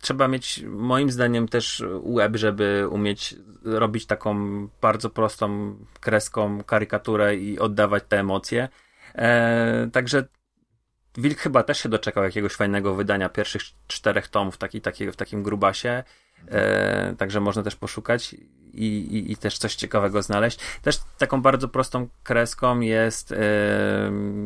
trzeba 0.02 0.28
mieć 0.28 0.64
moim 0.68 1.12
zdaniem 1.12 1.48
też 1.48 1.84
web, 2.16 2.36
żeby 2.36 2.88
umieć 2.92 3.36
robić 3.64 4.06
taką 4.06 4.68
bardzo 4.82 5.10
prostą 5.10 5.76
kreską 6.00 6.64
karykaturę 6.64 7.36
i 7.36 7.60
oddawać 7.60 8.04
te 8.08 8.20
emocje. 8.20 8.70
E, 9.16 9.90
także 9.94 10.28
Wilk 11.18 11.40
chyba 11.40 11.64
też 11.64 11.80
się 11.80 11.90
doczekał 11.90 12.24
jakiegoś 12.24 12.54
fajnego 12.54 12.96
wydania 12.96 13.30
pierwszych 13.30 13.62
czterech 13.88 14.28
tomów 14.28 14.58
taki, 14.58 14.82
taki, 14.82 15.12
w 15.12 15.16
takim 15.16 15.44
grubasie. 15.44 16.04
E, 16.48 17.16
także 17.18 17.40
można 17.40 17.64
też 17.64 17.76
poszukać 17.76 18.36
i, 18.80 19.32
i, 19.32 19.38
też 19.38 19.58
coś 19.58 19.76
ciekawego 19.76 20.22
znaleźć. 20.22 20.60
Też 20.82 21.00
taką 21.18 21.42
bardzo 21.42 21.68
prostą 21.68 22.08
kreską 22.24 22.80
jest 22.80 23.32
e, 23.32 23.38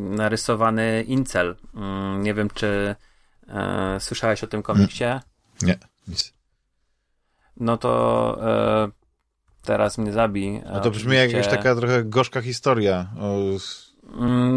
narysowany 0.09 1.03
incel. 1.07 1.55
Mm, 1.75 2.23
nie 2.23 2.33
wiem, 2.33 2.49
czy 2.53 2.95
e, 3.47 3.97
słyszałeś 3.99 4.43
o 4.43 4.47
tym 4.47 4.63
komiksie? 4.63 5.03
Nie, 5.61 5.77
nic. 6.07 6.33
No 7.57 7.77
to 7.77 8.37
e, 8.41 8.91
teraz 9.63 9.97
mnie 9.97 10.11
zabij. 10.11 10.61
No 10.73 10.79
to 10.79 10.91
brzmi 10.91 11.15
jak 11.15 11.31
jakaś 11.31 11.47
taka 11.47 11.75
trochę 11.75 12.03
gorzka 12.03 12.41
historia. 12.41 13.07
O... 13.19 13.37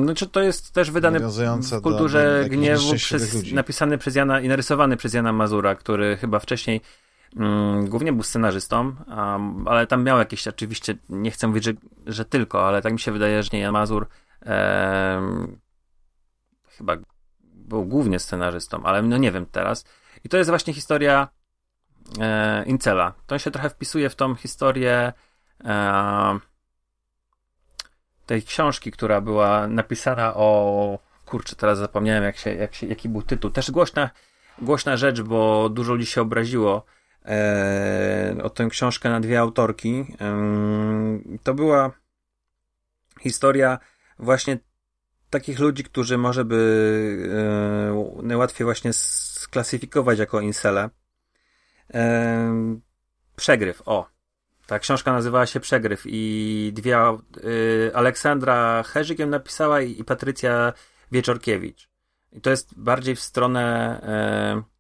Znaczy 0.05 0.27
to 0.27 0.43
jest 0.43 0.73
też 0.73 0.91
wydany 0.91 1.21
w 1.21 1.81
kulturze 1.83 2.41
do, 2.43 2.51
gniewu 2.51 2.95
przez, 2.95 3.53
napisany 3.53 3.99
przez 3.99 4.15
Jana 4.15 4.41
i 4.41 4.49
narysowany 4.49 4.97
przez 4.97 5.15
Jana 5.15 5.33
Mazura, 5.33 5.75
który 5.75 6.17
chyba 6.17 6.39
wcześniej 6.39 6.81
głównie 7.85 8.13
był 8.13 8.23
scenarzystą, 8.23 8.97
ale 9.67 9.87
tam 9.87 10.05
miał 10.05 10.19
jakieś, 10.19 10.49
oczywiście, 10.49 10.95
nie 11.09 11.31
chcę 11.31 11.47
mówić, 11.47 11.65
że, 11.65 11.73
że 12.07 12.25
tylko, 12.25 12.69
ale 12.69 12.83
tak 12.83 12.93
mi 12.93 13.01
się 13.01 13.13
wydaje, 13.13 13.43
że 13.43 13.49
nie 13.53 13.59
Jan 13.59 13.73
Mazur 13.73 14.07
chyba 16.77 16.97
był 17.43 17.85
głównie 17.85 18.19
scenarzystą, 18.19 18.85
ale 18.85 19.03
no 19.03 19.17
nie 19.17 19.33
wiem 19.33 19.47
teraz. 19.47 19.85
I 20.25 20.29
to 20.29 20.37
jest 20.37 20.51
właśnie 20.51 20.75
historia 20.75 21.29
e, 22.21 22.65
Incela. 22.65 23.13
To 23.27 23.39
się 23.39 23.51
trochę 23.51 23.71
wpisuje 23.71 24.11
w 24.11 24.15
tą 24.15 24.35
historię 24.35 25.13
e, 25.65 26.39
tej 28.27 28.43
książki, 28.43 28.91
która 28.93 29.21
była 29.21 29.67
napisana 29.67 30.35
o 30.35 30.99
kurczę, 31.27 31.57
teraz 31.57 31.79
zapomniałem 31.79 32.25
jak 32.25 32.37
się, 32.37 32.55
jak 32.55 32.75
się, 32.75 32.87
jaki 32.87 33.09
był 33.09 33.23
tytuł. 33.23 33.51
Też 33.51 33.71
głośna, 33.71 34.11
głośna 34.59 34.97
rzecz, 34.97 35.23
bo 35.23 35.69
dużo 35.69 35.93
ludzi 35.93 36.07
się 36.07 36.23
obraziło 36.23 36.85
e, 37.27 38.37
o 38.43 38.51
tę 38.51 38.69
książkę 38.71 39.11
na 39.11 39.21
dwie 39.21 39.41
autorki. 39.41 40.07
E, 40.21 40.39
to 41.43 41.55
była 41.55 41.91
historia 43.21 43.79
właśnie 44.19 44.59
takich 45.31 45.59
ludzi, 45.59 45.85
którzy 45.85 46.19
może 46.19 46.45
by 46.45 46.59
e, 48.21 48.27
najłatwiej 48.27 48.65
właśnie 48.65 48.93
sklasyfikować 48.93 50.19
jako 50.19 50.41
insele. 50.41 50.91
E, 51.95 52.81
przegryw, 53.37 53.83
o. 53.87 54.17
Ta 54.67 54.79
książka 54.79 55.13
nazywała 55.13 55.47
się 55.47 55.61
Przegryw 55.61 56.03
i 56.07 56.71
dwie, 56.75 56.99
e, 56.99 57.17
Aleksandra 57.95 58.83
Herzyk 58.83 59.19
ją 59.19 59.27
napisała 59.27 59.81
i, 59.81 60.01
i 60.01 60.05
Patrycja 60.05 60.73
Wieczorkiewicz. 61.13 61.89
I 62.33 62.41
to 62.41 62.51
jest 62.51 62.79
bardziej 62.79 63.17
w 63.17 63.21
stronę 63.21 64.01
e, 64.03 64.76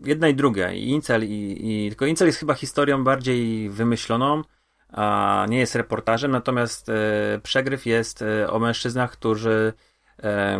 jedna 0.00 0.28
i 0.28 0.34
druga, 0.34 0.72
i 0.72 0.88
Incel, 0.88 1.24
i, 1.24 1.58
i, 1.60 1.88
tylko 1.88 2.06
Incel 2.06 2.26
jest 2.26 2.38
chyba 2.38 2.54
historią 2.54 3.04
bardziej 3.04 3.70
wymyśloną, 3.70 4.42
a 4.88 5.46
nie 5.48 5.58
jest 5.58 5.74
reportażem, 5.74 6.30
natomiast 6.30 6.88
e, 6.88 7.40
Przegryw 7.42 7.86
jest 7.86 8.22
e, 8.22 8.50
o 8.50 8.58
mężczyznach, 8.58 9.10
którzy 9.10 9.72
e, 10.22 10.58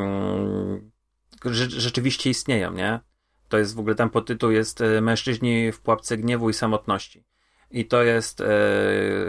rzeczywiście 1.68 2.30
istnieją, 2.30 2.72
nie? 2.72 3.00
To 3.48 3.58
jest 3.58 3.74
w 3.74 3.78
ogóle 3.78 3.94
tam 3.94 4.10
podtytuł 4.10 4.50
jest 4.50 4.80
e, 4.80 5.00
Mężczyźni 5.00 5.72
w 5.72 5.80
pułapce 5.80 6.16
gniewu 6.16 6.50
i 6.50 6.54
samotności. 6.54 7.24
I 7.70 7.84
to 7.84 8.02
jest 8.02 8.40
e, 8.40 8.46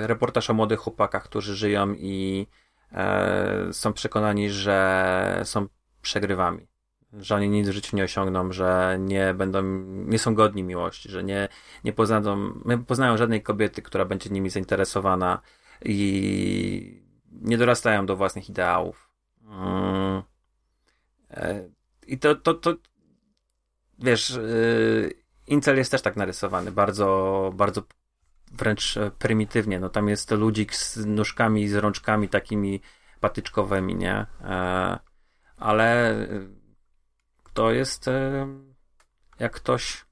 reportaż 0.07 0.49
o 0.49 0.53
młodych 0.53 0.79
chłopakach, 0.79 1.23
którzy 1.23 1.55
żyją 1.55 1.93
i 1.93 2.47
e, 2.91 3.73
są 3.73 3.93
przekonani, 3.93 4.49
że 4.49 5.41
są 5.43 5.67
przegrywami 6.01 6.68
że 7.13 7.35
oni 7.35 7.49
nic 7.49 7.69
w 7.69 7.71
życiu 7.71 7.95
nie 7.95 8.03
osiągną, 8.03 8.51
że 8.51 8.97
nie 8.99 9.33
będą, 9.33 9.63
nie 9.85 10.19
są 10.19 10.35
godni 10.35 10.63
miłości, 10.63 11.09
że 11.09 11.23
nie, 11.23 11.47
nie 11.83 11.93
poznają, 11.93 12.53
nie 12.65 12.77
poznają 12.77 13.17
żadnej 13.17 13.43
kobiety, 13.43 13.81
która 13.81 14.05
będzie 14.05 14.29
nimi 14.29 14.49
zainteresowana 14.49 15.41
i 15.85 17.03
nie 17.31 17.57
dorastają 17.57 18.05
do 18.05 18.15
własnych 18.15 18.49
ideałów. 18.49 19.09
Mm. 19.49 20.23
I 22.07 22.17
to, 22.19 22.35
to, 22.35 22.53
to 22.53 22.75
wiesz, 23.99 24.39
Incel 25.47 25.77
jest 25.77 25.91
też 25.91 26.01
tak 26.01 26.15
narysowany, 26.15 26.71
bardzo, 26.71 27.51
bardzo 27.55 27.83
wręcz 28.51 28.95
prymitywnie. 29.19 29.79
No 29.79 29.89
tam 29.89 30.09
jest 30.09 30.31
ludzik 30.31 30.75
z 30.75 31.05
nóżkami, 31.05 31.67
z 31.67 31.75
rączkami 31.75 32.29
takimi 32.29 32.81
patyczkowymi, 33.19 33.95
nie? 33.95 34.25
Ale 35.57 36.15
to 37.59 37.71
jest 37.71 38.05
jak 39.39 39.51
ktoś 39.51 40.05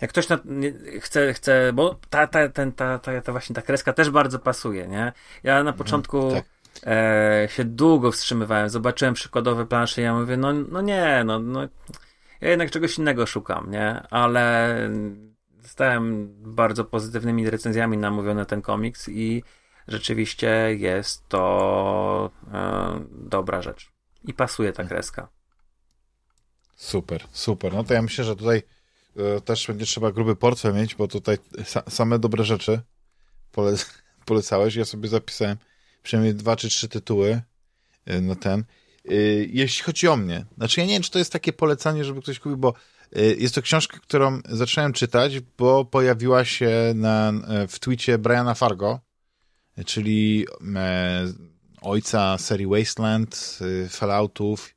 jak 0.00 0.10
ktoś 0.10 0.28
na, 0.28 0.38
nie, 0.44 0.72
chce, 1.00 1.32
chce, 1.32 1.72
bo 1.72 2.00
ta, 2.10 2.26
ta, 2.26 2.48
ten, 2.48 2.72
ta, 2.72 2.98
ta, 2.98 3.20
ta 3.20 3.32
właśnie 3.32 3.54
ta 3.54 3.62
kreska 3.62 3.92
też 3.92 4.10
bardzo 4.10 4.38
pasuje, 4.38 4.88
nie? 4.88 5.12
Ja 5.42 5.54
na 5.54 5.60
mhm, 5.60 5.76
początku 5.76 6.30
tak. 6.32 6.44
e, 6.86 7.48
się 7.50 7.64
długo 7.64 8.12
wstrzymywałem, 8.12 8.68
zobaczyłem 8.68 9.14
przykładowe 9.14 9.66
plansze 9.66 10.00
i 10.00 10.04
ja 10.04 10.14
mówię, 10.14 10.36
no, 10.36 10.52
no 10.52 10.80
nie, 10.80 11.22
no, 11.24 11.38
no 11.38 11.68
ja 12.40 12.50
jednak 12.50 12.70
czegoś 12.70 12.98
innego 12.98 13.26
szukam, 13.26 13.70
nie? 13.70 14.02
Ale 14.10 14.76
zostałem 15.60 16.34
bardzo 16.54 16.84
pozytywnymi 16.84 17.50
recenzjami 17.50 17.98
namówiony 17.98 18.46
ten 18.46 18.62
komiks 18.62 19.08
i 19.08 19.42
rzeczywiście 19.88 20.74
jest 20.74 21.28
to 21.28 22.30
e, 22.52 23.04
dobra 23.10 23.62
rzecz. 23.62 23.92
I 24.24 24.34
pasuje 24.34 24.72
ta 24.72 24.84
kreska. 24.84 25.28
Super, 26.82 27.26
super. 27.32 27.72
No 27.72 27.84
to 27.84 27.94
ja 27.94 28.02
myślę, 28.02 28.24
że 28.24 28.36
tutaj 28.36 28.62
e, 29.16 29.40
też 29.40 29.66
będzie 29.66 29.86
trzeba 29.86 30.12
gruby 30.12 30.36
portfel 30.36 30.74
mieć, 30.74 30.94
bo 30.94 31.08
tutaj 31.08 31.38
sa 31.64 31.82
same 31.90 32.18
dobre 32.18 32.44
rzeczy 32.44 32.80
pole 33.52 33.76
polecałeś. 34.26 34.74
Ja 34.74 34.84
sobie 34.84 35.08
zapisałem 35.08 35.56
przynajmniej 36.02 36.34
dwa 36.34 36.56
czy 36.56 36.68
trzy 36.68 36.88
tytuły 36.88 37.42
e, 38.06 38.20
na 38.20 38.34
ten. 38.34 38.64
E, 39.08 39.14
jeśli 39.46 39.84
chodzi 39.84 40.08
o 40.08 40.16
mnie, 40.16 40.44
znaczy 40.56 40.80
ja 40.80 40.86
nie 40.86 40.92
wiem, 40.92 41.02
czy 41.02 41.10
to 41.10 41.18
jest 41.18 41.32
takie 41.32 41.52
polecanie, 41.52 42.04
żeby 42.04 42.22
ktoś 42.22 42.38
kupił, 42.38 42.56
bo 42.56 42.74
jest 43.38 43.54
to 43.54 43.62
książka, 43.62 43.98
którą 43.98 44.40
zacząłem 44.48 44.92
czytać, 44.92 45.40
bo 45.40 45.84
pojawiła 45.84 46.44
się 46.44 46.92
na, 46.94 47.32
w 47.68 47.78
tweetie 47.78 48.18
Briana 48.18 48.54
Fargo, 48.54 49.00
czyli 49.86 50.46
ojca 51.82 52.38
serii 52.38 52.66
Wasteland, 52.66 53.58
Falloutów, 53.88 54.74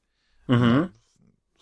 mhm. 0.50 0.90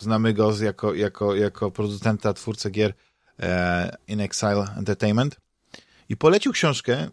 Znamy 0.04 0.34
go 0.34 0.54
jako, 0.62 0.94
jako, 0.94 1.36
jako 1.36 1.72
producenta, 1.72 2.34
twórcę 2.34 2.72
gier 2.72 2.94
e, 3.40 3.98
In 4.08 4.22
Exile 4.22 4.66
Entertainment. 4.78 5.38
I 6.10 6.18
polecił 6.18 6.52
książkę 6.52 6.94
e, 6.94 7.10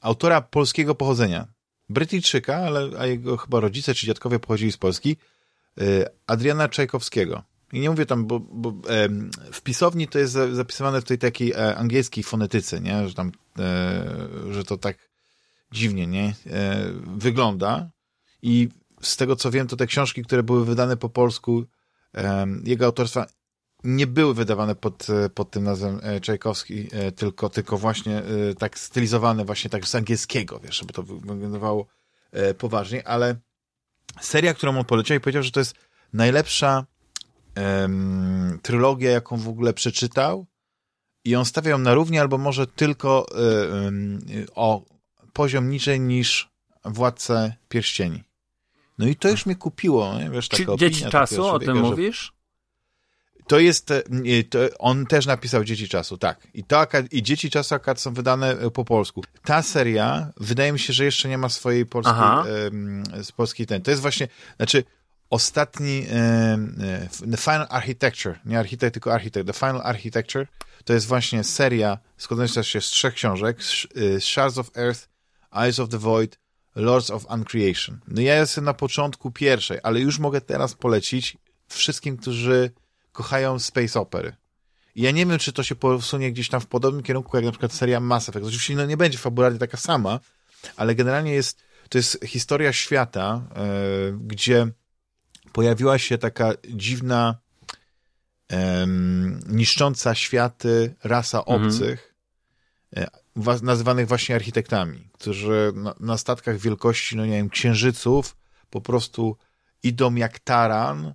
autora 0.00 0.40
polskiego 0.40 0.94
pochodzenia. 0.94 1.46
Brytyjczyka, 1.88 2.56
ale 2.56 2.90
a 2.98 3.06
jego 3.06 3.36
chyba 3.36 3.60
rodzice 3.60 3.94
czy 3.94 4.06
dziadkowie 4.06 4.38
pochodzili 4.38 4.72
z 4.72 4.76
Polski. 4.76 5.16
E, 5.80 6.10
Adriana 6.26 6.68
Czajkowskiego. 6.68 7.42
I 7.72 7.80
nie 7.80 7.90
mówię 7.90 8.06
tam, 8.06 8.26
bo, 8.26 8.40
bo 8.40 8.68
e, 8.68 9.08
w 9.52 9.60
pisowni 9.62 10.08
to 10.08 10.18
jest 10.18 10.32
zapisywane 10.32 11.00
w 11.00 11.04
tej 11.04 11.18
takiej 11.18 11.52
e, 11.52 11.76
angielskiej 11.76 12.24
fonetyce, 12.24 12.80
nie? 12.80 13.08
Że 13.08 13.14
tam, 13.14 13.32
e, 13.58 14.04
że 14.50 14.64
to 14.64 14.76
tak 14.76 14.96
dziwnie, 15.72 16.06
nie? 16.06 16.34
Wygląda. 17.16 17.90
I 18.42 18.68
z 19.02 19.16
tego 19.16 19.36
co 19.36 19.50
wiem, 19.50 19.66
to 19.66 19.76
te 19.76 19.86
książki, 19.86 20.22
które 20.22 20.42
były 20.42 20.64
wydane 20.64 20.96
po 20.96 21.08
polsku, 21.08 21.64
jego 22.64 22.86
autorstwa 22.86 23.26
nie 23.84 24.06
były 24.06 24.34
wydawane 24.34 24.74
pod, 24.74 25.06
pod 25.34 25.50
tym 25.50 25.64
nazwem 25.64 26.00
e, 26.02 26.20
Czajkowski, 26.20 26.88
e, 26.92 27.12
tylko, 27.12 27.48
tylko 27.48 27.78
właśnie 27.78 28.18
e, 28.18 28.54
tak 28.58 28.78
stylizowane 28.78 29.44
właśnie 29.44 29.70
tak 29.70 29.86
z 29.86 29.94
angielskiego, 29.94 30.60
wiesz, 30.60 30.76
żeby 30.76 30.92
to 30.92 31.02
wyglądało 31.02 31.86
poważnie, 32.58 33.08
ale 33.08 33.36
seria, 34.20 34.54
którą 34.54 34.78
on 34.78 34.84
poleciał 34.84 35.16
i 35.16 35.20
powiedział, 35.20 35.42
że 35.42 35.50
to 35.50 35.60
jest 35.60 35.74
najlepsza 36.12 36.86
um, 37.56 38.58
trylogia, 38.62 39.10
jaką 39.10 39.36
w 39.36 39.48
ogóle 39.48 39.72
przeczytał 39.72 40.46
i 41.24 41.36
on 41.36 41.44
stawia 41.44 41.70
ją 41.70 41.78
na 41.78 41.94
równi 41.94 42.18
albo 42.18 42.38
może 42.38 42.66
tylko 42.66 43.26
um, 43.84 44.18
o 44.54 44.82
poziom 45.32 45.70
niżej 45.70 46.00
niż 46.00 46.50
Władcę 46.84 47.56
Pierścieni. 47.68 48.27
No 48.98 49.06
i 49.06 49.16
to 49.16 49.28
już 49.28 49.46
mnie 49.46 49.56
kupiło, 49.56 50.18
nie? 50.18 50.30
wiesz, 50.30 50.48
taka 50.48 50.64
Czy 50.64 50.76
Dzieci 50.76 51.04
Czasu, 51.10 51.46
o 51.46 51.58
tym 51.58 51.80
mówisz? 51.80 52.32
To 53.46 53.58
jest, 53.58 53.90
e, 53.90 54.02
to 54.50 54.58
on 54.78 55.06
też 55.06 55.26
napisał 55.26 55.64
Dzieci 55.64 55.88
Czasu, 55.88 56.18
tak. 56.18 56.48
I, 56.54 56.64
to, 56.64 56.86
i 57.12 57.22
Dzieci 57.22 57.50
Czasu 57.50 57.74
akad 57.74 58.00
są 58.00 58.14
wydane 58.14 58.50
e, 58.50 58.70
po 58.70 58.84
polsku. 58.84 59.24
Ta 59.44 59.62
seria, 59.62 60.32
wydaje 60.36 60.72
mi 60.72 60.78
się, 60.78 60.92
że 60.92 61.04
jeszcze 61.04 61.28
nie 61.28 61.38
ma 61.38 61.48
swojej 61.48 61.86
polskiej, 61.86 62.14
z 63.22 63.32
polskiej 63.32 63.66
ten. 63.66 63.82
To 63.82 63.90
jest 63.90 64.02
właśnie, 64.02 64.28
znaczy 64.56 64.84
ostatni 65.30 66.06
e, 66.10 66.58
The 67.30 67.36
Final 67.36 67.66
Architecture, 67.70 68.38
nie 68.44 68.58
architekt, 68.58 68.94
tylko 68.94 69.14
architekt. 69.14 69.46
The 69.46 69.52
Final 69.52 69.80
Architecture 69.84 70.46
to 70.84 70.92
jest 70.92 71.06
właśnie 71.06 71.44
seria 71.44 71.98
składająca 72.16 72.62
się 72.62 72.80
z 72.80 72.84
trzech 72.84 73.14
książek, 73.14 73.58
Shards 74.20 74.58
of 74.58 74.70
Earth, 74.76 75.08
Eyes 75.52 75.80
of 75.80 75.88
the 75.88 75.98
Void 75.98 76.38
Lords 76.78 77.10
of 77.10 77.26
Uncreation. 77.30 78.00
No 78.08 78.20
ja 78.20 78.34
jestem 78.36 78.64
na 78.64 78.74
początku 78.74 79.30
pierwszej, 79.30 79.78
ale 79.82 80.00
już 80.00 80.18
mogę 80.18 80.40
teraz 80.40 80.74
polecić 80.74 81.36
wszystkim, 81.68 82.16
którzy 82.16 82.70
kochają 83.12 83.58
space 83.58 84.00
opery. 84.00 84.36
I 84.94 85.02
ja 85.02 85.10
nie 85.10 85.26
wiem, 85.26 85.38
czy 85.38 85.52
to 85.52 85.62
się 85.62 85.74
posunie 85.74 86.32
gdzieś 86.32 86.48
tam 86.48 86.60
w 86.60 86.66
podobnym 86.66 87.02
kierunku, 87.02 87.36
jak 87.36 87.44
na 87.44 87.50
przykład 87.50 87.72
seria 87.72 88.00
Mass 88.00 88.28
Effect. 88.28 88.46
Oczywiście 88.46 88.74
no, 88.74 88.86
nie 88.86 88.96
będzie 88.96 89.18
fabularnie 89.18 89.58
taka 89.58 89.76
sama, 89.76 90.20
ale 90.76 90.94
generalnie 90.94 91.32
jest, 91.32 91.62
to 91.88 91.98
jest 91.98 92.18
historia 92.24 92.72
świata, 92.72 93.42
yy, 93.56 94.18
gdzie 94.20 94.66
pojawiła 95.52 95.98
się 95.98 96.18
taka 96.18 96.52
dziwna, 96.68 97.38
yy, 98.50 98.56
niszcząca 99.46 100.14
światy 100.14 100.94
rasa 101.04 101.38
mhm. 101.38 101.62
obcych, 101.62 102.14
mhm 102.92 103.18
nazywanych 103.62 104.08
właśnie 104.08 104.34
architektami, 104.34 105.08
którzy 105.12 105.72
na, 105.74 105.94
na, 106.00 106.18
statkach 106.18 106.58
wielkości, 106.58 107.16
no 107.16 107.26
nie 107.26 107.32
wiem, 107.32 107.50
księżyców 107.50 108.36
po 108.70 108.80
prostu 108.80 109.36
idą 109.82 110.14
jak 110.14 110.38
taran 110.38 111.14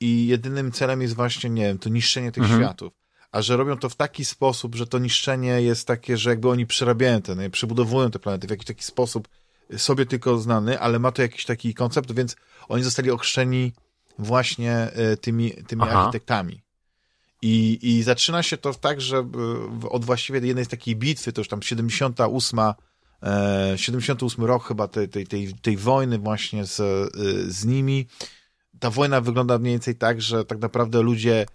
i 0.00 0.26
jedynym 0.26 0.72
celem 0.72 1.02
jest 1.02 1.14
właśnie, 1.14 1.50
nie 1.50 1.62
wiem, 1.62 1.78
to 1.78 1.88
niszczenie 1.88 2.32
tych 2.32 2.42
mhm. 2.42 2.60
światów. 2.60 2.92
A 3.32 3.42
że 3.42 3.56
robią 3.56 3.76
to 3.76 3.88
w 3.88 3.96
taki 3.96 4.24
sposób, 4.24 4.74
że 4.74 4.86
to 4.86 4.98
niszczenie 4.98 5.62
jest 5.62 5.86
takie, 5.86 6.16
że 6.16 6.30
jakby 6.30 6.50
oni 6.50 6.66
przerabiają 6.66 7.22
te, 7.22 7.36
nie, 7.36 7.50
przebudowują 7.50 8.10
te 8.10 8.18
planety 8.18 8.46
w 8.46 8.50
jakiś 8.50 8.66
taki 8.66 8.84
sposób 8.84 9.28
sobie 9.76 10.06
tylko 10.06 10.38
znany, 10.38 10.80
ale 10.80 10.98
ma 10.98 11.12
to 11.12 11.22
jakiś 11.22 11.44
taki 11.44 11.74
koncept, 11.74 12.12
więc 12.12 12.36
oni 12.68 12.82
zostali 12.82 13.10
ochrzczeni 13.10 13.72
właśnie 14.18 14.90
y, 15.12 15.16
tymi, 15.16 15.52
tymi 15.66 15.82
architektami. 15.82 16.65
I, 17.42 17.78
I 17.82 18.02
zaczyna 18.02 18.42
się 18.42 18.56
to 18.56 18.74
tak, 18.74 19.00
że 19.00 19.16
e, 19.16 19.88
od 19.88 20.04
właściwie 20.04 20.40
jednej 20.46 20.64
z 20.64 20.68
takiej 20.68 20.96
bitwy, 20.96 21.32
to 21.32 21.40
już 21.40 21.48
tam 21.48 21.62
78, 21.62 22.58
e, 23.22 23.74
78 23.76 24.44
rok 24.44 24.64
chyba 24.64 24.88
tej, 24.88 25.08
tej, 25.08 25.26
tej, 25.26 25.54
tej 25.54 25.76
wojny 25.76 26.18
właśnie 26.18 26.64
z, 26.64 26.80
e, 26.80 27.08
z 27.50 27.64
nimi. 27.64 28.06
Ta 28.78 28.90
wojna 28.90 29.20
wygląda 29.20 29.58
mniej 29.58 29.74
więcej 29.74 29.94
tak, 29.94 30.22
że 30.22 30.44
tak 30.44 30.58
naprawdę 30.58 31.02
ludzie 31.02 31.46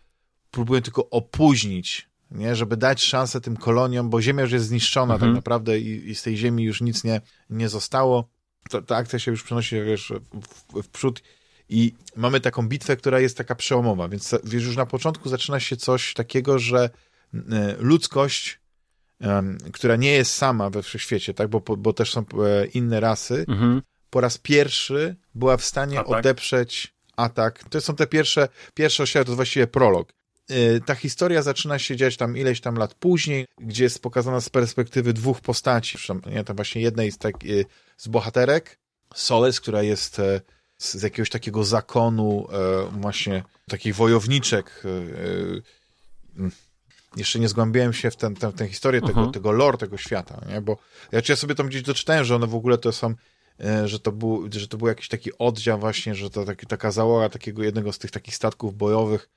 próbują 0.51 0.82
tylko 0.82 1.10
opóźnić, 1.10 2.10
nie? 2.32 2.56
żeby 2.56 2.77
dać 2.77 3.03
szansę 3.03 3.42
tym 3.42 3.58
koloniom, 3.58 4.10
bo 4.10 4.22
ziemia 4.22 4.42
już 4.42 4.51
jest 4.51 4.66
zniszczona 4.66 5.14
tak 5.14 5.16
mhm. 5.16 5.32
tak 5.32 5.35
naprawdę 5.35 5.80
i, 5.80 6.10
i, 6.10 6.16
z 6.16 6.24
tej 6.24 6.38
ziemi 6.38 6.64
już 6.64 6.82
nic 6.82 7.03
nie, 7.03 7.22
nie 7.50 7.69
zostało. 7.69 8.30
Ta, 8.69 8.82
ta 8.82 8.95
akcja 8.95 9.19
się 9.19 9.32
już 9.32 9.43
przenosi 9.43 9.84
wiesz, 9.84 10.14
w, 10.74 10.84
w 10.84 10.90
przód 10.90 11.22
i 11.72 11.93
mamy 12.16 12.40
taką 12.40 12.67
bitwę, 12.67 12.98
która 12.98 13.19
jest 13.19 13.38
taka 13.38 13.56
przełomowa, 13.56 14.08
więc 14.08 14.35
wiesz, 14.43 14.64
już 14.64 14.75
na 14.75 14.85
początku 14.85 15.30
zaczyna 15.30 15.59
się 15.59 15.77
coś 15.77 16.14
takiego, 16.14 16.59
że 16.59 16.90
e, 17.33 17.75
ludzkość, 17.80 18.59
która 19.74 19.95
nie 19.95 20.11
jest 20.11 20.33
sama 20.33 20.69
we 20.69 20.83
wszechświecie, 20.83 21.33
tak, 21.33 21.48
bo, 21.48 21.59
bo 21.59 21.93
też 21.93 22.11
są 22.11 22.22
e, 22.22 22.66
inne 22.66 23.00
rasy, 23.00 23.45
mhm. 23.48 23.82
po 24.09 24.22
raz 24.22 24.38
pierwszy 24.38 25.16
była 25.35 25.58
w 25.58 25.64
stanie 25.64 26.00
atak. 26.00 26.19
odeprzeć 26.19 26.93
atak. 27.16 27.64
To 27.69 27.82
są 27.82 27.95
te 27.95 28.08
pierwsze, 28.08 28.48
pierwsze 28.74 29.03
osiągnięcia, 29.03 29.32
to 29.32 29.35
właściwie 29.35 29.67
prolog. 29.67 30.14
E, 30.50 30.80
ta 30.80 30.95
historia 30.95 31.41
zaczyna 31.41 31.80
się 31.80 31.95
dziać 31.95 32.17
tam 32.17 32.38
ileś 32.38 32.61
tam 32.61 32.75
lat 32.75 32.93
później, 32.93 33.45
gdzie 33.58 33.83
jest 33.83 34.01
pokazana 34.01 34.41
z 34.41 34.50
perspektywy 34.50 35.14
dwóch 35.14 35.41
postaci. 35.41 35.98
Nie, 36.25 36.43
tam 36.43 36.56
właśnie 36.56 36.82
jednej 36.82 37.11
z, 37.11 37.17
tak, 37.17 37.35
z 37.98 38.08
bohaterek, 38.08 38.80
Soles, 39.14 39.61
która 39.61 39.82
jest 39.82 40.22
z 40.82 41.03
jakiegoś 41.03 41.30
takiego 41.30 41.64
zakonu 41.64 42.48
e, 42.51 43.00
właśnie 43.00 43.43
takich 43.68 43.95
wojowniczek. 43.95 44.84
E, 44.85 44.90
e, 46.45 46.50
jeszcze 47.18 47.40
nie 47.40 47.50
zgłębiałem 47.50 47.93
się 47.93 48.11
w 48.11 48.16
tę 48.16 48.34
ten, 48.35 48.51
ten, 48.53 48.68
historię 48.68 49.01
tego, 49.01 49.22
uh-huh. 49.22 49.32
tego 49.32 49.51
lore 49.51 49.77
tego 49.77 49.98
świata, 49.98 50.42
nie? 50.50 50.61
bo 50.61 50.77
ja, 51.11 51.22
ja 51.30 51.35
sobie 51.35 51.56
tam 51.56 51.68
gdzieś 51.68 51.82
doczytałem, 51.82 52.26
że 52.26 52.35
one 52.35 52.48
w 52.48 52.56
ogóle 52.56 52.77
to 52.77 52.92
są 52.92 53.16
że 53.85 54.00
to, 54.00 54.11
był, 54.11 54.50
że 54.51 54.68
to 54.68 54.77
był 54.77 54.88
jakiś 54.88 55.08
taki 55.08 55.38
oddział 55.38 55.80
właśnie, 55.80 56.16
że 56.16 56.30
to 56.30 56.45
taki, 56.45 56.68
taka 56.68 56.92
załoga 56.92 57.30
takiego 57.30 57.64
jednego 57.64 57.93
z 57.93 58.00
tych 58.00 58.11
takich 58.11 58.35
statków 58.35 58.77
bojowych, 58.77 59.30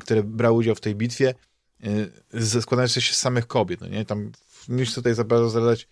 które 0.00 0.22
brały 0.22 0.58
udział 0.58 0.74
w 0.74 0.80
tej 0.80 0.94
bitwie, 0.94 1.34
składające 2.60 3.00
się 3.00 3.14
z 3.14 3.16
samych 3.16 3.46
kobiet, 3.46 3.80
no 3.80 3.86
nie? 3.86 4.04
Tam 4.04 4.32
nie 4.68 4.84
chcę 4.84 4.94
tutaj 4.94 5.14
za 5.14 5.24
bardzo 5.24 5.50
zdradzać, 5.50 5.88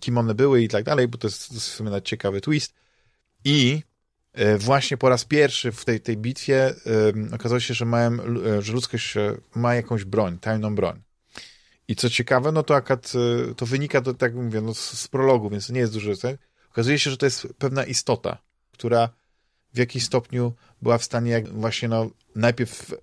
kim 0.00 0.18
one 0.18 0.34
były 0.34 0.62
i 0.62 0.68
tak 0.68 0.84
dalej, 0.84 1.08
bo 1.08 1.18
to 1.18 1.26
jest, 1.26 1.48
to 1.48 1.54
jest 1.54 1.68
w 1.68 1.74
sumie 1.74 2.02
ciekawy 2.02 2.40
twist. 2.40 2.74
I 3.44 3.82
właśnie 4.58 4.96
po 4.96 5.08
raz 5.08 5.24
pierwszy 5.24 5.72
w 5.72 5.84
tej, 5.84 6.00
tej 6.00 6.16
bitwie 6.16 6.74
okazało 7.32 7.60
się, 7.60 7.74
że, 7.74 7.84
mają, 7.84 8.16
że 8.60 8.72
ludzkość 8.72 9.14
ma 9.54 9.74
jakąś 9.74 10.04
broń, 10.04 10.38
tajną 10.38 10.74
broń. 10.74 11.02
I 11.88 11.96
co 11.96 12.10
ciekawe, 12.10 12.52
no 12.52 12.62
to 12.62 12.74
akad, 12.76 13.12
to 13.56 13.66
wynika, 13.66 14.00
to, 14.00 14.14
tak 14.14 14.34
mówię, 14.34 14.60
no 14.60 14.74
z, 14.74 15.08
prologu, 15.08 15.50
więc 15.50 15.70
nie 15.70 15.80
jest 15.80 15.92
dużo. 15.92 16.16
Tak? 16.16 16.36
Okazuje 16.70 16.98
się, 16.98 17.10
że 17.10 17.16
to 17.16 17.26
jest 17.26 17.48
pewna 17.58 17.84
istota, 17.84 18.38
która 18.72 19.08
w 19.74 19.78
jakimś 19.78 20.04
stopniu 20.04 20.52
była 20.82 20.98
w 20.98 21.04
stanie 21.04 21.30
jak 21.30 21.48
właśnie 21.48 21.88
no, 21.88 22.10
najpierw 22.34 22.94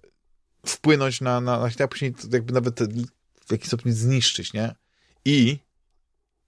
wpłynąć 0.65 1.21
na, 1.21 1.41
na, 1.41 1.59
na 1.59 1.69
a 1.83 1.87
później 1.87 2.13
jakby 2.31 2.53
nawet 2.53 2.79
w 3.47 3.51
jakiś 3.51 3.67
stopniu 3.67 3.93
zniszczyć, 3.93 4.53
nie? 4.53 4.75
I 5.25 5.59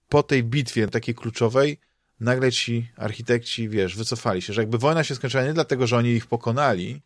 po 0.09 0.23
tej 0.23 0.43
bitwie 0.43 0.87
takiej 0.87 1.15
kluczowej 1.15 1.77
nagle 2.21 2.51
ci 2.51 2.87
architekci, 2.97 3.69
wiesz, 3.69 3.95
wycofali 3.95 4.41
się, 4.41 4.53
że 4.53 4.61
jakby 4.61 4.77
wojna 4.77 5.03
się 5.03 5.15
skończyła 5.15 5.43
nie 5.43 5.53
dlatego, 5.53 5.87
że 5.87 5.97
oni 5.97 6.09
ich 6.09 6.25
pokonali, 6.25 7.01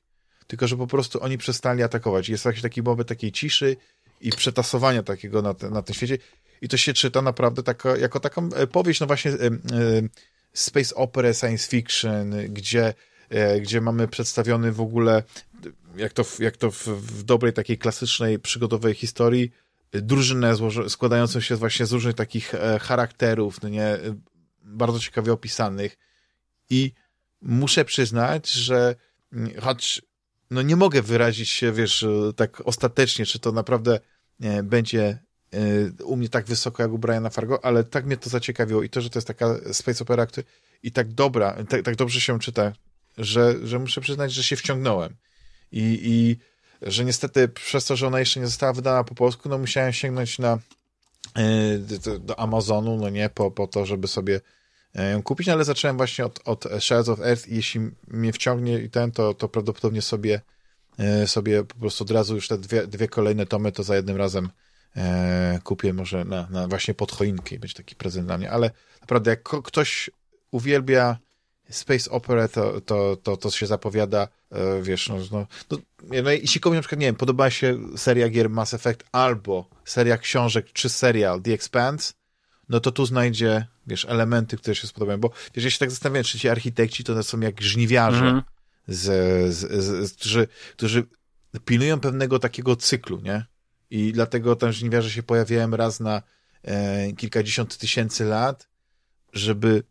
tylko 0.48 0.68
że 0.68 0.78
po 0.78 0.88
prostu 0.88 1.24
oni 1.24 1.38
przestali 1.38 1.84
atakować. 1.84 2.30
Jest 2.30 2.46
jakiś 2.46 2.62
taki 2.62 2.84
moment 2.84 3.10
takiej 3.10 3.32
ciszy 3.32 3.78
i 4.22 4.30
przetasowania 4.30 5.04
takiego 5.04 5.42
na, 5.42 5.54
te, 5.54 5.70
na 5.70 5.82
tym 5.82 5.96
świecie 5.96 6.18
i 6.62 6.68
to 6.68 6.78
się 6.78 6.94
czyta 6.94 7.22
naprawdę 7.22 7.62
jako 8.00 8.20
taką 8.20 8.50
e, 8.54 8.68
powieść, 8.68 9.00
no 9.00 9.08
właśnie 9.08 9.32
e, 9.32 9.38
space 10.54 10.96
opera, 10.96 11.34
science 11.34 11.68
fiction, 11.70 12.36
gdzie, 12.50 12.94
gdzie 13.62 13.82
mamy 13.82 14.08
przedstawiony 14.08 14.72
w 14.72 14.82
ogóle, 14.82 15.24
jak 15.98 16.14
to, 16.14 16.26
jak 16.40 16.58
to 16.58 16.72
w, 16.72 16.88
w 16.88 17.24
dobrej 17.24 17.54
takiej 17.54 17.78
klasycznej 17.78 18.40
przygodowej 18.40 18.94
historii, 18.94 19.52
drużynę 19.92 20.54
składającą 20.90 21.40
się 21.40 21.56
właśnie 21.56 21.86
z 21.86 21.92
różnych 21.92 22.16
takich 22.16 22.54
charakterów, 22.82 23.62
no 23.62 23.70
nie, 23.70 24.00
bardzo 24.66 25.00
ciekawie 25.00 25.34
opisanych 25.34 25.98
i 26.70 26.92
muszę 27.42 27.86
przyznać, 27.86 28.52
że 28.52 28.96
mm, 29.34 29.62
choć 29.62 30.02
no 30.52 30.62
nie 30.62 30.76
mogę 30.76 31.02
wyrazić 31.02 31.50
się, 31.50 31.72
wiesz, 31.72 32.06
tak 32.36 32.62
ostatecznie, 32.66 33.26
czy 33.26 33.40
to 33.40 33.52
naprawdę 33.52 34.00
będzie 34.64 35.20
E, 35.56 36.04
u 36.04 36.18
mnie 36.18 36.30
tak 36.30 36.46
wysoko 36.46 36.84
jak 36.84 36.92
u 36.92 36.98
Briana 36.98 37.30
Fargo, 37.30 37.66
ale 37.66 37.84
tak 37.84 38.06
mnie 38.06 38.18
to 38.18 38.30
zaciekawiło 38.30 38.84
i 38.84 38.90
to, 38.90 39.02
że 39.02 39.10
to 39.10 39.20
jest 39.20 39.28
taka 39.28 39.56
space 39.72 40.04
opera 40.04 40.28
i 40.84 40.92
tak 40.92 41.14
dobra, 41.14 41.64
tak, 41.70 41.82
tak 41.82 41.96
dobrze 41.96 42.22
się 42.22 42.40
czyta, 42.40 42.74
że, 43.18 43.56
że 43.68 43.80
muszę 43.80 44.02
przyznać, 44.02 44.34
że 44.34 44.44
się 44.44 44.56
wciągnąłem. 44.56 45.16
I, 45.72 46.00
I 46.04 46.38
że 46.82 47.06
niestety 47.06 47.48
przez 47.48 47.86
to, 47.86 47.96
że 47.96 48.08
ona 48.08 48.20
jeszcze 48.20 48.40
nie 48.40 48.46
została 48.46 48.74
wydana 48.74 49.04
po 49.04 49.16
polsku, 49.16 49.50
no 49.50 49.58
musiałem 49.58 49.94
sięgnąć 49.94 50.40
na 50.40 50.54
e, 50.54 50.60
do, 52.04 52.20
do 52.20 52.40
Amazonu, 52.40 52.98
no 52.98 53.10
nie, 53.10 53.30
po, 53.30 53.52
po 53.52 53.68
to, 53.68 53.86
żeby 53.86 54.08
sobie 54.08 54.42
e, 54.96 55.12
ją 55.12 55.24
kupić, 55.24 55.48
no 55.48 55.54
ale 55.54 55.64
zacząłem 55.64 55.98
właśnie 55.98 56.26
od, 56.26 56.40
od 56.46 56.66
Shards 56.80 57.10
of 57.10 57.20
Earth 57.20 57.48
i 57.48 57.56
jeśli 57.56 57.82
mnie 58.08 58.34
wciągnie 58.34 58.80
i 58.80 58.90
ten, 58.90 59.12
to, 59.12 59.34
to 59.34 59.50
prawdopodobnie 59.50 60.02
sobie 60.02 60.42
sobie 61.26 61.64
po 61.64 61.76
prostu 61.76 62.04
od 62.04 62.12
razu 62.12 62.36
już 62.36 62.48
te 62.48 62.58
dwie, 62.58 62.88
dwie 62.88 63.08
kolejne 63.08 63.46
tomy 63.46 63.72
to 63.72 63.84
za 63.84 63.96
jednym 63.96 64.18
razem 64.18 64.50
e, 64.96 65.60
kupię 65.64 65.94
może 65.94 66.26
na, 66.26 66.48
na 66.50 66.68
właśnie 66.68 66.94
pod 66.94 67.12
choinkę 67.12 67.56
i 67.56 67.60
będzie 67.60 67.76
taki 67.76 67.96
prezent 67.96 68.28
dla 68.28 68.38
mnie, 68.38 68.52
ale 68.52 68.72
naprawdę 69.02 69.30
jak 69.32 69.44
ktoś 69.44 70.10
uwielbia 70.52 71.18
Space 71.70 72.12
Opera, 72.12 72.48
to, 72.48 72.82
to, 72.82 73.18
to, 73.24 73.38
to 73.38 73.52
się 73.52 73.68
zapowiada, 73.68 74.28
e, 74.52 74.82
wiesz, 74.82 75.10
no, 75.10 75.16
no, 75.32 75.48
no, 75.72 75.78
no 76.24 76.32
jeśli 76.32 76.62
komuś 76.62 76.76
na 76.76 76.82
przykład, 76.82 77.00
nie 77.00 77.08
wiem, 77.08 77.16
podoba 77.16 77.50
się 77.50 77.80
seria 77.98 78.30
gier 78.30 78.50
Mass 78.50 78.74
Effect 78.74 79.04
albo 79.12 79.70
seria 79.86 80.18
książek 80.18 80.72
czy 80.74 80.90
serial 80.90 81.42
The 81.42 81.54
Expanse, 81.54 82.14
no 82.70 82.80
to 82.80 82.92
tu 82.92 83.06
znajdzie, 83.06 83.68
wiesz, 83.88 84.06
elementy, 84.06 84.58
które 84.58 84.76
się 84.76 84.88
spodobają, 84.88 85.20
bo 85.20 85.32
wiesz, 85.54 85.64
ja 85.64 85.72
się 85.72 85.80
tak 85.80 85.92
zastanawiam, 85.92 86.24
czy 86.24 86.40
ci 86.40 86.50
architekci 86.50 87.04
to 87.04 87.24
są 87.24 87.40
jak 87.40 87.62
żniwiarze, 87.62 88.26
mm. 88.26 88.42
z, 88.88 89.04
z, 89.56 89.84
z, 89.84 90.10
z, 90.10 90.14
którzy, 90.14 90.48
którzy 90.74 91.04
pilnują 91.66 92.00
pewnego 92.00 92.40
takiego 92.40 92.76
cyklu, 92.76 93.22
nie? 93.22 93.46
I 93.90 94.12
dlatego 94.14 94.56
tam 94.56 94.72
żniwiarze 94.72 95.12
się 95.12 95.24
pojawiają 95.24 95.72
raz 95.72 96.00
na 96.00 96.22
e, 96.64 97.14
kilkadziesiąt 97.14 97.78
tysięcy 97.78 98.26
lat, 98.26 98.70
żeby 99.34 99.84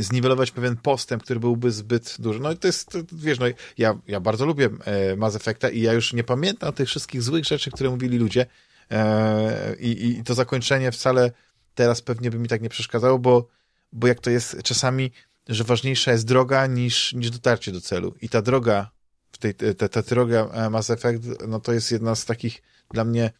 zniwelować 0.00 0.50
pewien 0.50 0.76
postęp, 0.76 1.22
który 1.22 1.40
byłby 1.40 1.70
zbyt 1.70 2.16
duży. 2.18 2.40
No 2.40 2.52
i 2.52 2.56
to 2.56 2.66
jest, 2.66 2.90
to, 2.90 2.98
wiesz, 3.12 3.38
no 3.38 3.46
ja, 3.78 3.98
ja 4.08 4.20
bardzo 4.20 4.46
lubię 4.46 4.68
e, 4.84 5.16
Mass 5.16 5.36
Effecta 5.36 5.68
i 5.68 5.80
ja 5.80 5.92
już 5.92 6.12
nie 6.12 6.24
pamiętam 6.24 6.72
tych 6.72 6.88
wszystkich 6.88 7.22
złych 7.22 7.44
rzeczy, 7.44 7.70
które 7.70 7.90
mówili 7.90 8.18
ludzie 8.18 8.46
e, 8.90 9.76
i, 9.80 10.08
i 10.08 10.24
to 10.24 10.34
zakończenie 10.34 10.92
wcale 10.92 11.32
teraz 11.74 12.02
pewnie 12.02 12.30
by 12.30 12.38
mi 12.38 12.48
tak 12.48 12.62
nie 12.62 12.68
przeszkadzało, 12.68 13.18
bo, 13.18 13.48
bo 13.92 14.06
jak 14.06 14.20
to 14.20 14.30
jest 14.30 14.62
czasami, 14.62 15.10
że 15.48 15.64
ważniejsza 15.64 16.12
jest 16.12 16.26
droga 16.26 16.66
niż, 16.66 17.12
niż 17.12 17.30
dotarcie 17.30 17.72
do 17.72 17.80
celu. 17.80 18.14
I 18.20 18.28
ta 18.28 18.42
droga 18.42 18.90
tej, 19.38 19.54
ta, 19.54 19.88
ta 19.88 20.02
trylogia 20.02 20.48
e, 20.52 20.70
Mass 20.70 20.90
Effect, 20.90 21.24
no 21.48 21.60
to 21.60 21.72
jest 21.72 21.92
jedna 21.92 22.14
z 22.14 22.24
takich 22.24 22.62
dla 22.90 23.04
mnie 23.04 23.30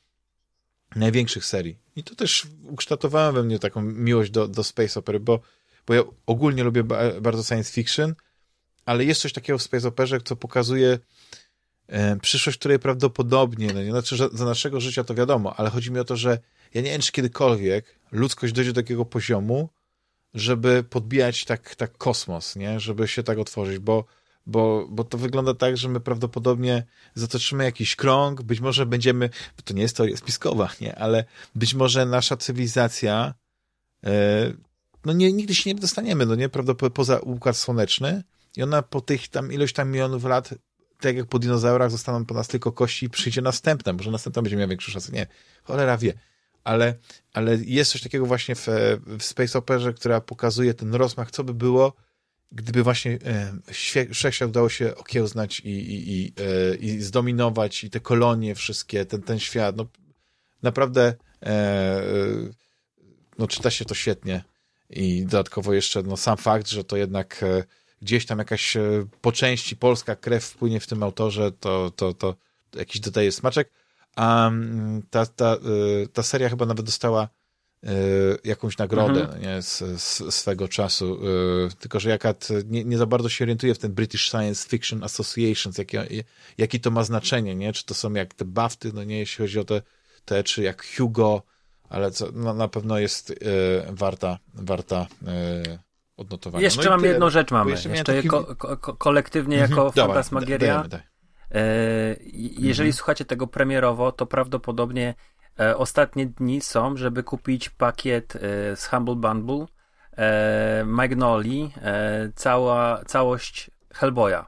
największych 0.96 1.44
serii. 1.44 1.78
I 1.96 2.04
to 2.04 2.14
też 2.14 2.46
ukształtowałem 2.62 3.34
we 3.34 3.42
mnie 3.42 3.58
taką 3.58 3.82
miłość 3.82 4.30
do, 4.30 4.48
do 4.48 4.64
space 4.64 5.00
opery, 5.00 5.20
bo, 5.20 5.40
bo 5.88 5.94
ja 5.94 6.02
ogólnie 6.26 6.64
lubię 6.64 6.84
bardzo 7.20 7.42
science 7.42 7.72
fiction, 7.72 8.14
ale 8.86 9.04
jest 9.04 9.20
coś 9.20 9.32
takiego 9.32 9.58
w 9.58 9.62
space 9.62 9.88
operze, 9.88 10.20
co 10.20 10.36
pokazuje 10.36 10.98
e, 11.86 12.16
przyszłość, 12.16 12.58
której 12.58 12.78
prawdopodobnie, 12.78 13.72
no 13.74 13.82
nie 13.82 13.90
znaczy, 13.90 14.16
że 14.16 14.28
za 14.32 14.44
naszego 14.44 14.80
życia 14.80 15.04
to 15.04 15.14
wiadomo, 15.14 15.54
ale 15.56 15.70
chodzi 15.70 15.90
mi 15.90 15.98
o 15.98 16.04
to, 16.04 16.16
że 16.16 16.38
ja 16.74 16.82
nie 16.82 16.90
wiem, 16.90 17.00
czy 17.00 17.12
kiedykolwiek 17.12 17.98
ludzkość 18.12 18.52
dojdzie 18.52 18.72
do 18.72 18.82
takiego 18.82 19.04
poziomu, 19.04 19.68
żeby 20.34 20.84
podbijać 20.84 21.44
tak, 21.44 21.74
tak 21.74 21.98
kosmos, 21.98 22.56
nie? 22.56 22.80
Żeby 22.80 23.08
się 23.08 23.22
tak 23.22 23.38
otworzyć, 23.38 23.78
bo 23.78 24.04
bo, 24.46 24.86
bo 24.90 25.04
to 25.04 25.18
wygląda 25.18 25.54
tak, 25.54 25.76
że 25.76 25.88
my 25.88 26.00
prawdopodobnie 26.00 26.84
zatoczymy 27.14 27.64
jakiś 27.64 27.96
krąg, 27.96 28.42
być 28.42 28.60
może 28.60 28.86
będziemy, 28.86 29.30
to 29.64 29.74
nie 29.74 29.82
jest 29.82 29.96
teoria 29.96 30.16
spiskowa, 30.16 30.70
nie, 30.80 30.98
ale 30.98 31.24
być 31.54 31.74
może 31.74 32.06
nasza 32.06 32.36
cywilizacja, 32.36 33.34
e, 34.04 34.52
no 35.04 35.12
nie, 35.12 35.32
nigdy 35.32 35.54
się 35.54 35.70
nie 35.70 35.80
dostaniemy, 35.80 36.26
no 36.26 36.34
nie, 36.34 36.48
prawdopodobnie 36.48 36.94
poza 36.94 37.18
Układ 37.18 37.56
Słoneczny. 37.56 38.22
I 38.56 38.62
ona 38.62 38.82
po 38.82 39.00
tych 39.00 39.28
tam 39.28 39.52
ilość 39.52 39.74
tam 39.74 39.90
milionów 39.90 40.24
lat, 40.24 40.54
tak 41.00 41.16
jak 41.16 41.26
po 41.26 41.38
dinozaurach, 41.38 41.90
zostaną 41.90 42.24
po 42.24 42.34
nas 42.34 42.48
tylko 42.48 42.72
kości 42.72 43.06
i 43.06 43.10
przyjdzie 43.10 43.42
następna, 43.42 43.92
może 43.92 44.10
następna 44.10 44.42
będzie 44.42 44.56
miała 44.56 44.68
większą 44.68 44.92
szansę, 44.92 45.12
nie, 45.12 45.26
cholera 45.64 45.98
wie, 45.98 46.12
ale, 46.64 46.94
ale 47.32 47.56
jest 47.56 47.92
coś 47.92 48.02
takiego 48.02 48.26
właśnie 48.26 48.54
w, 48.54 48.66
w 49.18 49.22
Space 49.22 49.58
Operze, 49.58 49.92
która 49.92 50.20
pokazuje 50.20 50.74
ten 50.74 50.94
rozmach, 50.94 51.30
co 51.30 51.44
by 51.44 51.54
było, 51.54 51.92
gdyby 52.52 52.82
właśnie 52.82 53.18
e, 53.24 53.52
wszechświat 54.14 54.48
udało 54.48 54.68
się 54.68 54.96
okiełznać 54.96 55.60
i, 55.60 55.68
i, 55.68 56.12
i, 56.12 56.32
e, 56.36 56.74
i 56.76 57.00
zdominować 57.00 57.84
i 57.84 57.90
te 57.90 58.00
kolonie 58.00 58.54
wszystkie, 58.54 59.04
ten, 59.04 59.22
ten 59.22 59.38
świat, 59.38 59.76
no 59.76 59.86
naprawdę 60.62 61.14
e, 61.42 61.46
e, 61.46 62.02
no 63.38 63.46
czyta 63.46 63.70
się 63.70 63.84
to 63.84 63.94
świetnie 63.94 64.44
i 64.90 65.24
dodatkowo 65.24 65.74
jeszcze 65.74 66.02
no, 66.02 66.16
sam 66.16 66.36
fakt, 66.36 66.68
że 66.68 66.84
to 66.84 66.96
jednak 66.96 67.42
e, 67.42 67.64
gdzieś 68.02 68.26
tam 68.26 68.38
jakaś 68.38 68.76
e, 68.76 69.06
po 69.20 69.32
części 69.32 69.76
polska 69.76 70.16
krew 70.16 70.44
wpłynie 70.44 70.80
w 70.80 70.86
tym 70.86 71.02
autorze, 71.02 71.52
to, 71.52 71.90
to, 71.96 72.14
to 72.14 72.34
jakiś 72.76 73.00
dodaje 73.00 73.32
smaczek, 73.32 73.72
a 74.16 74.48
mm, 74.48 75.02
ta, 75.10 75.26
ta, 75.26 75.56
ta 76.12 76.22
seria 76.22 76.48
chyba 76.48 76.66
nawet 76.66 76.86
dostała 76.86 77.28
jakąś 78.44 78.78
nagrodę 78.78 79.20
mhm. 79.20 79.42
nie, 79.42 79.62
z, 79.62 80.00
z, 80.02 80.34
swego 80.34 80.68
czasu. 80.68 81.20
Tylko, 81.78 82.00
że 82.00 82.10
jaka 82.10 82.34
nie, 82.66 82.84
nie 82.84 82.98
za 82.98 83.06
bardzo 83.06 83.28
się 83.28 83.44
orientuje 83.44 83.74
w 83.74 83.78
ten 83.78 83.92
British 83.92 84.30
Science 84.30 84.68
Fiction 84.68 85.04
Association, 85.04 85.72
jakie, 85.78 86.24
jaki 86.58 86.80
to 86.80 86.90
ma 86.90 87.04
znaczenie, 87.04 87.54
nie? 87.54 87.72
Czy 87.72 87.84
to 87.84 87.94
są 87.94 88.12
jak 88.12 88.34
te 88.34 88.44
BAFTY, 88.44 88.92
no 88.92 89.04
nie, 89.04 89.18
jeśli 89.18 89.44
chodzi 89.44 89.58
o 89.58 89.64
te, 89.64 89.82
te 90.24 90.44
czy 90.44 90.62
jak 90.62 90.86
Hugo, 90.96 91.42
ale 91.88 92.10
co, 92.10 92.28
no, 92.34 92.54
na 92.54 92.68
pewno 92.68 92.98
jest 92.98 93.30
y, 93.30 93.36
warta, 93.88 94.38
warta 94.54 95.06
y, 95.22 95.78
odnotowania. 96.16 96.64
Jeszcze 96.64 96.84
no 96.84 96.90
mam 96.90 97.00
tyle, 97.00 97.12
jedną 97.12 97.30
rzecz 97.30 97.50
mamy. 97.50 97.70
Jeszcze, 97.70 97.88
jeszcze 97.88 98.14
taki... 98.14 98.28
ko 98.28 98.56
ko 98.56 98.94
kolektywnie 98.96 99.62
mhm. 99.62 99.70
jako 99.70 99.92
Fantasmagieria. 99.92 100.84
E, 101.50 101.60
jeżeli 102.58 102.88
mhm. 102.88 102.92
słuchacie 102.92 103.24
tego 103.24 103.46
premierowo, 103.46 104.12
to 104.12 104.26
prawdopodobnie 104.26 105.14
ostatnie 105.76 106.26
dni 106.26 106.60
są, 106.60 106.96
żeby 106.96 107.22
kupić 107.22 107.70
pakiet 107.70 108.38
z 108.74 108.86
Humble 108.86 109.14
Bundle 109.14 109.66
Magnoli, 110.84 111.72
cała, 112.34 113.04
całość 113.04 113.70
Hellboya. 113.94 114.46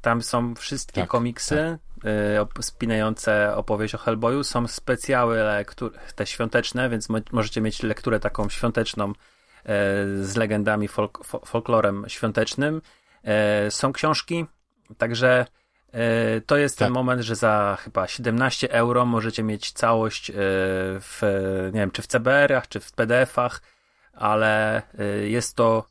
Tam 0.00 0.22
są 0.22 0.54
wszystkie 0.54 1.00
tak, 1.00 1.10
komiksy 1.10 1.56
tak. 1.56 1.89
Spinające 2.60 3.56
opowieść 3.56 3.94
o 3.94 3.98
Hellboyu. 3.98 4.44
Są 4.44 4.66
specjały 4.66 5.38
lektur, 5.38 5.92
te 6.14 6.26
świąteczne, 6.26 6.88
więc 6.88 7.08
możecie 7.32 7.60
mieć 7.60 7.82
lekturę 7.82 8.20
taką 8.20 8.48
świąteczną 8.48 9.12
z 10.22 10.36
legendami, 10.36 10.88
folk, 10.88 11.24
folklorem 11.46 12.04
świątecznym. 12.08 12.82
Są 13.68 13.92
książki, 13.92 14.46
także 14.98 15.46
to 16.46 16.56
jest 16.56 16.78
tak. 16.78 16.86
ten 16.86 16.92
moment, 16.92 17.22
że 17.22 17.36
za 17.36 17.78
chyba 17.80 18.06
17 18.06 18.72
euro 18.72 19.06
możecie 19.06 19.42
mieć 19.42 19.72
całość 19.72 20.32
w, 20.34 21.20
nie 21.72 21.80
wiem, 21.80 21.90
czy 21.90 22.02
w 22.02 22.06
CBR-ach, 22.06 22.68
czy 22.68 22.80
w 22.80 22.92
PDF-ach, 22.92 23.62
ale 24.12 24.82
jest 25.24 25.56
to 25.56 25.84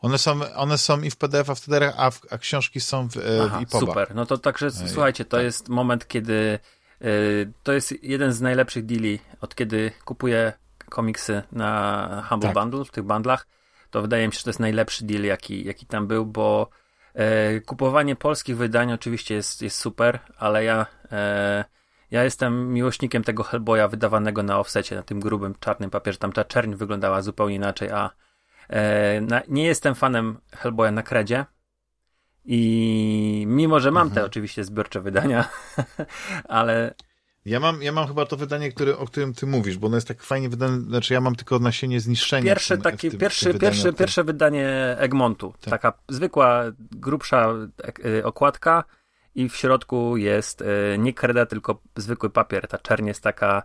One 0.00 0.18
są, 0.18 0.40
one 0.56 0.78
są 0.78 1.00
i 1.00 1.10
w 1.10 1.16
PDF, 1.16 1.50
a 1.50 1.54
w 1.54 1.60
TDR, 1.60 1.92
a, 1.96 2.10
w, 2.10 2.20
a 2.30 2.38
książki 2.38 2.80
są 2.80 3.08
w, 3.08 3.16
e, 3.16 3.20
Aha, 3.44 3.60
w 3.68 3.70
Super, 3.70 4.14
no 4.14 4.26
to 4.26 4.38
także 4.38 4.66
e, 4.66 4.70
słuchajcie, 4.70 5.24
to 5.24 5.36
tak. 5.36 5.44
jest 5.44 5.68
moment, 5.68 6.08
kiedy 6.08 6.58
y, 7.02 7.52
to 7.62 7.72
jest 7.72 8.04
jeden 8.04 8.32
z 8.32 8.40
najlepszych 8.40 8.86
deali, 8.86 9.18
od 9.40 9.54
kiedy 9.54 9.90
kupuję 10.04 10.52
komiksy 10.88 11.42
na 11.52 12.26
Humble 12.28 12.48
tak. 12.48 12.54
Bundle, 12.54 12.84
w 12.84 12.90
tych 12.90 13.04
bundlach, 13.04 13.46
to 13.90 14.02
wydaje 14.02 14.26
mi 14.26 14.32
się, 14.32 14.38
że 14.38 14.44
to 14.44 14.50
jest 14.50 14.60
najlepszy 14.60 15.04
deal, 15.04 15.22
jaki, 15.22 15.64
jaki 15.64 15.86
tam 15.86 16.06
był, 16.06 16.26
bo 16.26 16.68
e, 17.14 17.60
kupowanie 17.60 18.16
polskich 18.16 18.56
wydań 18.56 18.92
oczywiście 18.92 19.34
jest, 19.34 19.62
jest 19.62 19.76
super, 19.76 20.18
ale 20.38 20.64
ja 20.64 20.86
e, 21.12 21.64
ja 22.10 22.24
jestem 22.24 22.72
miłośnikiem 22.72 23.24
tego 23.24 23.42
Hellboya 23.42 23.88
wydawanego 23.88 24.42
na 24.42 24.58
offsecie, 24.58 24.96
na 24.96 25.02
tym 25.02 25.20
grubym, 25.20 25.54
czarnym 25.60 25.90
papierze. 25.90 26.18
Tam 26.18 26.32
ta 26.32 26.44
czerń 26.44 26.74
wyglądała 26.74 27.22
zupełnie 27.22 27.56
inaczej, 27.56 27.90
a 27.90 28.06
e, 28.06 28.10
na, 29.20 29.42
nie 29.48 29.64
jestem 29.64 29.94
fanem 29.94 30.38
Hellboya 30.52 30.90
na 30.92 31.02
kredzie. 31.02 31.44
I 32.44 33.44
mimo, 33.46 33.80
że 33.80 33.90
mam 33.90 34.06
mhm. 34.06 34.14
te 34.14 34.26
oczywiście 34.26 34.64
zbiorcze 34.64 35.00
wydania, 35.00 35.48
ale 36.48 36.94
ja 37.44 37.60
mam, 37.60 37.82
ja 37.82 37.92
mam 37.92 38.06
chyba 38.06 38.26
to 38.26 38.36
wydanie, 38.36 38.72
które, 38.72 38.98
o 38.98 39.06
którym 39.06 39.34
ty 39.34 39.46
mówisz, 39.46 39.78
bo 39.78 39.86
ono 39.86 39.96
jest 39.96 40.08
tak 40.08 40.22
fajnie 40.22 40.48
wydane, 40.48 40.80
znaczy 40.80 41.14
ja 41.14 41.20
mam 41.20 41.34
tylko 41.34 41.58
nasienie 41.58 42.00
zniszczenia. 42.00 42.44
Pierwsze, 42.44 42.74
tym, 42.74 42.82
takie, 42.82 43.10
tym, 43.10 43.20
pierwszy, 43.20 43.54
pierwszy, 43.54 43.92
pierwsze 43.92 44.24
wydanie 44.24 44.96
Egmontu. 44.98 45.54
Tak. 45.60 45.70
Taka 45.70 45.92
zwykła, 46.08 46.64
grubsza 46.78 47.54
e, 48.04 48.24
okładka 48.24 48.84
i 49.34 49.48
w 49.48 49.56
środku 49.56 50.16
jest 50.16 50.62
e, 50.62 50.98
nie 50.98 51.14
kreda, 51.14 51.46
tylko 51.46 51.82
zwykły 51.96 52.30
papier. 52.30 52.68
Ta 52.68 52.78
czerń 52.78 53.06
jest 53.06 53.22
taka 53.22 53.62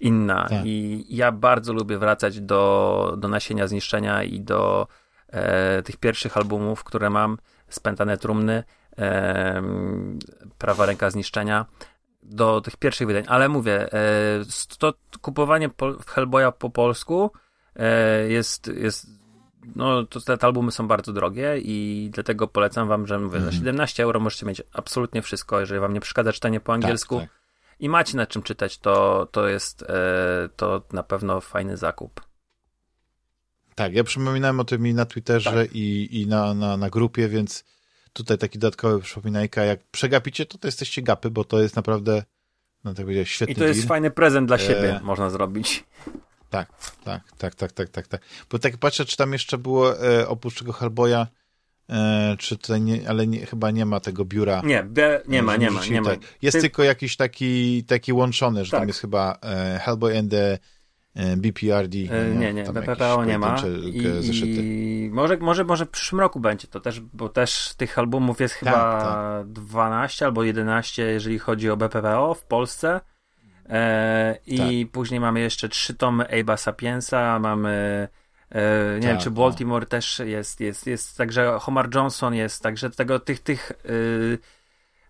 inna 0.00 0.46
tak. 0.48 0.66
i 0.66 1.04
ja 1.08 1.32
bardzo 1.32 1.72
lubię 1.72 1.98
wracać 1.98 2.40
do, 2.40 3.14
do 3.18 3.28
nasienia 3.28 3.66
zniszczenia 3.66 4.22
i 4.22 4.40
do 4.40 4.86
e, 5.28 5.82
tych 5.82 5.96
pierwszych 5.96 6.36
albumów, 6.36 6.84
które 6.84 7.10
mam, 7.10 7.38
Spętane 7.68 8.16
trumny, 8.16 8.64
e, 8.98 9.62
Prawa 10.58 10.86
ręka 10.86 11.10
zniszczenia, 11.10 11.66
do 12.22 12.60
tych 12.60 12.76
pierwszych 12.76 13.06
wydań, 13.06 13.24
ale 13.26 13.48
mówię, 13.48 13.92
e, 13.92 13.98
to 14.78 14.94
kupowanie 15.20 15.70
Hellboya 16.06 16.52
po 16.58 16.70
polsku 16.70 17.30
e, 17.76 18.28
jest, 18.28 18.66
jest 18.66 19.06
no 19.76 20.04
to 20.04 20.20
te, 20.20 20.46
albumy 20.46 20.72
są 20.72 20.88
bardzo 20.88 21.12
drogie 21.12 21.58
i 21.58 22.08
dlatego 22.12 22.48
polecam 22.48 22.88
wam, 22.88 23.06
że 23.06 23.18
mówię, 23.18 23.38
mm. 23.38 23.50
za 23.50 23.56
17 23.56 24.02
mhm. 24.02 24.08
euro 24.08 24.20
możecie 24.20 24.46
mieć 24.46 24.62
absolutnie 24.72 25.22
wszystko, 25.22 25.60
jeżeli 25.60 25.80
wam 25.80 25.92
nie 25.92 26.00
przeszkadza 26.00 26.32
czytanie 26.32 26.60
po 26.60 26.72
tak, 26.72 26.74
angielsku 26.74 27.20
tak, 27.20 27.28
tak. 27.28 27.35
I 27.80 27.88
macie 27.88 28.16
na 28.16 28.26
czym 28.26 28.42
czytać, 28.42 28.78
to, 28.78 29.26
to 29.32 29.48
jest 29.48 29.82
e, 29.82 30.48
to 30.56 30.82
na 30.92 31.02
pewno 31.02 31.40
fajny 31.40 31.76
zakup. 31.76 32.20
Tak, 33.74 33.94
ja 33.94 34.04
przypominałem 34.04 34.60
o 34.60 34.64
tym 34.64 34.86
i 34.86 34.94
na 34.94 35.06
Twitterze 35.06 35.50
tak. 35.50 35.74
i, 35.74 36.20
i 36.22 36.26
na, 36.26 36.54
na, 36.54 36.76
na 36.76 36.90
grupie, 36.90 37.28
więc 37.28 37.64
tutaj 38.12 38.38
taki 38.38 38.58
dodatkowy 38.58 39.00
przypominajka, 39.00 39.64
jak 39.64 39.80
przegapicie, 39.90 40.46
to 40.46 40.58
to 40.58 40.68
jesteście 40.68 41.02
gapy, 41.02 41.30
bo 41.30 41.44
to 41.44 41.60
jest 41.60 41.76
naprawdę, 41.76 42.22
no 42.84 42.94
tak 42.94 43.06
powiedzieć, 43.06 43.28
świetny 43.28 43.52
I 43.52 43.56
to 43.56 43.64
jest 43.64 43.80
deal. 43.80 43.88
fajny 43.88 44.10
prezent 44.10 44.48
dla 44.48 44.58
siebie, 44.58 44.96
e... 44.96 45.00
można 45.00 45.30
zrobić. 45.30 45.84
Tak, 46.50 46.68
tak, 47.04 47.22
tak, 47.38 47.54
tak, 47.54 47.72
tak, 47.72 47.88
tak, 47.88 48.08
tak. 48.08 48.22
Bo 48.50 48.58
tak 48.58 48.76
patrzę, 48.76 49.04
czy 49.04 49.16
tam 49.16 49.32
jeszcze 49.32 49.58
było 49.58 50.06
e, 50.06 50.28
oprócz 50.28 50.58
tego 50.58 50.72
Hellboya, 50.72 51.26
e, 51.90 52.36
czy 52.38 52.56
tutaj 52.56 52.80
nie, 52.80 53.08
ale 53.08 53.26
nie, 53.26 53.46
chyba 53.46 53.70
nie 53.70 53.86
ma 53.86 54.00
tego 54.00 54.24
biura. 54.24 54.62
Nie, 54.64 54.82
be, 54.82 55.22
nie 55.28 55.42
ma, 55.42 55.56
nie 55.56 55.70
ma, 55.70 55.86
nie 55.86 56.00
ma. 56.00 56.10
Jest 56.42 56.56
Ty... 56.56 56.60
tylko 56.60 56.82
jakiś 56.82 57.16
taki, 57.16 57.84
taki 57.84 58.12
łączony, 58.12 58.64
że 58.64 58.70
tak. 58.70 58.80
tam 58.80 58.88
jest 58.88 59.00
chyba 59.00 59.38
e, 59.42 59.80
Hellboy 59.84 60.18
and 60.18 60.30
the 60.30 60.58
e, 61.14 61.36
BPRD. 61.36 61.98
E, 61.98 62.34
nie, 62.34 62.54
nie, 62.54 62.64
BPPO 62.64 63.24
nie 63.24 63.38
ma. 63.38 63.62
I, 63.82 64.02
I, 64.32 65.10
może, 65.12 65.36
może, 65.36 65.64
może 65.64 65.86
w 65.86 65.90
przyszłym 65.90 66.20
roku 66.20 66.40
będzie 66.40 66.68
to 66.68 66.80
też, 66.80 67.00
bo 67.00 67.28
też 67.28 67.74
tych 67.76 67.98
albumów 67.98 68.40
jest 68.40 68.54
chyba 68.54 68.72
tak, 68.72 69.02
tak. 69.02 69.52
12 69.52 70.24
albo 70.24 70.44
11, 70.44 71.02
jeżeli 71.02 71.38
chodzi 71.38 71.70
o 71.70 71.76
BPPO 71.76 72.34
w 72.34 72.44
Polsce. 72.44 73.00
E, 73.68 74.38
I 74.46 74.58
tak. 74.84 74.92
później 74.92 75.20
mamy 75.20 75.40
jeszcze 75.40 75.68
trzy 75.68 75.94
tomy 75.94 76.24
Abe'a 76.24 76.56
Sapiensa, 76.56 77.38
mamy 77.38 78.08
nie 78.54 79.00
tak, 79.00 79.02
wiem, 79.02 79.18
czy 79.18 79.30
no. 79.30 79.36
Baltimore 79.36 79.80
no. 79.84 79.86
też 79.86 80.18
jest, 80.18 80.60
jest, 80.60 80.86
jest, 80.86 81.16
także 81.16 81.58
Homer 81.60 81.88
Johnson 81.94 82.34
jest, 82.34 82.62
także 82.62 82.90
tego, 82.90 83.18
tych, 83.18 83.40
tych 83.40 83.72
y, 83.84 84.38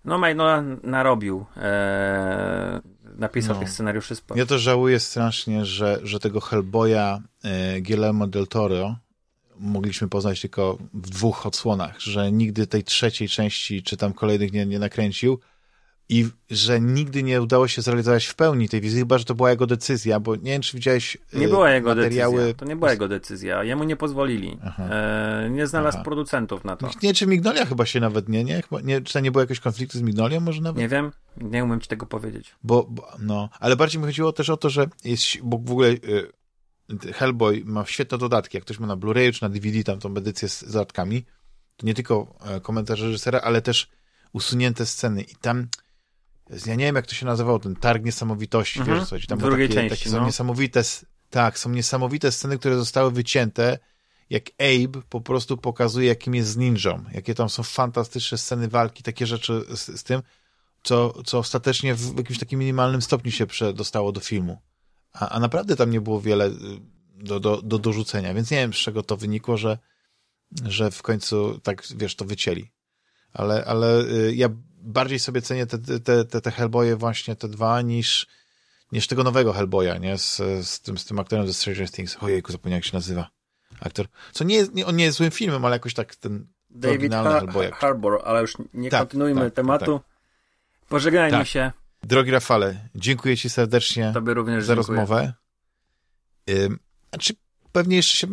no, 0.04 0.20
no 0.34 0.62
narobił, 0.82 1.46
e, 1.56 2.80
napisał 3.18 3.54
no. 3.54 3.60
tych 3.60 3.70
scenariuszy 3.70 4.16
sporo. 4.16 4.38
Ja 4.40 4.46
to 4.46 4.58
żałuję 4.58 5.00
strasznie, 5.00 5.64
że, 5.64 5.98
że 6.02 6.20
tego 6.20 6.40
Hellboya 6.40 7.20
e, 7.44 7.80
Guillermo 7.80 8.26
del 8.26 8.46
Toro 8.46 8.96
mogliśmy 9.58 10.08
poznać 10.08 10.40
tylko 10.40 10.78
w 10.94 11.10
dwóch 11.10 11.46
odsłonach, 11.46 12.00
że 12.00 12.32
nigdy 12.32 12.66
tej 12.66 12.84
trzeciej 12.84 13.28
części, 13.28 13.82
czy 13.82 13.96
tam 13.96 14.12
kolejnych 14.12 14.52
nie, 14.52 14.66
nie 14.66 14.78
nakręcił, 14.78 15.40
i 16.08 16.28
że 16.50 16.80
nigdy 16.80 17.22
nie 17.22 17.42
udało 17.42 17.68
się 17.68 17.82
zrealizować 17.82 18.26
w 18.26 18.34
pełni 18.34 18.68
tej 18.68 18.80
wizji, 18.80 18.98
chyba 18.98 19.18
że 19.18 19.24
to 19.24 19.34
była 19.34 19.50
jego 19.50 19.66
decyzja, 19.66 20.20
bo 20.20 20.36
nie 20.36 20.42
wiem, 20.42 20.62
czy 20.62 20.76
widziałeś 20.76 21.18
Nie 21.32 21.48
była 21.48 21.70
jego 21.70 21.88
materiały... 21.88 22.36
decyzja, 22.36 22.54
to 22.54 22.64
nie 22.64 22.76
była 22.76 22.90
jego 22.90 23.08
decyzja, 23.08 23.64
jemu 23.64 23.84
nie 23.84 23.96
pozwolili. 23.96 24.58
E, 24.78 25.48
nie 25.50 25.66
znalazł 25.66 25.96
Aha. 25.96 26.04
producentów 26.04 26.64
na 26.64 26.76
to. 26.76 26.90
Nie, 27.02 27.14
czy 27.14 27.26
Mignolia 27.26 27.66
chyba 27.66 27.86
się 27.86 28.00
nawet 28.00 28.28
nie, 28.28 28.44
nie? 28.44 28.62
Nie 28.84 29.00
czy 29.00 29.12
to 29.12 29.20
nie 29.20 29.30
było 29.30 29.42
jakiegoś 29.42 29.60
konfliktu 29.60 29.98
z 29.98 30.02
Mignolią 30.02 30.40
może 30.40 30.62
nawet? 30.62 30.78
Nie 30.78 30.88
wiem, 30.88 31.12
nie 31.36 31.64
umiem 31.64 31.80
ci 31.80 31.88
tego 31.88 32.06
powiedzieć. 32.06 32.54
Bo, 32.62 32.86
bo 32.90 33.08
no, 33.18 33.48
ale 33.60 33.76
bardziej 33.76 34.00
mi 34.00 34.06
chodziło 34.06 34.32
też 34.32 34.50
o 34.50 34.56
to, 34.56 34.70
że 34.70 34.86
jest, 35.04 35.24
bo 35.42 35.58
w 35.58 35.70
ogóle 35.70 35.88
y, 35.88 36.32
Hellboy 37.12 37.62
ma 37.64 37.86
świetne 37.86 38.18
dodatki, 38.18 38.56
jak 38.56 38.64
ktoś 38.64 38.78
ma 38.78 38.86
na 38.86 38.96
Blu-rayu 38.96 39.32
czy 39.32 39.42
na 39.42 39.48
DVD 39.48 39.84
tam 39.84 39.98
tą 39.98 40.16
edycję 40.16 40.48
z 40.48 40.64
dodatkami, 40.64 41.24
to 41.76 41.86
nie 41.86 41.94
tylko 41.94 42.34
e, 42.44 42.60
komentarz 42.60 43.00
reżysera, 43.00 43.40
ale 43.40 43.62
też 43.62 43.88
usunięte 44.32 44.86
sceny 44.86 45.22
i 45.22 45.34
tam 45.40 45.68
ja 46.66 46.74
nie 46.74 46.84
wiem 46.84 46.96
jak 46.96 47.06
to 47.06 47.14
się 47.14 47.26
nazywało, 47.26 47.58
ten 47.58 47.76
targ 47.76 48.04
niesamowitości, 48.04 48.80
mhm. 48.80 48.98
wiesz 48.98 49.08
co, 49.08 49.16
tam 49.28 49.38
drugiej 49.38 49.68
takie, 49.68 49.80
części, 49.80 49.98
takie 49.98 50.10
no. 50.10 50.20
są 50.20 50.26
niesamowite, 50.26 50.82
tak, 51.30 51.58
są 51.58 51.70
niesamowite 51.70 52.32
sceny, 52.32 52.58
które 52.58 52.76
zostały 52.76 53.10
wycięte, 53.10 53.78
jak 54.30 54.44
Abe 54.58 55.02
po 55.08 55.20
prostu 55.20 55.56
pokazuje, 55.56 56.08
jakim 56.08 56.34
jest 56.34 56.56
ninją, 56.56 57.04
jakie 57.12 57.34
tam 57.34 57.48
są 57.48 57.62
fantastyczne 57.62 58.38
sceny 58.38 58.68
walki, 58.68 59.02
takie 59.02 59.26
rzeczy 59.26 59.64
z, 59.70 60.00
z 60.00 60.04
tym, 60.04 60.22
co, 60.82 61.22
co 61.22 61.38
ostatecznie 61.38 61.94
w 61.94 62.16
jakimś 62.16 62.38
takim 62.38 62.58
minimalnym 62.58 63.02
stopniu 63.02 63.30
się 63.30 63.46
przedostało 63.46 64.12
do 64.12 64.20
filmu. 64.20 64.58
A, 65.12 65.28
a 65.28 65.40
naprawdę 65.40 65.76
tam 65.76 65.90
nie 65.90 66.00
było 66.00 66.20
wiele 66.20 66.46
y, 66.46 66.52
do, 67.16 67.40
do, 67.40 67.62
do 67.62 67.78
dorzucenia, 67.78 68.34
więc 68.34 68.50
nie 68.50 68.56
wiem, 68.56 68.72
z 68.72 68.76
czego 68.76 69.02
to 69.02 69.16
wynikło, 69.16 69.56
że, 69.56 69.78
że 70.64 70.90
w 70.90 71.02
końcu 71.02 71.60
tak, 71.62 71.82
wiesz, 71.96 72.16
to 72.16 72.24
wycięli. 72.24 72.70
Ale, 73.32 73.64
ale 73.64 74.04
y, 74.04 74.34
ja 74.34 74.48
bardziej 74.86 75.18
sobie 75.18 75.42
cenię 75.42 75.66
te, 75.66 75.78
te, 75.78 76.24
te, 76.24 76.40
te 76.40 76.50
Hellboye 76.50 76.96
właśnie, 76.96 77.36
te 77.36 77.48
dwa, 77.48 77.82
niż, 77.82 78.26
niż 78.92 79.06
tego 79.06 79.24
nowego 79.24 79.52
Hellboya, 79.52 79.98
nie? 80.00 80.18
Z, 80.18 80.36
z, 80.66 80.80
tym, 80.80 80.98
z 80.98 81.04
tym 81.04 81.18
aktorem 81.18 81.46
ze 81.46 81.54
Stranger 81.54 81.90
Things. 81.90 82.16
Ojejku, 82.20 82.52
zapomniałem 82.52 82.78
jak 82.78 82.84
się 82.84 82.96
nazywa. 82.96 83.30
Aktor. 83.80 84.06
Co 84.32 84.44
nie 84.44 84.54
jest, 84.54 84.74
nie, 84.74 84.86
on 84.86 84.96
nie 84.96 85.04
jest 85.04 85.18
złym 85.18 85.30
filmem, 85.30 85.64
ale 85.64 85.74
jakoś 85.76 85.94
tak 85.94 86.16
ten 86.16 86.46
David 86.70 87.12
ha 87.12 87.40
Harbour, 87.72 88.20
ale 88.24 88.40
już 88.40 88.54
nie 88.74 88.90
tak, 88.90 89.00
kontynuujmy 89.00 89.44
tak, 89.44 89.54
tematu. 89.54 89.98
Tak. 89.98 90.88
Pożegnajmy 90.88 91.38
tak. 91.38 91.46
się. 91.46 91.72
Drogi 92.02 92.30
Rafale, 92.30 92.88
dziękuję 92.94 93.36
Ci 93.36 93.50
serdecznie 93.50 94.10
Tobie 94.14 94.34
również 94.34 94.64
za 94.64 94.74
dziękuję. 94.74 94.98
rozmowę. 94.98 95.32
Ym, 96.50 96.78
znaczy, 97.10 97.34
pewnie 97.72 97.96
jeszcze 97.96 98.16
się 98.16 98.26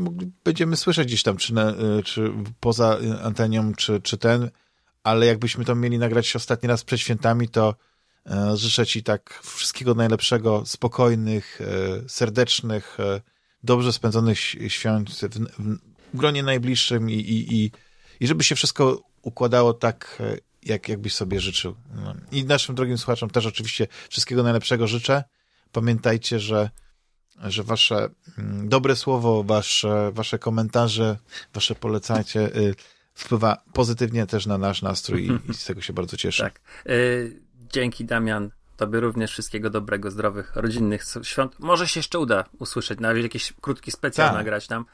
będziemy 0.43 0.75
słyszeć 0.77 1.07
gdzieś 1.07 1.23
tam, 1.23 1.37
czy, 1.37 1.53
na, 1.53 1.69
y, 1.71 2.03
czy 2.03 2.33
poza 2.59 2.97
antenią, 3.23 3.73
czy, 3.73 4.01
czy 4.01 4.17
ten 4.17 4.49
ale 5.03 5.25
jakbyśmy 5.25 5.65
to 5.65 5.75
mieli 5.75 5.97
nagrać 5.97 6.35
ostatni 6.35 6.69
raz 6.69 6.83
przed 6.83 6.99
świętami, 6.99 7.49
to 7.49 7.75
e, 8.25 8.57
życzę 8.57 8.85
Ci 8.85 9.03
tak 9.03 9.39
wszystkiego 9.43 9.93
najlepszego, 9.93 10.63
spokojnych, 10.65 11.61
e, 11.61 12.09
serdecznych, 12.09 12.97
e, 12.99 13.21
dobrze 13.63 13.93
spędzonych 13.93 14.39
świąt 14.67 15.09
w, 15.09 15.19
w 16.13 16.17
gronie 16.17 16.43
najbliższym 16.43 17.09
i, 17.09 17.13
i, 17.13 17.55
i, 17.55 17.71
i 18.19 18.27
żeby 18.27 18.43
się 18.43 18.55
wszystko 18.55 19.03
układało 19.21 19.73
tak, 19.73 20.21
jak, 20.63 20.89
jakbyś 20.89 21.13
sobie 21.13 21.39
życzył. 21.39 21.75
No. 21.95 22.13
I 22.31 22.45
naszym 22.45 22.75
drogim 22.75 22.97
słuchaczom 22.97 23.29
też 23.29 23.45
oczywiście 23.45 23.87
wszystkiego 24.09 24.43
najlepszego 24.43 24.87
życzę. 24.87 25.23
Pamiętajcie, 25.71 26.39
że, 26.39 26.69
że 27.43 27.63
wasze 27.63 28.09
mm, 28.37 28.69
dobre 28.69 28.95
słowo, 28.95 29.43
wasze, 29.43 30.11
wasze 30.11 30.39
komentarze, 30.39 31.17
wasze 31.53 31.75
polecajcie 31.75 32.55
y, 32.55 32.75
wpływa 33.13 33.63
pozytywnie 33.73 34.27
też 34.27 34.45
na 34.45 34.57
nasz 34.57 34.81
nastrój 34.81 35.27
i, 35.27 35.51
i 35.51 35.53
z 35.53 35.65
tego 35.65 35.81
się 35.81 35.93
bardzo 35.93 36.17
cieszę. 36.17 36.43
Tak. 36.43 36.61
Yy, 36.85 37.41
dzięki 37.73 38.05
Damian. 38.05 38.51
Tobie 38.77 38.99
również 38.99 39.31
wszystkiego 39.31 39.69
dobrego, 39.69 40.11
zdrowych, 40.11 40.55
rodzinnych 40.55 41.03
świąt. 41.23 41.59
Może 41.59 41.87
się 41.87 41.99
jeszcze 41.99 42.19
uda 42.19 42.43
usłyszeć, 42.59 42.99
nawet 42.99 43.23
jakiś 43.23 43.53
krótki 43.61 43.91
specjal 43.91 44.27
tak. 44.27 44.37
nagrać 44.37 44.67
tam. 44.67 44.85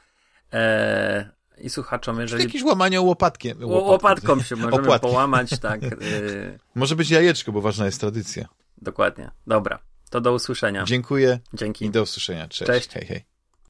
Eee, 0.52 1.24
I 1.58 1.70
słuchaczom, 1.70 2.20
jeżeli... 2.20 2.44
Jakieś 2.44 2.62
łamanie 2.62 3.00
łopatkiem. 3.00 3.58
Łopatką 3.62 4.42
się 4.42 4.56
możemy 4.66 4.82
Opłatki. 4.82 5.08
połamać, 5.08 5.58
tak. 5.58 5.82
Yy... 5.82 6.58
Może 6.74 6.96
być 6.96 7.10
jajeczko, 7.10 7.52
bo 7.52 7.60
ważna 7.60 7.86
jest 7.86 8.00
tradycja. 8.00 8.48
Dokładnie. 8.82 9.30
Dobra. 9.46 9.78
To 10.10 10.20
do 10.20 10.32
usłyszenia. 10.32 10.84
Dziękuję. 10.84 11.40
Dzięki. 11.54 11.84
I 11.84 11.90
do 11.90 12.02
usłyszenia. 12.02 12.48
Cześć. 12.48 12.66
Cześć. 12.66 12.88
Hej, 12.88 13.06
hej. 13.06 13.24